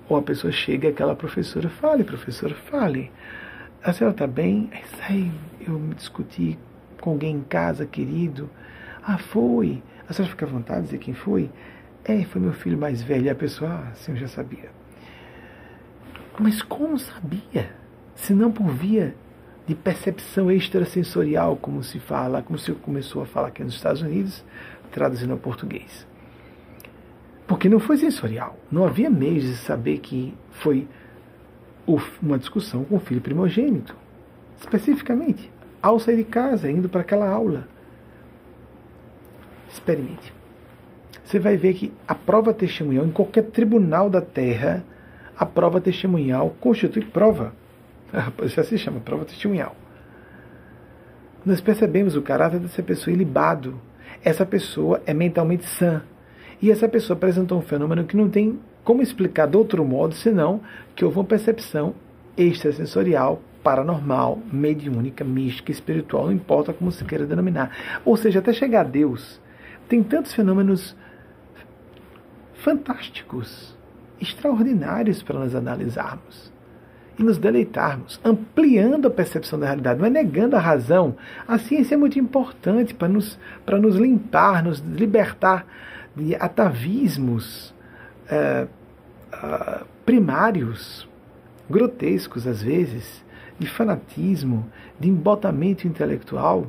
ou 0.09 0.17
a 0.17 0.23
pessoa 0.23 0.53
chega, 0.53 0.89
aquela 0.89 1.15
professora, 1.17 1.69
fale, 1.69 2.05
professora, 2.05 2.55
fale. 2.71 3.11
A 3.83 3.93
senhora 3.93 4.15
está 4.15 4.27
bem? 4.27 4.71
Aí 5.09 5.31
eu 5.69 5.79
discuti 5.95 6.59
com 7.01 7.11
alguém 7.11 7.37
em 7.37 7.43
casa, 7.43 7.87
querido. 7.87 8.49
Ah, 9.03 9.19
foi. 9.19 9.83
A 10.09 10.13
senhora 10.13 10.31
fica 10.31 10.47
à 10.47 10.49
vontade 10.49 10.81
de 10.81 10.87
dizer 10.87 10.99
quem 10.99 11.15
foi? 11.15 11.51
É, 12.05 12.25
foi 12.25 12.41
meu 12.41 12.53
filho 12.53 12.79
mais 12.79 13.03
velho. 13.03 13.27
E 13.27 13.31
a 13.31 13.35
pessoa, 13.35 13.71
ah, 13.71 13.95
sim, 13.95 14.13
eu 14.13 14.19
já 14.19 14.29
sabia. 14.29 14.71
Mas 16.39 16.63
como 16.63 16.99
sabia? 16.99 17.71
Se 18.15 18.35
não 18.35 18.51
por 18.51 18.71
via 18.71 19.15
de 19.67 19.75
percepção 19.75 20.51
extrasensorial, 20.51 21.57
como 21.57 21.83
se 21.83 21.99
fala, 21.99 22.43
como 22.43 22.59
se 22.59 22.73
começou 22.73 23.23
a 23.23 23.27
falar 23.27 23.49
aqui 23.49 23.65
nos 23.65 23.75
Estados 23.75 24.03
Unidos, 24.03 24.45
traduzindo 24.93 25.33
ao 25.33 25.39
português. 25.39 26.07
Porque 27.47 27.69
não 27.69 27.81
foi 27.81 27.97
sensorial. 27.97 28.57
Não 28.71 28.85
havia 28.85 29.11
meios 29.11 29.45
de 29.45 29.57
saber 29.57 29.99
que 29.99 30.35
foi 30.51 30.89
uma 32.23 32.39
discussão 32.39 32.85
com 32.85 32.97
o 32.97 33.01
filho 33.01 33.21
primogênito. 33.21 33.97
Especificamente, 34.59 35.51
ao 35.87 36.01
sair 36.01 36.17
de 36.17 36.25
casa, 36.25 36.69
indo 36.69 36.89
para 36.89 37.03
aquela 37.03 37.29
aula. 37.29 37.69
Experimente. 39.71 40.35
Você 41.25 41.39
vai 41.39 41.57
ver 41.57 41.75
que 41.75 41.93
a 42.09 42.15
prova 42.15 42.53
testemunhal, 42.53 43.07
em 43.07 43.13
qualquer 43.13 43.45
tribunal 43.45 44.11
da 44.11 44.21
terra, 44.21 44.85
a 45.39 45.47
prova 45.47 45.81
testemunhal 45.81 46.57
constitui 46.61 47.05
prova. 47.05 47.53
Isso 48.43 48.63
se 48.65 48.79
chama 48.79 48.99
prova 48.99 49.25
testemunhal. 49.25 49.77
nós 51.45 51.61
percebemos 51.61 52.17
o 52.17 52.23
caráter 52.23 52.59
dessa 52.59 52.83
pessoa 52.83 53.15
ilibado. 53.15 53.81
Essa 54.25 54.45
pessoa 54.45 55.01
é 55.07 55.15
mentalmente 55.15 55.67
sã. 55.67 56.03
E 56.61 56.69
essa 56.69 56.89
pessoa 56.89 57.17
apresentou 57.17 57.59
um 57.59 57.63
fenômeno 57.63 58.05
que 58.05 58.17
não 58.17 58.29
tem 58.29 58.59
como 58.83 59.03
explicar 59.03 59.47
de 59.47 59.57
outro 59.57 59.85
modo 59.85 60.15
senão 60.15 60.61
que 60.97 61.05
houve 61.05 61.19
uma 61.19 61.25
percepção 61.25 61.95
extrasensorial, 62.37 63.41
paranormal, 63.67 64.39
mediúnica, 64.53 65.25
mística, 65.25 65.73
espiritual, 65.73 66.27
não 66.27 66.33
importa 66.33 66.73
como 66.73 66.93
se 66.93 67.05
queira 67.05 67.27
denominar. 67.27 68.01
Ou 68.05 68.17
seja, 68.17 68.39
até 68.39 68.53
chegar 68.53 68.83
a 68.83 68.89
Deus, 68.89 69.41
tem 69.89 70.05
tantos 70.05 70.33
fenômenos 70.33 70.95
fantásticos, 72.55 73.77
extraordinários 74.21 75.21
para 75.21 75.41
nós 75.41 75.53
analisarmos 75.53 76.53
e 77.19 77.25
nos 77.25 77.39
deleitarmos, 77.39 78.21
ampliando 78.25 79.09
a 79.09 79.11
percepção 79.11 79.59
da 79.59 79.67
realidade, 79.67 79.99
não 79.99 80.07
é 80.07 80.11
negando 80.11 80.55
a 80.55 80.61
razão. 80.61 81.17
A 81.49 81.59
ciência 81.59 81.97
é 81.97 81.99
muito 81.99 82.21
importante 82.21 82.95
para 82.95 83.09
nos, 83.09 83.37
para 83.65 83.81
nos 83.81 83.97
limpar, 83.97 84.63
nos 84.63 84.79
libertar 84.79 85.67
de 86.15 86.37
atavismos 86.37 87.75
é, 88.31 88.69
é, 89.33 89.81
primários, 90.05 91.09
grotescos 91.69 92.47
às 92.47 92.63
vezes, 92.63 93.26
de 93.59 93.67
fanatismo, 93.67 94.71
de 94.99 95.09
embotamento 95.09 95.87
intelectual. 95.87 96.67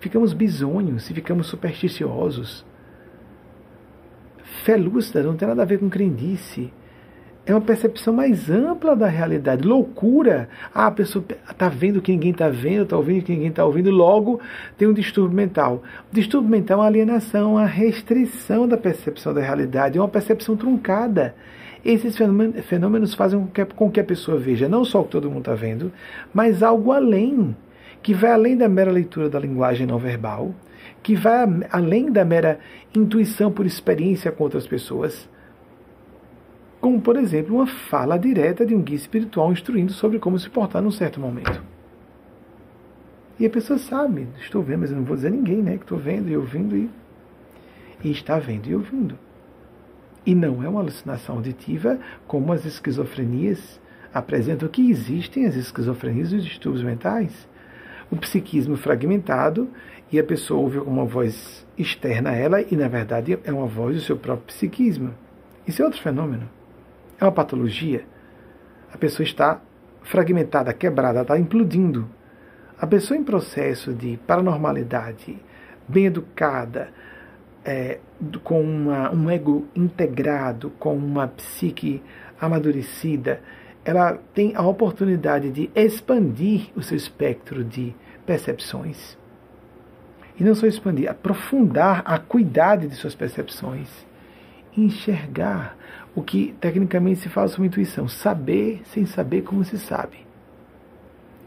Ficamos 0.00 0.32
bisonhos 0.32 1.08
e 1.10 1.14
ficamos 1.14 1.46
supersticiosos. 1.46 2.64
Fé 4.64 4.76
lúcida 4.76 5.22
não 5.22 5.36
tem 5.36 5.48
nada 5.48 5.62
a 5.62 5.66
ver 5.66 5.78
com 5.78 5.88
crendice 5.88 6.72
é 7.46 7.52
uma 7.52 7.60
percepção 7.60 8.14
mais 8.14 8.50
ampla 8.50 8.96
da 8.96 9.06
realidade. 9.06 9.66
Loucura! 9.66 10.48
Ah, 10.74 10.86
a 10.86 10.90
pessoa 10.90 11.24
está 11.50 11.68
vendo 11.68 12.00
que 12.00 12.10
ninguém 12.10 12.30
está 12.30 12.48
vendo, 12.48 12.84
está 12.84 12.96
ouvindo 12.96 13.22
que 13.22 13.32
ninguém 13.32 13.48
está 13.48 13.64
ouvindo, 13.64 13.90
logo 13.90 14.40
tem 14.78 14.88
um 14.88 14.94
distúrbio 14.94 15.36
mental. 15.36 15.82
O 16.10 16.14
distúrbio 16.14 16.50
mental 16.50 16.78
é 16.78 16.80
uma 16.80 16.86
alienação, 16.86 17.52
uma 17.52 17.66
restrição 17.66 18.66
da 18.66 18.78
percepção 18.78 19.34
da 19.34 19.42
realidade, 19.42 19.98
é 19.98 20.00
uma 20.00 20.08
percepção 20.08 20.56
truncada. 20.56 21.34
Esses 21.84 22.16
fenômenos 22.16 23.14
fazem 23.14 23.46
com 23.76 23.90
que 23.90 24.00
a 24.00 24.04
pessoa 24.04 24.38
veja 24.38 24.68
não 24.68 24.84
só 24.84 25.00
o 25.00 25.04
que 25.04 25.10
todo 25.10 25.28
mundo 25.28 25.40
está 25.40 25.54
vendo, 25.54 25.92
mas 26.32 26.62
algo 26.62 26.92
além, 26.92 27.54
que 28.02 28.14
vai 28.14 28.32
além 28.32 28.56
da 28.56 28.68
mera 28.68 28.90
leitura 28.90 29.28
da 29.28 29.38
linguagem 29.38 29.86
não 29.86 29.98
verbal, 29.98 30.54
que 31.02 31.14
vai 31.14 31.46
além 31.70 32.10
da 32.10 32.24
mera 32.24 32.58
intuição 32.94 33.52
por 33.52 33.66
experiência 33.66 34.32
com 34.32 34.44
outras 34.44 34.66
pessoas 34.66 35.28
como, 36.84 37.00
por 37.00 37.16
exemplo, 37.16 37.56
uma 37.56 37.66
fala 37.66 38.18
direta 38.18 38.66
de 38.66 38.74
um 38.74 38.82
guia 38.82 38.96
espiritual 38.96 39.50
instruindo 39.50 39.90
sobre 39.90 40.18
como 40.18 40.38
se 40.38 40.50
portar 40.50 40.82
num 40.82 40.90
certo 40.90 41.18
momento. 41.18 41.64
E 43.40 43.46
a 43.46 43.48
pessoa 43.48 43.78
sabe, 43.78 44.28
estou 44.38 44.62
vendo, 44.62 44.80
mas 44.80 44.90
eu 44.90 44.98
não 44.98 45.04
vou 45.04 45.16
dizer 45.16 45.28
a 45.28 45.30
ninguém, 45.30 45.62
né? 45.62 45.78
Que 45.78 45.84
estou 45.84 45.96
vendo 45.96 46.28
e 46.28 46.36
ouvindo 46.36 46.76
e, 46.76 46.90
e 48.04 48.10
está 48.10 48.38
vendo 48.38 48.66
e 48.66 48.74
ouvindo. 48.74 49.18
E 50.26 50.34
não 50.34 50.62
é 50.62 50.68
uma 50.68 50.80
alucinação 50.80 51.36
auditiva 51.36 51.98
como 52.26 52.52
as 52.52 52.64
esquizofrenias 52.64 53.80
apresentam 54.12 54.68
que 54.68 54.90
existem 54.90 55.44
as 55.44 55.56
esquizofrenias 55.56 56.32
e 56.32 56.36
os 56.36 56.44
distúrbios 56.44 56.84
mentais. 56.84 57.48
O 58.10 58.16
psiquismo 58.16 58.76
fragmentado 58.76 59.68
e 60.10 60.18
a 60.18 60.24
pessoa 60.24 60.60
ouve 60.60 60.78
uma 60.78 61.04
voz 61.04 61.66
externa 61.76 62.30
a 62.30 62.34
ela 62.34 62.62
e, 62.62 62.76
na 62.76 62.86
verdade, 62.86 63.38
é 63.42 63.52
uma 63.52 63.66
voz 63.66 63.96
do 63.96 64.02
seu 64.02 64.16
próprio 64.16 64.46
psiquismo. 64.46 65.12
Isso 65.66 65.82
é 65.82 65.84
outro 65.84 66.00
fenômeno. 66.00 66.48
É 67.20 67.24
uma 67.24 67.32
patologia. 67.32 68.04
A 68.92 68.96
pessoa 68.96 69.24
está 69.24 69.60
fragmentada, 70.02 70.72
quebrada, 70.72 71.22
está 71.22 71.36
implodindo. 71.38 72.08
A 72.78 72.86
pessoa 72.86 73.18
em 73.18 73.24
processo 73.24 73.92
de 73.92 74.16
paranormalidade, 74.26 75.36
bem 75.88 76.06
educada, 76.06 76.90
é, 77.64 77.98
com 78.42 78.60
uma, 78.62 79.12
um 79.12 79.30
ego 79.30 79.66
integrado, 79.74 80.70
com 80.78 80.96
uma 80.96 81.28
psique 81.28 82.02
amadurecida, 82.40 83.40
ela 83.84 84.18
tem 84.32 84.54
a 84.56 84.62
oportunidade 84.62 85.50
de 85.50 85.70
expandir 85.74 86.70
o 86.74 86.82
seu 86.82 86.96
espectro 86.96 87.62
de 87.62 87.94
percepções. 88.24 89.18
E 90.38 90.42
não 90.42 90.54
só 90.54 90.66
expandir, 90.66 91.10
aprofundar 91.10 92.02
a 92.04 92.18
cuidade 92.18 92.88
de 92.88 92.94
suas 92.94 93.14
percepções, 93.14 93.88
enxergar 94.76 95.76
o 96.14 96.22
que 96.22 96.54
tecnicamente 96.60 97.20
se 97.20 97.28
fala 97.28 97.48
sobre 97.48 97.68
intuição, 97.68 98.08
saber 98.08 98.82
sem 98.86 99.06
saber 99.06 99.42
como 99.42 99.64
se 99.64 99.78
sabe. 99.78 100.26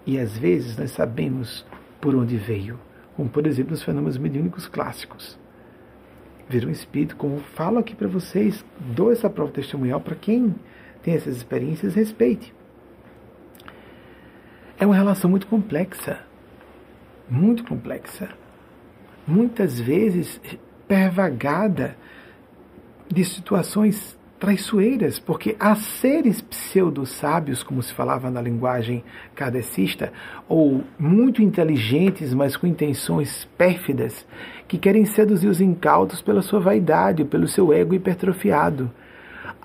E 0.05 0.17
às 0.17 0.37
vezes 0.37 0.77
nós 0.77 0.91
sabemos 0.91 1.65
por 1.99 2.15
onde 2.15 2.37
veio, 2.37 2.79
como 3.15 3.27
por 3.27 3.45
exemplo 3.45 3.73
os 3.73 3.83
fenômenos 3.83 4.17
mediúnicos 4.17 4.67
clássicos. 4.67 5.37
Ver 6.49 6.65
um 6.65 6.71
espírito, 6.71 7.15
como 7.15 7.39
falo 7.39 7.77
aqui 7.77 7.95
para 7.95 8.07
vocês, 8.07 8.63
dou 8.79 9.11
essa 9.11 9.29
prova 9.29 9.51
testemunhal 9.51 9.99
para 9.99 10.15
quem 10.15 10.55
tem 11.03 11.13
essas 11.13 11.35
experiências, 11.35 11.95
respeite. 11.95 12.53
É 14.79 14.85
uma 14.85 14.95
relação 14.95 15.29
muito 15.29 15.47
complexa, 15.47 16.19
muito 17.29 17.63
complexa, 17.63 18.29
muitas 19.25 19.79
vezes 19.79 20.39
pervagada 20.87 21.97
de 23.09 23.23
situações 23.25 24.16
traiçoeiras, 24.39 25.19
porque 25.19 25.55
há 25.59 25.75
seres 25.75 26.41
pseudo-sábios, 26.41 27.63
como 27.63 27.81
se 27.81 27.93
falava 27.93 28.29
na 28.29 28.41
linguagem 28.41 29.03
kardecista, 29.35 30.11
ou 30.47 30.83
muito 30.97 31.41
inteligentes, 31.41 32.33
mas 32.33 32.55
com 32.55 32.67
intenções 32.67 33.45
pérfidas, 33.57 34.25
que 34.67 34.77
querem 34.77 35.05
seduzir 35.05 35.47
os 35.47 35.61
incautos 35.61 36.21
pela 36.21 36.41
sua 36.41 36.59
vaidade, 36.59 37.25
pelo 37.25 37.47
seu 37.47 37.73
ego 37.73 37.95
hipertrofiado. 37.95 38.91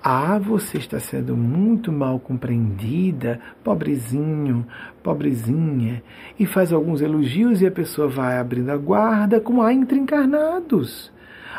Ah, 0.05 0.37
você 0.37 0.79
está 0.79 0.99
sendo 0.99 1.37
muito 1.37 1.89
mal 1.89 2.19
compreendida, 2.19 3.39
pobrezinho, 3.63 4.65
pobrezinha, 5.01 6.03
e 6.37 6.45
faz 6.45 6.73
alguns 6.73 6.99
elogios 6.99 7.61
e 7.61 7.67
a 7.67 7.71
pessoa 7.71 8.07
vai 8.09 8.37
abrindo 8.37 8.69
a 8.69 8.77
guarda, 8.77 9.39
como 9.39 9.61
há 9.61 9.73
entre 9.73 9.97
encarnados. 9.97 11.09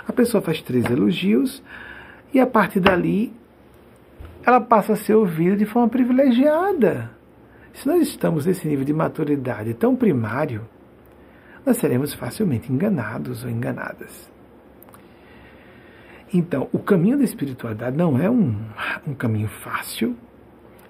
A 0.07 0.13
pessoa 0.13 0.43
faz 0.43 0.61
três 0.61 0.85
elogios, 0.85 1.63
e 2.35 2.41
a 2.41 2.47
partir 2.47 2.81
dali, 2.81 3.33
ela 4.45 4.61
passa 4.61 4.95
a 4.95 4.97
ser 4.97 5.15
ouvida 5.15 5.57
de 5.57 5.65
forma 5.65 5.89
privilegiada. 5.89 7.13
Se 7.73 7.87
nós 7.87 8.03
estamos 8.03 8.45
nesse 8.45 8.67
nível 8.67 8.85
de 8.85 8.93
maturidade 8.93 9.73
tão 9.73 9.95
primário, 9.95 10.69
nós 11.65 11.77
seremos 11.77 12.13
facilmente 12.13 12.73
enganados 12.73 13.45
ou 13.45 13.51
enganadas. 13.51 14.31
Então, 16.33 16.69
o 16.73 16.79
caminho 16.81 17.17
da 17.17 17.25
espiritualidade 17.25 17.97
não 17.97 18.19
é 18.19 18.29
um, 18.29 18.57
um 19.07 19.15
caminho 19.15 19.49
fácil. 19.49 20.17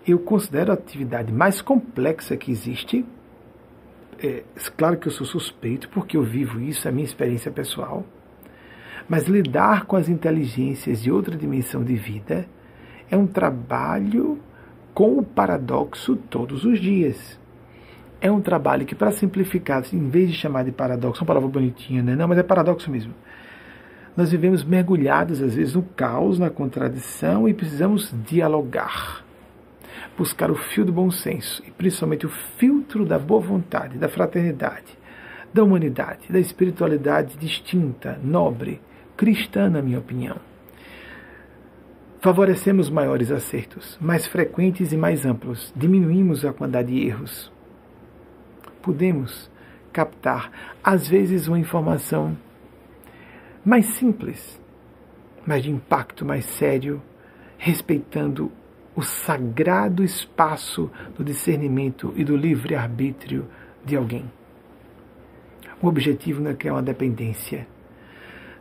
Eu 0.07 0.19
considero 0.19 0.71
a 0.71 0.75
atividade 0.75 1.31
mais 1.31 1.61
complexa 1.61 2.37
que 2.39 2.51
existe. 2.51 3.05
É, 4.19 4.43
claro 4.77 4.97
que 4.97 5.09
eu 5.09 5.13
sou 5.13 5.27
suspeito, 5.27 5.91
porque 5.91 6.17
eu 6.17 6.23
vivo 6.23 6.59
isso, 6.59 6.89
é 6.89 6.91
a 6.91 6.93
minha 6.93 7.05
experiência 7.05 7.51
pessoal. 7.51 8.05
Mas 9.09 9.25
lidar 9.25 9.85
com 9.87 9.97
as 9.97 10.09
inteligências 10.09 11.03
de 11.03 11.11
outra 11.11 11.37
dimensão 11.37 11.85
de 11.85 11.95
vida 11.95 12.47
é 13.11 13.17
um 13.17 13.27
trabalho 13.27 14.39
com 14.95 15.19
o 15.19 15.23
paradoxo 15.25 16.17
todos 16.17 16.65
os 16.65 16.81
dias. 16.81 17.39
É 18.21 18.31
um 18.31 18.41
trabalho 18.41 18.87
que, 18.87 18.95
para 18.95 19.11
simplificar, 19.11 19.83
em 19.93 20.09
vez 20.09 20.31
de 20.31 20.37
chamar 20.37 20.65
de 20.65 20.73
paradoxo, 20.73 21.23
uma 21.23 21.27
palavra 21.27 21.49
bonitinha, 21.49 22.03
né? 22.03 22.17
Não, 22.17 22.27
mas 22.27 22.39
é 22.39 22.43
paradoxo 22.43 22.91
mesmo. 22.91 23.13
Nós 24.17 24.31
vivemos 24.31 24.65
mergulhados, 24.65 25.43
às 25.43 25.55
vezes, 25.57 25.75
no 25.75 25.83
caos, 25.83 26.39
na 26.39 26.49
contradição 26.49 27.49
e 27.49 27.53
precisamos 27.53 28.15
dialogar. 28.25 29.25
Buscar 30.17 30.51
o 30.51 30.55
fio 30.55 30.85
do 30.85 30.93
bom 30.93 31.11
senso 31.11 31.63
e 31.67 31.71
principalmente 31.73 32.25
o 32.25 32.29
filtro 32.29 33.05
da 33.05 33.19
boa 33.19 33.41
vontade, 33.41 33.99
da 33.99 34.09
fraternidade, 34.09 34.97
da 35.55 35.63
humanidade, 35.63 36.33
da 36.33 36.41
espiritualidade 36.41 37.37
distinta, 37.39 38.19
nobre, 38.21 38.81
cristã, 39.17 39.71
na 39.71 39.81
minha 39.81 40.01
opinião. 40.01 40.37
Favorecemos 42.21 42.91
maiores 42.91 43.31
acertos, 43.31 43.97
mais 44.01 44.27
frequentes 44.27 44.93
e 44.93 44.97
mais 44.97 45.25
amplos, 45.25 45.73
diminuímos 45.77 46.45
a 46.45 46.53
quantidade 46.53 46.93
de 46.93 47.07
erros. 47.07 47.53
Podemos 48.83 49.49
captar, 49.93 50.51
às 50.83 51.07
vezes, 51.07 51.47
uma 51.47 51.59
informação 51.59 52.37
mais 53.65 53.87
simples, 53.87 54.61
mas 55.47 55.63
de 55.63 55.71
impacto 55.71 56.25
mais 56.25 56.47
sério, 56.47 57.01
respeitando 57.57 58.51
o 58.97 59.03
sagrado 59.03 60.03
espaço 60.03 60.91
do 61.17 61.23
discernimento 61.23 62.13
e 62.17 62.25
do 62.25 62.37
livre-arbítrio 62.37 63.47
de 63.85 63.97
alguém. 63.97 64.29
O 65.85 65.87
objetivo 65.87 66.41
não 66.41 66.79
é 66.79 66.83
dependência, 66.83 67.69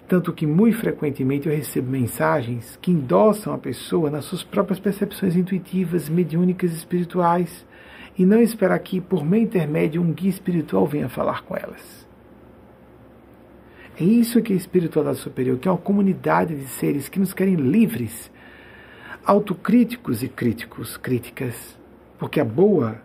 tanto 0.09 0.33
que 0.33 0.45
muito 0.45 0.77
frequentemente 0.79 1.47
eu 1.47 1.55
recebo 1.55 1.89
mensagens 1.89 2.77
que 2.81 2.91
endossam 2.91 3.53
a 3.53 3.57
pessoa 3.57 4.09
nas 4.09 4.25
suas 4.25 4.43
próprias 4.43 4.77
percepções 4.77 5.33
intuitivas, 5.33 6.09
mediúnicas 6.09 6.73
e 6.73 6.75
espirituais, 6.75 7.65
e 8.17 8.25
não 8.25 8.41
esperar 8.41 8.77
que, 8.79 8.99
por 8.99 9.23
meio 9.23 9.45
intermédio, 9.45 10.01
um 10.01 10.11
guia 10.11 10.29
espiritual 10.29 10.85
venha 10.85 11.07
falar 11.07 11.43
com 11.43 11.55
elas. 11.55 12.05
É 13.97 14.03
isso 14.03 14.41
que 14.41 14.51
é 14.51 14.55
a 14.55 14.59
espiritualidade 14.59 15.19
superior, 15.19 15.57
que 15.57 15.69
é 15.69 15.71
uma 15.71 15.77
comunidade 15.77 16.53
de 16.53 16.67
seres 16.67 17.07
que 17.07 17.21
nos 17.21 17.33
querem 17.33 17.55
livres, 17.55 18.29
autocríticos 19.23 20.23
e 20.23 20.27
críticos, 20.27 20.97
críticas, 20.97 21.79
porque 22.19 22.41
a 22.41 22.43
boa, 22.43 23.01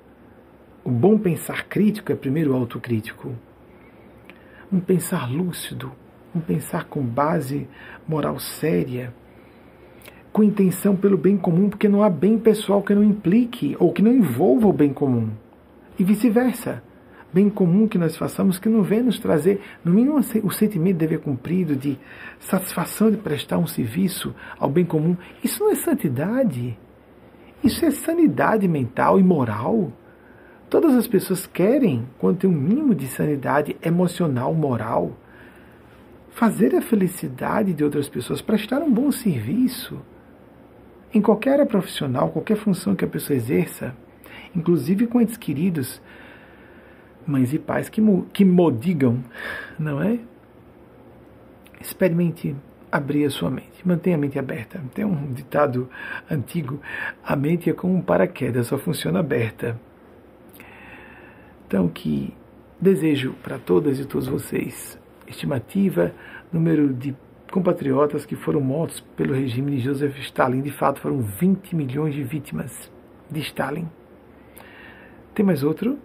o 0.82 0.90
bom 0.90 1.16
pensar 1.16 1.66
crítico 1.68 2.10
é 2.10 2.16
primeiro 2.16 2.52
autocrítico. 2.52 3.32
Um 4.72 4.80
pensar 4.80 5.30
lúcido, 5.30 5.92
um 6.34 6.40
pensar 6.40 6.84
com 6.84 7.02
base 7.02 7.66
moral 8.06 8.38
séria, 8.38 9.14
com 10.32 10.42
intenção 10.42 10.94
pelo 10.94 11.16
bem 11.16 11.36
comum, 11.36 11.70
porque 11.70 11.88
não 11.88 12.02
há 12.02 12.10
bem 12.10 12.38
pessoal 12.38 12.82
que 12.82 12.94
não 12.94 13.02
implique 13.02 13.76
ou 13.78 13.92
que 13.92 14.02
não 14.02 14.12
envolva 14.12 14.68
o 14.68 14.72
bem 14.72 14.92
comum. 14.92 15.30
E 15.98 16.04
vice-versa. 16.04 16.82
Bem 17.32 17.50
comum 17.50 17.86
que 17.86 17.98
nós 17.98 18.16
façamos 18.16 18.58
que 18.58 18.70
não 18.70 18.82
vem 18.82 19.02
nos 19.02 19.18
trazer, 19.18 19.60
no 19.84 19.92
mínimo, 19.92 20.16
o 20.16 20.50
sentimento 20.50 20.94
de 20.94 21.00
dever 21.00 21.20
cumprido, 21.20 21.76
de 21.76 21.98
satisfação 22.38 23.10
de 23.10 23.18
prestar 23.18 23.58
um 23.58 23.66
serviço 23.66 24.34
ao 24.58 24.70
bem 24.70 24.84
comum. 24.84 25.14
Isso 25.44 25.62
não 25.62 25.70
é 25.70 25.74
santidade. 25.74 26.78
Isso 27.62 27.84
é 27.84 27.90
sanidade 27.90 28.66
mental 28.66 29.20
e 29.20 29.22
moral. 29.22 29.92
Todas 30.70 30.94
as 30.94 31.06
pessoas 31.06 31.46
querem, 31.46 32.06
quando 32.18 32.38
tem 32.38 32.50
um 32.50 32.52
mínimo 32.52 32.94
de 32.94 33.08
sanidade 33.08 33.76
emocional, 33.82 34.52
moral, 34.52 35.16
fazer 36.30 36.74
a 36.74 36.82
felicidade 36.82 37.72
de 37.72 37.82
outras 37.82 38.08
pessoas, 38.08 38.42
prestar 38.42 38.80
um 38.80 38.92
bom 38.92 39.10
serviço 39.10 39.98
em 41.12 41.22
qualquer 41.22 41.54
área 41.54 41.66
profissional, 41.66 42.28
qualquer 42.28 42.56
função 42.56 42.94
que 42.94 43.04
a 43.04 43.08
pessoa 43.08 43.36
exerça, 43.36 43.96
inclusive 44.54 45.06
com 45.06 45.20
entes 45.20 45.38
queridos, 45.38 46.02
mães 47.26 47.52
e 47.54 47.58
pais 47.58 47.88
que, 47.88 48.02
que 48.32 48.44
modigam, 48.44 49.24
não 49.78 50.02
é? 50.02 50.18
Experimente 51.80 52.54
abrir 52.92 53.24
a 53.24 53.30
sua 53.30 53.50
mente, 53.50 53.86
mantenha 53.86 54.16
a 54.16 54.18
mente 54.18 54.38
aberta. 54.38 54.82
Tem 54.94 55.04
um 55.04 55.32
ditado 55.32 55.88
antigo: 56.30 56.80
a 57.24 57.34
mente 57.34 57.70
é 57.70 57.72
como 57.72 57.94
um 57.94 58.02
paraquedas, 58.02 58.66
só 58.66 58.76
funciona 58.76 59.20
aberta. 59.20 59.78
Então, 61.68 61.86
que 61.86 62.32
desejo 62.80 63.34
para 63.42 63.58
todas 63.58 64.00
e 64.00 64.06
todos 64.06 64.26
vocês 64.26 64.98
estimativa, 65.26 66.14
número 66.50 66.94
de 66.94 67.14
compatriotas 67.52 68.24
que 68.24 68.34
foram 68.34 68.58
mortos 68.62 69.00
pelo 69.14 69.34
regime 69.34 69.76
de 69.76 69.80
Joseph 69.80 70.18
Stalin. 70.20 70.62
De 70.62 70.70
fato, 70.70 70.98
foram 70.98 71.20
20 71.20 71.76
milhões 71.76 72.14
de 72.14 72.22
vítimas 72.22 72.90
de 73.30 73.40
Stalin. 73.40 73.86
Tem 75.34 75.44
mais 75.44 75.62
outro? 75.62 75.98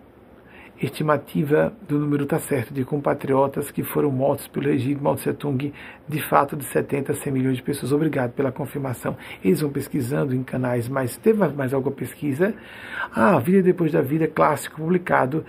Estimativa 0.85 1.71
do 1.87 1.97
número 1.97 2.23
está 2.23 2.37
certo 2.39 2.73
de 2.73 2.83
compatriotas 2.83 3.71
que 3.71 3.83
foram 3.83 4.11
mortos 4.11 4.49
pelo 4.49 4.67
regime 4.67 4.99
Mao 4.99 5.15
Tse 5.15 5.31
Tung, 5.33 5.73
de 6.05 6.21
fato 6.23 6.57
de 6.57 6.65
70 6.65 7.13
a 7.13 7.15
100 7.15 7.31
milhões 7.31 7.55
de 7.55 7.63
pessoas. 7.63 7.93
Obrigado 7.93 8.33
pela 8.33 8.51
confirmação. 8.51 9.15
Eles 9.41 9.61
vão 9.61 9.71
pesquisando 9.71 10.35
em 10.35 10.43
canais, 10.43 10.89
mas 10.89 11.15
teve 11.15 11.47
mais 11.47 11.73
alguma 11.73 11.95
pesquisa? 11.95 12.53
Ah, 13.15 13.39
Vida 13.39 13.61
Depois 13.61 13.93
da 13.93 14.01
Vida, 14.01 14.27
clássico, 14.27 14.81
publicado 14.81 15.45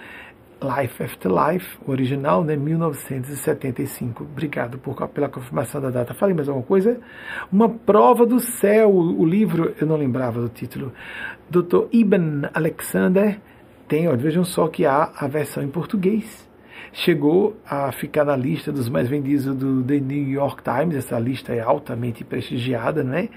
Life 0.62 1.02
After 1.02 1.30
Life, 1.30 1.78
o 1.84 1.90
original, 1.90 2.44
né, 2.44 2.54
1975. 2.54 4.22
Obrigado 4.22 4.78
por, 4.78 5.08
pela 5.08 5.28
confirmação 5.28 5.80
da 5.80 5.90
data. 5.90 6.14
Falei 6.14 6.32
mais 6.32 6.48
alguma 6.48 6.64
coisa? 6.64 7.00
Uma 7.50 7.68
prova 7.68 8.24
do 8.24 8.38
céu, 8.38 8.94
o 8.94 9.26
livro, 9.26 9.74
eu 9.80 9.86
não 9.86 9.96
lembrava 9.96 10.40
do 10.40 10.48
título. 10.48 10.92
Dr. 11.50 11.88
Ibn 11.92 12.46
Alexander 12.54 13.40
tem, 13.88 14.08
ó, 14.08 14.16
vejam 14.16 14.44
só 14.44 14.68
que 14.68 14.86
há 14.86 15.12
a 15.16 15.26
versão 15.26 15.62
em 15.62 15.68
português. 15.68 16.48
Chegou 16.92 17.56
a 17.66 17.90
ficar 17.92 18.24
na 18.24 18.36
lista 18.36 18.70
dos 18.70 18.88
mais 18.88 19.08
vendidos 19.08 19.44
do 19.56 19.82
The 19.82 19.98
New 19.98 20.28
York 20.28 20.62
Times, 20.62 20.96
essa 20.96 21.18
lista 21.18 21.52
é 21.52 21.60
altamente 21.60 22.24
prestigiada, 22.24 23.02
não 23.02 23.14
é? 23.14 23.28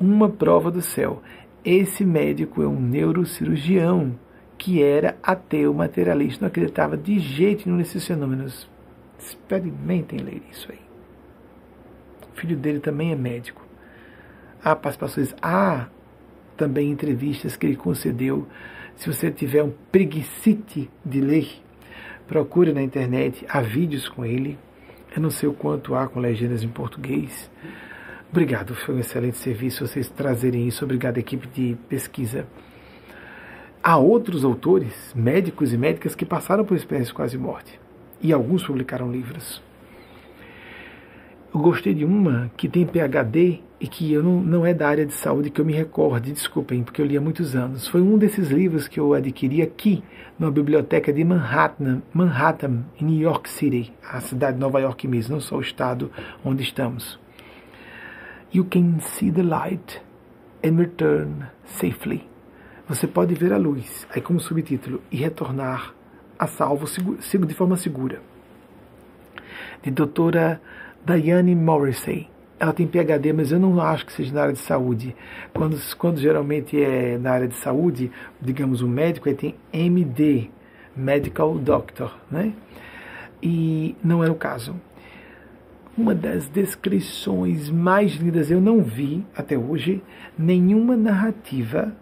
Uma 0.00 0.28
prova 0.28 0.70
do 0.70 0.80
céu. 0.80 1.22
Esse 1.64 2.04
médico 2.04 2.62
é 2.62 2.66
um 2.66 2.80
neurocirurgião 2.80 4.18
que 4.56 4.82
era 4.82 5.16
ateu 5.22 5.74
materialista, 5.74 6.42
não 6.42 6.48
acreditava 6.48 6.96
de 6.96 7.18
jeito 7.18 7.66
nenhum 7.66 7.78
nesses 7.78 8.06
fenômenos. 8.06 8.68
Experimentem 9.18 10.20
ler 10.20 10.42
isso 10.50 10.70
aí. 10.70 10.80
O 12.32 12.40
filho 12.40 12.56
dele 12.56 12.80
também 12.80 13.12
é 13.12 13.16
médico. 13.16 13.64
Há 14.62 14.74
participações, 14.74 15.34
há 15.40 15.86
também 16.56 16.90
entrevistas 16.90 17.56
que 17.56 17.66
ele 17.66 17.76
concedeu. 17.76 18.46
Se 18.96 19.12
você 19.12 19.30
tiver 19.30 19.62
um 19.62 19.72
preguicite 19.92 20.90
de 21.04 21.20
ler, 21.20 21.48
procure 22.26 22.72
na 22.72 22.82
internet, 22.82 23.44
há 23.48 23.60
vídeos 23.60 24.08
com 24.08 24.24
ele. 24.24 24.58
Eu 25.14 25.22
não 25.22 25.30
sei 25.30 25.48
o 25.48 25.52
quanto 25.52 25.94
há 25.94 26.08
com 26.08 26.18
legendas 26.18 26.62
em 26.62 26.68
português. 26.68 27.50
Obrigado, 28.30 28.74
foi 28.74 28.94
um 28.94 28.98
excelente 28.98 29.36
serviço 29.36 29.86
vocês 29.86 30.08
trazerem 30.08 30.66
isso. 30.66 30.84
Obrigado, 30.84 31.18
equipe 31.18 31.46
de 31.46 31.76
pesquisa. 31.88 32.46
Há 33.82 33.98
outros 33.98 34.44
autores, 34.44 35.12
médicos 35.14 35.72
e 35.72 35.78
médicas, 35.78 36.14
que 36.14 36.24
passaram 36.24 36.64
por 36.64 36.76
experiências 36.76 37.08
de 37.08 37.14
quase 37.14 37.38
morte. 37.38 37.78
E 38.20 38.32
alguns 38.32 38.66
publicaram 38.66 39.12
livros. 39.12 39.62
Eu 41.54 41.60
gostei 41.60 41.94
de 41.94 42.04
uma 42.04 42.50
que 42.56 42.68
tem 42.68 42.84
PhD 42.84 43.62
e 43.80 43.86
que 43.86 44.12
eu 44.12 44.22
não, 44.22 44.40
não 44.40 44.66
é 44.66 44.72
da 44.72 44.88
área 44.88 45.04
de 45.04 45.12
saúde 45.12 45.50
que 45.50 45.60
eu 45.60 45.64
me 45.64 45.72
recorde, 45.72 46.32
desculpem, 46.32 46.82
porque 46.82 47.00
eu 47.00 47.06
li 47.06 47.16
há 47.16 47.20
muitos 47.20 47.54
anos. 47.54 47.86
Foi 47.88 48.00
um 48.00 48.16
desses 48.16 48.48
livros 48.50 48.88
que 48.88 48.98
eu 48.98 49.12
adquiri 49.12 49.62
aqui, 49.62 50.02
na 50.38 50.50
biblioteca 50.50 51.12
de 51.12 51.22
Manhattan, 51.24 52.02
Manhattan, 52.12 52.84
em 53.00 53.04
New 53.04 53.20
York 53.20 53.48
City, 53.48 53.92
a 54.02 54.20
cidade 54.20 54.54
de 54.54 54.60
Nova 54.60 54.80
York 54.80 55.06
mesmo, 55.06 55.34
não 55.34 55.40
só 55.40 55.56
o 55.56 55.60
estado 55.60 56.10
onde 56.44 56.62
estamos. 56.62 57.18
You 58.52 58.64
can 58.64 59.00
see 59.00 59.30
the 59.30 59.42
light 59.42 60.00
and 60.64 60.76
return 60.76 61.46
safely 61.64 62.36
você 62.88 63.06
pode 63.06 63.34
ver 63.34 63.52
a 63.52 63.56
luz, 63.56 64.06
aí 64.10 64.20
como 64.20 64.38
subtítulo, 64.38 65.02
e 65.10 65.16
retornar 65.16 65.92
a 66.38 66.46
salvo 66.46 66.86
de 66.86 67.54
forma 67.54 67.76
segura. 67.76 68.22
De 69.82 69.90
doutora 69.90 70.60
Diane 71.04 71.54
Morrissey. 71.56 72.28
Ela 72.58 72.72
tem 72.72 72.86
PhD, 72.86 73.32
mas 73.32 73.52
eu 73.52 73.60
não 73.60 73.80
acho 73.80 74.06
que 74.06 74.12
seja 74.12 74.32
na 74.32 74.42
área 74.42 74.52
de 74.54 74.60
saúde. 74.60 75.14
Quando, 75.52 75.78
quando 75.96 76.18
geralmente 76.18 76.82
é 76.82 77.18
na 77.18 77.32
área 77.32 77.48
de 77.48 77.56
saúde, 77.56 78.10
digamos, 78.40 78.80
um 78.80 78.88
médico, 78.88 79.28
aí 79.28 79.34
tem 79.34 79.54
MD, 79.72 80.50
Medical 80.96 81.58
Doctor, 81.58 82.16
né? 82.30 82.54
E 83.42 83.94
não 84.02 84.24
é 84.24 84.30
o 84.30 84.34
caso. 84.34 84.74
Uma 85.96 86.14
das 86.14 86.48
descrições 86.48 87.70
mais 87.70 88.14
lindas, 88.16 88.50
eu 88.50 88.60
não 88.60 88.82
vi 88.82 89.24
até 89.34 89.56
hoje 89.56 90.02
nenhuma 90.38 90.96
narrativa 90.96 91.94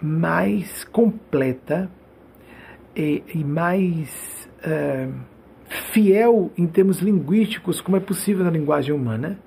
mais 0.00 0.84
completa 0.84 1.90
e, 2.94 3.22
e 3.34 3.44
mais 3.44 4.48
uh, 4.58 5.14
fiel 5.68 6.50
em 6.56 6.66
termos 6.66 6.98
linguísticos, 6.98 7.80
como 7.80 7.96
é 7.96 8.00
possível 8.00 8.44
na 8.44 8.50
linguagem 8.50 8.94
humana. 8.94 9.38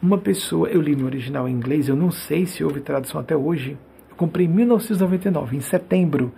Uma 0.00 0.18
pessoa, 0.18 0.68
eu 0.68 0.80
li 0.80 0.96
no 0.96 1.04
original 1.04 1.48
em 1.48 1.52
inglês, 1.52 1.88
eu 1.88 1.96
não 1.96 2.10
sei 2.10 2.46
se 2.46 2.64
houve 2.64 2.80
tradução 2.80 3.20
até 3.20 3.36
hoje. 3.36 3.76
Eu 4.10 4.16
comprei 4.16 4.46
em 4.46 4.48
1999, 4.48 5.56
em 5.56 5.60
setembro. 5.60 6.32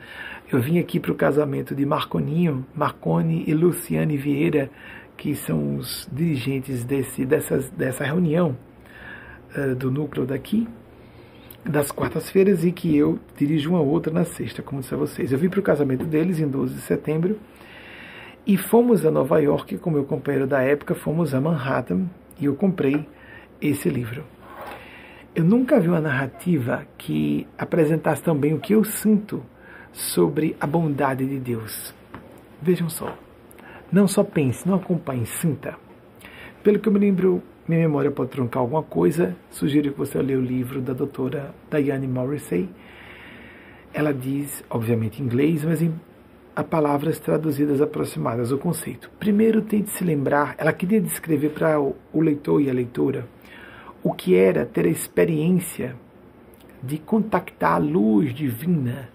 Eu 0.52 0.60
vim 0.60 0.78
aqui 0.78 1.00
para 1.00 1.12
o 1.12 1.14
casamento 1.14 1.74
de 1.74 1.86
Marconinho, 1.86 2.66
Marconi 2.74 3.44
e 3.46 3.54
Luciane 3.54 4.16
Vieira, 4.16 4.70
que 5.16 5.34
são 5.34 5.76
os 5.76 6.08
dirigentes 6.12 6.84
desse, 6.84 7.24
dessas, 7.24 7.70
dessa 7.70 8.04
reunião 8.04 8.56
uh, 9.56 9.74
do 9.74 9.90
núcleo 9.90 10.26
daqui 10.26 10.68
das 11.64 11.90
quartas-feiras 11.90 12.62
e 12.62 12.70
que 12.70 12.94
eu 12.94 13.18
dirijo 13.36 13.70
uma 13.70 13.80
outra 13.80 14.12
na 14.12 14.24
sexta, 14.24 14.62
como 14.62 14.82
disse 14.82 14.92
a 14.92 14.98
vocês. 14.98 15.32
Eu 15.32 15.38
vim 15.38 15.48
para 15.48 15.60
o 15.60 15.62
casamento 15.62 16.04
deles 16.04 16.38
em 16.38 16.46
12 16.46 16.74
de 16.74 16.80
setembro 16.82 17.38
e 18.46 18.56
fomos 18.56 19.04
a 19.06 19.10
Nova 19.10 19.40
York 19.40 19.78
com 19.78 19.90
meu 19.90 20.04
companheiro 20.04 20.46
da 20.46 20.60
época, 20.60 20.94
fomos 20.94 21.34
a 21.34 21.40
Manhattan 21.40 22.06
e 22.38 22.44
eu 22.44 22.54
comprei 22.54 23.06
esse 23.60 23.88
livro. 23.88 24.24
Eu 25.34 25.44
nunca 25.44 25.80
vi 25.80 25.88
uma 25.88 26.00
narrativa 26.00 26.86
que 26.98 27.46
apresentasse 27.58 28.22
tão 28.22 28.36
bem 28.36 28.54
o 28.54 28.60
que 28.60 28.74
eu 28.74 28.84
sinto 28.84 29.42
sobre 29.92 30.54
a 30.60 30.66
bondade 30.66 31.26
de 31.26 31.38
Deus. 31.38 31.94
Vejam 32.60 32.88
só. 32.88 33.16
Não 33.90 34.06
só 34.06 34.22
pense, 34.22 34.68
não 34.68 34.76
acompanhe, 34.76 35.26
sinta. 35.26 35.76
Pelo 36.62 36.78
que 36.78 36.88
eu 36.88 36.92
me 36.92 36.98
lembro 36.98 37.42
minha 37.66 37.80
memória 37.80 38.10
pode 38.10 38.30
truncar 38.30 38.60
alguma 38.60 38.82
coisa. 38.82 39.34
Sugiro 39.50 39.90
que 39.92 39.98
você 39.98 40.20
leia 40.20 40.38
o 40.38 40.42
livro 40.42 40.82
da 40.82 40.92
doutora 40.92 41.54
Diane 41.70 42.06
Morrissey. 42.06 42.68
Ela 43.92 44.12
diz, 44.12 44.62
obviamente 44.68 45.22
em 45.22 45.24
inglês, 45.24 45.64
mas 45.64 45.80
em 45.80 45.94
a 46.54 46.62
palavras 46.62 47.18
traduzidas 47.18 47.80
aproximadas 47.80 48.52
ao 48.52 48.58
conceito. 48.58 49.10
Primeiro, 49.18 49.62
tente 49.62 49.90
se 49.90 50.04
lembrar, 50.04 50.54
ela 50.56 50.72
queria 50.72 51.00
descrever 51.00 51.50
para 51.50 51.80
o 51.80 52.20
leitor 52.20 52.60
e 52.60 52.70
a 52.70 52.72
leitora 52.72 53.26
o 54.02 54.12
que 54.12 54.36
era 54.36 54.66
ter 54.66 54.84
a 54.84 54.90
experiência 54.90 55.96
de 56.82 56.98
contactar 56.98 57.76
a 57.76 57.78
luz 57.78 58.34
divina, 58.34 59.08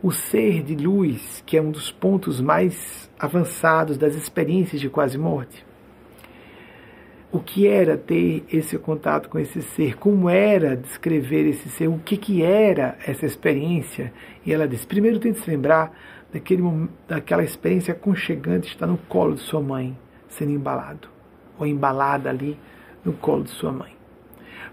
o 0.00 0.12
ser 0.12 0.62
de 0.62 0.76
luz, 0.76 1.42
que 1.44 1.56
é 1.56 1.62
um 1.62 1.70
dos 1.70 1.90
pontos 1.90 2.40
mais 2.40 3.10
avançados 3.18 3.98
das 3.98 4.14
experiências 4.14 4.80
de 4.80 4.88
quase 4.88 5.18
morte. 5.18 5.66
O 7.32 7.38
que 7.38 7.66
era 7.66 7.96
ter 7.96 8.44
esse 8.52 8.78
contato 8.78 9.28
com 9.28 9.38
esse 9.38 9.62
ser? 9.62 9.96
Como 9.96 10.28
era 10.28 10.76
descrever 10.76 11.48
esse 11.48 11.68
ser? 11.68 11.88
O 11.88 11.98
que, 11.98 12.16
que 12.16 12.42
era 12.42 12.96
essa 13.06 13.26
experiência? 13.26 14.12
E 14.44 14.52
ela 14.52 14.66
diz: 14.66 14.84
primeiro 14.84 15.18
tente 15.20 15.38
se 15.40 15.50
lembrar 15.50 15.92
daquele, 16.32 16.88
daquela 17.08 17.42
experiência 17.42 17.92
aconchegante 17.92 18.68
de 18.68 18.74
estar 18.74 18.86
no 18.86 18.96
colo 18.96 19.34
de 19.34 19.40
sua 19.40 19.60
mãe, 19.60 19.96
sendo 20.28 20.52
embalado, 20.52 21.08
ou 21.58 21.66
embalada 21.66 22.30
ali 22.30 22.58
no 23.04 23.12
colo 23.12 23.44
de 23.44 23.50
sua 23.50 23.72
mãe. 23.72 23.92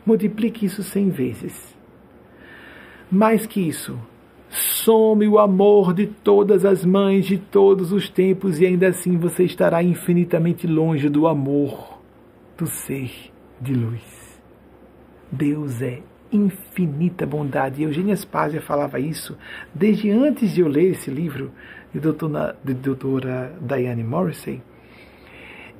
Multiplique 0.05 0.65
isso 0.65 0.83
cem 0.83 1.09
vezes. 1.09 1.75
Mais 3.11 3.45
que 3.45 3.61
isso, 3.61 3.97
some 4.49 5.27
o 5.27 5.39
amor 5.39 5.93
de 5.93 6.07
todas 6.07 6.65
as 6.65 6.85
mães 6.85 7.25
de 7.25 7.37
todos 7.37 7.91
os 7.91 8.09
tempos 8.09 8.59
e 8.59 8.65
ainda 8.65 8.87
assim 8.87 9.17
você 9.17 9.43
estará 9.43 9.81
infinitamente 9.83 10.67
longe 10.67 11.09
do 11.09 11.27
amor 11.27 11.99
do 12.57 12.65
ser 12.67 13.11
de 13.61 13.73
luz. 13.73 14.41
Deus 15.31 15.81
é 15.81 16.01
infinita 16.31 17.25
bondade. 17.25 17.83
Eugênia 17.83 18.15
Spazia 18.15 18.61
falava 18.61 18.99
isso 18.99 19.37
desde 19.73 20.09
antes 20.09 20.53
de 20.53 20.61
eu 20.61 20.67
ler 20.67 20.91
esse 20.91 21.09
livro 21.09 21.51
de 21.93 21.99
doutora, 21.99 22.57
de 22.63 22.73
doutora 22.73 23.53
Diane 23.61 24.03
Morrissey. 24.03 24.61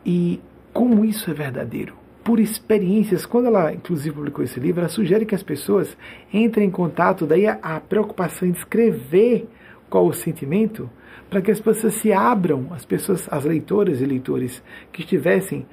E 0.06 0.40
como 0.74 1.03
isso 1.03 1.30
é 1.30 1.34
verdadeiro 1.34 1.95
por 2.24 2.42
experiências. 2.42 3.26
Quando 3.26 3.45
ela, 3.45 3.74
inclusive, 3.74 4.14
publicou 4.14 4.43
esse 4.43 4.59
livro, 4.59 4.82
ela 4.82 4.90
sugere 4.90 5.26
que 5.26 5.34
as 5.34 5.42
pessoas 5.42 5.98
entrem 6.34 6.67
em 6.67 6.72
contato, 6.72 7.26
daí 7.26 7.48
a, 7.48 7.58
a 7.61 7.80
preocupação 7.80 8.45
em 8.45 8.51
descrever 8.51 9.48
qual 9.90 10.06
o 10.06 10.14
sentimento, 10.14 10.90
para 11.30 11.42
que 11.42 11.50
as 11.50 11.61
pessoas 11.61 11.93
se 11.93 12.11
abram, 12.11 12.67
as 12.72 12.85
pessoas, 12.85 13.27
as 13.32 13.45
leitoras 13.45 14.01
e 14.01 14.06
leitores 14.06 14.61
que 14.92 15.03
estivessem 15.03 15.66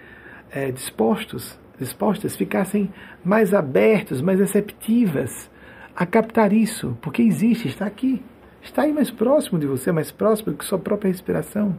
é, 0.51 0.71
dispostos, 0.71 1.59
dispostas, 1.79 2.37
ficassem 2.37 2.93
mais 3.25 3.53
abertos, 3.53 4.21
mais 4.21 4.39
receptivas 4.39 5.51
a 5.95 6.05
captar 6.05 6.53
isso, 6.53 6.97
porque 7.01 7.23
existe, 7.23 7.69
está 7.69 7.87
aqui, 7.87 8.23
está 8.63 8.83
aí 8.83 8.93
mais 8.93 9.11
próximo 9.11 9.59
de 9.59 9.67
você, 9.67 9.93
mais 9.93 10.11
próximo 10.11 10.53
do 10.53 10.59
que 10.59 10.65
sua 10.65 10.79
própria 10.79 11.09
respiração. 11.09 11.79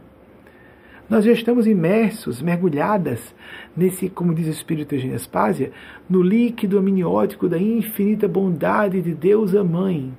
Nós 1.08 1.24
já 1.24 1.32
estamos 1.32 1.66
imersos, 1.66 2.42
mergulhadas 2.42 3.34
nesse, 3.76 4.08
como 4.08 4.34
diz 4.34 4.48
o 4.48 4.50
Espírito 4.50 4.94
Eugênia 4.94 5.16
Aspásia, 5.16 5.70
no 6.08 6.20
líquido 6.20 6.78
amniótico 6.78 7.48
da 7.48 7.58
infinita 7.58 8.26
bondade 8.26 9.00
de 9.00 9.14
Deus 9.14 9.54
a 9.54 9.62
Mãe. 9.62 10.12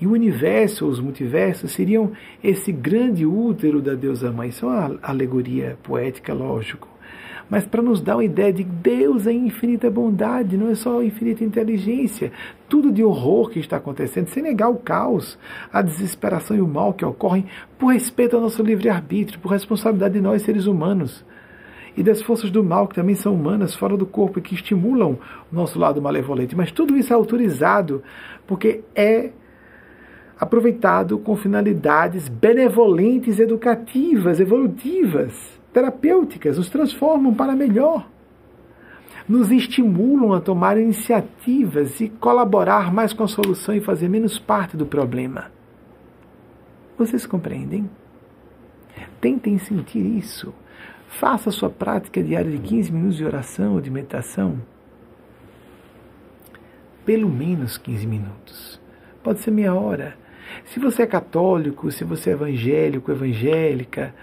E 0.00 0.08
o 0.08 0.12
universo, 0.12 0.86
os 0.86 0.98
multiversos, 0.98 1.70
seriam 1.70 2.12
esse 2.42 2.72
grande 2.72 3.24
útero 3.24 3.80
da 3.80 3.94
deusa 3.94 4.32
mãe. 4.32 4.48
Isso 4.48 4.66
é 4.66 4.68
uma 4.68 4.98
alegoria 5.00 5.78
poética, 5.84 6.34
lógico 6.34 6.93
mas 7.48 7.66
para 7.66 7.82
nos 7.82 8.00
dar 8.00 8.16
uma 8.16 8.24
ideia 8.24 8.52
de 8.52 8.64
Deus 8.64 9.26
é 9.26 9.32
infinita 9.32 9.90
bondade, 9.90 10.56
não 10.56 10.70
é 10.70 10.74
só 10.74 11.02
infinita 11.02 11.44
inteligência. 11.44 12.32
Tudo 12.68 12.90
de 12.90 13.04
horror 13.04 13.50
que 13.50 13.58
está 13.58 13.76
acontecendo, 13.76 14.28
sem 14.28 14.42
negar 14.42 14.68
o 14.68 14.76
caos, 14.76 15.38
a 15.72 15.82
desesperação 15.82 16.56
e 16.56 16.60
o 16.60 16.68
mal 16.68 16.94
que 16.94 17.04
ocorrem 17.04 17.46
por 17.78 17.92
respeito 17.92 18.36
ao 18.36 18.42
nosso 18.42 18.62
livre-arbítrio, 18.62 19.38
por 19.38 19.52
responsabilidade 19.52 20.14
de 20.14 20.20
nós 20.20 20.42
seres 20.42 20.66
humanos. 20.66 21.24
E 21.96 22.02
das 22.02 22.20
forças 22.22 22.50
do 22.50 22.64
mal, 22.64 22.88
que 22.88 22.94
também 22.96 23.14
são 23.14 23.34
humanas, 23.34 23.74
fora 23.74 23.96
do 23.96 24.06
corpo, 24.06 24.38
e 24.38 24.42
que 24.42 24.54
estimulam 24.54 25.18
o 25.52 25.54
nosso 25.54 25.78
lado 25.78 26.02
malevolente. 26.02 26.56
Mas 26.56 26.72
tudo 26.72 26.96
isso 26.96 27.12
é 27.12 27.16
autorizado, 27.16 28.02
porque 28.46 28.80
é 28.96 29.30
aproveitado 30.40 31.18
com 31.18 31.36
finalidades 31.36 32.28
benevolentes, 32.28 33.38
educativas, 33.38 34.40
evolutivas 34.40 35.62
terapêuticas, 35.74 36.56
nos 36.56 36.70
transformam 36.70 37.34
para 37.34 37.56
melhor. 37.56 38.08
Nos 39.28 39.50
estimulam 39.50 40.32
a 40.32 40.40
tomar 40.40 40.78
iniciativas 40.78 42.00
e 42.00 42.08
colaborar 42.08 42.92
mais 42.92 43.12
com 43.12 43.24
a 43.24 43.28
solução 43.28 43.74
e 43.74 43.80
fazer 43.80 44.08
menos 44.08 44.38
parte 44.38 44.76
do 44.76 44.86
problema. 44.86 45.50
Vocês 46.96 47.26
compreendem? 47.26 47.90
Tentem 49.20 49.58
sentir 49.58 50.04
isso. 50.06 50.54
Faça 51.08 51.48
a 51.48 51.52
sua 51.52 51.70
prática 51.70 52.22
diária 52.22 52.50
de 52.50 52.58
15 52.58 52.92
minutos 52.92 53.16
de 53.16 53.24
oração 53.24 53.74
ou 53.74 53.80
de 53.80 53.90
meditação. 53.90 54.60
Pelo 57.04 57.28
menos 57.28 57.76
15 57.78 58.06
minutos. 58.06 58.80
Pode 59.22 59.40
ser 59.40 59.50
meia 59.50 59.74
hora. 59.74 60.16
Se 60.66 60.78
você 60.78 61.02
é 61.02 61.06
católico, 61.06 61.90
se 61.90 62.04
você 62.04 62.30
é 62.30 62.32
evangélico, 62.34 63.10
evangélica, 63.10 64.14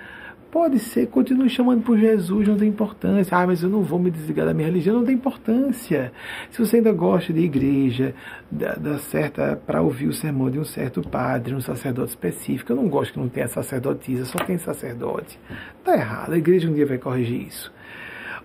Pode 0.51 0.79
ser, 0.79 1.07
continue 1.07 1.49
chamando 1.49 1.81
por 1.81 1.97
Jesus, 1.97 2.45
não 2.45 2.57
tem 2.57 2.67
importância. 2.67 3.37
Ah, 3.37 3.47
mas 3.47 3.63
eu 3.63 3.69
não 3.69 3.83
vou 3.83 3.97
me 3.97 4.11
desligar 4.11 4.45
da 4.45 4.53
minha 4.53 4.67
religião, 4.67 4.97
não 4.97 5.05
tem 5.05 5.15
importância. 5.15 6.11
Se 6.49 6.59
você 6.59 6.75
ainda 6.75 6.91
gosta 6.91 7.31
de 7.31 7.39
igreja, 7.39 8.13
da, 8.51 8.73
da 8.73 8.97
certa 8.97 9.55
para 9.65 9.81
ouvir 9.81 10.07
o 10.07 10.13
sermão 10.13 10.51
de 10.51 10.59
um 10.59 10.65
certo 10.65 11.01
padre, 11.01 11.55
um 11.55 11.61
sacerdote 11.61 12.09
específico, 12.09 12.73
eu 12.73 12.75
não 12.75 12.89
gosto 12.89 13.13
que 13.13 13.19
não 13.19 13.29
tenha 13.29 13.47
sacerdotisa, 13.47 14.25
só 14.25 14.39
tem 14.39 14.57
sacerdote. 14.57 15.39
Está 15.79 15.93
errado, 15.95 16.33
a 16.33 16.37
igreja 16.37 16.69
um 16.69 16.73
dia 16.73 16.85
vai 16.85 16.97
corrigir 16.97 17.47
isso. 17.47 17.71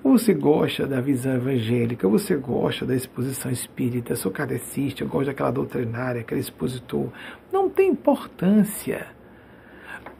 Ou 0.04 0.16
você 0.16 0.32
gosta 0.32 0.86
da 0.86 1.00
visão 1.00 1.34
evangélica, 1.34 2.06
você 2.06 2.36
gosta 2.36 2.86
da 2.86 2.94
exposição 2.94 3.50
espírita, 3.50 4.14
sou 4.14 4.30
kardecista, 4.30 5.02
eu 5.02 5.08
gosto 5.08 5.26
daquela 5.26 5.50
doutrinária, 5.50 6.20
aquele 6.20 6.40
expositor. 6.40 7.08
Não 7.52 7.68
tem 7.68 7.90
importância 7.90 9.15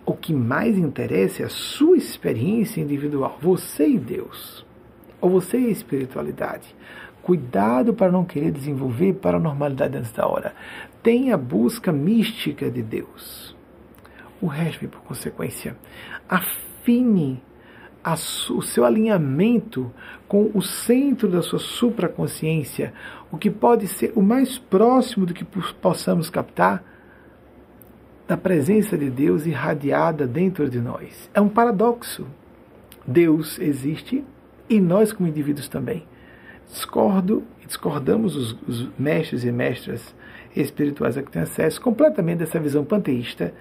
o 0.07 0.15
que 0.15 0.33
mais 0.33 0.79
interessa 0.79 1.43
é 1.43 1.47
a 1.47 1.51
sua 1.51 1.97
experiência 1.97 2.81
individual, 2.81 3.37
você 3.43 3.89
e 3.89 3.99
Deus, 3.99 4.65
ou 5.21 5.29
você 5.29 5.59
e 5.59 5.67
a 5.67 5.71
espiritualidade. 5.71 6.75
Cuidado 7.21 7.93
para 7.93 8.13
não 8.13 8.25
querer 8.25 8.53
desenvolver 8.53 9.15
paranormalidade 9.15 9.99
antes 9.99 10.13
da 10.13 10.29
hora. 10.29 10.55
Tenha 11.03 11.35
a 11.35 11.39
busca 11.39 11.93
mística 11.93 12.71
de 12.71 12.83
Deus. 12.83 13.57
O 14.41 14.47
resto 14.47 14.81
vem 14.81 14.89
por 14.89 15.01
consequência. 15.01 15.77
Afine 16.29 17.43
o 18.51 18.63
seu 18.63 18.85
alinhamento 18.85 19.93
com 20.29 20.53
o 20.55 20.63
centro 20.63 21.29
da 21.29 21.43
sua 21.43 21.59
supraconsciência, 21.59 22.95
o 23.33 23.37
que 23.37 23.51
pode 23.51 23.89
ser 23.89 24.13
o 24.15 24.23
mais 24.23 24.57
próximo 24.57 25.27
do 25.27 25.35
que 25.35 25.45
possamos 25.45 26.31
captar 26.31 26.85
da 28.27 28.37
presença 28.37 28.97
de 28.97 29.09
Deus 29.09 29.47
irradiada 29.47 30.27
dentro 30.27 30.69
de 30.69 30.81
nós. 30.81 31.31
É 31.33 31.41
um 31.41 31.49
paradoxo. 31.49 32.27
Deus 33.07 33.59
existe 33.59 34.25
e 34.69 34.81
nós, 34.81 35.13
como 35.13 35.29
indivíduos, 35.29 35.69
também. 35.69 36.05
Discordo 36.69 37.45
discordamos 37.67 38.37
os, 38.37 38.53
os 38.67 38.89
mestres 38.99 39.45
e 39.45 39.51
mestras 39.51 40.15
espirituais 40.55 41.19
a 41.19 41.23
que 41.23 41.31
têm 41.31 41.43
acesso 41.43 41.81
completamente 41.81 42.39
dessa 42.39 42.61
visão 42.61 42.85
panteísta, 42.85 43.53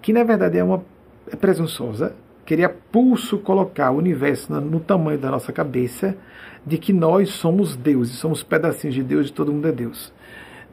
que 0.00 0.12
na 0.12 0.22
verdade 0.22 0.58
é 0.58 0.64
uma 0.64 0.84
é 1.30 1.34
presunçosa, 1.34 2.14
queria 2.44 2.68
pulso 2.68 3.38
colocar 3.38 3.90
o 3.90 3.96
universo 3.96 4.52
no, 4.52 4.60
no 4.60 4.80
tamanho 4.80 5.18
da 5.18 5.30
nossa 5.30 5.52
cabeça, 5.52 6.16
de 6.64 6.78
que 6.78 6.92
nós 6.92 7.30
somos 7.30 7.74
deuses, 7.74 8.16
somos 8.16 8.42
pedacinhos 8.42 8.94
de 8.94 9.02
Deus 9.02 9.28
e 9.28 9.32
todo 9.32 9.52
mundo 9.52 9.66
é 9.66 9.72
Deus. 9.72 10.12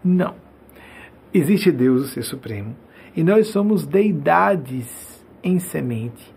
Não. 0.03 0.35
Existe 1.33 1.71
Deus, 1.71 2.03
o 2.03 2.07
Ser 2.07 2.23
Supremo 2.23 2.75
e 3.15 3.23
nós 3.23 3.47
somos 3.47 3.85
deidades 3.85 5.23
em 5.43 5.59
semente, 5.59 6.33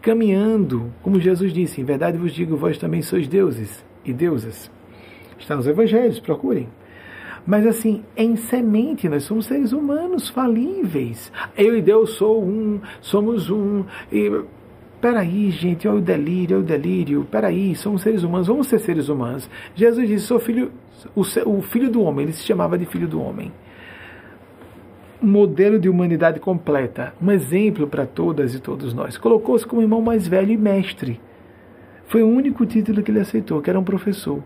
caminhando, 0.00 0.92
como 1.02 1.20
Jesus 1.20 1.52
disse: 1.52 1.80
em 1.80 1.84
verdade 1.84 2.16
vos 2.16 2.32
digo, 2.32 2.56
vós 2.56 2.78
também 2.78 3.02
sois 3.02 3.28
deuses 3.28 3.84
e 4.04 4.12
deusas. 4.12 4.70
Está 5.38 5.56
nos 5.56 5.66
evangelhos, 5.66 6.20
procurem. 6.20 6.68
Mas 7.46 7.66
assim, 7.66 8.02
em 8.16 8.36
semente, 8.36 9.06
nós 9.08 9.24
somos 9.24 9.44
seres 9.44 9.72
humanos 9.72 10.30
falíveis. 10.30 11.30
Eu 11.56 11.76
e 11.76 11.82
Deus 11.82 12.14
sou 12.14 12.42
um, 12.42 12.80
somos 13.02 13.50
um. 13.50 13.84
E, 14.10 14.42
peraí, 14.98 15.50
gente, 15.50 15.86
olha 15.86 15.98
o 15.98 16.00
delírio, 16.00 16.56
olha 16.56 16.64
o 16.64 16.66
delírio. 16.66 17.28
Peraí, 17.30 17.74
somos 17.74 18.00
seres 18.00 18.22
humanos, 18.22 18.46
vamos 18.46 18.68
ser 18.68 18.78
seres 18.78 19.10
humanos. 19.10 19.50
Jesus 19.74 20.08
disse: 20.08 20.26
sou 20.26 20.38
filho, 20.38 20.72
o, 21.14 21.20
o 21.20 21.60
filho 21.60 21.90
do 21.90 22.00
homem, 22.00 22.24
ele 22.24 22.32
se 22.32 22.44
chamava 22.44 22.78
de 22.78 22.86
filho 22.86 23.06
do 23.06 23.20
homem 23.20 23.52
um 25.24 25.26
modelo 25.26 25.78
de 25.78 25.88
humanidade 25.88 26.38
completa, 26.38 27.14
um 27.20 27.30
exemplo 27.30 27.88
para 27.88 28.04
todas 28.04 28.54
e 28.54 28.60
todos 28.60 28.92
nós. 28.92 29.16
Colocou-se 29.16 29.66
como 29.66 29.80
irmão 29.80 30.02
mais 30.02 30.28
velho 30.28 30.52
e 30.52 30.56
mestre. 30.56 31.18
Foi 32.06 32.22
o 32.22 32.28
único 32.28 32.66
título 32.66 33.02
que 33.02 33.10
ele 33.10 33.20
aceitou, 33.20 33.62
que 33.62 33.70
era 33.70 33.80
um 33.80 33.84
professor. 33.84 34.42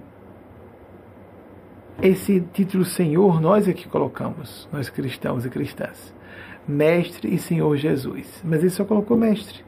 Esse 2.01 2.41
título 2.53 2.85
Senhor 2.85 3.41
nós 3.41 3.67
é 3.67 3.73
que 3.73 3.89
colocamos, 3.89 4.69
nós 4.73 4.89
cristãos 4.89 5.45
e 5.45 5.51
cristãs. 5.51 6.15
Mestre 6.67 7.35
e 7.35 7.39
Senhor 7.39 7.77
Jesus. 7.77 8.41
Mas 8.45 8.61
ele 8.61 8.71
só 8.71 8.85
colocou 8.85 9.17
mestre. 9.17 9.68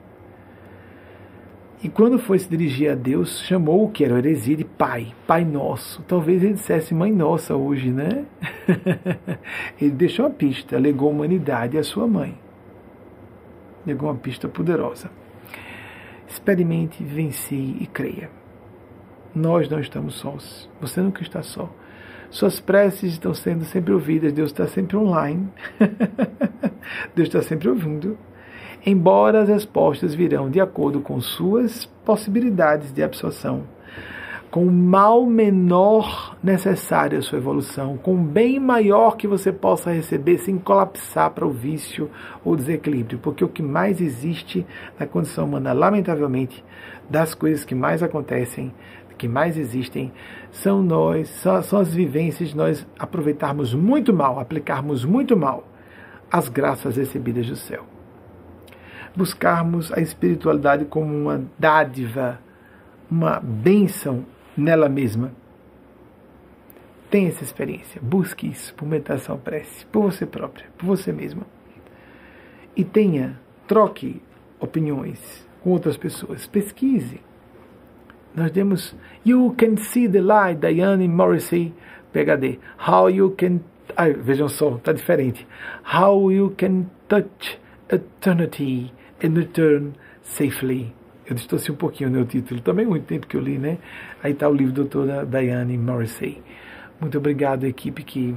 E 1.82 1.88
quando 1.88 2.18
foi 2.18 2.38
se 2.38 2.46
dirigir 2.46 2.90
a 2.90 2.94
Deus, 2.94 3.40
chamou 3.40 3.84
o 3.84 3.90
que 3.90 4.04
era 4.04 4.18
heresia 4.18 4.54
de 4.54 4.64
Pai, 4.64 5.14
Pai 5.26 5.46
Nosso. 5.46 6.02
Talvez 6.02 6.42
ele 6.42 6.52
dissesse 6.52 6.94
Mãe 6.94 7.10
Nossa 7.10 7.56
hoje, 7.56 7.90
né? 7.90 8.26
ele 9.80 9.92
deixou 9.92 10.26
uma 10.26 10.30
pista, 10.30 10.78
legou 10.78 11.08
a 11.08 11.12
humanidade 11.12 11.78
à 11.78 11.82
sua 11.82 12.06
mãe. 12.06 12.38
Legou 13.86 14.10
uma 14.10 14.18
pista 14.18 14.46
poderosa. 14.46 15.10
Experimente, 16.28 17.02
vivencie 17.02 17.78
e 17.80 17.86
creia. 17.86 18.30
Nós 19.34 19.66
não 19.70 19.80
estamos 19.80 20.16
sós. 20.16 20.68
Você 20.82 21.00
nunca 21.00 21.22
está 21.22 21.42
só. 21.42 21.72
Suas 22.30 22.60
preces 22.60 23.12
estão 23.12 23.32
sendo 23.32 23.64
sempre 23.64 23.94
ouvidas. 23.94 24.34
Deus 24.34 24.50
está 24.50 24.66
sempre 24.66 24.98
online. 24.98 25.48
Deus 27.16 27.28
está 27.28 27.40
sempre 27.40 27.70
ouvindo 27.70 28.18
embora 28.84 29.42
as 29.42 29.48
respostas 29.48 30.14
virão 30.14 30.50
de 30.50 30.60
acordo 30.60 31.00
com 31.00 31.20
suas 31.20 31.86
possibilidades 32.04 32.92
de 32.92 33.02
absorção, 33.02 33.64
com 34.50 34.64
o 34.64 34.72
mal 34.72 35.24
menor 35.26 36.36
necessário 36.42 37.18
à 37.18 37.22
sua 37.22 37.38
evolução, 37.38 37.96
com 37.96 38.14
o 38.14 38.18
bem 38.18 38.58
maior 38.58 39.16
que 39.16 39.28
você 39.28 39.52
possa 39.52 39.92
receber 39.92 40.38
sem 40.38 40.58
colapsar 40.58 41.30
para 41.30 41.46
o 41.46 41.50
vício 41.50 42.10
ou 42.44 42.56
desequilíbrio, 42.56 43.20
porque 43.20 43.44
o 43.44 43.48
que 43.48 43.62
mais 43.62 44.00
existe 44.00 44.66
na 44.98 45.06
condição 45.06 45.44
humana, 45.44 45.72
lamentavelmente, 45.72 46.64
das 47.08 47.34
coisas 47.34 47.64
que 47.64 47.74
mais 47.74 48.02
acontecem, 48.02 48.72
que 49.16 49.28
mais 49.28 49.58
existem, 49.58 50.10
são 50.50 50.82
nós, 50.82 51.28
são, 51.28 51.62
são 51.62 51.78
as 51.78 51.94
vivências 51.94 52.48
de 52.48 52.56
nós 52.56 52.86
aproveitarmos 52.98 53.74
muito 53.74 54.14
mal, 54.14 54.40
aplicarmos 54.40 55.04
muito 55.04 55.36
mal 55.36 55.64
as 56.32 56.48
graças 56.48 56.96
recebidas 56.96 57.46
do 57.46 57.56
céu 57.56 57.89
buscarmos 59.14 59.92
a 59.92 60.00
espiritualidade 60.00 60.84
como 60.84 61.14
uma 61.14 61.44
dádiva, 61.58 62.40
uma 63.10 63.40
bênção 63.40 64.24
nela 64.56 64.88
mesma. 64.88 65.32
Tenha 67.10 67.28
essa 67.28 67.42
experiência, 67.42 68.00
busque 68.00 68.48
isso 68.48 68.72
por 68.74 68.86
meditação 68.86 69.36
prece, 69.36 69.84
por 69.86 70.02
você 70.02 70.24
própria, 70.24 70.66
por 70.78 70.86
você 70.86 71.12
mesma. 71.12 71.44
E 72.76 72.84
tenha, 72.84 73.38
troque 73.66 74.22
opiniões 74.60 75.46
com 75.62 75.70
outras 75.70 75.96
pessoas, 75.96 76.46
pesquise. 76.46 77.20
Nós 78.34 78.52
temos 78.52 78.94
You 79.26 79.54
Can 79.58 79.76
See 79.76 80.08
the 80.08 80.20
Light, 80.20 80.60
Diane 80.60 81.08
Morrissey, 81.08 81.74
PhD. 82.12 82.60
How 82.78 83.10
You 83.10 83.34
Can. 83.36 83.60
Ai, 83.96 84.12
vejam 84.12 84.48
só, 84.48 84.76
está 84.76 84.92
diferente. 84.92 85.46
How 85.84 86.30
You 86.30 86.54
Can 86.56 86.86
Touch 87.08 87.60
Eternity 87.88 88.92
and 89.24 89.34
return 89.34 89.92
safely. 90.22 90.92
Eu 91.26 91.34
distorci 91.34 91.70
um 91.70 91.76
pouquinho 91.76 92.10
né, 92.10 92.20
o 92.20 92.24
título, 92.24 92.60
também 92.60 92.84
muito 92.84 93.06
tempo 93.06 93.26
que 93.26 93.36
eu 93.36 93.40
li, 93.40 93.58
né? 93.58 93.78
Aí 94.22 94.32
está 94.32 94.48
o 94.48 94.52
livro 94.52 94.72
da 94.72 94.82
doutora 94.82 95.24
Diane 95.24 95.78
Morrissey. 95.78 96.42
Muito 97.00 97.18
obrigado, 97.18 97.64
equipe, 97.64 98.02
que 98.02 98.34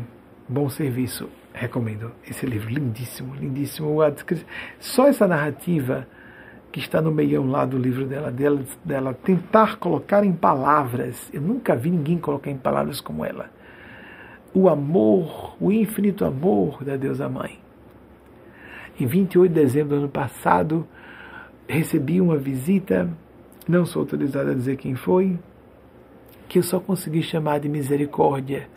bom 0.47 0.69
serviço. 0.69 1.27
Recomendo 1.53 2.11
esse 2.27 2.45
livro, 2.45 2.69
lindíssimo, 2.69 3.35
lindíssimo. 3.35 3.97
Só 4.79 5.07
essa 5.07 5.27
narrativa 5.27 6.07
que 6.71 6.79
está 6.79 7.01
no 7.01 7.11
meião 7.11 7.47
lá 7.47 7.65
do 7.65 7.77
livro 7.77 8.05
dela, 8.05 8.31
dela, 8.31 8.63
dela 8.83 9.13
tentar 9.13 9.77
colocar 9.77 10.23
em 10.23 10.33
palavras. 10.33 11.29
Eu 11.31 11.41
nunca 11.41 11.75
vi 11.75 11.91
ninguém 11.91 12.17
colocar 12.17 12.49
em 12.49 12.57
palavras 12.57 12.99
como 12.99 13.23
ela. 13.23 13.49
O 14.53 14.69
amor, 14.69 15.55
o 15.59 15.71
infinito 15.71 16.25
amor 16.25 16.83
da 16.83 16.95
Deusa 16.95 17.29
Mãe 17.29 17.62
em 18.99 19.07
28 19.07 19.51
de 19.51 19.59
dezembro 19.59 19.89
do 19.89 19.95
ano 20.01 20.09
passado, 20.09 20.87
recebi 21.67 22.21
uma 22.21 22.37
visita, 22.37 23.09
não 23.67 23.85
sou 23.85 24.01
autorizado 24.01 24.51
a 24.51 24.53
dizer 24.53 24.77
quem 24.77 24.95
foi, 24.95 25.37
que 26.47 26.59
eu 26.59 26.63
só 26.63 26.79
consegui 26.79 27.23
chamar 27.23 27.59
de 27.59 27.69
misericórdia. 27.69 28.67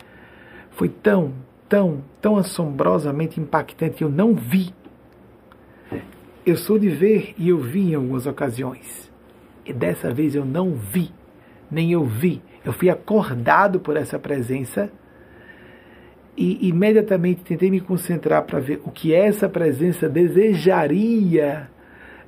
Foi 0.71 0.89
tão, 0.89 1.33
tão, 1.69 2.03
tão 2.21 2.37
assombrosamente 2.37 3.39
impactante 3.39 3.97
que 3.97 4.03
eu 4.03 4.09
não 4.09 4.33
vi. 4.33 4.73
Eu 6.45 6.55
sou 6.55 6.79
de 6.79 6.89
ver 6.89 7.35
e 7.37 7.49
eu 7.49 7.59
vi 7.59 7.91
em 7.91 7.95
algumas 7.95 8.25
ocasiões. 8.25 9.11
E 9.65 9.73
dessa 9.73 10.13
vez 10.13 10.33
eu 10.33 10.45
não 10.45 10.73
vi, 10.73 11.11
nem 11.69 11.91
eu 11.91 12.05
vi. 12.05 12.41
Eu 12.63 12.73
fui 12.73 12.89
acordado 12.89 13.79
por 13.79 13.97
essa 13.97 14.17
presença 14.17 14.91
e 16.37 16.69
imediatamente 16.69 17.43
tentei 17.43 17.71
me 17.71 17.81
concentrar 17.81 18.43
para 18.43 18.59
ver 18.59 18.79
o 18.85 18.91
que 18.91 19.11
essa 19.11 19.49
presença 19.49 20.07
desejaria 20.07 21.67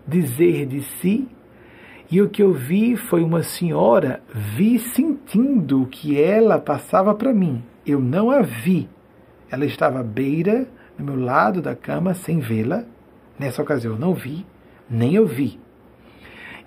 dizer 0.07 0.65
de 0.65 0.81
si. 0.81 1.27
E 2.11 2.19
o 2.19 2.27
que 2.27 2.41
eu 2.41 2.51
vi 2.51 2.97
foi 2.97 3.21
uma 3.21 3.43
senhora, 3.43 4.19
vi 4.33 4.79
sentindo 4.79 5.83
o 5.83 5.85
que 5.85 6.19
ela 6.19 6.57
passava 6.57 7.13
para 7.13 7.31
mim. 7.31 7.63
Eu 7.85 7.99
não 7.99 8.31
a 8.31 8.41
vi. 8.41 8.89
Ela 9.51 9.65
estava 9.65 9.99
à 9.99 10.03
beira, 10.03 10.67
no 10.97 11.05
meu 11.05 11.23
lado 11.23 11.61
da 11.61 11.75
cama, 11.75 12.15
sem 12.15 12.39
vê-la. 12.39 12.83
Nessa 13.38 13.61
ocasião 13.61 13.93
eu 13.93 13.99
não 13.99 14.15
vi, 14.15 14.43
nem 14.89 15.19
ouvi. 15.19 15.59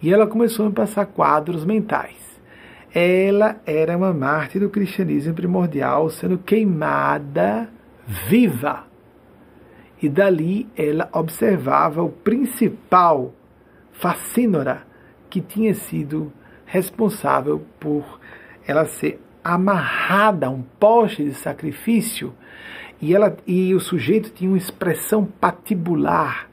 E 0.01 0.13
ela 0.13 0.29
começou 0.29 0.67
a 0.67 0.69
me 0.69 0.75
passar 0.75 1.07
quadros 1.07 1.65
mentais 1.65 2.22
ela 2.95 3.61
era 3.65 3.97
uma 3.97 4.13
mártir 4.13 4.61
do 4.61 4.69
cristianismo 4.69 5.33
primordial, 5.33 6.11
sendo 6.11 6.37
queimada 6.37 7.69
viva. 8.07 8.85
E 10.03 10.09
dali 10.09 10.69
ela 10.77 11.09
observava 11.13 12.03
o 12.03 12.11
principal 12.11 13.33
facínora 13.93 14.83
que 15.31 15.41
tinha 15.41 15.75
sido 15.75 16.33
responsável 16.67 17.65
por 17.81 18.21
ela 18.67 18.85
ser 18.85 19.21
amarrada 19.43 20.47
a 20.47 20.51
um 20.51 20.63
poste 20.63 21.25
de 21.25 21.35
sacrifício 21.35 22.35
e, 23.01 23.15
ela, 23.15 23.37
e 23.47 23.75
o 23.75 23.81
sujeito 23.81 24.31
tinha 24.31 24.51
uma 24.51 24.59
expressão 24.59 25.25
patibular 25.25 26.49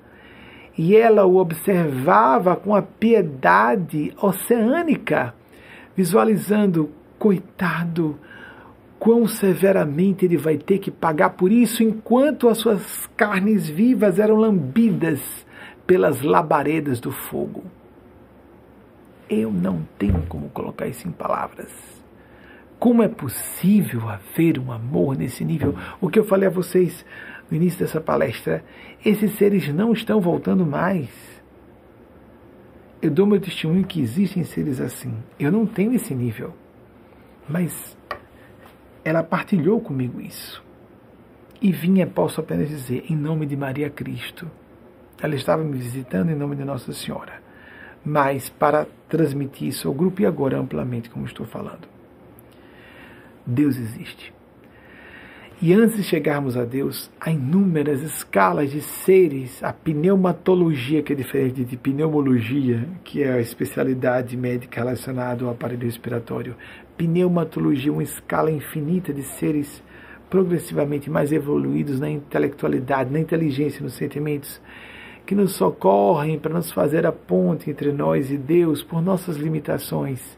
e 0.77 0.95
ela 0.95 1.25
o 1.25 1.37
observava 1.37 2.55
com 2.55 2.73
a 2.73 2.81
piedade 2.81 4.13
oceânica 4.21 5.33
visualizando, 5.99 6.89
coitado, 7.17 8.17
quão 8.97 9.27
severamente 9.27 10.23
ele 10.23 10.37
vai 10.37 10.57
ter 10.57 10.79
que 10.79 10.89
pagar 10.89 11.31
por 11.31 11.51
isso, 11.51 11.83
enquanto 11.83 12.47
as 12.47 12.59
suas 12.59 13.05
carnes 13.17 13.67
vivas 13.67 14.17
eram 14.17 14.37
lambidas 14.37 15.19
pelas 15.85 16.21
labaredas 16.21 17.01
do 17.01 17.11
fogo. 17.11 17.65
Eu 19.29 19.51
não 19.51 19.85
tenho 19.97 20.23
como 20.29 20.47
colocar 20.51 20.87
isso 20.87 21.05
em 21.05 21.11
palavras. 21.11 21.69
Como 22.79 23.03
é 23.03 23.09
possível 23.09 24.07
haver 24.07 24.57
um 24.57 24.71
amor 24.71 25.17
nesse 25.17 25.43
nível? 25.43 25.75
O 25.99 26.09
que 26.09 26.17
eu 26.17 26.23
falei 26.23 26.47
a 26.47 26.51
vocês 26.51 27.05
no 27.51 27.57
início 27.57 27.77
dessa 27.79 27.99
palestra, 27.99 28.63
esses 29.05 29.33
seres 29.33 29.67
não 29.73 29.91
estão 29.91 30.21
voltando 30.21 30.65
mais 30.65 31.09
eu 33.01 33.09
dou 33.09 33.25
meu 33.25 33.39
testemunho 33.39 33.85
que 33.85 34.01
existem 34.01 34.43
seres 34.43 34.81
assim. 34.81 35.13
Eu 35.39 35.51
não 35.51 35.65
tenho 35.65 35.93
esse 35.93 36.13
nível. 36.13 36.53
Mas 37.47 37.97
ela 39.03 39.23
partilhou 39.23 39.79
comigo 39.79 40.19
isso. 40.19 40.63
E 41.61 41.71
vinha, 41.71 42.05
posso 42.05 42.39
apenas 42.41 42.69
dizer, 42.69 43.05
em 43.09 43.15
nome 43.15 43.45
de 43.45 43.55
Maria 43.55 43.89
Cristo. 43.89 44.49
Ela 45.21 45.35
estava 45.35 45.63
me 45.63 45.77
visitando 45.77 46.29
em 46.29 46.35
nome 46.35 46.55
de 46.55 46.63
Nossa 46.63 46.93
Senhora. 46.93 47.41
Mas 48.03 48.49
para 48.49 48.87
transmitir 49.07 49.67
isso 49.67 49.87
ao 49.87 49.93
grupo 49.93 50.21
e 50.21 50.25
agora 50.25 50.57
amplamente, 50.57 51.09
como 51.09 51.25
estou 51.25 51.45
falando. 51.45 51.87
Deus 53.45 53.77
existe. 53.77 54.33
E 55.61 55.73
antes 55.73 55.97
de 55.97 56.03
chegarmos 56.03 56.55
a 56.55 56.63
Deus, 56.63 57.11
há 57.19 57.29
inúmeras 57.31 58.01
escalas 58.01 58.71
de 58.71 58.81
seres. 58.81 59.61
A 59.61 59.73
pneumatologia, 59.73 61.03
que 61.03 61.11
é 61.11 61.15
diferente 61.17 61.65
de 61.65 61.75
pneumologia, 61.75 62.87
que 63.03 63.21
é 63.21 63.33
a 63.33 63.41
especialidade 63.41 64.37
médica 64.37 64.79
relacionada 64.79 65.43
ao 65.43 65.51
aparelho 65.51 65.83
respiratório. 65.83 66.55
Pneumatologia, 66.95 67.91
uma 67.91 68.01
escala 68.01 68.49
infinita 68.49 69.11
de 69.11 69.21
seres 69.21 69.83
progressivamente 70.29 71.09
mais 71.09 71.33
evoluídos 71.33 71.99
na 71.99 72.09
intelectualidade, 72.09 73.11
na 73.11 73.19
inteligência, 73.19 73.83
nos 73.83 73.95
sentimentos, 73.95 74.61
que 75.25 75.35
nos 75.35 75.55
socorrem 75.55 76.39
para 76.39 76.53
nos 76.53 76.71
fazer 76.71 77.05
a 77.05 77.11
ponte 77.11 77.69
entre 77.69 77.91
nós 77.91 78.31
e 78.31 78.37
Deus 78.37 78.81
por 78.81 79.01
nossas 79.01 79.35
limitações. 79.35 80.37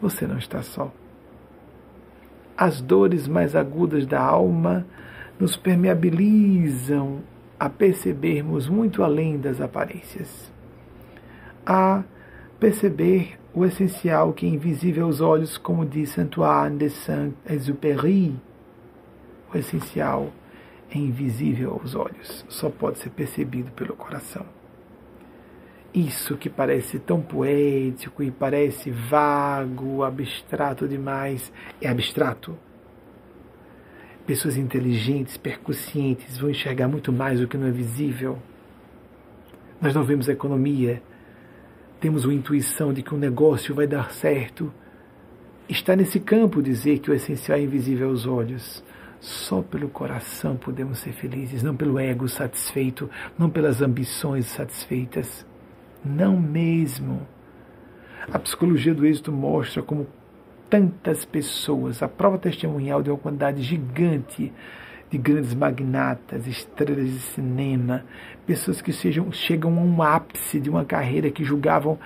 Você 0.00 0.26
não 0.26 0.38
está 0.38 0.62
só 0.62 0.90
as 2.56 2.80
dores 2.80 3.26
mais 3.26 3.56
agudas 3.56 4.06
da 4.06 4.20
alma 4.20 4.86
nos 5.38 5.56
permeabilizam 5.56 7.20
a 7.58 7.68
percebermos 7.68 8.68
muito 8.68 9.02
além 9.02 9.38
das 9.38 9.60
aparências, 9.60 10.52
a 11.64 12.02
perceber 12.58 13.38
o 13.54 13.64
essencial 13.64 14.32
que 14.32 14.46
é 14.46 14.48
invisível 14.48 15.06
aos 15.06 15.20
olhos, 15.20 15.58
como 15.58 15.84
diz 15.84 16.18
Antoine 16.18 16.78
de 16.78 16.90
Saint-Exupéry. 16.90 18.34
O 19.52 19.58
essencial 19.58 20.32
é 20.90 20.98
invisível 20.98 21.78
aos 21.80 21.94
olhos, 21.94 22.44
só 22.48 22.70
pode 22.70 22.98
ser 22.98 23.10
percebido 23.10 23.70
pelo 23.72 23.94
coração. 23.94 24.46
Isso 25.94 26.36
que 26.36 26.48
parece 26.48 26.98
tão 26.98 27.20
poético 27.20 28.22
e 28.22 28.30
parece 28.30 28.90
vago, 28.90 30.02
abstrato 30.02 30.88
demais, 30.88 31.52
é 31.80 31.88
abstrato. 31.88 32.56
Pessoas 34.26 34.56
inteligentes, 34.56 35.36
percussientes 35.36 36.38
vão 36.38 36.48
enxergar 36.48 36.88
muito 36.88 37.12
mais 37.12 37.40
o 37.42 37.48
que 37.48 37.58
não 37.58 37.66
é 37.66 37.70
visível. 37.70 38.38
Nós 39.80 39.94
não 39.94 40.04
vemos 40.04 40.28
a 40.28 40.32
economia, 40.32 41.02
temos 42.00 42.24
uma 42.24 42.32
intuição 42.32 42.92
de 42.92 43.02
que 43.02 43.14
um 43.14 43.18
negócio 43.18 43.74
vai 43.74 43.86
dar 43.86 44.12
certo. 44.12 44.72
Está 45.68 45.94
nesse 45.94 46.20
campo 46.20 46.62
dizer 46.62 47.00
que 47.00 47.10
o 47.10 47.14
essencial 47.14 47.58
é 47.58 47.62
invisível 47.62 48.08
aos 48.08 48.26
olhos. 48.26 48.82
Só 49.20 49.62
pelo 49.62 49.88
coração 49.88 50.56
podemos 50.56 50.98
ser 50.98 51.12
felizes, 51.12 51.62
não 51.62 51.76
pelo 51.76 51.98
ego 51.98 52.28
satisfeito, 52.28 53.08
não 53.38 53.50
pelas 53.50 53.82
ambições 53.82 54.46
satisfeitas. 54.46 55.46
Não 56.04 56.38
mesmo. 56.38 57.26
A 58.32 58.38
psicologia 58.38 58.94
do 58.94 59.06
êxito 59.06 59.32
mostra 59.32 59.82
como 59.82 60.06
tantas 60.70 61.24
pessoas, 61.24 62.02
a 62.02 62.08
prova 62.08 62.38
testemunhal 62.38 63.02
de 63.02 63.10
uma 63.10 63.18
quantidade 63.18 63.62
gigante 63.62 64.52
de 65.10 65.18
grandes 65.18 65.52
magnatas, 65.52 66.46
estrelas 66.46 67.10
de 67.10 67.18
cinema, 67.18 68.04
pessoas 68.46 68.80
que 68.80 68.92
sejam, 68.92 69.30
chegam 69.30 69.76
a 69.78 69.82
um 69.82 70.02
ápice 70.02 70.58
de 70.58 70.70
uma 70.70 70.84
carreira 70.84 71.30
que 71.30 71.44
julgavam 71.44 71.98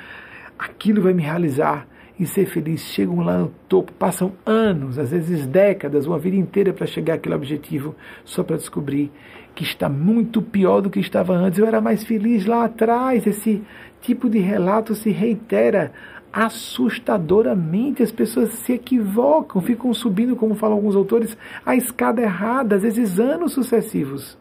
aquilo 0.58 1.02
vai 1.02 1.12
me 1.12 1.22
realizar 1.22 1.86
e 2.18 2.26
ser 2.26 2.46
feliz, 2.46 2.80
chegam 2.80 3.20
lá 3.20 3.38
no 3.38 3.52
topo, 3.68 3.92
passam 3.92 4.32
anos, 4.44 4.98
às 4.98 5.10
vezes 5.10 5.46
décadas, 5.46 6.06
uma 6.06 6.18
vida 6.18 6.36
inteira 6.36 6.72
para 6.72 6.86
chegar 6.86 7.14
àquele 7.14 7.34
objetivo, 7.34 7.94
só 8.24 8.42
para 8.42 8.56
descobrir 8.56 9.12
que 9.54 9.64
está 9.64 9.88
muito 9.88 10.42
pior 10.42 10.80
do 10.80 10.90
que 10.90 11.00
estava 11.00 11.34
antes. 11.34 11.58
Eu 11.58 11.66
era 11.66 11.80
mais 11.80 12.04
feliz 12.04 12.44
lá 12.44 12.64
atrás. 12.64 13.26
Esse 13.26 13.62
tipo 14.02 14.28
de 14.28 14.38
relato 14.38 14.94
se 14.94 15.10
reitera 15.10 15.92
assustadoramente. 16.30 18.02
As 18.02 18.12
pessoas 18.12 18.50
se 18.50 18.74
equivocam, 18.74 19.62
ficam 19.62 19.92
subindo, 19.94 20.36
como 20.36 20.54
falam 20.54 20.76
alguns 20.76 20.94
autores, 20.94 21.36
a 21.64 21.74
escada 21.74 22.20
errada, 22.20 22.76
às 22.76 22.82
vezes 22.82 23.18
anos 23.18 23.52
sucessivos 23.52 24.36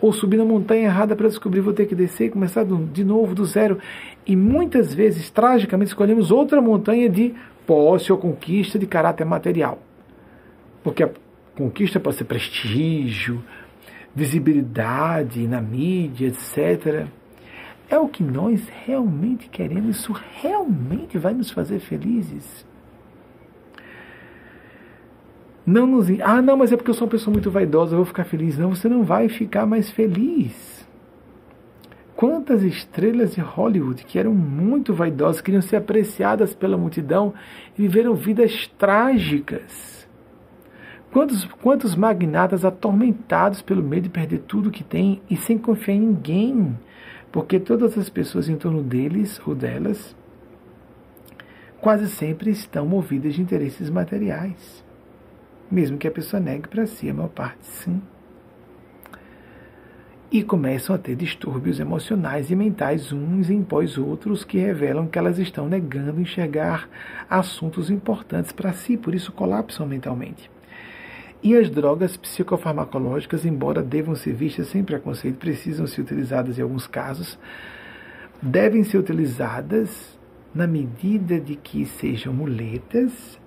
ou 0.00 0.12
subir 0.12 0.36
na 0.36 0.44
montanha 0.44 0.84
errada 0.84 1.16
para 1.16 1.28
descobrir 1.28 1.60
vou 1.60 1.72
ter 1.72 1.86
que 1.86 1.94
descer 1.94 2.26
e 2.26 2.30
começar 2.30 2.64
de 2.64 3.04
novo 3.04 3.34
do 3.34 3.44
zero. 3.44 3.78
E 4.26 4.36
muitas 4.36 4.94
vezes, 4.94 5.30
tragicamente, 5.30 5.88
escolhemos 5.88 6.30
outra 6.30 6.60
montanha 6.60 7.08
de 7.08 7.34
posse 7.66 8.12
ou 8.12 8.18
conquista 8.18 8.78
de 8.78 8.86
caráter 8.86 9.24
material. 9.24 9.78
Porque 10.82 11.02
a 11.02 11.10
conquista 11.56 11.98
pode 11.98 12.16
ser 12.16 12.24
prestígio, 12.24 13.42
visibilidade 14.14 15.46
na 15.46 15.60
mídia, 15.60 16.28
etc. 16.28 17.06
É 17.90 17.98
o 17.98 18.08
que 18.08 18.22
nós 18.22 18.68
realmente 18.86 19.48
queremos, 19.48 19.96
isso 19.96 20.14
realmente 20.40 21.18
vai 21.18 21.34
nos 21.34 21.50
fazer 21.50 21.80
felizes. 21.80 22.66
Não 25.68 25.86
nos. 25.86 26.08
Ah, 26.22 26.40
não, 26.40 26.56
mas 26.56 26.72
é 26.72 26.78
porque 26.78 26.90
eu 26.90 26.94
sou 26.94 27.04
uma 27.04 27.10
pessoa 27.10 27.30
muito 27.30 27.50
vaidosa, 27.50 27.92
eu 27.92 27.98
vou 27.98 28.06
ficar 28.06 28.24
feliz. 28.24 28.56
Não, 28.56 28.74
você 28.74 28.88
não 28.88 29.04
vai 29.04 29.28
ficar 29.28 29.66
mais 29.66 29.90
feliz. 29.90 30.88
Quantas 32.16 32.62
estrelas 32.62 33.34
de 33.34 33.42
Hollywood 33.42 34.02
que 34.06 34.18
eram 34.18 34.32
muito 34.32 34.94
vaidosas, 34.94 35.42
queriam 35.42 35.60
ser 35.60 35.76
apreciadas 35.76 36.54
pela 36.54 36.78
multidão 36.78 37.34
e 37.78 37.82
viveram 37.82 38.14
vidas 38.14 38.66
trágicas. 38.78 40.08
Quantos, 41.12 41.44
quantos 41.44 41.94
magnatas 41.94 42.64
atormentados 42.64 43.60
pelo 43.60 43.82
medo 43.82 44.04
de 44.04 44.08
perder 44.08 44.38
tudo 44.38 44.70
que 44.70 44.82
têm 44.82 45.20
e 45.28 45.36
sem 45.36 45.58
confiar 45.58 45.96
em 45.96 46.00
ninguém, 46.00 46.78
porque 47.30 47.60
todas 47.60 47.98
as 47.98 48.08
pessoas 48.08 48.48
em 48.48 48.56
torno 48.56 48.82
deles 48.82 49.38
ou 49.46 49.54
delas 49.54 50.16
quase 51.78 52.08
sempre 52.08 52.50
estão 52.50 52.86
movidas 52.86 53.34
de 53.34 53.42
interesses 53.42 53.90
materiais 53.90 54.87
mesmo 55.70 55.98
que 55.98 56.08
a 56.08 56.10
pessoa 56.10 56.40
negue 56.40 56.68
para 56.68 56.86
si, 56.86 57.08
a 57.08 57.14
maior 57.14 57.28
parte 57.28 57.66
sim. 57.66 58.00
E 60.30 60.42
começam 60.42 60.94
a 60.94 60.98
ter 60.98 61.16
distúrbios 61.16 61.80
emocionais 61.80 62.50
e 62.50 62.56
mentais 62.56 63.12
uns 63.12 63.48
em 63.48 63.62
pós 63.62 63.96
outros 63.96 64.44
que 64.44 64.58
revelam 64.58 65.06
que 65.06 65.18
elas 65.18 65.38
estão 65.38 65.66
negando 65.68 66.20
enxergar 66.20 66.88
assuntos 67.30 67.90
importantes 67.90 68.52
para 68.52 68.74
si, 68.74 68.96
por 68.96 69.14
isso 69.14 69.32
colapsam 69.32 69.86
mentalmente. 69.86 70.50
E 71.42 71.56
as 71.56 71.70
drogas 71.70 72.16
psicofarmacológicas, 72.16 73.46
embora 73.46 73.82
devam 73.82 74.14
ser 74.14 74.34
vistas 74.34 74.68
sem 74.68 74.82
preconceito, 74.82 75.36
precisam 75.36 75.86
ser 75.86 76.02
utilizadas 76.02 76.58
em 76.58 76.62
alguns 76.62 76.86
casos, 76.86 77.38
devem 78.42 78.84
ser 78.84 78.98
utilizadas 78.98 80.18
na 80.54 80.66
medida 80.66 81.40
de 81.40 81.54
que 81.54 81.86
sejam 81.86 82.34
muletas 82.34 83.38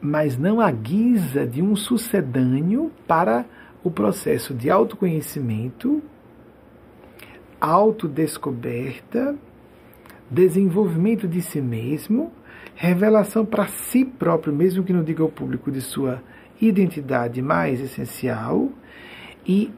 mas 0.00 0.36
não 0.36 0.60
à 0.60 0.70
guisa 0.70 1.46
de 1.46 1.62
um 1.62 1.74
sucedâneo 1.74 2.90
para 3.06 3.44
o 3.82 3.90
processo 3.90 4.54
de 4.54 4.70
autoconhecimento, 4.70 6.02
autodescoberta, 7.60 9.36
desenvolvimento 10.30 11.26
de 11.26 11.40
si 11.42 11.60
mesmo, 11.60 12.32
revelação 12.74 13.44
para 13.44 13.66
si 13.66 14.04
próprio, 14.04 14.52
mesmo 14.52 14.84
que 14.84 14.92
não 14.92 15.02
diga 15.02 15.22
ao 15.22 15.28
público, 15.28 15.70
de 15.70 15.80
sua 15.80 16.22
identidade 16.60 17.40
mais 17.40 17.80
essencial 17.80 18.70
e 19.46 19.72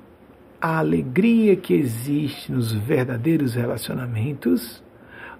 a 0.60 0.78
alegria 0.78 1.56
que 1.56 1.72
existe 1.72 2.52
nos 2.52 2.72
verdadeiros 2.72 3.54
relacionamentos 3.54 4.82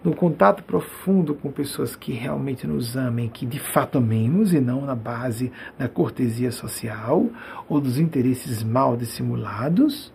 no 0.03 0.15
contato 0.15 0.63
profundo 0.65 1.35
com 1.35 1.51
pessoas 1.51 1.95
que 1.95 2.13
realmente 2.13 2.67
nos 2.67 2.97
amem, 2.97 3.29
que 3.29 3.45
de 3.45 3.59
fato 3.59 3.99
amemos, 3.99 4.55
e 4.55 4.61
não 4.61 4.83
na 4.83 4.95
base 4.95 5.53
da 5.79 5.89
cortesia 5.89 6.51
social 6.51 7.27
ou 7.69 7.81
dos 7.81 7.99
interesses 7.99 8.63
mal 8.63 8.97
dissimulados, 8.97 10.13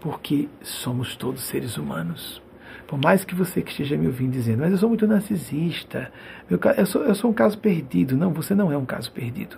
porque 0.00 0.48
somos 0.62 1.14
todos 1.14 1.42
seres 1.42 1.76
humanos. 1.76 2.42
Por 2.86 2.98
mais 2.98 3.24
que 3.24 3.34
você 3.34 3.62
que 3.62 3.70
esteja 3.70 3.96
me 3.96 4.06
ouvindo 4.06 4.32
dizendo, 4.32 4.60
mas 4.60 4.72
eu 4.72 4.76
sou 4.76 4.88
muito 4.88 5.06
narcisista, 5.06 6.12
eu 6.50 6.86
sou, 6.86 7.02
eu 7.04 7.14
sou 7.14 7.30
um 7.30 7.34
caso 7.34 7.56
perdido. 7.58 8.16
Não, 8.16 8.32
você 8.32 8.54
não 8.54 8.70
é 8.70 8.76
um 8.76 8.84
caso 8.84 9.10
perdido. 9.10 9.56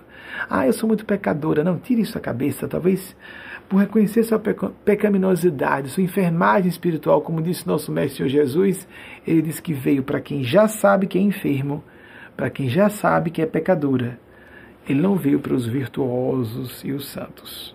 Ah, 0.49 0.67
eu 0.67 0.73
sou 0.73 0.87
muito 0.87 1.05
pecadora. 1.05 1.65
Não, 1.65 1.77
tire 1.77 2.03
isso 2.03 2.15
da 2.15 2.21
cabeça. 2.21 2.69
Talvez 2.69 3.17
por 3.69 3.79
reconhecer 3.79 4.23
sua 4.25 4.39
pecaminosidade, 4.85 5.89
sua 5.89 6.03
enfermagem 6.03 6.69
espiritual, 6.69 7.23
como 7.23 7.43
disse 7.43 7.67
nosso 7.67 7.91
Mestre 7.91 8.19
Senhor 8.19 8.29
Jesus, 8.29 8.87
ele 9.27 9.43
diz 9.43 9.59
que 9.59 9.73
veio 9.73 10.03
para 10.03 10.21
quem 10.21 10.45
já 10.45 10.69
sabe 10.69 11.07
que 11.07 11.19
é 11.19 11.21
enfermo, 11.21 11.83
para 12.37 12.51
quem 12.51 12.69
já 12.69 12.89
sabe 12.89 13.31
que 13.31 13.41
é 13.41 13.47
pecadora. 13.47 14.19
Ele 14.87 15.01
não 15.01 15.17
veio 15.17 15.41
para 15.41 15.55
os 15.55 15.67
virtuosos 15.67 16.85
e 16.85 16.93
os 16.93 17.07
santos. 17.09 17.75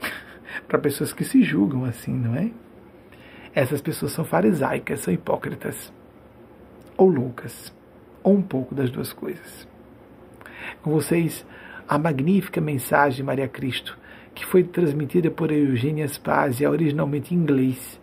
para 0.68 0.78
pessoas 0.78 1.12
que 1.12 1.24
se 1.24 1.42
julgam 1.42 1.84
assim, 1.84 2.14
não 2.14 2.36
é? 2.36 2.50
Essas 3.54 3.80
pessoas 3.80 4.12
são 4.12 4.24
farisaicas, 4.24 5.00
são 5.00 5.12
hipócritas, 5.12 5.92
ou 6.96 7.08
loucas, 7.08 7.74
ou 8.22 8.34
um 8.34 8.42
pouco 8.42 8.74
das 8.74 8.90
duas 8.90 9.12
coisas. 9.12 9.66
Com 10.82 10.90
vocês, 10.90 11.44
a 11.88 11.98
magnífica 11.98 12.60
mensagem 12.60 13.16
de 13.16 13.22
Maria 13.22 13.48
Cristo 13.48 13.98
que 14.34 14.44
foi 14.44 14.64
transmitida 14.64 15.30
por 15.30 15.50
Eugênia 15.52 16.06
Spazia, 16.08 16.70
originalmente 16.70 17.34
em 17.34 17.38
inglês. 17.38 18.00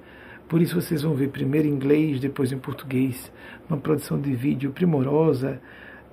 Por 0.48 0.61
isso 0.61 0.80
vocês 0.80 1.01
vão 1.01 1.14
ver 1.14 1.30
primeiro 1.30 1.68
em 1.68 1.72
inglês, 1.72 2.19
depois 2.19 2.51
em 2.51 2.58
português, 2.58 3.32
uma 3.69 3.77
produção 3.77 4.19
de 4.19 4.34
vídeo 4.34 4.72
primorosa 4.72 5.61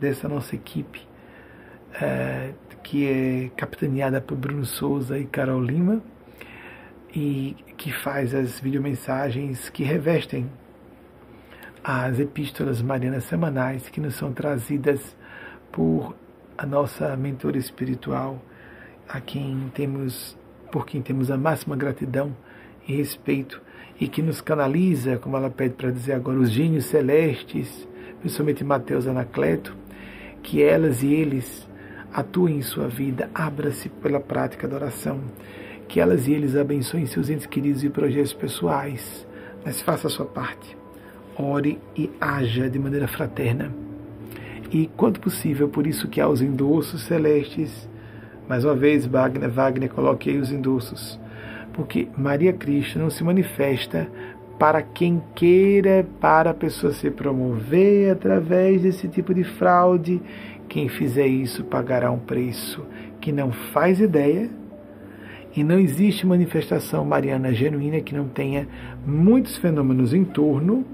dessa 0.01 0.29
nossa 0.29 0.55
equipe, 0.55 1.07
é, 2.01 2.53
que 2.83 3.07
é 3.07 3.51
capitaneada 3.57 4.21
por 4.21 4.37
Bruno 4.37 4.65
Souza 4.65 5.19
e 5.19 5.25
Carol 5.25 5.63
Lima, 5.63 6.03
e 7.15 7.57
que 7.77 7.93
faz 7.93 8.35
as 8.35 8.61
videomensagens 8.61 9.69
que 9.71 9.83
revestem 9.83 10.49
as 11.83 12.19
epístolas 12.21 12.83
marianas 12.83 13.25
semanais 13.25 13.89
que 13.89 14.01
nos 14.01 14.15
são 14.15 14.33
trazidas 14.33 15.17
por 15.73 16.15
a 16.57 16.67
nossa 16.67 17.17
mentora 17.17 17.57
espiritual, 17.57 18.43
a 19.09 19.21
quem 19.21 19.71
temos, 19.75 20.37
por 20.71 20.87
quem 20.87 21.01
temos 21.01 21.31
a 21.31 21.37
máxima 21.37 21.77
gratidão 21.77 22.37
e 22.87 22.95
respeito 22.95 23.61
e 24.01 24.07
que 24.07 24.23
nos 24.23 24.41
canaliza, 24.41 25.19
como 25.19 25.37
ela 25.37 25.51
pede 25.51 25.75
para 25.75 25.91
dizer 25.91 26.13
agora, 26.13 26.39
os 26.39 26.51
gênios 26.51 26.85
celestes, 26.85 27.89
principalmente 28.21 28.63
Mateus 28.63 29.07
Anacleto, 29.07 29.77
que 30.43 30.63
elas 30.63 31.03
e 31.03 31.13
eles 31.13 31.69
atuem 32.13 32.59
em 32.59 32.63
sua 32.63 32.89
vida, 32.89 33.29
abra-se 33.35 33.89
pela 33.89 34.21
prática 34.21 34.69
da 34.69 34.77
oração, 34.77 35.21
que 35.89 36.01
elas 36.01 36.29
e 36.29 36.33
eles 36.33 36.55
abençoem 36.55 37.07
seus 37.07 37.29
entes 37.29 37.47
queridos 37.47 37.83
e 37.83 37.89
projetos 37.89 38.33
pessoais, 38.33 39.27
mas 39.65 39.81
faça 39.81 40.07
a 40.07 40.11
sua 40.11 40.27
parte. 40.27 40.77
Ore 41.37 41.79
e 41.97 42.11
haja 42.21 42.69
de 42.69 42.79
maneira 42.79 43.09
fraterna. 43.09 43.73
E, 44.71 44.87
quanto 44.97 45.21
possível, 45.21 45.69
por 45.69 45.87
isso 45.87 46.09
que 46.09 46.21
há 46.21 46.29
os 46.29 46.43
endossos 46.43 47.03
celestes, 47.03 47.89
mais 48.49 48.65
uma 48.65 48.75
vez, 48.75 49.05
Wagner, 49.07 49.51
Wagner 49.51 49.91
coloque 49.91 50.31
aí 50.31 50.39
os 50.39 50.51
endossos. 50.51 51.21
Porque 51.75 52.09
Maria 52.17 52.53
Cristo 52.53 52.99
não 52.99 53.11
se 53.11 53.23
manifesta 53.23 54.09
para 54.59 54.83
quem 54.83 55.23
queira, 55.35 56.07
para 56.21 56.51
a 56.51 56.55
pessoa 56.55 56.93
se 56.93 57.11
promover 57.11 58.11
através 58.11 58.83
desse 58.83 59.07
tipo 59.07 59.35
de 59.35 59.45
fraude. 59.45 60.21
Quem 60.69 60.89
fizer 60.89 61.27
isso 61.27 61.63
pagará 61.65 62.11
um 62.11 62.19
preço 62.19 62.85
que 63.21 63.31
não 63.31 63.53
faz 63.53 64.01
ideia. 64.01 64.49
E 65.55 65.63
não 65.63 65.79
existe 65.79 66.27
manifestação 66.27 67.05
mariana 67.05 67.53
genuína 67.53 68.01
que 68.01 68.15
não 68.15 68.29
tenha 68.29 68.67
muitos 69.07 69.57
fenômenos 69.59 70.15
em 70.15 70.25
torno, 70.25 70.85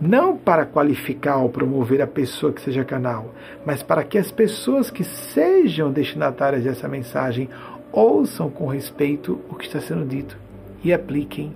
não 0.00 0.36
para 0.36 0.64
qualificar 0.64 1.38
ou 1.38 1.48
promover 1.48 2.00
a 2.00 2.06
pessoa 2.06 2.52
que 2.52 2.60
seja 2.60 2.84
canal, 2.84 3.34
mas 3.66 3.82
para 3.82 4.04
que 4.04 4.16
as 4.16 4.30
pessoas 4.30 4.90
que 4.90 5.02
sejam 5.02 5.90
destinatárias 5.90 6.64
dessa 6.64 6.88
mensagem 6.88 7.48
ouçam 7.90 8.48
com 8.48 8.66
respeito 8.66 9.40
o 9.48 9.54
que 9.54 9.66
está 9.66 9.80
sendo 9.80 10.06
dito 10.06 10.38
e 10.84 10.92
apliquem 10.92 11.54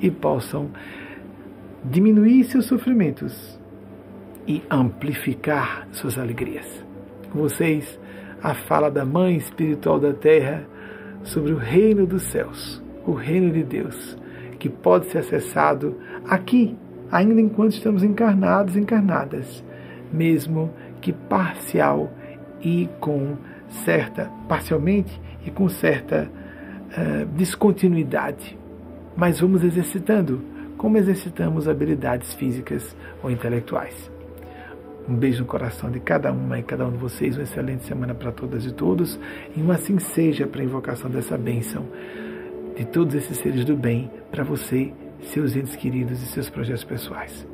e 0.00 0.10
possam 0.10 0.70
diminuir 1.84 2.44
seus 2.44 2.66
sofrimentos 2.66 3.58
e 4.46 4.62
amplificar 4.70 5.86
suas 5.92 6.18
alegrias. 6.18 6.66
Com 7.30 7.40
vocês, 7.40 7.98
a 8.42 8.54
fala 8.54 8.90
da 8.90 9.04
Mãe 9.04 9.36
Espiritual 9.36 10.00
da 10.00 10.12
Terra 10.12 10.66
sobre 11.22 11.52
o 11.52 11.56
reino 11.56 12.06
dos 12.06 12.22
céus, 12.24 12.82
o 13.06 13.12
reino 13.12 13.52
de 13.52 13.62
Deus, 13.62 14.16
que 14.58 14.68
pode 14.68 15.06
ser 15.06 15.18
acessado 15.18 15.98
aqui, 16.26 16.76
ainda 17.12 17.40
enquanto 17.40 17.74
estamos 17.74 18.02
encarnados, 18.02 18.76
encarnadas, 18.76 19.62
mesmo 20.12 20.72
que 21.00 21.12
parcial 21.12 22.10
e 22.60 22.88
com 22.98 23.36
certa, 23.68 24.30
parcialmente 24.48 25.20
e 25.46 25.50
com 25.50 25.68
certa 25.68 26.28
uh, 26.28 27.26
descontinuidade 27.36 28.58
mas 29.16 29.40
vamos 29.40 29.62
exercitando, 29.62 30.42
como 30.76 30.96
exercitamos 30.96 31.68
habilidades 31.68 32.34
físicas 32.34 32.96
ou 33.22 33.30
intelectuais. 33.30 34.10
Um 35.08 35.14
beijo 35.14 35.40
no 35.40 35.46
coração 35.46 35.90
de 35.90 36.00
cada 36.00 36.32
uma 36.32 36.58
e 36.58 36.62
cada 36.62 36.86
um 36.86 36.92
de 36.92 36.98
vocês, 36.98 37.36
uma 37.36 37.42
excelente 37.42 37.84
semana 37.84 38.14
para 38.14 38.30
todas 38.32 38.64
e 38.64 38.72
todos, 38.72 39.18
e 39.56 39.60
uma 39.60 39.74
assim 39.74 39.98
seja 39.98 40.46
para 40.46 40.60
a 40.60 40.64
invocação 40.64 41.10
dessa 41.10 41.36
bênção 41.36 41.86
de 42.76 42.84
todos 42.86 43.14
esses 43.14 43.36
seres 43.38 43.64
do 43.64 43.76
bem 43.76 44.10
para 44.30 44.44
você, 44.44 44.92
seus 45.28 45.56
entes 45.56 45.76
queridos 45.76 46.22
e 46.22 46.26
seus 46.26 46.50
projetos 46.50 46.84
pessoais. 46.84 47.46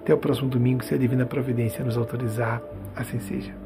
Até 0.00 0.12
o 0.12 0.18
próximo 0.18 0.48
domingo, 0.48 0.84
se 0.84 0.94
a 0.94 0.98
Divina 0.98 1.24
Providência 1.24 1.84
nos 1.84 1.96
autorizar, 1.96 2.60
assim 2.96 3.20
seja. 3.20 3.61